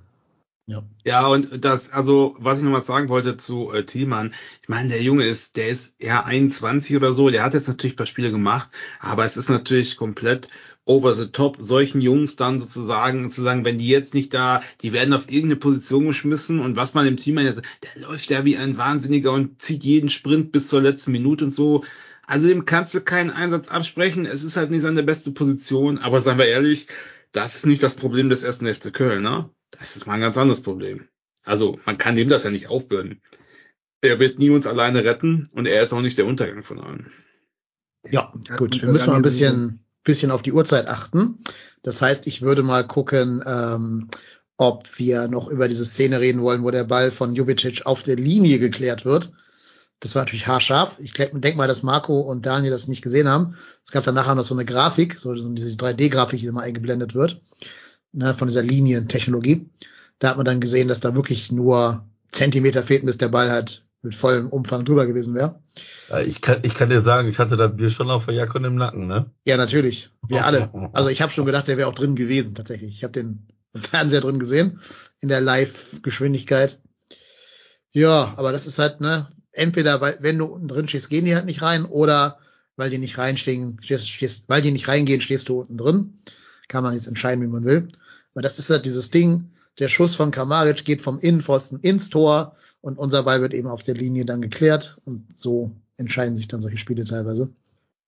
Ja. 0.66 0.82
ja, 1.04 1.26
und 1.26 1.64
das, 1.64 1.90
also, 1.90 2.36
was 2.38 2.58
ich 2.58 2.64
noch 2.64 2.70
mal 2.70 2.82
sagen 2.82 3.08
wollte 3.08 3.38
zu 3.38 3.72
äh, 3.72 3.84
Thielmann, 3.84 4.34
ich 4.62 4.68
meine, 4.68 4.90
der 4.90 5.02
Junge 5.02 5.24
ist, 5.24 5.56
der 5.56 5.68
ist 5.68 5.96
ja 5.98 6.24
21 6.24 6.94
oder 6.94 7.14
so, 7.14 7.30
der 7.30 7.42
hat 7.42 7.54
jetzt 7.54 7.68
natürlich 7.68 7.94
ein 7.94 7.96
paar 7.96 8.06
Spiele 8.06 8.30
gemacht, 8.30 8.70
aber 9.00 9.24
es 9.24 9.36
ist 9.38 9.48
natürlich 9.48 9.96
komplett 9.96 10.48
over 10.86 11.14
the 11.14 11.28
top, 11.28 11.56
solchen 11.60 12.00
Jungs 12.00 12.36
dann 12.36 12.58
sozusagen 12.58 13.30
zu 13.30 13.42
sagen, 13.42 13.64
wenn 13.64 13.78
die 13.78 13.88
jetzt 13.88 14.14
nicht 14.14 14.34
da, 14.34 14.62
die 14.82 14.92
werden 14.92 15.14
auf 15.14 15.28
irgendeine 15.28 15.56
Position 15.56 16.06
geschmissen 16.06 16.60
und 16.60 16.76
was 16.76 16.94
man 16.94 17.06
im 17.06 17.16
Team 17.16 17.38
jetzt, 17.38 17.62
der 17.82 18.02
läuft 18.02 18.30
ja 18.30 18.44
wie 18.44 18.56
ein 18.56 18.78
Wahnsinniger 18.78 19.32
und 19.32 19.60
zieht 19.62 19.84
jeden 19.84 20.10
Sprint 20.10 20.52
bis 20.52 20.68
zur 20.68 20.82
letzten 20.82 21.12
Minute 21.12 21.44
und 21.44 21.54
so. 21.54 21.84
Also 22.26 22.48
dem 22.48 22.64
kannst 22.64 22.94
du 22.94 23.00
keinen 23.00 23.30
Einsatz 23.30 23.68
absprechen. 23.68 24.24
Es 24.24 24.42
ist 24.42 24.56
halt 24.56 24.70
nicht 24.70 24.82
seine 24.82 25.02
beste 25.02 25.32
Position, 25.32 25.98
aber 25.98 26.20
sagen 26.20 26.38
wir 26.38 26.46
ehrlich, 26.46 26.86
das 27.32 27.56
ist 27.56 27.66
nicht 27.66 27.82
das 27.82 27.94
Problem 27.94 28.28
des 28.28 28.42
ersten 28.42 28.72
FC 28.72 28.92
Köln, 28.92 29.22
ne? 29.22 29.50
Das 29.70 29.96
ist 29.96 30.06
mal 30.06 30.14
ein 30.14 30.20
ganz 30.20 30.36
anderes 30.36 30.62
Problem. 30.62 31.08
Also 31.44 31.78
man 31.86 31.98
kann 31.98 32.14
dem 32.14 32.28
das 32.28 32.44
ja 32.44 32.50
nicht 32.50 32.68
aufbürden. 32.68 33.20
Er 34.02 34.18
wird 34.18 34.38
nie 34.38 34.50
uns 34.50 34.66
alleine 34.66 35.04
retten 35.04 35.48
und 35.52 35.66
er 35.66 35.82
ist 35.82 35.92
auch 35.92 36.00
nicht 36.00 36.18
der 36.18 36.26
Untergang 36.26 36.62
von 36.62 36.80
allen. 36.80 37.12
Ja, 38.10 38.32
gut, 38.56 38.80
wir 38.80 38.88
müssen 38.88 39.10
mal 39.10 39.16
ein 39.16 39.22
bisschen, 39.22 39.84
bisschen 40.04 40.30
auf 40.30 40.42
die 40.42 40.52
Uhrzeit 40.52 40.88
achten. 40.88 41.36
Das 41.82 42.02
heißt, 42.02 42.26
ich 42.26 42.42
würde 42.42 42.62
mal 42.62 42.86
gucken, 42.86 43.42
ähm, 43.46 44.08
ob 44.56 44.98
wir 44.98 45.28
noch 45.28 45.48
über 45.48 45.68
diese 45.68 45.84
Szene 45.84 46.20
reden 46.20 46.42
wollen, 46.42 46.62
wo 46.62 46.70
der 46.70 46.84
Ball 46.84 47.10
von 47.10 47.34
Jubicic 47.34 47.86
auf 47.86 48.02
der 48.02 48.16
Linie 48.16 48.58
geklärt 48.58 49.04
wird. 49.04 49.32
Das 50.00 50.14
war 50.14 50.22
natürlich 50.22 50.46
haarscharf. 50.46 50.96
Ich 50.98 51.12
denke 51.12 51.56
mal, 51.56 51.68
dass 51.68 51.82
Marco 51.82 52.20
und 52.20 52.46
Daniel 52.46 52.70
das 52.70 52.88
nicht 52.88 53.02
gesehen 53.02 53.28
haben. 53.28 53.54
Es 53.84 53.90
gab 53.90 54.04
dann 54.04 54.14
nachher 54.14 54.34
noch 54.34 54.44
so 54.44 54.54
eine 54.54 54.64
Grafik, 54.64 55.18
so 55.18 55.34
diese 55.34 55.76
3D-Grafik, 55.76 56.40
die 56.40 56.46
immer 56.46 56.62
eingeblendet 56.62 57.14
wird, 57.14 57.40
ne, 58.12 58.34
von 58.34 58.48
dieser 58.48 58.62
Linientechnologie. 58.62 59.68
Da 60.18 60.30
hat 60.30 60.36
man 60.36 60.46
dann 60.46 60.60
gesehen, 60.60 60.88
dass 60.88 61.00
da 61.00 61.14
wirklich 61.14 61.52
nur 61.52 62.04
Zentimeter 62.32 62.82
fehlten, 62.82 63.06
bis 63.06 63.18
der 63.18 63.28
Ball 63.28 63.50
halt 63.50 63.84
mit 64.02 64.14
vollem 64.14 64.48
Umfang 64.48 64.84
drüber 64.84 65.06
gewesen 65.06 65.34
wäre. 65.34 65.60
Ja, 66.10 66.20
ich, 66.20 66.40
kann, 66.40 66.60
ich 66.62 66.74
kann 66.74 66.90
dir 66.90 67.00
sagen, 67.00 67.28
ich 67.28 67.38
hatte 67.38 67.56
das 67.56 67.76
Bier 67.76 67.90
schon 67.90 68.10
auf 68.10 68.26
der 68.26 68.34
Jacke 68.34 68.58
und 68.58 68.64
im 68.64 68.74
Nacken, 68.74 69.06
ne? 69.06 69.30
Ja, 69.44 69.56
natürlich. 69.56 70.10
Wir 70.26 70.44
alle. 70.44 70.70
Also 70.92 71.08
ich 71.08 71.22
habe 71.22 71.32
schon 71.32 71.46
gedacht, 71.46 71.68
der 71.68 71.76
wäre 71.76 71.88
auch 71.88 71.94
drin 71.94 72.16
gewesen, 72.16 72.54
tatsächlich. 72.54 72.90
Ich 72.90 73.04
habe 73.04 73.12
den 73.12 73.46
Fernseher 73.74 74.20
drin 74.20 74.40
gesehen, 74.40 74.80
in 75.20 75.28
der 75.28 75.40
Live-Geschwindigkeit. 75.40 76.80
Ja, 77.92 78.34
aber 78.36 78.52
das 78.52 78.66
ist 78.66 78.78
halt, 78.78 79.00
ne, 79.00 79.28
entweder, 79.52 80.00
weil, 80.00 80.18
wenn 80.20 80.38
du 80.38 80.46
unten 80.46 80.68
drin 80.68 80.88
stehst, 80.88 81.10
gehen 81.10 81.24
die 81.24 81.34
halt 81.34 81.46
nicht 81.46 81.62
rein, 81.62 81.84
oder 81.84 82.38
weil 82.76 82.90
die 82.90 82.98
nicht 82.98 83.18
reinstehen, 83.18 83.78
stehst, 83.82 84.10
stehst, 84.10 84.48
weil 84.48 84.62
die 84.62 84.70
nicht 84.70 84.88
reingehen, 84.88 85.20
stehst 85.20 85.48
du 85.48 85.60
unten 85.60 85.76
drin. 85.76 86.14
Kann 86.68 86.82
man 86.82 86.94
jetzt 86.94 87.08
entscheiden, 87.08 87.42
wie 87.42 87.48
man 87.48 87.64
will. 87.64 87.88
Aber 88.32 88.42
das 88.42 88.58
ist 88.58 88.70
halt 88.70 88.84
dieses 88.84 89.10
Ding, 89.10 89.50
der 89.78 89.88
Schuss 89.88 90.14
von 90.14 90.30
Kamaric 90.30 90.84
geht 90.84 91.02
vom 91.02 91.18
Innenpfosten 91.18 91.80
ins 91.80 92.10
Tor 92.10 92.56
und 92.80 92.98
unser 92.98 93.24
Ball 93.24 93.40
wird 93.40 93.54
eben 93.54 93.68
auf 93.68 93.82
der 93.82 93.94
Linie 93.94 94.24
dann 94.24 94.42
geklärt 94.42 94.98
und 95.04 95.26
so 95.38 95.72
entscheiden 96.00 96.36
sich 96.36 96.48
dann 96.48 96.60
solche 96.60 96.78
Spiele 96.78 97.04
teilweise. 97.04 97.50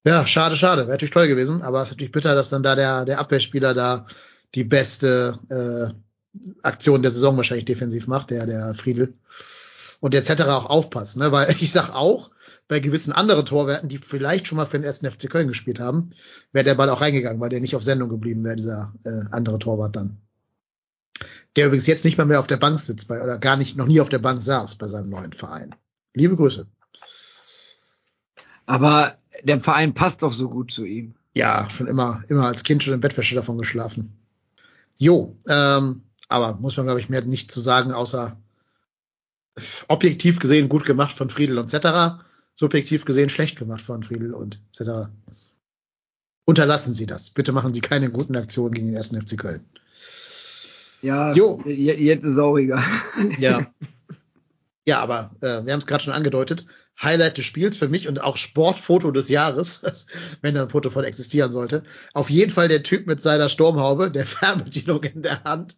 Ja, 0.05 0.26
schade, 0.26 0.57
schade. 0.57 0.82
Wäre 0.82 0.93
natürlich 0.93 1.12
toll 1.12 1.28
gewesen, 1.28 1.62
aber 1.62 1.80
es 1.80 1.88
ist 1.88 1.93
natürlich 1.93 2.12
bitter, 2.12 2.34
dass 2.34 2.49
dann 2.49 2.64
da 2.64 2.74
der, 2.74 3.05
der 3.05 3.20
Abwehrspieler 3.20 3.72
da 3.74 4.07
die 4.55 4.64
beste 4.64 5.38
äh, 5.49 5.95
Aktion 6.62 7.03
der 7.03 7.11
Saison 7.11 7.36
wahrscheinlich 7.36 7.66
defensiv 7.66 8.09
macht, 8.09 8.30
der, 8.30 8.47
der 8.47 8.74
Friedel 8.74 9.14
und 10.01 10.14
etc. 10.14 10.43
auch 10.43 10.68
aufpasst. 10.68 11.16
Ne? 11.16 11.30
Weil 11.30 11.55
ich 11.61 11.70
sag 11.70 11.95
auch, 11.95 12.30
bei 12.68 12.80
gewissen 12.80 13.12
anderen 13.12 13.45
Torwerten, 13.45 13.88
die 13.88 13.99
vielleicht 13.99 14.47
schon 14.47 14.57
mal 14.57 14.66
für 14.66 14.78
den 14.78 14.84
ersten 14.84 15.11
FC 15.11 15.28
Köln 15.28 15.49
gespielt 15.49 15.78
haben, 15.78 16.11
wäre 16.53 16.64
der 16.64 16.74
Ball 16.74 16.88
auch 16.88 17.01
reingegangen, 17.01 17.40
weil 17.40 17.51
der 17.51 17.61
nicht 17.61 17.76
auf 17.76 17.82
Sendung 17.82 18.09
geblieben 18.09 18.45
wäre, 18.45 18.57
dieser 18.57 18.95
äh, 19.05 19.26
andere 19.30 19.59
Torwart 19.59 19.95
dann. 19.95 20.16
Der 21.57 21.66
übrigens 21.66 21.86
jetzt 21.86 22.05
nicht 22.05 22.16
mal 22.16 22.24
mehr 22.24 22.40
auf 22.40 22.47
der 22.47 22.57
Bank 22.57 22.80
sitzt 22.80 23.09
bei, 23.09 23.22
oder 23.22 23.38
gar 23.38 23.57
nicht, 23.57 23.76
noch 23.76 23.86
nie 23.86 24.01
auf 24.01 24.09
der 24.09 24.18
Bank 24.18 24.40
saß 24.40 24.76
bei 24.76 24.88
seinem 24.88 25.11
neuen 25.11 25.32
Verein. 25.32 25.74
Liebe 26.14 26.36
Grüße. 26.36 26.66
Aber 28.66 29.16
der 29.42 29.60
Verein 29.60 29.94
passt 29.94 30.22
doch 30.22 30.32
so 30.32 30.48
gut 30.48 30.72
zu 30.72 30.84
ihm. 30.84 31.14
Ja, 31.34 31.68
schon 31.70 31.86
immer, 31.86 32.22
immer 32.28 32.46
als 32.46 32.62
Kind 32.62 32.82
schon 32.82 32.94
in 32.94 33.00
Bettwäsche 33.00 33.34
davon 33.34 33.58
geschlafen. 33.58 34.12
Jo, 34.98 35.36
ähm, 35.48 36.02
aber 36.28 36.56
muss 36.56 36.76
man, 36.76 36.86
glaube 36.86 37.00
ich, 37.00 37.08
mehr 37.08 37.22
nicht 37.22 37.50
zu 37.50 37.60
sagen, 37.60 37.92
außer 37.92 38.36
objektiv 39.88 40.38
gesehen 40.38 40.68
gut 40.68 40.84
gemacht 40.84 41.16
von 41.16 41.30
Friedel 41.30 41.58
und 41.58 41.72
etc. 41.72 42.22
Subjektiv 42.54 43.04
gesehen 43.04 43.28
schlecht 43.28 43.58
gemacht 43.58 43.82
von 43.82 44.02
Friedel 44.02 44.34
und 44.34 44.60
etc. 44.70 45.08
Unterlassen 46.44 46.94
Sie 46.94 47.06
das. 47.06 47.30
Bitte 47.30 47.52
machen 47.52 47.74
Sie 47.74 47.80
keine 47.80 48.10
guten 48.10 48.36
Aktionen 48.36 48.72
gegen 48.72 48.86
den 48.86 48.96
ersten 48.96 49.20
FC 49.20 49.38
Köln. 49.38 49.64
Ja, 51.02 51.32
jo. 51.32 51.60
jetzt 51.66 52.24
ist 52.24 52.38
auch 52.38 52.56
egal. 52.56 52.84
Ja. 53.38 53.66
Ja, 54.84 55.00
aber 55.00 55.30
äh, 55.40 55.64
wir 55.64 55.72
haben 55.72 55.78
es 55.78 55.86
gerade 55.86 56.02
schon 56.02 56.12
angedeutet. 56.12 56.66
Highlight 57.01 57.38
des 57.38 57.45
Spiels 57.45 57.76
für 57.76 57.88
mich 57.88 58.09
und 58.09 58.22
auch 58.22 58.36
Sportfoto 58.36 59.11
des 59.11 59.28
Jahres, 59.28 59.82
wenn 60.43 60.55
da 60.55 60.62
ein 60.62 60.70
Foto 60.70 60.90
von 60.90 61.05
existieren 61.05 61.53
sollte. 61.53 61.84
Auf 62.14 62.30
jeden 62.30 62.53
Fall 62.53 62.68
der 62.68 62.82
Typ 62.82 63.07
mit 63.07 63.20
seiner 63.20 63.49
Sturmhaube, 63.49 64.11
der 64.11 64.26
Fernbedienung 64.26 65.03
in 65.05 65.22
der 65.22 65.45
Hand 65.45 65.76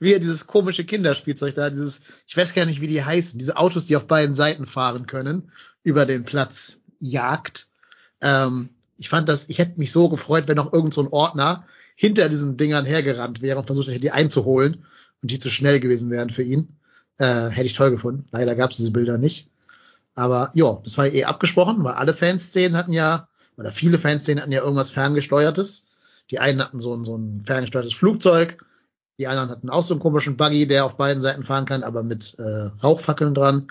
wie 0.00 0.12
er 0.12 0.18
dieses 0.18 0.46
komische 0.46 0.84
Kinderspielzeug 0.84 1.54
da, 1.54 1.70
dieses, 1.70 2.02
ich 2.26 2.36
weiß 2.36 2.54
gar 2.54 2.66
nicht, 2.66 2.80
wie 2.80 2.86
die 2.86 3.04
heißen, 3.04 3.38
diese 3.38 3.56
Autos, 3.56 3.86
die 3.86 3.96
auf 3.96 4.06
beiden 4.06 4.34
Seiten 4.34 4.66
fahren 4.66 5.06
können, 5.06 5.50
über 5.82 6.06
den 6.06 6.24
Platz 6.24 6.82
jagt. 6.98 7.68
Ähm, 8.20 8.70
ich 8.98 9.08
fand 9.08 9.28
das, 9.28 9.48
ich 9.48 9.58
hätte 9.58 9.78
mich 9.78 9.90
so 9.90 10.08
gefreut, 10.08 10.48
wenn 10.48 10.56
noch 10.56 10.72
irgend 10.72 10.94
so 10.94 11.02
ein 11.02 11.08
Ordner 11.08 11.66
hinter 11.94 12.28
diesen 12.28 12.56
Dingern 12.56 12.86
hergerannt 12.86 13.42
wäre 13.42 13.58
und 13.58 13.66
versucht 13.66 13.88
hätte, 13.88 14.00
die 14.00 14.10
einzuholen 14.10 14.84
und 15.22 15.30
die 15.30 15.38
zu 15.38 15.50
schnell 15.50 15.80
gewesen 15.80 16.10
wären 16.10 16.30
für 16.30 16.42
ihn. 16.42 16.76
Äh, 17.18 17.48
hätte 17.48 17.66
ich 17.66 17.74
toll 17.74 17.90
gefunden. 17.90 18.26
Leider 18.30 18.54
gab 18.54 18.70
es 18.70 18.76
diese 18.76 18.90
Bilder 18.90 19.16
nicht. 19.16 19.48
Aber 20.16 20.50
ja, 20.54 20.80
das 20.82 20.98
war 20.98 21.06
eh 21.06 21.24
abgesprochen, 21.24 21.84
weil 21.84 21.94
alle 21.94 22.14
Fanszenen 22.14 22.76
hatten 22.76 22.92
ja, 22.92 23.28
oder 23.56 23.70
viele 23.70 23.98
Fanszenen 23.98 24.42
hatten 24.42 24.52
ja 24.52 24.62
irgendwas 24.62 24.90
ferngesteuertes. 24.90 25.84
Die 26.30 26.40
einen 26.40 26.60
hatten 26.60 26.80
so 26.80 26.94
ein, 26.94 27.04
so 27.04 27.16
ein 27.16 27.42
ferngesteuertes 27.42 27.94
Flugzeug, 27.94 28.58
die 29.18 29.28
anderen 29.28 29.50
hatten 29.50 29.70
auch 29.70 29.82
so 29.82 29.94
einen 29.94 30.00
komischen 30.00 30.36
Buggy, 30.36 30.66
der 30.66 30.84
auf 30.84 30.96
beiden 30.96 31.22
Seiten 31.22 31.44
fahren 31.44 31.64
kann, 31.64 31.82
aber 31.82 32.02
mit 32.02 32.34
äh, 32.38 32.70
Rauchfackeln 32.82 33.34
dran. 33.34 33.68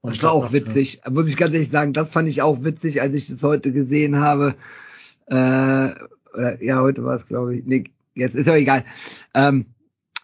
Und 0.00 0.14
das 0.14 0.22
war 0.22 0.32
auch 0.32 0.44
noch, 0.44 0.52
witzig. 0.52 1.02
Ja. 1.04 1.10
Muss 1.10 1.28
ich 1.28 1.36
ganz 1.36 1.52
ehrlich 1.52 1.70
sagen, 1.70 1.92
das 1.92 2.12
fand 2.12 2.28
ich 2.28 2.40
auch 2.40 2.62
witzig, 2.62 3.02
als 3.02 3.14
ich 3.14 3.28
das 3.28 3.42
heute 3.42 3.72
gesehen 3.72 4.20
habe. 4.20 4.54
Äh, 5.26 5.94
oder, 6.32 6.62
ja, 6.62 6.80
heute 6.80 7.04
war 7.04 7.16
es, 7.16 7.26
glaube 7.26 7.56
ich. 7.56 7.66
Nee, 7.66 7.84
jetzt 8.14 8.34
ist 8.34 8.46
ja 8.46 8.54
egal. 8.54 8.84
Ähm, 9.34 9.66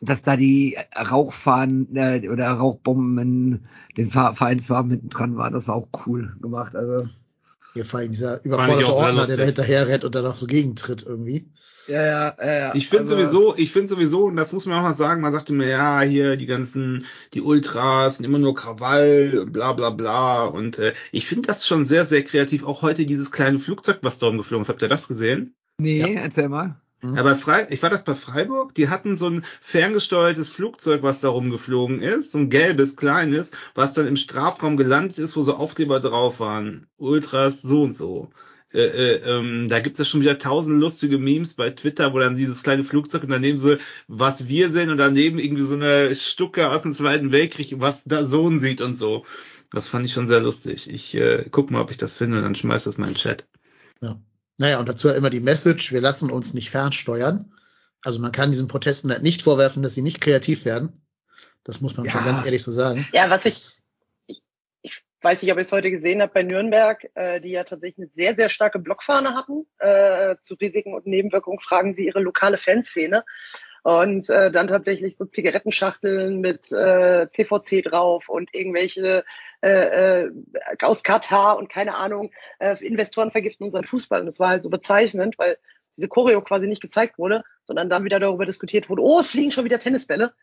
dass 0.00 0.22
da 0.22 0.36
die 0.36 0.76
Rauchfahnen 0.94 1.96
äh, 1.96 2.28
oder 2.28 2.50
Rauchbomben 2.50 3.18
in 3.18 3.60
den 3.96 4.10
Vereinsfarben 4.10 4.90
hinten 4.90 5.08
dran 5.08 5.36
waren, 5.36 5.52
das 5.52 5.68
war 5.68 5.76
auch 5.76 5.88
cool 6.06 6.36
gemacht. 6.40 6.76
Also 6.76 7.08
hier 7.76 7.84
vor 7.84 8.00
allem 8.00 8.10
dieser 8.10 8.42
überforderte 8.42 8.94
Ordner, 8.94 9.26
der 9.26 9.36
da 9.36 9.44
hinterher 9.44 9.86
rennt 9.86 10.04
und 10.04 10.14
dann 10.14 10.24
auch 10.24 10.36
so 10.36 10.46
gegentritt 10.46 11.04
irgendwie. 11.06 11.46
Ja, 11.88 12.02
ja, 12.02 12.34
ja. 12.40 12.74
Ich 12.74 12.88
finde 12.88 13.04
also, 13.04 13.16
sowieso, 13.16 13.54
ich 13.56 13.70
finde 13.70 13.88
sowieso, 13.88 14.24
und 14.24 14.36
das 14.36 14.54
muss 14.54 14.64
man 14.64 14.78
auch 14.78 14.82
mal 14.82 14.94
sagen, 14.94 15.20
man 15.20 15.34
sagte 15.34 15.52
mir, 15.52 15.68
ja, 15.68 16.00
hier 16.00 16.36
die 16.36 16.46
ganzen, 16.46 17.04
die 17.34 17.42
Ultras 17.42 18.18
und 18.18 18.24
immer 18.24 18.38
nur 18.38 18.54
Krawall 18.54 19.38
und 19.40 19.52
bla 19.52 19.74
bla 19.74 19.90
bla. 19.90 20.46
Und 20.46 20.78
äh, 20.78 20.94
ich 21.12 21.26
finde 21.26 21.48
das 21.48 21.66
schon 21.66 21.84
sehr, 21.84 22.06
sehr 22.06 22.24
kreativ. 22.24 22.64
Auch 22.64 22.80
heute 22.80 23.04
dieses 23.04 23.30
kleine 23.30 23.58
Flugzeug, 23.58 23.98
was 24.00 24.16
da 24.16 24.28
umgeflogen 24.28 24.62
ist. 24.62 24.70
Habt 24.70 24.80
ihr 24.80 24.88
das 24.88 25.06
gesehen? 25.06 25.54
Nee, 25.76 26.00
ja. 26.00 26.22
erzähl 26.22 26.48
mal. 26.48 26.80
Mhm. 27.02 27.18
Aber 27.18 27.36
Fre 27.36 27.66
ich 27.70 27.82
war 27.82 27.90
das 27.90 28.04
bei 28.04 28.14
Freiburg, 28.14 28.74
die 28.74 28.88
hatten 28.88 29.18
so 29.18 29.28
ein 29.28 29.44
ferngesteuertes 29.60 30.50
Flugzeug, 30.50 31.02
was 31.02 31.20
da 31.20 31.28
rumgeflogen 31.28 32.00
ist, 32.00 32.30
so 32.30 32.38
ein 32.38 32.50
gelbes, 32.50 32.96
kleines, 32.96 33.50
was 33.74 33.92
dann 33.92 34.06
im 34.06 34.16
Strafraum 34.16 34.76
gelandet 34.76 35.18
ist, 35.18 35.36
wo 35.36 35.42
so 35.42 35.54
Aufkleber 35.54 36.00
drauf 36.00 36.40
waren. 36.40 36.86
Ultras 36.96 37.62
so 37.62 37.82
und 37.82 37.94
so. 37.94 38.30
Äh, 38.72 38.80
äh, 38.80 39.14
ähm, 39.24 39.68
da 39.68 39.80
gibt 39.80 39.98
es 39.98 40.08
schon 40.08 40.20
wieder 40.20 40.38
tausend 40.38 40.80
lustige 40.80 41.18
Memes 41.18 41.54
bei 41.54 41.70
Twitter, 41.70 42.12
wo 42.12 42.18
dann 42.18 42.36
dieses 42.36 42.62
kleine 42.62 42.84
Flugzeug 42.84 43.22
und 43.22 43.30
daneben 43.30 43.58
so, 43.58 43.76
was 44.08 44.48
wir 44.48 44.70
sehen 44.70 44.90
und 44.90 44.98
daneben 44.98 45.38
irgendwie 45.38 45.62
so 45.62 45.74
eine 45.74 46.14
Stucke 46.14 46.70
aus 46.70 46.82
dem 46.82 46.92
Zweiten 46.92 47.32
Weltkrieg, 47.32 47.74
was 47.78 48.04
da 48.04 48.26
Sohn 48.26 48.60
sieht 48.60 48.80
und 48.80 48.96
so. 48.96 49.24
Das 49.70 49.88
fand 49.88 50.06
ich 50.06 50.12
schon 50.12 50.26
sehr 50.26 50.40
lustig. 50.40 50.90
Ich 50.90 51.14
äh, 51.14 51.46
guck 51.50 51.70
mal, 51.70 51.80
ob 51.80 51.90
ich 51.90 51.96
das 51.96 52.16
finde 52.16 52.38
und 52.38 52.42
dann 52.42 52.54
schmeiß 52.54 52.84
das 52.84 52.98
mal 52.98 53.06
in 53.06 53.14
den 53.14 53.18
Chat. 53.18 53.46
Ja. 54.00 54.20
Naja, 54.58 54.78
und 54.78 54.88
dazu 54.88 55.08
hat 55.08 55.16
immer 55.16 55.30
die 55.30 55.40
Message, 55.40 55.92
wir 55.92 56.00
lassen 56.00 56.30
uns 56.30 56.54
nicht 56.54 56.70
fernsteuern. 56.70 57.52
Also 58.02 58.20
man 58.20 58.32
kann 58.32 58.50
diesen 58.50 58.68
Protesten 58.68 59.10
halt 59.10 59.22
nicht 59.22 59.42
vorwerfen, 59.42 59.82
dass 59.82 59.94
sie 59.94 60.02
nicht 60.02 60.20
kreativ 60.20 60.64
werden. 60.64 61.02
Das 61.64 61.80
muss 61.80 61.96
man 61.96 62.06
ja. 62.06 62.12
schon 62.12 62.24
ganz 62.24 62.44
ehrlich 62.44 62.62
so 62.62 62.70
sagen. 62.70 63.08
Ja, 63.12 63.28
was 63.28 63.44
ich, 63.44 63.82
ich, 64.26 64.42
ich 64.82 65.02
weiß 65.20 65.42
nicht, 65.42 65.50
ob 65.50 65.58
ihr 65.58 65.62
es 65.62 65.72
heute 65.72 65.90
gesehen 65.90 66.22
habt 66.22 66.32
bei 66.32 66.42
Nürnberg, 66.42 67.04
äh, 67.14 67.40
die 67.40 67.50
ja 67.50 67.64
tatsächlich 67.64 67.98
eine 67.98 68.10
sehr, 68.14 68.36
sehr 68.36 68.48
starke 68.48 68.78
Blockfahne 68.78 69.34
hatten. 69.34 69.66
Äh, 69.78 70.36
zu 70.42 70.54
Risiken 70.54 70.94
und 70.94 71.06
Nebenwirkungen 71.06 71.58
fragen 71.60 71.94
sie 71.94 72.06
ihre 72.06 72.20
lokale 72.20 72.58
Fanszene. 72.58 73.24
Und 73.86 74.28
äh, 74.30 74.50
dann 74.50 74.66
tatsächlich 74.66 75.16
so 75.16 75.26
Zigarettenschachteln 75.26 76.40
mit 76.40 76.72
äh, 76.72 77.28
CVC 77.30 77.84
drauf 77.84 78.28
und 78.28 78.52
irgendwelche 78.52 79.24
äh, 79.62 80.24
äh, 80.24 80.30
aus 80.82 81.04
Katar 81.04 81.56
und 81.56 81.68
keine 81.68 81.94
Ahnung, 81.94 82.32
äh, 82.58 82.84
Investoren 82.84 83.30
vergiften 83.30 83.64
unseren 83.64 83.84
Fußball. 83.84 84.18
Und 84.18 84.26
das 84.26 84.40
war 84.40 84.48
halt 84.48 84.64
so 84.64 84.70
bezeichnend, 84.70 85.38
weil 85.38 85.56
diese 85.96 86.08
Choreo 86.08 86.42
quasi 86.42 86.66
nicht 86.66 86.82
gezeigt 86.82 87.16
wurde, 87.16 87.44
sondern 87.62 87.88
dann 87.88 88.02
wieder 88.02 88.18
darüber 88.18 88.44
diskutiert 88.44 88.90
wurde, 88.90 89.02
oh, 89.02 89.20
es 89.20 89.28
fliegen 89.28 89.52
schon 89.52 89.64
wieder 89.64 89.78
Tennisbälle. 89.78 90.34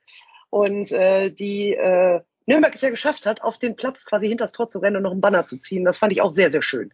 Und 0.50 0.94
äh, 0.94 1.30
die 1.30 1.74
äh, 1.74 2.22
Nürnberg 2.46 2.74
es 2.74 2.82
ja 2.82 2.92
geschafft 2.92 3.26
hat, 3.26 3.42
auf 3.42 3.58
den 3.58 3.76
Platz 3.76 4.06
quasi 4.06 4.30
hinter 4.30 4.46
das 4.46 4.54
Tor 4.54 4.70
zu 4.70 4.80
rennen 4.80 4.96
und 4.96 5.04
noch 5.04 5.12
einen 5.12 5.20
Banner 5.20 5.46
zu 5.46 5.58
ziehen. 5.58 5.84
Das 5.84 5.98
fand 5.98 6.14
ich 6.14 6.22
auch 6.22 6.32
sehr, 6.32 6.50
sehr 6.50 6.62
schön. 6.62 6.94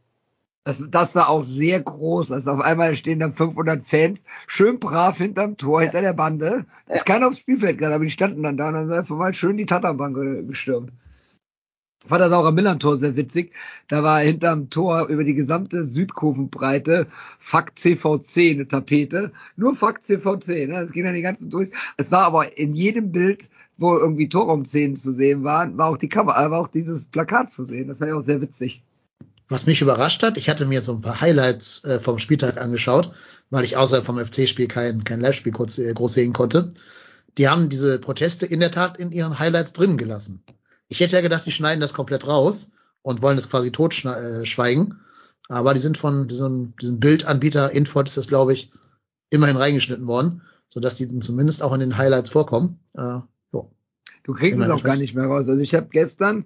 Das, 0.70 0.84
das 0.90 1.16
war 1.16 1.30
auch 1.30 1.44
sehr 1.44 1.82
groß. 1.82 2.32
Also 2.32 2.52
auf 2.52 2.62
einmal 2.62 2.96
stehen 2.96 3.20
dann 3.20 3.34
500 3.34 3.86
Fans 3.86 4.24
schön 4.48 4.80
brav 4.80 5.18
hinterm 5.18 5.58
Tor, 5.58 5.82
hinter 5.82 6.02
der 6.02 6.14
Bande. 6.14 6.66
Ja. 6.88 6.96
Ist 6.96 7.06
keiner 7.06 7.28
aufs 7.28 7.40
Spielfeld 7.40 7.80
gerade, 7.80 7.96
aber 7.96 8.04
die 8.04 8.12
standen 8.12 8.44
dann 8.44 8.58
da 8.58 8.68
und 8.68 8.74
dann 8.76 8.88
sind 8.88 8.98
einfach 8.98 9.16
mal 9.16 9.34
schön 9.34 9.58
die 9.58 9.66
Tatanbank 9.66 10.48
gestürmt 10.48 10.92
fand 12.08 12.22
das 12.22 12.32
auch 12.32 12.46
am 12.46 12.56
Millantor 12.56 12.98
sehr 12.98 13.16
witzig. 13.16 13.52
Da 13.88 14.04
war 14.04 14.20
hinterm 14.20 14.70
Tor 14.70 15.08
über 15.08 15.24
die 15.24 15.34
gesamte 15.36 15.84
Südkurvenbreite 15.84 17.08
Fuck 17.40 17.78
CVC 17.78 18.52
eine 18.52 18.68
Tapete. 18.68 19.32
Nur 19.58 19.76
Fuck 19.76 20.02
CVC, 20.02 20.68
ne? 20.68 20.82
Das 20.82 20.92
ging 20.92 21.04
dann 21.04 21.14
die 21.14 21.22
ganze 21.22 21.48
durch. 21.48 21.70
Es 21.98 22.12
war 22.12 22.24
aber 22.24 22.58
in 22.58 22.74
jedem 22.74 23.12
Bild, 23.12 23.50
wo 23.78 23.98
irgendwie 23.98 24.30
Torraumszenen 24.30 24.96
zu 24.96 25.12
sehen 25.12 25.44
waren, 25.44 25.78
war 25.78 25.90
auch 25.90 25.98
die 25.98 26.10
Kamera, 26.10 26.50
war 26.52 26.60
auch 26.60 26.68
dieses 26.68 27.08
Plakat 27.08 27.52
zu 27.52 27.66
sehen. 27.66 27.88
Das 27.88 28.00
war 28.00 28.08
ja 28.08 28.16
auch 28.16 28.22
sehr 28.22 28.42
witzig. 28.42 28.82
Was 29.50 29.66
mich 29.66 29.82
überrascht 29.82 30.22
hat, 30.22 30.38
ich 30.38 30.48
hatte 30.48 30.68
mir 30.68 30.82
so 30.82 30.94
ein 30.94 31.02
paar 31.02 31.22
Highlights 31.22 31.84
äh, 31.84 32.00
vom 32.00 32.20
Spieltag 32.20 32.62
angeschaut, 32.62 33.12
weil 33.50 33.66
ich 33.66 33.78
außerhalb 33.78 34.06
vom 34.06 34.24
FC-Spiel 34.24 34.68
kein, 34.68 35.04
kein 35.04 35.20
Live-Spiel 35.20 35.52
kurz, 35.52 35.80
äh, 35.80 35.92
groß 35.92 36.14
sehen 36.14 36.34
konnte. 36.34 36.70
Die 37.40 37.50
haben 37.50 37.68
diese 37.68 37.98
Proteste 37.98 38.46
in 38.46 38.60
der 38.60 38.70
Tat 38.70 38.98
in 38.98 39.12
ihren 39.12 39.40
Highlights 39.40 39.74
drin 39.74 39.98
gelassen. 39.98 40.44
Ich 40.88 41.00
hätte 41.00 41.16
ja 41.16 41.22
gedacht, 41.22 41.48
die 41.48 41.52
schneiden 41.52 41.82
das 41.82 41.94
komplett 41.94 42.28
raus 42.28 42.72
und 43.02 43.24
wollen 43.24 43.40
es 43.40 43.50
quasi 43.50 43.72
totschweigen. 43.72 45.00
Aber 45.48 45.74
die 45.74 45.80
sind 45.80 45.98
von 45.98 46.28
diesem, 46.28 46.76
diesem 46.80 47.00
Bildanbieter 47.00 47.72
Infot 47.72 48.08
ist 48.08 48.18
das, 48.18 48.28
glaube 48.28 48.54
ich, 48.54 48.72
immerhin 49.32 49.58
reingeschnitten 49.58 50.06
worden, 50.06 50.44
sodass 50.68 50.96
die 50.96 51.08
zumindest 51.20 51.64
auch 51.64 51.74
in 51.74 51.80
den 51.80 51.98
Highlights 51.98 52.30
vorkommen. 52.30 52.80
Äh, 52.96 53.20
jo. 53.52 53.72
Du 54.24 54.34
kriegst 54.34 54.60
es 54.60 54.70
auch 54.70 54.84
gar 54.84 54.98
nicht 54.98 55.16
mehr 55.16 55.26
raus. 55.26 55.50
Also 55.50 55.62
ich 55.62 55.74
habe 55.74 55.88
gestern 55.92 56.46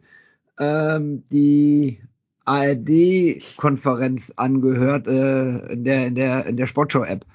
ähm, 0.57 1.23
die 1.29 1.99
ARD-Konferenz 2.45 4.33
angehört 4.35 5.07
äh, 5.07 5.73
in 5.73 5.83
der 5.83 6.07
in 6.07 6.15
der 6.15 6.45
in 6.45 6.57
der 6.57 6.67
Sportshow-App 6.67 7.25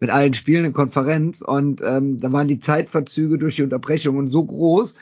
mit 0.00 0.10
allen 0.10 0.34
Spielen 0.34 0.64
in 0.64 0.72
Konferenz 0.72 1.42
und 1.42 1.80
ähm, 1.82 2.18
da 2.18 2.32
waren 2.32 2.48
die 2.48 2.58
Zeitverzüge 2.58 3.38
durch 3.38 3.56
die 3.56 3.62
Unterbrechungen 3.62 4.30
so 4.30 4.44
groß. 4.44 4.94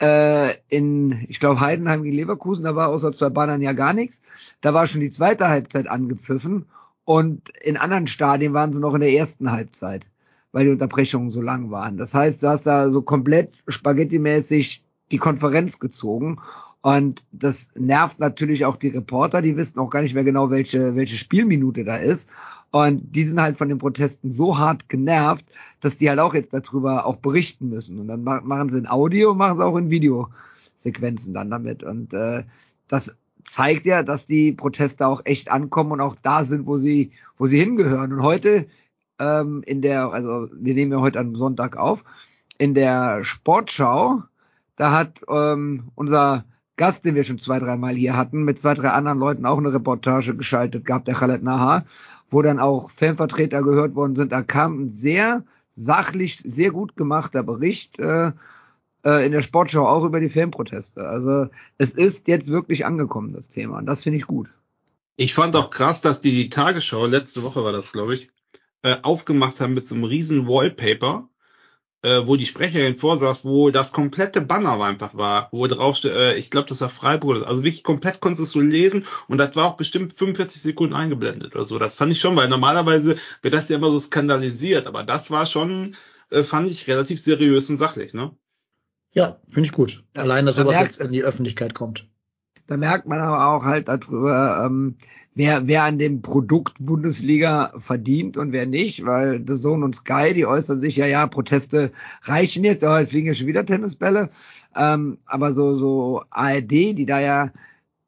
Äh, 0.00 0.54
in, 0.68 1.26
ich 1.28 1.40
glaube, 1.40 1.60
Heidenheim 1.60 2.02
gegen 2.02 2.16
Leverkusen, 2.16 2.64
da 2.64 2.74
war 2.74 2.88
außer 2.88 3.12
zwei 3.12 3.28
Bannern 3.28 3.60
ja 3.60 3.72
gar 3.72 3.92
nichts. 3.92 4.22
Da 4.62 4.72
war 4.72 4.86
schon 4.86 5.02
die 5.02 5.10
zweite 5.10 5.48
Halbzeit 5.48 5.88
angepfiffen 5.88 6.66
und 7.04 7.50
in 7.62 7.76
anderen 7.76 8.06
Stadien 8.06 8.54
waren 8.54 8.72
sie 8.72 8.80
noch 8.80 8.94
in 8.94 9.02
der 9.02 9.12
ersten 9.12 9.52
Halbzeit, 9.52 10.06
weil 10.52 10.64
die 10.64 10.72
Unterbrechungen 10.72 11.30
so 11.30 11.42
lang 11.42 11.70
waren. 11.70 11.98
Das 11.98 12.14
heißt, 12.14 12.42
du 12.42 12.48
hast 12.48 12.66
da 12.66 12.90
so 12.90 13.02
komplett 13.02 13.62
spaghetti-mäßig 13.68 14.82
die 15.10 15.18
Konferenz 15.18 15.78
gezogen 15.80 16.38
und 16.82 17.22
das 17.32 17.70
nervt 17.74 18.20
natürlich 18.20 18.64
auch 18.64 18.76
die 18.76 18.88
Reporter, 18.88 19.42
die 19.42 19.56
wissen 19.56 19.78
auch 19.78 19.90
gar 19.90 20.02
nicht 20.02 20.14
mehr 20.14 20.24
genau, 20.24 20.50
welche, 20.50 20.94
welche 20.96 21.18
Spielminute 21.18 21.84
da 21.84 21.96
ist. 21.96 22.30
Und 22.72 23.16
die 23.16 23.24
sind 23.24 23.40
halt 23.40 23.58
von 23.58 23.68
den 23.68 23.78
Protesten 23.78 24.30
so 24.30 24.56
hart 24.56 24.88
genervt, 24.88 25.44
dass 25.80 25.96
die 25.96 26.08
halt 26.08 26.20
auch 26.20 26.34
jetzt 26.34 26.54
darüber 26.54 27.04
auch 27.04 27.16
berichten 27.16 27.68
müssen. 27.68 27.98
Und 27.98 28.08
dann 28.08 28.22
ma- 28.22 28.40
machen 28.42 28.70
sie 28.70 28.78
in 28.78 28.88
Audio, 28.88 29.34
machen 29.34 29.58
sie 29.58 29.64
auch 29.64 29.76
in 29.76 29.90
Videosequenzen 29.90 31.34
dann 31.34 31.50
damit. 31.50 31.82
Und 31.82 32.14
äh, 32.14 32.44
das 32.86 33.16
zeigt 33.44 33.86
ja, 33.86 34.02
dass 34.02 34.26
die 34.26 34.52
Proteste 34.52 35.06
auch 35.06 35.20
echt 35.24 35.50
ankommen 35.50 35.92
und 35.92 36.00
auch 36.00 36.16
da 36.22 36.44
sind, 36.44 36.66
wo 36.66 36.78
sie, 36.78 37.10
wo 37.36 37.46
sie 37.46 37.58
hingehören. 37.58 38.12
Und 38.12 38.22
heute 38.22 38.66
ähm, 39.18 39.62
in 39.66 39.82
der, 39.82 40.12
also 40.12 40.48
wir 40.52 40.74
nehmen 40.74 40.92
ja 40.92 41.00
heute 41.00 41.18
am 41.18 41.34
Sonntag 41.34 41.76
auf, 41.76 42.04
in 42.56 42.74
der 42.74 43.24
Sportschau, 43.24 44.22
da 44.76 44.92
hat 44.92 45.22
ähm, 45.28 45.88
unser 45.96 46.44
Gast, 46.80 47.04
den 47.04 47.14
wir 47.14 47.24
schon 47.24 47.38
zwei, 47.38 47.58
dreimal 47.58 47.94
hier 47.94 48.16
hatten, 48.16 48.42
mit 48.42 48.58
zwei, 48.58 48.72
drei 48.72 48.88
anderen 48.88 49.18
Leuten 49.18 49.44
auch 49.44 49.58
eine 49.58 49.70
Reportage 49.70 50.34
geschaltet 50.34 50.86
gehabt, 50.86 51.08
der 51.08 51.14
Khaled 51.14 51.42
Nahar, 51.42 51.84
wo 52.30 52.40
dann 52.40 52.58
auch 52.58 52.90
Fanvertreter 52.90 53.62
gehört 53.62 53.94
worden 53.94 54.16
sind. 54.16 54.32
Da 54.32 54.40
kam 54.40 54.84
ein 54.84 54.88
sehr 54.88 55.44
sachlich, 55.74 56.38
sehr 56.38 56.70
gut 56.70 56.96
gemachter 56.96 57.42
Bericht 57.42 57.98
äh, 57.98 58.32
äh, 59.04 59.26
in 59.26 59.32
der 59.32 59.42
Sportschau 59.42 59.86
auch 59.86 60.04
über 60.04 60.20
die 60.20 60.30
Fanproteste. 60.30 61.06
Also 61.06 61.48
es 61.76 61.90
ist 61.90 62.28
jetzt 62.28 62.48
wirklich 62.48 62.86
angekommen, 62.86 63.34
das 63.34 63.50
Thema. 63.50 63.76
Und 63.76 63.84
das 63.84 64.02
finde 64.02 64.18
ich 64.18 64.26
gut. 64.26 64.48
Ich 65.16 65.34
fand 65.34 65.56
auch 65.56 65.68
krass, 65.68 66.00
dass 66.00 66.22
die 66.22 66.32
die 66.32 66.48
Tagesschau, 66.48 67.04
letzte 67.04 67.42
Woche 67.42 67.62
war 67.62 67.72
das, 67.72 67.92
glaube 67.92 68.14
ich, 68.14 68.30
äh, 68.80 68.96
aufgemacht 69.02 69.60
haben 69.60 69.74
mit 69.74 69.86
so 69.86 69.94
einem 69.94 70.04
riesen 70.04 70.48
Wallpaper, 70.48 71.28
äh, 72.02 72.26
wo 72.26 72.36
die 72.36 72.46
Sprecherin 72.46 72.96
vorsaß, 72.98 73.44
wo 73.44 73.70
das 73.70 73.92
komplette 73.92 74.40
Banner 74.40 74.80
einfach 74.82 75.14
war, 75.14 75.48
wo 75.52 75.66
drauf 75.66 75.96
steht, 75.96 76.12
äh, 76.12 76.34
ich 76.36 76.50
glaube, 76.50 76.68
das 76.68 76.80
war 76.80 76.88
Freiburg, 76.90 77.46
also 77.46 77.62
wirklich 77.62 77.82
komplett 77.82 78.20
konntest 78.20 78.54
du 78.54 78.60
lesen 78.60 79.04
und 79.28 79.38
das 79.38 79.54
war 79.56 79.66
auch 79.66 79.76
bestimmt 79.76 80.12
45 80.12 80.62
Sekunden 80.62 80.94
eingeblendet 80.94 81.54
oder 81.54 81.64
so. 81.64 81.78
Das 81.78 81.94
fand 81.94 82.12
ich 82.12 82.20
schon, 82.20 82.36
weil 82.36 82.48
normalerweise 82.48 83.16
wird 83.42 83.54
das 83.54 83.68
ja 83.68 83.76
immer 83.76 83.90
so 83.90 83.98
skandalisiert, 83.98 84.86
aber 84.86 85.02
das 85.02 85.30
war 85.30 85.46
schon, 85.46 85.96
äh, 86.30 86.42
fand 86.42 86.68
ich 86.70 86.86
relativ 86.88 87.20
seriös 87.20 87.68
und 87.70 87.76
sachlich, 87.76 88.14
ne? 88.14 88.34
Ja, 89.12 89.40
finde 89.48 89.66
ich 89.66 89.72
gut. 89.72 90.04
Ja, 90.16 90.22
Allein, 90.22 90.46
dass 90.46 90.56
sowas 90.56 90.72
merkt- 90.76 90.84
jetzt 90.92 91.00
in 91.00 91.12
die 91.12 91.24
Öffentlichkeit 91.24 91.74
kommt. 91.74 92.06
Da 92.70 92.76
merkt 92.76 93.08
man 93.08 93.18
aber 93.18 93.48
auch 93.48 93.64
halt 93.64 93.88
darüber, 93.88 94.64
ähm, 94.64 94.94
wer, 95.34 95.66
wer 95.66 95.82
an 95.82 95.98
dem 95.98 96.22
Produkt 96.22 96.74
Bundesliga 96.78 97.72
verdient 97.76 98.36
und 98.36 98.52
wer 98.52 98.64
nicht, 98.64 99.04
weil 99.04 99.42
The 99.44 99.56
Zone 99.56 99.84
und 99.84 99.96
Sky, 99.96 100.34
die 100.34 100.46
äußern 100.46 100.78
sich 100.78 100.94
ja, 100.94 101.06
ja, 101.06 101.26
Proteste 101.26 101.90
reichen 102.22 102.62
jetzt, 102.62 102.84
aber 102.84 103.00
jetzt 103.00 103.10
fliegen 103.10 103.26
ja 103.26 103.34
schon 103.34 103.48
wieder 103.48 103.66
Tennisbälle. 103.66 104.30
Ähm, 104.76 105.18
aber 105.26 105.52
so, 105.52 105.74
so 105.74 106.22
ARD, 106.30 106.70
die 106.70 107.06
da 107.06 107.18
ja 107.18 107.50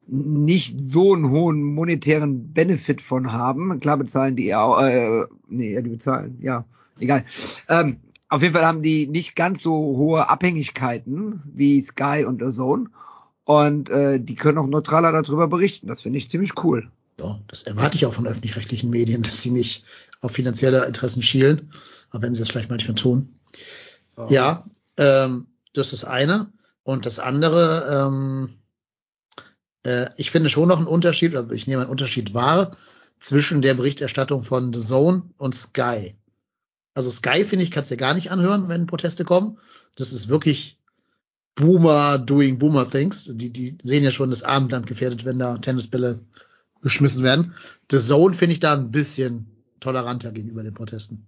nicht 0.07 0.79
so 0.79 1.13
einen 1.13 1.29
hohen 1.29 1.61
monetären 1.61 2.53
Benefit 2.53 3.01
von 3.01 3.33
haben. 3.33 3.81
Klar 3.81 3.97
bezahlen 3.97 4.37
die 4.37 4.55
auch, 4.55 4.81
äh, 4.81 5.25
nee, 5.49 5.73
ja, 5.73 5.81
die 5.81 5.89
bezahlen, 5.89 6.37
ja, 6.41 6.63
egal. 7.01 7.25
Ähm, 7.67 7.97
auf 8.29 8.41
jeden 8.41 8.53
Fall 8.53 8.65
haben 8.65 8.81
die 8.81 9.07
nicht 9.07 9.35
ganz 9.35 9.61
so 9.61 9.73
hohe 9.73 10.29
Abhängigkeiten 10.29 11.41
wie 11.53 11.81
Sky 11.81 12.23
und 12.25 12.41
The 12.41 12.49
Zone. 12.49 12.85
Und 13.45 13.89
äh, 13.89 14.19
die 14.19 14.35
können 14.35 14.57
auch 14.57 14.67
neutraler 14.67 15.11
darüber 15.11 15.47
berichten. 15.47 15.87
Das 15.87 16.01
finde 16.01 16.17
ich 16.17 16.29
ziemlich 16.29 16.63
cool. 16.63 16.89
Ja, 17.19 17.39
das 17.47 17.63
erwarte 17.63 17.97
ich 17.97 18.05
auch 18.05 18.13
von 18.13 18.27
öffentlich-rechtlichen 18.27 18.89
Medien, 18.89 19.23
dass 19.23 19.41
sie 19.41 19.51
nicht 19.51 19.83
auf 20.21 20.31
finanzielle 20.31 20.85
Interessen 20.85 21.21
schielen, 21.21 21.71
aber 22.09 22.23
wenn 22.23 22.33
sie 22.33 22.41
das 22.41 22.49
vielleicht 22.49 22.69
manchmal 22.69 22.95
tun. 22.95 23.35
Ja, 24.29 24.65
ähm, 24.97 25.47
das 25.73 25.93
ist 25.93 26.03
das 26.03 26.09
eine. 26.09 26.51
Und 26.83 27.05
das 27.05 27.19
andere, 27.19 28.07
ähm, 28.07 28.49
äh, 29.85 30.07
ich 30.17 30.31
finde 30.31 30.49
schon 30.49 30.67
noch 30.67 30.77
einen 30.77 30.87
Unterschied, 30.87 31.35
oder 31.35 31.51
ich 31.53 31.67
nehme 31.67 31.81
einen 31.81 31.91
Unterschied 31.91 32.33
wahr, 32.33 32.75
zwischen 33.19 33.61
der 33.61 33.73
Berichterstattung 33.73 34.43
von 34.43 34.73
The 34.73 34.79
Zone 34.79 35.23
und 35.37 35.55
Sky. 35.55 36.15
Also 36.93 37.09
Sky, 37.09 37.45
finde 37.45 37.63
ich, 37.63 37.71
kannst 37.71 37.89
du 37.89 37.95
dir 37.95 37.99
gar 37.99 38.13
nicht 38.13 38.31
anhören, 38.31 38.69
wenn 38.69 38.85
Proteste 38.85 39.23
kommen. 39.23 39.57
Das 39.95 40.11
ist 40.11 40.27
wirklich 40.27 40.77
Boomer 41.55 42.17
doing 42.17 42.57
Boomer 42.59 42.89
things. 42.89 43.25
Die, 43.31 43.51
die 43.51 43.77
sehen 43.81 44.03
ja 44.03 44.11
schon 44.11 44.29
das 44.31 44.43
Abendland 44.43 44.87
gefährdet, 44.87 45.25
wenn 45.25 45.39
da 45.39 45.57
Tennisbälle 45.57 46.19
geschmissen 46.81 47.23
werden. 47.23 47.53
The 47.91 47.99
Zone 47.99 48.35
finde 48.35 48.53
ich 48.53 48.59
da 48.59 48.73
ein 48.73 48.91
bisschen 48.91 49.47
toleranter 49.79 50.31
gegenüber 50.31 50.63
den 50.63 50.73
Protesten. 50.73 51.27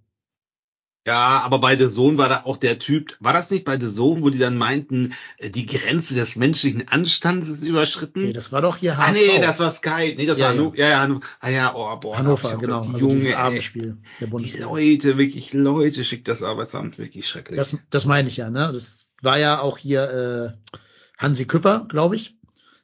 Ja, 1.08 1.42
aber 1.42 1.60
bei 1.60 1.78
The 1.78 1.88
Zone 1.88 2.18
war 2.18 2.30
da 2.30 2.42
auch 2.46 2.58
der 2.58 2.80
Typ, 2.80 3.16
war 3.20 3.32
das 3.32 3.52
nicht 3.52 3.64
bei 3.64 3.80
The 3.80 3.88
Zone, 3.88 4.24
wo 4.24 4.32
die 4.32 4.40
dann 4.40 4.58
meinten, 4.58 5.14
äh, 5.38 5.52
die 5.52 5.68
Grenze 5.68 6.16
des 6.16 6.36
menschlichen 6.36 6.88
Anstands 6.88 7.48
ist 7.48 7.64
überschritten? 7.64 8.24
Nee, 8.24 8.34
das 8.34 8.52
war 8.52 8.64
doch 8.64 8.78
hier 8.78 8.94
ah, 8.94 9.10
HSV. 9.10 9.22
nee, 9.22 9.40
das 9.40 9.60
war 9.60 9.70
Sky. 9.70 10.16
Nee, 10.18 10.26
das 10.26 10.40
Ja, 10.40 10.46
war. 10.46 10.54
Hannover. 10.54 10.78
Ja, 10.80 10.90
ja, 10.90 11.00
Hannover. 11.02 11.22
Ah, 11.42 11.50
ja, 11.50 11.76
oh, 11.76 11.96
boah. 11.98 12.18
Hannover, 12.18 12.58
genau. 12.58 12.80
auch 12.80 12.92
Also 12.92 13.08
Junge. 13.08 13.38
Abendspiel 13.38 13.98
der 14.20 14.28
Die 14.28 14.32
Bundesliga. 14.32 14.66
Leute, 14.66 15.18
wirklich 15.20 15.54
Leute, 15.54 16.04
schickt 16.04 16.28
das 16.28 16.42
Arbeitsamt 16.42 16.98
wirklich 16.98 17.28
schrecklich. 17.30 17.58
Das, 17.58 17.78
das 17.92 18.06
meine 18.06 18.28
ich 18.28 18.38
ja, 18.38 18.50
ne? 18.50 18.72
Das 18.74 19.05
war 19.22 19.40
ja 19.40 19.60
auch 19.60 19.78
hier 19.78 20.04
äh, 20.04 20.72
Hansi 21.18 21.46
Küpper, 21.46 21.86
glaube 21.90 22.16
ich. 22.16 22.38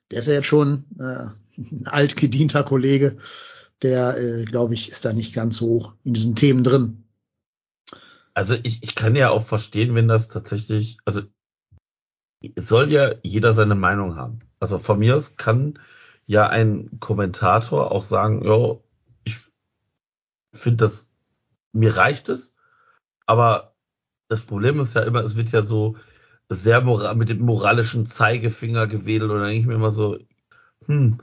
Der 0.09 0.19
ist 0.19 0.27
ja 0.27 0.33
jetzt 0.33 0.47
schon 0.47 0.85
äh, 0.99 1.27
ein 1.57 1.87
altgedienter 1.87 2.63
Kollege. 2.63 3.17
Der, 3.81 4.17
äh, 4.17 4.45
glaube 4.45 4.73
ich, 4.73 4.89
ist 4.89 5.05
da 5.05 5.13
nicht 5.13 5.33
ganz 5.33 5.57
so 5.57 5.93
in 6.03 6.13
diesen 6.13 6.35
Themen 6.35 6.63
drin. 6.63 7.03
Also 8.33 8.55
ich, 8.63 8.83
ich 8.83 8.95
kann 8.95 9.15
ja 9.15 9.29
auch 9.29 9.43
verstehen, 9.43 9.95
wenn 9.95 10.07
das 10.07 10.27
tatsächlich, 10.27 10.97
also 11.05 11.21
soll 12.57 12.91
ja 12.91 13.15
jeder 13.23 13.53
seine 13.53 13.75
Meinung 13.75 14.15
haben. 14.15 14.39
Also 14.59 14.79
von 14.79 14.99
mir 14.99 15.15
aus 15.15 15.35
kann 15.35 15.79
ja 16.27 16.47
ein 16.47 16.99
Kommentator 16.99 17.91
auch 17.91 18.03
sagen, 18.03 18.45
ja, 18.45 18.77
ich 19.23 19.37
finde 20.53 20.77
das, 20.77 21.11
mir 21.73 21.97
reicht 21.97 22.29
es, 22.29 22.55
aber 23.25 23.75
das 24.27 24.41
Problem 24.41 24.79
ist 24.79 24.95
ja 24.95 25.01
immer, 25.01 25.23
es 25.23 25.35
wird 25.35 25.51
ja 25.51 25.61
so 25.61 25.97
sehr 26.55 26.81
moral, 26.81 27.15
mit 27.15 27.29
dem 27.29 27.41
moralischen 27.41 28.05
Zeigefinger 28.05 28.87
gewedelt 28.87 29.31
und 29.31 29.39
dann 29.39 29.47
denke 29.47 29.61
ich 29.61 29.67
mir 29.67 29.75
immer 29.75 29.91
so, 29.91 30.17
hm, 30.85 31.19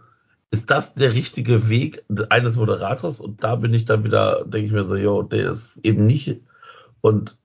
ist 0.50 0.70
das 0.70 0.94
der 0.94 1.12
richtige 1.14 1.68
Weg 1.68 2.04
eines 2.30 2.56
Moderators? 2.56 3.20
Und 3.20 3.44
da 3.44 3.56
bin 3.56 3.74
ich 3.74 3.84
dann 3.84 4.04
wieder, 4.04 4.44
denke 4.44 4.66
ich 4.66 4.72
mir 4.72 4.86
so, 4.86 4.96
jo, 4.96 5.22
der 5.22 5.50
ist 5.50 5.78
eben 5.84 6.06
nicht 6.06 6.40
und 7.02 7.38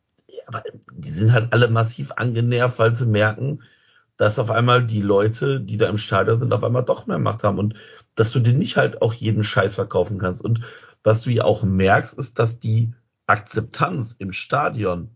aber 0.48 0.64
die 0.94 1.12
sind 1.12 1.32
halt 1.34 1.54
alle 1.54 1.68
massiv 1.70 2.12
angenervt, 2.16 2.80
weil 2.80 2.96
sie 2.96 3.06
merken, 3.06 3.62
dass 4.18 4.40
auf 4.40 4.52
einmal 4.52 4.86
die 4.86 5.02
Leute, 5.02 5.60
die 5.60 5.78
da 5.78 5.90
im 5.90 5.98
Stadion 5.98 6.38
sind, 6.38 6.54
auf 6.54 6.64
einmal 6.64 6.84
doch 6.84 7.08
mehr 7.08 7.20
Macht 7.20 7.44
haben 7.44 7.60
und 7.60 7.76
dass 8.16 8.32
du 8.32 8.40
dir 8.40 8.54
nicht 8.54 8.78
halt 8.78 9.02
auch 9.02 9.14
jeden 9.14 9.44
Scheiß 9.44 9.76
verkaufen 9.76 10.20
kannst. 10.20 10.42
Und 10.42 10.62
was 11.04 11.22
du 11.22 11.32
ja 11.32 11.44
auch 11.44 11.64
merkst, 11.64 12.18
ist, 12.18 12.40
dass 12.40 12.60
die 12.60 12.94
Akzeptanz 13.28 14.16
im 14.20 14.34
Stadion, 14.34 15.16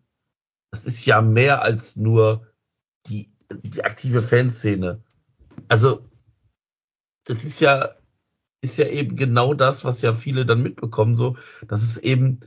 das 0.72 0.86
ist 0.86 1.06
ja 1.06 1.22
mehr 1.22 1.62
als 1.62 1.96
nur 1.96 2.48
die, 3.10 3.28
die 3.64 3.84
aktive 3.84 4.22
Fanszene. 4.22 5.02
Also, 5.68 6.06
das 7.26 7.44
ist 7.44 7.60
ja, 7.60 7.90
ist 8.62 8.78
ja 8.78 8.88
eben 8.88 9.16
genau 9.16 9.54
das, 9.54 9.86
was 9.86 10.02
ja 10.02 10.14
viele 10.14 10.46
dann 10.46 10.64
mitbekommen, 10.64 11.16
so, 11.16 11.38
dass 11.68 11.82
es 11.82 11.98
eben, 11.98 12.40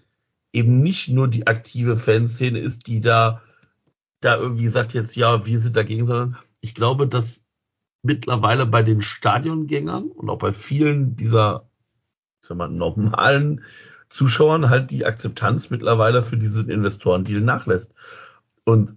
eben 0.52 0.80
nicht 0.82 1.08
nur 1.08 1.28
die 1.28 1.46
aktive 1.46 1.96
Fanszene 1.96 2.58
ist, 2.58 2.86
die 2.86 3.00
da, 3.00 3.42
da 4.20 4.36
irgendwie 4.36 4.68
sagt 4.68 4.94
jetzt, 4.94 5.16
ja, 5.16 5.46
wir 5.46 5.58
sind 5.60 5.76
dagegen, 5.76 6.04
sondern 6.04 6.36
ich 6.60 6.74
glaube, 6.74 7.06
dass 7.06 7.44
mittlerweile 8.02 8.66
bei 8.66 8.82
den 8.82 9.02
Stadiongängern 9.02 10.04
und 10.04 10.30
auch 10.30 10.38
bei 10.38 10.52
vielen 10.52 11.16
dieser, 11.16 11.68
sag 12.40 12.56
mal, 12.56 12.68
normalen 12.68 13.62
Zuschauern 14.08 14.70
halt 14.70 14.90
die 14.90 15.06
Akzeptanz 15.06 15.70
mittlerweile 15.70 16.22
für 16.22 16.36
diesen 16.36 16.68
Investorendeal 16.68 17.40
nachlässt. 17.40 17.94
Und 18.64 18.96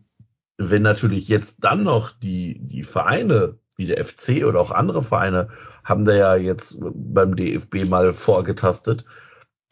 wenn 0.57 0.81
natürlich 0.81 1.27
jetzt 1.27 1.57
dann 1.59 1.83
noch 1.83 2.11
die, 2.11 2.59
die 2.59 2.83
Vereine 2.83 3.57
wie 3.75 3.87
der 3.87 4.03
FC 4.03 4.45
oder 4.45 4.59
auch 4.59 4.71
andere 4.71 5.01
Vereine 5.01 5.49
haben 5.83 6.05
da 6.05 6.13
ja 6.13 6.35
jetzt 6.35 6.77
beim 6.79 7.35
DFB 7.35 7.85
mal 7.85 8.11
vorgetastet, 8.13 9.05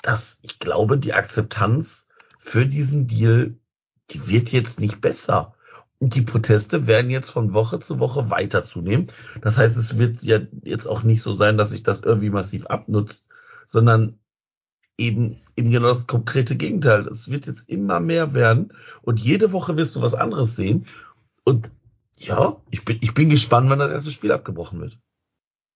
dass 0.02 0.40
ich 0.42 0.60
glaube, 0.60 0.98
die 0.98 1.14
Akzeptanz 1.14 2.08
für 2.40 2.66
diesen 2.66 3.08
Deal, 3.08 3.56
die 4.10 4.28
wird 4.28 4.50
jetzt 4.50 4.80
nicht 4.80 5.00
besser. 5.02 5.54
Und 6.00 6.16
die 6.16 6.24
Proteste 6.24 6.88
werden 6.88 7.12
jetzt 7.12 7.30
von 7.30 7.54
Woche 7.54 7.80
zu 7.80 8.00
Woche 8.00 8.32
weiter 8.32 8.66
zunehmen. 8.66 9.08
Das 9.42 9.58
heißt, 9.58 9.78
es 9.78 10.00
wird 10.00 10.24
ja 10.24 10.40
jetzt 10.64 10.88
auch 10.88 11.04
nicht 11.04 11.22
so 11.22 11.34
sein, 11.34 11.60
dass 11.60 11.70
sich 11.70 11.84
das 11.84 12.00
irgendwie 12.00 12.32
massiv 12.32 12.66
abnutzt, 12.66 13.28
sondern 13.68 14.18
eben, 14.98 15.42
eben 15.56 15.72
genau 15.72 15.88
das 15.88 16.08
konkrete 16.08 16.56
Gegenteil. 16.56 17.08
Es 17.08 17.30
wird 17.30 17.48
jetzt 17.48 17.70
immer 17.70 18.00
mehr 18.00 18.34
werden 18.34 18.74
und 19.02 19.20
jede 19.20 19.52
Woche 19.52 19.78
wirst 19.78 19.96
du 19.96 20.02
was 20.02 20.14
anderes 20.14 20.56
sehen. 20.56 20.86
Und 21.44 21.72
ja, 22.18 22.62
ich 22.70 22.86
bin, 22.86 22.98
ich 23.02 23.14
bin 23.14 23.30
gespannt, 23.30 23.70
wann 23.70 23.80
das 23.80 23.92
erste 23.92 24.12
Spiel 24.12 24.32
abgebrochen 24.32 24.80
wird. 24.80 25.00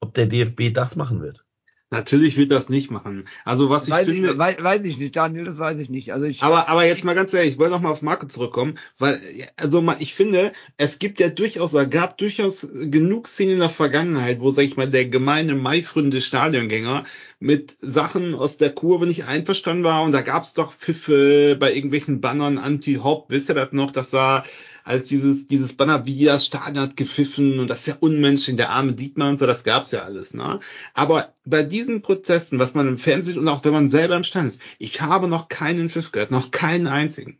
Ob 0.02 0.14
der 0.14 0.28
DFB 0.28 0.74
das 0.74 0.96
machen 0.96 1.22
wird. 1.22 1.46
Natürlich 1.92 2.36
wird 2.36 2.52
das 2.52 2.68
nicht 2.68 2.90
machen. 2.90 3.28
Also 3.44 3.70
was 3.70 3.84
ich 3.84 3.92
weiß, 3.92 4.08
finde, 4.08 4.32
ich, 4.32 4.38
weiß, 4.38 4.58
weiß 4.60 4.84
ich 4.86 4.98
nicht, 4.98 5.16
Daniel, 5.16 5.46
das 5.46 5.60
weiß 5.60 5.80
ich 5.80 5.90
nicht. 5.90 6.14
Also 6.14 6.26
ich, 6.26 6.42
aber 6.42 6.68
aber 6.68 6.84
jetzt 6.84 7.04
mal 7.04 7.14
ganz 7.14 7.32
ehrlich, 7.32 7.54
ich 7.54 7.60
wollte 7.60 7.74
noch 7.74 7.82
mal 7.82 7.92
auf 7.92 8.02
Marco 8.02 8.26
zurückkommen, 8.26 8.80
weil 8.98 9.20
also 9.56 9.84
mal, 9.84 9.98
ich 10.00 10.16
finde, 10.16 10.52
es 10.78 10.98
gibt 10.98 11.20
ja 11.20 11.30
durchaus 11.30 11.76
oder 11.76 11.86
gab 11.86 12.18
durchaus 12.18 12.68
genug 12.74 13.28
Szenen 13.28 13.54
in 13.54 13.60
der 13.60 13.70
Vergangenheit, 13.70 14.40
wo 14.40 14.52
sag 14.52 14.64
ich 14.64 14.78
mal 14.78 14.90
der 14.90 15.06
gemeine 15.06 15.54
maifründe 15.54 16.22
Stadiongänger 16.22 17.06
mit 17.40 17.78
Sachen 17.82 18.34
aus 18.34 18.58
der 18.58 18.72
Kurve 18.72 19.06
nicht 19.06 19.26
einverstanden 19.26 19.84
war 19.84 20.02
und 20.04 20.12
da 20.12 20.22
gab 20.22 20.44
es 20.44 20.54
doch 20.54 20.74
Pfiffe 20.74 21.56
bei 21.60 21.72
irgendwelchen 21.72 22.20
Bannern 22.20 22.58
anti-Hop, 22.58 23.28
wisst 23.30 23.50
ihr 23.50 23.56
das 23.56 23.74
noch, 23.74 23.92
das 23.92 24.12
war 24.12 24.44
als 24.86 25.08
dieses, 25.08 25.48
dieses 25.48 25.74
Banner 25.74 26.06
wie 26.06 26.26
das 26.26 26.46
Stadion 26.46 26.84
hat 26.84 26.96
gepfiffen 26.96 27.60
und 27.60 27.70
das 27.70 27.80
ist 27.80 27.88
ja 27.88 27.98
unmenschlich, 28.00 28.56
der 28.56 28.70
arme 28.70 28.94
Dietmar 28.94 29.30
und 29.30 29.40
so, 29.40 29.48
das 29.48 29.64
gab's 29.64 29.92
ja 29.92 30.04
alles, 30.04 30.36
ne? 30.36 30.60
Aber 30.94 31.34
bei 31.44 31.64
diesen 31.64 32.04
Protesten, 32.04 32.60
was 32.60 32.76
man 32.76 32.88
im 32.88 33.00
Fernsehen 33.00 33.40
und 33.40 33.48
auch 33.48 33.66
wenn 33.66 33.74
man 33.74 33.88
selber 33.88 34.16
im 34.16 34.24
Stand 34.24 34.50
ist, 34.50 34.62
ich 34.78 35.02
habe 35.02 35.28
noch 35.28 35.50
keinen 35.50 35.90
Pfiff 35.90 36.12
gehört, 36.12 36.30
noch 36.30 36.52
keinen 36.52 36.86
einzigen. 36.86 37.40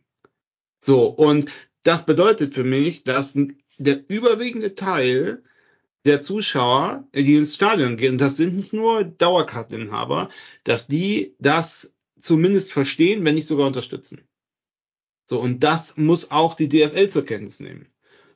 So, 0.80 1.06
und 1.06 1.46
das 1.84 2.04
bedeutet 2.04 2.54
für 2.54 2.64
mich, 2.64 3.04
dass 3.04 3.38
der 3.78 4.10
überwiegende 4.10 4.74
Teil 4.74 5.44
der 6.04 6.22
Zuschauer, 6.22 7.06
die 7.14 7.36
ins 7.36 7.54
Stadion 7.54 7.96
gehen, 7.96 8.18
das 8.18 8.36
sind 8.36 8.56
nicht 8.56 8.72
nur 8.72 9.04
Dauerkarteninhaber, 9.04 10.30
dass 10.64 10.88
die 10.88 11.36
das 11.38 11.94
zumindest 12.18 12.72
verstehen, 12.72 13.24
wenn 13.24 13.36
nicht 13.36 13.46
sogar 13.46 13.68
unterstützen. 13.68 14.22
So, 15.26 15.40
und 15.40 15.62
das 15.64 15.96
muss 15.96 16.30
auch 16.30 16.54
die 16.54 16.68
DFL 16.68 17.08
zur 17.08 17.24
Kenntnis 17.24 17.60
nehmen. 17.60 17.86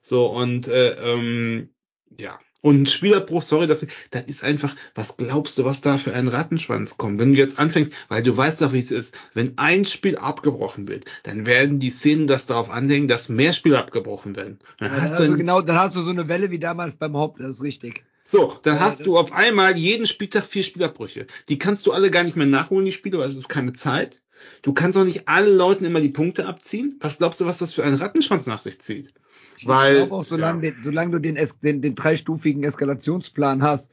So, 0.02 0.26
und 0.26 0.68
äh, 0.68 0.90
ähm, 0.94 1.70
ja. 2.18 2.38
Und 2.62 2.82
ein 2.82 2.86
Spielabbruch, 2.86 3.40
sorry, 3.40 3.66
das, 3.66 3.86
das 4.10 4.24
ist 4.24 4.44
einfach, 4.44 4.76
was 4.94 5.16
glaubst 5.16 5.56
du, 5.56 5.64
was 5.64 5.80
da 5.80 5.96
für 5.96 6.12
ein 6.12 6.28
Rattenschwanz 6.28 6.98
kommt? 6.98 7.18
Wenn 7.18 7.32
du 7.32 7.38
jetzt 7.38 7.58
anfängst, 7.58 7.90
weil 8.08 8.22
du 8.22 8.36
weißt 8.36 8.60
doch, 8.60 8.74
wie 8.74 8.80
es 8.80 8.90
ist, 8.90 9.16
wenn 9.32 9.56
ein 9.56 9.86
Spiel 9.86 10.16
abgebrochen 10.16 10.86
wird, 10.86 11.06
dann 11.22 11.46
werden 11.46 11.78
die 11.78 11.88
Szenen 11.88 12.26
das 12.26 12.44
darauf 12.44 12.68
anhängen, 12.68 13.08
dass 13.08 13.30
mehr 13.30 13.54
Spiele 13.54 13.78
abgebrochen 13.78 14.36
werden. 14.36 14.58
Dann, 14.78 14.92
ja, 14.92 15.00
hast 15.00 15.18
du 15.18 15.36
genau, 15.38 15.62
dann 15.62 15.78
hast 15.78 15.96
du 15.96 16.02
so 16.02 16.10
eine 16.10 16.28
Welle 16.28 16.50
wie 16.50 16.58
damals 16.58 16.96
beim 16.96 17.16
Haupt, 17.16 17.40
das 17.40 17.56
ist 17.56 17.62
richtig. 17.62 18.04
So, 18.26 18.58
dann 18.62 18.76
ja, 18.76 18.82
hast 18.82 19.06
du 19.06 19.16
auf 19.16 19.32
einmal 19.32 19.76
jeden 19.76 20.06
Spieltag 20.06 20.44
vier 20.44 20.62
Spielabbrüche. 20.62 21.26
Die 21.48 21.58
kannst 21.58 21.86
du 21.86 21.92
alle 21.92 22.10
gar 22.10 22.24
nicht 22.24 22.36
mehr 22.36 22.46
nachholen, 22.46 22.84
die 22.84 22.92
Spiele, 22.92 23.18
weil 23.18 23.30
es 23.30 23.36
ist 23.36 23.48
keine 23.48 23.72
Zeit. 23.72 24.20
Du 24.62 24.72
kannst 24.72 24.98
auch 24.98 25.04
nicht 25.04 25.28
allen 25.28 25.56
Leuten 25.56 25.84
immer 25.84 26.00
die 26.00 26.08
Punkte 26.08 26.46
abziehen. 26.46 26.96
Was 27.00 27.18
glaubst 27.18 27.40
du, 27.40 27.46
was 27.46 27.58
das 27.58 27.72
für 27.72 27.84
einen 27.84 27.96
Rattenschwanz 27.96 28.46
nach 28.46 28.60
sich 28.60 28.80
zieht? 28.80 29.12
Weil, 29.64 29.92
ich 29.92 29.98
glaube 29.98 30.14
auch, 30.14 30.24
solange, 30.24 30.66
ja. 30.66 30.72
den, 30.72 30.82
solange 30.82 31.12
du 31.12 31.18
den, 31.18 31.38
den, 31.62 31.82
den 31.82 31.94
dreistufigen 31.94 32.64
Eskalationsplan 32.64 33.62
hast, 33.62 33.90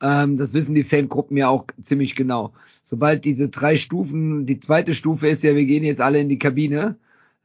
ähm, 0.00 0.36
das 0.36 0.54
wissen 0.54 0.74
die 0.74 0.84
Fangruppen 0.84 1.36
ja 1.36 1.48
auch 1.48 1.66
ziemlich 1.82 2.14
genau. 2.14 2.52
Sobald 2.82 3.24
diese 3.24 3.48
drei 3.48 3.76
Stufen, 3.76 4.46
die 4.46 4.60
zweite 4.60 4.94
Stufe 4.94 5.28
ist 5.28 5.42
ja, 5.42 5.54
wir 5.54 5.64
gehen 5.64 5.84
jetzt 5.84 6.00
alle 6.00 6.20
in 6.20 6.28
die 6.28 6.38
Kabine, 6.38 6.96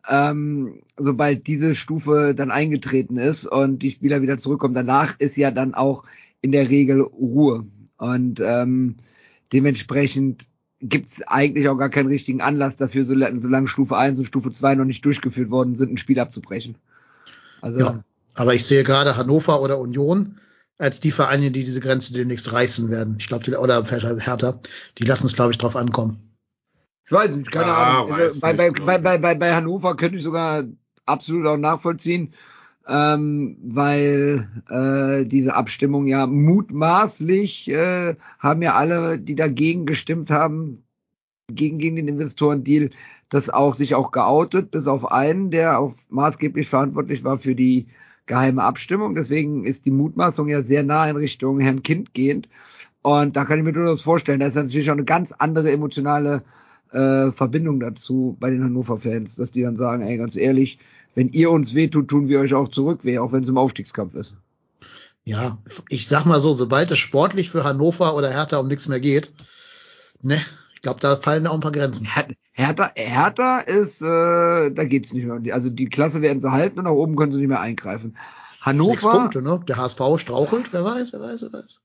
ähm, 0.08 0.82
sobald 0.98 1.48
diese 1.48 1.76
Stufe 1.76 2.34
dann 2.36 2.52
eingetreten 2.52 3.18
ist 3.18 3.46
und 3.46 3.80
die 3.80 3.92
Spieler 3.92 4.22
wieder 4.22 4.38
zurückkommen, 4.38 4.74
danach 4.74 5.20
ist 5.20 5.38
ja 5.38 5.52
dann 5.52 5.74
auch 5.74 6.04
in 6.42 6.52
der 6.52 6.70
Regel 6.70 7.02
Ruhe. 7.02 7.66
Und 7.98 8.42
ähm, 8.44 8.98
dementsprechend 9.54 10.48
gibt 10.84 11.10
es 11.10 11.22
eigentlich 11.28 11.70
auch 11.70 11.78
gar 11.78 11.90
keinen 11.90 12.08
richtigen 12.08 12.42
Anlass 12.42 12.76
dafür, 12.76 13.06
solange, 13.06 13.68
Stufe 13.68 13.98
1 13.98 14.20
und 14.20 14.26
Stufe 14.26 14.52
2 14.52 14.76
noch 14.76 14.86
nicht 14.86 15.04
durchgeführt 15.06 15.50
worden 15.50 15.76
sind, 15.76 15.94
ein 15.94 15.98
Spiel 15.98 16.20
abzubrechen. 16.20 16.76
Also, 17.62 17.80
ja, 17.80 18.04
aber 18.36 18.54
ich 18.54 18.66
sehe 18.66 18.84
gerade 18.84 19.16
Hannover 19.16 19.62
oder 19.62 19.80
Union 19.80 20.40
als 20.78 21.00
die 21.00 21.12
Vereine, 21.12 21.52
die 21.52 21.64
diese 21.64 21.80
Grenze 21.80 22.14
demnächst 22.14 22.52
reißen 22.52 22.90
werden. 22.90 23.16
Ich 23.20 23.28
glaube, 23.28 23.58
oder 23.58 23.84
Hertha, 23.86 24.60
die 24.98 25.06
lassen 25.06 25.28
es, 25.28 25.34
glaube 25.34 25.52
ich, 25.52 25.58
drauf 25.58 25.76
ankommen. 25.76 26.36
Ich 27.06 27.12
weiß 27.12 27.36
nicht, 27.36 27.52
keine 27.52 27.68
ja, 27.68 28.00
Ahnung. 28.00 28.14
Also, 28.14 28.42
bei, 28.42 28.54
bei, 28.54 28.72
bei, 28.72 28.98
bei, 28.98 29.18
bei, 29.18 29.36
bei 29.36 29.54
Hannover 29.54 29.96
könnte 29.96 30.18
ich 30.18 30.24
sogar 30.24 30.64
absolut 31.06 31.48
auch 31.48 31.58
nachvollziehen, 31.58 32.34
ähm, 32.88 33.58
weil 33.64 34.50
äh, 34.70 35.26
diese 35.26 35.56
Abstimmung 35.56 36.08
ja 36.08 36.28
mutmaßlich 36.28 37.70
äh, 37.70 38.16
haben 38.40 38.62
ja 38.62 38.74
alle, 38.74 39.20
die 39.20 39.36
dagegen 39.36 39.86
gestimmt 39.86 40.30
haben, 40.30 40.84
gegen, 41.48 41.78
gegen 41.78 41.96
den 41.96 42.08
Investorendeal, 42.08 42.90
das 43.30 43.50
auch 43.50 43.76
sich 43.76 43.96
auch 43.96 44.12
geoutet, 44.12 44.72
bis 44.72 44.88
auf 44.88 45.12
einen, 45.12 45.52
der 45.52 45.80
auch 45.80 45.94
maßgeblich 46.10 46.68
verantwortlich 46.68 47.24
war 47.24 47.40
für 47.40 47.56
die 47.56 47.88
geheime 48.26 48.64
Abstimmung. 48.64 49.16
Deswegen 49.16 49.64
ist 49.64 49.86
die 49.86 49.92
Mutmaßung 49.92 50.48
ja 50.48 50.62
sehr 50.62 50.84
nah 50.84 51.10
in 51.10 51.18
Richtung 51.18 51.60
Herrn 51.60 51.84
Kind 51.84 52.14
gehend. 52.14 52.50
Und 53.02 53.36
da 53.36 53.44
kann 53.46 53.60
ich 53.60 53.66
mir 53.66 53.74
durchaus 53.74 54.02
vorstellen, 54.02 54.40
da 54.40 54.48
ist 54.48 54.56
natürlich 54.56 54.90
auch 54.90 54.96
eine 54.96 55.04
ganz 55.04 55.34
andere 55.34 55.72
emotionale 55.72 56.44
äh, 56.92 57.32
Verbindung 57.32 57.80
dazu 57.80 58.38
bei 58.40 58.50
den 58.50 58.64
Hannover-Fans, 58.64 59.36
dass 59.36 59.52
die 59.52 59.64
dann 59.64 59.76
sagen, 59.76 60.04
ey, 60.04 60.18
ganz 60.18 60.36
ehrlich, 60.36 60.80
wenn 61.16 61.30
ihr 61.30 61.52
uns 61.52 61.74
wehtut, 61.74 62.08
tun 62.08 62.28
wir 62.28 62.40
euch 62.40 62.54
auch 62.54 62.70
zurück 62.70 63.04
weh, 63.04 63.20
auch 63.20 63.32
wenn 63.32 63.44
es 63.44 63.50
im 63.50 63.58
Aufstiegskampf 63.58 64.16
ist. 64.16 64.36
Ja, 65.26 65.58
ich 65.90 66.08
sag 66.08 66.26
mal 66.26 66.40
so, 66.40 66.54
sobald 66.54 66.92
es 66.92 66.98
sportlich 66.98 67.50
für 67.50 67.64
Hannover 67.64 68.16
oder 68.16 68.30
Hertha 68.30 68.58
um 68.58 68.68
nichts 68.68 68.88
mehr 68.88 69.00
geht, 69.00 69.32
ne, 70.22 70.42
ich 70.76 70.82
glaube, 70.82 71.00
da 71.00 71.16
fallen 71.16 71.48
auch 71.48 71.54
ein 71.54 71.62
paar 71.62 71.72
Grenzen. 71.72 72.08
Hertha, 72.52 72.92
Hertha 72.96 73.60
ist, 73.60 74.02
äh, 74.02 74.06
da 74.72 74.84
geht's 74.84 75.14
nicht 75.14 75.26
mehr. 75.26 75.54
Also 75.54 75.70
die 75.70 75.86
Klasse 75.86 76.22
werden 76.22 76.42
sie 76.42 76.52
halten 76.52 76.80
und 76.80 76.86
nach 76.86 76.92
oben 76.92 77.16
können 77.16 77.32
sie 77.32 77.40
nicht 77.40 77.48
mehr 77.48 77.62
eingreifen. 77.62 78.18
Hannover. 78.62 78.92
Sechs 78.92 79.04
Punkte, 79.04 79.42
ne? 79.42 79.62
Der 79.68 79.78
HSV 79.78 80.02
strauchelt, 80.18 80.72
wer 80.72 80.84
weiß, 80.84 81.14
wer 81.14 81.22
weiß, 81.22 81.42
wer 81.44 81.54
weiß. 81.54 81.82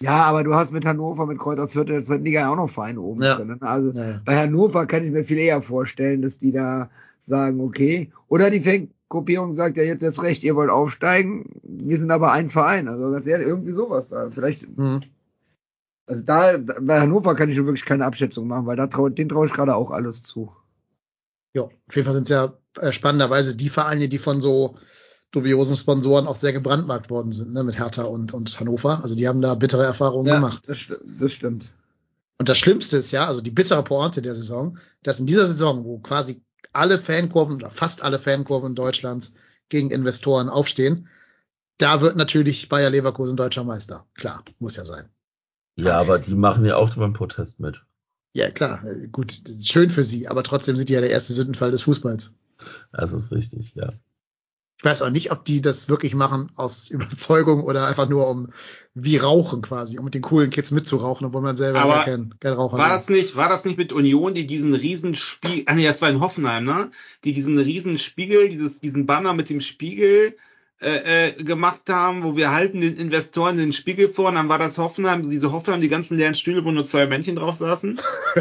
Ja, 0.00 0.22
aber 0.24 0.44
du 0.44 0.54
hast 0.54 0.72
mit 0.72 0.84
Hannover, 0.86 1.26
mit 1.26 1.38
Kräuter 1.38 1.68
Viertel, 1.68 1.96
das 1.98 2.08
wird 2.08 2.22
Liga 2.22 2.40
ja 2.40 2.52
auch 2.52 2.56
noch 2.56 2.70
Vereine 2.70 3.00
oben 3.00 3.22
ja. 3.22 3.34
drin. 3.34 3.48
Ne? 3.48 3.58
Also 3.60 3.90
ja. 3.92 4.20
bei 4.24 4.36
Hannover 4.36 4.86
kann 4.86 5.04
ich 5.04 5.10
mir 5.10 5.24
viel 5.24 5.38
eher 5.38 5.60
vorstellen, 5.60 6.22
dass 6.22 6.38
die 6.38 6.52
da 6.52 6.90
sagen, 7.20 7.60
okay. 7.60 8.12
Oder 8.28 8.50
die 8.50 8.60
Fangruppierung 8.60 9.54
sagt 9.54 9.76
ja 9.76 9.82
jetzt 9.82 10.02
erst 10.02 10.22
recht, 10.22 10.44
ihr 10.44 10.54
wollt 10.54 10.70
aufsteigen, 10.70 11.60
wir 11.62 11.98
sind 11.98 12.12
aber 12.12 12.32
ein 12.32 12.50
Verein. 12.50 12.88
Also 12.88 13.10
ganz 13.10 13.26
ehrlich, 13.26 13.48
irgendwie 13.48 13.72
sowas. 13.72 14.14
Vielleicht. 14.30 14.68
Mhm. 14.78 15.02
Also 16.06 16.22
da, 16.24 16.56
bei 16.58 17.00
Hannover 17.00 17.34
kann 17.34 17.50
ich 17.50 17.56
wirklich 17.56 17.84
keine 17.84 18.06
Abschätzung 18.06 18.46
machen, 18.46 18.66
weil 18.66 18.76
da 18.76 18.86
trau, 18.86 19.08
den 19.08 19.28
traue 19.28 19.46
ich 19.46 19.52
gerade 19.52 19.74
auch 19.74 19.90
alles 19.90 20.22
zu. 20.22 20.52
Ja, 21.54 21.62
auf 21.62 21.96
jeden 21.96 22.06
Fall 22.06 22.14
sind 22.14 22.24
es 22.24 22.30
ja 22.30 22.54
äh, 22.80 22.92
spannenderweise 22.92 23.56
die 23.56 23.68
Vereine, 23.68 24.08
die 24.08 24.18
von 24.18 24.40
so 24.40 24.76
dubiosen 25.30 25.76
Sponsoren 25.76 26.26
auch 26.26 26.36
sehr 26.36 26.52
gebrandmarkt 26.52 27.10
worden 27.10 27.32
sind, 27.32 27.52
ne, 27.52 27.62
mit 27.62 27.78
Hertha 27.78 28.04
und, 28.04 28.32
und 28.32 28.58
Hannover. 28.58 29.02
Also 29.02 29.14
die 29.14 29.28
haben 29.28 29.42
da 29.42 29.54
bittere 29.54 29.84
Erfahrungen 29.84 30.26
ja, 30.26 30.36
gemacht. 30.36 30.64
Das, 30.66 30.92
das 31.20 31.32
stimmt. 31.32 31.72
Und 32.38 32.48
das 32.48 32.58
Schlimmste 32.58 32.96
ist 32.96 33.10
ja, 33.10 33.26
also 33.26 33.40
die 33.40 33.50
bittere 33.50 33.82
Pointe 33.82 34.22
der 34.22 34.34
Saison, 34.34 34.78
dass 35.02 35.20
in 35.20 35.26
dieser 35.26 35.48
Saison, 35.48 35.84
wo 35.84 35.98
quasi 35.98 36.40
alle 36.72 36.98
Fankurven 36.98 37.56
oder 37.56 37.70
fast 37.70 38.02
alle 38.02 38.18
Fankurven 38.18 38.74
Deutschlands 38.74 39.34
gegen 39.68 39.90
Investoren 39.90 40.48
aufstehen, 40.48 41.08
da 41.78 42.00
wird 42.00 42.16
natürlich 42.16 42.68
Bayer 42.68 42.90
Leverkusen 42.90 43.36
deutscher 43.36 43.64
Meister. 43.64 44.06
Klar, 44.14 44.44
muss 44.58 44.76
ja 44.76 44.84
sein. 44.84 45.08
Ja, 45.76 45.98
aber 45.98 46.18
die 46.18 46.34
machen 46.34 46.64
ja 46.64 46.76
auch 46.76 46.94
beim 46.94 47.12
Protest 47.12 47.60
mit. 47.60 47.82
Ja, 48.34 48.50
klar, 48.50 48.82
gut, 49.10 49.32
schön 49.62 49.90
für 49.90 50.02
sie, 50.02 50.28
aber 50.28 50.42
trotzdem 50.42 50.76
sind 50.76 50.88
die 50.88 50.92
ja 50.92 51.00
der 51.00 51.10
erste 51.10 51.32
Sündenfall 51.32 51.70
des 51.70 51.82
Fußballs. 51.82 52.34
Das 52.92 53.12
ist 53.12 53.32
richtig, 53.32 53.74
ja. 53.74 53.92
Ich 54.78 54.84
weiß 54.84 55.02
auch 55.02 55.10
nicht, 55.10 55.32
ob 55.32 55.44
die 55.44 55.60
das 55.60 55.88
wirklich 55.88 56.14
machen 56.14 56.50
aus 56.54 56.88
Überzeugung 56.90 57.64
oder 57.64 57.86
einfach 57.86 58.08
nur 58.08 58.28
um 58.28 58.48
wie 58.94 59.16
Rauchen 59.16 59.62
quasi, 59.62 59.98
um 59.98 60.04
mit 60.04 60.14
den 60.14 60.22
coolen 60.22 60.50
Kids 60.50 60.70
mitzurauchen, 60.70 61.26
obwohl 61.26 61.42
man 61.42 61.56
selber 61.56 61.80
Aber 61.80 62.04
kein, 62.04 62.34
kein 62.40 62.52
Raucher 62.52 62.78
war. 62.78 62.88
Das 62.88 63.08
nicht, 63.08 63.36
war 63.36 63.48
das 63.48 63.64
nicht 63.64 63.78
mit 63.78 63.92
Union, 63.92 64.34
die 64.34 64.46
diesen 64.46 64.74
riesen 64.74 65.14
Spiegel, 65.14 65.64
ah 65.66 65.74
nee, 65.74 65.84
das 65.84 66.00
war 66.00 66.10
in 66.10 66.20
Hoffenheim, 66.20 66.64
ne? 66.64 66.90
Die 67.24 67.32
diesen 67.32 67.58
riesen 67.58 67.98
Spiegel, 67.98 68.48
dieses, 68.48 68.80
diesen 68.80 69.06
Banner 69.06 69.34
mit 69.34 69.50
dem 69.50 69.60
Spiegel 69.60 70.36
äh, 70.80 71.30
äh, 71.30 71.42
gemacht 71.42 71.82
haben, 71.88 72.22
wo 72.22 72.36
wir 72.36 72.52
halten 72.52 72.80
den 72.80 72.94
Investoren 72.96 73.56
den 73.56 73.72
Spiegel 73.72 74.08
vor 74.08 74.28
und 74.28 74.36
dann 74.36 74.48
war 74.48 74.60
das 74.60 74.78
Hoffenheim, 74.78 75.28
diese 75.28 75.50
Hoffenheim, 75.50 75.80
die 75.80 75.88
ganzen 75.88 76.16
leeren 76.16 76.36
Stühle, 76.36 76.64
wo 76.64 76.70
nur 76.70 76.86
zwei 76.86 77.06
Männchen 77.06 77.34
drauf 77.34 77.56
saßen. 77.56 78.00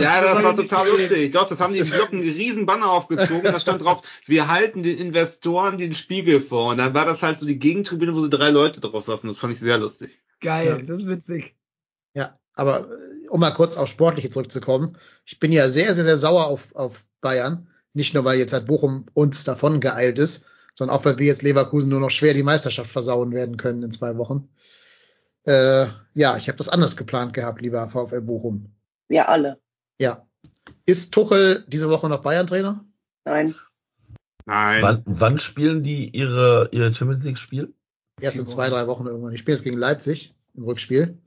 ja, 0.00 0.20
das 0.20 0.42
war 0.42 0.56
total 0.56 0.88
lustig. 0.88 1.30
Doch, 1.30 1.48
das 1.48 1.60
haben 1.60 1.72
die 1.72 1.78
Glocken 1.78 2.22
einen 2.22 2.30
riesen 2.30 2.66
Banner 2.66 2.90
aufgezogen, 2.90 3.44
da 3.44 3.60
stand 3.60 3.82
drauf, 3.84 4.02
wir 4.26 4.48
halten 4.48 4.82
den 4.82 4.98
Investoren 4.98 5.78
den 5.78 5.94
Spiegel 5.94 6.40
vor. 6.40 6.72
Und 6.72 6.78
dann 6.78 6.92
war 6.92 7.04
das 7.04 7.22
halt 7.22 7.38
so 7.38 7.46
die 7.46 7.58
Gegentribüne, 7.60 8.16
wo 8.16 8.20
so 8.20 8.28
drei 8.28 8.50
Leute 8.50 8.80
drauf 8.80 9.04
saßen. 9.04 9.28
Das 9.28 9.38
fand 9.38 9.52
ich 9.52 9.60
sehr 9.60 9.78
lustig. 9.78 10.20
Geil, 10.40 10.66
Ja. 10.66 10.78
das 10.78 11.02
ist 11.02 11.08
witzig. 11.08 11.54
Ja, 12.14 12.36
aber 12.54 12.80
äh, 12.80 13.28
um 13.28 13.38
mal 13.38 13.52
kurz 13.52 13.76
auf 13.76 13.88
Sportliche 13.88 14.28
zurückzukommen, 14.28 14.96
ich 15.24 15.38
bin 15.38 15.52
ja 15.52 15.68
sehr, 15.68 15.94
sehr, 15.94 16.04
sehr 16.04 16.16
sauer 16.16 16.46
auf, 16.46 16.74
auf 16.74 17.04
Bayern. 17.20 17.68
Nicht 17.92 18.12
nur, 18.12 18.24
weil 18.24 18.40
jetzt 18.40 18.52
halt 18.52 18.66
Bochum 18.66 19.06
uns 19.14 19.44
davon 19.44 19.78
geeilt 19.78 20.18
ist, 20.18 20.46
sondern 20.74 20.96
auch, 20.96 21.04
weil 21.04 21.18
wir 21.18 21.26
jetzt 21.26 21.42
Leverkusen 21.42 21.90
nur 21.90 22.00
noch 22.00 22.10
schwer 22.10 22.34
die 22.34 22.42
Meisterschaft 22.42 22.90
versauen 22.90 23.32
werden 23.32 23.56
können 23.56 23.82
in 23.82 23.92
zwei 23.92 24.16
Wochen. 24.16 24.48
Äh, 25.44 25.86
ja, 26.14 26.36
ich 26.36 26.48
habe 26.48 26.58
das 26.58 26.68
anders 26.68 26.96
geplant 26.96 27.32
gehabt, 27.32 27.60
lieber 27.60 27.88
VfL 27.88 28.20
Bochum. 28.20 28.74
Wir 29.08 29.28
alle. 29.28 29.58
Ja. 29.98 30.26
Ist 30.86 31.12
Tuchel 31.12 31.64
diese 31.68 31.90
Woche 31.90 32.08
noch 32.08 32.22
Bayern-Trainer? 32.22 32.84
Nein. 33.24 33.54
Nein. 34.46 34.82
Wann, 34.82 35.02
wann 35.06 35.38
spielen 35.38 35.82
die 35.82 36.08
ihre, 36.10 36.68
ihre 36.72 36.94
Champions 36.94 37.24
League 37.24 37.38
Spiel? 37.38 37.72
Erst 38.20 38.38
in 38.38 38.46
zwei, 38.46 38.68
drei 38.68 38.86
Wochen 38.86 39.06
irgendwann. 39.06 39.32
Ich 39.32 39.40
spiele 39.40 39.56
jetzt 39.56 39.64
gegen 39.64 39.78
Leipzig 39.78 40.34
im 40.54 40.64
Rückspiel. 40.64 41.18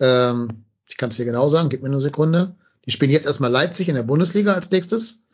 Ähm, 0.00 0.64
ich 0.88 0.96
kann 0.96 1.10
es 1.10 1.16
dir 1.16 1.24
genau 1.24 1.48
sagen, 1.48 1.68
gib 1.68 1.82
mir 1.82 1.88
eine 1.88 2.00
Sekunde. 2.00 2.56
Die 2.84 2.90
spielen 2.90 3.10
jetzt 3.10 3.26
erstmal 3.26 3.50
Leipzig 3.50 3.88
in 3.88 3.94
der 3.94 4.02
Bundesliga 4.02 4.52
als 4.52 4.70
nächstes. 4.70 5.26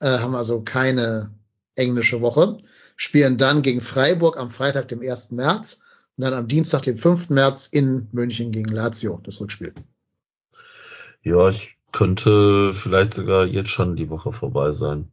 Äh, 0.00 0.18
haben 0.18 0.34
also 0.34 0.62
keine 0.62 1.30
englische 1.76 2.20
Woche. 2.20 2.58
Spielen 2.96 3.38
dann 3.38 3.62
gegen 3.62 3.80
Freiburg 3.80 4.38
am 4.38 4.50
Freitag, 4.50 4.88
dem 4.88 5.00
1. 5.00 5.30
März. 5.32 5.82
Und 6.16 6.24
dann 6.24 6.34
am 6.34 6.48
Dienstag, 6.48 6.82
dem 6.82 6.98
5. 6.98 7.30
März 7.30 7.66
in 7.66 8.08
München 8.12 8.52
gegen 8.52 8.70
Lazio, 8.70 9.20
das 9.22 9.40
Rückspiel. 9.40 9.72
Ja, 11.22 11.48
ich 11.50 11.76
könnte 11.92 12.72
vielleicht 12.72 13.14
sogar 13.14 13.46
jetzt 13.46 13.70
schon 13.70 13.96
die 13.96 14.10
Woche 14.10 14.32
vorbei 14.32 14.72
sein. 14.72 15.10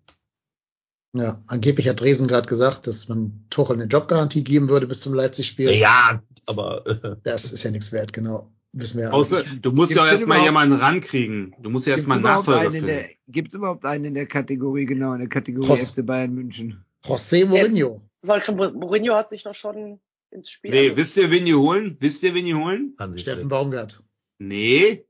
Ja, 1.14 1.42
angeblich 1.48 1.88
hat 1.88 2.02
Dresden 2.02 2.28
gerade 2.28 2.48
gesagt, 2.48 2.88
dass 2.88 3.08
man 3.08 3.46
Tuchel 3.50 3.78
eine 3.78 3.86
Jobgarantie 3.86 4.44
geben 4.44 4.70
würde 4.70 4.88
bis 4.88 5.02
zum 5.02 5.14
Leipzig-Spiel. 5.14 5.72
Ja, 5.72 6.22
aber 6.46 6.86
äh, 6.86 7.16
Das 7.24 7.52
ist 7.52 7.64
ja 7.64 7.72
nichts 7.72 7.92
wert, 7.92 8.14
genau. 8.14 8.52
Wissen 8.74 8.98
wir 8.98 9.06
ja. 9.06 9.12
Außer, 9.12 9.44
du 9.44 9.72
musst 9.72 9.92
ja 9.94 10.02
auch 10.02 10.06
Gibt's 10.06 10.22
erstmal 10.22 10.38
überhaupt- 10.40 10.46
jemanden 10.48 10.76
rankriegen. 10.76 11.56
Du 11.60 11.70
musst 11.70 11.88
ja 11.88 11.96
Gibt's 11.96 12.10
erstmal 12.10 12.20
überhaupt, 12.20 12.48
Nachfolger 12.48 12.60
einen 12.68 12.76
in 12.76 12.86
finden. 12.86 12.88
der, 13.08 13.10
gibt's 13.28 13.54
überhaupt 13.54 13.86
einen 13.86 14.06
in 14.06 14.14
der 14.14 14.26
Kategorie, 14.28 14.86
genau, 14.86 15.14
in 15.14 15.20
der 15.20 15.30
Kategorie 15.30 15.68
Post. 15.68 15.96
FC 16.00 16.06
Bayern 16.06 16.34
München? 16.34 16.84
José 17.06 17.46
Mourinho. 17.46 18.02
Weil 18.22 18.42
Mourinho 18.74 19.16
hat 19.16 19.30
sich 19.30 19.44
doch 19.44 19.56
schon 19.56 20.00
ins 20.32 20.50
Spiel. 20.50 20.72
Nee, 20.72 20.84
also- 20.90 20.98
wisst 20.98 21.18
ihr, 21.18 21.32
wen 21.32 21.46
die 21.46 21.56
holen? 21.56 21.98
Wisst 22.00 22.24
ihr, 22.24 22.34
wen 22.36 22.46
die 22.46 22.56
holen? 22.56 22.96
Hansi 23.00 23.20
Steffen. 23.20 23.48
Baumgart. 23.48 24.04
Nee. 24.40 25.06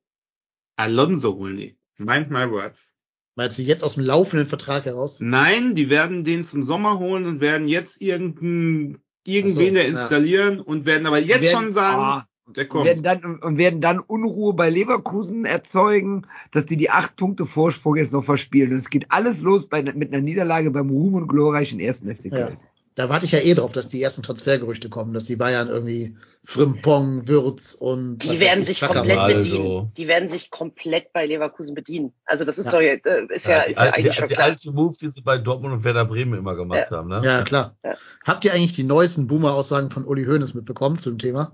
Alonso 0.76 1.36
holen 1.36 1.58
die. 1.58 1.78
Mind 1.98 2.30
my 2.30 2.50
words. 2.50 2.92
Meinst 3.36 3.58
du 3.60 3.64
jetzt 3.64 3.84
aus 3.84 3.96
dem 3.96 4.04
laufenden 4.06 4.48
Vertrag 4.48 4.86
heraus? 4.86 5.20
Nein, 5.20 5.76
die 5.76 5.90
werden 5.90 6.24
den 6.24 6.46
zum 6.46 6.64
Sommer 6.64 7.00
holen 7.00 7.26
und 7.26 7.42
werden 7.42 7.68
jetzt 7.68 8.02
irgendeinen, 8.02 9.00
irgendwen 9.26 9.76
so, 9.76 9.82
ja. 9.82 9.88
installieren 9.88 10.60
und 10.60 10.86
werden 10.86 11.06
aber 11.08 11.20
jetzt 11.20 11.42
werden, 11.42 11.52
schon 11.66 11.72
sagen, 11.72 12.27
der 12.56 12.64
und 12.66 12.70
kommt. 12.70 12.86
werden 12.86 13.04
dann 13.04 13.40
und 13.40 13.58
werden 13.58 13.82
dann 13.82 14.00
Unruhe 14.00 14.54
bei 14.54 14.70
Leverkusen 14.70 15.46
erzeugen, 15.46 16.28
dass 16.52 16.66
die 16.66 16.78
die 16.78 16.90
acht 16.90 17.16
Punkte 17.16 17.46
Vorsprung 17.46 17.96
jetzt 17.98 18.14
noch 18.14 18.24
verspielen. 18.24 18.72
Und 18.72 18.78
es 18.78 18.90
geht 18.90 19.06
alles 19.10 19.42
los 19.42 19.68
bei, 19.68 19.82
mit 19.84 20.14
einer 20.14 20.22
Niederlage 20.22 20.72
beim 20.72 20.90
Ruhm 20.90 21.16
und 21.16 21.28
glorreichen 21.28 21.80
ersten 21.80 22.08
FC 22.14 22.26
Ja. 22.26 22.48
Köln. 22.48 22.58
Da 22.96 23.10
warte 23.10 23.26
ich 23.26 23.32
ja 23.32 23.38
eh 23.38 23.54
drauf, 23.54 23.72
dass 23.74 23.90
die 23.90 24.02
ersten 24.02 24.24
Transfergerüchte 24.24 24.90
kommen, 24.90 25.14
dass 25.14 25.26
die 25.26 25.36
Bayern 25.36 25.68
irgendwie 25.68 26.16
Frimpong, 26.44 27.28
Würz 27.28 27.74
und 27.76 28.24
Die 28.24 28.40
werden 28.40 28.66
sich 28.66 28.80
Chaka 28.80 28.96
komplett 28.96 29.28
bedienen. 29.28 29.92
Die 29.96 30.08
werden 30.08 30.30
sich 30.30 30.50
komplett 30.50 31.14
bei 31.14 31.28
Leverkusen 31.28 31.76
bedienen. 31.76 32.14
Also 32.26 32.44
das 32.44 32.58
ist 32.58 32.66
Ja. 32.66 32.72
doch 32.72 32.82
äh, 32.82 32.96
ist 33.30 33.46
ja, 33.46 33.66
die, 33.66 33.72
ist 33.74 33.78
ja 33.78 33.84
eigentlich 33.94 34.08
die, 34.08 34.14
schon 34.14 34.28
die 34.30 34.34
klar. 34.34 34.48
alte 34.48 34.72
Move, 34.72 34.96
die 35.00 35.12
sie 35.14 35.22
bei 35.22 35.38
Dortmund 35.38 35.76
und 35.76 35.84
Werder 35.84 36.06
Bremen 36.06 36.40
immer 36.40 36.56
gemacht 36.56 36.90
haben, 36.90 37.10
ne? 37.10 37.22
Ja, 37.24 37.44
klar. 37.44 37.76
Ja. 37.84 37.94
Habt 38.26 38.46
ihr 38.46 38.54
eigentlich 38.54 38.74
die 38.74 38.84
neuesten 38.84 39.28
Boomer-Aussagen 39.28 39.92
von 39.92 40.04
Uli 40.04 40.26
Hoeneß 40.26 40.56
mitbekommen 40.56 40.98
zum 40.98 41.20
Thema? 41.20 41.52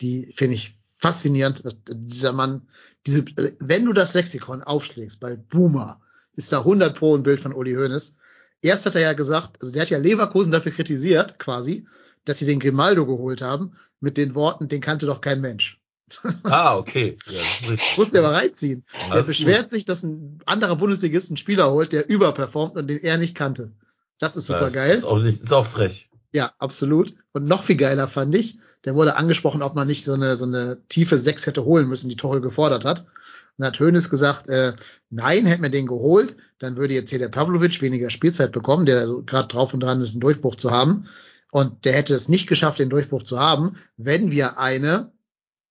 Die 0.00 0.32
finde 0.36 0.54
ich 0.54 0.78
faszinierend. 0.96 1.64
Dass 1.64 1.76
dieser 1.88 2.32
Mann, 2.32 2.68
diese, 3.06 3.24
wenn 3.58 3.84
du 3.84 3.92
das 3.92 4.14
Lexikon 4.14 4.62
aufschlägst 4.62 5.20
bei 5.20 5.36
Boomer, 5.36 6.00
ist 6.34 6.52
da 6.52 6.58
100 6.58 6.96
pro 6.96 7.16
ein 7.16 7.22
Bild 7.22 7.40
von 7.40 7.54
Uli 7.54 7.74
Hoeneß. 7.74 8.16
Erst 8.62 8.86
hat 8.86 8.94
er 8.94 9.02
ja 9.02 9.12
gesagt, 9.12 9.58
also 9.60 9.72
der 9.72 9.82
hat 9.82 9.90
ja 9.90 9.98
Leverkusen 9.98 10.52
dafür 10.52 10.72
kritisiert, 10.72 11.38
quasi, 11.38 11.86
dass 12.24 12.38
sie 12.38 12.46
den 12.46 12.60
Grimaldo 12.60 13.06
geholt 13.06 13.42
haben, 13.42 13.72
mit 14.00 14.16
den 14.16 14.34
Worten, 14.34 14.68
den 14.68 14.80
kannte 14.80 15.06
doch 15.06 15.20
kein 15.20 15.40
Mensch. 15.40 15.80
Ah, 16.44 16.76
okay. 16.76 17.16
Ja, 17.26 17.32
das 17.32 17.60
ist 17.60 17.70
richtig. 17.70 17.98
Muss 17.98 18.10
der 18.10 18.24
aber 18.24 18.34
reinziehen. 18.34 18.84
Ja, 19.08 19.18
ist 19.18 19.26
beschwert 19.26 19.70
sich, 19.70 19.84
dass 19.84 20.04
ein 20.04 20.40
anderer 20.46 20.76
Bundesligist 20.76 21.30
einen 21.30 21.36
Spieler 21.36 21.70
holt, 21.70 21.92
der 21.92 22.08
überperformt 22.08 22.76
und 22.76 22.86
den 22.88 23.02
er 23.02 23.18
nicht 23.18 23.34
kannte. 23.34 23.72
Das 24.18 24.36
ist 24.36 24.46
gut. 24.46 24.56
super 24.56 24.68
Ja, 24.68 24.74
geil. 24.74 24.98
Ist 24.98 25.04
auch, 25.04 25.18
nicht, 25.18 25.42
ist 25.42 25.52
auch 25.52 25.66
frech. 25.66 26.08
Ja, 26.32 26.52
absolut. 26.58 27.14
Und 27.32 27.46
noch 27.46 27.62
viel 27.62 27.76
geiler 27.76 28.08
fand 28.08 28.34
ich, 28.34 28.58
der 28.84 28.94
wurde 28.94 29.16
angesprochen, 29.16 29.62
ob 29.62 29.74
man 29.74 29.86
nicht 29.86 30.04
so 30.04 30.12
eine, 30.12 30.36
so 30.36 30.44
eine 30.44 30.82
tiefe 30.88 31.18
Sechs 31.18 31.46
hätte 31.46 31.64
holen 31.64 31.88
müssen, 31.88 32.08
die 32.08 32.16
Tuchel 32.16 32.40
gefordert 32.40 32.84
hat. 32.84 33.00
Und 33.00 33.62
dann 33.62 33.68
hat 33.68 33.80
Hoeneß 33.80 34.10
gesagt, 34.10 34.48
äh, 34.48 34.74
nein, 35.08 35.46
hätten 35.46 35.62
wir 35.62 35.70
den 35.70 35.86
geholt, 35.86 36.36
dann 36.58 36.76
würde 36.76 36.94
jetzt 36.94 37.10
hier 37.10 37.18
der 37.18 37.28
Pavlovic 37.28 37.80
weniger 37.80 38.10
Spielzeit 38.10 38.52
bekommen, 38.52 38.84
der 38.84 39.06
so 39.06 39.22
gerade 39.22 39.48
drauf 39.48 39.72
und 39.72 39.80
dran 39.80 40.00
ist, 40.00 40.12
einen 40.12 40.20
Durchbruch 40.20 40.56
zu 40.56 40.70
haben. 40.70 41.08
Und 41.50 41.84
der 41.84 41.94
hätte 41.94 42.14
es 42.14 42.28
nicht 42.28 42.48
geschafft, 42.48 42.78
den 42.80 42.90
Durchbruch 42.90 43.22
zu 43.22 43.40
haben, 43.40 43.76
wenn 43.96 44.30
wir 44.30 44.58
eine 44.58 45.12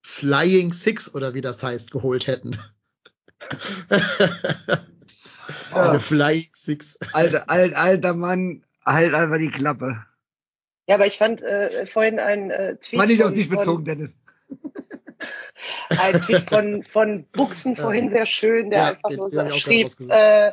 Flying 0.01 0.73
Six 0.73 1.13
oder 1.13 1.33
wie 1.33 1.41
das 1.41 1.61
heißt, 1.61 1.91
geholt 1.91 2.27
hätten. 2.27 2.57
eine 5.71 5.99
Flying 5.99 6.49
Six. 6.53 6.97
Alter, 7.13 7.49
alter, 7.49 7.77
alter 7.77 8.13
Mann, 8.15 8.63
halt 8.85 9.13
einfach 9.13 9.37
die 9.37 9.51
Klappe. 9.51 10.03
Ja, 10.87 10.95
aber 10.95 11.07
ich 11.07 11.17
fand 11.17 11.41
äh, 11.41 11.87
vorhin 11.87 12.19
ein 12.19 12.51
äh, 12.51 12.77
Tweet 12.77 12.99
War 12.99 13.07
nicht 13.07 13.21
auf 13.21 13.29
von, 13.29 13.35
dich 13.35 13.49
bezogen, 13.49 13.85
Dennis. 13.85 14.11
ein 15.89 16.21
Tweet 16.21 16.49
von, 16.49 16.83
von 16.83 17.25
Buchsen 17.31 17.75
vorhin 17.75 18.09
sehr 18.11 18.25
schön, 18.25 18.69
der 18.69 18.79
Ja, 18.79 18.87
einfach 18.89 19.09
den- 19.09 19.17
nur 19.17 19.29
den 19.29 19.49
schrieb, 19.49 19.87
äh, 20.09 20.51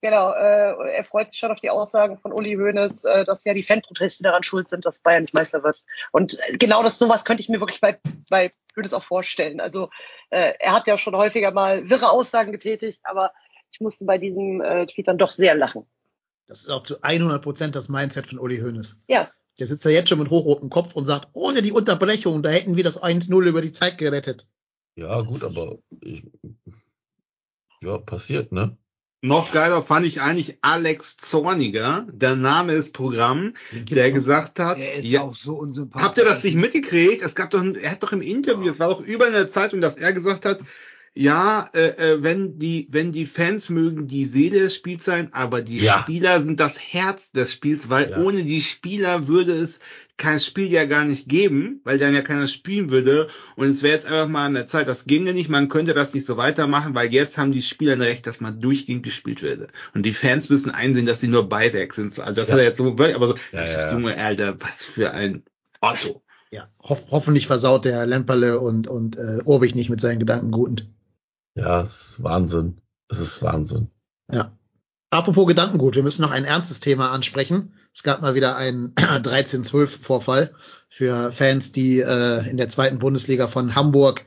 genau, 0.00 0.32
äh, 0.32 0.94
er 0.96 1.04
freut 1.04 1.30
sich 1.30 1.38
schon 1.40 1.50
auf 1.50 1.60
die 1.60 1.68
Aussagen 1.70 2.18
von 2.18 2.32
Uli 2.32 2.54
Hoeneß, 2.54 3.04
äh, 3.04 3.24
dass 3.24 3.44
ja 3.44 3.52
die 3.52 3.62
Fanproteste 3.62 4.22
daran 4.22 4.42
schuld 4.42 4.68
sind, 4.68 4.86
dass 4.86 5.02
Bayern 5.02 5.22
nicht 5.24 5.34
Meister 5.34 5.62
wird. 5.62 5.82
Und 6.12 6.38
äh, 6.48 6.56
genau 6.56 6.82
das 6.82 6.98
sowas 6.98 7.24
könnte 7.24 7.42
ich 7.42 7.48
mir 7.50 7.60
wirklich 7.60 7.80
bei, 7.80 7.98
bei 8.30 8.52
Hoeneß 8.76 8.94
auch 8.94 9.04
vorstellen. 9.04 9.60
Also 9.60 9.90
äh, 10.30 10.54
er 10.58 10.72
hat 10.72 10.86
ja 10.86 10.96
schon 10.96 11.14
häufiger 11.14 11.50
mal 11.50 11.90
wirre 11.90 12.10
Aussagen 12.10 12.52
getätigt, 12.52 13.00
aber 13.04 13.32
ich 13.70 13.80
musste 13.80 14.04
bei 14.06 14.16
diesem 14.18 14.60
äh, 14.62 14.86
Tweet 14.86 15.08
dann 15.08 15.18
doch 15.18 15.30
sehr 15.30 15.54
lachen. 15.54 15.86
Das 16.46 16.60
ist 16.60 16.70
auch 16.70 16.82
zu 16.82 17.02
100 17.02 17.42
Prozent 17.42 17.74
das 17.74 17.88
Mindset 17.88 18.26
von 18.26 18.38
Uli 18.38 18.60
Hoeneß. 18.60 19.02
Ja, 19.08 19.30
Der 19.58 19.66
sitzt 19.66 19.84
ja 19.84 19.90
jetzt 19.90 20.08
schon 20.08 20.18
mit 20.18 20.30
hochrotem 20.30 20.68
Kopf 20.70 20.94
und 20.94 21.06
sagt, 21.06 21.28
ohne 21.32 21.62
die 21.62 21.72
Unterbrechung, 21.72 22.42
da 22.42 22.50
hätten 22.50 22.76
wir 22.76 22.84
das 22.84 23.00
1-0 23.02 23.44
über 23.46 23.62
die 23.62 23.72
Zeit 23.72 23.98
gerettet. 23.98 24.46
Ja, 24.96 25.20
gut, 25.22 25.44
aber 25.44 25.78
ich, 26.00 26.24
ja, 27.82 27.98
passiert, 27.98 28.52
ne? 28.52 28.76
Noch 29.22 29.52
geiler 29.52 29.82
fand 29.82 30.04
ich 30.04 30.20
eigentlich 30.20 30.58
Alex 30.60 31.16
Zorniger. 31.16 32.06
Der 32.12 32.36
Name 32.36 32.74
ist 32.74 32.92
Programm, 32.92 33.54
der 33.72 34.08
noch. 34.08 34.14
gesagt 34.14 34.58
hat, 34.58 34.76
Er 34.78 34.94
ist 34.96 35.06
ja, 35.06 35.22
auch 35.22 35.34
so 35.34 35.54
unsympathisch. 35.54 36.06
habt 36.06 36.18
ihr 36.18 36.24
das 36.24 36.44
nicht 36.44 36.56
mitgekriegt? 36.56 37.22
Es 37.22 37.34
gab 37.34 37.50
doch, 37.50 37.62
ein, 37.62 37.74
er 37.74 37.92
hat 37.92 38.02
doch 38.02 38.12
im 38.12 38.20
Interview, 38.20 38.68
es 38.70 38.80
war 38.80 38.88
doch 38.88 39.00
überall 39.00 39.30
in 39.30 39.34
der 39.38 39.48
Zeitung, 39.48 39.80
dass 39.80 39.96
er 39.96 40.12
gesagt 40.12 40.44
hat, 40.44 40.60
ja, 41.16 41.68
äh, 41.74 42.12
äh, 42.12 42.22
wenn 42.24 42.58
die, 42.58 42.88
wenn 42.90 43.12
die 43.12 43.26
Fans 43.26 43.70
mögen 43.70 44.08
die 44.08 44.24
Seele 44.24 44.58
des 44.58 44.74
Spiels 44.74 45.04
sein, 45.04 45.32
aber 45.32 45.62
die 45.62 45.78
Ja. 45.78 46.00
Spieler 46.00 46.42
sind 46.42 46.58
das 46.58 46.76
Herz 46.76 47.30
des 47.30 47.52
Spiels, 47.52 47.88
weil 47.88 48.10
Ja. 48.10 48.18
ohne 48.18 48.42
die 48.42 48.60
Spieler 48.60 49.28
würde 49.28 49.52
es 49.52 49.78
kein 50.16 50.40
Spiel 50.40 50.66
ja 50.72 50.84
gar 50.86 51.04
nicht 51.04 51.28
geben, 51.28 51.80
weil 51.84 51.98
dann 51.98 52.14
ja 52.14 52.22
keiner 52.22 52.48
spielen 52.48 52.90
würde. 52.90 53.28
Und 53.54 53.68
es 53.68 53.82
wäre 53.84 53.94
jetzt 53.94 54.06
einfach 54.06 54.28
mal 54.28 54.46
an 54.46 54.54
der 54.54 54.66
Zeit, 54.66 54.88
das 54.88 55.04
ginge 55.06 55.32
nicht, 55.34 55.48
man 55.48 55.68
könnte 55.68 55.94
das 55.94 56.14
nicht 56.14 56.26
so 56.26 56.36
weitermachen, 56.36 56.96
weil 56.96 57.12
jetzt 57.12 57.38
haben 57.38 57.52
die 57.52 57.62
Spieler 57.62 57.92
ein 57.92 58.02
Recht, 58.02 58.26
dass 58.26 58.40
man 58.40 58.60
durchgehend 58.60 59.04
gespielt 59.04 59.42
werde. 59.42 59.68
Und 59.94 60.04
die 60.04 60.14
Fans 60.14 60.48
müssen 60.48 60.70
einsehen, 60.70 61.06
dass 61.06 61.20
sie 61.20 61.28
nur 61.28 61.48
Beiwerk 61.48 61.94
sind. 61.94 62.18
Also 62.18 62.34
das 62.34 62.48
Ja. 62.48 62.54
hat 62.54 62.60
er 62.60 62.66
jetzt 62.66 62.78
so, 62.78 62.90
aber 62.92 63.26
so, 63.28 63.34
Ja. 63.52 63.92
Junge, 63.92 64.16
Alter, 64.16 64.56
was 64.60 64.84
für 64.84 65.12
ein 65.12 65.44
Otto. 65.80 66.22
Ja, 66.50 66.68
hoff, 66.82 67.06
hoffentlich 67.10 67.46
versaut 67.48 67.84
der 67.84 68.04
Lemperle 68.06 68.60
und, 68.60 68.86
und 68.86 69.16
äh, 69.16 69.38
Urbich 69.44 69.74
nicht 69.74 69.90
mit 69.90 70.00
seinen 70.00 70.20
Gedanken 70.20 70.52
guten. 70.52 70.94
Ja, 71.54 71.80
es 71.80 72.10
ist 72.10 72.22
Wahnsinn. 72.22 72.78
Es 73.08 73.20
ist 73.20 73.42
Wahnsinn. 73.42 73.90
Ja. 74.30 74.52
Apropos 75.10 75.46
Gedankengut, 75.46 75.94
wir 75.94 76.02
müssen 76.02 76.22
noch 76.22 76.32
ein 76.32 76.44
ernstes 76.44 76.80
Thema 76.80 77.12
ansprechen. 77.12 77.74
Es 77.92 78.02
gab 78.02 78.20
mal 78.20 78.34
wieder 78.34 78.56
einen 78.56 78.94
13-12-Vorfall 78.96 80.52
für 80.88 81.30
Fans, 81.30 81.70
die 81.70 82.00
äh, 82.00 82.48
in 82.50 82.56
der 82.56 82.68
zweiten 82.68 82.98
Bundesliga 82.98 83.46
von 83.46 83.76
Hamburg 83.76 84.24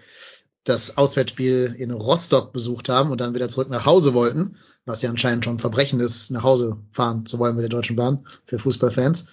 das 0.63 0.97
Auswärtsspiel 0.97 1.75
in 1.77 1.91
Rostock 1.91 2.53
besucht 2.53 2.87
haben 2.87 3.11
und 3.11 3.19
dann 3.19 3.33
wieder 3.33 3.49
zurück 3.49 3.69
nach 3.69 3.85
Hause 3.85 4.13
wollten, 4.13 4.55
was 4.85 5.01
ja 5.01 5.09
anscheinend 5.09 5.43
schon 5.43 5.55
ein 5.55 5.59
Verbrechen 5.59 5.99
ist, 5.99 6.31
nach 6.31 6.43
Hause 6.43 6.77
fahren 6.91 7.25
zu 7.25 7.39
wollen 7.39 7.55
mit 7.55 7.63
der 7.63 7.69
Deutschen 7.69 7.95
Bahn 7.97 8.25
für 8.45 8.59
Fußballfans. 8.59 9.25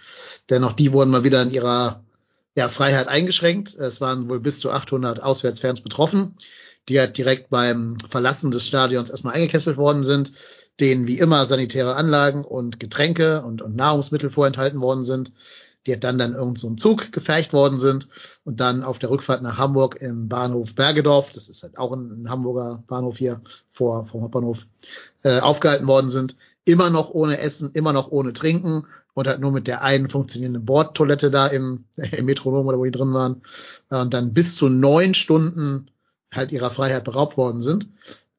Denn 0.50 0.64
auch 0.64 0.72
die 0.72 0.92
wurden 0.92 1.10
mal 1.10 1.24
wieder 1.24 1.42
in 1.42 1.50
ihrer 1.50 2.04
ja, 2.56 2.68
Freiheit 2.68 3.08
eingeschränkt. 3.08 3.74
Es 3.74 4.00
waren 4.00 4.28
wohl 4.28 4.40
bis 4.40 4.60
zu 4.60 4.70
800 4.70 5.22
Auswärtsfans 5.22 5.80
betroffen, 5.80 6.34
die 6.88 6.98
halt 6.98 7.16
direkt 7.16 7.50
beim 7.50 7.96
Verlassen 8.10 8.50
des 8.50 8.66
Stadions 8.66 9.10
erstmal 9.10 9.34
eingekesselt 9.34 9.76
worden 9.76 10.04
sind, 10.04 10.32
denen 10.80 11.06
wie 11.06 11.18
immer 11.18 11.46
sanitäre 11.46 11.94
Anlagen 11.96 12.44
und 12.44 12.80
Getränke 12.80 13.42
und, 13.42 13.62
und 13.62 13.76
Nahrungsmittel 13.76 14.30
vorenthalten 14.30 14.80
worden 14.80 15.04
sind 15.04 15.32
die 15.86 15.98
dann 15.98 16.18
dann 16.18 16.34
irgend 16.34 16.58
so 16.58 16.68
ein 16.68 16.78
Zug 16.78 17.12
gefercht 17.12 17.52
worden 17.52 17.78
sind 17.78 18.08
und 18.44 18.60
dann 18.60 18.82
auf 18.82 18.98
der 18.98 19.10
Rückfahrt 19.10 19.42
nach 19.42 19.58
Hamburg 19.58 20.00
im 20.00 20.28
Bahnhof 20.28 20.74
Bergedorf, 20.74 21.30
das 21.30 21.48
ist 21.48 21.62
halt 21.62 21.78
auch 21.78 21.92
ein, 21.92 22.26
Hamburger 22.28 22.82
Bahnhof 22.86 23.18
hier 23.18 23.40
vor 23.70 24.06
vom 24.06 24.22
Hauptbahnhof, 24.22 24.66
äh, 25.22 25.40
aufgehalten 25.40 25.86
worden 25.86 26.10
sind. 26.10 26.36
Immer 26.64 26.88
noch 26.88 27.10
ohne 27.10 27.38
Essen, 27.38 27.70
immer 27.74 27.92
noch 27.92 28.10
ohne 28.10 28.32
Trinken 28.32 28.86
und 29.12 29.28
halt 29.28 29.40
nur 29.40 29.52
mit 29.52 29.66
der 29.66 29.82
einen 29.82 30.08
funktionierenden 30.08 30.64
Bordtoilette 30.64 31.30
da 31.30 31.46
im, 31.48 31.84
im 31.96 32.24
Metronom 32.24 32.66
oder 32.66 32.78
wo 32.78 32.84
die 32.84 32.90
drin 32.90 33.12
waren 33.12 33.42
und 33.90 34.14
dann 34.14 34.32
bis 34.32 34.56
zu 34.56 34.68
neun 34.68 35.12
Stunden 35.12 35.88
halt 36.36 36.52
ihrer 36.52 36.70
Freiheit 36.70 37.04
beraubt 37.04 37.36
worden 37.36 37.62
sind 37.62 37.88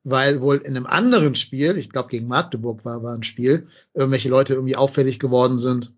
weil 0.05 0.39
wohl 0.39 0.57
in 0.57 0.77
einem 0.77 0.85
anderen 0.85 1.33
Spiel, 1.33 1.77
ich 1.77 1.89
glaube 1.89 2.09
gegen 2.09 2.27
Magdeburg 2.27 2.85
war, 2.85 3.01
war 3.01 3.15
ein 3.15 3.23
Spiel, 3.23 3.67
irgendwelche 3.95 4.29
Leute 4.29 4.53
irgendwie 4.53 4.75
auffällig 4.75 5.19
geworden 5.19 5.57
sind 5.57 5.91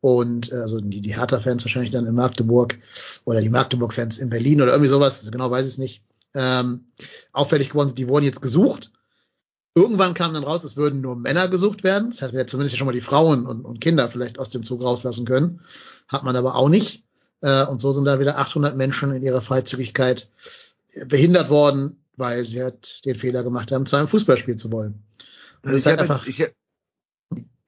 und 0.00 0.52
äh, 0.52 0.56
also 0.56 0.80
die, 0.80 1.00
die 1.00 1.16
Hertha-Fans 1.16 1.64
wahrscheinlich 1.64 1.90
dann 1.90 2.06
in 2.06 2.14
Magdeburg 2.14 2.78
oder 3.24 3.40
die 3.40 3.50
Magdeburg-Fans 3.50 4.18
in 4.18 4.30
Berlin 4.30 4.62
oder 4.62 4.72
irgendwie 4.72 4.88
sowas, 4.88 5.28
genau 5.30 5.50
weiß 5.50 5.66
ich 5.66 5.72
es 5.74 5.78
nicht, 5.78 6.02
ähm, 6.34 6.86
auffällig 7.32 7.70
geworden 7.70 7.88
sind, 7.88 7.98
die 7.98 8.08
wurden 8.08 8.24
jetzt 8.24 8.40
gesucht. 8.40 8.92
Irgendwann 9.74 10.14
kam 10.14 10.32
dann 10.32 10.44
raus, 10.44 10.64
es 10.64 10.76
würden 10.76 11.00
nur 11.00 11.16
Männer 11.16 11.48
gesucht 11.48 11.84
werden. 11.84 12.10
Das 12.10 12.22
heißt, 12.22 12.32
wir 12.32 12.40
hätten 12.40 12.48
zumindest 12.48 12.76
schon 12.76 12.86
mal 12.86 12.92
die 12.92 13.00
Frauen 13.00 13.46
und, 13.46 13.64
und 13.64 13.80
Kinder 13.80 14.08
vielleicht 14.08 14.38
aus 14.38 14.50
dem 14.50 14.62
Zug 14.62 14.82
rauslassen 14.82 15.26
können. 15.26 15.60
Hat 16.08 16.24
man 16.24 16.34
aber 16.34 16.56
auch 16.56 16.68
nicht. 16.68 17.04
Äh, 17.40 17.66
und 17.66 17.80
so 17.80 17.92
sind 17.92 18.04
da 18.04 18.18
wieder 18.18 18.38
800 18.38 18.76
Menschen 18.76 19.12
in 19.12 19.22
ihrer 19.22 19.40
Freizügigkeit 19.40 20.28
behindert 21.06 21.50
worden, 21.50 22.04
weil 22.16 22.44
sie 22.44 22.62
halt 22.62 23.04
den 23.04 23.14
Fehler 23.14 23.42
gemacht 23.42 23.72
haben, 23.72 23.86
zu 23.86 23.96
einem 23.96 24.08
Fußballspiel 24.08 24.56
zu 24.56 24.70
wollen. 24.72 25.02
das 25.62 25.74
ist 25.76 25.86
halt 25.86 26.00
einfach. 26.00 26.26
Ich, 26.26 26.44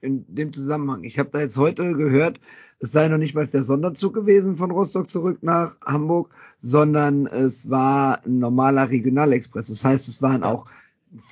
in 0.02 0.24
dem 0.34 0.52
Zusammenhang. 0.52 1.04
Ich 1.04 1.18
habe 1.18 1.30
da 1.32 1.40
jetzt 1.40 1.56
heute 1.56 1.94
gehört, 1.94 2.40
es 2.80 2.92
sei 2.92 3.08
noch 3.08 3.18
nicht 3.18 3.34
mal 3.34 3.46
der 3.46 3.62
Sonderzug 3.62 4.12
gewesen 4.12 4.56
von 4.56 4.72
Rostock 4.72 5.08
zurück 5.08 5.38
nach 5.42 5.80
Hamburg, 5.80 6.30
sondern 6.58 7.26
es 7.26 7.70
war 7.70 8.24
ein 8.26 8.40
normaler 8.40 8.90
Regionalexpress. 8.90 9.68
Das 9.68 9.84
heißt, 9.84 10.08
es 10.08 10.20
waren 10.20 10.42
auch 10.42 10.64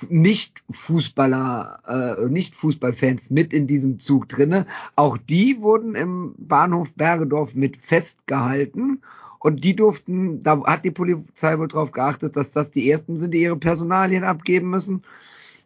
nicht 0.09 0.63
Fußballer, 0.69 2.19
äh, 2.21 2.29
nicht 2.29 2.55
Fußballfans 2.55 3.29
mit 3.29 3.51
in 3.51 3.67
diesem 3.67 3.99
Zug 3.99 4.29
drinne. 4.29 4.65
Auch 4.95 5.17
die 5.17 5.61
wurden 5.61 5.95
im 5.95 6.35
Bahnhof 6.37 6.93
Bergedorf 6.93 7.55
mit 7.55 7.77
festgehalten 7.77 9.01
und 9.41 9.63
die 9.63 9.75
durften, 9.75 10.43
da 10.43 10.63
hat 10.63 10.85
die 10.85 10.91
Polizei 10.91 11.59
wohl 11.59 11.67
drauf 11.67 11.91
geachtet, 11.91 12.35
dass 12.35 12.51
das 12.51 12.71
die 12.71 12.89
ersten 12.89 13.19
sind, 13.19 13.33
die 13.33 13.41
ihre 13.41 13.57
Personalien 13.57 14.23
abgeben 14.23 14.69
müssen, 14.69 15.03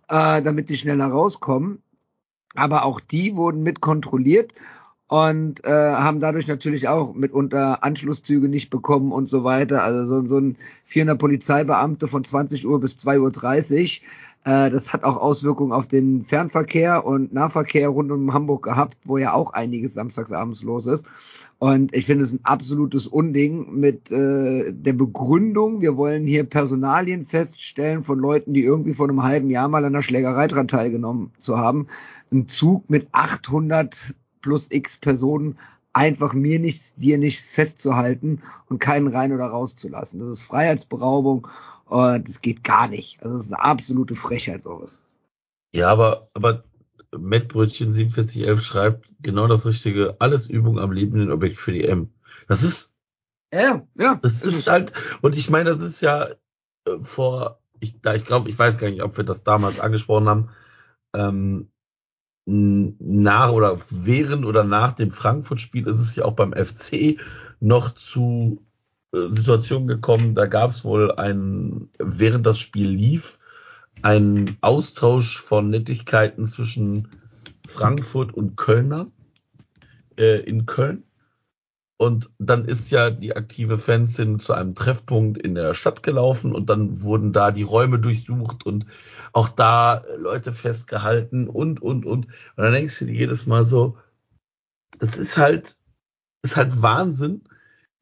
äh, 0.10 0.42
damit 0.42 0.70
die 0.70 0.78
schneller 0.78 1.08
rauskommen 1.08 1.84
aber 2.56 2.86
auch 2.86 3.00
die 3.00 3.36
wurden 3.36 3.62
mit 3.62 3.82
kontrolliert 3.82 4.54
und 5.08 5.64
äh, 5.66 5.70
haben 5.70 6.20
dadurch 6.20 6.48
natürlich 6.48 6.88
auch 6.88 7.14
mitunter 7.14 7.84
Anschlusszüge 7.84 8.50
nicht 8.50 8.72
bekommen 8.72 9.12
und 9.12 9.28
so 9.28 9.44
weiter. 9.44 9.84
Also 9.84 10.06
so, 10.06 10.26
so 10.26 10.40
ein 10.40 10.58
400 10.86 11.20
Polizeibeamte 11.20 12.08
von 12.08 12.24
20 12.24 12.66
Uhr 12.66 12.80
bis 12.80 12.96
2.30 12.96 14.02
Uhr, 14.02 14.52
äh, 14.52 14.72
das 14.72 14.94
hat 14.94 15.04
auch 15.04 15.18
Auswirkungen 15.18 15.74
auf 15.74 15.88
den 15.88 16.26
Fernverkehr 16.26 17.06
und 17.06 17.34
Nahverkehr 17.34 17.90
rund 17.90 18.12
um 18.12 18.34
Hamburg 18.34 18.64
gehabt, 18.64 18.98
wo 19.06 19.20
ja 19.20 19.34
auch 19.34 19.54
einiges 19.54 19.94
samstagsabends 19.94 20.64
los 20.64 20.88
ist. 20.88 21.06
Und 21.58 21.96
ich 21.96 22.06
finde 22.06 22.24
es 22.24 22.34
ein 22.34 22.44
absolutes 22.44 23.08
Unding 23.08 23.80
mit 23.80 24.12
äh, 24.12 24.74
der 24.74 24.94
Begründung, 24.94 25.82
wir 25.82 25.96
wollen 25.96 26.28
hier 26.28 26.44
Personalien 26.44 27.26
feststellen 27.26 28.04
von 28.04 28.20
Leuten, 28.20 28.54
die 28.54 28.64
irgendwie 28.64 28.94
vor 28.94 29.08
einem 29.08 29.24
halben 29.24 29.50
Jahr 29.50 29.70
mal 29.70 29.86
an 29.86 29.94
der 29.94 30.02
Schlägerei 30.02 30.48
dran 30.48 30.68
teilgenommen 30.68 31.32
zu 31.40 31.58
haben. 31.58 31.88
Ein 32.32 32.48
Zug 32.50 32.90
mit 32.90 33.08
800 33.14 34.16
plus 34.42 34.70
x 34.70 34.98
Personen 34.98 35.58
einfach 35.94 36.34
mir 36.34 36.60
nichts, 36.60 36.94
dir 36.96 37.18
nichts 37.18 37.48
festzuhalten 37.48 38.42
und 38.68 38.80
keinen 38.80 39.08
rein 39.08 39.32
oder 39.32 39.46
rauszulassen. 39.46 40.20
Das 40.20 40.28
ist 40.28 40.42
Freiheitsberaubung 40.42 41.48
und 41.86 42.28
das 42.28 42.42
geht 42.42 42.66
gar 42.66 42.90
nicht. 42.90 43.24
Also 43.24 43.38
das 43.38 43.46
ist 43.46 43.54
eine 43.54 43.64
absolute 43.64 44.16
Frechheit 44.16 44.62
sowas. 44.62 45.04
Ja, 45.74 45.88
aber, 45.90 46.28
aber 46.34 46.64
Mettbrötchen 47.16 47.92
4711 47.92 48.62
schreibt 48.62 49.08
genau 49.22 49.48
das 49.48 49.66
Richtige. 49.66 50.16
Alles 50.20 50.48
Übung 50.48 50.80
am 50.80 50.92
lebenden 50.92 51.32
Objekt 51.32 51.58
für 51.58 51.72
die 51.72 51.84
M. 51.84 52.14
Das 52.48 52.64
ist, 52.64 52.96
ja, 53.54 53.88
ja. 53.96 54.20
Das 54.22 54.42
ist 54.42 54.68
halt, 54.68 54.94
und 55.22 55.36
ich 55.36 55.50
meine, 55.50 55.70
das 55.70 55.80
ist 55.80 56.02
ja 56.02 56.30
äh, 56.86 57.00
vor, 57.02 57.60
ich, 57.80 58.00
da, 58.02 58.14
ich 58.16 58.26
glaube, 58.26 58.50
ich 58.50 58.58
weiß 58.58 58.78
gar 58.78 58.90
nicht, 58.90 59.04
ob 59.04 59.18
wir 59.18 59.24
das 59.24 59.44
damals 59.44 59.80
angesprochen 59.80 60.28
haben, 60.28 60.50
ähm, 61.14 61.70
nach 62.48 63.52
oder 63.52 63.80
während 63.90 64.46
oder 64.46 64.64
nach 64.64 64.92
dem 64.92 65.10
Frankfurt-Spiel 65.10 65.88
ist 65.88 66.00
es 66.00 66.16
ja 66.16 66.26
auch 66.26 66.36
beim 66.36 66.54
FC 66.54 67.20
noch 67.60 67.96
zu 67.96 68.64
äh, 69.14 69.30
Situationen 69.30 69.88
gekommen, 69.88 70.36
da 70.36 70.46
gab 70.46 70.70
es 70.70 70.84
wohl 70.84 71.12
ein, 71.12 71.90
während 71.98 72.46
das 72.46 72.60
Spiel 72.60 72.90
lief, 72.90 73.40
einen 74.02 74.58
Austausch 74.62 75.40
von 75.40 75.70
Nettigkeiten 75.70 76.46
zwischen 76.46 77.08
Frankfurt 77.68 78.34
und 78.34 78.56
Kölner 78.56 79.08
äh, 80.18 80.40
in 80.42 80.66
Köln. 80.66 81.04
Und 81.98 82.30
dann 82.40 82.66
ist 82.66 82.92
ja 82.92 83.10
die 83.10 83.36
aktive 83.36 83.78
Fanszene 83.78 84.38
zu 84.40 84.54
einem 84.54 84.76
Treffpunkt 84.76 85.38
in 85.38 85.56
der 85.56 85.74
Stadt 85.74 86.04
gelaufen 86.04 86.54
und 86.54 86.70
dann 86.70 87.02
wurden 87.02 87.32
da 87.32 87.52
die 87.52 87.64
Räume 87.64 88.00
durchsucht 88.00 88.66
und 88.66 88.86
auch 89.32 89.48
da 89.48 90.02
Leute 90.18 90.52
festgehalten 90.52 91.48
und, 91.48 91.82
und, 91.82 92.06
und. 92.06 92.26
Und 92.26 92.32
dann 92.58 92.74
denkst 92.74 93.00
du 93.00 93.06
dir 93.06 93.16
jedes 93.16 93.46
Mal 93.46 93.64
so, 93.64 93.98
das 95.00 95.16
ist 95.16 95.38
halt, 95.38 95.78
ist 96.42 96.58
halt 96.58 96.82
Wahnsinn, 96.82 97.44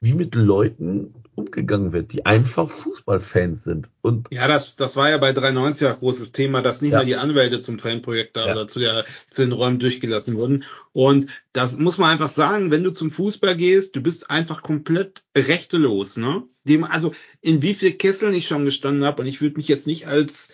wie 0.04 0.14
mit 0.14 0.36
Leuten 0.36 1.14
umgegangen 1.36 1.94
wird, 1.94 2.12
die 2.12 2.26
einfach 2.26 2.70
Fußballfans 2.70 3.64
sind. 3.64 3.90
Und 4.02 4.28
ja, 4.32 4.48
das, 4.50 4.76
das 4.76 4.96
war 4.98 5.10
ja 5.10 5.18
bei 5.18 5.32
93 5.32 5.88
ein 5.88 5.94
großes 5.96 6.34
Thema, 6.34 6.62
dass 6.62 6.82
nicht 6.82 6.92
ja. 6.92 7.00
mal 7.00 7.06
die 7.06 7.16
Anwälte 7.16 7.62
zum 7.62 7.80
Fanprojekt 7.80 8.36
da 8.36 8.48
ja. 8.48 8.52
oder 8.52 8.68
zu, 8.68 8.80
der, 8.80 9.06
zu 9.30 9.44
den 9.44 9.54
Räumen 9.54 9.80
durchgelassen 9.80 10.36
wurden. 10.36 10.66
Und 10.92 11.30
das 11.54 11.78
muss 11.78 11.98
man 11.98 12.12
einfach 12.12 12.30
sagen, 12.30 12.70
wenn 12.70 12.84
du 12.84 12.92
zum 12.92 13.12
Fußball 13.12 13.56
gehst, 13.56 13.96
du 13.96 14.04
bist 14.04 14.30
einfach 14.30 14.62
komplett 14.62 15.24
rechtelos, 15.36 16.18
ne? 16.18 16.44
Dem, 16.66 16.84
also 16.84 17.14
in 17.42 17.62
wie 17.62 17.74
viel 17.74 17.94
Kesseln 17.94 18.34
ich 18.34 18.48
schon 18.48 18.66
gestanden 18.66 19.06
habe 19.06 19.22
und 19.22 19.28
ich 19.28 19.42
würde 19.42 19.58
mich 19.58 19.68
jetzt 19.68 19.88
nicht 19.88 20.08
als 20.08 20.50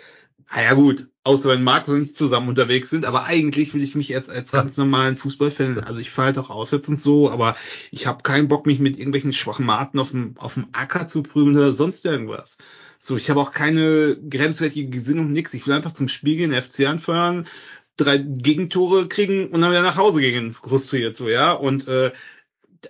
Ah 0.52 0.64
ja 0.64 0.74
gut, 0.74 1.08
außer 1.24 1.50
wenn 1.50 1.64
Marc 1.64 1.88
und 1.88 2.02
ich 2.02 2.16
zusammen 2.16 2.50
unterwegs 2.50 2.90
sind, 2.90 3.06
aber 3.06 3.26
eigentlich 3.26 3.76
will 3.76 3.84
ich 3.84 3.94
mich 3.94 4.10
jetzt 4.10 4.32
als 4.32 4.52
ganz 4.52 4.78
normalen 4.78 5.16
Fußballfan, 5.16 5.80
also 5.80 6.00
ich 6.00 6.10
fahre 6.10 6.28
halt 6.28 6.38
auch 6.40 6.50
auswärts 6.50 6.90
und 6.90 7.00
so, 7.00 7.30
aber 7.30 7.56
ich 7.92 8.08
habe 8.08 8.24
keinen 8.24 8.48
Bock, 8.48 8.66
mich 8.66 8.80
mit 8.80 8.98
irgendwelchen 8.98 9.32
Schwachmaten 9.32 10.00
auf 10.00 10.10
dem, 10.10 10.36
auf 10.38 10.56
dem 10.56 10.68
Acker 10.72 11.06
zu 11.06 11.22
prügeln 11.22 11.56
oder 11.56 11.74
sonst 11.74 12.04
irgendwas. 12.04 12.58
So, 12.98 13.16
ich 13.16 13.30
habe 13.30 13.40
auch 13.40 13.52
keine 13.52 14.18
grenzwertige 14.18 14.90
Gesinnung, 14.90 15.32
nix. 15.32 15.54
Ich 15.54 15.68
will 15.68 15.74
einfach 15.76 15.94
zum 15.94 16.08
Spiel 16.08 16.36
gehen, 16.36 16.52
FC 16.52 16.88
anfeuern, 16.88 17.48
drei 17.96 18.18
Gegentore 18.18 19.08
kriegen 19.08 19.50
und 19.50 19.62
dann 19.62 19.72
wieder 19.72 19.84
nach 19.84 19.98
Hause 19.98 20.20
gehen, 20.22 20.52
frustriert 20.52 21.16
so, 21.16 21.30
ja. 21.30 21.54
Und 21.54 21.88
äh, 21.88 22.12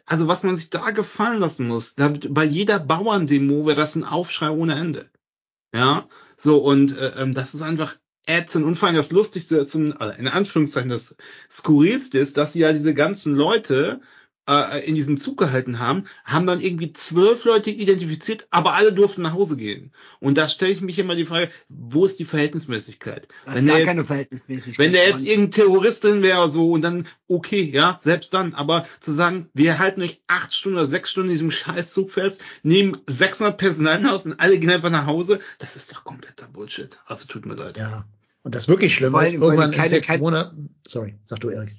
also 0.05 0.27
was 0.27 0.43
man 0.43 0.55
sich 0.55 0.69
da 0.69 0.91
gefallen 0.91 1.39
lassen 1.39 1.67
muss, 1.67 1.95
da, 1.95 2.13
bei 2.29 2.45
jeder 2.45 2.79
Bauerndemo 2.79 3.65
wäre 3.65 3.75
das 3.75 3.95
ein 3.95 4.05
Aufschrei 4.05 4.49
ohne 4.49 4.75
Ende. 4.75 5.09
Ja, 5.73 6.07
so, 6.41 6.57
und 6.57 6.97
äh, 6.97 7.11
ähm, 7.17 7.33
das 7.33 7.53
ist 7.53 7.61
einfach 7.61 7.97
ätzend 8.25 8.65
und 8.65 8.75
vor 8.75 8.87
allem 8.87 8.97
das 8.97 9.11
Lustigste, 9.11 9.59
also 9.59 9.79
in 10.17 10.27
Anführungszeichen 10.27 10.89
das 10.89 11.15
Skurrilste 11.51 12.17
ist, 12.19 12.37
dass 12.37 12.53
ja 12.53 12.71
diese 12.71 12.93
ganzen 12.93 13.35
Leute 13.35 13.99
äh, 14.47 14.85
in 14.85 14.95
diesem 14.95 15.17
Zug 15.17 15.37
gehalten 15.37 15.79
haben, 15.79 16.05
haben 16.25 16.47
dann 16.47 16.59
irgendwie 16.59 16.91
zwölf 16.93 17.45
Leute 17.45 17.69
identifiziert, 17.69 18.47
aber 18.49 18.73
alle 18.73 18.93
durften 18.93 19.21
nach 19.21 19.33
Hause 19.33 19.57
gehen. 19.57 19.91
Und 20.19 20.37
da 20.37 20.49
stelle 20.49 20.71
ich 20.71 20.81
mich 20.81 20.97
immer 20.99 21.15
die 21.15 21.25
Frage, 21.25 21.49
wo 21.67 22.05
ist 22.05 22.19
die 22.19 22.25
Verhältnismäßigkeit? 22.25 23.27
wenn 23.45 23.65
der 23.65 23.77
jetzt, 23.77 23.87
keine 23.87 24.05
Verhältnismäßigkeit. 24.05 24.79
Wenn 24.79 24.93
der 24.93 25.07
jetzt 25.07 25.23
irgendein 25.23 25.51
Terroristin 25.51 26.23
wäre 26.23 26.49
so 26.49 26.71
und 26.71 26.81
dann, 26.81 27.07
okay, 27.27 27.61
ja, 27.61 27.99
selbst 28.01 28.33
dann, 28.33 28.53
aber 28.53 28.85
zu 28.99 29.11
sagen, 29.11 29.49
wir 29.53 29.79
halten 29.79 30.01
euch 30.01 30.21
acht 30.27 30.53
Stunden 30.53 30.77
oder 30.77 30.87
sechs 30.87 31.11
Stunden 31.11 31.29
in 31.29 31.35
diesem 31.35 31.51
Scheißzug 31.51 32.11
fest, 32.11 32.41
nehmen 32.63 32.97
600 33.05 33.57
Personen 33.57 34.07
aus 34.07 34.25
und 34.25 34.39
alle 34.39 34.57
gehen 34.57 34.71
einfach 34.71 34.89
nach 34.89 35.05
Hause, 35.05 35.39
das 35.59 35.75
ist 35.75 35.91
doch 35.93 36.03
kompletter 36.03 36.47
Bullshit. 36.47 36.99
Also 37.05 37.27
tut 37.27 37.45
mir 37.45 37.55
leid. 37.55 37.77
Ja. 37.77 38.05
Und 38.41 38.55
das 38.55 38.67
wirklich 38.67 38.95
Schlimme 38.95 39.23
ist, 39.23 39.33
irgendwann 39.33 39.71
keine, 39.71 39.85
in 39.85 39.89
sechs 39.91 40.07
keine, 40.07 40.23
Monaten, 40.23 40.75
sorry, 40.87 41.15
sag 41.25 41.39
du, 41.41 41.49
Erik. 41.49 41.75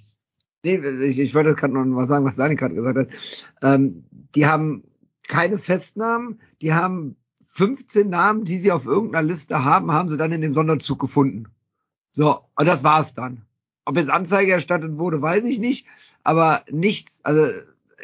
Nee, 0.62 0.76
ich, 0.76 1.18
ich 1.18 1.34
wollte 1.34 1.54
gerade 1.54 1.72
noch 1.72 1.84
mal 1.84 2.06
sagen, 2.06 2.24
was 2.24 2.36
Dani 2.36 2.54
gerade 2.54 2.74
gesagt 2.74 2.98
hat. 2.98 3.08
Ähm, 3.62 4.04
die 4.34 4.46
haben 4.46 4.84
keine 5.26 5.58
Festnahmen, 5.58 6.40
die 6.60 6.74
haben 6.74 7.16
15 7.48 8.10
Namen, 8.10 8.44
die 8.44 8.58
sie 8.58 8.72
auf 8.72 8.86
irgendeiner 8.86 9.26
Liste 9.26 9.64
haben, 9.64 9.92
haben 9.92 10.08
sie 10.08 10.16
dann 10.16 10.32
in 10.32 10.42
dem 10.42 10.54
Sonderzug 10.54 10.98
gefunden. 11.00 11.46
So, 12.12 12.40
und 12.56 12.68
das 12.68 12.84
war's 12.84 13.14
dann. 13.14 13.42
Ob 13.84 13.96
jetzt 13.96 14.10
Anzeige 14.10 14.52
erstattet 14.52 14.98
wurde, 14.98 15.22
weiß 15.22 15.44
ich 15.44 15.58
nicht, 15.58 15.86
aber 16.22 16.64
nichts, 16.70 17.20
also 17.24 17.42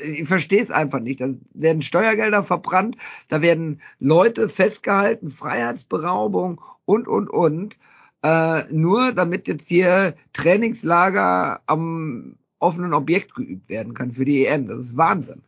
ich 0.00 0.26
verstehe 0.26 0.62
es 0.62 0.70
einfach 0.70 1.00
nicht. 1.00 1.20
Da 1.20 1.28
werden 1.52 1.82
Steuergelder 1.82 2.42
verbrannt, 2.42 2.96
da 3.28 3.42
werden 3.42 3.80
Leute 3.98 4.48
festgehalten, 4.48 5.30
Freiheitsberaubung 5.30 6.60
und, 6.84 7.08
und, 7.08 7.28
und. 7.28 7.76
Äh, 8.22 8.62
nur 8.72 9.12
damit 9.12 9.46
jetzt 9.46 9.68
hier 9.68 10.14
Trainingslager 10.32 11.60
am 11.66 12.36
offenen 12.58 12.94
Objekt 12.94 13.34
geübt 13.34 13.68
werden 13.68 13.94
kann 13.94 14.14
für 14.14 14.24
die 14.24 14.46
EM. 14.46 14.68
Das 14.68 14.78
ist 14.78 14.96
Wahnsinn. 14.96 15.42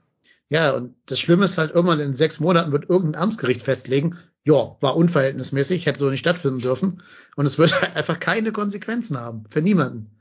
Ja, 0.50 0.72
und 0.72 0.94
das 1.06 1.20
Schlimme 1.20 1.44
ist 1.44 1.58
halt, 1.58 1.74
irgendwann 1.74 2.00
in 2.00 2.14
sechs 2.14 2.40
Monaten 2.40 2.72
wird 2.72 2.88
irgendein 2.88 3.20
Amtsgericht 3.20 3.62
festlegen, 3.62 4.16
ja, 4.44 4.76
war 4.80 4.96
unverhältnismäßig, 4.96 5.84
hätte 5.84 5.98
so 5.98 6.08
nicht 6.08 6.20
stattfinden 6.20 6.60
dürfen. 6.60 7.02
Und 7.36 7.44
es 7.44 7.58
wird 7.58 7.80
halt 7.80 7.94
einfach 7.96 8.18
keine 8.18 8.52
Konsequenzen 8.52 9.18
haben. 9.18 9.44
Für 9.50 9.60
niemanden. 9.60 10.16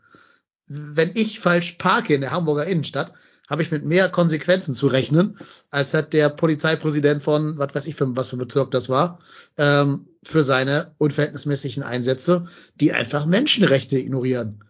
Wenn 0.67 1.11
ich 1.15 1.39
falsch 1.39 1.73
parke 1.77 2.13
in 2.13 2.21
der 2.21 2.31
Hamburger 2.31 2.65
Innenstadt, 2.65 3.13
habe 3.49 3.61
ich 3.61 3.71
mit 3.71 3.85
mehr 3.85 4.09
Konsequenzen 4.09 4.75
zu 4.75 4.87
rechnen, 4.87 5.37
als 5.71 5.93
hat 5.93 6.11
der 6.11 6.27
Polizeipräsident 6.27 7.23
von, 7.23 7.57
was 7.57 7.73
weiß 7.73 7.87
ich, 7.87 7.95
für, 7.95 8.13
was 8.17 8.27
für 8.27 8.37
Bezirk 8.37 8.71
das 8.71 8.89
war, 8.89 9.19
ähm, 9.57 10.09
für 10.23 10.43
seine 10.43 10.93
unverhältnismäßigen 10.97 11.83
Einsätze, 11.83 12.47
die 12.75 12.91
einfach 12.91 13.25
Menschenrechte 13.25 13.97
ignorieren, 13.97 14.65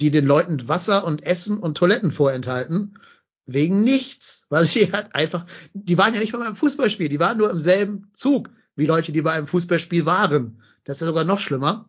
die 0.00 0.10
den 0.10 0.26
Leuten 0.26 0.68
Wasser 0.68 1.04
und 1.04 1.22
Essen 1.22 1.58
und 1.58 1.76
Toiletten 1.76 2.10
vorenthalten, 2.10 2.98
wegen 3.46 3.82
nichts, 3.82 4.46
weil 4.48 4.64
sie 4.64 4.92
halt 4.92 5.14
einfach, 5.14 5.46
die 5.72 5.98
waren 5.98 6.14
ja 6.14 6.20
nicht 6.20 6.32
mal 6.32 6.40
beim 6.40 6.56
Fußballspiel, 6.56 7.08
die 7.08 7.20
waren 7.20 7.38
nur 7.38 7.50
im 7.50 7.60
selben 7.60 8.10
Zug 8.12 8.50
wie 8.74 8.86
Leute, 8.86 9.12
die 9.12 9.22
bei 9.22 9.32
einem 9.32 9.46
Fußballspiel 9.46 10.04
waren. 10.04 10.60
Das 10.84 10.98
ist 10.98 11.00
ja 11.00 11.06
sogar 11.06 11.24
noch 11.24 11.38
schlimmer. 11.38 11.88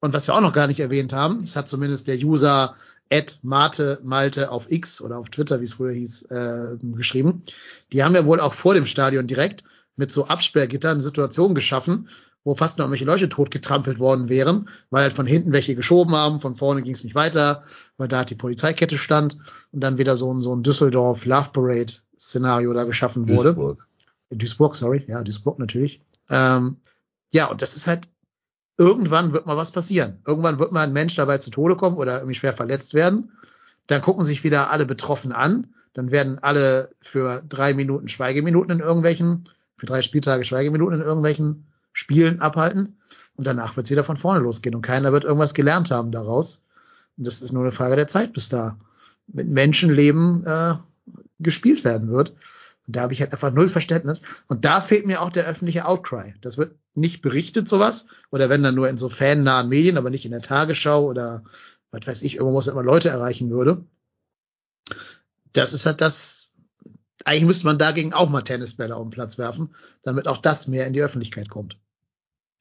Und 0.00 0.12
was 0.12 0.26
wir 0.26 0.34
auch 0.34 0.40
noch 0.40 0.52
gar 0.52 0.66
nicht 0.66 0.80
erwähnt 0.80 1.12
haben, 1.12 1.40
das 1.40 1.56
hat 1.56 1.68
zumindest 1.68 2.08
der 2.08 2.18
User 2.18 2.74
Ed 3.08 3.38
Mate 3.42 4.00
Malte 4.02 4.50
auf 4.50 4.70
X 4.70 5.00
oder 5.00 5.18
auf 5.18 5.30
Twitter, 5.30 5.60
wie 5.60 5.64
es 5.64 5.74
früher 5.74 5.92
hieß, 5.92 6.22
äh, 6.30 6.76
geschrieben. 6.96 7.42
Die 7.92 8.02
haben 8.02 8.14
ja 8.14 8.26
wohl 8.26 8.40
auch 8.40 8.54
vor 8.54 8.74
dem 8.74 8.86
Stadion 8.86 9.26
direkt 9.26 9.62
mit 9.96 10.10
so 10.10 10.26
Absperrgittern 10.26 10.92
eine 10.92 11.02
Situation 11.02 11.54
geschaffen, 11.54 12.08
wo 12.44 12.54
fast 12.54 12.78
noch 12.78 12.84
irgendwelche 12.84 13.06
Leute 13.06 13.28
totgetrampelt 13.28 13.98
worden 13.98 14.28
wären, 14.28 14.68
weil 14.90 15.04
halt 15.04 15.14
von 15.14 15.26
hinten 15.26 15.52
welche 15.52 15.74
geschoben 15.74 16.14
haben, 16.14 16.40
von 16.40 16.56
vorne 16.56 16.82
ging 16.82 16.94
es 16.94 17.02
nicht 17.02 17.14
weiter, 17.14 17.64
weil 17.96 18.08
da 18.08 18.18
halt 18.18 18.30
die 18.30 18.34
Polizeikette 18.34 18.98
stand 18.98 19.38
und 19.72 19.80
dann 19.80 19.98
wieder 19.98 20.16
so 20.16 20.32
ein, 20.32 20.42
so 20.42 20.54
ein 20.54 20.62
Düsseldorf 20.62 21.24
Love 21.24 21.50
Parade 21.52 21.92
Szenario 22.18 22.72
da 22.74 22.84
geschaffen 22.84 23.28
wurde. 23.28 23.54
Duisburg. 23.54 23.86
Duisburg, 24.30 24.74
sorry, 24.76 25.04
ja, 25.08 25.22
Duisburg 25.22 25.58
natürlich. 25.58 26.02
Ähm, 26.30 26.76
ja, 27.32 27.46
und 27.46 27.62
das 27.62 27.76
ist 27.76 27.86
halt 27.86 28.08
irgendwann 28.76 29.32
wird 29.32 29.46
mal 29.46 29.56
was 29.56 29.70
passieren. 29.70 30.20
Irgendwann 30.26 30.58
wird 30.58 30.72
mal 30.72 30.82
ein 30.82 30.92
Mensch 30.92 31.14
dabei 31.14 31.38
zu 31.38 31.50
Tode 31.50 31.76
kommen 31.76 31.96
oder 31.96 32.16
irgendwie 32.16 32.34
schwer 32.34 32.52
verletzt 32.52 32.94
werden. 32.94 33.32
Dann 33.86 34.02
gucken 34.02 34.24
sich 34.24 34.44
wieder 34.44 34.70
alle 34.70 34.86
betroffen 34.86 35.32
an. 35.32 35.68
Dann 35.92 36.10
werden 36.10 36.38
alle 36.40 36.90
für 37.00 37.42
drei 37.48 37.74
Minuten 37.74 38.08
Schweigeminuten 38.08 38.72
in 38.72 38.80
irgendwelchen, 38.80 39.48
für 39.76 39.86
drei 39.86 40.02
Spieltage 40.02 40.44
Schweigeminuten 40.44 41.00
in 41.00 41.06
irgendwelchen 41.06 41.66
Spielen 41.94 42.40
abhalten. 42.42 42.98
Und 43.36 43.46
danach 43.46 43.76
wird 43.76 43.86
es 43.86 43.90
wieder 43.90 44.04
von 44.04 44.18
vorne 44.18 44.40
losgehen. 44.40 44.74
Und 44.74 44.82
keiner 44.82 45.12
wird 45.12 45.24
irgendwas 45.24 45.54
gelernt 45.54 45.90
haben 45.90 46.12
daraus. 46.12 46.62
Und 47.16 47.26
das 47.26 47.40
ist 47.40 47.52
nur 47.52 47.62
eine 47.62 47.72
Frage 47.72 47.96
der 47.96 48.08
Zeit, 48.08 48.34
bis 48.34 48.50
da 48.50 48.76
mit 49.26 49.48
Menschenleben 49.48 50.44
äh, 50.44 50.74
gespielt 51.38 51.84
werden 51.84 52.10
wird. 52.10 52.34
Und 52.86 52.96
da 52.96 53.02
habe 53.02 53.14
ich 53.14 53.20
halt 53.20 53.32
einfach 53.32 53.52
null 53.52 53.68
Verständnis. 53.68 54.22
Und 54.48 54.64
da 54.64 54.80
fehlt 54.80 55.06
mir 55.06 55.22
auch 55.22 55.30
der 55.30 55.46
öffentliche 55.46 55.86
Outcry. 55.86 56.34
Das 56.42 56.58
wird 56.58 56.76
nicht 56.94 57.22
berichtet, 57.22 57.68
sowas. 57.68 58.06
Oder 58.30 58.50
wenn 58.50 58.62
dann 58.62 58.74
nur 58.74 58.88
in 58.88 58.98
so 58.98 59.08
fannahen 59.08 59.68
Medien, 59.68 59.96
aber 59.96 60.10
nicht 60.10 60.26
in 60.26 60.32
der 60.32 60.42
Tagesschau 60.42 61.06
oder 61.06 61.42
was 61.90 62.06
weiß 62.06 62.22
ich, 62.22 62.36
irgendwo, 62.36 62.58
was 62.58 62.66
immer 62.66 62.82
Leute 62.82 63.08
erreichen 63.08 63.50
würde. 63.50 63.84
Das 65.52 65.72
ist 65.72 65.86
halt 65.86 66.00
das, 66.00 66.52
eigentlich 67.24 67.46
müsste 67.46 67.66
man 67.66 67.78
dagegen 67.78 68.12
auch 68.12 68.28
mal 68.28 68.42
Tennisbälle 68.42 68.96
auf 68.96 69.04
den 69.04 69.10
Platz 69.10 69.38
werfen, 69.38 69.74
damit 70.02 70.26
auch 70.26 70.38
das 70.38 70.66
mehr 70.66 70.86
in 70.86 70.92
die 70.92 71.02
Öffentlichkeit 71.02 71.48
kommt. 71.48 71.78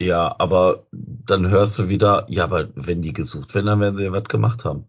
Ja, 0.02 0.36
aber 0.40 0.88
dann 0.92 1.50
hörst 1.50 1.80
du 1.80 1.90
wieder, 1.90 2.26
ja, 2.30 2.44
aber 2.44 2.70
wenn 2.76 3.02
die 3.02 3.14
gesucht 3.14 3.54
werden, 3.54 3.68
dann 3.68 3.80
werden 3.80 3.96
sie 3.96 4.04
ja 4.04 4.12
was 4.12 4.26
gemacht 4.26 4.66
haben. 4.66 4.86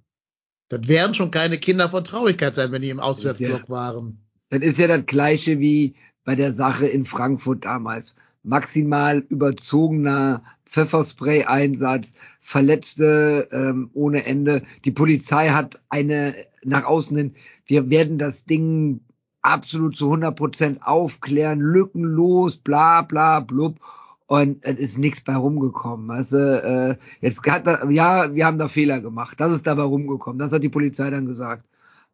Das 0.69 0.89
werden 0.89 1.15
schon 1.15 1.31
keine 1.31 1.59
Kinder 1.59 1.89
von 1.89 2.05
Traurigkeit 2.05 2.55
sein, 2.55 2.73
wenn 2.73 2.83
die 2.83 2.91
im 2.91 3.01
Auswärtsblock 3.01 3.63
ja. 3.63 3.69
waren. 3.69 4.25
Das 4.51 4.61
ist 4.63 4.79
ja 4.79 4.87
das 4.87 5.07
gleiche 5.07 5.61
wie 5.61 5.95
bei 6.25 6.35
der 6.35 6.53
Sache 6.55 6.87
in 6.87 7.05
Frankfurt 7.05 7.65
damals. 7.65 8.15
Maximal 8.43 9.19
überzogener 9.29 10.43
Pfefferspray-Einsatz, 10.65 12.15
Verletzte 12.41 13.49
ähm, 13.53 13.91
ohne 13.95 14.27
Ende. 14.27 14.65
Die 14.85 14.91
Polizei 14.91 15.51
hat 15.51 15.81
eine 15.89 16.35
nach 16.63 16.85
außen 16.85 17.17
hin, 17.17 17.35
wir 17.67 17.89
werden 17.91 18.19
das 18.19 18.45
Ding 18.45 19.01
absolut 19.43 19.97
zu 19.97 20.07
100 20.07 20.37
Prozent 20.37 20.87
aufklären, 20.87 21.61
lückenlos, 21.61 22.57
bla 22.57 23.03
bla 23.03 23.41
blub. 23.41 23.79
Und 24.27 24.65
es 24.65 24.79
ist 24.79 24.99
nichts 24.99 25.21
bei 25.21 25.37
rumgekommen. 25.37 26.11
Also, 26.11 26.39
äh, 26.39 26.97
jetzt 27.21 27.47
hat 27.47 27.67
da, 27.67 27.89
ja, 27.91 28.35
wir 28.35 28.47
haben 28.47 28.59
da 28.59 28.69
Fehler 28.69 29.01
gemacht. 29.01 29.39
Das 29.39 29.53
ist 29.53 29.67
dabei 29.67 29.83
rumgekommen. 29.83 30.39
Das 30.39 30.53
hat 30.53 30.63
die 30.63 30.71
Polizei 30.71 31.11
dann 31.11 31.27
gesagt. 31.27 31.65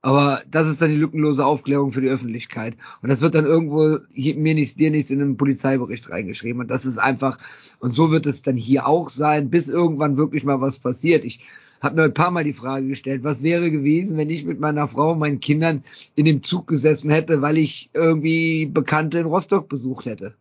Aber 0.02 0.42
das 0.50 0.66
ist 0.66 0.80
dann 0.80 0.90
die 0.90 0.96
lückenlose 0.96 1.44
Aufklärung 1.44 1.92
für 1.92 2.00
die 2.00 2.08
Öffentlichkeit. 2.08 2.74
Und 3.02 3.10
das 3.10 3.20
wird 3.20 3.34
dann 3.34 3.44
irgendwo 3.44 3.98
hier, 4.12 4.34
mir 4.36 4.54
nichts, 4.54 4.74
dir 4.74 4.90
nichts 4.90 5.10
in 5.10 5.20
einen 5.20 5.36
Polizeibericht 5.36 6.08
reingeschrieben. 6.10 6.62
Und 6.62 6.68
das 6.68 6.86
ist 6.86 6.98
einfach, 6.98 7.38
und 7.80 7.92
so 7.92 8.10
wird 8.10 8.26
es 8.26 8.42
dann 8.42 8.56
hier 8.56 8.86
auch 8.86 9.10
sein, 9.10 9.50
bis 9.50 9.68
irgendwann 9.68 10.16
wirklich 10.16 10.42
mal 10.42 10.60
was 10.60 10.78
passiert. 10.78 11.24
Ich 11.24 11.40
habe 11.82 11.96
mir 11.96 12.04
ein 12.04 12.14
paar 12.14 12.30
Mal 12.30 12.44
die 12.44 12.54
Frage 12.54 12.88
gestellt, 12.88 13.24
was 13.24 13.42
wäre 13.42 13.70
gewesen, 13.70 14.16
wenn 14.16 14.30
ich 14.30 14.44
mit 14.44 14.58
meiner 14.58 14.88
Frau 14.88 15.12
und 15.12 15.18
meinen 15.18 15.40
Kindern 15.40 15.84
in 16.14 16.24
dem 16.24 16.42
Zug 16.42 16.66
gesessen 16.66 17.10
hätte, 17.10 17.42
weil 17.42 17.58
ich 17.58 17.90
irgendwie 17.92 18.66
Bekannte 18.66 19.18
in 19.18 19.26
Rostock 19.26 19.68
besucht 19.68 20.06
hätte. 20.06 20.34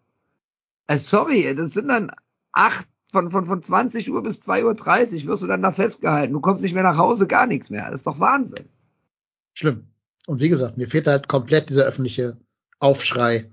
Äh, 0.89 0.97
sorry, 0.97 1.55
das 1.55 1.73
sind 1.73 1.87
dann 1.87 2.11
acht 2.51 2.87
von, 3.11 3.31
von, 3.31 3.45
von 3.45 3.61
20 3.61 4.11
Uhr 4.11 4.21
bis 4.21 4.39
2.30 4.39 5.23
Uhr 5.23 5.27
wirst 5.27 5.43
du 5.43 5.47
dann 5.47 5.61
da 5.61 5.71
festgehalten. 5.71 6.33
Du 6.33 6.41
kommst 6.41 6.63
nicht 6.63 6.73
mehr 6.73 6.83
nach 6.83 6.97
Hause, 6.97 7.27
gar 7.27 7.47
nichts 7.47 7.69
mehr. 7.69 7.85
Das 7.85 8.01
ist 8.01 8.07
doch 8.07 8.19
Wahnsinn 8.19 8.69
schlimm. 9.59 9.87
Und 10.27 10.39
wie 10.39 10.49
gesagt, 10.49 10.77
mir 10.77 10.87
fehlt 10.87 11.07
halt 11.07 11.27
komplett 11.27 11.69
dieser 11.69 11.85
öffentliche 11.85 12.37
Aufschrei. 12.79 13.49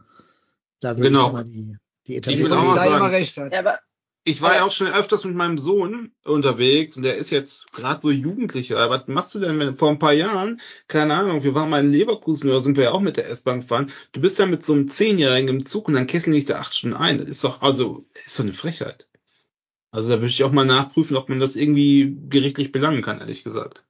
Da 0.80 0.96
würde 0.96 1.10
genau. 1.10 1.28
ich 1.28 1.32
mal 1.32 1.44
die, 1.44 1.76
die 2.06 2.16
etablierte 2.16 2.54
Polizei 2.54 2.86
immer 2.86 3.10
recht 3.10 3.36
hat. 3.36 3.52
Ja, 3.52 3.60
aber 3.60 3.78
ich 4.26 4.42
war 4.42 4.56
ja 4.56 4.64
auch 4.64 4.72
schon 4.72 4.88
öfters 4.88 5.22
mit 5.24 5.36
meinem 5.36 5.56
Sohn 5.56 6.10
unterwegs 6.24 6.96
und 6.96 7.04
der 7.04 7.16
ist 7.16 7.30
jetzt 7.30 7.72
gerade 7.72 8.00
so 8.00 8.10
Jugendlicher. 8.10 8.90
Was 8.90 9.06
machst 9.06 9.32
du 9.36 9.38
denn, 9.38 9.60
wenn 9.60 9.76
vor 9.76 9.88
ein 9.88 10.00
paar 10.00 10.14
Jahren, 10.14 10.60
keine 10.88 11.14
Ahnung, 11.14 11.44
wir 11.44 11.54
waren 11.54 11.70
mal 11.70 11.84
in 11.84 11.92
Leverkusen 11.92 12.50
oder 12.50 12.60
sind 12.60 12.76
wir 12.76 12.84
ja 12.84 12.90
auch 12.90 13.00
mit 13.00 13.16
der 13.16 13.30
S-Bahn 13.30 13.60
gefahren. 13.60 13.92
Du 14.10 14.20
bist 14.20 14.40
ja 14.40 14.46
mit 14.46 14.64
so 14.64 14.72
einem 14.72 14.88
Zehnjährigen 14.88 15.48
im 15.48 15.64
Zug 15.64 15.86
und 15.86 15.94
dann 15.94 16.08
kesseln 16.08 16.34
dich 16.34 16.44
da 16.44 16.58
acht 16.58 16.74
Stunden 16.74 16.96
ein. 16.96 17.18
Das 17.18 17.28
ist 17.28 17.44
doch, 17.44 17.62
also, 17.62 18.04
ist 18.24 18.36
doch 18.36 18.44
eine 18.44 18.52
Frechheit. 18.52 19.06
Also 19.92 20.08
da 20.08 20.16
würde 20.16 20.26
ich 20.26 20.42
auch 20.42 20.52
mal 20.52 20.66
nachprüfen, 20.66 21.16
ob 21.16 21.28
man 21.28 21.38
das 21.38 21.54
irgendwie 21.54 22.18
gerichtlich 22.28 22.72
belangen 22.72 23.02
kann, 23.02 23.20
ehrlich 23.20 23.44
gesagt 23.44 23.86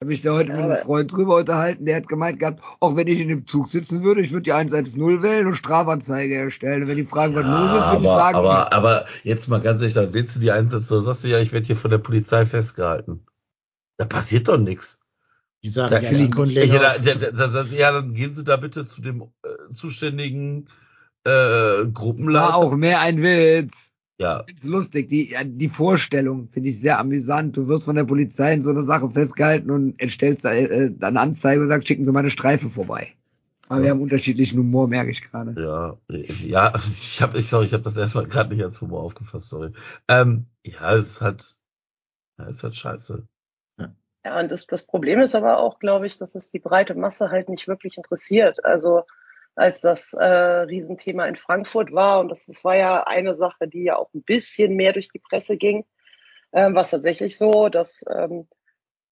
habe 0.00 0.08
mich 0.08 0.22
da 0.22 0.32
heute 0.32 0.48
ja, 0.48 0.56
mit 0.56 0.64
einem 0.64 0.78
Freund 0.78 1.12
drüber 1.12 1.36
unterhalten, 1.36 1.84
der 1.84 1.96
hat 1.96 2.08
gemeint 2.08 2.40
gehabt, 2.40 2.62
auch 2.80 2.96
wenn 2.96 3.06
ich 3.06 3.20
in 3.20 3.28
dem 3.28 3.46
Zug 3.46 3.68
sitzen 3.68 4.02
würde, 4.02 4.22
ich 4.22 4.32
würde 4.32 4.44
die 4.44 4.54
110 4.54 5.22
wählen 5.22 5.46
und 5.46 5.56
Strafanzeige 5.56 6.36
erstellen. 6.36 6.82
Und 6.82 6.88
wenn 6.88 6.96
die 6.96 7.04
fragen, 7.04 7.34
was 7.34 7.44
ja, 7.44 7.60
los 7.60 7.82
ist, 7.82 7.90
würde 7.90 8.04
ich 8.04 8.10
sagen. 8.10 8.36
Aber, 8.36 8.72
aber 8.72 9.04
jetzt 9.24 9.48
mal 9.48 9.60
ganz 9.60 9.82
ehrlich, 9.82 9.94
dann 9.94 10.14
willst 10.14 10.36
du 10.36 10.40
die 10.40 10.52
110, 10.52 11.02
sagst 11.02 11.24
du 11.24 11.28
ja, 11.28 11.38
ich 11.38 11.52
werde 11.52 11.66
hier 11.66 11.76
von 11.76 11.90
der 11.90 11.98
Polizei 11.98 12.46
festgehalten. 12.46 13.26
Da 13.98 14.06
passiert 14.06 14.48
doch 14.48 14.56
nichts. 14.56 15.00
Die 15.62 15.68
sagen 15.68 15.90
da, 15.90 16.00
ja, 16.00 16.64
ja, 16.64 16.96
da, 16.96 17.30
da, 17.32 17.46
da, 17.48 17.62
ja, 17.64 17.92
dann 17.92 18.14
gehen 18.14 18.32
Sie 18.32 18.42
da 18.42 18.56
bitte 18.56 18.88
zu 18.88 19.02
dem 19.02 19.20
äh, 19.42 19.74
zuständigen 19.74 20.70
äh, 21.24 21.84
Gruppenleiter. 21.92 22.48
War 22.48 22.56
auch 22.56 22.74
mehr 22.74 23.02
ein 23.02 23.20
Witz. 23.20 23.92
Ja. 24.20 24.44
Ist 24.54 24.66
lustig. 24.66 25.08
Die, 25.08 25.34
die 25.44 25.68
Vorstellung 25.70 26.48
finde 26.48 26.68
ich 26.68 26.78
sehr 26.78 26.98
amüsant. 26.98 27.56
Du 27.56 27.68
wirst 27.68 27.86
von 27.86 27.96
der 27.96 28.04
Polizei 28.04 28.52
in 28.52 28.60
so 28.60 28.68
einer 28.68 28.84
Sache 28.84 29.08
festgehalten 29.10 29.70
und 29.70 29.98
erstellst 29.98 30.44
da, 30.44 30.52
äh, 30.52 30.90
dann 30.94 31.16
Anzeige 31.16 31.62
und 31.62 31.68
sagst, 31.68 31.88
schicken 31.88 32.04
Sie 32.04 32.12
mal 32.12 32.20
eine 32.20 32.30
Streife 32.30 32.68
vorbei. 32.68 33.14
Aber 33.70 33.78
ja. 33.78 33.84
wir 33.84 33.90
haben 33.92 34.02
unterschiedlichen 34.02 34.58
Humor, 34.58 34.88
merke 34.88 35.10
ich 35.10 35.22
gerade. 35.22 35.54
Ja, 35.58 35.96
ja, 36.10 36.72
ich 36.90 37.22
habe, 37.22 37.38
ich, 37.38 37.48
sorry, 37.48 37.64
ich 37.64 37.72
habe 37.72 37.82
das 37.82 37.96
erstmal 37.96 38.26
gerade 38.26 38.54
nicht 38.54 38.62
als 38.62 38.78
Humor 38.82 39.02
aufgefasst, 39.02 39.48
sorry. 39.48 39.72
Ähm, 40.06 40.44
ja, 40.66 40.96
es 40.96 41.12
ist 41.12 41.20
halt, 41.22 41.56
ja, 42.38 42.46
es 42.46 42.56
ist 42.56 42.62
halt 42.62 42.76
scheiße. 42.76 43.26
Ja, 44.22 44.38
und 44.38 44.50
das, 44.50 44.66
das 44.66 44.84
Problem 44.84 45.20
ist 45.20 45.34
aber 45.34 45.60
auch, 45.60 45.78
glaube 45.78 46.06
ich, 46.06 46.18
dass 46.18 46.34
es 46.34 46.50
die 46.50 46.58
breite 46.58 46.94
Masse 46.94 47.30
halt 47.30 47.48
nicht 47.48 47.68
wirklich 47.68 47.96
interessiert. 47.96 48.66
Also 48.66 49.04
als 49.54 49.80
das 49.80 50.12
äh, 50.14 50.24
Riesenthema 50.24 51.26
in 51.26 51.36
Frankfurt 51.36 51.92
war. 51.92 52.20
Und 52.20 52.28
das, 52.28 52.46
das 52.46 52.64
war 52.64 52.76
ja 52.76 53.04
eine 53.04 53.34
Sache, 53.34 53.68
die 53.68 53.84
ja 53.84 53.96
auch 53.96 54.12
ein 54.14 54.22
bisschen 54.22 54.74
mehr 54.74 54.92
durch 54.92 55.08
die 55.08 55.18
Presse 55.18 55.56
ging. 55.56 55.84
Ähm, 56.52 56.74
was 56.74 56.90
tatsächlich 56.90 57.38
so, 57.38 57.68
dass 57.68 58.04
ähm, 58.12 58.48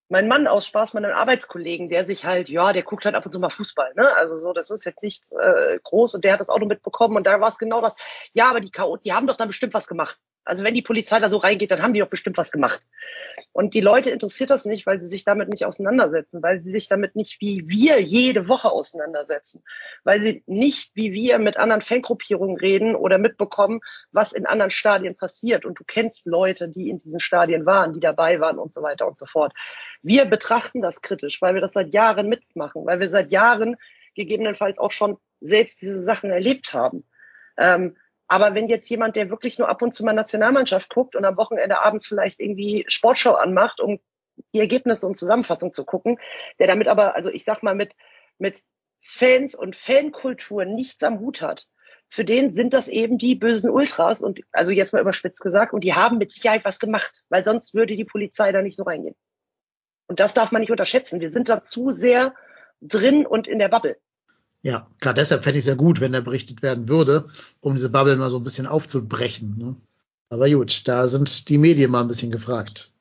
mein 0.08 0.26
Mann 0.26 0.46
aus 0.46 0.66
Spaß 0.66 0.94
meinen 0.94 1.12
Arbeitskollegen, 1.12 1.88
der 1.88 2.06
sich 2.06 2.24
halt, 2.24 2.48
ja, 2.48 2.72
der 2.72 2.82
guckt 2.82 3.04
halt 3.04 3.14
ab 3.14 3.26
und 3.26 3.32
zu 3.32 3.38
mal 3.38 3.50
Fußball, 3.50 3.92
ne? 3.94 4.14
Also 4.16 4.38
so, 4.38 4.52
das 4.52 4.70
ist 4.70 4.84
jetzt 4.84 5.02
nichts 5.02 5.32
äh, 5.32 5.78
groß 5.82 6.14
und 6.14 6.24
der 6.24 6.32
hat 6.32 6.40
das 6.40 6.48
Auto 6.48 6.66
mitbekommen 6.66 7.16
und 7.16 7.26
da 7.26 7.40
war 7.40 7.48
es 7.48 7.58
genau 7.58 7.80
das. 7.80 7.96
Ja, 8.32 8.50
aber 8.50 8.60
die 8.60 8.70
K.O., 8.70 8.96
die 8.96 9.12
haben 9.12 9.26
doch 9.26 9.36
dann 9.36 9.48
bestimmt 9.48 9.74
was 9.74 9.86
gemacht. 9.86 10.18
Also 10.48 10.64
wenn 10.64 10.74
die 10.74 10.82
Polizei 10.82 11.20
da 11.20 11.28
so 11.28 11.36
reingeht, 11.36 11.70
dann 11.70 11.82
haben 11.82 11.92
die 11.92 12.00
doch 12.00 12.08
bestimmt 12.08 12.38
was 12.38 12.50
gemacht. 12.50 12.80
Und 13.52 13.74
die 13.74 13.82
Leute 13.82 14.10
interessiert 14.10 14.48
das 14.48 14.64
nicht, 14.64 14.86
weil 14.86 15.02
sie 15.02 15.08
sich 15.08 15.24
damit 15.24 15.50
nicht 15.50 15.66
auseinandersetzen, 15.66 16.42
weil 16.42 16.58
sie 16.58 16.70
sich 16.70 16.88
damit 16.88 17.16
nicht 17.16 17.38
wie 17.42 17.68
wir 17.68 18.00
jede 18.00 18.48
Woche 18.48 18.70
auseinandersetzen, 18.70 19.62
weil 20.04 20.20
sie 20.20 20.42
nicht 20.46 20.92
wie 20.94 21.12
wir 21.12 21.38
mit 21.38 21.58
anderen 21.58 21.82
Fangruppierungen 21.82 22.56
reden 22.56 22.96
oder 22.96 23.18
mitbekommen, 23.18 23.80
was 24.10 24.32
in 24.32 24.46
anderen 24.46 24.70
Stadien 24.70 25.16
passiert. 25.16 25.66
Und 25.66 25.78
du 25.78 25.84
kennst 25.84 26.24
Leute, 26.24 26.68
die 26.68 26.88
in 26.88 26.96
diesen 26.96 27.20
Stadien 27.20 27.66
waren, 27.66 27.92
die 27.92 28.00
dabei 28.00 28.40
waren 28.40 28.58
und 28.58 28.72
so 28.72 28.82
weiter 28.82 29.06
und 29.06 29.18
so 29.18 29.26
fort. 29.26 29.52
Wir 30.02 30.24
betrachten 30.24 30.80
das 30.80 31.02
kritisch, 31.02 31.42
weil 31.42 31.52
wir 31.52 31.60
das 31.60 31.74
seit 31.74 31.92
Jahren 31.92 32.26
mitmachen, 32.26 32.86
weil 32.86 33.00
wir 33.00 33.10
seit 33.10 33.32
Jahren 33.32 33.76
gegebenenfalls 34.14 34.78
auch 34.78 34.92
schon 34.92 35.18
selbst 35.40 35.82
diese 35.82 36.02
Sachen 36.02 36.30
erlebt 36.30 36.72
haben. 36.72 37.04
Ähm, 37.58 37.96
aber 38.28 38.54
wenn 38.54 38.68
jetzt 38.68 38.88
jemand, 38.90 39.16
der 39.16 39.30
wirklich 39.30 39.58
nur 39.58 39.68
ab 39.68 39.80
und 39.80 39.94
zu 39.94 40.04
mal 40.04 40.12
Nationalmannschaft 40.12 40.90
guckt 40.90 41.16
und 41.16 41.24
am 41.24 41.38
Wochenende 41.38 41.82
abends 41.82 42.06
vielleicht 42.06 42.40
irgendwie 42.40 42.84
Sportschau 42.86 43.34
anmacht, 43.34 43.80
um 43.80 43.98
die 44.52 44.60
Ergebnisse 44.60 45.06
und 45.06 45.16
Zusammenfassung 45.16 45.72
zu 45.72 45.84
gucken, 45.84 46.18
der 46.58 46.66
damit 46.66 46.88
aber, 46.88 47.16
also 47.16 47.30
ich 47.30 47.44
sag 47.44 47.62
mal, 47.62 47.74
mit, 47.74 47.96
mit 48.38 48.62
Fans 49.02 49.54
und 49.54 49.74
Fankultur 49.74 50.66
nichts 50.66 51.02
am 51.02 51.20
Hut 51.20 51.40
hat, 51.40 51.66
für 52.10 52.24
den 52.24 52.54
sind 52.54 52.74
das 52.74 52.88
eben 52.88 53.18
die 53.18 53.34
bösen 53.34 53.70
Ultras 53.70 54.22
und 54.22 54.40
also 54.52 54.72
jetzt 54.72 54.92
mal 54.92 55.00
überspitzt 55.00 55.40
gesagt 55.40 55.72
und 55.72 55.82
die 55.82 55.94
haben 55.94 56.18
mit 56.18 56.32
Sicherheit 56.32 56.64
was 56.64 56.78
gemacht, 56.78 57.24
weil 57.28 57.44
sonst 57.44 57.74
würde 57.74 57.96
die 57.96 58.04
Polizei 58.04 58.52
da 58.52 58.62
nicht 58.62 58.76
so 58.76 58.82
reingehen. 58.82 59.14
Und 60.06 60.20
das 60.20 60.32
darf 60.32 60.52
man 60.52 60.60
nicht 60.60 60.70
unterschätzen. 60.70 61.20
Wir 61.20 61.30
sind 61.30 61.48
da 61.48 61.62
zu 61.62 61.90
sehr 61.90 62.34
drin 62.80 63.26
und 63.26 63.46
in 63.46 63.58
der 63.58 63.68
Bubble. 63.68 63.98
Ja, 64.62 64.86
gerade 65.00 65.20
deshalb 65.20 65.44
fände 65.44 65.58
ich 65.58 65.64
es 65.64 65.68
ja 65.68 65.74
gut, 65.74 66.00
wenn 66.00 66.12
da 66.12 66.20
berichtet 66.20 66.62
werden 66.62 66.88
würde, 66.88 67.28
um 67.60 67.74
diese 67.74 67.90
Bubble 67.90 68.16
mal 68.16 68.30
so 68.30 68.38
ein 68.38 68.44
bisschen 68.44 68.66
aufzubrechen. 68.66 69.56
Ne? 69.56 69.76
Aber 70.30 70.48
gut, 70.50 70.86
da 70.88 71.06
sind 71.08 71.48
die 71.48 71.58
Medien 71.58 71.90
mal 71.90 72.02
ein 72.02 72.08
bisschen 72.08 72.30
gefragt. 72.30 72.92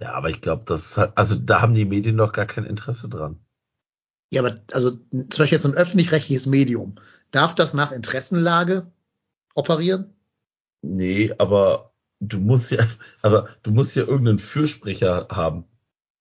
Ja, 0.00 0.12
aber 0.12 0.30
ich 0.30 0.40
glaube, 0.40 0.62
das 0.66 0.96
hat, 0.96 1.16
also 1.16 1.34
da 1.34 1.60
haben 1.60 1.74
die 1.74 1.84
Medien 1.84 2.16
doch 2.16 2.32
gar 2.32 2.46
kein 2.46 2.64
Interesse 2.64 3.08
dran. 3.08 3.40
Ja, 4.30 4.42
aber 4.42 4.60
also 4.72 4.90
zum 4.90 5.26
Beispiel 5.26 5.56
jetzt 5.56 5.62
so 5.62 5.70
ein 5.70 5.74
öffentlich-rechtliches 5.74 6.46
Medium, 6.46 6.96
darf 7.30 7.54
das 7.54 7.74
nach 7.74 7.92
Interessenlage 7.92 8.86
operieren? 9.54 10.14
Nee, 10.82 11.34
aber 11.38 11.92
du 12.20 12.38
musst 12.38 12.70
ja, 12.70 12.86
aber 13.22 13.48
du 13.62 13.70
musst 13.70 13.96
ja 13.96 14.02
irgendeinen 14.02 14.38
Fürsprecher 14.38 15.28
haben. 15.30 15.64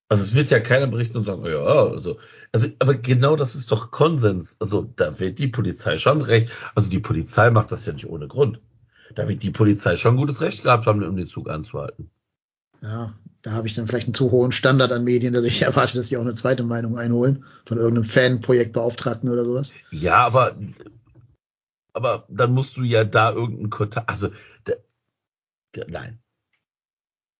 Also 0.09 0.23
es 0.23 0.33
wird 0.33 0.49
ja 0.49 0.59
keiner 0.59 0.87
berichten 0.87 1.17
und 1.17 1.25
sagen, 1.25 1.45
ja, 1.45 1.59
also, 1.59 2.17
also, 2.53 2.67
aber 2.79 2.95
genau 2.95 3.35
das 3.35 3.55
ist 3.55 3.71
doch 3.71 3.91
Konsens. 3.91 4.55
Also 4.59 4.89
da 4.95 5.19
wird 5.19 5.37
die 5.37 5.49
Polizei 5.49 5.97
schon 5.97 6.21
recht. 6.21 6.49
Also 6.75 6.89
die 6.89 6.99
Polizei 6.99 7.49
macht 7.49 7.71
das 7.71 7.85
ja 7.85 7.93
nicht 7.93 8.07
ohne 8.07 8.27
Grund. 8.27 8.61
Da 9.15 9.27
wird 9.27 9.43
die 9.43 9.51
Polizei 9.51 9.97
schon 9.97 10.15
gutes 10.15 10.39
Recht 10.41 10.63
gehabt 10.63 10.85
haben, 10.85 11.03
um 11.03 11.17
den 11.17 11.27
Zug 11.27 11.49
anzuhalten. 11.49 12.09
Ja, 12.81 13.13
da 13.41 13.51
habe 13.51 13.67
ich 13.67 13.75
dann 13.75 13.87
vielleicht 13.87 14.07
einen 14.07 14.13
zu 14.13 14.31
hohen 14.31 14.51
Standard 14.51 14.91
an 14.91 15.03
Medien, 15.03 15.33
dass 15.33 15.45
ich 15.45 15.61
erwarte, 15.63 15.97
dass 15.97 16.07
die 16.07 16.17
auch 16.17 16.21
eine 16.21 16.33
zweite 16.33 16.63
Meinung 16.63 16.97
einholen 16.97 17.43
von 17.65 17.77
irgendeinem 17.77 18.07
Fanprojektbeauftragten 18.07 19.29
oder 19.29 19.43
sowas. 19.43 19.73
Ja, 19.91 20.17
aber, 20.17 20.55
aber 21.93 22.25
dann 22.29 22.53
musst 22.53 22.77
du 22.77 22.83
ja 22.83 23.03
da 23.03 23.31
irgendeinen 23.31 23.69
Kontakt, 23.69 24.09
also, 24.09 24.29
der, 24.67 24.77
der, 25.75 25.89
nein. 25.89 26.19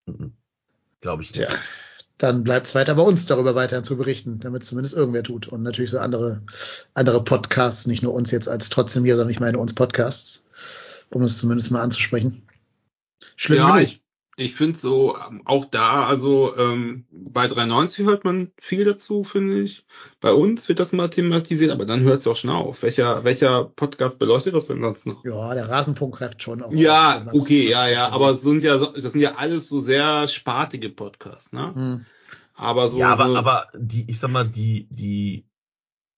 Mhm. 0.06 0.34
Glaube 1.00 1.24
ich 1.24 1.34
nicht. 1.34 1.48
Tja, 1.48 1.58
dann 2.18 2.44
bleibt 2.44 2.68
es 2.68 2.76
weiter 2.76 2.96
bei 2.96 3.04
uns, 3.04 3.28
darüber 3.28 3.54
weiterhin 3.56 3.84
zu 3.84 3.98
berichten, 3.98 4.40
damit 4.40 4.64
zumindest 4.64 4.96
irgendwer 4.96 5.24
tut. 5.24 5.48
Und 5.48 5.62
natürlich 5.62 5.92
so 5.92 6.00
andere, 6.00 6.42
andere 6.94 7.24
Podcasts, 7.24 7.86
nicht 7.86 8.02
nur 8.02 8.14
uns 8.14 8.32
jetzt 8.32 8.50
als 8.50 8.70
trotzdem 8.70 9.06
hier, 9.06 9.16
sondern 9.16 9.32
ich 9.32 9.40
meine 9.40 9.60
uns 9.60 9.74
Podcasts, 9.74 10.46
um 11.12 11.22
es 11.22 11.38
zumindest 11.38 11.72
mal 11.72 11.82
anzusprechen. 11.84 12.42
Schlimm 13.36 13.60
ja, 13.60 13.80
ich, 13.80 14.02
ich 14.40 14.54
finde 14.54 14.78
so, 14.78 15.18
auch 15.46 15.66
da, 15.66 16.06
also 16.06 16.56
ähm, 16.58 17.06
bei 17.12 17.48
93 17.48 18.06
hört 18.06 18.24
man 18.24 18.52
viel 18.60 18.86
dazu, 18.86 19.24
finde 19.24 19.62
ich. 19.62 19.84
Bei 20.22 20.32
uns 20.32 20.70
wird 20.70 20.80
das 20.80 20.92
mal 20.94 21.10
thematisiert, 21.10 21.72
aber 21.72 21.86
dann 21.88 22.02
hört 22.02 22.20
es 22.20 22.28
auch 22.28 22.36
schon 22.36 22.52
auf. 22.52 22.84
Welcher, 22.84 23.24
welcher 23.24 23.66
Podcast 23.66 24.20
beleuchtet 24.20 24.54
das 24.54 24.68
denn 24.68 24.82
sonst 24.82 25.08
noch? 25.08 25.26
Ja, 25.26 25.56
der 25.56 25.68
Rasenfunk 25.68 26.18
greift 26.18 26.44
schon 26.44 26.62
auch. 26.62 26.72
Ja, 26.72 27.24
auf, 27.26 27.34
okay, 27.34 27.68
ja, 27.68 27.90
ja, 27.90 28.10
aber 28.10 28.30
es 28.30 28.44
sind 28.44 28.64
ja, 28.64 28.78
das 28.78 29.14
sind 29.14 29.22
ja 29.22 29.36
alles 29.38 29.68
so 29.68 29.80
sehr 29.80 30.28
spartige 30.28 30.90
Podcasts, 30.90 31.52
ne? 31.52 31.74
Hm. 31.74 32.06
Aber 32.54 32.92
so. 32.92 33.00
Ja, 33.00 33.14
aber, 33.14 33.30
so 33.30 33.36
aber 33.38 33.68
die, 33.76 34.08
ich 34.08 34.20
sag 34.20 34.30
mal, 34.30 34.48
die, 34.48 34.88
die 34.92 35.48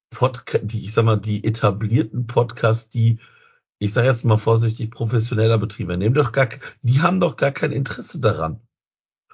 Podcast, 0.10 0.66
die, 0.66 0.84
ich 0.84 0.92
sag 0.92 1.06
mal, 1.06 1.18
die 1.18 1.46
etablierten 1.46 2.28
Podcasts, 2.28 2.90
die, 2.90 3.20
ich 3.80 3.94
sage 3.94 4.08
jetzt 4.08 4.26
mal 4.26 4.38
vorsichtig, 4.38 4.92
professioneller 4.92 5.58
Betriebe, 5.58 5.98
nehmen 5.98 6.16
doch 6.16 6.32
gar, 6.34 6.50
die 6.82 7.02
haben 7.02 7.20
doch 7.20 7.38
gar 7.38 7.52
kein 7.52 7.72
Interesse 7.72 8.20
daran. 8.20 8.60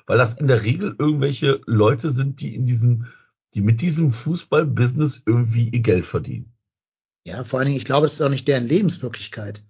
Weil 0.05 0.19
das 0.19 0.35
in 0.35 0.47
der 0.47 0.63
Regel 0.63 0.95
irgendwelche 0.97 1.61
Leute 1.65 2.11
sind, 2.11 2.39
die 2.39 2.53
in 2.55 2.67
diesem, 2.67 3.07
die 3.55 3.61
mit 3.61 3.81
diesem 3.81 4.11
Fußball-Business 4.11 5.23
irgendwie 5.25 5.69
ihr 5.69 5.79
Geld 5.79 6.05
verdienen. 6.05 6.53
Ja, 7.25 7.43
vor 7.43 7.57
allen 7.57 7.65
Dingen, 7.67 7.79
ich 7.79 7.85
glaube, 7.85 8.05
das 8.05 8.13
ist 8.13 8.21
auch 8.21 8.29
nicht 8.29 8.47
deren 8.47 8.67
Lebenswirklichkeit. 8.67 9.63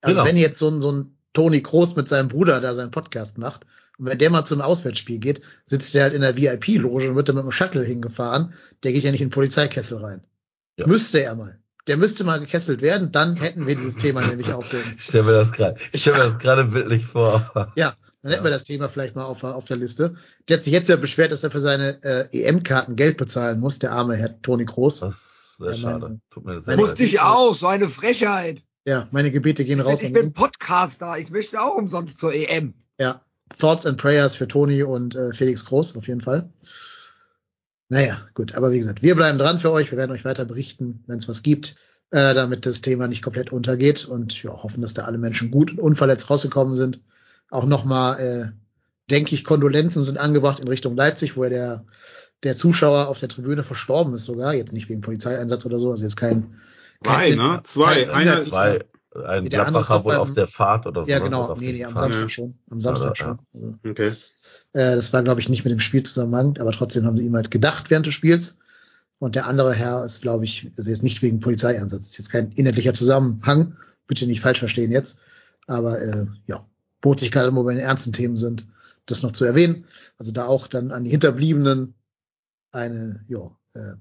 Also 0.00 0.20
genau. 0.20 0.28
wenn 0.28 0.36
jetzt 0.36 0.58
so 0.58 0.68
ein, 0.68 0.80
so 0.80 0.92
ein 0.92 1.16
Toni 1.32 1.60
Kroos 1.60 1.96
mit 1.96 2.08
seinem 2.08 2.28
Bruder 2.28 2.60
da 2.60 2.72
seinen 2.72 2.92
Podcast 2.92 3.36
macht 3.36 3.66
und 3.98 4.06
wenn 4.06 4.18
der 4.18 4.30
mal 4.30 4.44
zu 4.44 4.54
einem 4.54 4.62
Auswärtsspiel 4.62 5.18
geht, 5.18 5.42
sitzt 5.64 5.92
der 5.94 6.04
halt 6.04 6.14
in 6.14 6.22
der 6.22 6.36
VIP-Loge 6.36 7.10
und 7.10 7.16
wird 7.16 7.28
dann 7.28 7.36
mit 7.36 7.44
dem 7.44 7.50
Shuttle 7.50 7.84
hingefahren. 7.84 8.54
Der 8.84 8.92
geht 8.92 9.02
ja 9.02 9.10
nicht 9.10 9.20
in 9.20 9.28
den 9.28 9.34
Polizeikessel 9.34 9.98
rein. 9.98 10.24
Ja. 10.76 10.86
Müsste 10.86 11.22
er 11.22 11.34
mal. 11.34 11.60
Der 11.86 11.96
müsste 11.96 12.24
mal 12.24 12.40
gekesselt 12.40 12.82
werden, 12.82 13.12
dann 13.12 13.36
hätten 13.36 13.66
wir 13.66 13.74
dieses 13.74 13.96
Thema 13.96 14.20
nämlich 14.20 14.52
auf 14.52 14.68
dem. 14.68 14.82
Ich 14.96 15.04
stelle 15.04 15.24
mir 15.24 15.32
das 15.32 15.52
gerade, 15.52 15.76
ich 15.92 16.02
stelle 16.02 16.18
mir 16.18 16.24
das 16.24 16.38
gerade 16.38 16.64
bildlich 16.64 17.06
vor. 17.06 17.72
Ja, 17.76 17.94
dann 18.22 18.32
hätten 18.32 18.44
wir 18.44 18.50
das 18.50 18.64
Thema 18.64 18.88
vielleicht 18.88 19.16
mal 19.16 19.24
auf, 19.24 19.42
auf 19.44 19.64
der 19.64 19.78
Liste. 19.78 20.14
Der 20.48 20.58
hat 20.58 20.64
sich 20.64 20.72
jetzt 20.72 20.88
ja 20.88 20.96
beschwert, 20.96 21.32
dass 21.32 21.42
er 21.42 21.50
für 21.50 21.60
seine 21.60 22.02
äh, 22.02 22.26
EM-Karten 22.30 22.96
Geld 22.96 23.16
bezahlen 23.16 23.60
muss, 23.60 23.78
der 23.78 23.92
arme 23.92 24.14
Herr 24.14 24.40
Toni 24.42 24.66
Groß. 24.66 25.00
Das 25.00 25.14
ist 25.14 25.56
sehr 25.58 25.74
schade. 25.74 26.20
Tut 26.30 26.44
mir 26.44 26.62
sehr 26.62 26.76
Musste 26.76 27.02
ich 27.02 27.20
auch, 27.20 27.54
so 27.54 27.66
eine 27.66 27.88
Frechheit. 27.88 28.62
Ja, 28.84 29.08
meine 29.10 29.30
Gebete 29.30 29.64
gehen 29.64 29.80
raus. 29.80 30.02
Ich 30.02 30.12
bin 30.12 30.32
Podcaster, 30.32 31.18
ich 31.18 31.30
möchte 31.30 31.60
auch 31.60 31.76
umsonst 31.76 32.18
zur 32.18 32.34
EM. 32.34 32.74
Ja, 32.98 33.22
Thoughts 33.58 33.86
and 33.86 33.98
Prayers 33.98 34.36
für 34.36 34.48
Toni 34.48 34.82
und 34.82 35.14
äh, 35.14 35.32
Felix 35.32 35.64
Groß 35.64 35.96
auf 35.96 36.06
jeden 36.06 36.20
Fall. 36.20 36.50
Naja, 37.90 38.22
gut, 38.34 38.54
aber 38.54 38.70
wie 38.70 38.78
gesagt, 38.78 39.02
wir 39.02 39.16
bleiben 39.16 39.36
dran 39.36 39.58
für 39.58 39.72
euch. 39.72 39.90
Wir 39.90 39.98
werden 39.98 40.12
euch 40.12 40.24
weiter 40.24 40.44
berichten, 40.44 41.02
wenn 41.08 41.18
es 41.18 41.28
was 41.28 41.42
gibt, 41.42 41.74
äh, 42.12 42.34
damit 42.34 42.64
das 42.64 42.82
Thema 42.82 43.08
nicht 43.08 43.20
komplett 43.20 43.50
untergeht 43.52 44.04
und 44.04 44.40
ja, 44.44 44.50
hoffen, 44.50 44.80
dass 44.80 44.94
da 44.94 45.02
alle 45.02 45.18
Menschen 45.18 45.50
gut 45.50 45.72
und 45.72 45.80
unverletzt 45.80 46.30
rausgekommen 46.30 46.76
sind. 46.76 47.02
Auch 47.50 47.66
nochmal, 47.66 48.20
äh, 48.20 49.10
denke 49.10 49.34
ich, 49.34 49.42
Kondolenzen 49.42 50.04
sind 50.04 50.18
angebracht 50.18 50.60
in 50.60 50.68
Richtung 50.68 50.96
Leipzig, 50.96 51.36
wo 51.36 51.42
er 51.42 51.50
der, 51.50 51.84
der 52.44 52.56
Zuschauer 52.56 53.08
auf 53.08 53.18
der 53.18 53.28
Tribüne 53.28 53.64
verstorben 53.64 54.14
ist 54.14 54.22
sogar. 54.22 54.54
Jetzt 54.54 54.72
nicht 54.72 54.88
wegen 54.88 55.00
Polizeieinsatz 55.00 55.66
oder 55.66 55.80
so, 55.80 55.90
also 55.90 56.04
jetzt 56.04 56.16
kein. 56.16 56.54
kein 57.02 57.32
Zwei, 57.32 57.34
ne? 57.34 57.60
Zwei. 57.64 58.04
Kein 58.04 58.10
einer, 58.10 58.42
zwei. 58.42 58.84
Ein 59.26 59.48
Gladbacher 59.48 60.04
wohl 60.04 60.14
auf 60.14 60.30
der 60.30 60.46
Fahrt 60.46 60.86
oder 60.86 61.04
so. 61.04 61.10
Ja, 61.10 61.18
genau. 61.18 61.56
Nee, 61.58 61.72
nee, 61.72 61.84
am 61.84 61.96
Samstag 61.96 62.22
ja. 62.22 62.28
schon. 62.28 62.54
Am 62.70 62.80
Samstag 62.80 63.18
ja, 63.18 63.24
schon. 63.24 63.40
Also, 63.52 63.74
okay. 63.84 64.12
Äh, 64.72 64.96
das 64.96 65.12
war, 65.12 65.22
glaube 65.22 65.40
ich, 65.40 65.48
nicht 65.48 65.64
mit 65.64 65.72
dem 65.72 65.80
Spiel 65.80 66.02
zusammenhang, 66.02 66.58
aber 66.58 66.72
trotzdem 66.72 67.04
haben 67.04 67.16
sie 67.16 67.26
ihm 67.26 67.36
halt 67.36 67.50
gedacht 67.50 67.90
während 67.90 68.06
des 68.06 68.14
Spiels. 68.14 68.58
Und 69.18 69.34
der 69.34 69.46
andere 69.46 69.74
Herr 69.74 70.04
ist, 70.04 70.22
glaube 70.22 70.44
ich, 70.44 70.70
also 70.76 70.88
jetzt 70.88 71.02
nicht 71.02 71.20
wegen 71.20 71.40
Polizeieinsatz. 71.40 72.08
Ist 72.08 72.18
jetzt 72.18 72.32
kein 72.32 72.52
inhaltlicher 72.52 72.94
Zusammenhang. 72.94 73.76
Bitte 74.06 74.26
nicht 74.26 74.40
falsch 74.40 74.60
verstehen 74.60 74.90
jetzt. 74.90 75.18
Aber 75.66 76.00
äh, 76.00 76.26
ja, 76.46 76.66
bot 77.00 77.20
sich 77.20 77.30
gerade, 77.30 77.54
wo 77.54 77.64
wir 77.64 77.72
in 77.72 77.78
ernsten 77.78 78.12
Themen 78.12 78.36
sind, 78.36 78.66
das 79.06 79.22
noch 79.22 79.32
zu 79.32 79.44
erwähnen. 79.44 79.84
Also 80.18 80.32
da 80.32 80.46
auch 80.46 80.68
dann 80.68 80.90
an 80.90 81.04
die 81.04 81.10
Hinterbliebenen 81.10 81.94
eine, 82.72 83.22
ja, 83.28 83.50
äh, 83.74 83.96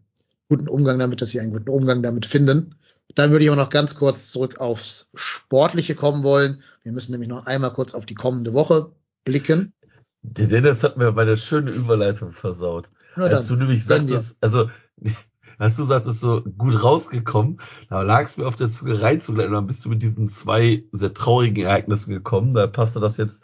guten 0.47 0.69
Umgang 0.69 0.97
damit, 0.99 1.21
dass 1.21 1.29
sie 1.29 1.41
einen 1.41 1.51
guten 1.51 1.69
Umgang 1.69 2.01
damit 2.01 2.25
finden. 2.25 2.75
Dann 3.15 3.31
würde 3.31 3.43
ich 3.43 3.51
auch 3.51 3.55
noch 3.55 3.69
ganz 3.69 3.95
kurz 3.95 4.31
zurück 4.31 4.59
aufs 4.59 5.09
Sportliche 5.15 5.95
kommen 5.95 6.23
wollen. 6.23 6.61
Wir 6.83 6.91
müssen 6.91 7.11
nämlich 7.11 7.29
noch 7.29 7.45
einmal 7.45 7.73
kurz 7.73 7.93
auf 7.93 8.05
die 8.05 8.15
kommende 8.15 8.53
Woche 8.53 8.91
blicken. 9.23 9.73
Der 10.21 10.47
Dennis 10.47 10.83
hat 10.83 10.97
mir 10.97 11.11
meine 11.11 11.37
schöne 11.37 11.71
Überleitung 11.71 12.31
versaut. 12.31 12.89
Ja, 13.15 13.23
als 13.23 13.47
du 13.47 13.55
nämlich 13.55 13.85
sagtest, 13.85 14.37
also, 14.41 14.69
als 15.57 15.75
du 15.75 15.83
sagtest, 15.83 16.19
so 16.19 16.41
gut 16.41 16.83
rausgekommen, 16.83 17.61
da 17.89 18.01
lag 18.01 18.25
es 18.25 18.37
mir 18.37 18.45
auf 18.45 18.55
der 18.55 18.69
Zunge 18.69 19.01
reinzugleiten, 19.01 19.53
dann 19.53 19.67
bist 19.67 19.85
du 19.85 19.89
mit 19.89 20.03
diesen 20.03 20.27
zwei 20.27 20.83
sehr 20.91 21.13
traurigen 21.13 21.65
Ereignissen 21.65 22.11
gekommen. 22.11 22.53
Da 22.53 22.67
passte 22.67 22.99
das 22.99 23.17
jetzt 23.17 23.43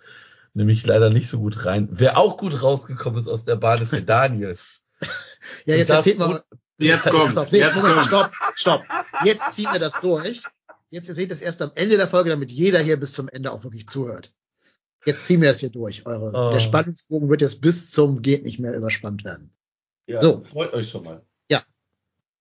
nämlich 0.54 0.86
leider 0.86 1.10
nicht 1.10 1.28
so 1.28 1.40
gut 1.40 1.66
rein. 1.66 1.90
Wer 1.92 2.18
auch 2.18 2.38
gut 2.38 2.62
rausgekommen 2.62 3.20
ist 3.20 3.28
aus 3.28 3.46
der 3.46 3.56
Bahn 3.56 3.82
ist 3.82 3.92
der 3.92 4.02
Daniel. 4.02 4.58
ja, 5.66 5.76
jetzt 5.76 5.90
erzählt 5.90 6.20
mal, 6.20 6.42
Jetzt 6.78 7.04
kommt. 7.04 7.38
Auf, 7.38 7.52
nee, 7.52 7.60
jetzt 7.60 7.76
Moment, 7.76 7.96
kommt. 7.96 8.06
stopp, 8.08 8.32
stopp. 8.56 8.84
Jetzt 9.24 9.54
ziehen 9.54 9.72
wir 9.72 9.80
das 9.80 10.02
durch. 10.02 10.44
Jetzt 10.90 11.08
seht 11.08 11.30
ihr 11.30 11.36
es 11.36 11.42
erst 11.42 11.62
am 11.62 11.72
Ende 11.76 11.98
der 11.98 12.08
Folge, 12.08 12.30
damit 12.30 12.52
jeder 12.52 12.80
hier 12.80 13.00
bis 13.00 13.14
zum 13.14 13.30
Ende 13.30 13.52
auch 13.52 13.64
wirklich 13.64 13.88
zuhört. 13.88 14.34
Jetzt 15.06 15.26
ziehen 15.26 15.42
wir 15.42 15.52
es 15.52 15.60
hier 15.60 15.70
durch. 15.70 16.06
Eure, 16.06 16.32
Oh. 16.34 16.52
Der 16.52 16.60
Spannungsbogen 16.60 17.30
wird 17.30 17.42
jetzt 17.42 17.62
bis 17.62 17.92
zum 17.92 18.22
geht 18.22 18.44
nicht 18.44 18.60
mehr 18.60 18.76
überspannt 18.76 19.24
werden. 19.24 19.52
Ja, 20.08 20.22
So. 20.22 20.42
freut 20.42 20.74
euch 20.74 20.90
schon 20.90 21.04
mal. 21.04 21.22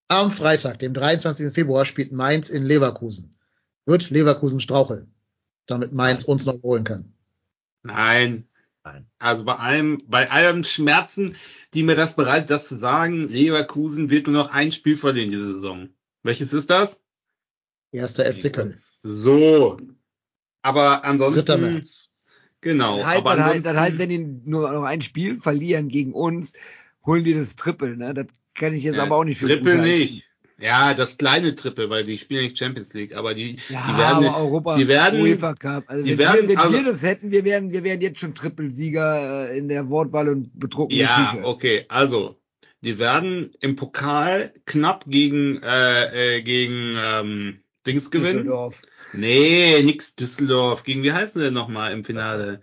Am 0.08 0.30
Freitag, 0.30 0.78
dem 0.80 0.92
23. 0.92 1.52
Februar, 1.52 1.84
spielt 1.84 2.12
Mainz 2.12 2.50
in 2.50 2.64
Leverkusen. 2.64 3.38
Wird 3.86 4.10
Leverkusen 4.10 4.60
straucheln, 4.60 5.12
damit 5.66 5.92
Mainz 5.92 6.24
uns 6.24 6.44
noch 6.44 6.62
holen 6.62 6.84
kann. 6.84 7.14
Nein. 7.82 8.46
Nein. 8.84 9.06
Also 9.18 9.44
bei 9.44 9.56
allem, 9.56 10.02
bei 10.06 10.30
allem 10.30 10.62
Schmerzen, 10.62 11.36
die 11.72 11.82
mir 11.82 11.96
das 11.96 12.16
bereitet, 12.16 12.50
das 12.50 12.68
zu 12.68 12.76
sagen, 12.76 13.28
Leverkusen 13.28 14.10
wird 14.10 14.26
nur 14.26 14.34
noch 14.34 14.52
ein 14.52 14.72
Spiel 14.72 14.98
verlieren 14.98 15.30
diese 15.30 15.54
Saison. 15.54 15.88
Welches 16.22 16.52
ist 16.52 16.68
das? 16.68 17.02
Erster 17.90 18.30
FC 18.30 18.52
Köln. 18.52 18.78
So. 19.02 19.78
Aber 20.60 21.02
ansonsten. 21.04 21.46
3. 21.46 21.56
März. 21.56 22.10
Genau. 22.64 23.04
Halt, 23.04 23.18
aber 23.18 23.36
dann, 23.36 23.44
halt, 23.44 23.66
dann 23.66 23.78
halt, 23.78 23.98
wenn 23.98 24.08
die 24.08 24.18
nur 24.18 24.72
noch 24.72 24.84
ein 24.84 25.02
Spiel 25.02 25.38
verlieren 25.40 25.88
gegen 25.88 26.12
uns, 26.14 26.54
holen 27.04 27.22
die 27.22 27.34
das 27.34 27.56
Triple, 27.56 27.96
ne? 27.96 28.14
Das 28.14 28.26
kann 28.54 28.72
ich 28.74 28.82
jetzt 28.82 28.96
Ja, 28.96 29.02
aber 29.02 29.16
auch 29.18 29.24
nicht 29.24 29.38
für 29.38 29.46
Triple 29.48 29.82
nicht. 29.82 30.24
Ja, 30.58 30.94
das 30.94 31.18
kleine 31.18 31.54
Triple, 31.54 31.90
weil 31.90 32.04
die 32.04 32.16
spielen 32.16 32.44
nicht 32.44 32.56
Champions 32.56 32.94
League, 32.94 33.14
aber 33.14 33.34
die, 33.34 33.58
Ja, 33.68 33.84
die 33.86 33.98
werden, 33.98 34.26
aber 34.26 34.38
Europa, 34.38 34.76
die 34.78 34.88
werden, 34.88 35.20
UEFA 35.20 35.52
Cup. 35.54 35.84
Also 35.88 36.04
die 36.04 36.10
wenn, 36.12 36.18
werden- 36.18 36.42
wir, 36.42 36.48
wenn 36.48 36.58
also- 36.58 36.72
wir 36.72 36.84
das 36.84 37.02
hätten, 37.02 37.30
wir 37.30 37.44
wären, 37.44 37.70
wir 37.70 37.84
wären 37.84 38.00
jetzt 38.00 38.20
schon 38.20 38.34
Trippelsieger 38.34 39.50
äh, 39.50 39.58
in 39.58 39.68
der 39.68 39.90
Wortwahl 39.90 40.28
und 40.30 40.58
betrunken 40.58 40.96
ja, 40.96 41.36
okay, 41.42 41.84
also, 41.88 42.36
die 42.82 42.98
werden 42.98 43.52
im 43.60 43.76
Pokal 43.76 44.54
knapp 44.64 45.04
gegen, 45.06 45.60
äh, 45.62 46.36
äh, 46.38 46.42
gegen, 46.42 46.96
ähm, 46.98 47.60
Dings 47.86 48.10
gewinnen. 48.10 48.44
Düsseldorf. 48.44 48.80
Nee, 49.16 49.82
nix 49.82 50.14
Düsseldorf. 50.14 50.82
Gegen, 50.82 51.02
wie 51.02 51.12
heißen 51.12 51.38
die 51.38 51.46
denn 51.46 51.54
nochmal 51.54 51.92
im 51.92 52.04
Finale? 52.04 52.60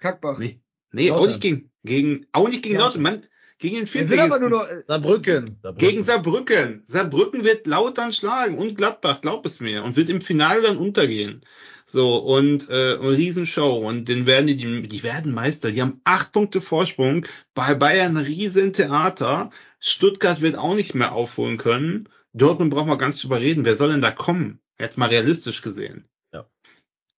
Kackbach. 0.00 0.38
Nee, 0.38 0.60
nee 0.90 1.10
auch 1.10 1.26
nicht 1.26 1.40
gegen, 1.40 1.70
gegen, 1.84 2.26
auch 2.32 2.48
nicht 2.48 2.62
gegen 2.62 2.76
Ja. 2.76 2.86
Lautern, 2.86 3.02
Mann, 3.02 3.22
gegen 3.58 3.76
den 3.76 3.94
Wir 3.94 4.06
sind 4.06 4.18
aber 4.18 4.38
nur 4.40 4.48
Viertligisten. 4.48 4.50
noch, 4.50 4.68
äh, 4.68 4.84
Saarbrücken. 4.86 5.60
Gegen 5.78 6.02
Saarbrücken. 6.02 6.84
Saarbrücken 6.88 7.44
wird 7.44 7.66
Lautern 7.66 8.12
schlagen 8.12 8.58
und 8.58 8.76
Gladbach, 8.76 9.20
glaub 9.20 9.46
es 9.46 9.60
mir, 9.60 9.84
und 9.84 9.96
wird 9.96 10.08
im 10.08 10.20
Finale 10.20 10.62
dann 10.62 10.76
untergehen. 10.76 11.42
So, 11.86 12.16
und 12.16 12.68
äh, 12.70 12.94
eine 12.94 13.10
Riesenshow. 13.10 13.76
Und 13.86 14.08
den 14.08 14.26
werden 14.26 14.46
die, 14.46 14.56
die, 14.56 14.88
die 14.88 15.02
werden 15.02 15.32
Meister. 15.34 15.70
Die 15.72 15.82
haben 15.82 16.00
acht 16.04 16.32
Punkte 16.32 16.60
Vorsprung. 16.60 17.26
Bei 17.54 17.74
Bayern 17.74 18.16
ein 18.16 18.24
riesen 18.24 18.72
Theater. 18.72 19.50
Stuttgart 19.78 20.40
wird 20.40 20.56
auch 20.56 20.74
nicht 20.74 20.94
mehr 20.94 21.12
aufholen 21.12 21.58
können. 21.58 22.08
Dortmund 22.32 22.70
brauchen 22.72 22.88
wir 22.88 22.96
gar 22.96 23.08
nicht 23.08 23.22
drüber 23.22 23.40
reden. 23.40 23.64
Wer 23.64 23.76
soll 23.76 23.90
denn 23.90 24.00
da 24.00 24.10
kommen? 24.10 24.61
Jetzt 24.78 24.98
mal 24.98 25.08
realistisch 25.08 25.62
gesehen. 25.62 26.08
Ja. 26.32 26.46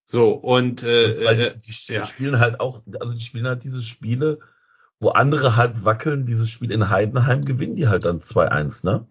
So, 0.05 0.33
und 0.33 0.83
äh, 0.83 1.25
Weil 1.25 1.41
äh, 1.41 1.57
die, 1.57 1.73
die 1.89 1.93
ja. 1.93 2.07
spielen 2.07 2.39
halt 2.39 2.61
auch, 2.61 2.83
also 3.01 3.15
die 3.15 3.21
spielen 3.21 3.47
halt 3.47 3.65
diese 3.65 3.83
Spiele, 3.83 4.41
wo 5.01 5.11
andere 5.11 5.57
halt 5.57 5.85
wackeln, 5.85 6.27
dieses 6.27 6.51
Spiel 6.51 6.71
in 6.71 6.91
Heidenheim 6.91 7.45
gewinnen 7.45 7.77
die 7.77 7.89
halt 7.89 8.05
dann 8.05 8.21
2-1, 8.21 8.85
ne? 8.85 9.07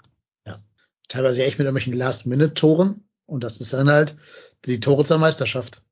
Teilweise 1.10 1.44
echt 1.44 1.60
mit 1.60 1.66
irgendwelchen 1.66 1.94
Last-Minute-Toren. 1.94 3.04
Und 3.26 3.44
das 3.44 3.58
ist 3.58 3.74
dann 3.74 3.90
halt 3.90 4.16
die 4.66 4.80
Tore 4.80 5.04
zur 5.04 5.18
Meisterschaft. 5.18 5.84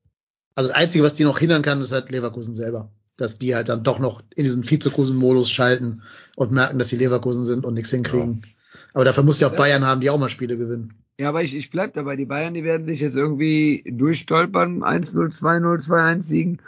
Also 0.54 0.70
das 0.70 0.76
Einzige, 0.76 1.04
was 1.04 1.14
die 1.14 1.24
noch 1.24 1.38
hindern 1.38 1.62
kann, 1.62 1.80
ist 1.80 1.92
halt 1.92 2.10
Leverkusen 2.10 2.54
selber. 2.54 2.90
Dass 3.16 3.38
die 3.38 3.54
halt 3.54 3.68
dann 3.68 3.84
doch 3.84 3.98
noch 3.98 4.22
in 4.34 4.44
diesen 4.44 4.68
Vizekusen-Modus 4.68 5.50
schalten 5.50 6.02
und 6.34 6.50
merken, 6.50 6.78
dass 6.78 6.88
sie 6.88 6.96
Leverkusen 6.96 7.44
sind 7.44 7.64
und 7.64 7.74
nichts 7.74 7.90
hinkriegen. 7.90 8.46
Aber 8.94 9.04
dafür 9.04 9.22
muss 9.22 9.38
ja 9.38 9.48
auch 9.48 9.52
Ja. 9.52 9.58
Bayern 9.58 9.86
haben, 9.86 10.00
die 10.00 10.10
auch 10.10 10.18
mal 10.18 10.28
Spiele 10.28 10.56
gewinnen. 10.56 11.01
Ja, 11.18 11.28
aber 11.28 11.42
ich, 11.42 11.54
ich 11.54 11.70
bleib 11.70 11.94
dabei. 11.94 12.16
Die 12.16 12.24
Bayern, 12.24 12.54
die 12.54 12.64
werden 12.64 12.86
sich 12.86 13.00
jetzt 13.00 13.16
irgendwie 13.16 13.84
durchstolpern. 13.86 14.82
1-0, 14.82 15.38
2-0, 15.38 15.86
2-1 15.86 16.22
siegen. 16.22 16.58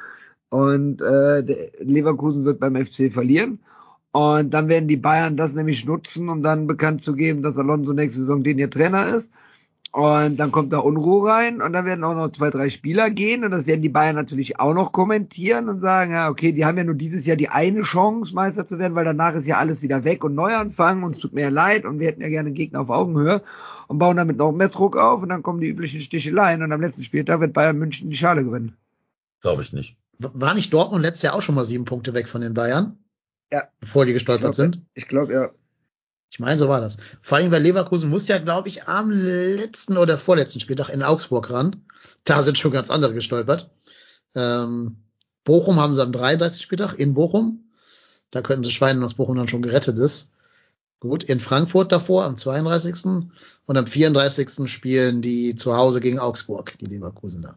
Und 0.51 1.01
äh, 1.01 1.41
Leverkusen 1.81 2.45
wird 2.45 2.61
beim 2.61 2.77
FC 2.77 3.13
verlieren. 3.13 3.61
Und 4.13 4.55
dann 4.55 4.69
werden 4.69 4.87
die 4.87 4.97
Bayern 4.97 5.37
das 5.37 5.55
nämlich 5.55 5.85
nutzen, 5.87 6.29
um 6.29 6.43
dann 6.43 6.69
bekannt 6.69 7.03
zu 7.03 7.15
geben, 7.15 7.43
dass 7.43 7.59
Alonso 7.59 7.93
nächste 7.93 8.21
Saison 8.21 8.45
den 8.45 8.59
ihr 8.59 8.71
Trainer 8.71 9.09
ist. 9.09 9.33
Und 9.95 10.39
dann 10.39 10.51
kommt 10.51 10.73
da 10.73 10.79
Unruhe 10.79 11.31
rein 11.31 11.63
und 11.63 11.73
dann 11.73 11.85
werden 11.85 12.03
auch 12.03 12.17
noch 12.17 12.33
zwei, 12.33 12.51
drei 12.51 12.69
Spieler 12.69 13.11
gehen 13.11 13.45
und 13.45 13.53
das 13.53 13.69
werden 13.69 13.81
die 13.81 13.89
Bayern 13.89 14.17
natürlich 14.17 14.59
auch 14.59 14.75
noch 14.75 14.91
kommentieren 14.91 15.69
und 15.69 15.83
sagen, 15.83 16.11
ja, 16.11 16.29
okay, 16.29 16.51
die 16.51 16.65
haben 16.65 16.77
ja 16.77 16.83
nur 16.83 16.97
dieses 16.97 17.27
Jahr 17.27 17.37
die 17.37 17.49
eine 17.49 17.83
Chance, 17.83 18.35
Meister 18.35 18.65
zu 18.65 18.81
werden, 18.81 18.97
weil 18.97 19.05
danach 19.05 19.37
ist 19.37 19.47
ja 19.47 19.59
alles 19.59 19.83
wieder 19.83 20.03
weg 20.03 20.25
und 20.25 20.35
Neuanfang 20.35 21.05
und 21.05 21.15
es 21.15 21.21
tut 21.21 21.33
mir 21.33 21.49
leid 21.49 21.85
und 21.85 22.01
wir 22.01 22.09
hätten 22.09 22.23
ja 22.23 22.29
gerne 22.29 22.49
einen 22.49 22.57
Gegner 22.57 22.81
auf 22.81 22.91
Augenhöhe 22.91 23.41
und 23.87 24.01
bauen 24.01 24.17
damit 24.17 24.37
noch 24.37 24.51
mehr 24.51 24.69
Druck 24.69 24.97
auf 24.97 25.23
und 25.23 25.29
dann 25.29 25.45
kommen 25.45 25.61
die 25.61 25.69
üblichen 25.69 26.01
Sticheleien 26.01 26.65
und 26.65 26.73
am 26.73 26.81
letzten 26.81 27.05
Spieltag 27.05 27.39
wird 27.39 27.53
Bayern 27.53 27.79
München 27.79 28.11
die 28.11 28.17
Schale 28.17 28.43
gewinnen. 28.43 28.77
Glaube 29.43 29.63
ich 29.63 29.73
nicht. 29.73 29.97
War 30.19 30.55
nicht 30.55 30.73
Dortmund 30.73 31.03
letztes 31.05 31.23
Jahr 31.23 31.37
auch 31.37 31.43
schon 31.43 31.55
mal 31.55 31.65
sieben 31.65 31.85
Punkte 31.85 32.15
weg 32.15 32.27
von 32.27 32.41
den 32.41 32.55
Bayern? 32.55 32.99
Ja. 33.53 33.63
Bevor 33.79 34.07
die 34.07 34.13
gestolpert 34.13 34.51
Ich 34.51 34.57
glaub, 34.57 34.73
sind? 34.75 34.87
Ich 34.95 35.07
glaube, 35.07 35.33
ja. 35.33 35.49
Ich 36.35 36.41
meine, 36.41 36.59
so 36.59 36.69
war 36.69 36.81
das. 36.81 36.97
Vor 37.23 37.39
allem, 37.39 37.53
weil 37.53 37.63
Leverkusen 37.63 38.11
muss 38.11 38.27
ja, 38.27 38.39
glaube 38.39 38.69
ich, 38.69 38.89
am 38.89 39.13
letzten 39.13 39.97
oder 39.97 40.19
vorletzten 40.19 40.59
Spieltag 40.59 40.89
in 40.89 41.05
Augsburg 41.05 41.49
ran. 41.53 41.85
Da 42.25 42.43
sind 42.43 42.59
schon 42.59 42.73
ganz 42.73 42.91
andere 42.91 43.15
gestolpert. 43.15 43.71
Ähm, 44.35 44.97
Bochum 45.45 45.79
haben 45.79 45.95
sie 45.95 46.03
am 46.03 46.11
33. 46.11 46.61
Spieltag 46.61 46.95
in 46.95 47.15
Bochum. 47.15 47.71
Da 48.33 48.43
könnten 48.43 48.65
sie 48.65 48.73
Schweinen, 48.73 49.01
dass 49.01 49.15
Bochum 49.15 49.37
dann 49.37 49.47
schon 49.47 49.63
gerettet 49.63 49.97
ist. 49.97 50.33
Gut, 50.99 51.23
in 51.23 51.39
Frankfurt 51.39 51.93
davor 51.93 52.25
am 52.25 52.37
32. 52.37 53.05
Und 53.67 53.77
am 53.77 53.87
34. 53.87 54.69
spielen 54.69 55.23
die 55.23 55.55
zu 55.55 55.77
Hause 55.77 56.01
gegen 56.01 56.19
Augsburg, 56.19 56.77
die 56.81 56.87
Leverkusener. 56.87 57.55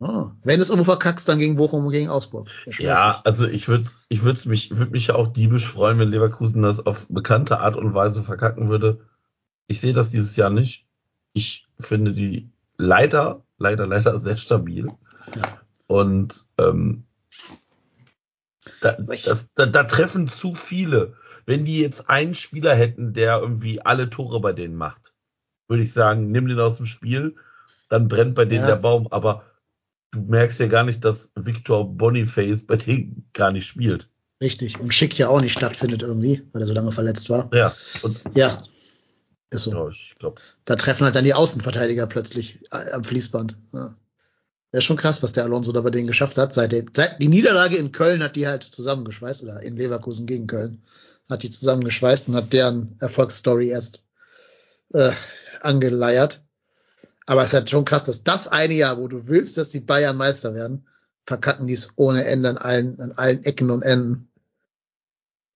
Ah, 0.00 0.30
wenn 0.44 0.60
es 0.60 0.68
irgendwo 0.70 0.92
verkackst, 0.92 1.28
dann 1.28 1.40
gegen 1.40 1.56
Bochum 1.56 1.84
und 1.84 1.90
gegen 1.90 2.08
Augsburg. 2.08 2.48
Ja, 2.78 3.08
das? 3.14 3.24
also 3.24 3.46
ich 3.46 3.66
würde 3.66 3.86
ich 4.08 4.22
würd 4.22 4.46
mich, 4.46 4.76
würd 4.76 4.92
mich 4.92 5.08
ja 5.08 5.16
auch 5.16 5.26
diebisch 5.26 5.66
freuen, 5.68 5.98
wenn 5.98 6.08
Leverkusen 6.08 6.62
das 6.62 6.86
auf 6.86 7.08
bekannte 7.08 7.58
Art 7.58 7.76
und 7.76 7.94
Weise 7.94 8.22
verkacken 8.22 8.68
würde. 8.68 9.00
Ich 9.66 9.80
sehe 9.80 9.92
das 9.92 10.10
dieses 10.10 10.36
Jahr 10.36 10.50
nicht. 10.50 10.86
Ich 11.32 11.66
finde 11.80 12.12
die 12.12 12.48
leider, 12.76 13.42
leider, 13.58 13.86
leider 13.86 14.18
sehr 14.20 14.36
stabil. 14.36 14.86
Ja. 15.34 15.60
Und 15.88 16.44
ähm, 16.58 17.04
da, 18.80 18.92
das, 18.92 19.48
da, 19.54 19.66
da 19.66 19.84
treffen 19.84 20.28
zu 20.28 20.54
viele. 20.54 21.14
Wenn 21.44 21.64
die 21.64 21.80
jetzt 21.80 22.08
einen 22.08 22.34
Spieler 22.34 22.74
hätten, 22.74 23.14
der 23.14 23.38
irgendwie 23.40 23.80
alle 23.80 24.10
Tore 24.10 24.40
bei 24.40 24.52
denen 24.52 24.76
macht, 24.76 25.14
würde 25.66 25.82
ich 25.82 25.92
sagen, 25.92 26.30
nimm 26.30 26.46
den 26.46 26.60
aus 26.60 26.76
dem 26.76 26.86
Spiel, 26.86 27.36
dann 27.88 28.06
brennt 28.06 28.34
bei 28.34 28.44
denen 28.44 28.62
Ja. 28.62 28.68
der 28.68 28.76
Baum. 28.76 29.08
Aber 29.10 29.44
du 30.12 30.20
merkst 30.20 30.58
ja 30.60 30.66
gar 30.66 30.84
nicht, 30.84 31.04
dass 31.04 31.30
Victor 31.34 31.88
Boniface 31.88 32.66
bei 32.66 32.76
denen 32.76 33.28
gar 33.32 33.52
nicht 33.52 33.66
spielt. 33.66 34.08
Richtig. 34.40 34.78
Und 34.78 34.94
Schick 34.94 35.18
ja 35.18 35.28
auch 35.28 35.40
nicht 35.40 35.52
stattfindet 35.52 36.02
irgendwie, 36.02 36.42
weil 36.52 36.62
er 36.62 36.66
so 36.66 36.72
lange 36.72 36.92
verletzt 36.92 37.28
war. 37.30 37.50
Ja, 37.52 37.74
und 38.02 38.20
Ja. 38.34 38.62
Ist 39.50 39.62
so. 39.62 39.72
ja, 39.72 39.88
ich 39.88 40.14
glaube, 40.18 40.42
Da 40.66 40.76
treffen 40.76 41.04
halt 41.04 41.14
dann 41.14 41.24
die 41.24 41.32
Außenverteidiger 41.32 42.06
plötzlich 42.06 42.60
am 42.70 43.02
Fließband. 43.02 43.56
Ja. 43.72 43.94
Das 44.70 44.80
ist 44.80 44.84
schon 44.84 44.98
krass, 44.98 45.22
was 45.22 45.32
der 45.32 45.44
Alonso 45.44 45.72
da 45.72 45.80
bei 45.80 45.90
denen 45.90 46.06
geschafft 46.06 46.36
hat. 46.36 46.52
Seit, 46.52 46.72
dem, 46.72 46.86
seit 46.94 47.20
die 47.22 47.28
Niederlage 47.28 47.76
in 47.76 47.90
Köln 47.90 48.22
hat 48.22 48.36
die 48.36 48.46
halt 48.46 48.62
zusammengeschweißt, 48.62 49.42
oder 49.42 49.62
in 49.62 49.76
Leverkusen 49.76 50.26
gegen 50.26 50.46
Köln, 50.46 50.82
hat 51.30 51.42
die 51.42 51.50
zusammengeschweißt 51.50 52.28
und 52.28 52.36
hat 52.36 52.52
deren 52.52 52.96
Erfolgsstory 53.00 53.70
erst 53.70 54.04
äh, 54.92 55.12
angeleiert. 55.62 56.42
Aber 57.28 57.42
es 57.42 57.48
ist 57.48 57.54
halt 57.54 57.68
schon 57.68 57.84
krass, 57.84 58.04
dass 58.04 58.24
das 58.24 58.48
eine 58.48 58.72
Jahr, 58.72 58.96
wo 58.96 59.06
du 59.06 59.28
willst, 59.28 59.58
dass 59.58 59.68
die 59.68 59.80
Bayern 59.80 60.16
Meister 60.16 60.54
werden, 60.54 60.86
verkacken 61.26 61.66
die 61.66 61.74
es 61.74 61.90
ohne 61.96 62.24
Ende 62.24 62.48
an 62.48 62.56
allen, 62.56 62.98
an 63.02 63.12
allen 63.12 63.44
Ecken 63.44 63.70
und 63.70 63.82
Enden. 63.82 64.30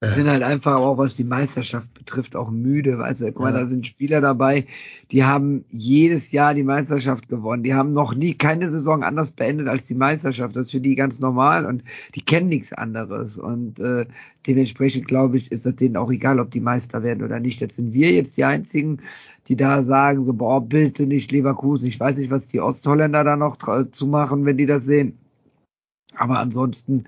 Wir 0.03 0.09
sind 0.11 0.29
halt 0.29 0.43
einfach 0.43 0.75
auch, 0.75 0.99
was 0.99 1.15
die 1.15 1.23
Meisterschaft 1.23 1.95
betrifft, 1.95 2.35
auch 2.35 2.51
müde. 2.51 2.97
Du, 2.97 3.33
guck 3.33 3.39
mal, 3.39 3.55
Ja. 3.55 3.61
da 3.61 3.67
sind 3.69 3.87
Spieler 3.87 4.21
dabei, 4.21 4.67
die 5.13 5.23
haben 5.23 5.65
jedes 5.71 6.33
Jahr 6.33 6.55
die 6.55 6.65
Meisterschaft 6.65 7.29
gewonnen. 7.29 7.63
Die 7.63 7.73
haben 7.73 7.93
noch 7.93 8.13
nie 8.13 8.35
keine 8.35 8.69
Saison 8.69 9.05
anders 9.05 9.31
beendet 9.31 9.69
als 9.69 9.87
die 9.87 9.95
Meisterschaft. 9.95 10.57
Das 10.57 10.67
ist 10.67 10.71
für 10.73 10.81
die 10.81 10.97
ganz 10.97 11.21
normal 11.21 11.65
und 11.67 11.85
die 12.17 12.21
kennen 12.21 12.49
nichts 12.49 12.73
anderes. 12.73 13.39
Und 13.39 13.79
äh, 13.79 14.07
dementsprechend, 14.49 15.07
glaube 15.07 15.37
ich, 15.37 15.53
ist 15.53 15.67
das 15.67 15.77
denen 15.77 15.97
auch 15.97 16.11
egal, 16.11 16.41
ob 16.41 16.51
die 16.51 16.59
Meister 16.59 17.05
werden 17.05 17.23
oder 17.23 17.39
nicht. 17.39 17.61
Jetzt 17.61 17.77
sind 17.77 17.95
wir 17.95 18.11
jetzt 18.11 18.37
die 18.37 18.45
Einzigen, 18.45 18.99
die 19.47 19.55
da 19.55 19.85
sagen, 19.85 20.25
so, 20.25 20.33
boah, 20.33 20.61
bitte 20.67 21.07
nicht 21.07 21.31
Leverkusen. 21.31 21.87
Ich 21.87 22.01
weiß 22.01 22.17
nicht, 22.17 22.33
was 22.33 22.49
die 22.49 22.61
Ostholländer 22.61 23.23
da 23.23 23.37
noch 23.37 23.57
zu 23.93 24.09
machen, 24.09 24.47
wenn 24.47 24.57
die 24.59 24.67
das 24.67 24.85
sehen. 24.85 25.17
Aber 26.17 26.41
ansonsten 26.41 27.05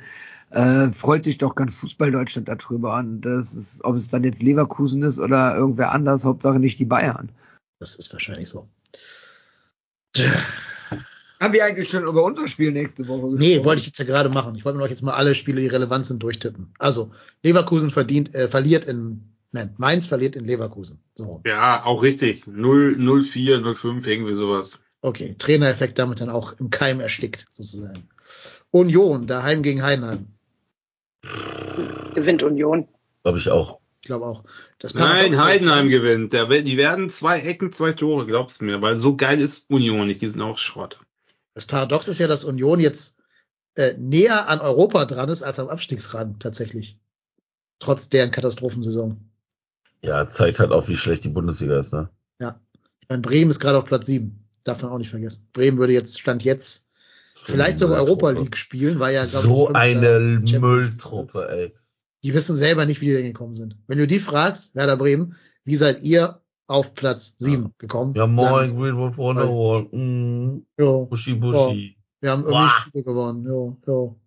äh, 0.55 0.93
freut 0.93 1.25
sich 1.25 1.39
doch 1.39 1.55
ganz 1.55 1.75
Fußball 1.75 2.11
Deutschland 2.11 2.49
darüber. 2.49 2.97
Und 2.97 3.23
das 3.23 3.55
ist, 3.55 3.85
ob 3.85 3.97
es 3.97 4.09
dann 4.09 4.25
jetzt 4.25 4.43
Leverkusen 4.43 5.03
ist 5.03 5.19
oder 5.19 5.57
irgendwer 5.57 5.93
anders, 5.93 6.25
Hauptsache 6.25 6.59
nicht 6.59 6.79
die 6.79 6.85
Bayern. 6.85 7.31
Das 7.81 7.97
ist 7.97 8.13
wahrscheinlich 8.13 8.49
so. 8.49 8.69
Haben 11.41 11.53
wir 11.53 11.65
eigentlich 11.65 11.91
schon 11.91 12.05
über 12.07 12.23
unser 12.23 12.47
Spiel 12.49 12.71
nächste 12.73 13.07
Woche 13.09 13.35
Nee, 13.37 13.65
wollte 13.65 13.81
ich 13.81 13.87
jetzt 13.87 13.99
ja 13.99 14.05
gerade 14.05 14.29
machen. 14.29 14.55
Ich 14.55 14.65
wollte 14.65 14.79
mir 14.79 14.85
noch 14.85 14.91
jetzt 14.91 15.03
mal 15.03 15.13
alle 15.15 15.35
Spiele, 15.35 15.61
die 15.61 15.67
relevant 15.67 16.07
sind, 16.07 16.23
durchtippen. 16.23 16.73
Also, 16.79 17.11
Leverkusen 17.43 17.91
verdient, 17.91 18.35
äh, 18.35 18.49
verliert 18.49 18.85
in, 18.85 19.35
nein, 19.51 19.75
Mainz 19.77 20.07
verliert 20.07 20.37
in 20.37 20.45
Leverkusen. 20.45 21.01
So, 21.17 21.43
Ja, 21.45 21.85
auch 21.85 22.03
richtig. 22.03 22.47
0, 22.47 22.97
04, 23.25 23.75
05, 23.75 24.07
irgendwie 24.07 24.35
sowas. 24.35 24.79
okay. 25.03 25.35
Trainereffekt 25.37 25.99
damit 25.99 26.21
dann 26.21 26.31
auch 26.31 26.53
im 26.61 26.71
Keim 26.71 27.01
erstickt, 27.01 27.47
sozusagen. 27.51 28.09
Union, 28.71 29.27
daheim 29.27 29.63
gegen 29.63 29.83
Heidenheim. 29.83 30.34
Gewinnt 32.15 32.43
Union. 32.43 32.89
Glaube 33.23 33.39
ich 33.39 33.49
auch. 33.51 33.81
Ich 34.03 34.07
glaube 34.07 34.27
auch. 34.27 34.45
Das 34.79 34.95
Nein, 34.95 35.33
ist- 35.33 35.43
Heidenheim 35.43 35.89
gewinnt. 35.89 36.33
Der, 36.33 36.47
die 36.47 36.77
werden 36.77 37.09
zwei 37.11 37.41
Ecken, 37.41 37.73
zwei 37.73 37.93
Tore, 37.93 38.27
glaubst 38.27 38.61
du 38.61 38.67
mir, 38.67 38.83
weil 38.83 38.99
so 38.99 39.17
geil 39.17 39.41
ist 39.41 39.65
Union 39.71 40.07
nicht. 40.07 40.21
Die 40.21 40.29
sind 40.29 40.43
auch 40.43 40.59
Schrott. 40.59 41.01
Das 41.55 41.67
Paradox 41.67 42.09
ist 42.09 42.19
ja, 42.19 42.27
dass 42.27 42.45
Union 42.45 42.81
jetzt 42.81 43.17
äh, 43.77 43.95
näher 43.97 44.49
an 44.49 44.61
Europa 44.61 45.05
dran 45.07 45.29
ist 45.31 45.43
als 45.43 45.59
am 45.59 45.69
Abstiegsrand 45.69 46.43
tatsächlich. 46.43 46.99
Trotz 47.79 48.09
deren 48.09 48.31
Katastrophensaison. 48.31 49.19
Ja, 50.03 50.29
zeigt 50.29 50.61
halt 50.61 50.71
auch, 50.73 50.87
wie 50.89 50.97
schlecht 50.97 51.25
die 51.25 51.29
Bundesliga 51.31 51.79
ist, 51.79 51.93
ne? 51.93 52.09
Ich 53.01 53.09
meine, 53.11 53.21
Bremen 53.21 53.51
ist 53.51 53.61
gerade 53.61 53.77
auf 53.77 53.85
Platz 53.85 54.07
sieben. 54.07 54.49
Darf 54.65 54.81
man 54.81 54.91
auch 54.91 54.97
nicht 54.97 55.11
vergessen. 55.11 55.47
Bremen 55.53 55.77
würde 55.77 55.93
jetzt, 55.93 56.19
stand 56.19 56.43
jetzt, 56.43 56.84
vielleicht 57.45 57.79
sogar 57.79 57.99
Europa 58.03 58.31
League 58.31 58.57
spielen, 58.57 58.99
weil 59.01 59.15
ja, 59.15 59.25
glaube 59.27 59.47
So 59.47 59.71
ich, 59.71 59.77
eine 59.77 60.43
Mülltruppe, 60.59 61.49
ey. 61.49 61.75
Die 62.23 62.33
wissen 62.35 62.57
selber 62.57 62.87
nicht, 62.87 63.01
wie 63.01 63.07
die 63.07 63.13
denn 63.13 63.25
gekommen 63.25 63.55
sind. 63.55 63.77
Wenn 63.87 63.99
du 63.99 64.07
die 64.07 64.19
fragst, 64.19 64.75
Werder 64.75 64.97
Bremen, 64.97 65.37
wie 65.65 65.77
seid 65.77 66.03
ihr 66.03 66.41
auf 66.67 66.95
Platz 66.95 67.35
sieben 67.37 67.75
gekommen? 67.79 68.15
Ja, 68.15 68.27
moin, 68.27 68.75
Greenwood 68.75 69.17
Wonderwall. 69.19 69.83
Mm, 69.93 70.67
Jo, 70.79 71.07
Buschi 71.07 71.35
Buschi. 71.35 71.97
wir 72.21 72.31
haben 72.31 72.41
irgendwie 72.45 72.53
Boah. 72.59 72.85
Spiele 72.87 73.05
gewonnen. 73.05 73.45
Jo, 73.47 73.77
jo. 73.87 74.21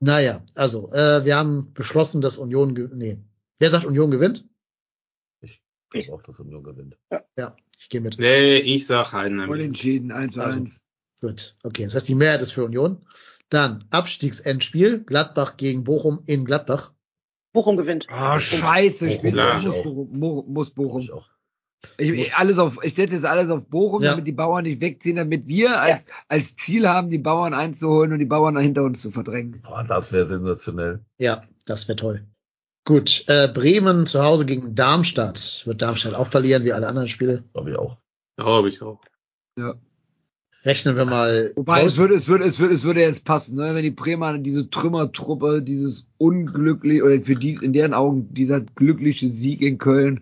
Naja, 0.00 0.42
also, 0.54 0.92
äh, 0.92 1.24
wir 1.24 1.36
haben 1.36 1.72
beschlossen, 1.72 2.20
dass 2.20 2.36
Union, 2.36 2.74
nee. 2.94 3.18
Wer 3.58 3.70
sagt 3.70 3.86
Union 3.86 4.10
gewinnt? 4.10 4.46
Ich 5.40 6.04
glaube 6.04 6.12
auch, 6.18 6.22
dass 6.22 6.38
Union 6.38 6.62
gewinnt. 6.62 6.98
Ja, 7.38 7.56
ich 7.78 7.88
gehe 7.88 8.02
mit. 8.02 8.18
Nee, 8.18 8.58
ich 8.58 8.86
sag 8.86 9.12
Heidenheim. 9.12 9.48
Unentschieden, 9.48 10.12
1 10.12 10.34
zu 10.34 10.42
Also. 10.42 10.64
1. 11.22 11.30
Gut, 11.30 11.56
okay. 11.62 11.84
Das 11.84 11.94
heißt, 11.94 12.08
die 12.08 12.14
Mehrheit 12.14 12.40
ist 12.40 12.52
für 12.52 12.64
Union. 12.64 13.04
Dann 13.50 13.84
Abstiegsendspiel, 13.90 15.04
Gladbach 15.04 15.56
gegen 15.56 15.84
Bochum 15.84 16.22
in 16.26 16.44
Gladbach. 16.44 16.92
Bochum 17.52 17.76
gewinnt. 17.76 18.06
Ah, 18.10 18.38
scheiße, 18.38 19.06
Bochum, 19.08 19.34
ja, 19.36 19.54
muss, 19.54 19.64
ich. 19.74 19.82
Bochum, 19.82 20.18
Mo- 20.18 20.44
muss 20.46 20.70
Bochum. 20.70 21.00
Ich 21.00 21.12
auch. 21.12 21.28
Ich, 21.96 22.10
ich, 22.10 22.34
alles 22.34 22.58
auf, 22.58 22.78
ich 22.82 22.94
setze 22.94 23.14
jetzt 23.14 23.24
alles 23.24 23.50
auf 23.50 23.64
Bochum, 23.66 24.02
Ja. 24.02 24.10
damit 24.10 24.26
die 24.26 24.32
Bauern 24.32 24.64
nicht 24.64 24.80
wegziehen, 24.80 25.16
damit 25.16 25.46
wir 25.46 25.80
als, 25.80 26.06
als 26.26 26.56
Ziel 26.56 26.88
haben, 26.88 27.08
die 27.08 27.18
Bauern 27.18 27.54
einzuholen 27.54 28.12
und 28.12 28.18
die 28.18 28.24
Bauern 28.24 28.58
hinter 28.58 28.82
uns 28.82 29.00
zu 29.00 29.12
verdrängen. 29.12 29.62
Boah, 29.62 29.84
das 29.84 30.12
wäre 30.12 30.26
sensationell. 30.26 31.04
Ja, 31.18 31.44
das 31.66 31.86
wäre 31.88 31.96
toll. 31.96 32.26
Gut, 32.84 33.24
äh, 33.28 33.48
Bremen 33.48 34.06
zu 34.06 34.24
Hause 34.24 34.44
gegen 34.44 34.74
Darmstadt. 34.74 35.62
Wird 35.66 35.80
Darmstadt 35.80 36.14
auch 36.14 36.26
verlieren, 36.26 36.64
wie 36.64 36.72
alle 36.72 36.88
anderen 36.88 37.06
Spiele. 37.08 37.44
Glaube 37.52 37.70
ich 37.70 37.76
auch. 37.78 37.98
Glaube 38.36 38.68
ich 38.68 38.82
auch. 38.82 39.00
Ja. 39.56 39.74
Rechnen 40.68 40.96
wir 40.96 41.06
mal. 41.06 41.52
Wobei 41.56 41.82
es 41.82 41.96
würde, 41.96 42.14
es 42.14 42.28
würde, 42.28 42.44
es 42.44 42.58
würde, 42.58 42.74
es 42.74 42.84
würde 42.84 43.00
jetzt 43.00 43.24
passen, 43.24 43.56
ne? 43.56 43.74
wenn 43.74 43.82
die 43.82 43.90
Bremer 43.90 44.36
diese 44.36 44.68
Trümmertruppe, 44.68 45.62
dieses 45.62 46.04
unglücklich 46.18 47.02
oder 47.02 47.18
für 47.22 47.36
die 47.36 47.54
in 47.62 47.72
deren 47.72 47.94
Augen 47.94 48.34
dieser 48.34 48.60
glückliche 48.60 49.30
Sieg 49.30 49.62
in 49.62 49.78
Köln, 49.78 50.20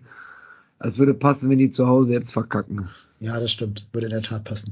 es 0.79 0.97
würde 0.99 1.13
passen, 1.13 1.49
wenn 1.49 1.57
die 1.57 1.69
zu 1.69 1.87
Hause 1.87 2.13
jetzt 2.13 2.31
verkacken. 2.31 2.87
Ja, 3.19 3.37
das 3.41 3.51
stimmt. 3.51 3.89
Würde 3.91 4.07
in 4.07 4.13
der 4.13 4.21
Tat 4.21 4.45
passen. 4.45 4.71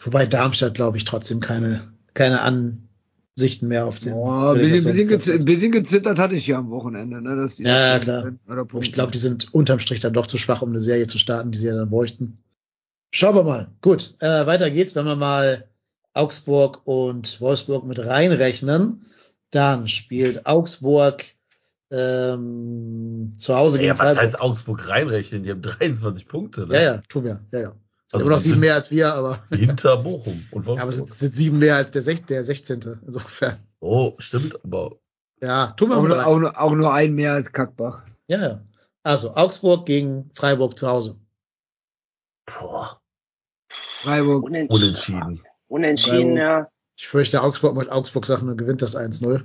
Wobei 0.00 0.26
Darmstadt, 0.26 0.74
glaube 0.74 0.98
ich, 0.98 1.04
trotzdem 1.04 1.40
keine, 1.40 1.80
keine 2.12 2.42
Ansichten 2.42 3.68
mehr 3.68 3.86
auf 3.86 4.00
den. 4.00 4.12
Boah, 4.12 4.52
ein 4.52 4.58
bisschen, 4.58 4.84
bisschen, 5.08 5.40
ein 5.40 5.44
bisschen 5.46 5.72
gezittert 5.72 6.18
hatte 6.18 6.34
ich 6.34 6.46
ja 6.46 6.58
am 6.58 6.68
Wochenende, 6.68 7.22
ne? 7.22 7.36
Dass 7.36 7.56
die 7.56 7.62
Ja, 7.62 7.98
das 7.98 8.04
klar. 8.04 8.32
ich 8.82 8.92
glaube, 8.92 9.12
die 9.12 9.18
sind 9.18 9.54
unterm 9.54 9.78
Strich 9.78 10.00
dann 10.00 10.12
doch 10.12 10.26
zu 10.26 10.36
schwach, 10.36 10.60
um 10.60 10.68
eine 10.68 10.78
Serie 10.78 11.06
zu 11.06 11.18
starten, 11.18 11.52
die 11.52 11.58
sie 11.58 11.68
ja 11.68 11.74
dann 11.74 11.88
bräuchten. 11.88 12.36
Schauen 13.12 13.34
wir 13.34 13.42
mal. 13.44 13.68
Gut, 13.82 14.14
äh, 14.20 14.46
weiter 14.46 14.70
geht's, 14.70 14.94
wenn 14.94 15.04
wir 15.06 15.16
mal 15.16 15.68
Augsburg 16.14 16.80
und 16.86 17.40
Wolfsburg 17.40 17.84
mit 17.84 17.98
reinrechnen. 17.98 19.06
Dann 19.50 19.88
spielt 19.88 20.46
Augsburg 20.46 21.24
ähm, 21.90 23.34
zu 23.36 23.56
Hause 23.56 23.78
gegen 23.78 23.88
Ja, 23.88 23.94
was 23.98 24.16
Freiburg. 24.16 24.22
heißt 24.22 24.40
Augsburg 24.40 24.88
reinrechnen? 24.88 25.42
Die 25.42 25.50
haben 25.50 25.62
23 25.62 26.28
Punkte, 26.28 26.66
ne? 26.66 26.74
ja, 26.74 26.82
ja, 26.82 27.02
tun 27.08 27.24
wir. 27.24 27.40
Ja, 27.52 27.58
ja. 27.60 27.74
Sind 28.06 28.20
Also 28.20 28.26
immer 28.26 28.34
noch 28.36 28.40
sieben 28.40 28.60
mehr 28.60 28.74
als 28.74 28.90
wir, 28.90 29.12
aber, 29.14 29.42
Hinter 29.50 29.96
Bochum 29.98 30.44
und 30.50 30.66
ja, 30.66 30.82
aber 30.82 30.82
Wolfsburg. 30.84 30.88
es 30.90 30.96
sind, 30.96 31.08
sind 31.08 31.34
sieben 31.34 31.58
mehr 31.58 31.76
als 31.76 31.90
der, 31.90 32.02
Sech, 32.02 32.24
der 32.26 32.44
16. 32.44 32.80
Insofern. 33.06 33.56
oh, 33.80 34.14
stimmt, 34.18 34.62
aber 34.64 34.92
Ja, 35.42 35.68
tun 35.76 35.88
wir 35.90 35.96
auch, 35.96 36.02
mal 36.02 36.08
nur, 36.08 36.26
auch, 36.26 36.38
nur, 36.38 36.60
auch 36.60 36.72
nur 36.74 36.92
ein 36.94 37.14
mehr 37.14 37.32
als 37.34 37.52
Kackbach. 37.52 38.02
Ja, 38.28 38.40
ja. 38.40 38.64
Also 39.02 39.34
Augsburg 39.34 39.86
gegen 39.86 40.30
Freiburg 40.34 40.78
zu 40.78 40.86
Hause. 40.88 41.16
boah, 42.46 42.99
Freiburg. 44.02 44.44
Unentschieden. 44.44 44.70
unentschieden. 44.70 45.42
Unentschieden, 45.68 46.36
ja. 46.36 46.68
Ich 46.98 47.08
fürchte, 47.08 47.42
Augsburg 47.42 47.76
mit 47.76 47.90
Augsburg 47.90 48.26
Sachen 48.26 48.48
und 48.48 48.56
gewinnt 48.56 48.82
das 48.82 48.96
1-0. 48.96 49.42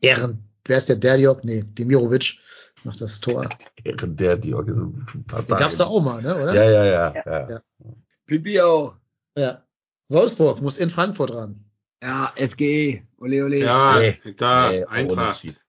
Ehren. 0.00 0.44
Wer 0.64 0.78
ist 0.78 0.88
der 0.88 0.96
Derdiok? 0.96 1.44
Nee, 1.44 1.64
Demirovic 1.66 2.38
macht 2.84 3.00
das 3.00 3.20
Tor. 3.20 3.48
Ehren 3.82 4.16
der, 4.16 4.36
die 4.36 4.54
Organisation. 4.54 5.04
Den 5.12 5.46
gab's 5.46 5.78
da 5.78 5.84
auch 5.84 6.02
mal, 6.02 6.22
ne, 6.22 6.34
oder? 6.34 6.54
Ja, 6.54 6.70
ja, 6.70 6.84
ja. 6.84 7.14
ja. 7.26 7.50
Ja. 7.50 7.60
Pipi 8.26 8.60
auch. 8.60 8.96
Ja. 9.36 9.62
Wolfsburg 10.08 10.60
muss 10.60 10.78
in 10.78 10.90
Frankfurt 10.90 11.34
ran. 11.34 11.64
Ja, 12.02 12.32
SGE. 12.36 13.02
Ole, 13.18 13.44
ole. 13.44 13.58
Ja, 13.58 14.00
da, 14.36 14.68
Eintracht. 14.88 15.60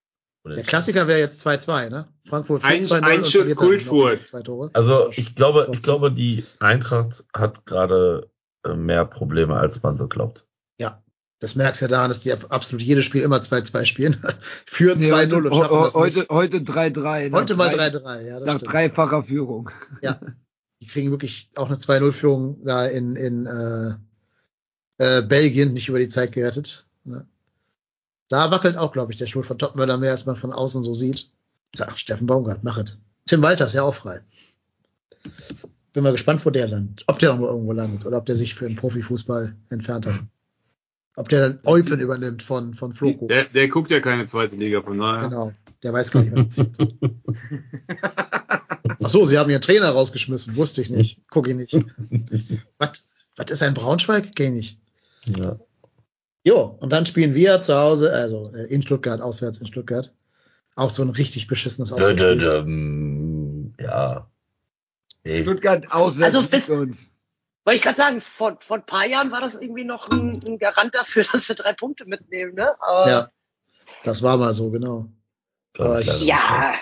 Unentschieden. 0.46 0.56
Der. 0.56 0.64
Klassiker 0.70 1.08
wäre 1.08 1.20
jetzt 1.20 1.46
2-2, 1.46 1.90
ne? 1.90 2.06
Frankfurt 2.28 2.64
Ein- 2.64 2.82
4-2-0 2.84 2.98
und 2.98 3.04
Einschuss 3.04 3.32
verliert 3.34 3.50
dann 3.50 3.68
Kultfurt. 3.68 4.18
noch 4.20 4.24
Zwei 4.26 4.42
Tore. 4.42 4.70
Also 4.74 5.10
ich 5.12 5.36
glaube, 5.36 5.70
ich 5.74 5.82
glaube, 5.82 6.12
die 6.12 6.44
Eintracht 6.60 7.26
hat 7.36 7.66
gerade 7.66 8.30
äh, 8.66 8.76
mehr 8.76 9.06
Probleme, 9.06 9.56
als 9.58 9.82
man 9.84 9.98
so 9.98 10.08
glaubt. 10.08 10.46
Ja. 10.80 11.02
Das 11.40 11.56
merkst 11.56 11.82
du 11.82 11.86
ja 11.86 11.90
daran, 11.90 12.10
dass 12.10 12.22
die 12.22 12.32
absolut 12.32 12.82
jedes 12.82 13.04
Spiel 13.04 13.22
immer 13.22 13.38
2-2 13.38 13.86
spielen. 13.86 14.16
Führen 14.66 15.00
Nee, 15.00 15.12
2-0 15.12 15.34
und 15.48 15.56
schaffen 15.56 15.84
das 15.84 15.94
heute, 15.94 16.20
nicht. 16.20 16.30
heute 16.30 16.58
3-3. 16.60 17.30
nach 17.30 17.40
Heute 17.40 17.56
mal 17.56 17.70
drei- 17.70 17.90
3-3, 17.90 18.22
ja, 18.22 18.40
das 18.40 18.46
Nach 18.48 18.56
stimmt. 18.56 18.74
dreifacher 18.74 19.24
Führung. 19.24 19.70
Ja. 20.02 20.20
Die 20.82 20.88
kriegen 20.88 21.12
wirklich 21.12 21.50
auch 21.56 21.68
eine 21.68 21.78
2-0-Führung 21.78 22.64
da 22.66 22.86
in, 22.86 23.16
in 23.16 23.46
äh, 23.48 23.96
äh, 24.98 25.22
Belgien 25.24 25.74
nicht 25.74 25.90
über 25.90 26.00
die 26.00 26.08
Zeit 26.08 26.32
gerettet. 26.32 26.86
Ja. 27.04 27.22
Da 28.28 28.52
wackelt 28.52 28.78
auch, 28.78 28.92
glaube 28.92 29.12
ich, 29.12 29.18
der 29.18 29.28
Stuhl 29.28 29.44
von 29.44 29.58
Topmöller 29.58 29.98
mehr, 29.98 30.12
als 30.12 30.26
man 30.26 30.36
von 30.36 30.52
außen 30.52 30.84
so 30.84 30.94
sieht. 30.94 31.30
Ach, 31.80 31.98
Steffen 31.98 32.28
Baumgart, 32.28 32.64
mach 32.64 32.78
es. 32.78 32.98
Tim 33.26 33.42
Walter 33.42 33.66
ist 33.66 33.74
ja 33.74 33.84
auch 33.84 33.96
frei. 33.96 34.22
Bin 35.94 36.04
mal 36.04 36.12
gespannt, 36.12 36.46
wo 36.46 36.50
der 36.50 36.68
landet. 36.68 37.04
Ob 37.08 37.20
der 37.20 37.32
noch 37.34 37.40
mal 37.40 37.48
irgendwo 37.48 37.72
landet 37.72 38.06
oder 38.06 38.18
ob 38.18 38.26
der 38.26 38.36
sich 38.36 38.56
für 38.56 38.68
den 38.68 38.76
Profifußball 38.76 39.56
entfernt 39.70 40.06
hat. 40.06 40.24
Ob 41.16 41.30
der 41.30 41.50
dann 41.50 41.60
Eupen 41.64 42.00
übernimmt 42.00 42.44
von, 42.44 42.74
von 42.74 42.92
Floco. 42.92 43.28
Der, 43.28 43.46
der 43.46 43.70
guckt 43.70 43.90
ja 43.90 44.02
keine 44.02 44.26
zweite 44.26 44.56
Liga, 44.56 44.82
von 44.82 44.98
daher. 45.00 45.30
Genau. 45.30 45.54
Der 45.84 45.94
weiß 45.94 46.12
gar 46.12 46.22
nicht, 46.24 46.36
wer 46.36 46.50
zieht. 46.50 46.78
Ach 49.02 49.10
so, 49.10 49.26
sie 49.26 49.38
haben 49.38 49.50
ihren 49.50 49.62
Trainer 49.62 49.90
rausgeschmissen. 49.90 50.56
Wusste 50.56 50.82
ich 50.82 50.90
nicht. 50.90 51.22
Guck 51.30 51.48
ich 51.48 51.56
nicht. 51.56 51.74
Was? 52.78 53.06
Was 53.38 53.52
ist 53.52 53.64
ein 53.64 53.74
Braunschweig? 53.74 54.32
Ich 54.38 54.50
nicht. 54.52 54.80
Ja. 55.26 55.58
Jo, 56.46 56.78
und 56.80 56.92
dann 56.94 57.06
spielen 57.06 57.34
wir 57.34 57.60
zu 57.62 57.76
Hause, 57.76 58.14
also 58.14 58.52
äh, 58.54 58.66
in 58.74 58.82
Stuttgart, 58.84 59.20
auswärts 59.22 59.60
in 59.60 59.68
Stuttgart. 59.68 60.14
Auch 60.76 60.90
so 60.90 61.02
ein 61.02 61.10
richtig 61.10 61.48
beschissenes 61.48 61.90
Dö, 61.90 61.96
dö, 61.96 62.02
Auswärtsspiel. 62.04 62.38
dö, 62.38 62.62
mm, 62.64 63.74
ja. 63.80 64.30
Ey, 65.24 65.42
Stuttgart 65.42 65.92
auswärts 65.92 66.36
Also 66.36 66.48
bis- 66.48 66.70
uns. 66.70 67.12
Wollte 67.64 67.78
ich 67.78 67.82
gerade 67.82 67.98
sagen, 67.98 68.22
vor, 68.22 68.60
vor 68.62 68.78
ein 68.78 68.86
paar 68.86 69.08
Jahren 69.08 69.32
war 69.32 69.42
das 69.42 69.56
irgendwie 69.56 69.86
noch 69.86 70.08
ein, 70.12 70.40
ein 70.46 70.60
Garant 70.60 70.94
dafür, 70.94 71.24
dass 71.34 71.50
wir 71.50 71.56
drei 71.56 71.74
Punkte 71.74 72.06
mitnehmen, 72.06 72.54
ne? 72.54 72.80
Aber 72.80 73.10
Ja, 73.10 73.30
das 74.04 74.22
war 74.22 74.38
mal 74.38 74.54
so, 74.54 74.70
genau. 74.70 75.10
glaub 75.74 76.00
ich 76.00 76.26
ja 76.26 76.76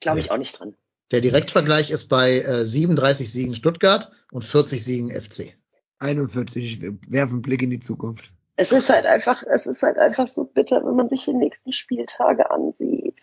glaube 0.00 0.20
ich 0.20 0.30
auch 0.30 0.36
nicht 0.36 0.58
dran. 0.60 0.74
Der 1.10 1.20
Direktvergleich 1.22 1.90
ist 1.90 2.08
bei 2.08 2.40
äh, 2.40 2.66
37 2.66 3.30
Siegen 3.32 3.54
Stuttgart 3.54 4.12
und 4.30 4.44
40 4.44 4.84
Siegen 4.84 5.10
FC. 5.10 5.56
41. 6.00 6.82
Wir 6.82 6.98
werfen 7.08 7.34
einen 7.34 7.42
Blick 7.42 7.62
in 7.62 7.70
die 7.70 7.80
Zukunft. 7.80 8.32
Es 8.56 8.72
ist 8.72 8.88
halt 8.88 9.04
einfach, 9.06 9.42
es 9.42 9.66
ist 9.66 9.82
halt 9.82 9.98
einfach 9.98 10.26
so 10.26 10.44
bitter, 10.44 10.84
wenn 10.84 10.96
man 10.96 11.08
sich 11.08 11.24
die 11.24 11.34
nächsten 11.34 11.72
Spieltage 11.72 12.50
ansieht. 12.50 13.20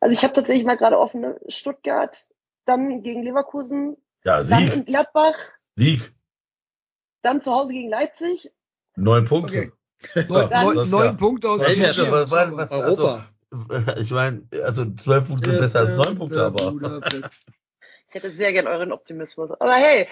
Also 0.00 0.12
ich 0.14 0.22
habe 0.22 0.32
tatsächlich 0.32 0.64
mal 0.64 0.76
gerade 0.78 0.98
offene 0.98 1.38
Stuttgart, 1.48 2.28
dann 2.64 3.02
gegen 3.02 3.22
Leverkusen, 3.22 3.96
Ja, 4.24 4.42
dann 4.42 4.44
Sieg, 4.66 4.74
in 4.74 4.84
Gladbach, 4.86 5.36
Sieg, 5.76 6.12
dann 7.22 7.42
zu 7.42 7.52
Hause 7.52 7.72
gegen 7.74 7.90
Leipzig. 7.90 8.50
neun 8.96 9.24
Punkte. 9.26 9.58
Okay. 9.58 9.72
Neun, 10.30 10.88
neun, 10.88 11.16
Punkte 11.18 11.50
aus 11.50 11.62
vier 11.62 11.88
Was- 11.90 11.98
was- 11.98 12.30
Spielen. 12.30 12.56
was- 12.56 12.72
Europa. 12.72 13.26
Ich 14.00 14.10
meine, 14.12 14.48
also 14.64 14.86
zwölf 14.94 15.26
Punkte 15.26 15.50
sind 15.50 15.58
besser 15.60 15.80
als 15.80 15.92
neun 15.94 16.16
Punkte, 16.16 16.42
aber. 16.42 17.00
Ich 18.08 18.14
hätte 18.14 18.30
sehr 18.30 18.52
gern 18.52 18.66
euren 18.66 18.90
Optimismus. 18.92 19.50
Aber 19.52 19.74
hey. 19.74 20.08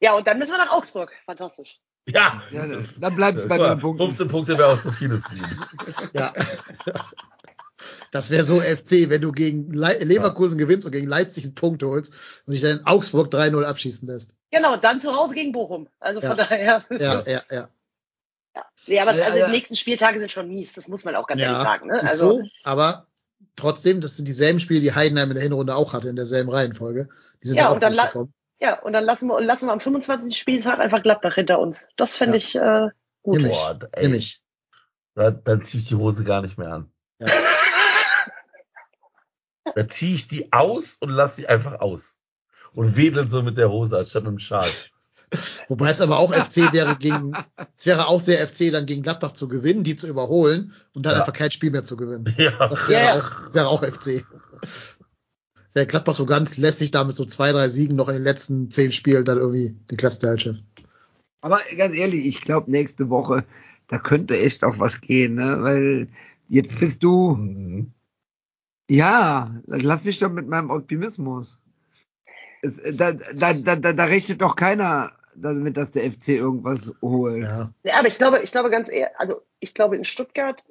Ja, 0.00 0.16
und 0.16 0.26
dann 0.26 0.38
müssen 0.38 0.50
wir 0.50 0.58
nach 0.58 0.72
Augsburg. 0.72 1.14
Fantastisch. 1.24 1.80
Ja, 2.08 2.42
Ja, 2.52 2.66
dann 3.00 3.16
bleibt 3.16 3.38
es 3.38 3.48
bei 3.48 3.56
neun 3.58 3.78
Punkten. 3.80 4.06
15 4.06 4.28
Punkte 4.28 4.56
wäre 4.58 4.68
auch 4.68 4.80
zu 4.80 4.92
vieles 4.92 5.24
gewesen. 5.24 5.60
Ja. 6.12 6.32
Das 8.12 8.30
wäre 8.30 8.44
so 8.44 8.60
FC, 8.60 9.10
wenn 9.10 9.20
du 9.20 9.32
gegen 9.32 9.72
Le 9.72 9.98
Leverkusen 9.98 10.56
gewinnst 10.56 10.86
und 10.86 10.92
gegen 10.92 11.08
Leipzig 11.08 11.44
einen 11.44 11.54
Punkt 11.54 11.82
holst 11.82 12.12
und 12.46 12.52
dich 12.52 12.62
dann 12.62 12.78
in 12.78 12.86
Augsburg 12.86 13.28
3-0 13.32 13.64
abschießen 13.64 14.08
lässt. 14.08 14.34
Genau, 14.50 14.76
dann 14.76 15.02
zu 15.02 15.14
Hause 15.14 15.34
gegen 15.34 15.52
Bochum. 15.52 15.88
Also 16.00 16.20
von 16.20 16.30
Ja. 16.30 16.36
daher. 16.36 16.84
Ja, 16.90 17.20
ja, 17.26 17.42
ja. 17.50 17.68
Ja, 18.86 19.02
aber 19.02 19.10
Also, 19.10 19.22
also 19.22 19.34
also- 19.34 19.46
die 19.46 19.52
nächsten 19.52 19.76
Spieltage 19.76 20.18
sind 20.20 20.30
schon 20.32 20.48
mies, 20.48 20.72
das 20.72 20.88
muss 20.88 21.04
man 21.04 21.14
auch 21.16 21.26
ganz 21.26 21.40
ehrlich 21.42 21.58
Ja, 21.58 21.62
sagen. 21.62 21.88
Ne? 21.88 22.00
ist 22.00 22.08
Also, 22.08 22.38
so, 22.38 22.42
aber 22.64 23.06
trotzdem, 23.56 24.00
das 24.00 24.16
sind 24.16 24.26
dieselben 24.28 24.60
Spiele, 24.60 24.80
die 24.80 24.94
Heidenheim 24.94 25.28
in 25.30 25.34
der 25.34 25.42
Hinrunde 25.42 25.74
auch 25.76 25.92
hatte, 25.92 26.08
in 26.08 26.16
derselben 26.16 26.48
Reihenfolge. 26.50 27.08
Die 27.42 27.48
sind 27.48 27.56
Ja, 27.56 27.64
da 27.64 27.68
auch 27.70 27.74
und 27.74 27.82
dann. 27.82 28.28
Ja, 28.60 28.80
und 28.80 28.92
dann 28.92 29.04
lassen 29.04 29.28
wir, 29.28 29.40
lassen 29.40 29.66
wir 29.66 29.72
am 29.72 29.80
25. 29.80 30.36
Spieltag 30.36 30.78
einfach 30.78 31.02
Gladbach 31.02 31.34
hinter 31.34 31.58
uns. 31.58 31.88
Das 31.96 32.16
fände 32.16 32.38
Ja. 32.38 32.38
ich 32.38 32.54
äh, 32.56 32.88
gut. 33.22 33.36
Nämlich, 33.36 33.52
Boah, 33.52 33.78
ey. 33.92 34.02
nämlich. 34.04 34.42
Da, 35.14 35.30
dann 35.30 35.62
ziehe 35.64 35.82
ich 35.82 35.88
die 35.88 35.94
Hose 35.94 36.24
gar 36.24 36.42
nicht 36.42 36.58
mehr 36.58 36.72
an. 36.72 36.90
Ja. 37.20 37.28
Da 39.74 39.86
ziehe 39.88 40.14
ich 40.14 40.28
die 40.28 40.52
aus 40.52 40.96
und 41.00 41.10
lasse 41.10 41.36
sie 41.36 41.48
einfach 41.48 41.80
aus. 41.80 42.14
Und 42.72 42.96
wedel 42.96 43.26
so 43.28 43.42
mit 43.42 43.58
der 43.58 43.70
Hose 43.70 43.98
anstatt 43.98 44.22
mit 44.22 44.30
dem 44.32 44.38
Schal. 44.38 44.66
Wobei 45.68 45.90
es 45.90 46.00
aber 46.00 46.18
auch 46.18 46.32
FC 46.32 46.72
wäre 46.72 46.94
gegen, 46.96 47.32
es 47.76 47.84
wäre 47.84 48.06
auch 48.06 48.20
sehr 48.20 48.46
FC 48.46 48.70
dann 48.70 48.86
gegen 48.86 49.02
Gladbach 49.02 49.32
zu 49.32 49.48
gewinnen, 49.48 49.82
die 49.82 49.96
zu 49.96 50.06
überholen 50.06 50.72
und 50.94 51.04
dann 51.04 51.14
Ja. 51.14 51.20
einfach 51.20 51.32
kein 51.32 51.50
Spiel 51.50 51.72
mehr 51.72 51.82
zu 51.84 51.96
gewinnen. 51.96 52.32
Ja. 52.38 52.52
Das 52.68 52.88
wäre 52.88 53.02
Ja, 53.04 53.16
ja. 53.16 53.20
auch, 53.20 53.54
wäre 53.54 53.68
auch 53.68 53.82
FC. 53.82 54.24
Wäre 55.76 55.86
Gladbach 55.86 56.14
so 56.14 56.24
ganz 56.24 56.56
lässig 56.56 56.90
damit 56.90 57.16
so 57.16 57.26
zwei, 57.26 57.52
drei 57.52 57.68
Siegen 57.68 57.96
noch 57.96 58.08
in 58.08 58.14
den 58.14 58.22
letzten 58.22 58.70
zehn 58.70 58.92
Spielen 58.92 59.26
dann 59.26 59.36
irgendwie 59.36 59.76
die 59.90 59.98
Klassenerhaltschaft. 59.98 60.64
Aber 61.42 61.60
ganz 61.76 61.94
ehrlich, 61.94 62.24
ich 62.24 62.40
glaube, 62.40 62.70
nächste 62.70 63.10
Woche, 63.10 63.44
da 63.86 63.98
könnte 63.98 64.38
echt 64.38 64.64
auch 64.64 64.78
was 64.78 65.02
gehen, 65.02 65.34
ne? 65.34 65.58
Weil 65.60 66.08
jetzt 66.48 66.80
bist 66.80 67.02
du, 67.02 67.34
Mhm. 67.36 67.92
ja, 68.90 69.54
lass 69.66 70.04
mich 70.04 70.18
doch 70.18 70.30
mit 70.30 70.48
meinem 70.48 70.70
Optimismus. 70.70 71.60
Es, 72.62 72.80
da, 72.96 73.12
da, 73.12 73.52
da, 73.52 73.76
da, 73.76 73.92
da 73.92 74.04
rechnet 74.04 74.40
doch 74.40 74.56
keiner 74.56 75.12
damit, 75.34 75.76
dass 75.76 75.90
der 75.90 76.10
FC 76.10 76.28
irgendwas 76.38 76.94
holt. 77.02 77.42
Ja. 77.42 77.70
Ja, 77.84 77.98
aber 77.98 78.08
ich 78.08 78.16
glaube, 78.16 78.40
ich 78.42 78.50
glaube 78.50 78.70
ganz 78.70 78.88
ehrlich, 78.88 79.14
also 79.18 79.42
ich 79.60 79.74
glaube 79.74 79.96
in 79.96 80.06
Stuttgart 80.06 80.64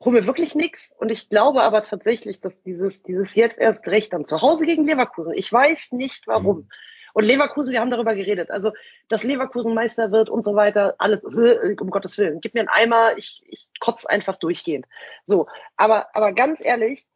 holen 0.00 0.14
wir 0.14 0.26
wirklich 0.26 0.54
nichts 0.54 0.92
und 0.98 1.10
ich 1.10 1.28
glaube 1.28 1.62
aber 1.62 1.82
tatsächlich, 1.82 2.40
dass 2.40 2.62
dieses, 2.62 3.02
dieses 3.02 3.34
jetzt 3.34 3.58
erst 3.58 3.86
recht 3.86 4.12
dann 4.12 4.26
zu 4.26 4.42
Hause 4.42 4.66
gegen 4.66 4.86
Leverkusen, 4.86 5.32
ich 5.34 5.52
weiß 5.52 5.92
nicht 5.92 6.26
warum. 6.26 6.68
Und 7.14 7.24
Leverkusen, 7.24 7.72
wir 7.72 7.80
haben 7.80 7.92
darüber 7.92 8.14
geredet, 8.14 8.50
also 8.50 8.72
dass 9.08 9.22
Leverkusen 9.22 9.72
Meister 9.72 10.10
wird 10.10 10.28
und 10.28 10.44
so 10.44 10.56
weiter, 10.56 10.96
alles, 10.98 11.22
äh, 11.24 11.76
um 11.80 11.90
Gottes 11.90 12.18
Willen, 12.18 12.40
gib 12.40 12.54
mir 12.54 12.60
einen 12.60 12.68
Eimer, 12.68 13.16
ich, 13.16 13.42
ich 13.46 13.68
kotze 13.78 14.10
einfach 14.10 14.36
durchgehend. 14.36 14.86
So, 15.24 15.46
aber, 15.76 16.08
aber 16.14 16.32
ganz 16.32 16.62
ehrlich, 16.62 17.06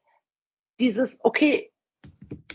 dieses, 0.78 1.18
okay, 1.22 1.72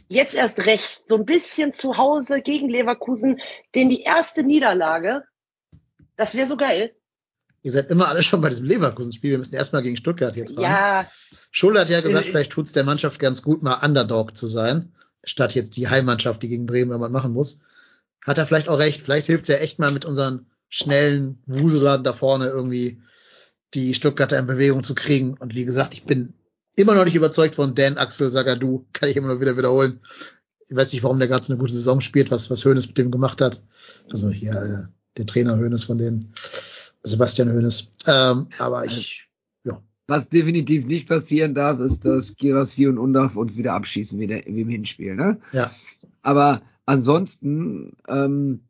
jetzt 0.08 0.34
erst 0.34 0.66
recht, 0.66 1.08
so 1.08 1.16
ein 1.16 1.26
bisschen 1.26 1.74
zu 1.74 1.98
Hause 1.98 2.42
gegen 2.42 2.70
Leverkusen, 2.70 3.42
denn 3.76 3.90
die 3.90 4.04
erste 4.04 4.44
Niederlage, 4.44 5.26
das 6.16 6.36
wäre 6.36 6.48
so 6.48 6.56
geil. 6.56 6.96
Ihr 7.64 7.72
seid 7.72 7.90
immer 7.90 8.10
alle 8.10 8.22
schon 8.22 8.42
bei 8.42 8.50
diesem 8.50 8.66
Leverkusen-Spiel. 8.66 9.32
Wir 9.32 9.38
müssen 9.38 9.56
erstmal 9.56 9.82
gegen 9.82 9.98
Stuttgart 9.98 10.36
jetzt 10.36 10.58
ran. 10.58 10.64
Ja, 10.64 11.08
Schulle 11.50 11.80
hat 11.80 11.90
ja 11.90 12.02
gesagt, 12.02 12.26
Äh, 12.26 12.30
vielleicht 12.30 12.52
tut's 12.52 12.74
der 12.74 12.84
Mannschaft 12.84 13.20
ganz 13.20 13.42
gut, 13.42 13.64
mal 13.64 13.80
Underdog 13.82 14.36
zu 14.36 14.48
sein, 14.48 14.92
statt 15.24 15.56
jetzt 15.56 15.78
die 15.78 15.88
Heimmannschaft, 15.88 16.44
die 16.44 16.50
gegen 16.50 16.66
Bremen 16.66 16.92
irgendwas 16.92 17.12
machen 17.12 17.32
muss. 17.32 17.62
Hat 18.26 18.38
er 18.38 18.46
vielleicht 18.46 18.70
auch 18.70 18.80
recht. 18.80 19.02
Vielleicht 19.02 19.28
hilft's 19.28 19.48
ja 19.48 19.56
echt 19.56 19.80
mal 19.80 19.92
mit 19.92 20.04
unseren 20.06 20.46
schnellen 20.68 21.42
Wuselern 21.46 22.04
da 22.04 22.14
vorne 22.14 22.48
irgendwie 22.48 23.02
die 23.74 23.94
Stuttgarter 23.94 24.40
in 24.40 24.48
Bewegung 24.48 24.84
zu 24.84 24.94
kriegen. 24.96 25.36
Und 25.36 25.56
wie 25.56 25.66
gesagt, 25.66 25.94
ich 25.94 26.04
bin 26.04 26.34
immer 26.76 26.96
noch 26.96 27.06
nicht 27.06 27.16
überzeugt 27.16 27.56
von 27.56 27.76
Dan 27.76 27.98
Axel 27.98 28.30
Sagadou. 28.30 28.86
Kann 28.94 29.10
ich 29.10 29.16
immer 29.16 29.34
noch 29.34 29.42
wieder 29.42 29.58
wiederholen. 29.58 30.00
Ich 30.68 30.76
weiß 30.76 30.92
nicht, 30.94 31.04
warum 31.04 31.20
der 31.20 31.28
gerade 31.28 31.46
so 31.46 31.54
eine 31.54 31.60
gute 31.60 31.74
Saison 31.74 32.02
spielt, 32.02 32.32
was, 32.32 32.50
was 32.50 32.66
Hoeneß 32.66 32.88
mit 32.88 32.98
dem 32.98 33.12
gemacht 33.12 33.42
hat. 33.42 33.62
Also 34.12 34.30
hier, 34.30 34.52
äh, 34.54 34.88
der 35.18 35.26
Trainer 35.26 35.58
Hoeneß 35.58 35.84
von 35.84 35.98
denen, 35.98 36.34
Sebastian 37.04 37.54
Hoeneß. 37.54 37.92
Ähm, 38.08 38.48
aber 38.60 38.86
ich, 38.86 39.28
ja. 39.64 39.82
Was 40.08 40.30
definitiv 40.30 40.86
nicht 40.86 41.08
passieren 41.08 41.54
darf, 41.54 41.80
ist, 41.80 42.06
dass 42.06 42.36
Girassi 42.36 42.88
und 42.88 42.98
Undorf 42.98 43.36
uns 43.36 43.58
wieder 43.58 43.74
abschießen, 43.74 44.20
wie, 44.20 44.28
der, 44.28 44.44
wie 44.46 44.62
im 44.62 44.70
Hinspiel. 44.70 45.16
Ne? 45.16 45.40
Ja. 45.52 45.72
Aber 46.22 46.62
ansonsten 46.86 47.94
ähm, 48.08 48.62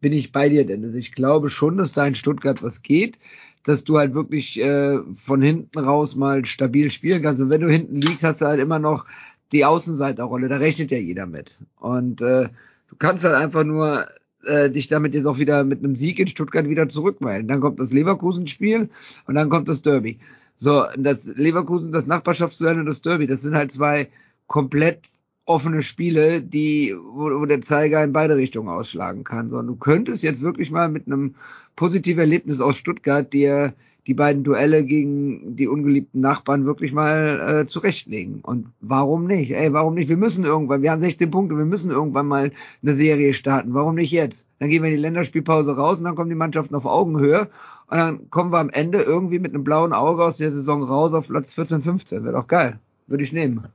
bin 0.00 0.12
ich 0.12 0.32
bei 0.32 0.48
dir, 0.48 0.64
Dennis. 0.64 0.94
Ich 0.94 1.12
glaube 1.12 1.50
schon, 1.50 1.78
dass 1.78 1.92
da 1.92 2.06
in 2.06 2.14
Stuttgart 2.14 2.62
was 2.62 2.82
geht, 2.82 3.18
dass 3.64 3.84
du 3.84 3.98
halt 3.98 4.14
wirklich 4.14 4.58
äh, 4.60 4.98
von 5.16 5.42
hinten 5.42 5.78
raus 5.78 6.14
mal 6.14 6.44
stabil 6.44 6.90
spielen 6.90 7.22
kannst. 7.22 7.40
Und 7.40 7.50
wenn 7.50 7.60
du 7.60 7.70
hinten 7.70 8.00
liegst, 8.00 8.22
hast 8.22 8.40
du 8.40 8.46
halt 8.46 8.60
immer 8.60 8.78
noch 8.78 9.06
die 9.52 9.64
Außenseiterrolle. 9.64 10.48
Da 10.48 10.56
rechnet 10.56 10.90
ja 10.90 10.98
jeder 10.98 11.26
mit. 11.26 11.58
Und 11.76 12.20
äh, 12.20 12.48
du 12.88 12.96
kannst 12.98 13.24
halt 13.24 13.34
einfach 13.34 13.64
nur 13.64 14.06
äh, 14.44 14.70
dich 14.70 14.88
damit 14.88 15.14
jetzt 15.14 15.26
auch 15.26 15.38
wieder 15.38 15.64
mit 15.64 15.80
einem 15.80 15.96
Sieg 15.96 16.18
in 16.18 16.28
Stuttgart 16.28 16.68
wieder 16.68 16.88
zurückmelden. 16.88 17.48
Dann 17.48 17.60
kommt 17.60 17.80
das 17.80 17.92
Leverkusen-Spiel 17.92 18.88
und 19.26 19.34
dann 19.34 19.48
kommt 19.48 19.68
das 19.68 19.82
Derby. 19.82 20.18
So, 20.56 20.84
das 20.96 21.24
Leverkusen, 21.24 21.92
das 21.92 22.06
Nachbarschaftsduell 22.06 22.80
und 22.80 22.86
das 22.86 23.00
Derby, 23.00 23.26
das 23.26 23.42
sind 23.42 23.54
halt 23.54 23.70
zwei 23.70 24.08
komplett 24.46 25.08
offene 25.44 25.82
Spiele, 25.82 26.42
die, 26.42 26.94
wo, 26.96 27.40
wo 27.40 27.46
der 27.46 27.60
Zeiger 27.60 28.04
in 28.04 28.12
beide 28.12 28.36
Richtungen 28.36 28.68
ausschlagen 28.68 29.24
kann. 29.24 29.48
So, 29.48 29.56
und 29.56 29.66
du 29.66 29.76
könntest 29.76 30.22
jetzt 30.22 30.42
wirklich 30.42 30.70
mal 30.70 30.88
mit 30.88 31.06
einem 31.06 31.36
positiven 31.76 32.20
Erlebnis 32.20 32.60
aus 32.60 32.76
Stuttgart 32.76 33.32
dir 33.32 33.72
die 34.08 34.14
beiden 34.14 34.42
Duelle 34.42 34.84
gegen 34.84 35.54
die 35.54 35.68
ungeliebten 35.68 36.22
Nachbarn 36.22 36.64
wirklich 36.64 36.94
mal 36.94 37.60
äh, 37.60 37.66
zurechtlegen. 37.66 38.40
Und 38.40 38.72
warum 38.80 39.26
nicht? 39.26 39.50
Ey, 39.50 39.72
warum 39.74 39.94
nicht? 39.94 40.08
Wir 40.08 40.16
müssen 40.16 40.46
irgendwann, 40.46 40.80
wir 40.80 40.90
haben 40.90 41.02
16 41.02 41.30
Punkte, 41.30 41.58
wir 41.58 41.66
müssen 41.66 41.90
irgendwann 41.90 42.26
mal 42.26 42.50
eine 42.82 42.94
Serie 42.94 43.34
starten. 43.34 43.74
Warum 43.74 43.96
nicht 43.96 44.10
jetzt? 44.10 44.46
Dann 44.58 44.70
gehen 44.70 44.82
wir 44.82 44.88
in 44.88 44.96
die 44.96 45.02
Länderspielpause 45.02 45.76
raus 45.76 45.98
und 45.98 46.04
dann 46.04 46.14
kommen 46.14 46.30
die 46.30 46.36
Mannschaften 46.36 46.74
auf 46.74 46.86
Augenhöhe 46.86 47.50
und 47.90 47.98
dann 47.98 48.30
kommen 48.30 48.50
wir 48.50 48.58
am 48.58 48.70
Ende 48.70 49.02
irgendwie 49.02 49.38
mit 49.38 49.52
einem 49.52 49.62
blauen 49.62 49.92
Auge 49.92 50.24
aus 50.24 50.38
der 50.38 50.52
Saison 50.52 50.82
raus 50.82 51.12
auf 51.12 51.28
Platz 51.28 51.52
14, 51.52 51.82
15. 51.82 52.24
Wäre 52.24 52.34
doch 52.34 52.48
geil. 52.48 52.78
Würde 53.08 53.24
ich 53.24 53.32
nehmen. 53.32 53.68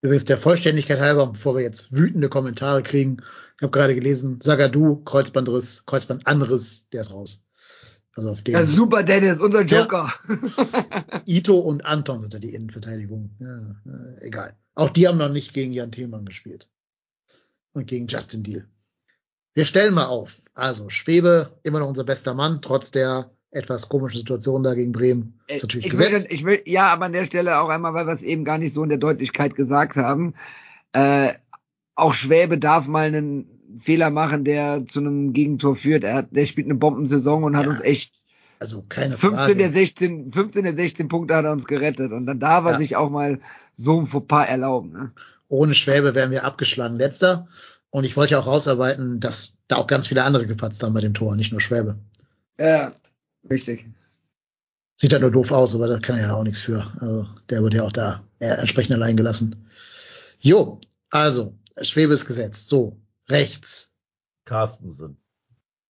Übrigens 0.00 0.24
der 0.24 0.38
Vollständigkeit 0.38 1.00
halber, 1.00 1.26
bevor 1.26 1.56
wir 1.56 1.62
jetzt 1.62 1.92
wütende 1.92 2.30
Kommentare 2.30 2.82
kriegen, 2.82 3.18
ich 3.56 3.62
habe 3.62 3.72
gerade 3.72 3.94
gelesen, 3.94 4.40
Sagadu, 4.40 5.02
Kreuzbandriss, 5.04 5.84
Kreuzbandanriss, 5.84 6.86
der 6.92 7.02
ist 7.02 7.12
raus. 7.12 7.44
Also 8.18 8.32
auf 8.32 8.42
den 8.42 8.54
Ja, 8.54 8.64
super, 8.64 9.04
Dennis, 9.04 9.38
unser 9.38 9.62
Joker. 9.62 10.12
Ito 11.24 11.56
und 11.56 11.86
Anton 11.86 12.20
sind 12.20 12.34
da 12.34 12.40
die 12.40 12.52
Innenverteidigung. 12.52 13.30
Ja, 13.38 13.76
äh, 13.86 14.26
egal. 14.26 14.56
Auch 14.74 14.90
die 14.90 15.06
haben 15.06 15.18
noch 15.18 15.28
nicht 15.28 15.54
gegen 15.54 15.72
Jan 15.72 15.92
Thielmann 15.92 16.26
gespielt. 16.26 16.68
Und 17.74 17.86
gegen 17.86 18.08
Justin 18.08 18.42
Deal. 18.42 18.66
Wir 19.54 19.64
stellen 19.66 19.94
mal 19.94 20.06
auf. 20.06 20.42
Also 20.52 20.90
Schwebe, 20.90 21.60
immer 21.62 21.78
noch 21.78 21.86
unser 21.86 22.02
bester 22.02 22.34
Mann, 22.34 22.60
trotz 22.60 22.90
der 22.90 23.30
etwas 23.52 23.88
komischen 23.88 24.18
Situation 24.18 24.64
da 24.64 24.74
gegen 24.74 24.90
Bremen. 24.90 25.38
Ist 25.46 25.62
natürlich 25.62 25.86
ich 25.86 25.96
will, 25.96 26.10
gesetzt. 26.10 26.32
ich 26.32 26.44
will, 26.44 26.60
ja, 26.66 26.88
aber 26.88 27.04
an 27.04 27.12
der 27.12 27.24
Stelle 27.24 27.60
auch 27.60 27.68
einmal, 27.68 27.94
weil 27.94 28.08
wir 28.08 28.14
es 28.14 28.22
eben 28.22 28.44
gar 28.44 28.58
nicht 28.58 28.72
so 28.72 28.82
in 28.82 28.88
der 28.88 28.98
Deutlichkeit 28.98 29.54
gesagt 29.54 29.94
haben. 29.94 30.34
Äh, 30.90 31.34
auch 31.94 32.14
Schwäbe 32.14 32.58
darf 32.58 32.88
mal 32.88 33.06
einen 33.06 33.57
Fehler 33.78 34.10
machen, 34.10 34.44
der 34.44 34.86
zu 34.86 35.00
einem 35.00 35.32
Gegentor 35.32 35.76
führt. 35.76 36.04
Er 36.04 36.14
hat, 36.14 36.28
der 36.30 36.46
spielt 36.46 36.66
eine 36.66 36.74
Bombensaison 36.74 37.44
und 37.44 37.56
hat 37.56 37.64
Ja, 37.64 37.70
uns 37.70 37.80
echt 37.80 38.14
also 38.60 38.84
keine 38.88 39.16
15 39.16 39.58
der 39.58 39.66
Frage. 39.68 39.78
16, 39.78 40.32
15 40.32 40.64
der 40.64 40.76
16 40.76 41.08
Punkte 41.08 41.36
hat 41.36 41.44
er 41.44 41.52
uns 41.52 41.66
gerettet. 41.66 42.12
Und 42.12 42.26
dann 42.26 42.40
darf 42.40 42.64
er 42.64 42.72
Ja. 42.72 42.78
sich 42.78 42.96
auch 42.96 43.10
mal 43.10 43.40
so 43.74 44.00
ein 44.00 44.06
Fauxpas 44.06 44.46
erlauben. 44.46 44.92
Ne? 44.92 45.12
Ohne 45.48 45.74
Schwäbe 45.74 46.14
wären 46.14 46.30
wir 46.30 46.44
abgeschlagen 46.44 46.96
letzter. 46.96 47.46
Und 47.90 48.04
ich 48.04 48.16
wollte 48.16 48.32
ja 48.32 48.40
auch 48.40 48.46
rausarbeiten, 48.46 49.20
dass 49.20 49.58
da 49.68 49.76
auch 49.76 49.86
ganz 49.86 50.08
viele 50.08 50.24
andere 50.24 50.46
gepatzt 50.46 50.82
haben 50.82 50.92
bei 50.92 51.00
dem 51.00 51.14
Tor, 51.14 51.36
nicht 51.36 51.52
nur 51.52 51.60
Schwäbe. 51.60 51.98
Ja, 52.58 52.92
richtig. 53.48 53.86
Sieht 54.96 55.12
ja 55.12 55.20
nur 55.20 55.30
doof 55.30 55.52
aus, 55.52 55.74
aber 55.74 55.86
da 55.86 55.98
kann 56.00 56.16
er 56.16 56.26
ja 56.28 56.34
auch 56.34 56.42
nichts 56.42 56.58
für. 56.58 56.84
Also 57.00 57.26
der 57.48 57.62
wird 57.62 57.74
ja 57.74 57.84
auch 57.84 57.92
da 57.92 58.24
äh, 58.40 58.48
entsprechend 58.48 58.94
allein 58.96 59.16
gelassen. 59.16 59.68
Jo, 60.40 60.80
also, 61.10 61.54
Schwebe 61.80 62.12
ist 62.14 62.26
gesetzt. 62.26 62.68
So, 62.68 62.96
rechts. 63.30 63.94
Carstensen. 64.44 65.18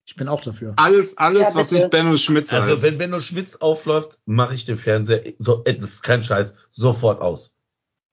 Ich 0.06 0.16
bin 0.16 0.26
auch 0.28 0.40
dafür. 0.40 0.72
Alles, 0.76 1.18
alles, 1.18 1.50
Ja, 1.50 1.54
was 1.54 1.70
nicht 1.70 1.90
Benno 1.90 2.16
Schmitz 2.16 2.52
Also 2.52 2.72
heißt. 2.72 2.82
wenn 2.82 2.98
Benno 2.98 3.20
Schmitz 3.20 3.56
aufläuft, 3.56 4.18
mache 4.24 4.54
ich 4.54 4.64
den 4.64 4.76
Fernseher, 4.76 5.34
so, 5.38 5.62
äh, 5.64 5.74
das 5.74 5.90
ist 5.90 6.02
kein 6.02 6.22
Scheiß, 6.22 6.54
sofort 6.72 7.20
aus. 7.20 7.52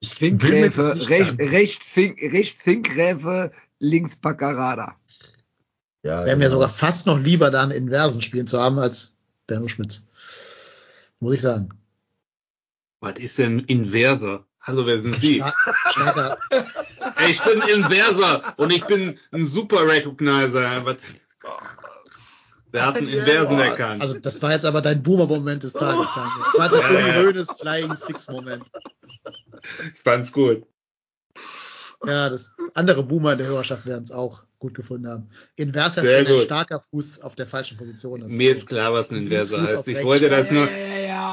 Ich 0.00 0.20
mir 0.20 0.38
Finkgräfe, 0.38 0.92
nicht 0.94 1.08
rechts, 1.40 1.90
Fink, 1.90 2.20
rechts 2.20 2.62
Finkgräfe, 2.62 3.50
links 3.78 4.16
Paccarada. 4.16 4.96
Ja, 6.02 6.24
Wäre 6.24 6.36
mir 6.36 6.44
genau. 6.44 6.50
sogar 6.56 6.68
fast 6.68 7.06
noch 7.06 7.18
lieber, 7.18 7.50
da 7.50 7.62
einen 7.62 7.72
Inversen 7.72 8.20
spielen 8.22 8.46
zu 8.46 8.60
haben, 8.60 8.78
als 8.78 9.16
Benno 9.46 9.66
Schmitz. 9.68 10.06
Muss 11.18 11.32
ich 11.32 11.40
sagen. 11.40 11.70
Was 13.00 13.18
ist 13.18 13.38
denn 13.38 13.60
Inverser? 13.60 14.45
Hallo, 14.66 14.84
wer 14.84 14.98
sind 14.98 15.14
Sie? 15.20 15.38
Ey, 16.50 17.30
ich 17.30 17.40
bin 17.42 17.60
Inverser 17.62 18.54
und 18.56 18.72
ich 18.72 18.84
bin 18.84 19.16
ein 19.30 19.44
Super 19.44 19.86
Recognizer. 19.86 20.84
Was? 20.84 20.96
Der 22.72 22.86
hat 22.86 22.96
einen 22.96 23.08
Inversen 23.08 23.58
erkannt. 23.60 24.02
also 24.02 24.18
das 24.18 24.42
war 24.42 24.52
jetzt 24.52 24.64
aber 24.64 24.82
dein 24.82 25.02
Boomer-Moment 25.02 25.62
des 25.62 25.72
Tages, 25.72 26.08
Daniel. 26.14 26.32
Das 26.44 26.54
war 26.58 26.64
jetzt 26.64 26.74
Ja, 26.74 27.32
der 27.32 27.32
ja. 27.32 27.44
Flying 27.54 27.94
Six-Moment. 27.94 28.64
ich 29.94 30.00
fand's 30.02 30.32
gut. 30.32 30.66
Ja, 32.04 32.28
das 32.28 32.54
andere 32.74 33.02
Boomer 33.04 33.32
in 33.32 33.38
der 33.38 33.46
Hörerschaft 33.46 33.86
werden 33.86 34.02
es 34.04 34.10
auch. 34.10 34.42
gut 34.58 34.74
gefunden 34.74 35.06
haben. 35.08 35.28
Inverse 35.56 36.00
heißt, 36.00 36.06
Sehr 36.08 36.24
wenn 36.26 36.34
ein 36.34 36.40
starker 36.40 36.80
Fuß 36.80 37.20
auf 37.20 37.34
der 37.36 37.46
falschen 37.46 37.76
Position 37.76 38.22
ist. 38.22 38.34
Mir 38.36 38.54
ist 38.54 38.66
klar, 38.66 38.92
was 38.92 39.10
ein 39.10 39.26
Linksfuß 39.26 39.50
Inverse 39.52 39.76
heißt. 39.78 39.88
Ich 39.88 40.02
wollte 40.02 40.28
das 40.28 40.48
ja, 40.48 40.54
nur. 40.54 40.68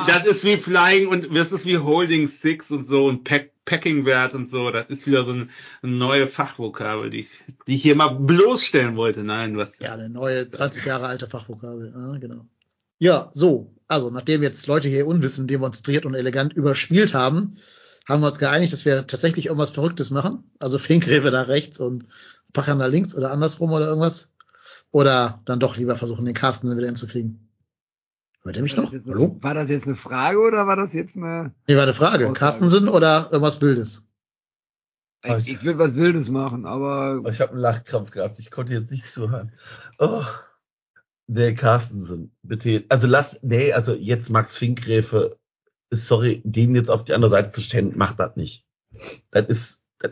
Das 0.08 0.26
ist 0.26 0.44
wie 0.44 0.58
Flying 0.58 1.08
und 1.08 1.36
das 1.36 1.52
ist 1.52 1.66
wie 1.66 1.78
Holding 1.78 2.28
Six 2.28 2.72
und 2.72 2.88
so 2.88 3.06
und 3.06 3.24
Pack, 3.24 3.52
Packing 3.66 4.06
Wert 4.06 4.34
und 4.34 4.50
so. 4.50 4.72
Das 4.72 4.88
ist 4.90 5.08
wieder 5.08 5.26
so 5.26 5.32
ein, 5.32 5.50
eine 5.82 5.94
neue 5.94 6.28
Fachvokabel, 6.28 7.10
die 7.10 7.22
ich, 7.22 7.44
die 7.68 7.76
ich 7.76 7.82
hier 7.82 7.96
mal 7.96 8.10
bloßstellen 8.10 8.96
wollte. 8.96 9.24
Nein, 9.24 9.58
was? 9.58 9.80
Ja, 9.80 9.94
eine 9.94 10.10
neue 10.10 10.50
20 10.50 10.86
Jahre 10.86 11.08
alte 11.08 11.28
Fachvokabel. 11.28 11.94
Ja, 11.96 12.18
genau. 12.18 12.46
Ja, 13.00 13.30
so. 13.34 13.74
Also, 13.88 14.10
nachdem 14.10 14.44
jetzt 14.44 14.68
Leute 14.68 14.90
hier 14.90 15.08
Unwissen 15.08 15.48
demonstriert 15.48 16.06
und 16.06 16.16
elegant 16.16 16.54
überspielt 16.54 17.14
haben, 17.14 17.58
haben 18.08 18.22
wir 18.22 18.28
uns 18.28 18.40
geeinigt, 18.40 18.74
dass 18.74 18.86
wir 18.86 19.08
tatsächlich 19.08 19.48
irgendwas 19.48 19.72
Verrücktes 19.72 20.10
machen. 20.10 20.44
Also 20.60 20.78
Finkgräbe 20.78 21.32
da 21.32 21.44
rechts 21.44 21.80
und 21.80 22.06
Packern 22.52 22.80
da 22.80 22.88
links 22.88 23.16
oder 23.16 23.32
andersrum 23.32 23.72
oder 23.72 23.88
irgendwas. 23.88 24.32
Oder 24.92 25.42
dann 25.46 25.60
doch 25.60 25.78
lieber 25.78 25.96
versuchen, 25.96 26.26
den 26.26 26.36
Carsten 26.36 26.76
wieder 26.78 26.86
hinzukriegen. 26.86 27.50
Hört 28.44 28.58
ihr 28.58 28.64
mich 28.64 28.76
War 28.76 28.84
noch? 28.84 28.92
das, 28.92 29.00
jetzt 29.00 29.08
Hallo? 29.08 29.24
eine, 29.32 29.44
war 29.44 29.54
das 29.54 29.70
jetzt 29.70 29.88
eine 29.88 29.96
Frage 29.96 30.40
oder 30.40 30.68
war 30.68 30.76
das 30.76 30.94
jetzt 30.94 31.16
eine. 31.18 31.54
Nee, 31.68 31.76
war 31.76 31.84
eine 31.84 31.94
Frage. 31.94 32.26
Aussage. 32.26 32.40
Carstensen 32.40 32.90
oder 32.90 33.30
irgendwas 33.32 33.62
Wildes? 33.62 34.08
Ich, 35.26 35.48
ich 35.50 35.64
will 35.64 35.80
was 35.80 35.96
Wildes 35.96 36.30
machen, 36.30 36.66
aber 36.66 37.22
Ich 37.30 37.40
habe 37.40 37.54
einen 37.54 37.62
Lachkrampf 37.62 38.12
gehabt. 38.12 38.40
Ich 38.40 38.52
konnte 38.52 38.74
jetzt 38.74 38.92
nicht 38.92 39.10
zuhören. 39.10 39.54
Oh. 39.98 40.24
Nee, 41.28 41.54
Carstensen, 41.54 42.36
bitte. 42.44 42.84
Also 42.90 43.08
lass, 43.08 43.42
nee, 43.44 43.72
also 43.72 43.96
jetzt 43.96 44.30
Max 44.30 44.58
Finkgräfe, 44.58 45.40
sorry, 45.92 46.42
den 46.44 46.76
jetzt 46.76 46.90
auf 46.90 47.06
die 47.06 47.14
andere 47.14 47.32
Seite 47.32 47.52
zu 47.52 47.62
stellen, 47.62 47.94
macht 47.98 48.20
das 48.20 48.36
nicht. 48.36 48.68
Das 49.32 49.48
ist, 49.48 49.86
das, 50.00 50.12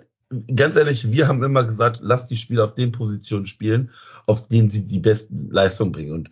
ganz 0.55 0.77
ehrlich, 0.77 1.11
wir 1.11 1.27
haben 1.27 1.43
immer 1.43 1.65
gesagt, 1.65 1.99
lass 2.01 2.29
die 2.29 2.37
Spieler 2.37 2.63
auf 2.63 2.75
den 2.75 2.93
Positionen 2.93 3.45
spielen, 3.45 3.91
auf 4.25 4.47
denen 4.47 4.69
sie 4.69 4.87
die 4.87 4.99
besten 4.99 5.51
Leistungen 5.51 5.91
bringen. 5.91 6.13
Und 6.13 6.31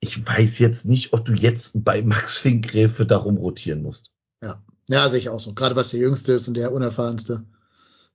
ich 0.00 0.26
weiß 0.26 0.58
jetzt 0.58 0.84
nicht, 0.86 1.12
ob 1.12 1.24
du 1.24 1.32
jetzt 1.32 1.84
bei 1.84 2.02
Max 2.02 2.38
Finkgräfe 2.38 3.06
darum 3.06 3.36
rotieren 3.36 3.82
musst. 3.82 4.10
Ja. 4.42 4.62
Ja, 4.88 5.08
sehe 5.08 5.20
ich 5.20 5.28
auch 5.28 5.40
so. 5.40 5.52
Gerade 5.52 5.76
was 5.76 5.90
der 5.90 6.00
Jüngste 6.00 6.32
ist 6.32 6.48
und 6.48 6.54
der 6.54 6.72
Unerfahrenste. 6.72 7.44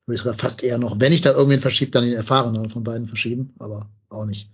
Würde 0.06 0.16
ich 0.16 0.22
sogar 0.22 0.38
fast 0.38 0.64
eher 0.64 0.80
noch, 0.80 1.00
wenn 1.00 1.14
ich 1.14 1.22
da 1.22 1.32
irgendwen 1.32 1.62
verschiebe, 1.62 1.92
dann 1.92 2.04
den 2.04 2.14
Erfahreneren 2.14 2.70
von 2.70 2.84
beiden 2.84 3.08
verschieben, 3.08 3.54
aber 3.60 3.90
auch 4.10 4.26
nicht. 4.26 4.50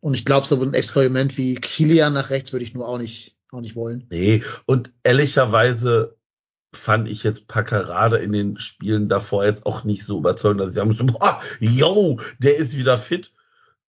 Und 0.00 0.14
ich 0.14 0.24
glaube, 0.24 0.46
so 0.46 0.60
ein 0.62 0.74
Experiment 0.74 1.36
wie 1.38 1.56
Kilian 1.56 2.12
nach 2.12 2.30
rechts 2.30 2.52
würde 2.52 2.64
ich 2.64 2.74
nur 2.74 2.86
auch 2.86 2.98
nicht, 2.98 3.36
auch 3.50 3.60
nicht 3.60 3.74
wollen. 3.74 4.06
Nee, 4.10 4.44
und 4.64 4.92
ehrlicherweise 5.02 6.16
fand 6.72 7.08
ich 7.08 7.24
jetzt 7.24 7.48
Packerade 7.48 8.18
in 8.18 8.30
den 8.30 8.60
Spielen 8.60 9.08
davor 9.08 9.44
jetzt 9.44 9.66
auch 9.66 9.82
nicht 9.82 10.04
so 10.04 10.18
überzeugend, 10.18 10.60
dass 10.60 10.70
ich 10.70 10.74
sagen 10.76 10.88
musste, 10.88 11.04
boah, 11.04 11.40
yo, 11.58 12.20
der 12.38 12.56
ist 12.56 12.76
wieder 12.76 12.98
fit. 12.98 13.32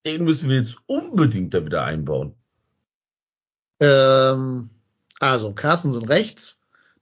Den 0.06 0.24
müssen 0.24 0.48
wir 0.48 0.62
jetzt 0.62 0.76
unbedingt 0.86 1.54
da 1.54 1.64
wieder 1.64 1.84
einbauen. 1.84 2.34
Ähm, 3.80 4.70
also, 5.20 5.52
Carstensen 5.52 6.04
rechts, 6.04 6.60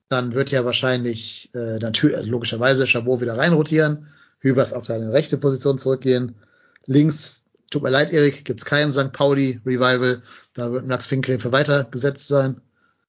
dann 0.09 0.33
wird 0.35 0.51
ja 0.51 0.65
wahrscheinlich 0.65 1.51
äh, 1.55 1.79
natürlich, 1.79 2.17
also 2.17 2.31
logischerweise 2.31 2.87
Chabot 2.87 3.21
wieder 3.21 3.37
reinrotieren, 3.37 4.07
Hübers 4.41 4.73
auf 4.73 4.87
seine 4.87 5.13
rechte 5.13 5.37
Position 5.39 5.79
zurückgehen. 5.79 6.37
Links, 6.87 7.45
tut 7.71 7.83
mir 7.83 7.91
leid, 7.91 8.13
Erik, 8.13 8.45
gibt's 8.45 8.65
keinen 8.65 8.93
St. 8.93 9.13
Pauli 9.13 9.61
Revival, 9.67 10.23
da 10.55 10.71
wird 10.73 10.87
Max 10.87 11.07
Finkgräfe 11.07 11.51
weitergesetzt 11.53 12.29
sein. 12.29 12.61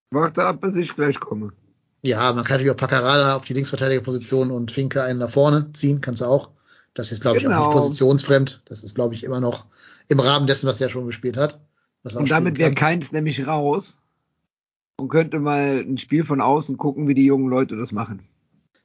warte 0.09 0.43
ab, 0.45 0.61
bis 0.61 0.75
ich 0.75 0.95
gleich 0.95 1.19
komme. 1.19 1.51
Ja, 2.01 2.31
man 2.33 2.43
kann 2.43 2.55
natürlich 2.57 2.71
auch 2.71 2.77
Paccarada 2.77 3.35
auf 3.35 3.45
die 3.45 3.53
Linksverteidigerposition 3.53 4.49
und 4.51 4.71
Finke 4.71 5.03
einen 5.03 5.19
nach 5.19 5.29
vorne 5.29 5.73
ziehen, 5.73 5.99
kannst 6.01 6.21
du 6.21 6.25
auch. 6.25 6.51
Das 6.93 7.11
ist, 7.11 7.21
glaube 7.21 7.37
ich, 7.37 7.45
auch 7.45 7.51
Genau. 7.51 7.65
nicht 7.65 7.73
positionsfremd. 7.73 8.61
Das 8.65 8.83
ist, 8.83 8.95
glaube 8.95 9.13
ich, 9.13 9.23
immer 9.23 9.39
noch 9.39 9.65
im 10.07 10.19
Rahmen 10.19 10.47
dessen, 10.47 10.67
was 10.67 10.81
er 10.81 10.89
schon 10.89 11.05
gespielt 11.05 11.37
hat. 11.37 11.59
Und 12.03 12.31
damit 12.31 12.57
wäre 12.57 12.69
kann. 12.69 12.99
keins 12.99 13.11
nämlich 13.11 13.47
raus 13.47 13.99
und 14.97 15.09
könnte 15.09 15.39
mal 15.39 15.79
ein 15.79 15.97
Spiel 15.97 16.23
von 16.23 16.41
außen 16.41 16.77
gucken, 16.77 17.07
wie 17.07 17.13
die 17.13 17.25
jungen 17.25 17.49
Leute 17.49 17.75
das 17.75 17.91
machen. 17.91 18.27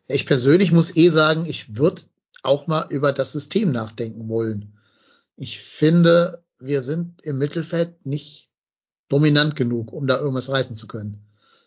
Ich 0.09 0.27
persönlich 0.27 0.73
muss 0.73 0.97
eh 0.97 1.09
sagen, 1.09 1.47
ich 1.47 1.77
würde 1.77 2.03
auch 2.43 2.67
mal 2.67 2.87
über 2.91 3.13
das 3.13 3.33
System 3.33 3.71
nachdenken 3.71 4.29
wollen. 4.29 4.73
Ich 5.37 5.61
finde, 5.61 6.43
wir 6.59 6.83
sind 6.83 7.23
im 7.23 7.39
Mittelfeld 7.39 8.05
nicht 8.05 8.51
dominant 9.09 9.57
genug, 9.57 9.93
um 9.93 10.07
da 10.07 10.19
irgendwas 10.19 10.51
reißen 10.51 10.77
zu 10.77 10.87
können. 10.87 11.19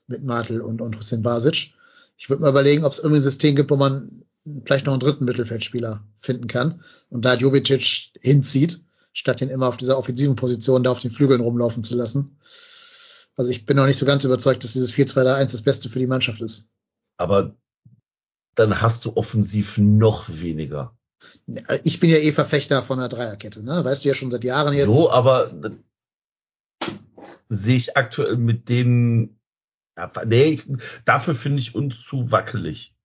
Mit 0.08 0.24
Martel 0.24 0.62
und, 0.62 0.82
und 0.82 0.98
Hussein 0.98 1.24
Basic. 1.24 1.74
Ich 2.18 2.30
würde 2.30 2.44
mal 2.44 2.50
überlegen, 2.50 2.84
ob 2.86 2.92
es 2.94 3.00
irgendwie 3.00 3.20
ein 3.20 3.24
System 3.24 3.56
gibt, 3.56 3.72
wo 3.72 3.76
man 3.76 4.24
vielleicht 4.66 4.86
noch 4.86 4.94
einen 4.94 5.00
dritten 5.00 5.26
Mittelfeldspieler 5.26 6.04
finden 6.20 6.48
kann 6.48 6.82
und 7.10 7.26
da 7.26 7.34
Jovicic 7.34 8.12
hinzieht, 8.22 8.82
statt 9.16 9.42
ihn 9.42 9.50
immer 9.50 9.68
auf 9.68 9.78
dieser 9.78 9.98
offensiven 9.98 10.36
Position 10.36 10.84
da 10.84 10.92
auf 10.92 11.00
den 11.00 11.10
Flügeln 11.10 11.42
rumlaufen 11.42 11.84
zu 11.84 11.96
lassen. 11.96 12.38
Also 13.38 13.50
ich 13.50 13.66
bin 13.66 13.78
noch 13.78 13.86
nicht 13.86 13.98
so 13.98 14.06
ganz 14.06 14.24
überzeugt, 14.24 14.64
dass 14.64 14.74
dieses 14.74 14.94
4-2-3-1 14.94 15.52
das 15.54 15.62
Beste 15.62 15.90
für 15.90 16.00
die 16.00 16.08
Mannschaft 16.08 16.42
ist. 16.42 16.70
Aber 17.18 17.56
dann 18.56 18.82
hast 18.82 19.06
du 19.06 19.16
offensiv 19.16 19.78
noch 19.78 20.30
weniger. 20.30 20.98
Ich 21.84 22.00
bin 22.00 22.10
ja 22.10 22.18
eh 22.18 22.32
Verfechter 22.34 22.84
von 22.84 23.00
einer 23.00 23.10
Dreierkette, 23.10 23.64
ne? 23.64 23.84
Weißt 23.84 24.04
du 24.04 24.10
ja 24.10 24.16
schon 24.16 24.32
seit 24.32 24.44
Jahren 24.44 24.74
jetzt. 24.74 24.92
So, 24.92 25.10
aber 25.10 25.50
sehe 27.50 27.78
ich 27.78 27.98
aktuell 27.98 28.38
mit 28.38 28.70
denen, 28.70 29.40
ja, 29.98 30.12
nee, 30.26 30.62
dafür 31.06 31.36
finde 31.36 31.60
ich 31.60 31.74
uns 31.74 32.02
zu 32.02 32.32
wackelig. 32.32 32.96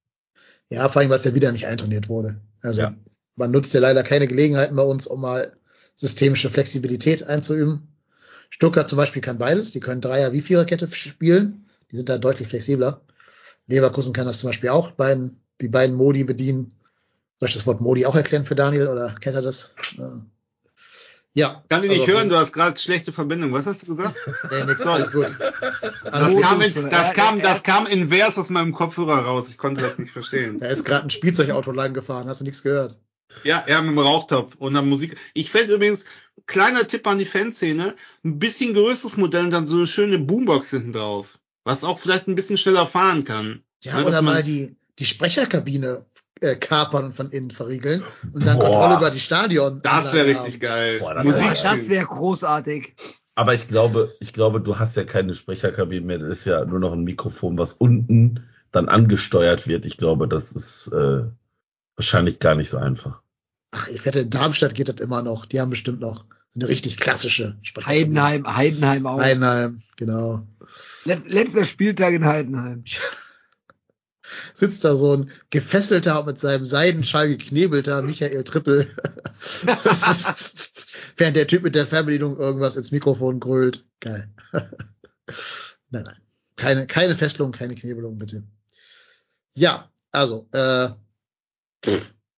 Ja, 0.70 0.89
vor 0.89 1.01
allem, 1.01 1.11
weil 1.11 1.19
es 1.19 1.24
ja 1.24 1.35
wieder 1.35 1.53
nicht 1.53 1.66
eintrainiert 1.66 2.09
wurde. 2.09 2.41
Also 2.62 2.82
Ja. 2.82 2.95
man 3.37 3.51
nutzt 3.51 3.74
ja 3.74 3.81
leider 3.81 4.03
keine 4.03 4.27
Gelegenheiten 4.28 4.77
bei 4.77 4.82
uns, 4.82 5.07
um 5.07 5.20
mal 5.20 5.57
systemische 6.01 6.48
Flexibilität 6.48 7.22
einzuüben. 7.24 7.86
Stuttgart 8.48 8.89
zum 8.89 8.97
Beispiel 8.97 9.20
kann 9.20 9.36
beides. 9.39 9.70
Die 9.70 9.81
können 9.81 10.01
Dreier- 10.01 10.32
wie 10.32 10.40
Viererkette 10.40 10.90
spielen. 10.90 11.66
Die 11.93 11.97
sind 11.97 12.09
da 12.09 12.16
deutlich 12.16 12.48
flexibler. 12.48 13.02
Leverkusen 13.66 14.12
kann 14.14 14.27
das 14.27 14.39
zum 14.39 14.48
Beispiel 14.48 14.70
auch, 14.70 14.93
beiden, 14.93 15.40
die 15.60 15.68
beiden 15.68 15.94
Modi 15.94 16.24
bedienen. 16.24 16.72
Soll 17.39 17.48
ich 17.51 17.55
das 17.55 17.66
Wort 17.66 17.81
Modi 17.82 18.06
auch 18.06 18.16
erklären 18.16 18.44
für 18.47 18.55
Daniel 18.55 18.89
oder 18.89 19.14
kennt 19.20 19.36
er 19.36 19.43
das? 19.43 19.74
Ja. 21.35 21.62
Kann 21.68 21.85
ich 21.85 21.90
nicht 21.90 22.01
also- 22.01 22.12
hören, 22.12 22.28
du 22.31 22.36
hast 22.36 22.52
gerade 22.52 22.81
schlechte 22.81 23.12
Verbindung. 23.12 23.52
Was 23.52 23.66
hast 23.66 23.86
du 23.86 23.94
gesagt? 23.94 24.16
Nee, 24.51 24.64
nix, 24.64 24.86
alles 24.86 25.12
gut. 25.12 25.27
Das 25.39 26.12
Alles 26.12 26.31
gut. 26.32 26.43
kam, 26.43 26.60
in, 26.62 26.89
das 26.90 27.12
kam, 27.12 27.40
das 27.40 27.62
kam 27.62 27.86
invers 27.86 28.39
aus 28.39 28.48
meinem 28.48 28.72
Kopfhörer 28.72 29.18
raus. 29.27 29.48
Ich 29.51 29.59
konnte 29.59 29.82
das 29.82 29.98
nicht 29.98 30.12
verstehen. 30.12 30.59
Da 30.60 30.68
ist 30.68 30.85
gerade 30.85 31.05
ein 31.06 31.10
Spielzeugauto 31.10 31.72
lang 31.72 31.93
gefahren, 31.93 32.27
hast 32.27 32.40
du 32.40 32.44
nichts 32.44 32.62
gehört? 32.62 32.98
Ja, 33.44 33.65
ja, 33.69 33.81
mit 33.81 33.90
dem 33.93 33.98
Rauchtopf 33.98 34.55
und 34.57 34.74
der 34.74 34.82
Musik. 34.82 35.16
Ich 35.35 35.51
fände 35.51 35.74
übrigens, 35.74 36.05
kleiner 36.47 36.86
Tipp 36.86 37.07
an 37.07 37.19
die 37.19 37.24
Fanszene, 37.24 37.94
ein 38.24 38.39
bisschen 38.39 38.74
größeres 38.74 39.16
Modell 39.16 39.44
und 39.44 39.51
dann 39.51 39.65
so 39.65 39.77
eine 39.77 39.86
schöne 39.86 40.19
Boombox 40.19 40.70
hinten 40.70 40.93
drauf. 40.93 41.39
Was 41.65 41.85
auch 41.85 41.98
vielleicht 41.98 42.27
ein 42.28 42.35
bisschen 42.35 42.57
schneller 42.57 42.86
fahren 42.86 43.24
kann. 43.24 43.62
Ja, 43.82 43.93
Ja, 43.93 43.98
dass 44.01 44.09
oder 44.09 44.23
mal 44.23 44.43
die, 44.43 44.77
die 44.98 45.05
Sprecherkabine 45.05 46.05
äh, 46.40 46.57
kapern 46.57 47.07
und 47.07 47.15
von 47.15 47.31
innen 47.31 47.51
verriegeln 47.51 48.02
und 48.32 48.44
dann 48.47 48.59
Boah. 48.59 48.65
Kontrolle 48.70 48.97
über 48.97 49.11
die 49.11 49.20
Stadion. 49.20 49.81
Das 49.82 50.12
wäre 50.12 50.27
richtig 50.27 50.55
haben. 50.55 50.61
geil. 50.61 50.98
Boah, 51.01 51.15
das 51.15 51.24
Musik 51.24 51.40
wär- 51.40 51.55
Boah, 51.55 51.62
das 51.77 51.89
wäre 51.89 52.07
großartig. 52.07 52.94
Aber 53.36 53.55
ich 53.55 53.69
glaube, 53.69 54.15
ich 54.20 54.32
glaube, 54.32 54.61
du 54.61 54.78
hast 54.78 54.97
ja 54.97 55.05
keine 55.05 55.35
Sprecherkabine 55.35 56.05
mehr. 56.05 56.19
Das 56.19 56.39
ist 56.39 56.44
ja 56.47 56.65
nur 56.65 56.78
noch 56.81 56.93
ein 56.93 57.05
Mikrofon, 57.05 57.57
was 57.57 57.73
unten 57.73 58.48
dann 58.73 58.89
angesteuert 58.89 59.66
wird. 59.66 59.85
Ich 59.86 59.97
glaube, 59.97 60.28
das 60.28 60.52
ist 60.52 60.89
äh, 60.93 61.23
wahrscheinlich 62.01 62.39
gar 62.39 62.55
nicht 62.55 62.70
so 62.70 62.78
einfach. 62.78 63.20
Ach, 63.72 63.89
ich 63.89 64.06
wette, 64.06 64.20
in 64.20 64.31
Darmstadt 64.31 64.74
geht 64.74 64.89
das 64.89 65.01
immer 65.01 65.20
noch. 65.20 65.44
Die 65.44 65.60
haben 65.60 65.68
bestimmt 65.68 66.01
noch 66.01 66.24
eine 66.56 66.66
richtig 66.66 66.97
klassische. 66.97 67.59
Heidenheim, 67.85 68.47
Heidenheim 68.47 69.06
auch. 69.06 69.20
Heidenheim, 69.20 69.82
genau. 69.97 70.47
Letz, 71.05 71.28
letzter 71.28 71.66
Spieltag 71.66 72.14
in 72.14 72.24
Heidenheim. 72.24 72.85
Sitzt 74.55 74.85
da 74.85 74.97
so 74.97 75.14
ein 75.14 75.31
gefesselter, 75.51 76.24
mit 76.24 76.39
seinem 76.39 76.64
Seidenschal 76.64 77.28
geknebelter 77.28 78.01
Michael 78.01 78.44
Trippel. 78.44 78.86
Während 81.16 81.36
der 81.36 81.47
Typ 81.47 81.62
mit 81.62 81.74
der 81.74 81.86
Fernbedienung 81.86 82.39
irgendwas 82.39 82.78
ins 82.78 82.93
Mikrofon 82.93 83.40
grölt. 83.40 83.85
Geil. 84.01 84.32
nein, 85.90 86.05
nein. 86.05 86.16
Keine, 86.56 86.86
keine 86.86 87.14
Fesselung, 87.14 87.52
keine 87.52 87.74
Knebelung, 87.74 88.16
bitte. 88.16 88.44
Ja, 89.52 89.90
also, 90.12 90.48
äh, 90.52 90.89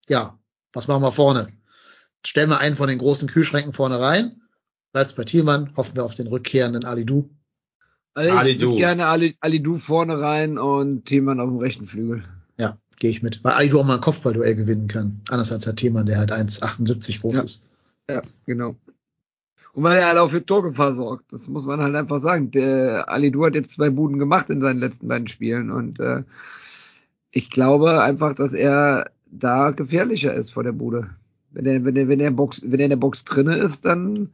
ja, 0.08 0.38
was 0.72 0.88
machen 0.88 1.02
wir 1.02 1.12
vorne? 1.12 1.48
Stellen 2.24 2.50
wir 2.50 2.58
einen 2.60 2.76
von 2.76 2.88
den 2.88 2.98
großen 2.98 3.28
Kühlschränken 3.28 3.72
vorne 3.72 4.00
rein. 4.00 4.40
Bleibt's 4.92 5.14
bei 5.14 5.24
Thielmann, 5.24 5.72
hoffen 5.76 5.96
wir 5.96 6.04
auf 6.04 6.14
den 6.14 6.26
rückkehrenden 6.26 6.84
Alidu. 6.84 7.30
Also 8.14 8.28
ich 8.28 8.36
Ali 8.36 8.56
gerne 8.76 9.06
Ali, 9.06 9.36
Ali 9.40 9.62
Du 9.62 9.78
vorne 9.78 10.20
rein 10.20 10.58
und 10.58 11.06
Thiemann 11.06 11.40
auf 11.40 11.48
dem 11.48 11.58
rechten 11.58 11.86
Flügel. 11.86 12.22
Ja, 12.58 12.76
gehe 12.98 13.10
ich 13.10 13.22
mit. 13.22 13.42
Weil 13.42 13.54
Alidu 13.54 13.80
auch 13.80 13.86
mal 13.86 13.94
ein 13.94 14.00
Kopfballduell 14.00 14.54
gewinnen 14.54 14.86
kann. 14.86 15.22
Anders 15.30 15.50
als 15.50 15.66
Herr 15.66 15.74
Themann, 15.74 16.06
der 16.06 16.18
halt 16.18 16.30
1,78 16.32 17.20
groß 17.20 17.36
Ja. 17.36 17.42
ist. 17.42 17.66
Ja, 18.10 18.22
genau. 18.44 18.76
Und 19.72 19.84
weil 19.84 19.98
er 19.98 20.08
halt 20.08 20.18
auch 20.18 20.30
für 20.30 20.44
Torgefahr 20.44 20.94
sorgt. 20.94 21.32
Das 21.32 21.48
muss 21.48 21.64
man 21.64 21.80
halt 21.80 21.94
einfach 21.94 22.20
sagen. 22.20 22.50
Der 22.50 23.08
Ali 23.08 23.30
Du 23.30 23.46
hat 23.46 23.54
jetzt 23.54 23.70
zwei 23.70 23.88
Buden 23.88 24.18
gemacht 24.18 24.50
in 24.50 24.60
seinen 24.60 24.80
letzten 24.80 25.08
beiden 25.08 25.28
Spielen 25.28 25.70
und 25.70 25.98
äh, 25.98 26.24
ich 27.30 27.48
glaube 27.48 28.02
einfach, 28.02 28.34
dass 28.34 28.52
er 28.52 29.10
da 29.32 29.70
gefährlicher 29.70 30.34
ist 30.34 30.50
vor 30.50 30.62
der 30.62 30.72
Bude. 30.72 31.10
Wenn 31.50 31.64
der, 31.64 31.84
wenn 31.84 31.94
der, 31.94 32.08
wenn 32.08 32.18
der 32.18 32.30
Box, 32.30 32.62
wenn 32.62 32.78
der 32.78 32.86
in 32.86 32.90
der 32.90 32.96
Box 32.96 33.24
drinne 33.24 33.56
ist, 33.56 33.84
dann 33.84 34.30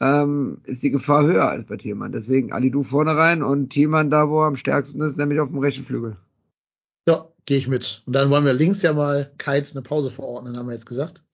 ähm, 0.00 0.58
ist 0.64 0.82
die 0.82 0.90
Gefahr 0.90 1.24
höher 1.24 1.48
als 1.48 1.66
bei 1.66 1.76
Thielmann. 1.76 2.12
Deswegen 2.12 2.52
Ali 2.52 2.70
du 2.70 2.82
vorne 2.82 3.16
rein 3.16 3.42
und 3.42 3.70
Thielmann 3.70 4.10
da, 4.10 4.28
wo 4.28 4.42
er 4.42 4.46
am 4.46 4.56
stärksten 4.56 5.00
ist, 5.02 5.18
nämlich 5.18 5.40
auf 5.40 5.50
dem 5.50 5.58
rechten 5.58 5.84
Flügel. 5.84 6.16
Ja, 7.08 7.28
gehe 7.46 7.58
ich 7.58 7.68
mit. 7.68 8.02
Und 8.06 8.12
dann 8.14 8.30
wollen 8.30 8.44
wir 8.44 8.52
links 8.52 8.82
ja 8.82 8.92
mal 8.92 9.32
Keins 9.38 9.72
eine 9.72 9.82
Pause 9.82 10.10
verordnen, 10.10 10.56
haben 10.56 10.66
wir 10.66 10.74
jetzt 10.74 10.86
gesagt. 10.86 11.24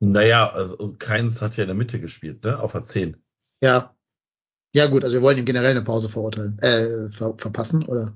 Naja, 0.00 0.50
also 0.50 0.94
Keins 0.98 1.40
hat 1.42 1.56
ja 1.56 1.64
in 1.64 1.68
der 1.68 1.76
Mitte 1.76 2.00
gespielt, 2.00 2.44
ne? 2.44 2.58
Auf 2.58 2.72
der 2.72 2.84
10. 2.84 3.16
Ja. 3.62 3.94
Ja, 4.74 4.86
gut, 4.86 5.04
also 5.04 5.14
wir 5.14 5.22
wollen 5.22 5.38
ihm 5.38 5.44
generell 5.44 5.72
eine 5.72 5.82
Pause 5.82 6.08
verurteilen, 6.08 6.58
äh, 6.60 7.10
ver 7.10 7.34
verpassen, 7.36 7.84
oder? 7.84 8.12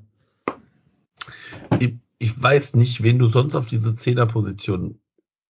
Ich, 1.79 1.95
ich 2.19 2.41
weiß 2.41 2.75
nicht, 2.75 3.03
wen 3.03 3.19
du 3.19 3.29
sonst 3.29 3.55
auf 3.55 3.67
diese 3.67 3.95
Zehnerposition 3.95 5.01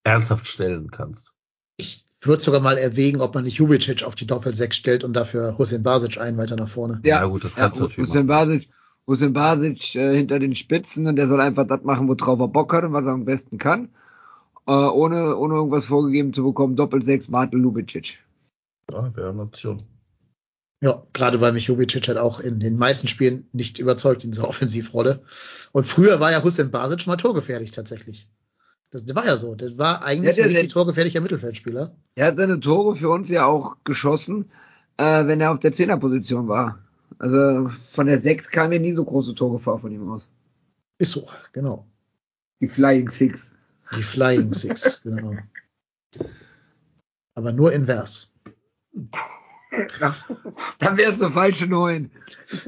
ernsthaft 0.05 0.47
stellen 0.47 0.91
kannst. 0.91 1.33
Ich 1.77 2.05
würde 2.23 2.43
sogar 2.43 2.61
mal 2.61 2.79
erwägen, 2.79 3.21
ob 3.21 3.35
man 3.35 3.45
nicht 3.45 3.59
Jubicic 3.59 4.03
auf 4.03 4.15
die 4.15 4.27
Doppel-6 4.27 4.73
stellt 4.73 5.05
und 5.05 5.15
dafür 5.15 5.59
Hussein 5.59 5.83
Basic 5.83 6.19
ein 6.19 6.37
weiter 6.39 6.57
nach 6.57 6.69
vorne. 6.69 7.01
Ja, 7.05 7.25
gut, 7.27 7.45
das 7.45 7.55
kannst 7.55 7.77
ja, 7.77 7.83
du 7.83 7.89
natürlich 7.89 8.09
Hussein. 8.09 8.27
Basic, 8.27 8.69
Hussein 9.07 9.33
Basic 9.33 9.95
äh, 9.95 10.17
hinter 10.17 10.39
den 10.39 10.57
Spitzen 10.57 11.07
und 11.07 11.17
der 11.17 11.29
soll 11.29 11.41
einfach 11.41 11.67
das 11.67 11.83
machen, 11.83 12.09
worauf 12.09 12.41
er 12.41 12.49
Bock 12.49 12.73
hat 12.73 12.85
und 12.85 12.93
was 12.93 13.05
er 13.05 13.13
am 13.13 13.25
besten 13.25 13.59
kann. 13.59 13.91
Äh, 14.67 14.73
ohne, 14.73 15.37
ohne 15.37 15.55
irgendwas 15.55 15.87
vorgegeben 15.87 16.33
zu 16.33 16.43
bekommen. 16.43 16.75
Doppel-6, 16.75 17.31
Martel 17.31 17.61
Lubicic. 17.61 18.19
Ja, 18.91 19.15
wäre 19.15 19.31
eine 19.31 19.43
Option. 19.43 19.83
Ja, 20.83 21.03
gerade 21.15 21.41
weil 21.41 21.53
mich 21.53 21.67
Jubicic 21.69 22.07
halt 22.09 22.19
auch 22.19 22.39
in 22.41 22.61
den 22.61 22.77
meisten 22.77 23.09
Spielen 23.09 23.49
nicht 23.53 23.79
überzeugt 23.79 24.25
in 24.25 24.31
dieser 24.33 24.49
Offensivrolle. 24.49 25.23
Und 25.73 25.87
früher 25.87 26.21
war 26.21 26.33
ja 26.33 26.43
Hussein 26.43 26.71
Basic 26.71 27.07
mal 27.07 27.17
torgefährlich 27.17 27.71
tatsächlich. 27.71 28.29
Das, 28.91 29.03
war 29.15 29.27
ja 29.27 29.37
so. 29.37 29.55
Das 29.55 29.79
war 29.79 30.05
eigentlich 30.05 30.37
Ja, 30.37 30.47
der- 30.49 30.61
ein 30.61 30.69
torgefährlicher 30.69 31.21
Mittelfeldspieler. 31.21 31.97
Er 32.15 32.27
hat 32.27 32.37
seine 32.37 32.61
Tore 32.61 32.95
für 32.95 33.09
uns 33.09 33.29
ja 33.29 33.47
auch 33.47 33.77
geschossen, 33.85 34.51
äh, 34.97 35.27
wenn 35.27 35.41
er 35.41 35.53
auf 35.53 35.61
der 35.61 35.73
Zehnerposition 35.73 36.49
war. 36.49 36.79
Also 37.19 37.69
von 37.69 38.07
der 38.07 38.19
6 38.19 38.51
kam 38.51 38.73
ja 38.73 38.79
nie 38.79 38.93
so 38.93 39.05
große 39.05 39.35
Torgefahr 39.35 39.79
von 39.79 39.91
ihm 39.93 40.11
aus. 40.11 40.29
Ist 40.99 41.13
so, 41.13 41.27
genau. 41.53 41.87
Die 42.61 42.69
Flying 42.69 43.09
Six. 43.09 43.53
Die 43.97 44.03
Flying 44.03 44.53
Six, 44.53 45.03
genau. 45.05 45.33
Aber 47.35 47.53
nur 47.53 47.73
invers. 47.73 48.33
Dann 50.79 50.97
wäre 50.97 51.11
es 51.11 51.21
eine 51.21 51.33
falsche 51.33 51.67
9. 51.67 52.11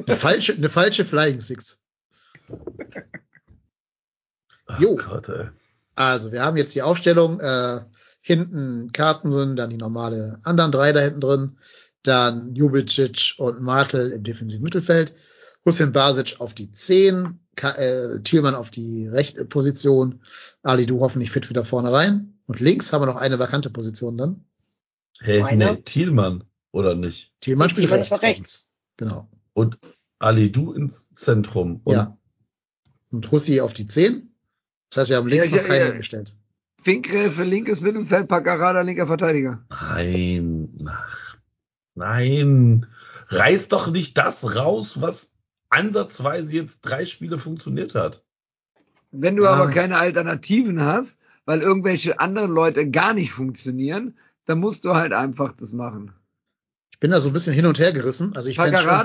Eine 0.07 0.17
falsche, 0.17 0.55
eine 0.55 0.69
falsche 0.69 1.05
Flying 1.05 1.41
Six. 1.41 1.81
Ach 4.67 4.81
Jo. 4.81 4.97
Gott, 4.97 5.29
ey. 5.29 5.49
Also, 5.95 6.33
wir 6.33 6.45
haben 6.45 6.57
jetzt 6.57 6.75
die 6.75 6.83
Aufstellung, 6.83 7.41
äh, 7.41 7.81
hinten 8.21 8.93
Carstensen, 8.93 9.57
dann 9.57 9.71
die 9.71 9.77
normale 9.77 10.39
anderen 10.45 10.71
drei 10.71 10.93
da 10.93 11.01
hinten 11.01 11.21
drin, 11.21 11.59
dann 12.03 12.55
Jubicic 12.55 13.35
und 13.39 13.61
Martel 13.63 14.13
im 14.13 14.23
defensiven 14.23 14.63
Mittelfeld, 14.63 15.15
Hussein 15.65 15.93
Basic 15.93 16.37
auf 16.39 16.55
die 16.55 16.71
10, 16.71 17.41
Ka 17.57 17.73
äh, 17.73 18.21
Thielmann 18.23 18.55
auf 18.55 18.71
die 18.71 19.09
rechte 19.09 19.45
Position, 19.45 20.21
Ali 20.63 20.87
Du 20.87 21.01
hoffentlich 21.01 21.31
fit 21.31 21.49
wieder 21.51 21.65
vorne 21.65 21.93
rein 21.93 22.39
und 22.47 22.61
links 22.61 22.93
haben 22.93 23.03
wir 23.03 23.07
noch 23.07 23.17
eine 23.21 23.39
vakante 23.39 23.71
Position 23.71 24.17
dann. 24.17 24.45
Hey, 25.21 25.43
nee, 25.57 25.77
Thielmann, 25.83 26.45
oder 26.73 26.95
nicht? 26.95 27.33
Thielmann 27.41 27.71
spielt 27.71 27.91
rechts. 27.91 28.23
rechts. 28.23 28.75
Genau. 28.97 29.29
Und 29.55 29.79
Ali, 30.19 30.51
du 30.51 30.73
ins 30.73 31.09
Zentrum. 31.15 31.81
Und 31.85 31.95
ja. 31.95 32.19
Und 33.11 33.31
Hussi 33.31 33.61
auf 33.61 33.73
die 33.73 33.87
10. 33.87 34.31
Das 34.91 34.99
heißt, 35.03 35.11
wir 35.11 35.17
haben 35.17 35.29
links 35.29 35.51
Ja, 35.51 35.57
noch 35.57 35.63
ja, 35.63 35.69
keinen 35.69 35.87
ja. 35.93 35.97
gestellt. 35.97 36.37
Finkgräfe, 36.81 37.43
linkes 37.45 37.81
Mittelfeld, 37.81 38.29
Paccarada, 38.29 38.83
linker 38.83 39.07
Verteidiger. 39.07 39.65
Nein, 39.69 40.69
ach, 40.87 41.37
nein. 41.95 42.87
Reiß 43.29 43.69
doch 43.69 43.91
nicht 43.91 44.17
das 44.17 44.57
raus, 44.57 45.01
was 45.01 45.35
ansatzweise 45.71 46.55
jetzt 46.55 46.81
drei 46.83 47.05
Spiele 47.05 47.39
funktioniert 47.39 47.95
hat. 47.95 48.25
Wenn 49.11 49.37
du 49.37 49.45
Ja. 49.45 49.51
aber 49.55 49.71
keine 49.71 49.99
Alternativen 49.99 50.81
hast, 50.81 51.19
weil 51.45 51.61
irgendwelche 51.61 52.21
anderen 52.21 52.51
Leute 52.51 52.91
gar 52.91 53.13
nicht 53.15 53.33
funktionieren, 53.33 54.17
dann 54.45 54.61
musst 54.61 54.85
du 54.85 54.95
halt 54.95 55.13
einfach 55.13 55.53
das 55.53 55.73
machen. 55.73 56.13
Ich 56.99 57.01
bin 57.01 57.13
da 57.13 57.21
so 57.21 57.29
ein 57.29 57.33
bisschen 57.33 57.55
hin 57.55 57.65
und 57.65 57.79
her 57.79 57.93
gerissen. 57.93 58.33
Also 58.35 58.51
ich 58.51 58.59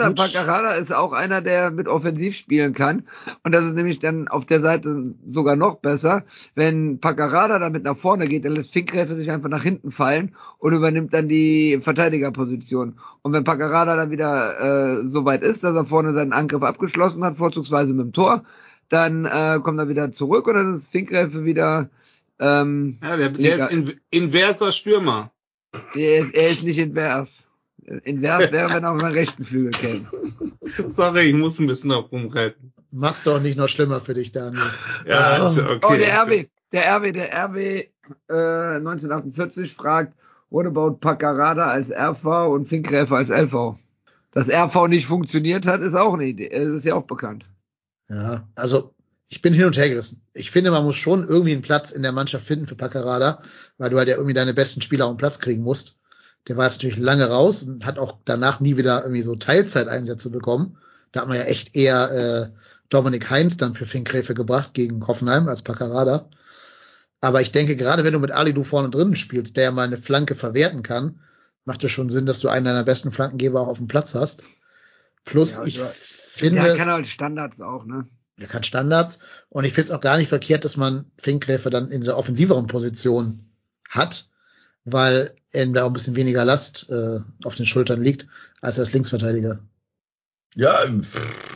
gut. 0.08 0.16
Paccarada 0.16 0.72
ist 0.72 0.92
auch 0.92 1.12
einer, 1.12 1.42
der 1.42 1.70
mit 1.70 1.88
offensiv 1.88 2.36
spielen 2.36 2.74
kann. 2.74 3.04
Und 3.44 3.52
das 3.52 3.66
ist 3.66 3.76
nämlich 3.76 4.00
dann 4.00 4.28
auf 4.28 4.48
der 4.48 4.62
Seite 4.62 5.14
sogar 5.28 5.56
noch 5.56 5.76
besser. 5.76 6.24
Wenn 6.56 7.00
Paccarada 7.00 7.60
damit 7.60 7.84
nach 7.84 7.96
vorne 7.96 8.28
geht, 8.28 8.46
dann 8.46 8.54
lässt 8.54 8.74
Finkgräfe 8.74 9.14
sich 9.14 9.30
einfach 9.30 9.50
nach 9.50 9.62
hinten 9.62 9.92
fallen 9.92 10.36
und 10.58 10.74
übernimmt 10.74 11.14
dann 11.14 11.30
die 11.30 11.78
Verteidigerposition. 11.84 12.98
Und 13.22 13.32
wenn 13.32 13.44
Paccarada 13.44 13.96
dann 13.96 14.10
wieder 14.10 15.02
äh, 15.02 15.06
so 15.06 15.26
weit 15.26 15.44
ist, 15.44 15.64
dass 15.64 15.76
er 15.76 15.86
vorne 15.86 16.16
seinen 16.16 16.34
Angriff 16.34 16.64
abgeschlossen 16.64 17.24
hat, 17.24 17.38
vorzugsweise 17.38 17.94
mit 17.94 18.08
dem 18.08 18.12
Tor, 18.12 18.44
dann 18.90 19.26
äh, 19.26 19.60
kommt 19.62 19.78
er 19.78 19.88
wieder 19.88 20.12
zurück 20.12 20.48
und 20.48 20.56
dann 20.56 20.78
ist 20.78 20.92
Finkgräfe 20.92 21.46
wieder 21.46 21.92
ähm, 22.40 22.98
Ja, 23.04 23.18
der, 23.18 23.30
der 23.30 23.56
ist 23.56 23.72
in, 23.72 24.00
inverser 24.10 24.72
Stürmer. 24.72 25.32
er, 25.94 26.22
ist, 26.22 26.34
er 26.34 26.50
ist 26.50 26.64
nicht 26.64 26.80
invers. 26.80 27.50
Invers 28.04 28.52
wäre, 28.52 28.74
wenn 28.74 28.84
er 28.84 28.92
auf 28.92 29.02
den 29.02 29.12
rechten 29.12 29.44
Flügel 29.44 29.72
käme. 29.72 30.10
Sorry, 30.98 31.22
ich 31.22 31.36
muss 31.36 31.60
ein 31.60 31.68
bisschen 31.68 31.90
drauf 31.90 32.12
rumreiten. 32.12 32.74
Mach's 32.92 33.24
doch 33.24 33.42
nicht 33.42 33.58
noch 33.58 33.68
schlimmer 33.68 34.00
für 34.00 34.14
dich, 34.14 34.32
Daniel. 34.32 34.64
Ja, 35.06 35.20
also, 35.20 35.64
okay. 35.64 35.88
Oh, 35.90 35.96
der 35.96 36.14
RW, 36.24 36.46
der 36.72 36.96
RW, 36.96 37.12
der 37.12 37.34
RW 37.34 37.88
äh, 38.30 38.76
1948 38.78 39.74
fragt, 39.74 40.14
what 40.50 40.66
about 40.66 40.98
Paccarada 40.98 41.68
als 41.68 41.92
RV 41.92 42.26
und 42.54 42.68
Finkgräfer 42.68 43.18
als 43.18 43.30
LV? 43.30 43.76
Dass 44.32 44.50
RV 44.50 44.88
nicht 44.88 45.08
funktioniert 45.08 45.66
hat, 45.66 45.82
ist 45.82 45.96
auch 45.96 46.14
eine 46.14 46.26
Idee. 46.26 46.50
Es 46.50 46.70
ist 46.70 46.86
ja 46.86 46.96
auch 46.96 47.06
bekannt. 47.06 47.46
Ja, 48.10 48.48
also 48.56 48.94
ich 49.30 49.42
bin 49.42 49.54
hin 49.54 49.66
und 49.66 49.78
her 49.78 49.90
gerissen. 49.90 50.22
Ich 50.34 50.52
finde, 50.52 50.70
man 50.70 50.84
muss 50.84 50.96
schon 50.96 51.28
irgendwie 51.28 51.54
einen 51.54 51.64
Platz 51.64 51.92
in 51.92 52.04
der 52.04 52.12
Mannschaft 52.12 52.46
finden 52.46 52.68
für 52.68 52.76
Paccarada, 52.76 53.42
weil 53.80 53.90
du 53.90 53.98
halt 53.98 54.08
ja 54.08 54.16
irgendwie 54.16 54.36
deine 54.36 54.54
besten 54.54 54.82
Spieler 54.82 55.08
auf 55.08 55.14
den 55.14 55.18
Platz 55.18 55.40
kriegen 55.40 55.64
musst. 55.64 55.98
Der 56.48 56.58
war 56.58 56.66
jetzt 56.66 56.78
natürlich 56.78 56.98
lange 56.98 57.26
raus 57.26 57.64
und 57.64 57.86
hat 57.86 57.98
auch 57.98 58.18
danach 58.26 58.60
nie 58.60 58.78
wieder 58.78 59.02
irgendwie 59.02 59.22
so 59.22 59.36
Teilzeiteinsätze 59.36 60.30
bekommen. 60.30 60.78
Da 61.12 61.22
hat 61.22 61.28
man 61.28 61.38
ja 61.38 61.44
echt 61.44 61.76
eher 61.76 62.12
äh, 62.12 62.60
Dominik 62.90 63.30
Heinz 63.30 63.58
dann 63.58 63.76
für 63.76 63.86
Finkgräfe 63.86 64.34
gebracht 64.34 64.74
gegen 64.74 65.06
Hoffenheim 65.08 65.48
als 65.48 65.62
Paccarada. 65.62 66.30
Aber 67.22 67.42
ich 67.42 67.52
denke, 67.52 67.76
gerade 67.76 68.04
wenn 68.04 68.14
du 68.14 68.20
mit 68.20 68.32
Ali 68.32 68.54
du 68.54 68.64
vorne 68.64 68.90
drinnen 68.90 69.16
spielst, 69.16 69.56
der 69.56 69.64
ja 69.64 69.72
mal 69.72 69.88
eine 69.88 69.98
Flanke 69.98 70.36
verwerten 70.36 70.84
kann, 70.84 71.22
macht 71.64 71.84
es 71.84 71.92
schon 71.92 72.10
Sinn, 72.10 72.26
dass 72.26 72.40
du 72.40 72.50
einen 72.50 72.66
deiner 72.66 72.84
besten 72.84 73.12
Flankengeber 73.12 73.62
auch 73.62 73.68
auf 73.68 73.78
dem 73.78 73.88
Platz 73.88 74.14
hast. 74.16 74.44
Plus, 75.24 75.56
Ja, 75.56 75.64
ich 75.64 75.78
ja. 75.78 75.86
finde, 75.94 76.62
Der 76.62 76.76
kann 76.76 76.90
halt 76.90 77.08
Standards 77.08 77.62
auch, 77.62 77.86
ne? 77.86 78.06
er 78.38 78.48
kann 78.48 78.64
Standards. 78.64 79.20
Und 79.50 79.64
ich 79.64 79.74
finde 79.74 79.86
es 79.86 79.92
auch 79.92 80.02
gar 80.02 80.18
nicht 80.18 80.30
verkehrt, 80.30 80.66
dass 80.66 80.78
man 80.78 81.12
Finkgräfe 81.18 81.70
dann 81.70 81.92
in 81.92 82.02
dieser 82.02 82.18
offensiveren 82.18 82.68
Position 82.68 83.50
hat, 83.90 84.30
weil 84.86 85.34
ihm 85.54 85.74
da 85.74 85.84
auch 85.84 85.88
ein 85.88 85.94
bisschen 85.94 86.16
weniger 86.16 86.46
Last 86.46 86.90
äh, 86.90 87.20
auf 87.44 87.56
den 87.56 87.66
Schultern 87.66 88.02
liegt, 88.02 88.28
als 88.62 88.80
als 88.80 88.94
Linksverteidiger. 88.94 89.60
Ja, 90.56 90.80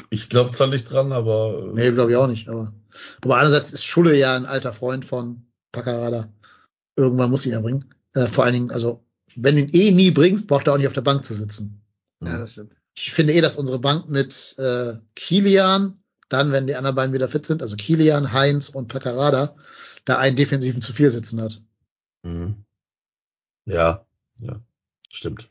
ich 0.10 0.30
glaube 0.30 0.54
zwar 0.54 0.68
nicht 0.68 0.90
dran, 0.90 1.12
aber 1.12 1.72
Nee, 1.74 1.92
glaube 1.92 2.12
ich 2.12 2.18
auch 2.18 2.28
nicht. 2.28 2.50
Aber, 2.50 2.74
aber 3.22 3.36
andererseits 3.36 3.72
ist 3.72 3.84
Schulle 3.84 4.16
ja 4.16 4.36
ein 4.36 4.46
alter 4.46 4.74
Freund 4.74 5.06
von 5.06 5.46
Paccarada. 5.72 6.30
Irgendwann 6.96 7.30
muss 7.30 7.46
ihn 7.46 7.52
ja 7.52 7.62
bringen. 7.62 7.94
Äh, 8.14 8.28
vor 8.28 8.44
allen 8.44 8.54
Dingen, 8.54 8.72
also, 8.72 9.06
wenn 9.36 9.56
du 9.56 9.62
ihn 9.62 9.70
eh 9.72 9.92
nie 9.92 10.12
bringst, 10.12 10.48
braucht 10.48 10.68
er 10.68 10.74
auch 10.74 10.78
nicht 10.78 10.88
auf 10.88 10.94
der 10.94 11.02
Bank 11.02 11.26
zu 11.26 11.34
sitzen. 11.34 11.82
Ja, 12.24 12.40
das 12.40 12.54
stimmt. 12.54 12.74
Ich 12.96 13.12
finde 13.12 13.34
eh, 13.34 13.42
dass 13.42 13.58
unsere 13.58 13.78
Bank 13.78 14.10
mit 14.10 14.56
äh, 14.58 14.96
Kilian, 15.16 16.02
dann, 16.30 16.52
wenn 16.52 16.66
die 16.66 16.76
anderen 16.76 16.96
beiden 16.96 17.14
wieder 17.14 17.30
fit 17.30 17.46
sind, 17.46 17.62
also 17.62 17.76
Kilian, 17.76 18.34
Heinz 18.34 18.70
und 18.70 18.88
Paccarada, 18.88 19.56
da 20.06 20.18
einen 20.18 20.36
Defensiven 20.36 20.82
zu 20.82 20.94
viel 20.94 21.12
sitzen 21.12 21.42
hat. 21.42 21.62
Mhm. 22.24 22.66
Ja, 23.68 24.06
ja, 24.40 24.60
stimmt. 25.10 25.50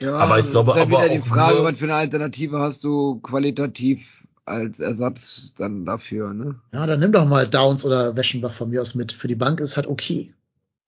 Ja, 0.00 0.16
Aber 0.16 0.40
ich 0.40 0.50
glaube 0.50 0.72
ist 0.72 0.76
halt 0.78 0.88
aber 0.92 1.04
wieder 1.04 1.14
die 1.14 1.20
Frage, 1.20 1.56
nur- 1.56 1.64
was 1.64 1.78
für 1.78 1.84
eine 1.84 1.94
Alternative 1.94 2.58
hast 2.60 2.82
du 2.82 3.20
qualitativ 3.20 4.26
als 4.44 4.80
Ersatz 4.80 5.54
dann 5.56 5.86
dafür, 5.86 6.34
ne? 6.34 6.56
Ja, 6.72 6.86
dann 6.86 7.00
nimm 7.00 7.12
doch 7.12 7.24
mal 7.26 7.46
Downs 7.46 7.84
oder 7.84 8.16
Weschenbach 8.16 8.52
von 8.52 8.70
mir 8.70 8.80
aus 8.82 8.94
mit. 8.94 9.12
Für 9.12 9.28
die 9.28 9.36
Bank 9.36 9.60
ist 9.60 9.76
halt 9.76 9.86
okay. 9.86 10.34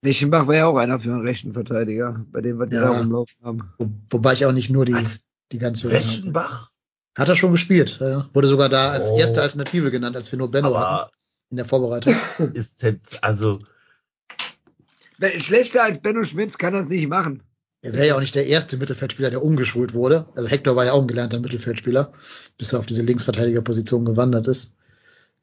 Weschenbach 0.01 0.47
wäre 0.47 0.57
ja 0.57 0.65
auch 0.67 0.77
einer 0.77 0.99
für 0.99 1.09
einen 1.11 1.21
rechten 1.25 1.53
Verteidiger, 1.53 2.23
bei 2.31 2.41
dem 2.41 2.59
wir 2.59 2.67
Ja. 2.69 2.81
da 2.81 2.99
rumlaufen 2.99 3.35
haben. 3.43 3.73
Wo, 3.79 3.89
wobei 4.09 4.33
ich 4.33 4.45
auch 4.45 4.51
nicht 4.51 4.69
nur 4.69 4.85
die, 4.85 4.93
Was? 4.93 5.21
die 5.51 5.57
ganz 5.57 5.81
Jungen 5.81 5.95
habe. 5.95 6.03
Weschenbach? 6.05 6.71
Hat 7.17 7.29
er 7.29 7.35
schon 7.35 7.51
gespielt. 7.51 7.97
Ja. 7.99 8.29
Wurde 8.33 8.47
sogar 8.47 8.69
da 8.69 8.91
als 8.91 9.09
Oh. 9.09 9.17
erste 9.17 9.41
Alternative 9.41 9.89
genannt, 9.89 10.15
als 10.15 10.31
wir 10.31 10.37
nur 10.37 10.51
Benno 10.51 10.77
hatten 10.77 10.93
Aber 10.93 11.11
in 11.49 11.57
der 11.57 11.65
Vorbereitung. 11.65 12.13
ist 12.53 12.83
jetzt, 12.83 13.23
also, 13.23 13.59
Schlechter 15.39 15.83
als 15.83 16.01
Benno 16.01 16.23
Schmitz 16.23 16.57
kann 16.57 16.73
das 16.73 16.89
nicht 16.89 17.07
machen. 17.07 17.43
Er 17.81 17.93
wäre 17.93 18.07
ja 18.07 18.15
auch 18.15 18.19
nicht 18.19 18.35
der 18.35 18.47
erste 18.47 18.77
Mittelfeldspieler, 18.77 19.29
der 19.29 19.43
umgeschult 19.43 19.93
wurde. 19.93 20.27
Also 20.35 20.49
Hector 20.49 20.75
war 20.75 20.85
ja 20.85 20.93
auch 20.93 21.01
ein 21.01 21.07
gelernter 21.07 21.39
Mittelfeldspieler, 21.39 22.11
bis 22.57 22.73
er 22.73 22.79
auf 22.79 22.85
diese 22.85 23.03
Linksverteidigerposition 23.03 24.05
gewandert 24.05 24.47
ist. 24.47 24.75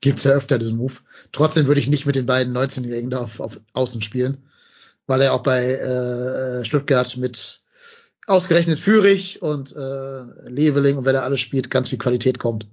Gibt's 0.01 0.25
ja 0.25 0.33
öfter 0.33 0.59
diesen 0.59 0.77
Move. 0.77 0.95
Trotzdem 1.33 1.67
würde 1.67 1.81
ich 1.81 1.89
nicht 1.89 2.07
mit 2.07 2.17
den 2.17 2.27
beiden 2.27 2.57
19-Jährigen 2.57 3.11
da 3.11 3.21
auf, 3.21 3.41
auf 3.41 3.61
Außen 3.73 4.03
spielen. 4.03 4.39
weil 5.07 5.21
er 5.21 5.35
auch 5.35 5.43
bei 5.43 5.75
äh, 5.75 6.65
Stuttgart 6.65 7.17
mit 7.17 7.63
ausgerechnet 8.27 8.81
Fürich 8.81 9.43
und 9.43 9.75
äh, 9.77 10.49
Leveling 10.49 10.97
und 10.97 11.05
wer 11.05 11.13
da 11.13 11.23
alles 11.23 11.41
spielt, 11.41 11.71
ganz 11.71 11.91
viel 11.91 11.99
Qualität 11.99 12.39
kommt. 12.39 12.67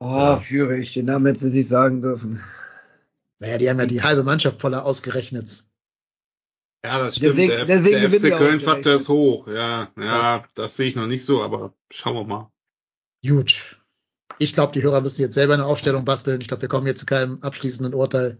Oh. 0.00 0.36
Fürich, 0.36 0.94
den 0.94 1.06
Namen 1.06 1.26
hätten 1.26 1.38
sie 1.38 1.56
nicht 1.56 1.68
sagen 1.68 2.02
dürfen. 2.02 2.40
Naja, 3.38 3.58
die 3.58 3.70
haben 3.70 3.78
ja 3.78 3.86
die 3.86 4.02
halbe 4.02 4.24
Mannschaft 4.24 4.60
voller 4.60 4.84
ausgerechnet. 4.84 5.64
Ja, 6.84 6.98
das 6.98 7.16
stimmt. 7.16 7.38
Deswegen, 7.38 7.48
der, 7.50 7.64
deswegen 7.64 8.10
der 8.10 8.10
FC 8.10 8.36
Köln-Faktor 8.36 8.94
ist 8.94 9.08
hoch. 9.08 9.46
Ja, 9.46 9.88
ja, 9.96 10.04
ja, 10.04 10.44
das 10.54 10.76
sehe 10.76 10.88
ich 10.88 10.96
noch 10.96 11.06
nicht 11.06 11.24
so, 11.24 11.42
aber 11.42 11.74
schauen 11.90 12.16
wir 12.16 12.24
mal. 12.24 12.52
Gut. 13.24 13.78
Ich 14.38 14.54
glaube, 14.54 14.72
die 14.72 14.82
Hörer 14.82 15.00
müssen 15.00 15.20
jetzt 15.20 15.34
selber 15.34 15.54
eine 15.54 15.66
Aufstellung 15.66 16.04
basteln. 16.04 16.40
Ich 16.40 16.48
glaube, 16.48 16.62
wir 16.62 16.68
kommen 16.68 16.86
jetzt 16.86 17.00
zu 17.00 17.06
keinem 17.06 17.38
abschließenden 17.40 17.94
Urteil. 17.94 18.38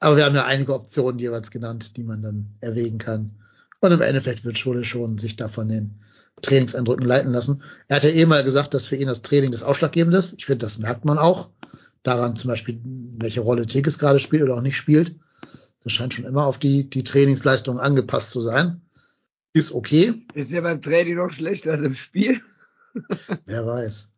Aber 0.00 0.16
wir 0.16 0.24
haben 0.24 0.34
ja 0.34 0.46
einige 0.46 0.74
Optionen 0.74 1.20
jeweils 1.20 1.50
genannt, 1.50 1.96
die 1.96 2.02
man 2.02 2.22
dann 2.22 2.56
erwägen 2.60 2.98
kann. 2.98 3.36
Und 3.80 3.92
im 3.92 4.00
Endeffekt 4.00 4.44
wird 4.44 4.58
Schule 4.58 4.84
schon 4.84 5.18
sich 5.18 5.36
davon 5.36 5.68
den 5.68 6.00
Trainingseindrücken 6.42 7.06
leiten 7.06 7.32
lassen. 7.32 7.62
Er 7.86 7.96
hat 7.96 8.04
ja 8.04 8.10
eh 8.10 8.26
mal 8.26 8.42
gesagt, 8.42 8.74
dass 8.74 8.86
für 8.86 8.96
ihn 8.96 9.06
das 9.06 9.22
Training 9.22 9.52
das 9.52 9.62
Ausschlaggebende 9.62 10.18
ist. 10.18 10.34
Ich 10.36 10.46
finde, 10.46 10.64
das 10.64 10.78
merkt 10.78 11.04
man 11.04 11.18
auch. 11.18 11.50
Daran 12.02 12.34
zum 12.34 12.48
Beispiel, 12.48 12.80
welche 13.18 13.42
Rolle 13.42 13.66
Tigges 13.66 13.98
gerade 13.98 14.18
spielt 14.18 14.42
oder 14.42 14.54
auch 14.56 14.62
nicht 14.62 14.76
spielt. 14.76 15.14
Das 15.82 15.92
scheint 15.92 16.14
schon 16.14 16.24
immer 16.24 16.44
auf 16.44 16.58
die, 16.58 16.88
die 16.88 17.04
Trainingsleistung 17.04 17.78
angepasst 17.78 18.32
zu 18.32 18.40
sein. 18.40 18.82
Ist 19.52 19.72
okay. 19.72 20.14
Ist 20.34 20.50
ja 20.50 20.60
beim 20.60 20.82
Training 20.82 21.16
noch 21.16 21.30
schlechter 21.30 21.72
als 21.72 21.82
im 21.82 21.94
Spiel. 21.94 22.40
Wer 23.46 23.66
weiß. 23.66 24.12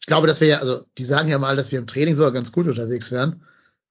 Ich 0.00 0.06
glaube, 0.06 0.26
dass 0.26 0.40
wir 0.40 0.48
ja, 0.48 0.58
also 0.58 0.84
die 0.96 1.04
sagen 1.04 1.28
ja 1.28 1.38
mal, 1.38 1.56
dass 1.56 1.72
wir 1.72 1.78
im 1.78 1.86
Training 1.86 2.14
sogar 2.14 2.32
ganz 2.32 2.52
gut 2.52 2.66
unterwegs 2.66 3.10
wären. 3.10 3.42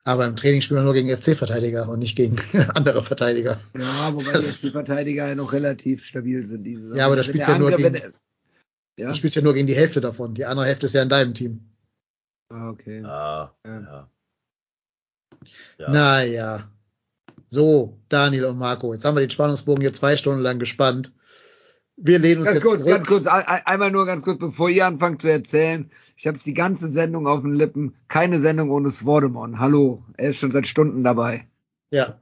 Aber 0.03 0.25
im 0.25 0.37
Training 0.37 0.61
spielen 0.61 0.79
wir 0.79 0.83
nur 0.85 0.93
gegen 0.93 1.09
FC-Verteidiger 1.09 1.89
und 1.89 1.99
nicht 1.99 2.15
gegen 2.15 2.37
andere 2.73 3.03
Verteidiger. 3.03 3.59
Ja, 3.77 4.13
wobei 4.13 4.31
das, 4.31 4.57
die 4.57 4.69
FC-Verteidiger 4.69 5.27
ja 5.27 5.35
noch 5.35 5.51
relativ 5.51 6.05
stabil 6.05 6.45
sind. 6.45 6.63
Diese 6.63 6.95
ja, 6.95 7.05
aber 7.05 7.17
da 7.17 7.23
spielst 7.23 7.49
ja 7.49 7.59
nur 7.59 7.75
gegen, 7.75 7.93
ja? 8.97 9.09
du 9.09 9.15
spielst 9.15 9.35
ja 9.35 9.41
nur 9.41 9.53
gegen 9.53 9.67
die 9.67 9.75
Hälfte 9.75 9.99
davon. 9.99 10.33
Die 10.33 10.45
andere 10.45 10.65
Hälfte 10.65 10.85
ist 10.85 10.93
ja 10.93 11.03
in 11.03 11.09
deinem 11.09 11.33
Team. 11.33 11.59
Ah, 12.49 12.69
okay. 12.69 13.03
Ah, 13.03 13.53
ja. 13.65 13.81
ja. 13.81 14.09
ja. 15.77 15.91
Naja. 15.91 16.71
So, 17.47 17.97
Daniel 18.09 18.45
und 18.45 18.57
Marco, 18.57 18.93
jetzt 18.93 19.05
haben 19.05 19.15
wir 19.15 19.21
den 19.21 19.29
Spannungsbogen 19.29 19.81
hier 19.81 19.93
zwei 19.93 20.17
Stunden 20.17 20.41
lang 20.41 20.59
gespannt. 20.59 21.13
Wir 21.95 22.19
lehnen 22.19 22.41
uns 22.41 22.45
ganz 22.45 22.55
jetzt 22.57 22.63
kurz, 22.63 22.79
zurück. 22.81 22.93
Ganz 22.93 23.07
kurz, 23.07 23.25
einmal 23.25 23.89
nur 23.89 24.05
ganz 24.05 24.23
kurz, 24.23 24.37
bevor 24.37 24.69
ihr 24.69 24.85
anfangt 24.85 25.21
zu 25.21 25.31
erzählen. 25.31 25.89
Ich 26.15 26.27
habe 26.27 26.37
die 26.37 26.53
ganze 26.53 26.89
Sendung 26.89 27.25
auf 27.25 27.41
den 27.41 27.55
Lippen. 27.55 27.95
Keine 28.07 28.39
Sendung 28.39 28.69
ohne 28.69 28.91
Swordemon. 28.91 29.59
Hallo, 29.59 30.03
er 30.17 30.29
ist 30.31 30.37
schon 30.37 30.51
seit 30.51 30.67
Stunden 30.67 31.03
dabei. 31.03 31.47
Ja, 31.89 32.19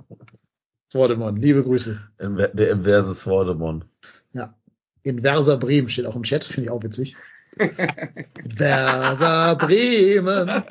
Swordemon, 0.93 1.35
liebe 1.35 1.63
Grüße. 1.63 1.99
Der 2.19 2.69
inverse 2.69 3.13
Swordemon. 3.15 3.83
Ja, 4.31 4.55
inverser 5.03 5.57
Bremen 5.57 5.89
steht 5.89 6.05
auch 6.05 6.15
im 6.15 6.23
Chat, 6.23 6.45
finde 6.45 6.67
ich 6.67 6.69
auch 6.69 6.83
witzig. 6.83 7.17
inverser 8.43 9.55
Bremen, 9.55 10.63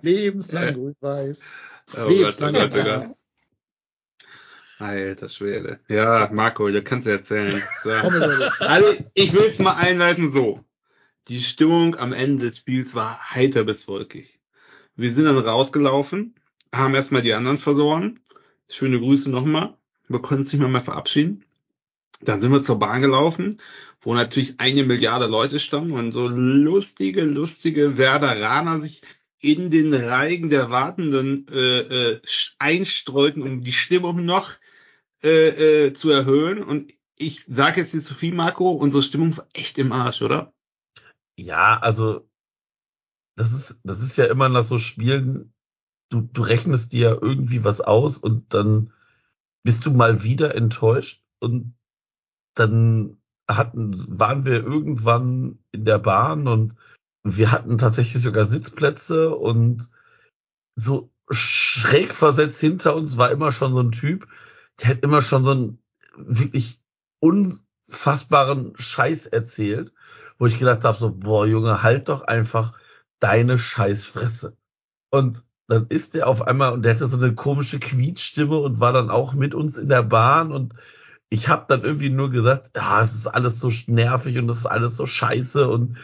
lebenslang 0.00 0.74
grün-weiß. 0.74 1.54
Oh 1.94 2.08
lebenslang 2.08 2.54
Gott, 2.54 2.70
oh 2.74 2.78
Gott, 2.78 2.86
oh 2.86 3.00
Gott. 3.00 3.25
Alter 4.78 5.28
Schwede. 5.28 5.80
Ja, 5.88 6.28
Marco, 6.32 6.68
du 6.68 6.82
kannst 6.82 7.08
erzählen. 7.08 7.62
So. 7.82 7.90
also, 8.60 8.94
ich 9.14 9.32
will 9.32 9.46
es 9.48 9.58
mal 9.58 9.74
einleiten 9.74 10.30
so. 10.30 10.64
Die 11.28 11.40
Stimmung 11.40 11.96
am 11.96 12.12
Ende 12.12 12.50
des 12.50 12.58
Spiels 12.58 12.94
war 12.94 13.18
heiter 13.34 13.64
bis 13.64 13.88
wolkig. 13.88 14.38
Wir 14.94 15.10
sind 15.10 15.24
dann 15.24 15.38
rausgelaufen, 15.38 16.34
haben 16.74 16.94
erstmal 16.94 17.22
die 17.22 17.34
anderen 17.34 17.58
versorgen. 17.58 18.20
Schöne 18.68 19.00
Grüße 19.00 19.30
nochmal. 19.30 19.74
Wir 20.08 20.20
konnten 20.20 20.42
uns 20.42 20.52
nicht 20.52 20.60
mehr, 20.60 20.68
mehr 20.68 20.82
verabschieden. 20.82 21.44
Dann 22.20 22.40
sind 22.40 22.52
wir 22.52 22.62
zur 22.62 22.78
Bahn 22.78 23.02
gelaufen, 23.02 23.60
wo 24.00 24.14
natürlich 24.14 24.60
eine 24.60 24.84
Milliarde 24.84 25.26
Leute 25.26 25.58
standen 25.58 25.92
und 25.92 26.12
so 26.12 26.28
lustige, 26.28 27.22
lustige 27.22 27.98
Werderaner 27.98 28.80
sich 28.80 29.02
in 29.40 29.70
den 29.70 29.92
Reigen 29.92 30.48
der 30.48 30.70
Wartenden 30.70 31.46
äh, 31.50 31.80
äh, 31.80 32.20
einstreuten, 32.58 33.42
um 33.42 33.62
die 33.62 33.72
Stimmung 33.72 34.24
noch 34.24 34.52
äh, 35.22 35.86
äh, 35.86 35.92
zu 35.92 36.10
erhöhen. 36.10 36.62
Und 36.62 36.92
ich 37.16 37.44
sage 37.46 37.80
jetzt 37.80 37.94
nicht 37.94 38.06
zu 38.06 38.14
viel, 38.14 38.34
Marco, 38.34 38.70
unsere 38.70 39.02
Stimmung 39.02 39.36
war 39.36 39.46
echt 39.54 39.78
im 39.78 39.92
Arsch, 39.92 40.22
oder? 40.22 40.52
Ja, 41.38 41.78
also 41.78 42.28
das 43.36 43.52
ist, 43.52 43.80
das 43.84 44.02
ist 44.02 44.16
ja 44.16 44.26
immer 44.26 44.48
nach 44.48 44.64
so 44.64 44.78
Spielen, 44.78 45.52
du, 46.10 46.22
du 46.22 46.42
rechnest 46.42 46.92
dir 46.92 47.18
irgendwie 47.20 47.64
was 47.64 47.80
aus 47.80 48.16
und 48.16 48.54
dann 48.54 48.92
bist 49.62 49.84
du 49.84 49.90
mal 49.90 50.22
wieder 50.22 50.54
enttäuscht 50.54 51.22
und 51.40 51.74
dann 52.54 53.18
hatten, 53.48 53.94
waren 54.18 54.44
wir 54.44 54.64
irgendwann 54.64 55.58
in 55.72 55.84
der 55.84 55.98
Bahn 55.98 56.48
und 56.48 56.76
wir 57.22 57.52
hatten 57.52 57.76
tatsächlich 57.78 58.22
sogar 58.22 58.46
Sitzplätze 58.46 59.34
und 59.34 59.90
so 60.74 61.10
schräg 61.30 62.14
versetzt 62.14 62.60
hinter 62.60 62.94
uns 62.94 63.16
war 63.16 63.30
immer 63.30 63.52
schon 63.52 63.74
so 63.74 63.80
ein 63.80 63.92
Typ, 63.92 64.28
der 64.80 64.90
hat 64.90 65.04
immer 65.04 65.22
schon 65.22 65.44
so 65.44 65.50
einen 65.50 65.78
wirklich 66.16 66.80
unfassbaren 67.20 68.74
Scheiß 68.76 69.26
erzählt, 69.26 69.92
wo 70.38 70.46
ich 70.46 70.58
gedacht 70.58 70.84
habe, 70.84 70.98
so, 70.98 71.10
boah, 71.10 71.46
Junge, 71.46 71.82
halt 71.82 72.08
doch 72.08 72.22
einfach 72.22 72.78
deine 73.20 73.58
Scheißfresse. 73.58 74.56
Und 75.10 75.44
dann 75.68 75.86
ist 75.88 76.14
der 76.14 76.28
auf 76.28 76.42
einmal, 76.42 76.72
und 76.72 76.84
der 76.84 76.94
hatte 76.94 77.06
so 77.06 77.16
eine 77.16 77.34
komische 77.34 77.80
Quietstimme 77.80 78.58
und 78.58 78.80
war 78.80 78.92
dann 78.92 79.10
auch 79.10 79.32
mit 79.32 79.54
uns 79.54 79.78
in 79.78 79.88
der 79.88 80.02
Bahn 80.02 80.52
und 80.52 80.74
ich 81.28 81.48
habe 81.48 81.64
dann 81.68 81.82
irgendwie 81.82 82.10
nur 82.10 82.30
gesagt, 82.30 82.70
ja, 82.76 83.02
es 83.02 83.14
ist 83.14 83.26
alles 83.26 83.58
so 83.58 83.70
nervig 83.88 84.38
und 84.38 84.48
es 84.48 84.58
ist 84.58 84.66
alles 84.66 84.94
so 84.94 85.06
scheiße 85.06 85.68
und 85.68 85.98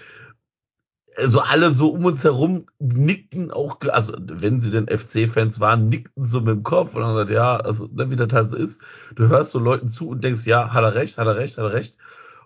also 1.16 1.40
alle 1.40 1.70
so 1.72 1.90
um 1.92 2.04
uns 2.04 2.24
herum 2.24 2.66
nickten 2.78 3.50
auch, 3.50 3.80
also 3.88 4.14
wenn 4.18 4.60
sie 4.60 4.70
denn 4.70 4.88
FC-Fans 4.88 5.60
waren, 5.60 5.88
nickten 5.88 6.24
so 6.24 6.40
mit 6.40 6.54
dem 6.56 6.62
Kopf 6.62 6.94
und 6.94 7.02
haben 7.02 7.12
gesagt, 7.12 7.30
ja, 7.30 7.56
also 7.56 7.88
ne, 7.92 8.10
wie 8.10 8.16
das 8.16 8.32
halt 8.32 8.50
so 8.50 8.56
ist, 8.56 8.82
du 9.14 9.28
hörst 9.28 9.50
so 9.50 9.58
Leuten 9.58 9.88
zu 9.88 10.08
und 10.08 10.24
denkst, 10.24 10.46
ja, 10.46 10.72
hat 10.72 10.84
er 10.84 10.94
recht, 10.94 11.18
hat 11.18 11.26
er 11.26 11.36
recht, 11.36 11.58
hat 11.58 11.64
er 11.64 11.72
recht. 11.72 11.96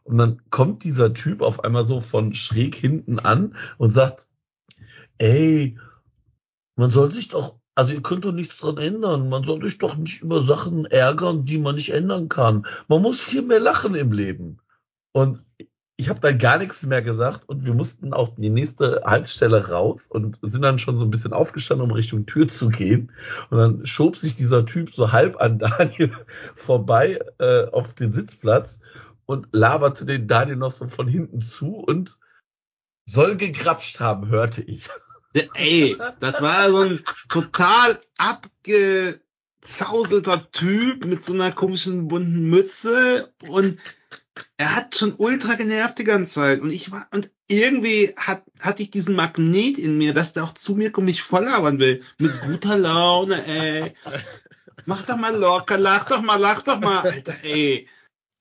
Und 0.05 0.19
dann 0.19 0.41
kommt 0.51 0.85
dieser 0.85 1.15
Typ 1.15 1.43
auf 1.43 1.65
einmal 1.65 1.85
so 1.85 2.01
von 2.01 2.33
schräg 2.35 2.75
hinten 2.75 3.19
an 3.19 3.57
und 3.79 3.91
sagt, 3.91 4.29
ey, 5.19 5.79
man 6.77 6.91
soll 6.91 7.11
sich 7.11 7.29
doch, 7.29 7.57
also 7.75 7.93
ihr 7.93 8.03
könnt 8.03 8.25
doch 8.25 8.33
nichts 8.33 8.59
dran 8.59 8.79
ändern. 8.79 9.29
Man 9.29 9.45
soll 9.45 9.63
sich 9.63 9.79
doch 9.79 9.97
nicht 9.97 10.23
über 10.23 10.43
Sachen 10.43 10.87
ärgern, 10.87 11.45
die 11.45 11.59
man 11.59 11.75
nicht 11.75 11.91
ändern 11.91 12.29
kann. 12.29 12.67
Man 12.89 13.03
muss 13.03 13.21
viel 13.21 13.43
mehr 13.43 13.61
lachen 13.61 13.95
im 13.95 14.13
Leben. 14.13 14.59
Und 15.13 15.43
ich 15.99 16.11
habe 16.11 16.21
dann 16.21 16.39
gar 16.39 16.59
nichts 16.59 16.83
mehr 16.83 17.01
gesagt 17.01 17.49
und 17.49 17.65
wir 17.65 17.73
mussten 17.73 18.13
auf 18.13 18.35
die 18.35 18.51
nächste 18.51 19.03
Haltestelle 19.05 19.71
raus 19.71 20.09
und 20.11 20.39
sind 20.43 20.61
dann 20.63 20.79
schon 20.79 20.99
so 20.99 21.05
ein 21.05 21.11
bisschen 21.11 21.33
aufgestanden, 21.33 21.89
um 21.89 21.95
Richtung 21.95 22.27
Tür 22.27 22.49
zu 22.49 22.69
gehen. 22.69 23.13
Und 23.49 23.59
dann 23.59 23.87
schob 23.87 24.19
sich 24.19 24.37
dieser 24.37 24.67
Typ 24.67 24.95
so 24.95 25.13
halb 25.13 25.41
an 25.41 25.59
Daniel 25.59 26.13
vorbei 26.55 27.19
äh, 27.39 27.65
auf 27.69 27.95
den 27.95 28.13
Sitzplatz 28.13 28.81
und 29.25 29.49
laberte 29.53 30.05
den 30.05 30.29
Daniel 30.29 30.57
noch 30.57 30.73
so 30.73 30.87
von 30.87 31.09
hinten 31.09 31.41
zu 31.41 31.77
und 31.77 32.19
soll 33.07 33.37
gegrapscht 33.37 33.99
haben, 33.99 34.29
hörte 34.29 34.61
ich. 34.63 34.91
Ey, 35.55 35.97
das 36.21 36.43
war 36.43 36.71
so 36.71 36.81
ein 36.81 37.03
total 37.29 37.99
abgezauselter 38.19 40.51
Typ 40.51 41.07
mit 41.07 41.25
so 41.25 41.33
einer 41.33 41.53
komischen 41.53 42.09
bunten 42.09 42.51
Mütze 42.51 43.33
und 43.49 43.79
er 44.57 44.75
hat 44.77 44.97
schon 44.97 45.15
ultra 45.17 45.55
genervt 45.55 45.99
die 45.99 46.05
ganze 46.05 46.35
Zeit 46.35 46.61
und 46.61 46.71
ich 46.71 46.91
war 46.91 47.07
und 47.13 47.31
irgendwie 47.49 48.15
hat 48.17 48.43
hatte 48.61 48.83
ich 48.83 48.91
diesen 48.91 49.15
Magnet 49.15 49.79
in 49.79 49.99
mir, 49.99 50.15
dass 50.15 50.33
der 50.33 50.45
auch 50.45 50.55
zu 50.55 50.75
mir 50.75 50.91
kommt, 50.91 51.07
mich 51.07 51.23
voll 51.23 51.45
labern 51.45 51.79
will 51.79 52.03
mit 52.19 52.33
guter 52.43 52.77
Laune, 52.77 53.45
ey. 53.47 53.95
Mach 54.87 55.05
doch 55.05 55.17
mal 55.17 55.35
locker, 55.35 55.79
lach 55.79 56.05
doch 56.05 56.23
mal, 56.23 56.37
lach 56.37 56.63
doch 56.63 56.81
mal, 56.81 57.01
Alter, 57.01 57.35
ey. 57.43 57.89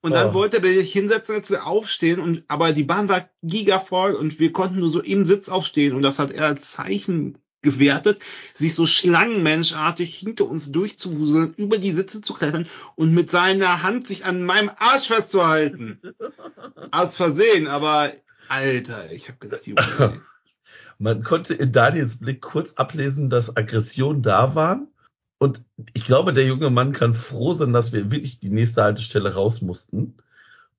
Und 0.02 0.12
dann 0.14 0.30
oh. 0.30 0.34
wollte 0.36 0.58
er 0.58 0.74
sich 0.74 0.92
hinsetzen, 0.94 1.36
als 1.36 1.50
wir 1.50 1.66
aufstehen 1.66 2.20
und 2.20 2.44
aber 2.48 2.74
die 2.74 2.84
Bahn 2.84 3.10
war 3.10 3.28
gigavoll 3.42 4.14
und 4.14 4.40
wir 4.40 4.52
konnten 4.52 4.80
nur 4.80 4.92
so 4.92 5.02
im 5.02 5.26
Sitz 5.26 5.50
aufstehen 5.50 5.94
und 5.94 6.04
das 6.04 6.20
hat 6.20 6.32
er 6.32 6.46
als 6.46 6.72
Zeichen 6.72 7.40
gewertet, 7.66 8.20
sich 8.54 8.74
so 8.74 8.86
schlangenmenschartig 8.86 10.16
hinter 10.16 10.46
uns 10.46 10.72
durchzuwuseln, 10.72 11.54
über 11.58 11.78
die 11.78 11.92
Sitze 11.92 12.22
zu 12.22 12.34
klettern 12.34 12.68
und 12.96 13.14
mit 13.14 13.30
seiner 13.30 13.84
Hand 13.84 14.08
sich 14.08 14.24
an 14.24 14.44
meinem 14.44 14.72
Arsch 14.78 15.08
festzuhalten. 15.08 16.00
Aus 16.92 17.18
Versehen, 17.18 17.68
aber 17.68 18.14
Alter, 18.48 19.12
ich 19.12 19.28
habe 19.28 19.40
gesagt, 19.40 19.68
Junge. 19.68 20.22
Man 20.98 21.24
konnte 21.24 21.54
in 21.54 21.74
Daniels 21.74 22.20
Blick 22.20 22.42
kurz 22.42 22.74
ablesen, 22.76 23.30
dass 23.30 23.58
Aggressionen 23.58 24.22
da 24.22 24.56
waren. 24.56 24.88
Und 25.40 25.62
ich 25.94 26.06
glaube, 26.06 26.32
der 26.32 26.46
junge 26.46 26.70
Mann 26.70 26.94
kann 26.94 27.14
froh 27.14 27.54
sein, 27.54 27.74
dass 27.74 27.92
wir 27.92 28.12
wirklich 28.12 28.40
die 28.40 28.50
nächste 28.50 28.84
Haltestelle 28.84 29.34
raus 29.34 29.62
mussten. 29.62 30.16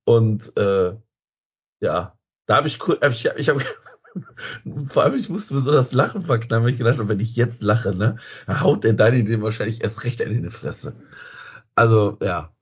Und 0.05 0.57
äh, 0.57 0.95
ja, 1.81 2.17
da 2.47 2.57
habe 2.57 2.69
ich 2.69 2.79
kurz, 2.79 3.03
hab 3.03 3.13
ich, 3.13 3.27
ich 3.37 3.49
habe 3.51 3.63
vor 4.89 5.05
allem, 5.05 5.15
ich 5.15 5.29
musste 5.29 5.55
mir 5.55 5.61
so 5.61 5.73
das 5.73 5.93
Lachen 5.93 6.23
verknallen, 6.23 6.65
weil 6.65 6.73
ich 6.73 6.79
gedacht 6.79 6.99
habe, 6.99 7.09
wenn 7.09 7.21
ich 7.21 7.37
jetzt 7.37 7.63
lache, 7.63 7.95
ne, 7.95 8.17
dann 8.47 8.61
haut 8.61 8.85
der 8.85 8.93
Dani 8.93 9.25
den 9.25 9.43
wahrscheinlich 9.43 9.83
erst 9.83 10.05
recht 10.05 10.21
in 10.21 10.43
die 10.43 10.51
Fresse. 10.51 10.97
Also, 11.75 12.19
ja. 12.23 12.53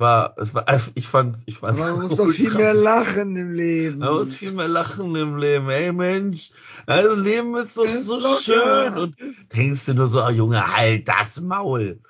War, 0.00 0.36
es 0.38 0.54
war, 0.54 0.64
ich 0.94 1.08
fand's, 1.08 1.42
ich 1.46 1.56
fand's. 1.56 1.80
Aber 1.80 1.90
man 1.96 2.02
muss 2.06 2.16
doch 2.16 2.30
viel 2.30 2.54
mehr 2.54 2.72
lachen 2.72 3.34
im 3.34 3.52
Leben. 3.52 3.98
Man 3.98 4.12
muss 4.12 4.32
viel 4.32 4.52
mehr 4.52 4.68
lachen 4.68 5.16
im 5.16 5.36
Leben. 5.38 5.68
Ey 5.70 5.92
Mensch, 5.92 6.52
das 6.86 7.16
Leben 7.16 7.56
ist 7.56 7.74
so, 7.74 7.82
Ist 7.82 8.04
so 8.04 8.20
schön. 8.20 8.96
Und 8.96 9.16
denkst 9.52 9.86
du 9.86 9.94
nur 9.94 10.06
so, 10.06 10.22
oh, 10.24 10.30
Junge, 10.30 10.64
halt 10.76 11.08
das 11.08 11.40
Maul. 11.40 12.00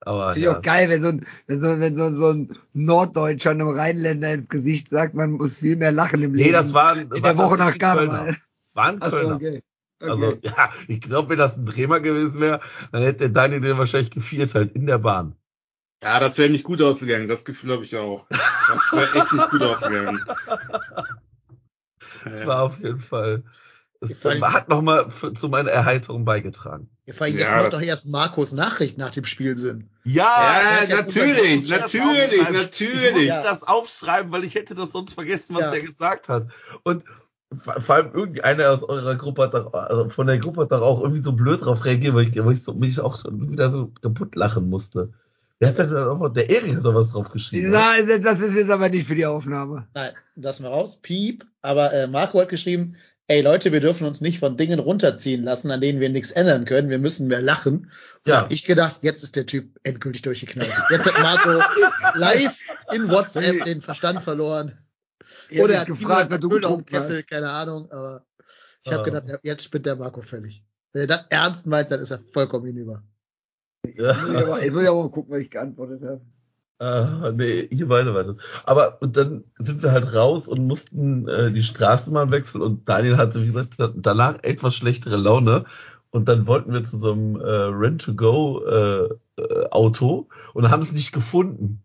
Aber 0.00 0.32
Finde 0.32 0.38
ich 0.38 0.52
ja. 0.52 0.58
auch 0.58 0.62
geil, 0.62 0.88
wenn 0.88 1.02
so 1.02 1.08
ein, 1.08 1.26
wenn 1.46 1.60
so, 1.60 1.80
wenn 1.80 1.96
so, 1.96 2.16
so 2.18 2.28
ein 2.30 2.58
Norddeutscher 2.72 3.50
einem 3.50 3.68
Rheinländer 3.68 4.32
ins 4.32 4.48
Gesicht 4.48 4.88
sagt, 4.88 5.14
man 5.14 5.32
muss 5.32 5.58
viel 5.58 5.76
mehr 5.76 5.92
lachen 5.92 6.22
im 6.22 6.34
Leben. 6.34 6.48
Nee, 6.48 6.52
das 6.52 6.72
war, 6.72 6.96
in 6.96 7.22
der 7.22 7.36
Woche 7.36 7.58
nach 7.58 7.76
Karneval. 7.76 8.18
Kölner. 8.18 8.36
War 8.72 8.86
ein 8.86 9.02
Achso, 9.02 9.16
Kölner. 9.16 9.34
okay. 9.36 9.62
okay. 10.00 10.10
Also, 10.10 10.38
ja, 10.42 10.72
ich 10.88 11.00
glaube, 11.00 11.28
wenn 11.28 11.38
das 11.38 11.58
ein 11.58 11.66
Bremer 11.66 12.00
gewesen 12.00 12.40
wäre, 12.40 12.60
dann 12.92 13.02
hätte 13.02 13.18
der 13.18 13.28
Daniel 13.28 13.60
den 13.60 13.76
wahrscheinlich 13.76 14.10
geviert 14.10 14.54
halt 14.54 14.74
in 14.74 14.86
der 14.86 14.98
Bahn. 14.98 15.36
Ja, 16.02 16.18
das 16.18 16.38
wäre 16.38 16.48
nicht 16.48 16.64
gut 16.64 16.80
ausgegangen. 16.80 17.28
Das 17.28 17.44
Gefühl 17.44 17.72
habe 17.72 17.84
ich 17.84 17.94
auch. 17.96 18.26
Das 18.30 18.92
wäre 18.92 19.20
echt 19.20 19.32
nicht 19.32 19.50
gut 19.50 19.62
ausgegangen. 19.62 20.24
Das 22.24 22.44
war 22.46 22.62
auf 22.62 22.78
jeden 22.80 23.00
Fall, 23.00 23.44
es 24.00 24.24
hat 24.24 24.68
nochmal 24.68 25.08
zu 25.10 25.48
meiner 25.48 25.70
Erheiterung 25.70 26.24
beigetragen. 26.24 26.90
Ja, 27.10 27.14
vor 27.16 27.26
allem 27.26 27.38
jetzt 27.38 27.50
Ja, 27.50 27.62
macht 27.62 27.72
doch 27.72 27.82
erst 27.82 28.06
Markus 28.06 28.52
Nachricht 28.52 28.96
nach 28.98 29.10
dem 29.10 29.24
Spiel 29.24 29.56
Sinn. 29.56 29.88
Ja, 30.04 30.22
Ja, 30.82 30.86
der 30.86 30.96
natürlich, 31.02 31.68
natürlich, 31.68 32.50
natürlich. 32.50 33.04
Ich 33.04 33.12
muss 33.12 33.22
Ja. 33.24 33.42
das 33.42 33.62
aufschreiben, 33.64 34.30
weil 34.32 34.44
ich 34.44 34.54
hätte 34.54 34.74
das 34.74 34.92
sonst 34.92 35.14
vergessen, 35.14 35.54
was 35.56 35.62
Ja. 35.62 35.70
der 35.70 35.80
gesagt 35.80 36.28
hat. 36.28 36.46
Und 36.84 37.04
vor 37.56 37.94
allem 37.96 38.12
irgendeiner 38.14 38.70
aus 38.70 38.84
eurer 38.84 39.16
Gruppe 39.16 39.42
hat 39.42 39.54
doch, 39.54 39.72
also 39.72 40.08
von 40.08 40.28
der 40.28 40.38
Gruppe 40.38 40.62
hat 40.62 40.70
doch 40.72 40.82
auch 40.82 41.00
irgendwie 41.00 41.22
so 41.22 41.32
blöd 41.32 41.64
drauf 41.64 41.84
reagiert, 41.84 42.14
weil 42.14 42.28
ich, 42.28 42.36
weil 42.44 42.52
ich 42.52 42.62
so, 42.62 42.72
mich 42.74 43.00
auch 43.00 43.20
schon 43.20 43.50
wieder 43.50 43.70
so 43.70 43.92
kaputt 44.02 44.36
lachen 44.36 44.70
musste. 44.70 45.12
Wer 45.58 45.70
hat 45.70 45.78
denn 45.78 45.90
da 45.90 46.04
noch, 46.06 46.28
der 46.28 46.48
Erik 46.48 46.76
hat 46.76 46.84
doch 46.84 46.94
was 46.94 47.10
drauf 47.10 47.30
geschrieben. 47.30 47.72
das 47.72 48.06
das 48.22 48.40
ist 48.40 48.54
jetzt 48.54 48.70
aber 48.70 48.88
nicht 48.88 49.06
für 49.06 49.14
die 49.16 49.26
Aufnahme. 49.26 49.88
Nein, 49.94 50.12
lassen 50.36 50.62
wir 50.62 50.70
raus. 50.70 50.98
Piep. 51.02 51.44
Aber 51.60 51.92
äh, 51.92 52.06
Marco 52.06 52.40
hat 52.40 52.48
geschrieben, 52.48 52.94
ey 53.30 53.42
Leute, 53.42 53.70
wir 53.70 53.80
dürfen 53.80 54.06
uns 54.06 54.20
nicht 54.20 54.40
von 54.40 54.56
Dingen 54.56 54.80
runterziehen 54.80 55.44
lassen, 55.44 55.70
an 55.70 55.80
denen 55.80 56.00
wir 56.00 56.08
nichts 56.08 56.32
ändern 56.32 56.64
können. 56.64 56.90
Wir 56.90 56.98
müssen 56.98 57.28
mehr 57.28 57.40
lachen. 57.40 57.90
Und 58.24 58.30
Ja. 58.32 58.40
hab 58.42 58.52
ich 58.52 58.64
gedacht, 58.64 58.98
jetzt 59.02 59.22
ist 59.22 59.36
der 59.36 59.46
Typ 59.46 59.78
endgültig 59.84 60.22
durchgeknallt. 60.22 60.72
Jetzt 60.90 61.06
hat 61.06 61.22
Marco 61.22 61.62
live 62.18 62.58
in 62.92 63.08
WhatsApp 63.08 63.62
den 63.64 63.80
Verstand 63.80 64.22
verloren. 64.22 64.76
Ich 65.48 65.60
Oder 65.60 65.74
er 65.74 65.80
hat 65.82 65.86
gefragt, 65.86 66.30
was 66.32 66.40
du 66.40 66.58
auf. 66.58 66.84
Kessel, 66.84 67.22
keine 67.22 67.50
Ahnung, 67.50 67.90
aber 67.92 68.26
ich 68.82 68.90
Ah. 68.90 68.96
habe 68.96 69.04
gedacht, 69.04 69.28
ja, 69.28 69.38
jetzt 69.42 69.62
spinnt 69.62 69.86
der 69.86 69.94
Marco 69.94 70.22
völlig. 70.22 70.64
Wenn 70.92 71.02
er 71.02 71.06
das 71.06 71.24
ernst 71.30 71.66
meint, 71.66 71.90
dann 71.92 72.00
ist 72.00 72.10
er 72.10 72.18
vollkommen 72.32 72.66
hinüber. 72.66 73.04
Ja. 73.94 74.10
Ich 74.10 74.22
will 74.28 74.36
aber, 74.38 74.62
ich 74.62 74.74
will 74.74 74.88
aber 74.88 75.02
mal 75.04 75.10
gucken, 75.10 75.32
was 75.32 75.40
ich 75.40 75.50
geantwortet 75.50 76.02
habe. 76.02 76.20
Ah, 76.82 77.30
nee, 77.34 77.68
hier 77.70 77.88
beide 77.88 78.14
weiter. 78.14 78.36
Aber 78.64 79.02
und 79.02 79.14
dann 79.16 79.44
sind 79.58 79.82
wir 79.82 79.92
halt 79.92 80.14
raus 80.14 80.48
und 80.48 80.66
mussten 80.66 81.28
äh, 81.28 81.52
die 81.52 81.62
Straßenbahn 81.62 82.30
wechseln 82.30 82.62
und 82.62 82.88
Daniel 82.88 83.18
hatte, 83.18 83.42
wie 83.42 83.48
gesagt, 83.48 83.74
da- 83.78 83.92
danach 83.94 84.42
etwas 84.42 84.74
schlechtere 84.76 85.16
Laune. 85.16 85.64
Und 86.10 86.26
dann 86.28 86.46
wollten 86.46 86.72
wir 86.72 86.82
zu 86.82 86.96
so 86.98 87.12
einem 87.12 87.36
äh, 87.38 87.44
Rent-to-Go-Auto 87.44 90.28
und 90.54 90.70
haben 90.70 90.80
es 90.82 90.92
nicht 90.92 91.12
gefunden. 91.12 91.82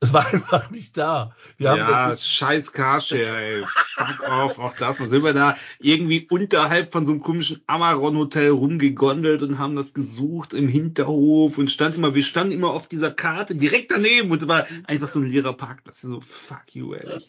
Es 0.00 0.12
war 0.12 0.26
einfach 0.32 0.70
nicht 0.70 0.96
da. 0.96 1.34
Wir 1.56 1.70
haben 1.70 1.78
ja, 1.78 2.16
scheiß 2.16 2.72
Carshare, 2.72 3.36
ey. 3.36 3.64
Fuck 3.96 4.28
off, 4.28 4.58
auch 4.58 4.76
das. 4.76 4.98
Dann 4.98 5.10
sind 5.10 5.24
wir 5.24 5.32
da 5.32 5.56
irgendwie 5.80 6.26
unterhalb 6.30 6.92
von 6.92 7.04
so 7.04 7.12
einem 7.12 7.20
komischen 7.20 7.62
Amaron-Hotel 7.66 8.50
rumgegondelt 8.50 9.42
und 9.42 9.58
haben 9.58 9.74
das 9.74 9.94
gesucht 9.94 10.52
im 10.52 10.68
Hinterhof 10.68 11.58
und 11.58 11.70
standen 11.70 11.98
immer, 11.98 12.14
wir 12.14 12.22
standen 12.22 12.52
immer 12.52 12.70
auf 12.70 12.86
dieser 12.86 13.10
Karte 13.10 13.56
direkt 13.56 13.90
daneben 13.90 14.30
und 14.30 14.42
es 14.42 14.48
war 14.48 14.66
einfach 14.86 15.08
so 15.08 15.18
ein 15.18 15.26
leerer 15.26 15.54
Parkplatz. 15.54 16.02
So, 16.02 16.20
fuck 16.20 16.74
you, 16.74 16.94
ehrlich. 16.94 17.28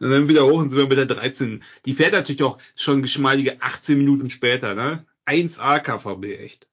Und 0.00 0.10
dann 0.10 0.28
wieder 0.28 0.46
hoch 0.46 0.60
und 0.60 0.70
sind 0.70 0.78
wir 0.78 0.86
mit 0.86 0.98
der 0.98 1.06
13. 1.06 1.64
Die 1.84 1.94
fährt 1.94 2.12
natürlich 2.12 2.44
auch 2.44 2.58
schon 2.76 3.02
geschmeidige 3.02 3.60
18 3.60 3.98
Minuten 3.98 4.30
später, 4.30 4.74
ne? 4.74 5.04
1A 5.26 5.80
KVB, 5.80 6.38
echt. 6.40 6.68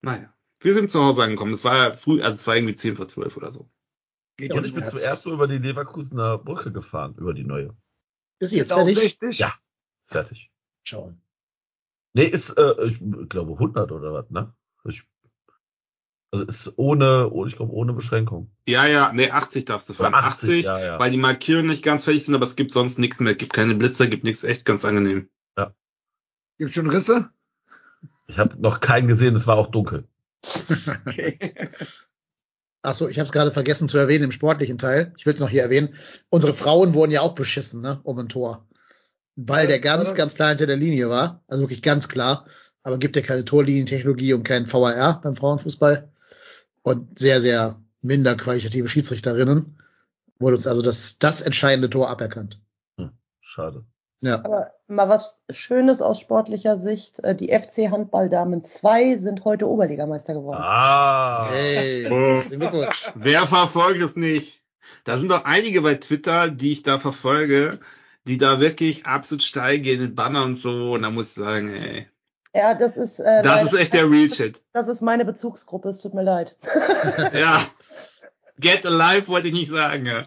Naja. 0.00 0.32
Wir 0.60 0.72
sind 0.72 0.90
zu 0.90 1.04
Hause 1.04 1.22
angekommen. 1.22 1.52
Es 1.52 1.64
war 1.64 1.76
ja 1.76 1.90
früh, 1.92 2.22
also 2.22 2.34
es 2.34 2.46
war 2.46 2.56
irgendwie 2.56 2.74
10 2.74 2.96
vor 2.96 3.06
12 3.06 3.36
oder 3.36 3.52
so. 3.52 3.68
Geht 4.36 4.52
und 4.52 4.58
ja 4.58 4.64
ich 4.64 4.74
bin 4.74 4.82
Ja, 4.82 4.90
zuerst 4.90 5.22
so 5.22 5.32
über 5.32 5.46
die 5.46 5.58
Leverkusener 5.58 6.38
Brücke 6.38 6.72
gefahren, 6.72 7.14
über 7.16 7.34
die 7.34 7.44
neue. 7.44 7.74
Ist 8.38 8.50
sie 8.50 8.58
jetzt 8.58 8.72
auch 8.72 8.84
fertig? 8.84 9.18
60? 9.18 9.38
Ja. 9.38 9.54
Fertig. 10.04 10.50
Schauen. 10.84 11.20
Nee, 12.12 12.26
ist, 12.26 12.50
äh, 12.50 12.86
ich 12.86 12.98
glaube 13.28 13.52
100 13.52 13.92
oder 13.92 14.12
was, 14.12 14.30
ne? 14.30 14.54
Ich, 14.84 15.06
also 16.30 16.44
ist 16.44 16.72
ohne, 16.76 17.30
oh, 17.30 17.46
ich 17.46 17.56
glaube 17.56 17.72
ohne 17.72 17.92
Beschränkung. 17.92 18.50
Ja, 18.66 18.86
ja, 18.86 19.12
nee, 19.12 19.30
80 19.30 19.64
darfst 19.64 19.88
du 19.88 19.94
fahren. 19.94 20.14
Oder 20.14 20.24
80, 20.24 20.48
80, 20.48 20.64
ja, 20.64 20.78
ja. 20.78 20.98
weil 20.98 21.10
die 21.10 21.16
Markierungen 21.16 21.70
nicht 21.70 21.82
ganz 21.82 22.04
fertig 22.04 22.24
sind, 22.24 22.34
aber 22.34 22.44
es 22.44 22.56
gibt 22.56 22.72
sonst 22.72 22.98
nichts 22.98 23.20
mehr. 23.20 23.32
Es 23.32 23.38
gibt 23.38 23.52
keine 23.52 23.74
Blitzer, 23.74 24.06
gibt 24.06 24.24
nichts, 24.24 24.44
echt 24.44 24.64
ganz 24.64 24.84
angenehm. 24.84 25.28
Gibt 26.58 26.72
schon 26.72 26.88
Risse? 26.88 27.30
Ich 28.28 28.38
habe 28.38 28.60
noch 28.60 28.80
keinen 28.80 29.08
gesehen, 29.08 29.36
es 29.36 29.46
war 29.46 29.56
auch 29.56 29.68
dunkel. 29.68 30.08
Okay. 31.06 31.70
Achso, 32.82 33.08
ich 33.08 33.18
habe 33.18 33.26
es 33.26 33.32
gerade 33.32 33.50
vergessen 33.50 33.88
zu 33.88 33.98
erwähnen 33.98 34.24
im 34.24 34.32
sportlichen 34.32 34.78
Teil. 34.78 35.12
Ich 35.16 35.26
will 35.26 35.34
es 35.34 35.40
noch 35.40 35.48
hier 35.48 35.62
erwähnen. 35.62 35.94
Unsere 36.28 36.54
Frauen 36.54 36.94
wurden 36.94 37.12
ja 37.12 37.20
auch 37.20 37.34
beschissen, 37.34 37.80
ne, 37.82 38.00
um 38.04 38.18
ein 38.18 38.28
Tor. 38.28 38.66
Ein 39.36 39.46
Ball, 39.46 39.66
der 39.66 39.80
ganz, 39.80 40.14
ganz 40.14 40.34
klar 40.34 40.50
hinter 40.50 40.66
der 40.66 40.76
Linie 40.76 41.08
war. 41.08 41.42
Also 41.48 41.62
wirklich 41.62 41.82
ganz 41.82 42.08
klar. 42.08 42.46
Aber 42.82 42.98
gibt 42.98 43.16
ja 43.16 43.22
keine 43.22 43.44
Torlinientechnologie 43.44 44.34
und 44.34 44.44
keinen 44.44 44.72
VAR 44.72 45.20
beim 45.20 45.36
Frauenfußball. 45.36 46.12
Und 46.82 47.18
sehr, 47.18 47.40
sehr 47.40 47.82
minder 48.00 48.36
qualitative 48.36 48.88
Schiedsrichterinnen. 48.88 49.78
Wurde 50.38 50.56
uns 50.56 50.66
also 50.66 50.82
das, 50.82 51.18
das 51.18 51.42
entscheidende 51.42 51.90
Tor 51.90 52.08
aberkannt. 52.08 52.60
Schade. 53.40 53.84
Ja. 54.26 54.36
Aber 54.44 54.72
mal 54.88 55.08
was 55.08 55.40
Schönes 55.50 56.02
aus 56.02 56.18
sportlicher 56.20 56.76
Sicht. 56.76 57.22
Äh, 57.24 57.34
Die 57.36 57.48
FC 57.48 57.90
Handballdamen 57.90 58.64
2 58.64 59.18
sind 59.18 59.44
heute 59.44 59.68
Oberligameister 59.68 60.34
geworden. 60.34 60.58
Ah. 60.60 61.48
Hey, 61.52 62.06
Oh. 62.10 62.42
Wer 63.14 63.46
verfolgt 63.46 64.02
es 64.02 64.16
nicht? 64.16 64.62
Da 65.04 65.18
sind 65.18 65.30
doch 65.30 65.44
einige 65.44 65.82
bei 65.82 65.94
Twitter, 65.94 66.50
die 66.50 66.72
ich 66.72 66.82
da 66.82 66.98
verfolge, 66.98 67.78
die 68.26 68.38
da 68.38 68.58
wirklich 68.60 69.06
absolut 69.06 69.42
steil 69.42 69.78
gehen 69.78 70.02
in 70.02 70.14
Banner 70.14 70.44
und 70.44 70.56
so. 70.58 70.92
Und 70.94 71.02
da 71.02 71.10
muss 71.10 71.28
ich 71.28 71.34
sagen, 71.34 71.72
ey, 71.74 72.06
Ja, 72.54 72.74
das 72.74 72.96
ist, 72.96 73.20
äh, 73.20 73.42
das 73.42 73.46
leider- 73.46 73.62
ist 73.66 73.74
echt 73.74 73.92
der 73.92 74.10
Real 74.10 74.30
Shit. 74.30 74.62
das 74.72 74.88
ist 74.88 75.02
meine 75.02 75.24
Bezugsgruppe. 75.24 75.90
Es 75.90 76.00
tut 76.02 76.14
mir 76.14 76.22
leid. 76.24 76.56
Ja. 77.32 77.62
Get 78.58 78.86
alive 78.86 79.28
wollte 79.28 79.48
ich 79.48 79.54
nicht 79.54 79.70
sagen, 79.70 80.06
ja. 80.06 80.26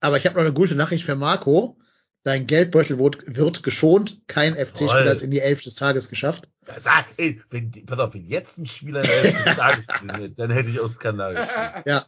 Aber 0.00 0.16
ich 0.16 0.24
habe 0.26 0.36
noch 0.36 0.42
eine 0.42 0.52
gute 0.54 0.74
Nachricht 0.74 1.04
für 1.04 1.14
Marco. 1.14 1.76
Dein 2.24 2.46
Geldbeutel 2.46 2.98
wird, 2.98 3.36
wird 3.36 3.62
geschont. 3.62 4.22
Kein 4.28 4.54
FC-Spieler 4.54 5.06
es 5.06 5.22
in 5.22 5.32
die 5.32 5.40
Elf 5.40 5.62
des 5.62 5.74
Tages 5.74 6.08
geschafft. 6.08 6.48
Ja, 6.68 6.76
da, 6.84 7.04
ey, 7.16 7.42
wenn, 7.50 7.70
pass 7.84 7.98
auf, 7.98 8.14
wenn 8.14 8.28
jetzt 8.28 8.58
ein 8.58 8.66
Spieler 8.66 9.00
in 9.02 9.08
der 9.08 9.22
Hälfte 9.22 9.44
des 9.44 9.56
Tages 9.56 9.86
gewinnt, 9.86 10.38
dann 10.38 10.50
hätte 10.50 10.68
ich 10.70 10.78
auch 10.78 10.90
Skandal 10.90 11.34
geschrieben. 11.34 11.82
Ja. 11.86 12.06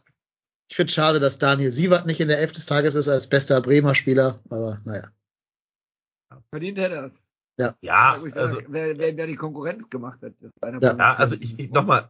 Ich 0.67 0.75
finde 0.75 0.93
schade, 0.93 1.19
dass 1.19 1.37
Daniel 1.37 1.71
Sievert 1.71 2.07
nicht 2.07 2.19
in 2.19 2.27
der 2.27 2.39
Elf 2.39 2.53
des 2.53 2.65
Tages 2.65 2.95
ist 2.95 3.07
als 3.07 3.27
bester 3.27 3.61
Bremer 3.61 3.93
Spieler. 3.93 4.39
Aber 4.49 4.81
naja. 4.83 5.03
Verdient 6.49 6.77
hätte 6.79 6.95
er 6.95 7.05
es. 7.05 7.25
Ja, 7.57 7.75
wer, 8.21 8.35
also, 8.35 8.61
wer, 8.67 8.97
wer, 8.97 9.15
wer 9.15 9.27
die 9.27 9.35
Konkurrenz 9.35 9.89
gemacht 9.89 10.21
hat. 10.21 10.33
Ja, 10.81 10.97
ja, 10.97 11.13
also 11.15 11.35
ich, 11.39 11.57
ich 11.57 11.71
nochmal, 11.71 12.09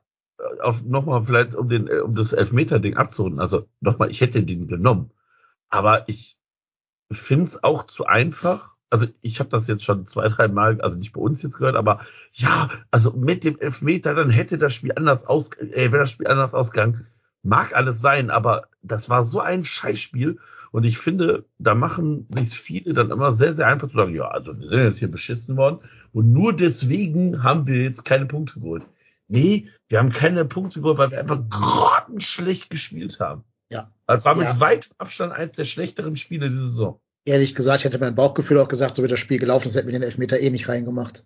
auf 0.61 0.83
nochmal 0.83 1.23
vielleicht 1.23 1.53
um 1.53 1.69
den, 1.69 1.87
äh, 1.87 1.99
um 1.99 2.15
das 2.15 2.33
Elfmeter-Ding 2.33 2.97
abzurunden. 2.97 3.39
Also 3.39 3.67
nochmal, 3.79 4.09
ich 4.09 4.21
hätte 4.21 4.43
den 4.43 4.67
genommen. 4.67 5.11
Aber 5.69 6.07
ich 6.07 6.34
finde 7.11 7.45
es 7.45 7.63
auch 7.63 7.87
zu 7.87 8.05
einfach. 8.05 8.75
Also 8.89 9.07
ich 9.21 9.39
habe 9.39 9.49
das 9.49 9.67
jetzt 9.67 9.83
schon 9.83 10.05
zwei, 10.05 10.27
drei 10.27 10.47
Mal, 10.47 10.79
also 10.81 10.97
nicht 10.97 11.13
bei 11.13 11.21
uns 11.21 11.41
jetzt 11.43 11.57
gehört, 11.57 11.75
aber 11.75 12.01
ja, 12.33 12.69
also 12.91 13.11
mit 13.11 13.43
dem 13.43 13.59
Elfmeter, 13.59 14.13
dann 14.13 14.29
hätte 14.29 14.57
das 14.57 14.73
Spiel 14.73 14.93
anders 14.95 15.25
aus, 15.25 15.49
äh, 15.59 15.91
wäre 15.91 15.99
das 15.99 16.11
Spiel 16.11 16.27
anders 16.27 16.53
ausgegangen. 16.53 17.07
Mag 17.43 17.75
alles 17.75 17.99
sein, 17.99 18.31
aber 18.31 18.69
das 18.81 19.09
war 19.09 19.25
so 19.25 19.39
ein 19.39 19.65
Scheißspiel. 19.65 20.39
Und 20.71 20.83
ich 20.83 20.97
finde, 20.97 21.45
da 21.57 21.73
machen 21.73 22.27
sich 22.31 22.49
viele 22.59 22.93
dann 22.93 23.11
immer 23.11 23.31
sehr, 23.31 23.53
sehr 23.53 23.67
einfach 23.67 23.87
zu 23.87 23.95
sagen, 23.95 24.13
ja, 24.13 24.27
also 24.27 24.57
wir 24.57 24.67
sind 24.67 24.83
jetzt 24.83 24.99
hier 24.99 25.11
beschissen 25.11 25.55
worden. 25.57 25.79
Und 26.11 26.33
nur 26.33 26.53
deswegen 26.53 27.43
haben 27.43 27.67
wir 27.67 27.83
jetzt 27.83 28.03
keine 28.03 28.25
Punkte 28.25 28.59
geholt. 28.59 28.83
Nee, 29.27 29.69
wir 29.87 29.99
haben 29.99 30.11
keine 30.11 30.45
Punkte 30.45 30.81
geholt, 30.81 30.97
weil 30.97 31.11
wir 31.11 31.19
einfach 31.19 31.41
grottenschlecht 31.49 32.69
gespielt 32.69 33.19
haben. 33.19 33.43
Ja. 33.71 33.91
Das 34.07 34.23
war 34.25 34.35
mit 34.35 34.45
Ja. 34.45 34.59
weitem 34.59 34.91
Abstand 34.97 35.33
eins 35.33 35.55
der 35.55 35.65
schlechteren 35.65 36.17
Spiele 36.17 36.49
dieser 36.49 36.61
Saison. 36.63 36.99
Ehrlich 37.27 37.55
gesagt, 37.55 37.79
ich 37.79 37.85
hätte 37.85 37.97
mein 37.97 38.13
Bauchgefühl 38.13 38.59
auch 38.59 38.67
gesagt, 38.67 38.95
so 38.95 39.01
wird 39.01 39.11
das 39.11 39.19
Spiel 39.19 39.39
gelaufen, 39.39 39.63
das 39.67 39.75
hätten 39.75 39.87
wir 39.87 39.93
den 39.93 40.03
Elfmeter 40.03 40.39
eh 40.39 40.51
nicht 40.51 40.69
reingemacht. 40.69 41.25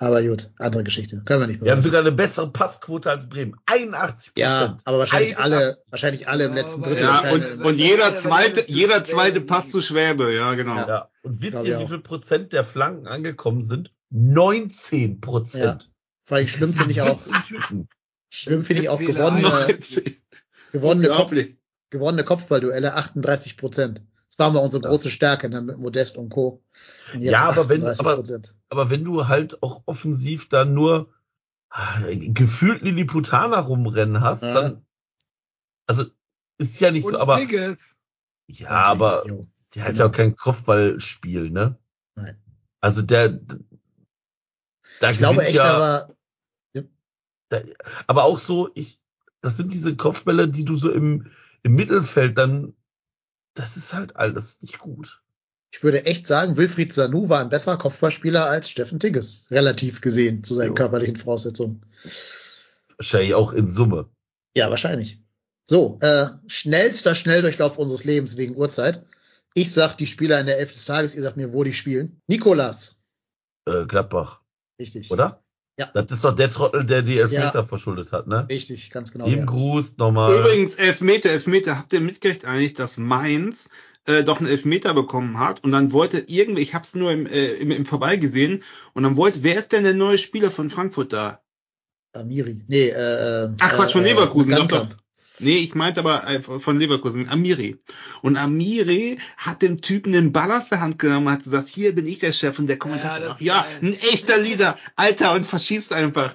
Aber 0.00 0.20
gut, 0.22 0.50
andere 0.58 0.82
Geschichte. 0.82 1.22
Können 1.24 1.40
wir 1.42 1.46
nicht 1.46 1.62
Wir 1.62 1.70
haben 1.70 1.80
sogar 1.80 2.00
eine 2.00 2.10
bessere 2.10 2.50
Passquote 2.50 3.08
als 3.08 3.28
Bremen. 3.28 3.54
81% 3.66 4.32
Ja, 4.36 4.76
aber 4.84 4.98
wahrscheinlich 4.98 5.38
81. 5.38 5.38
alle, 5.38 5.82
wahrscheinlich 5.90 6.28
alle 6.28 6.44
im 6.44 6.56
Ja, 6.56 6.62
letzten 6.62 6.82
Drittel. 6.82 7.02
Ja, 7.04 7.30
und, 7.32 7.62
und 7.64 7.78
jeder 7.78 8.14
zweite, 8.16 8.64
jeder 8.66 9.04
zweite 9.04 9.40
Pass 9.40 9.70
zu 9.70 9.80
Schwäbe, 9.80 10.34
ja, 10.34 10.54
genau. 10.54 10.74
Ja. 10.76 10.88
Ja. 10.88 11.10
Und 11.22 11.40
wisst 11.40 11.64
ihr, 11.64 11.78
wie 11.78 11.86
viel 11.86 12.00
Prozent 12.00 12.52
der 12.52 12.64
Flanken 12.64 13.06
angekommen 13.06 13.62
sind? 13.62 13.92
19 14.10 15.20
Prozent. 15.20 15.90
Vor 16.24 16.36
allem 16.36 16.46
schlimm 16.48 16.72
finde 16.72 16.90
ich 16.92 17.00
auch, 17.00 17.20
schlimm 18.30 18.64
finde 18.64 18.82
ich 18.82 18.88
auch 18.88 18.98
gewonnene, 18.98 19.48
19. 19.48 20.16
Gewonnene, 20.72 21.08
Kopf. 21.08 21.32
Gewonnene 21.90 22.24
Kopfballduelle 22.24 22.94
38 22.94 23.56
Prozent. 23.56 24.02
Das 24.26 24.38
war 24.38 24.50
mal 24.50 24.60
unsere 24.60 24.82
Ja. 24.82 24.88
große 24.90 25.10
Stärke 25.10 25.48
ne, 25.48 25.60
mit 25.62 25.78
Modest 25.78 26.16
und 26.16 26.28
Co. 26.28 26.62
Und 27.14 27.22
Ja, 27.22 27.48
aber 27.48 27.68
wenn- 27.68 27.82
38%. 27.84 28.54
Aber 28.68 28.90
wenn 28.90 29.04
du 29.04 29.26
halt 29.28 29.62
auch 29.62 29.82
offensiv 29.86 30.48
dann 30.48 30.74
nur 30.74 31.12
ah, 31.70 32.00
gefühlt 32.10 32.82
Lilliputaner 32.82 33.58
rumrennen 33.58 34.20
hast, 34.22 34.42
Ja. 34.42 34.54
dann, 34.54 34.86
also, 35.86 36.04
ist 36.58 36.80
ja 36.80 36.90
nicht 36.90 37.04
Und 37.04 37.12
so, 37.12 37.18
aber, 37.18 37.36
Tigges. 37.38 37.96
ja, 38.46 38.68
aber, 38.70 39.22
der 39.74 39.84
hat 39.84 39.90
Genau. 39.92 39.98
ja 40.04 40.06
auch 40.06 40.12
kein 40.12 40.34
Kopfballspiel, 40.36 41.50
ne? 41.50 41.78
Nein. 42.16 42.36
Also 42.80 43.02
der, 43.02 43.40
da 45.00 45.10
Ich 45.10 45.18
glaube 45.18 45.42
echt, 45.44 45.54
ja, 45.56 45.74
aber 45.74 46.14
da, 47.50 47.62
aber 48.06 48.24
auch 48.24 48.38
so, 48.38 48.70
ich, 48.74 49.00
das 49.40 49.56
sind 49.56 49.72
diese 49.72 49.96
Kopfbälle, 49.96 50.48
die 50.48 50.64
du 50.64 50.76
so 50.76 50.90
im, 50.90 51.30
im 51.68 51.74
Mittelfeld 51.74 52.38
dann, 52.38 52.74
das 53.54 53.76
ist 53.76 53.92
halt 53.92 54.16
alles 54.16 54.60
nicht 54.62 54.78
gut. 54.78 55.22
ich 55.70 55.82
würde 55.82 56.06
echt 56.06 56.26
sagen, 56.26 56.56
Wilfried 56.56 56.92
Sanu 56.92 57.28
war 57.28 57.40
ein 57.40 57.50
besserer 57.50 57.76
Kopfballspieler 57.76 58.46
als 58.48 58.70
Steffen 58.70 58.98
Tigges, 58.98 59.46
relativ 59.50 60.00
gesehen 60.00 60.42
zu 60.42 60.54
seinen 60.54 60.68
Jo. 60.68 60.74
körperlichen 60.74 61.16
Voraussetzungen. 61.16 61.82
Wahrscheinlich 62.96 63.34
auch 63.34 63.52
in 63.52 63.68
Summe. 63.70 64.08
Ja, 64.56 64.70
wahrscheinlich. 64.70 65.22
So, 65.64 65.98
äh, 66.00 66.28
schnellster 66.46 67.14
Schnelldurchlauf 67.14 67.76
unseres 67.76 68.04
Lebens 68.04 68.38
wegen 68.38 68.56
Uhrzeit. 68.56 69.04
Ich 69.52 69.72
sag 69.74 69.96
die 69.96 70.06
Spieler 70.06 70.40
in 70.40 70.46
der 70.46 70.58
Elf 70.58 70.72
des 70.72 70.86
Tages, 70.86 71.14
ihr 71.14 71.22
sagt 71.22 71.36
mir, 71.36 71.52
wo 71.52 71.64
die 71.64 71.74
spielen. 71.74 72.22
Nikolas. 72.28 72.98
Äh, 73.66 73.84
Gladbach, 73.84 74.40
Richtig. 74.80 75.10
oder? 75.10 75.44
Ja. 75.78 75.90
Das 75.94 76.06
ist 76.10 76.24
doch 76.24 76.34
der 76.34 76.50
Trottel, 76.50 76.84
der 76.84 77.02
die 77.02 77.18
Elfmeter 77.18 77.52
Ja. 77.54 77.62
verschuldet 77.64 78.10
hat, 78.12 78.26
ne? 78.26 78.46
Richtig, 78.48 78.90
ganz 78.90 79.12
genau. 79.12 79.26
Lieben 79.26 79.40
ja. 79.40 79.44
Gruß 79.46 79.96
nochmal. 79.96 80.36
Übrigens, 80.38 80.74
Elfmeter, 80.74 81.30
Elfmeter, 81.30 81.78
habt 81.78 81.92
ihr 81.92 82.00
mitgekriegt 82.00 82.44
eigentlich, 82.44 82.74
dass 82.74 82.96
Mainz 82.96 83.70
äh, 84.06 84.24
doch 84.24 84.40
einen 84.40 84.48
Elfmeter 84.48 84.92
bekommen 84.92 85.38
hat 85.38 85.62
und 85.62 85.70
dann 85.70 85.92
wollte 85.92 86.24
irgendwie, 86.26 86.62
ich 86.62 86.74
hab's 86.74 86.94
nur 86.96 87.12
im, 87.12 87.26
äh, 87.26 87.52
im, 87.54 87.70
im 87.70 87.84
Vorbeigesehen 87.86 88.64
und 88.94 89.02
dann 89.04 89.16
wollte, 89.16 89.42
wer 89.44 89.56
ist 89.56 89.70
denn 89.72 89.84
der 89.84 89.94
neue 89.94 90.18
Spieler 90.18 90.50
von 90.50 90.68
Frankfurt 90.70 91.12
da? 91.12 91.42
Amiri. 92.12 92.64
Nee, 92.66 92.88
äh, 92.88 93.44
äh, 93.44 93.50
Ach, 93.60 93.74
Quatsch, 93.76 93.92
von 93.92 94.04
äh, 94.04 94.12
Leverkusen, 94.12 94.50
doch, 94.52 94.58
Landkamp. 94.60 94.90
doch. 94.90 94.96
Nee, 95.40 95.58
ich 95.58 95.74
meinte 95.74 96.00
aber 96.00 96.26
äh, 96.28 96.40
von 96.40 96.78
Leverkusen, 96.78 97.28
Amiri. 97.28 97.78
Und 98.22 98.36
Amiri 98.36 99.18
hat 99.36 99.62
dem 99.62 99.80
Typen 99.80 100.12
den 100.12 100.32
Ball 100.32 100.50
aus 100.50 100.68
der 100.68 100.80
Hand 100.80 100.98
genommen 100.98 101.26
und 101.28 101.32
hat 101.34 101.44
gesagt, 101.44 101.68
hier 101.68 101.94
bin 101.94 102.06
ich 102.06 102.18
der 102.18 102.32
Chef 102.32 102.58
und 102.58 102.66
der 102.68 102.78
Kommentator, 102.78 103.28
sagt, 103.28 103.40
ist 103.40 103.46
ja, 103.46 103.64
ein 103.82 103.94
echter 103.94 104.38
Leader, 104.38 104.76
Alter, 104.96 105.32
und 105.34 105.46
verschießt 105.46 105.92
einfach. 105.92 106.34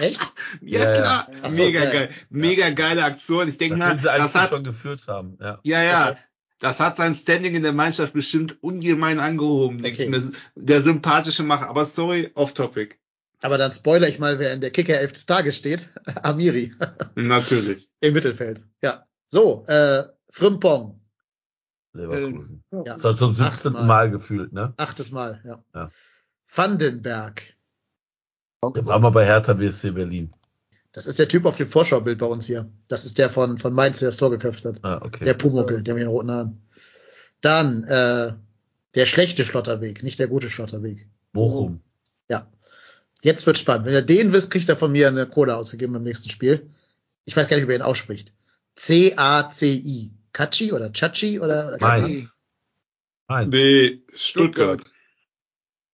Echt? 0.00 0.20
ja, 0.60 0.80
Ja, 0.80 0.90
ja. 0.90 1.00
klar, 1.00 1.28
Ach 1.42 1.50
so, 1.50 1.62
mega 1.62 1.80
geil. 1.80 1.92
geil, 1.92 2.10
mega 2.30 2.70
geile 2.70 3.04
Aktion. 3.04 3.48
Ich 3.48 3.58
denke 3.58 3.76
mal, 3.78 3.96
das 3.96 4.34
hat, 4.34 4.50
schon 4.50 4.64
geführt 4.64 5.06
haben, 5.08 5.36
ja. 5.40 5.58
ja, 5.62 5.82
ja, 5.82 6.08
Okay. 6.10 6.18
das 6.58 6.80
hat 6.80 6.96
sein 6.98 7.14
Standing 7.14 7.54
in 7.54 7.62
der 7.62 7.72
Mannschaft 7.72 8.12
bestimmt 8.12 8.56
ungemein 8.62 9.18
angehoben, 9.18 9.82
denke 9.82 10.04
Okay. 10.04 10.16
ich 10.16 10.22
mir. 10.24 10.32
Der 10.54 10.82
sympathische 10.82 11.42
Macher, 11.42 11.68
aber 11.68 11.84
sorry, 11.86 12.30
off 12.34 12.52
topic. 12.54 12.96
Aber 13.44 13.58
dann 13.58 13.72
spoiler 13.72 14.08
ich 14.08 14.18
mal, 14.18 14.38
wer 14.38 14.54
in 14.54 14.62
der 14.62 14.70
Kicker 14.70 14.98
11 14.98 15.12
des 15.12 15.26
Tages 15.26 15.56
steht. 15.56 15.90
Amiri. 16.22 16.72
Natürlich. 17.14 17.90
Im 18.00 18.14
Mittelfeld. 18.14 18.64
Ja. 18.80 19.06
So, 19.28 19.66
äh, 19.66 20.04
Frimpong. 20.30 20.98
Leverkusen. 21.92 22.64
Ja. 22.72 22.94
Das 22.94 23.04
hat 23.04 23.18
zum 23.18 23.34
17. 23.34 23.44
Achtmal. 23.44 23.84
Mal 23.84 24.10
gefühlt, 24.10 24.54
ne? 24.54 24.72
Achtes 24.78 25.10
Mal, 25.10 25.42
ja. 25.44 25.62
Ja. 25.74 25.90
Vandenberg. 26.54 27.42
Der 28.62 28.86
war 28.86 28.98
mal 28.98 29.10
bei 29.10 29.26
Hertha 29.26 29.52
BSC 29.52 29.90
Berlin. 29.90 30.30
Das 30.92 31.06
ist 31.06 31.18
der 31.18 31.28
Typ 31.28 31.44
auf 31.44 31.58
dem 31.58 31.68
Vorschaubild 31.68 32.18
bei 32.18 32.26
uns 32.26 32.46
hier. 32.46 32.72
Das 32.88 33.04
ist 33.04 33.18
der 33.18 33.28
von, 33.28 33.58
von 33.58 33.74
Mainz, 33.74 33.98
der 33.98 34.08
das 34.08 34.16
Tor 34.16 34.30
geköpft 34.30 34.64
hat. 34.64 34.82
Ah, 34.82 35.02
okay. 35.02 35.22
Der 35.22 35.34
Pumuckel, 35.34 35.82
der 35.82 35.92
mit 35.92 36.04
den 36.04 36.08
roten 36.08 36.30
Haaren. 36.30 36.62
Dann, 37.42 37.84
äh, 37.84 38.32
der 38.94 39.04
schlechte 39.04 39.44
Schlotterweg, 39.44 40.02
nicht 40.02 40.18
der 40.18 40.28
gute 40.28 40.48
Schlotterweg. 40.48 41.10
Bochum. 41.34 41.82
Jetzt 43.24 43.46
wird 43.46 43.56
spannend. 43.56 43.86
Wenn 43.86 43.94
ihr 43.94 44.02
den 44.02 44.34
wisst, 44.34 44.50
kriegt 44.50 44.68
er 44.68 44.76
von 44.76 44.92
mir 44.92 45.08
eine 45.08 45.26
Cola 45.26 45.54
ausgegeben 45.54 45.94
beim 45.94 46.02
nächsten 46.02 46.28
Spiel. 46.28 46.70
Ich 47.24 47.34
weiß 47.34 47.48
gar 47.48 47.56
nicht, 47.56 47.66
wie 47.66 47.72
er 47.72 47.78
ihn 47.78 47.82
ausspricht. 47.82 48.34
C-A-C-I. 48.76 50.12
Kachi 50.32 50.74
oder 50.74 50.92
Chachi 50.92 51.40
oder, 51.40 51.68
oder. 51.68 51.78
Mainz. 51.80 52.36
Mainz. 53.26 53.54
Nee, 53.54 54.02
Stuttgart. 54.12 54.82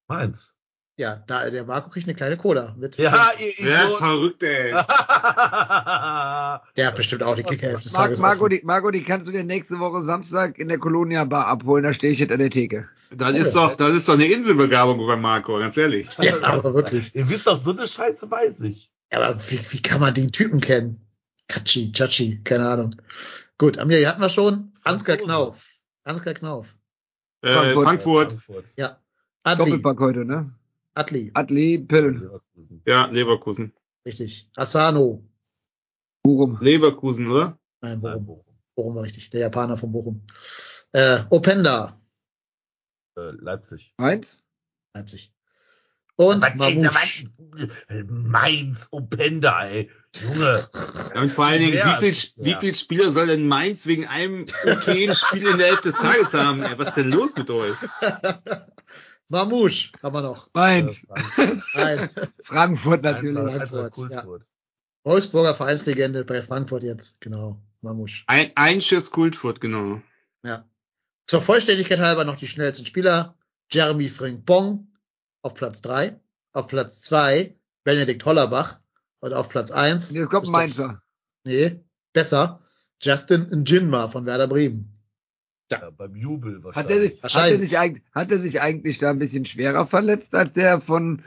Mainz. 0.08 0.54
Ja, 1.00 1.16
da, 1.26 1.48
der 1.48 1.64
Marco 1.64 1.88
kriegt 1.88 2.06
eine 2.06 2.14
kleine 2.14 2.36
Cola 2.36 2.74
mit. 2.76 2.98
Ja, 2.98 3.30
ihr 3.38 3.54
Wer 3.60 3.84
Idiot. 3.84 3.98
verrückt, 4.00 4.42
ey. 4.42 4.72
Der 6.76 6.88
hat 6.88 6.94
bestimmt 6.94 7.22
auch 7.22 7.34
die 7.34 7.42
Kickerhälfte 7.42 7.84
des 7.84 7.94
Tages. 7.94 8.18
Marco, 8.18 8.48
die, 8.48 8.60
Marco, 8.64 8.90
die 8.90 9.02
kannst 9.02 9.26
du 9.26 9.32
dir 9.32 9.42
nächste 9.42 9.78
Woche 9.78 10.02
Samstag 10.02 10.58
in 10.58 10.68
der 10.68 10.76
Colonia 10.76 11.24
Bar 11.24 11.46
abholen, 11.46 11.84
da 11.84 11.94
stehe 11.94 12.12
ich 12.12 12.18
hinter 12.18 12.36
der 12.36 12.50
Theke. 12.50 12.86
Das 13.12 13.32
ist 13.32 13.56
doch, 13.56 13.76
das 13.76 13.96
ist 13.96 14.10
doch 14.10 14.12
eine 14.12 14.26
Inselbegabung 14.26 14.98
bei 15.06 15.16
Marco, 15.16 15.58
ganz 15.58 15.78
ehrlich. 15.78 16.06
Ja, 16.20 16.38
aber 16.42 16.74
wirklich. 16.74 17.14
Ihr 17.14 17.26
wisst 17.30 17.46
doch, 17.46 17.58
so 17.58 17.70
eine 17.70 17.88
Scheiße 17.88 18.30
weiß 18.30 18.60
ich. 18.60 18.90
Ja, 19.10 19.22
aber 19.22 19.40
wie, 19.48 19.58
wie 19.70 19.80
kann 19.80 20.02
man 20.02 20.12
den 20.12 20.32
Typen 20.32 20.60
kennen? 20.60 21.00
Kachi, 21.48 21.92
Chachi, 21.92 22.42
keine 22.44 22.68
Ahnung. 22.68 22.96
Gut, 23.56 23.78
Amir, 23.78 24.06
hatten 24.06 24.20
wir 24.20 24.28
schon. 24.28 24.74
Ansgar. 24.84 25.16
Knauf. 25.16 25.64
Ansgar 26.04 26.34
Knauf. 26.34 26.66
Äh, 27.40 27.54
Frankfurt. 27.54 27.84
Frankfurt. 27.84 28.32
Frankfurt. 28.32 28.64
Ja. 28.76 28.98
Adli. 29.44 29.64
Doppelpack 29.64 30.00
heute, 30.00 30.26
ne? 30.26 30.59
Adli. 30.94 31.30
Adli, 31.34 31.78
Pillen. 31.78 32.30
Ja, 32.86 33.06
Leverkusen. 33.06 33.72
Richtig. 34.06 34.48
Asano. 34.56 35.24
Bochum. 36.22 36.58
Leverkusen, 36.60 37.30
oder? 37.30 37.58
Nein, 37.80 38.00
Nein, 38.00 38.24
Bochum. 38.24 38.26
Bochum. 38.26 38.44
Bochum 38.74 38.94
war 38.96 39.02
richtig. 39.04 39.30
Der 39.30 39.40
Japaner 39.40 39.76
von 39.78 39.92
Bochum. 39.92 40.22
Äh, 40.92 41.20
Openda. 41.30 42.00
Äh, 43.16 43.30
Leipzig. 43.40 43.94
Mainz? 43.96 44.42
Leipzig. 44.94 45.32
Und. 46.16 46.40
Mann- 46.56 46.90
Mainz, 48.08 48.88
Openda, 48.90 49.64
ey. 49.66 49.90
Junge. 50.14 50.68
Und 51.14 51.32
vor 51.32 51.46
allen 51.46 51.60
Dingen, 51.60 51.74
Ja, 51.74 52.00
wie 52.02 52.12
viel, 52.12 52.30
ja. 52.36 52.44
wie 52.44 52.60
viel 52.60 52.74
Spieler 52.74 53.12
soll 53.12 53.28
denn 53.28 53.46
Mainz 53.48 53.86
wegen 53.86 54.06
einem 54.06 54.44
okayen 54.66 55.14
Spiel 55.14 55.46
in 55.46 55.58
der 55.58 55.68
Elf 55.68 55.80
des 55.80 55.94
Tages 55.94 56.34
haben? 56.34 56.62
Ey, 56.62 56.78
was 56.78 56.88
ist 56.88 56.96
denn 56.96 57.10
los 57.10 57.34
mit 57.36 57.48
euch? 57.50 57.76
Mamouche 59.30 59.92
haben 60.02 60.14
wir 60.14 60.22
noch. 60.22 60.50
Mainz. 60.54 61.06
Nein. 61.74 62.10
Frankfurt 62.42 63.02
natürlich. 63.02 63.38
Frankfurt, 63.38 63.60
einfach 63.60 63.90
Kultwort. 63.92 64.50
Wolfsburger 65.04 65.54
Vereinslegende 65.54 66.24
bei 66.24 66.42
Frankfurt 66.42 66.82
jetzt. 66.82 67.20
Genau. 67.20 67.62
Mamouche. 67.80 68.24
Ein, 68.26 68.50
ein 68.56 68.80
Schiss 68.80 69.10
Kultfurt, 69.10 69.60
genau. 69.60 70.02
Ja. 70.42 70.68
Zur 71.26 71.40
Vollständigkeit 71.40 72.00
halber 72.00 72.24
noch 72.24 72.36
die 72.36 72.48
schnellsten 72.48 72.84
Spieler. 72.84 73.36
Jeremy 73.70 74.08
Frimpong 74.08 74.88
auf 75.42 75.54
Platz 75.54 75.80
drei, 75.80 76.20
Auf 76.52 76.66
Platz 76.66 77.02
zwei 77.02 77.56
Benedikt 77.84 78.24
Hollerbach. 78.24 78.80
Und 79.20 79.32
auf 79.32 79.48
Platz 79.48 79.70
eins 79.70 80.10
Jetzt 80.10 80.28
kommt 80.30 80.48
Mainzer. 80.48 81.02
Nee, 81.44 81.80
besser. 82.12 82.62
Justin 83.00 83.48
Njinma 83.50 84.08
von 84.08 84.26
Werder 84.26 84.48
Bremen. 84.48 84.99
Ja, 85.70 85.90
beim 85.90 86.16
Jubel 86.16 86.62
Hat 86.74 86.90
er, 86.90 87.00
wahrscheinlich. 87.00 87.12
sich, 87.12 87.12
hat, 87.12 87.18
er 87.18 87.22
Wahrscheinlich. 87.22 87.60
sich 87.68 87.78
eigentlich, 87.78 88.02
hat 88.14 88.30
er 88.32 88.38
sich 88.38 88.60
eigentlich 88.60 88.98
da 88.98 89.10
ein 89.10 89.18
bisschen 89.18 89.46
schwerer 89.46 89.86
verletzt 89.86 90.34
als 90.34 90.52
der 90.52 90.80
von 90.80 91.22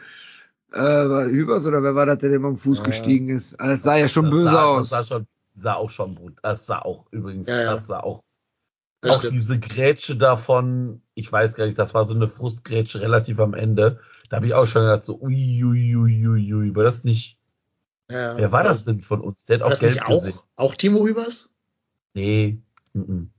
äh, 0.74 1.26
Hübers 1.26 1.66
oder 1.66 1.82
wer 1.84 1.96
war 1.96 2.06
das, 2.06 2.20
der 2.20 2.30
dem 2.32 2.46
am 2.46 2.58
Fuß 2.58 2.80
Ja. 2.80 2.84
gestiegen 2.84 3.30
ist? 3.30 3.60
Also, 3.60 3.74
es 3.76 3.84
sah 3.84 3.96
ja 3.96 4.08
schon 4.08 4.26
Das 4.26 4.32
böse 4.32 4.50
sah, 4.52 4.64
aus. 4.66 4.90
Das 4.90 5.08
sah, 5.08 5.16
schon, 5.16 5.28
sah 5.62 5.74
auch 5.76 5.90
schon 5.90 6.16
gut. 6.16 6.34
Das 6.44 6.66
sah 6.66 6.80
auch 6.80 7.06
übrigens, 7.12 7.48
Ja, 7.48 7.62
ja. 7.62 7.72
das 7.74 7.88
sah 7.88 8.00
auch. 8.02 8.24
Das 9.02 9.16
auch 9.16 9.20
stimmt. 9.20 9.34
diese 9.34 9.60
Grätsche 9.60 10.16
davon, 10.18 11.02
ich 11.14 11.32
weiß 11.32 11.56
gar 11.56 11.66
nicht, 11.66 11.78
das 11.78 11.94
war 11.94 12.06
so 12.06 12.14
eine 12.16 12.28
Frustgrätsche 12.28 13.02
relativ 13.02 13.40
am 13.40 13.54
Ende. 13.54 14.00
Da 14.30 14.38
habe 14.38 14.48
ich 14.48 14.54
auch 14.54 14.66
schon 14.66 14.84
gedacht, 14.84 15.06
so, 15.06 15.20
ui, 15.22 15.64
ui, 15.64 15.96
ui, 15.96 16.28
ui, 16.28 16.54
ui, 16.54 16.76
war 16.76 16.84
das 16.84 17.04
nicht, 17.04 17.38
Ja. 18.10 18.36
wer 18.38 18.52
war 18.52 18.64
das 18.64 18.84
denn 18.84 19.02
von 19.02 19.22
uns? 19.22 19.44
Der 19.46 19.58
hat 19.60 19.64
auch 19.64 19.70
das 19.72 19.80
Geld 19.80 20.02
auch, 20.04 20.24
gesehen. 20.24 20.40
auch 20.56 20.76
Timo 20.76 21.06
Hübers? 21.06 21.52
Nee, 22.14 22.60
mhm. 22.94 23.04
Hussein 23.04 23.30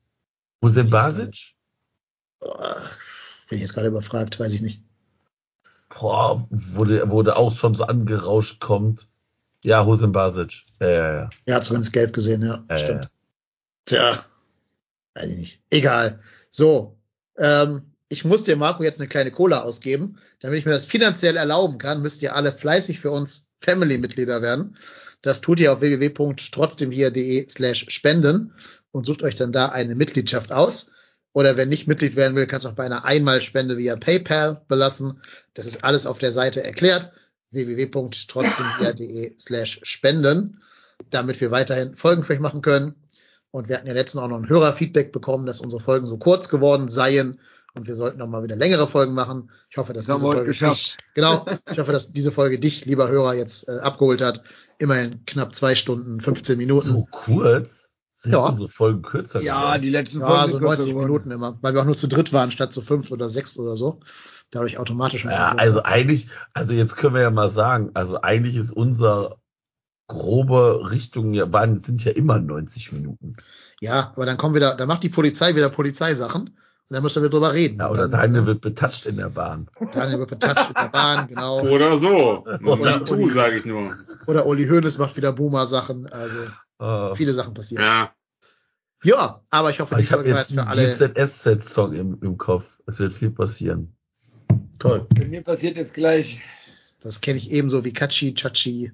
Weiß 0.65 0.91
Basic? 0.91 1.55
Boah, 2.41 2.91
Bin 3.49 3.57
ich 3.57 3.63
jetzt 3.63 3.75
gerade 3.75 3.89
überfragt, 3.89 4.39
weiß 4.41 4.53
ich 4.55 4.63
nicht. 4.63 4.83
Boah, 5.89 6.47
wurde, 6.51 7.11
wurde 7.11 7.37
auch 7.37 7.55
schon 7.55 7.75
so 7.75 7.85
angerauscht 7.85 8.61
kommt. 8.61 9.09
Ja, 9.63 9.85
Hussein 9.85 10.13
Basic. 10.13 10.65
Ja, 10.81 10.89
ja, 10.89 11.15
ja. 11.15 11.31
Er 11.47 11.55
hat 11.57 11.65
zumindest 11.65 11.93
gelb 11.93 12.13
gesehen, 12.13 12.43
ja. 12.43 12.65
Ja, 12.69 12.79
stimmt. 12.79 13.05
ja. 13.05 13.11
Tja, 13.87 14.25
weiß 15.15 15.31
ich 15.31 15.39
nicht. 15.39 15.63
Egal. 15.71 16.21
So, 16.51 16.99
ähm, 17.39 17.93
ich 18.09 18.25
muss 18.25 18.45
dir, 18.45 18.57
Marco, 18.57 18.83
jetzt 18.83 19.01
eine 19.01 19.09
kleine 19.09 19.31
Cola 19.31 19.63
ausgeben. 19.63 20.19
Damit 20.41 20.59
ich 20.59 20.67
mir 20.67 20.73
das 20.73 20.87
finanziell 20.87 21.37
erlauben 21.37 21.79
kann, 21.79 22.03
müsst 22.03 22.23
ihr 22.23 22.37
alle 22.37 22.53
fleißig 22.53 23.01
für 23.01 23.11
uns 23.11 23.51
Family-Mitglieder 23.61 24.43
werden. 24.43 24.77
Das 25.23 25.41
tut 25.41 25.59
ihr 25.59 25.73
auf 25.73 25.81
www.trotzdemhier.de 25.81 27.49
slash 27.49 27.87
spenden 27.89 28.53
und 28.95 29.05
sucht 29.05 29.25
euch 29.25 29.35
dann 29.35 29.51
da 29.51 29.67
eine 29.67 29.97
Mitgliedschaft 29.97 30.53
aus. 30.53 30.93
Oder 31.33 31.57
wer 31.57 31.67
nicht 31.67 31.89
Mitglied 31.89 32.15
werden 32.15 32.37
will, 32.37 32.47
kann 32.47 32.61
es 32.61 32.67
auch 32.67 32.75
bei 32.75 32.85
einer 32.85 33.05
Einmalspende 33.05 33.77
via 33.77 33.97
PayPal 33.97 34.63
belassen. 34.69 35.21
Das 35.53 35.67
ist 35.67 35.83
alles 35.83 36.07
auf 36.07 36.19
der 36.19 36.31
Seite 36.31 36.63
erklärt. 36.63 37.11
www.trotzdemhier.de 37.51 39.35
slash 39.37 39.81
spenden. 39.83 40.63
damit 41.11 41.41
wir 41.41 41.51
weiterhin 41.51 41.97
Folgen 41.97 42.23
für 42.23 42.35
euch 42.35 42.41
machen 42.41 42.63
können. 42.63 42.95
Und 43.51 43.69
wir 43.69 43.77
hatten 43.77 43.89
ja 43.89 43.95
letztens 43.95 44.23
auch 44.23 44.29
noch 44.29 44.39
ein 44.39 44.49
Hörerfeedback 44.49 45.11
bekommen, 45.11 45.45
dass 45.45 45.59
unsere 45.59 45.83
Folgen 45.83 46.07
so 46.07 46.17
kurz 46.17 46.49
geworden 46.49 46.89
seien 46.89 47.41
und 47.75 47.89
wir 47.89 47.97
sollten 47.97 48.19
noch 48.19 48.29
mal 48.29 48.45
wieder 48.45 48.55
längere 48.55 48.87
Folgen 48.87 49.15
machen. 49.15 49.51
Ich 49.71 49.77
hoffe, 49.77 49.93
dass 49.93 50.07
Das 50.07 50.17
diese 50.17 50.27
Folge 50.27 50.45
geschafft. 50.45 50.81
dich, 50.81 50.97
genau, 51.15 51.45
ich 51.71 51.79
hoffe, 51.79 51.93
dass 51.93 52.13
diese 52.13 52.31
Folge 52.31 52.61
dich, 52.61 52.85
lieber 52.85 53.09
Hörer, 53.09 53.35
jetzt 53.35 53.69
äh, 53.69 53.79
abgeholt 53.81 54.23
hat. 54.23 54.43
Immerhin 54.79 55.25
knapp 55.27 55.55
zwei 55.55 55.75
Stunden, 55.75 56.21
15 56.21 56.57
Minuten. 56.57 56.89
So 56.91 57.09
kurz? 57.11 57.84
Sind 58.25 58.33
Ja. 58.33 58.39
unsere 58.49 58.69
Folgen 58.69 59.03
kürzer 59.03 59.43
Ja, 59.43 59.61
geworden? 59.61 59.83
die 59.83 59.91
letzten 59.91 60.21
Ja, 60.21 60.27
Folgen 60.27 60.43
so 60.45 60.49
sind 60.53 60.59
kürzer 60.61 60.69
90 60.77 60.89
geworden. 60.89 61.07
Minuten 61.07 61.31
immer, 61.31 61.59
weil 61.61 61.75
wir 61.75 61.83
auch 61.83 61.85
nur 61.85 61.95
zu 61.97 62.09
dritt 62.09 62.33
waren, 62.33 62.51
statt 62.51 62.73
zu 62.73 62.81
fünf 62.81 63.11
oder 63.11 63.29
sechs 63.29 63.59
oder 63.59 63.77
so. 63.77 64.01
Dadurch 64.51 64.79
automatisch 64.79 65.27
Ja, 65.27 65.53
also 65.59 65.83
eigentlich, 65.83 66.29
also 66.55 66.73
jetzt 66.73 66.97
können 66.97 67.15
wir 67.15 67.21
ja 67.23 67.31
mal 67.31 67.51
sagen, 67.51 67.91
also 67.93 68.23
eigentlich 68.23 68.57
ist 68.57 68.71
unser 68.73 69.37
grobe 70.09 70.91
Richtung 70.91 71.35
ja, 71.35 71.53
waren, 71.53 71.81
sind 71.81 72.03
ja 72.03 72.13
immer 72.13 72.39
90 72.39 72.93
Minuten. 72.93 73.37
Ja, 73.83 74.13
aber 74.17 74.25
dann 74.25 74.39
kommen 74.39 74.55
wieder, 74.55 74.75
dann 74.75 74.89
macht 74.89 75.03
die 75.03 75.09
Polizei 75.11 75.55
wieder 75.55 75.69
Polizeisachen 75.69 76.43
und 76.49 76.57
dann 76.89 77.03
müssen 77.03 77.23
wir 77.23 77.29
drüber 77.29 77.53
reden. 77.53 77.81
Ja, 77.81 77.91
oder 77.91 78.09
dann, 78.09 78.23
Daniel 78.33 78.47
wird 78.47 78.63
betatscht 78.63 79.05
in 79.05 79.19
der 79.19 79.29
Bahn. 79.31 79.69
Daniel 79.93 80.21
wird 80.21 80.31
betatscht 80.31 80.69
in 80.69 80.75
der 80.75 80.89
Bahn, 80.89 81.27
genau. 81.29 81.61
Oder 81.61 81.99
so. 81.99 82.43
Oder- 82.65 83.01
Wie 83.01 83.05
tu, 83.05 83.29
sage 83.29 83.57
ich 83.57 83.67
nur. 83.67 83.93
Oder 84.27 84.47
Uli 84.47 84.67
Hoeneß 84.67 84.97
macht 84.97 85.17
wieder 85.19 85.33
Boomer-Sachen. 85.33 86.07
Also 86.11 86.39
Äh, 86.81 87.15
viele 87.15 87.35
Sachen 87.35 87.55
passieren. 87.55 87.83
Ja. 87.85 88.15
Ja, 89.03 89.43
aber 89.51 89.71
ich 89.71 89.81
hoffe, 89.81 90.01
ich 90.01 90.11
habe 90.13 90.27
jetzt 90.27 90.51
jetzt 90.51 90.55
für 90.55 90.67
alle. 90.67 90.95
GZSZ-Song 90.97 91.93
im, 91.93 92.19
im 92.23 92.39
Kopf. 92.39 92.81
Es 92.87 92.99
wird 93.01 93.13
viel 93.13 93.31
passieren. 93.31 93.95
Toll. 94.79 95.07
Bei 95.15 95.27
mir 95.27 95.43
passiert 95.43 95.77
jetzt 95.77 95.95
gleich. 95.95 96.41
Das 97.01 97.21
kenne 97.21 97.37
ich 97.37 97.51
ebenso 97.51 97.85
wie 97.85 97.93
Kachi, 97.93 98.35
Chachi. 98.35 98.93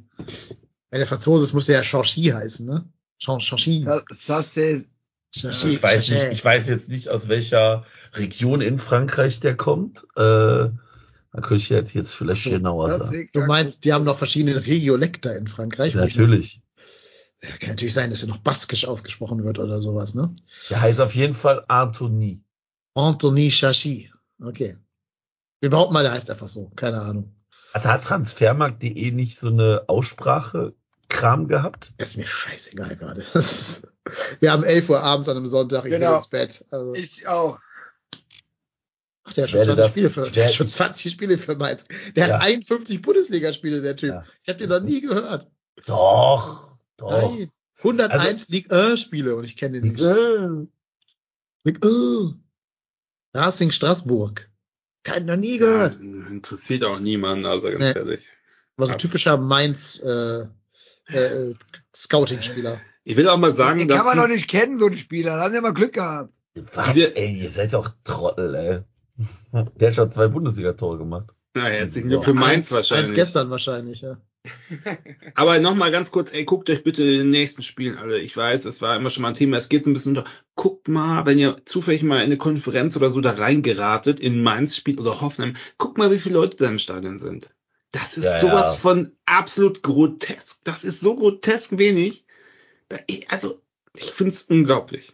Wenn 0.90 0.98
der 0.98 1.06
Franzose 1.06 1.44
ist, 1.44 1.52
muss 1.52 1.66
der 1.66 1.76
ja 1.76 1.82
Chanchi 1.82 2.24
heißen, 2.24 2.66
ne? 2.66 2.84
Chan- 3.20 3.38
Chanchi. 3.38 3.84
Chanchi. 5.32 5.74
Ich 5.74 5.82
weiß, 5.82 6.08
nicht, 6.10 6.32
ich 6.32 6.44
weiß 6.44 6.66
jetzt 6.66 6.88
nicht, 6.88 7.08
aus 7.08 7.28
welcher 7.28 7.84
Region 8.14 8.60
in 8.60 8.78
Frankreich 8.78 9.38
der 9.38 9.56
kommt. 9.56 10.02
Äh, 10.16 10.70
da 11.32 11.40
könnte 11.40 11.54
ich 11.56 11.68
jetzt 11.68 12.12
vielleicht 12.12 12.42
genauer 12.42 12.98
sagen. 12.98 13.28
Du 13.32 13.40
meinst, 13.42 13.84
die 13.84 13.92
haben 13.92 14.04
noch 14.04 14.18
verschiedene 14.18 14.66
Regiolekter 14.66 15.36
in 15.36 15.46
Frankreich? 15.46 15.94
Natürlich. 15.94 16.60
Ja, 17.42 17.56
kann 17.58 17.70
natürlich 17.70 17.94
sein, 17.94 18.10
dass 18.10 18.22
er 18.22 18.28
noch 18.28 18.38
baskisch 18.38 18.86
ausgesprochen 18.86 19.44
wird 19.44 19.58
oder 19.58 19.80
sowas, 19.80 20.14
ne? 20.14 20.32
Der 20.68 20.80
heißt 20.82 21.00
auf 21.00 21.14
jeden 21.14 21.34
Fall 21.34 21.64
Anthony. 21.68 22.42
Anthony 22.94 23.48
Chachi. 23.50 24.12
Okay. 24.42 24.76
Wir 25.60 25.70
behaupten 25.70 25.94
mal, 25.94 26.02
der 26.02 26.12
heißt 26.12 26.30
einfach 26.30 26.48
so. 26.48 26.70
Keine 26.76 27.00
Ahnung. 27.00 27.34
Hat, 27.72 27.84
hat 27.84 28.04
Transfermarkt.de 28.04 29.10
nicht 29.12 29.38
so 29.38 29.48
eine 29.48 29.84
Aussprache-Kram 29.86 31.48
gehabt? 31.48 31.92
Ist 31.98 32.16
mir 32.16 32.26
scheißegal 32.26 32.96
gerade. 32.96 33.24
Wir 34.40 34.52
haben 34.52 34.64
11 34.64 34.88
Uhr 34.90 35.02
abends 35.02 35.28
an 35.28 35.36
einem 35.36 35.46
Sonntag, 35.46 35.84
ich 35.84 35.92
will 35.92 35.98
Genau. 36.00 36.16
ins 36.16 36.28
Bett. 36.28 36.64
Also, 36.70 36.94
Ich 36.94 37.26
auch. 37.26 37.58
ach, 39.24 39.32
der 39.34 39.44
hat 39.44 39.50
schon 39.50 39.60
werde 39.60 39.74
20 39.76 39.76
das- 39.76 39.90
Spiele 39.92 40.10
für, 40.10 40.30
der 40.30 40.46
hat 40.46 40.54
schon 40.54 40.68
20 40.68 41.12
Spiele 41.12 41.38
für 41.38 41.54
Mainz. 41.56 41.86
Der 42.16 42.28
Ja. 42.28 42.34
hat 42.34 42.42
51 42.42 43.00
Bundesligaspiele, 43.02 43.80
der 43.82 43.96
Typ. 43.96 44.10
Ja. 44.10 44.24
Ich 44.42 44.48
habe 44.48 44.58
den 44.58 44.68
noch 44.68 44.80
nie 44.80 45.00
gehört. 45.00 45.48
Doch, 45.86 46.69
doch. 47.00 47.10
Nein. 47.36 47.50
101 47.78 48.48
Ligue 48.50 48.76
1 48.76 49.00
Spiele 49.00 49.36
und 49.36 49.44
ich 49.44 49.56
kenne 49.56 49.80
den 49.80 49.92
nicht. 49.92 50.00
Ligue 51.64 51.80
1. 51.82 52.34
Racing 53.34 53.70
Straßburg. 53.70 54.50
Kein 55.02 55.24
noch 55.26 55.36
nie 55.36 55.58
gehört. 55.58 55.94
Ja, 55.94 56.00
interessiert 56.28 56.84
auch 56.84 57.00
niemanden, 57.00 57.46
also 57.46 57.68
ganz 57.70 57.78
Nee. 57.80 57.92
ehrlich. 57.92 58.20
War 58.76 58.86
so 58.86 58.92
ein 58.94 58.98
typischer 58.98 59.36
Mainz 59.36 59.98
äh, 60.00 60.46
äh, 61.06 61.54
Scouting-Spieler. 61.94 62.80
Ich 63.04 63.16
will 63.16 63.28
auch 63.28 63.38
mal 63.38 63.52
sagen, 63.52 63.78
Den 63.78 63.88
dass 63.88 63.98
kann 63.98 64.06
man 64.06 64.18
doch 64.18 64.28
nicht 64.28 64.48
kennen, 64.48 64.78
so 64.78 64.86
einen 64.86 64.96
Spieler. 64.96 65.36
Da 65.36 65.44
haben 65.44 65.54
wir 65.54 65.62
mal 65.62 65.72
Glück 65.74 65.94
gehabt. 65.94 66.32
Was, 66.74 66.96
ey, 66.96 67.32
ihr 67.42 67.50
seid 67.50 67.72
doch 67.72 67.92
Trottel, 68.04 68.54
ey. 68.54 68.80
Der 69.76 69.88
hat 69.88 69.94
schon 69.94 70.10
zwei 70.12 70.28
Bundesliga-Tore 70.28 70.98
gemacht. 70.98 71.34
Na, 71.54 71.64
herzlichen 71.66 72.08
So, 72.08 72.14
Glück 72.16 72.24
für 72.24 72.34
Mainz 72.34 72.70
Eins- 72.70 72.76
wahrscheinlich. 72.76 73.14
gestern 73.14 73.50
wahrscheinlich, 73.50 74.02
ja. 74.02 74.16
Aber 75.34 75.58
nochmal 75.58 75.90
ganz 75.90 76.10
kurz, 76.10 76.32
ey, 76.32 76.44
guckt 76.44 76.70
euch 76.70 76.82
bitte 76.82 77.04
den 77.04 77.30
nächsten 77.30 77.62
Spielen 77.62 77.98
alle. 77.98 78.20
Ich 78.20 78.34
weiß, 78.36 78.64
es 78.64 78.80
war 78.80 78.96
immer 78.96 79.10
schon 79.10 79.22
mal 79.22 79.28
ein 79.28 79.34
Thema, 79.34 79.58
es 79.58 79.68
geht 79.68 79.84
so 79.84 79.90
ein 79.90 79.92
bisschen 79.94 80.16
unter. 80.16 80.30
Guckt 80.54 80.88
mal, 80.88 81.26
wenn 81.26 81.38
ihr 81.38 81.56
zufällig 81.66 82.02
mal 82.02 82.18
in 82.18 82.24
eine 82.24 82.38
Konferenz 82.38 82.96
oder 82.96 83.10
so 83.10 83.20
da 83.20 83.32
reingeratet, 83.32 84.20
in 84.20 84.42
Mainz 84.42 84.76
spielt 84.76 85.00
oder 85.00 85.20
Hoffenheim, 85.20 85.56
guckt 85.76 85.98
mal, 85.98 86.10
wie 86.10 86.18
viele 86.18 86.36
Leute 86.36 86.56
da 86.56 86.68
im 86.68 86.78
Stadion 86.78 87.18
sind. 87.18 87.50
Das 87.92 88.16
ist 88.16 88.24
Ja, 88.24 88.40
sowas 88.40 88.74
ja. 88.74 88.78
von 88.78 89.12
absolut 89.26 89.82
grotesk. 89.82 90.60
Das 90.64 90.84
ist 90.84 91.00
so 91.00 91.16
grotesk 91.16 91.76
wenig. 91.76 92.24
Da- 92.88 92.98
ich- 93.08 93.28
Also, 93.30 93.60
ich 93.96 94.12
find's 94.12 94.42
unglaublich. 94.42 95.12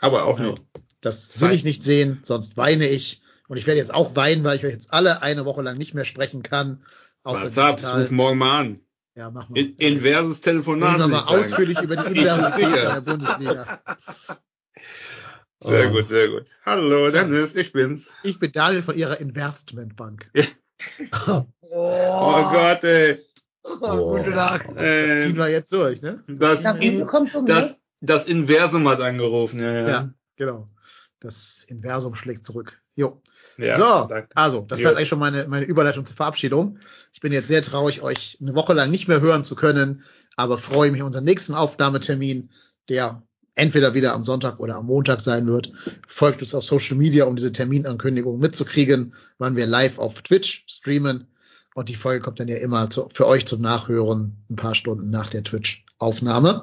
Aber 0.00 0.24
auch 0.24 0.38
nur. 0.38 0.56
Das 1.00 1.40
will 1.40 1.52
ich 1.52 1.64
nicht 1.64 1.84
sehen, 1.84 2.18
sonst 2.24 2.56
weine 2.56 2.88
ich. 2.88 3.22
Und 3.48 3.56
ich 3.56 3.66
werde 3.66 3.78
jetzt 3.78 3.92
auch 3.94 4.14
weinen, 4.14 4.44
weil 4.44 4.56
ich 4.56 4.64
euch 4.64 4.72
jetzt 4.72 4.92
alle 4.92 5.22
eine 5.22 5.44
Woche 5.44 5.62
lang 5.62 5.76
nicht 5.78 5.94
mehr 5.94 6.04
sprechen 6.04 6.42
kann. 6.42 6.82
Außer 7.24 7.46
What's 7.46 7.58
up? 7.58 7.80
Ich 7.80 7.86
ruf 8.04 8.10
morgen 8.10 8.38
mal 8.38 8.60
an. 8.60 8.80
Ja, 9.16 9.30
mach 9.30 9.48
mal. 9.48 9.58
In, 9.58 9.74
inverses 9.76 10.40
Telefonat. 10.42 10.90
Reden 10.90 11.00
wir 11.00 11.08
mal 11.08 11.16
ich 11.18 11.22
sagen. 11.24 11.40
ausführlich 11.40 11.80
über 11.80 11.96
die 11.96 12.06
Inversität 12.18 12.66
in 12.66 12.72
der 12.72 13.00
Bundesliga. 13.00 13.80
Sehr 15.60 15.88
Oh. 15.88 15.92
gut, 15.92 16.08
sehr 16.08 16.28
gut. 16.28 16.44
Hallo, 16.64 17.10
Dennis, 17.10 17.52
ich 17.56 17.72
bin's. 17.72 18.06
Ich 18.22 18.38
bin 18.38 18.52
Daniel 18.52 18.80
von 18.82 18.94
ihrer 18.96 19.20
Investmentbank. 19.20 20.30
Oh, 21.32 21.44
Oh 21.70 22.50
Gott, 22.52 22.84
ey. 22.84 23.18
Gute 23.64 24.30
Nacht. 24.30 24.66
Das 24.68 25.20
ziehen 25.22 25.30
Ähm, 25.32 25.36
wir 25.36 25.48
jetzt 25.48 25.72
durch, 25.72 26.00
ne? 26.00 26.22
das, 26.28 26.62
Da 26.62 26.70
in, 26.76 27.04
kommt 27.08 27.32
so 27.32 27.42
das, 27.42 27.80
das 28.00 28.26
Inversum 28.26 28.88
hat 28.88 29.00
angerufen, 29.00 29.58
ja, 29.58 29.72
ja. 29.72 29.88
Ja, 29.88 30.10
genau. 30.36 30.68
Das 31.20 31.64
Inversum 31.66 32.14
schlägt 32.14 32.44
zurück. 32.44 32.80
Jo. 32.94 33.20
Ja, 33.56 33.74
so, 33.76 34.06
danke. 34.08 34.28
also, 34.34 34.60
das 34.60 34.82
war 34.84 34.92
eigentlich 34.96 35.08
schon 35.08 35.18
meine, 35.18 35.48
meine 35.48 35.66
Überleitung 35.66 36.04
zur 36.04 36.16
Verabschiedung. 36.16 36.78
Ich 37.12 37.20
bin 37.20 37.32
jetzt 37.32 37.48
sehr 37.48 37.62
traurig, 37.62 38.02
euch 38.02 38.38
eine 38.40 38.54
Woche 38.54 38.72
lang 38.72 38.90
nicht 38.90 39.08
mehr 39.08 39.20
hören 39.20 39.42
zu 39.42 39.56
können, 39.56 40.02
aber 40.36 40.58
freue 40.58 40.92
mich 40.92 41.02
auf 41.02 41.06
unseren 41.06 41.24
nächsten 41.24 41.54
Aufnahmetermin, 41.54 42.50
der 42.88 43.22
entweder 43.58 43.94
wieder 43.94 44.14
am 44.14 44.22
Sonntag 44.22 44.60
oder 44.60 44.76
am 44.76 44.86
Montag 44.86 45.20
sein 45.20 45.46
wird. 45.46 45.72
Folgt 46.06 46.40
uns 46.40 46.54
auf 46.54 46.64
Social 46.64 46.96
Media, 46.96 47.24
um 47.24 47.34
diese 47.36 47.52
Terminankündigung 47.52 48.38
mitzukriegen, 48.38 49.14
wann 49.38 49.56
wir 49.56 49.66
live 49.66 49.98
auf 49.98 50.22
Twitch 50.22 50.64
streamen. 50.68 51.26
Und 51.74 51.88
die 51.88 51.94
Folge 51.94 52.24
kommt 52.24 52.40
dann 52.40 52.48
ja 52.48 52.56
immer 52.56 52.88
zu, 52.90 53.08
für 53.12 53.26
euch 53.26 53.46
zum 53.46 53.60
Nachhören 53.60 54.36
ein 54.50 54.56
paar 54.56 54.74
Stunden 54.74 55.10
nach 55.10 55.30
der 55.30 55.44
Twitch-Aufnahme. 55.44 56.62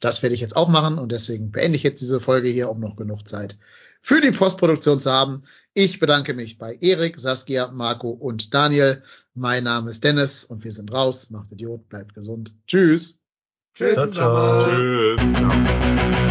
Das 0.00 0.22
werde 0.22 0.34
ich 0.34 0.40
jetzt 0.40 0.56
auch 0.56 0.68
machen 0.68 0.98
und 0.98 1.12
deswegen 1.12 1.50
beende 1.50 1.76
ich 1.76 1.82
jetzt 1.82 2.00
diese 2.00 2.20
Folge 2.20 2.48
hier, 2.48 2.68
um 2.68 2.80
noch 2.80 2.96
genug 2.96 3.26
Zeit 3.26 3.56
für 4.02 4.20
die 4.20 4.32
Postproduktion 4.32 5.00
zu 5.00 5.10
haben. 5.10 5.44
Ich 5.74 6.00
bedanke 6.00 6.34
mich 6.34 6.58
bei 6.58 6.76
Erik, 6.80 7.18
Saskia, 7.18 7.68
Marco 7.68 8.10
und 8.10 8.52
Daniel. 8.52 9.02
Mein 9.34 9.64
Name 9.64 9.90
ist 9.90 10.04
Dennis 10.04 10.44
und 10.44 10.64
wir 10.64 10.72
sind 10.72 10.92
raus. 10.92 11.30
Macht 11.30 11.52
Idiot, 11.52 11.88
bleibt 11.88 12.14
gesund. 12.14 12.54
Tschüss. 12.66 13.20
Tschüss 13.74 13.94
Ciao, 13.94 14.06
ciao. 14.08 14.64
zusammen. 14.64 15.16
Tschüss. 15.18 15.32
Ciao. 15.32 16.21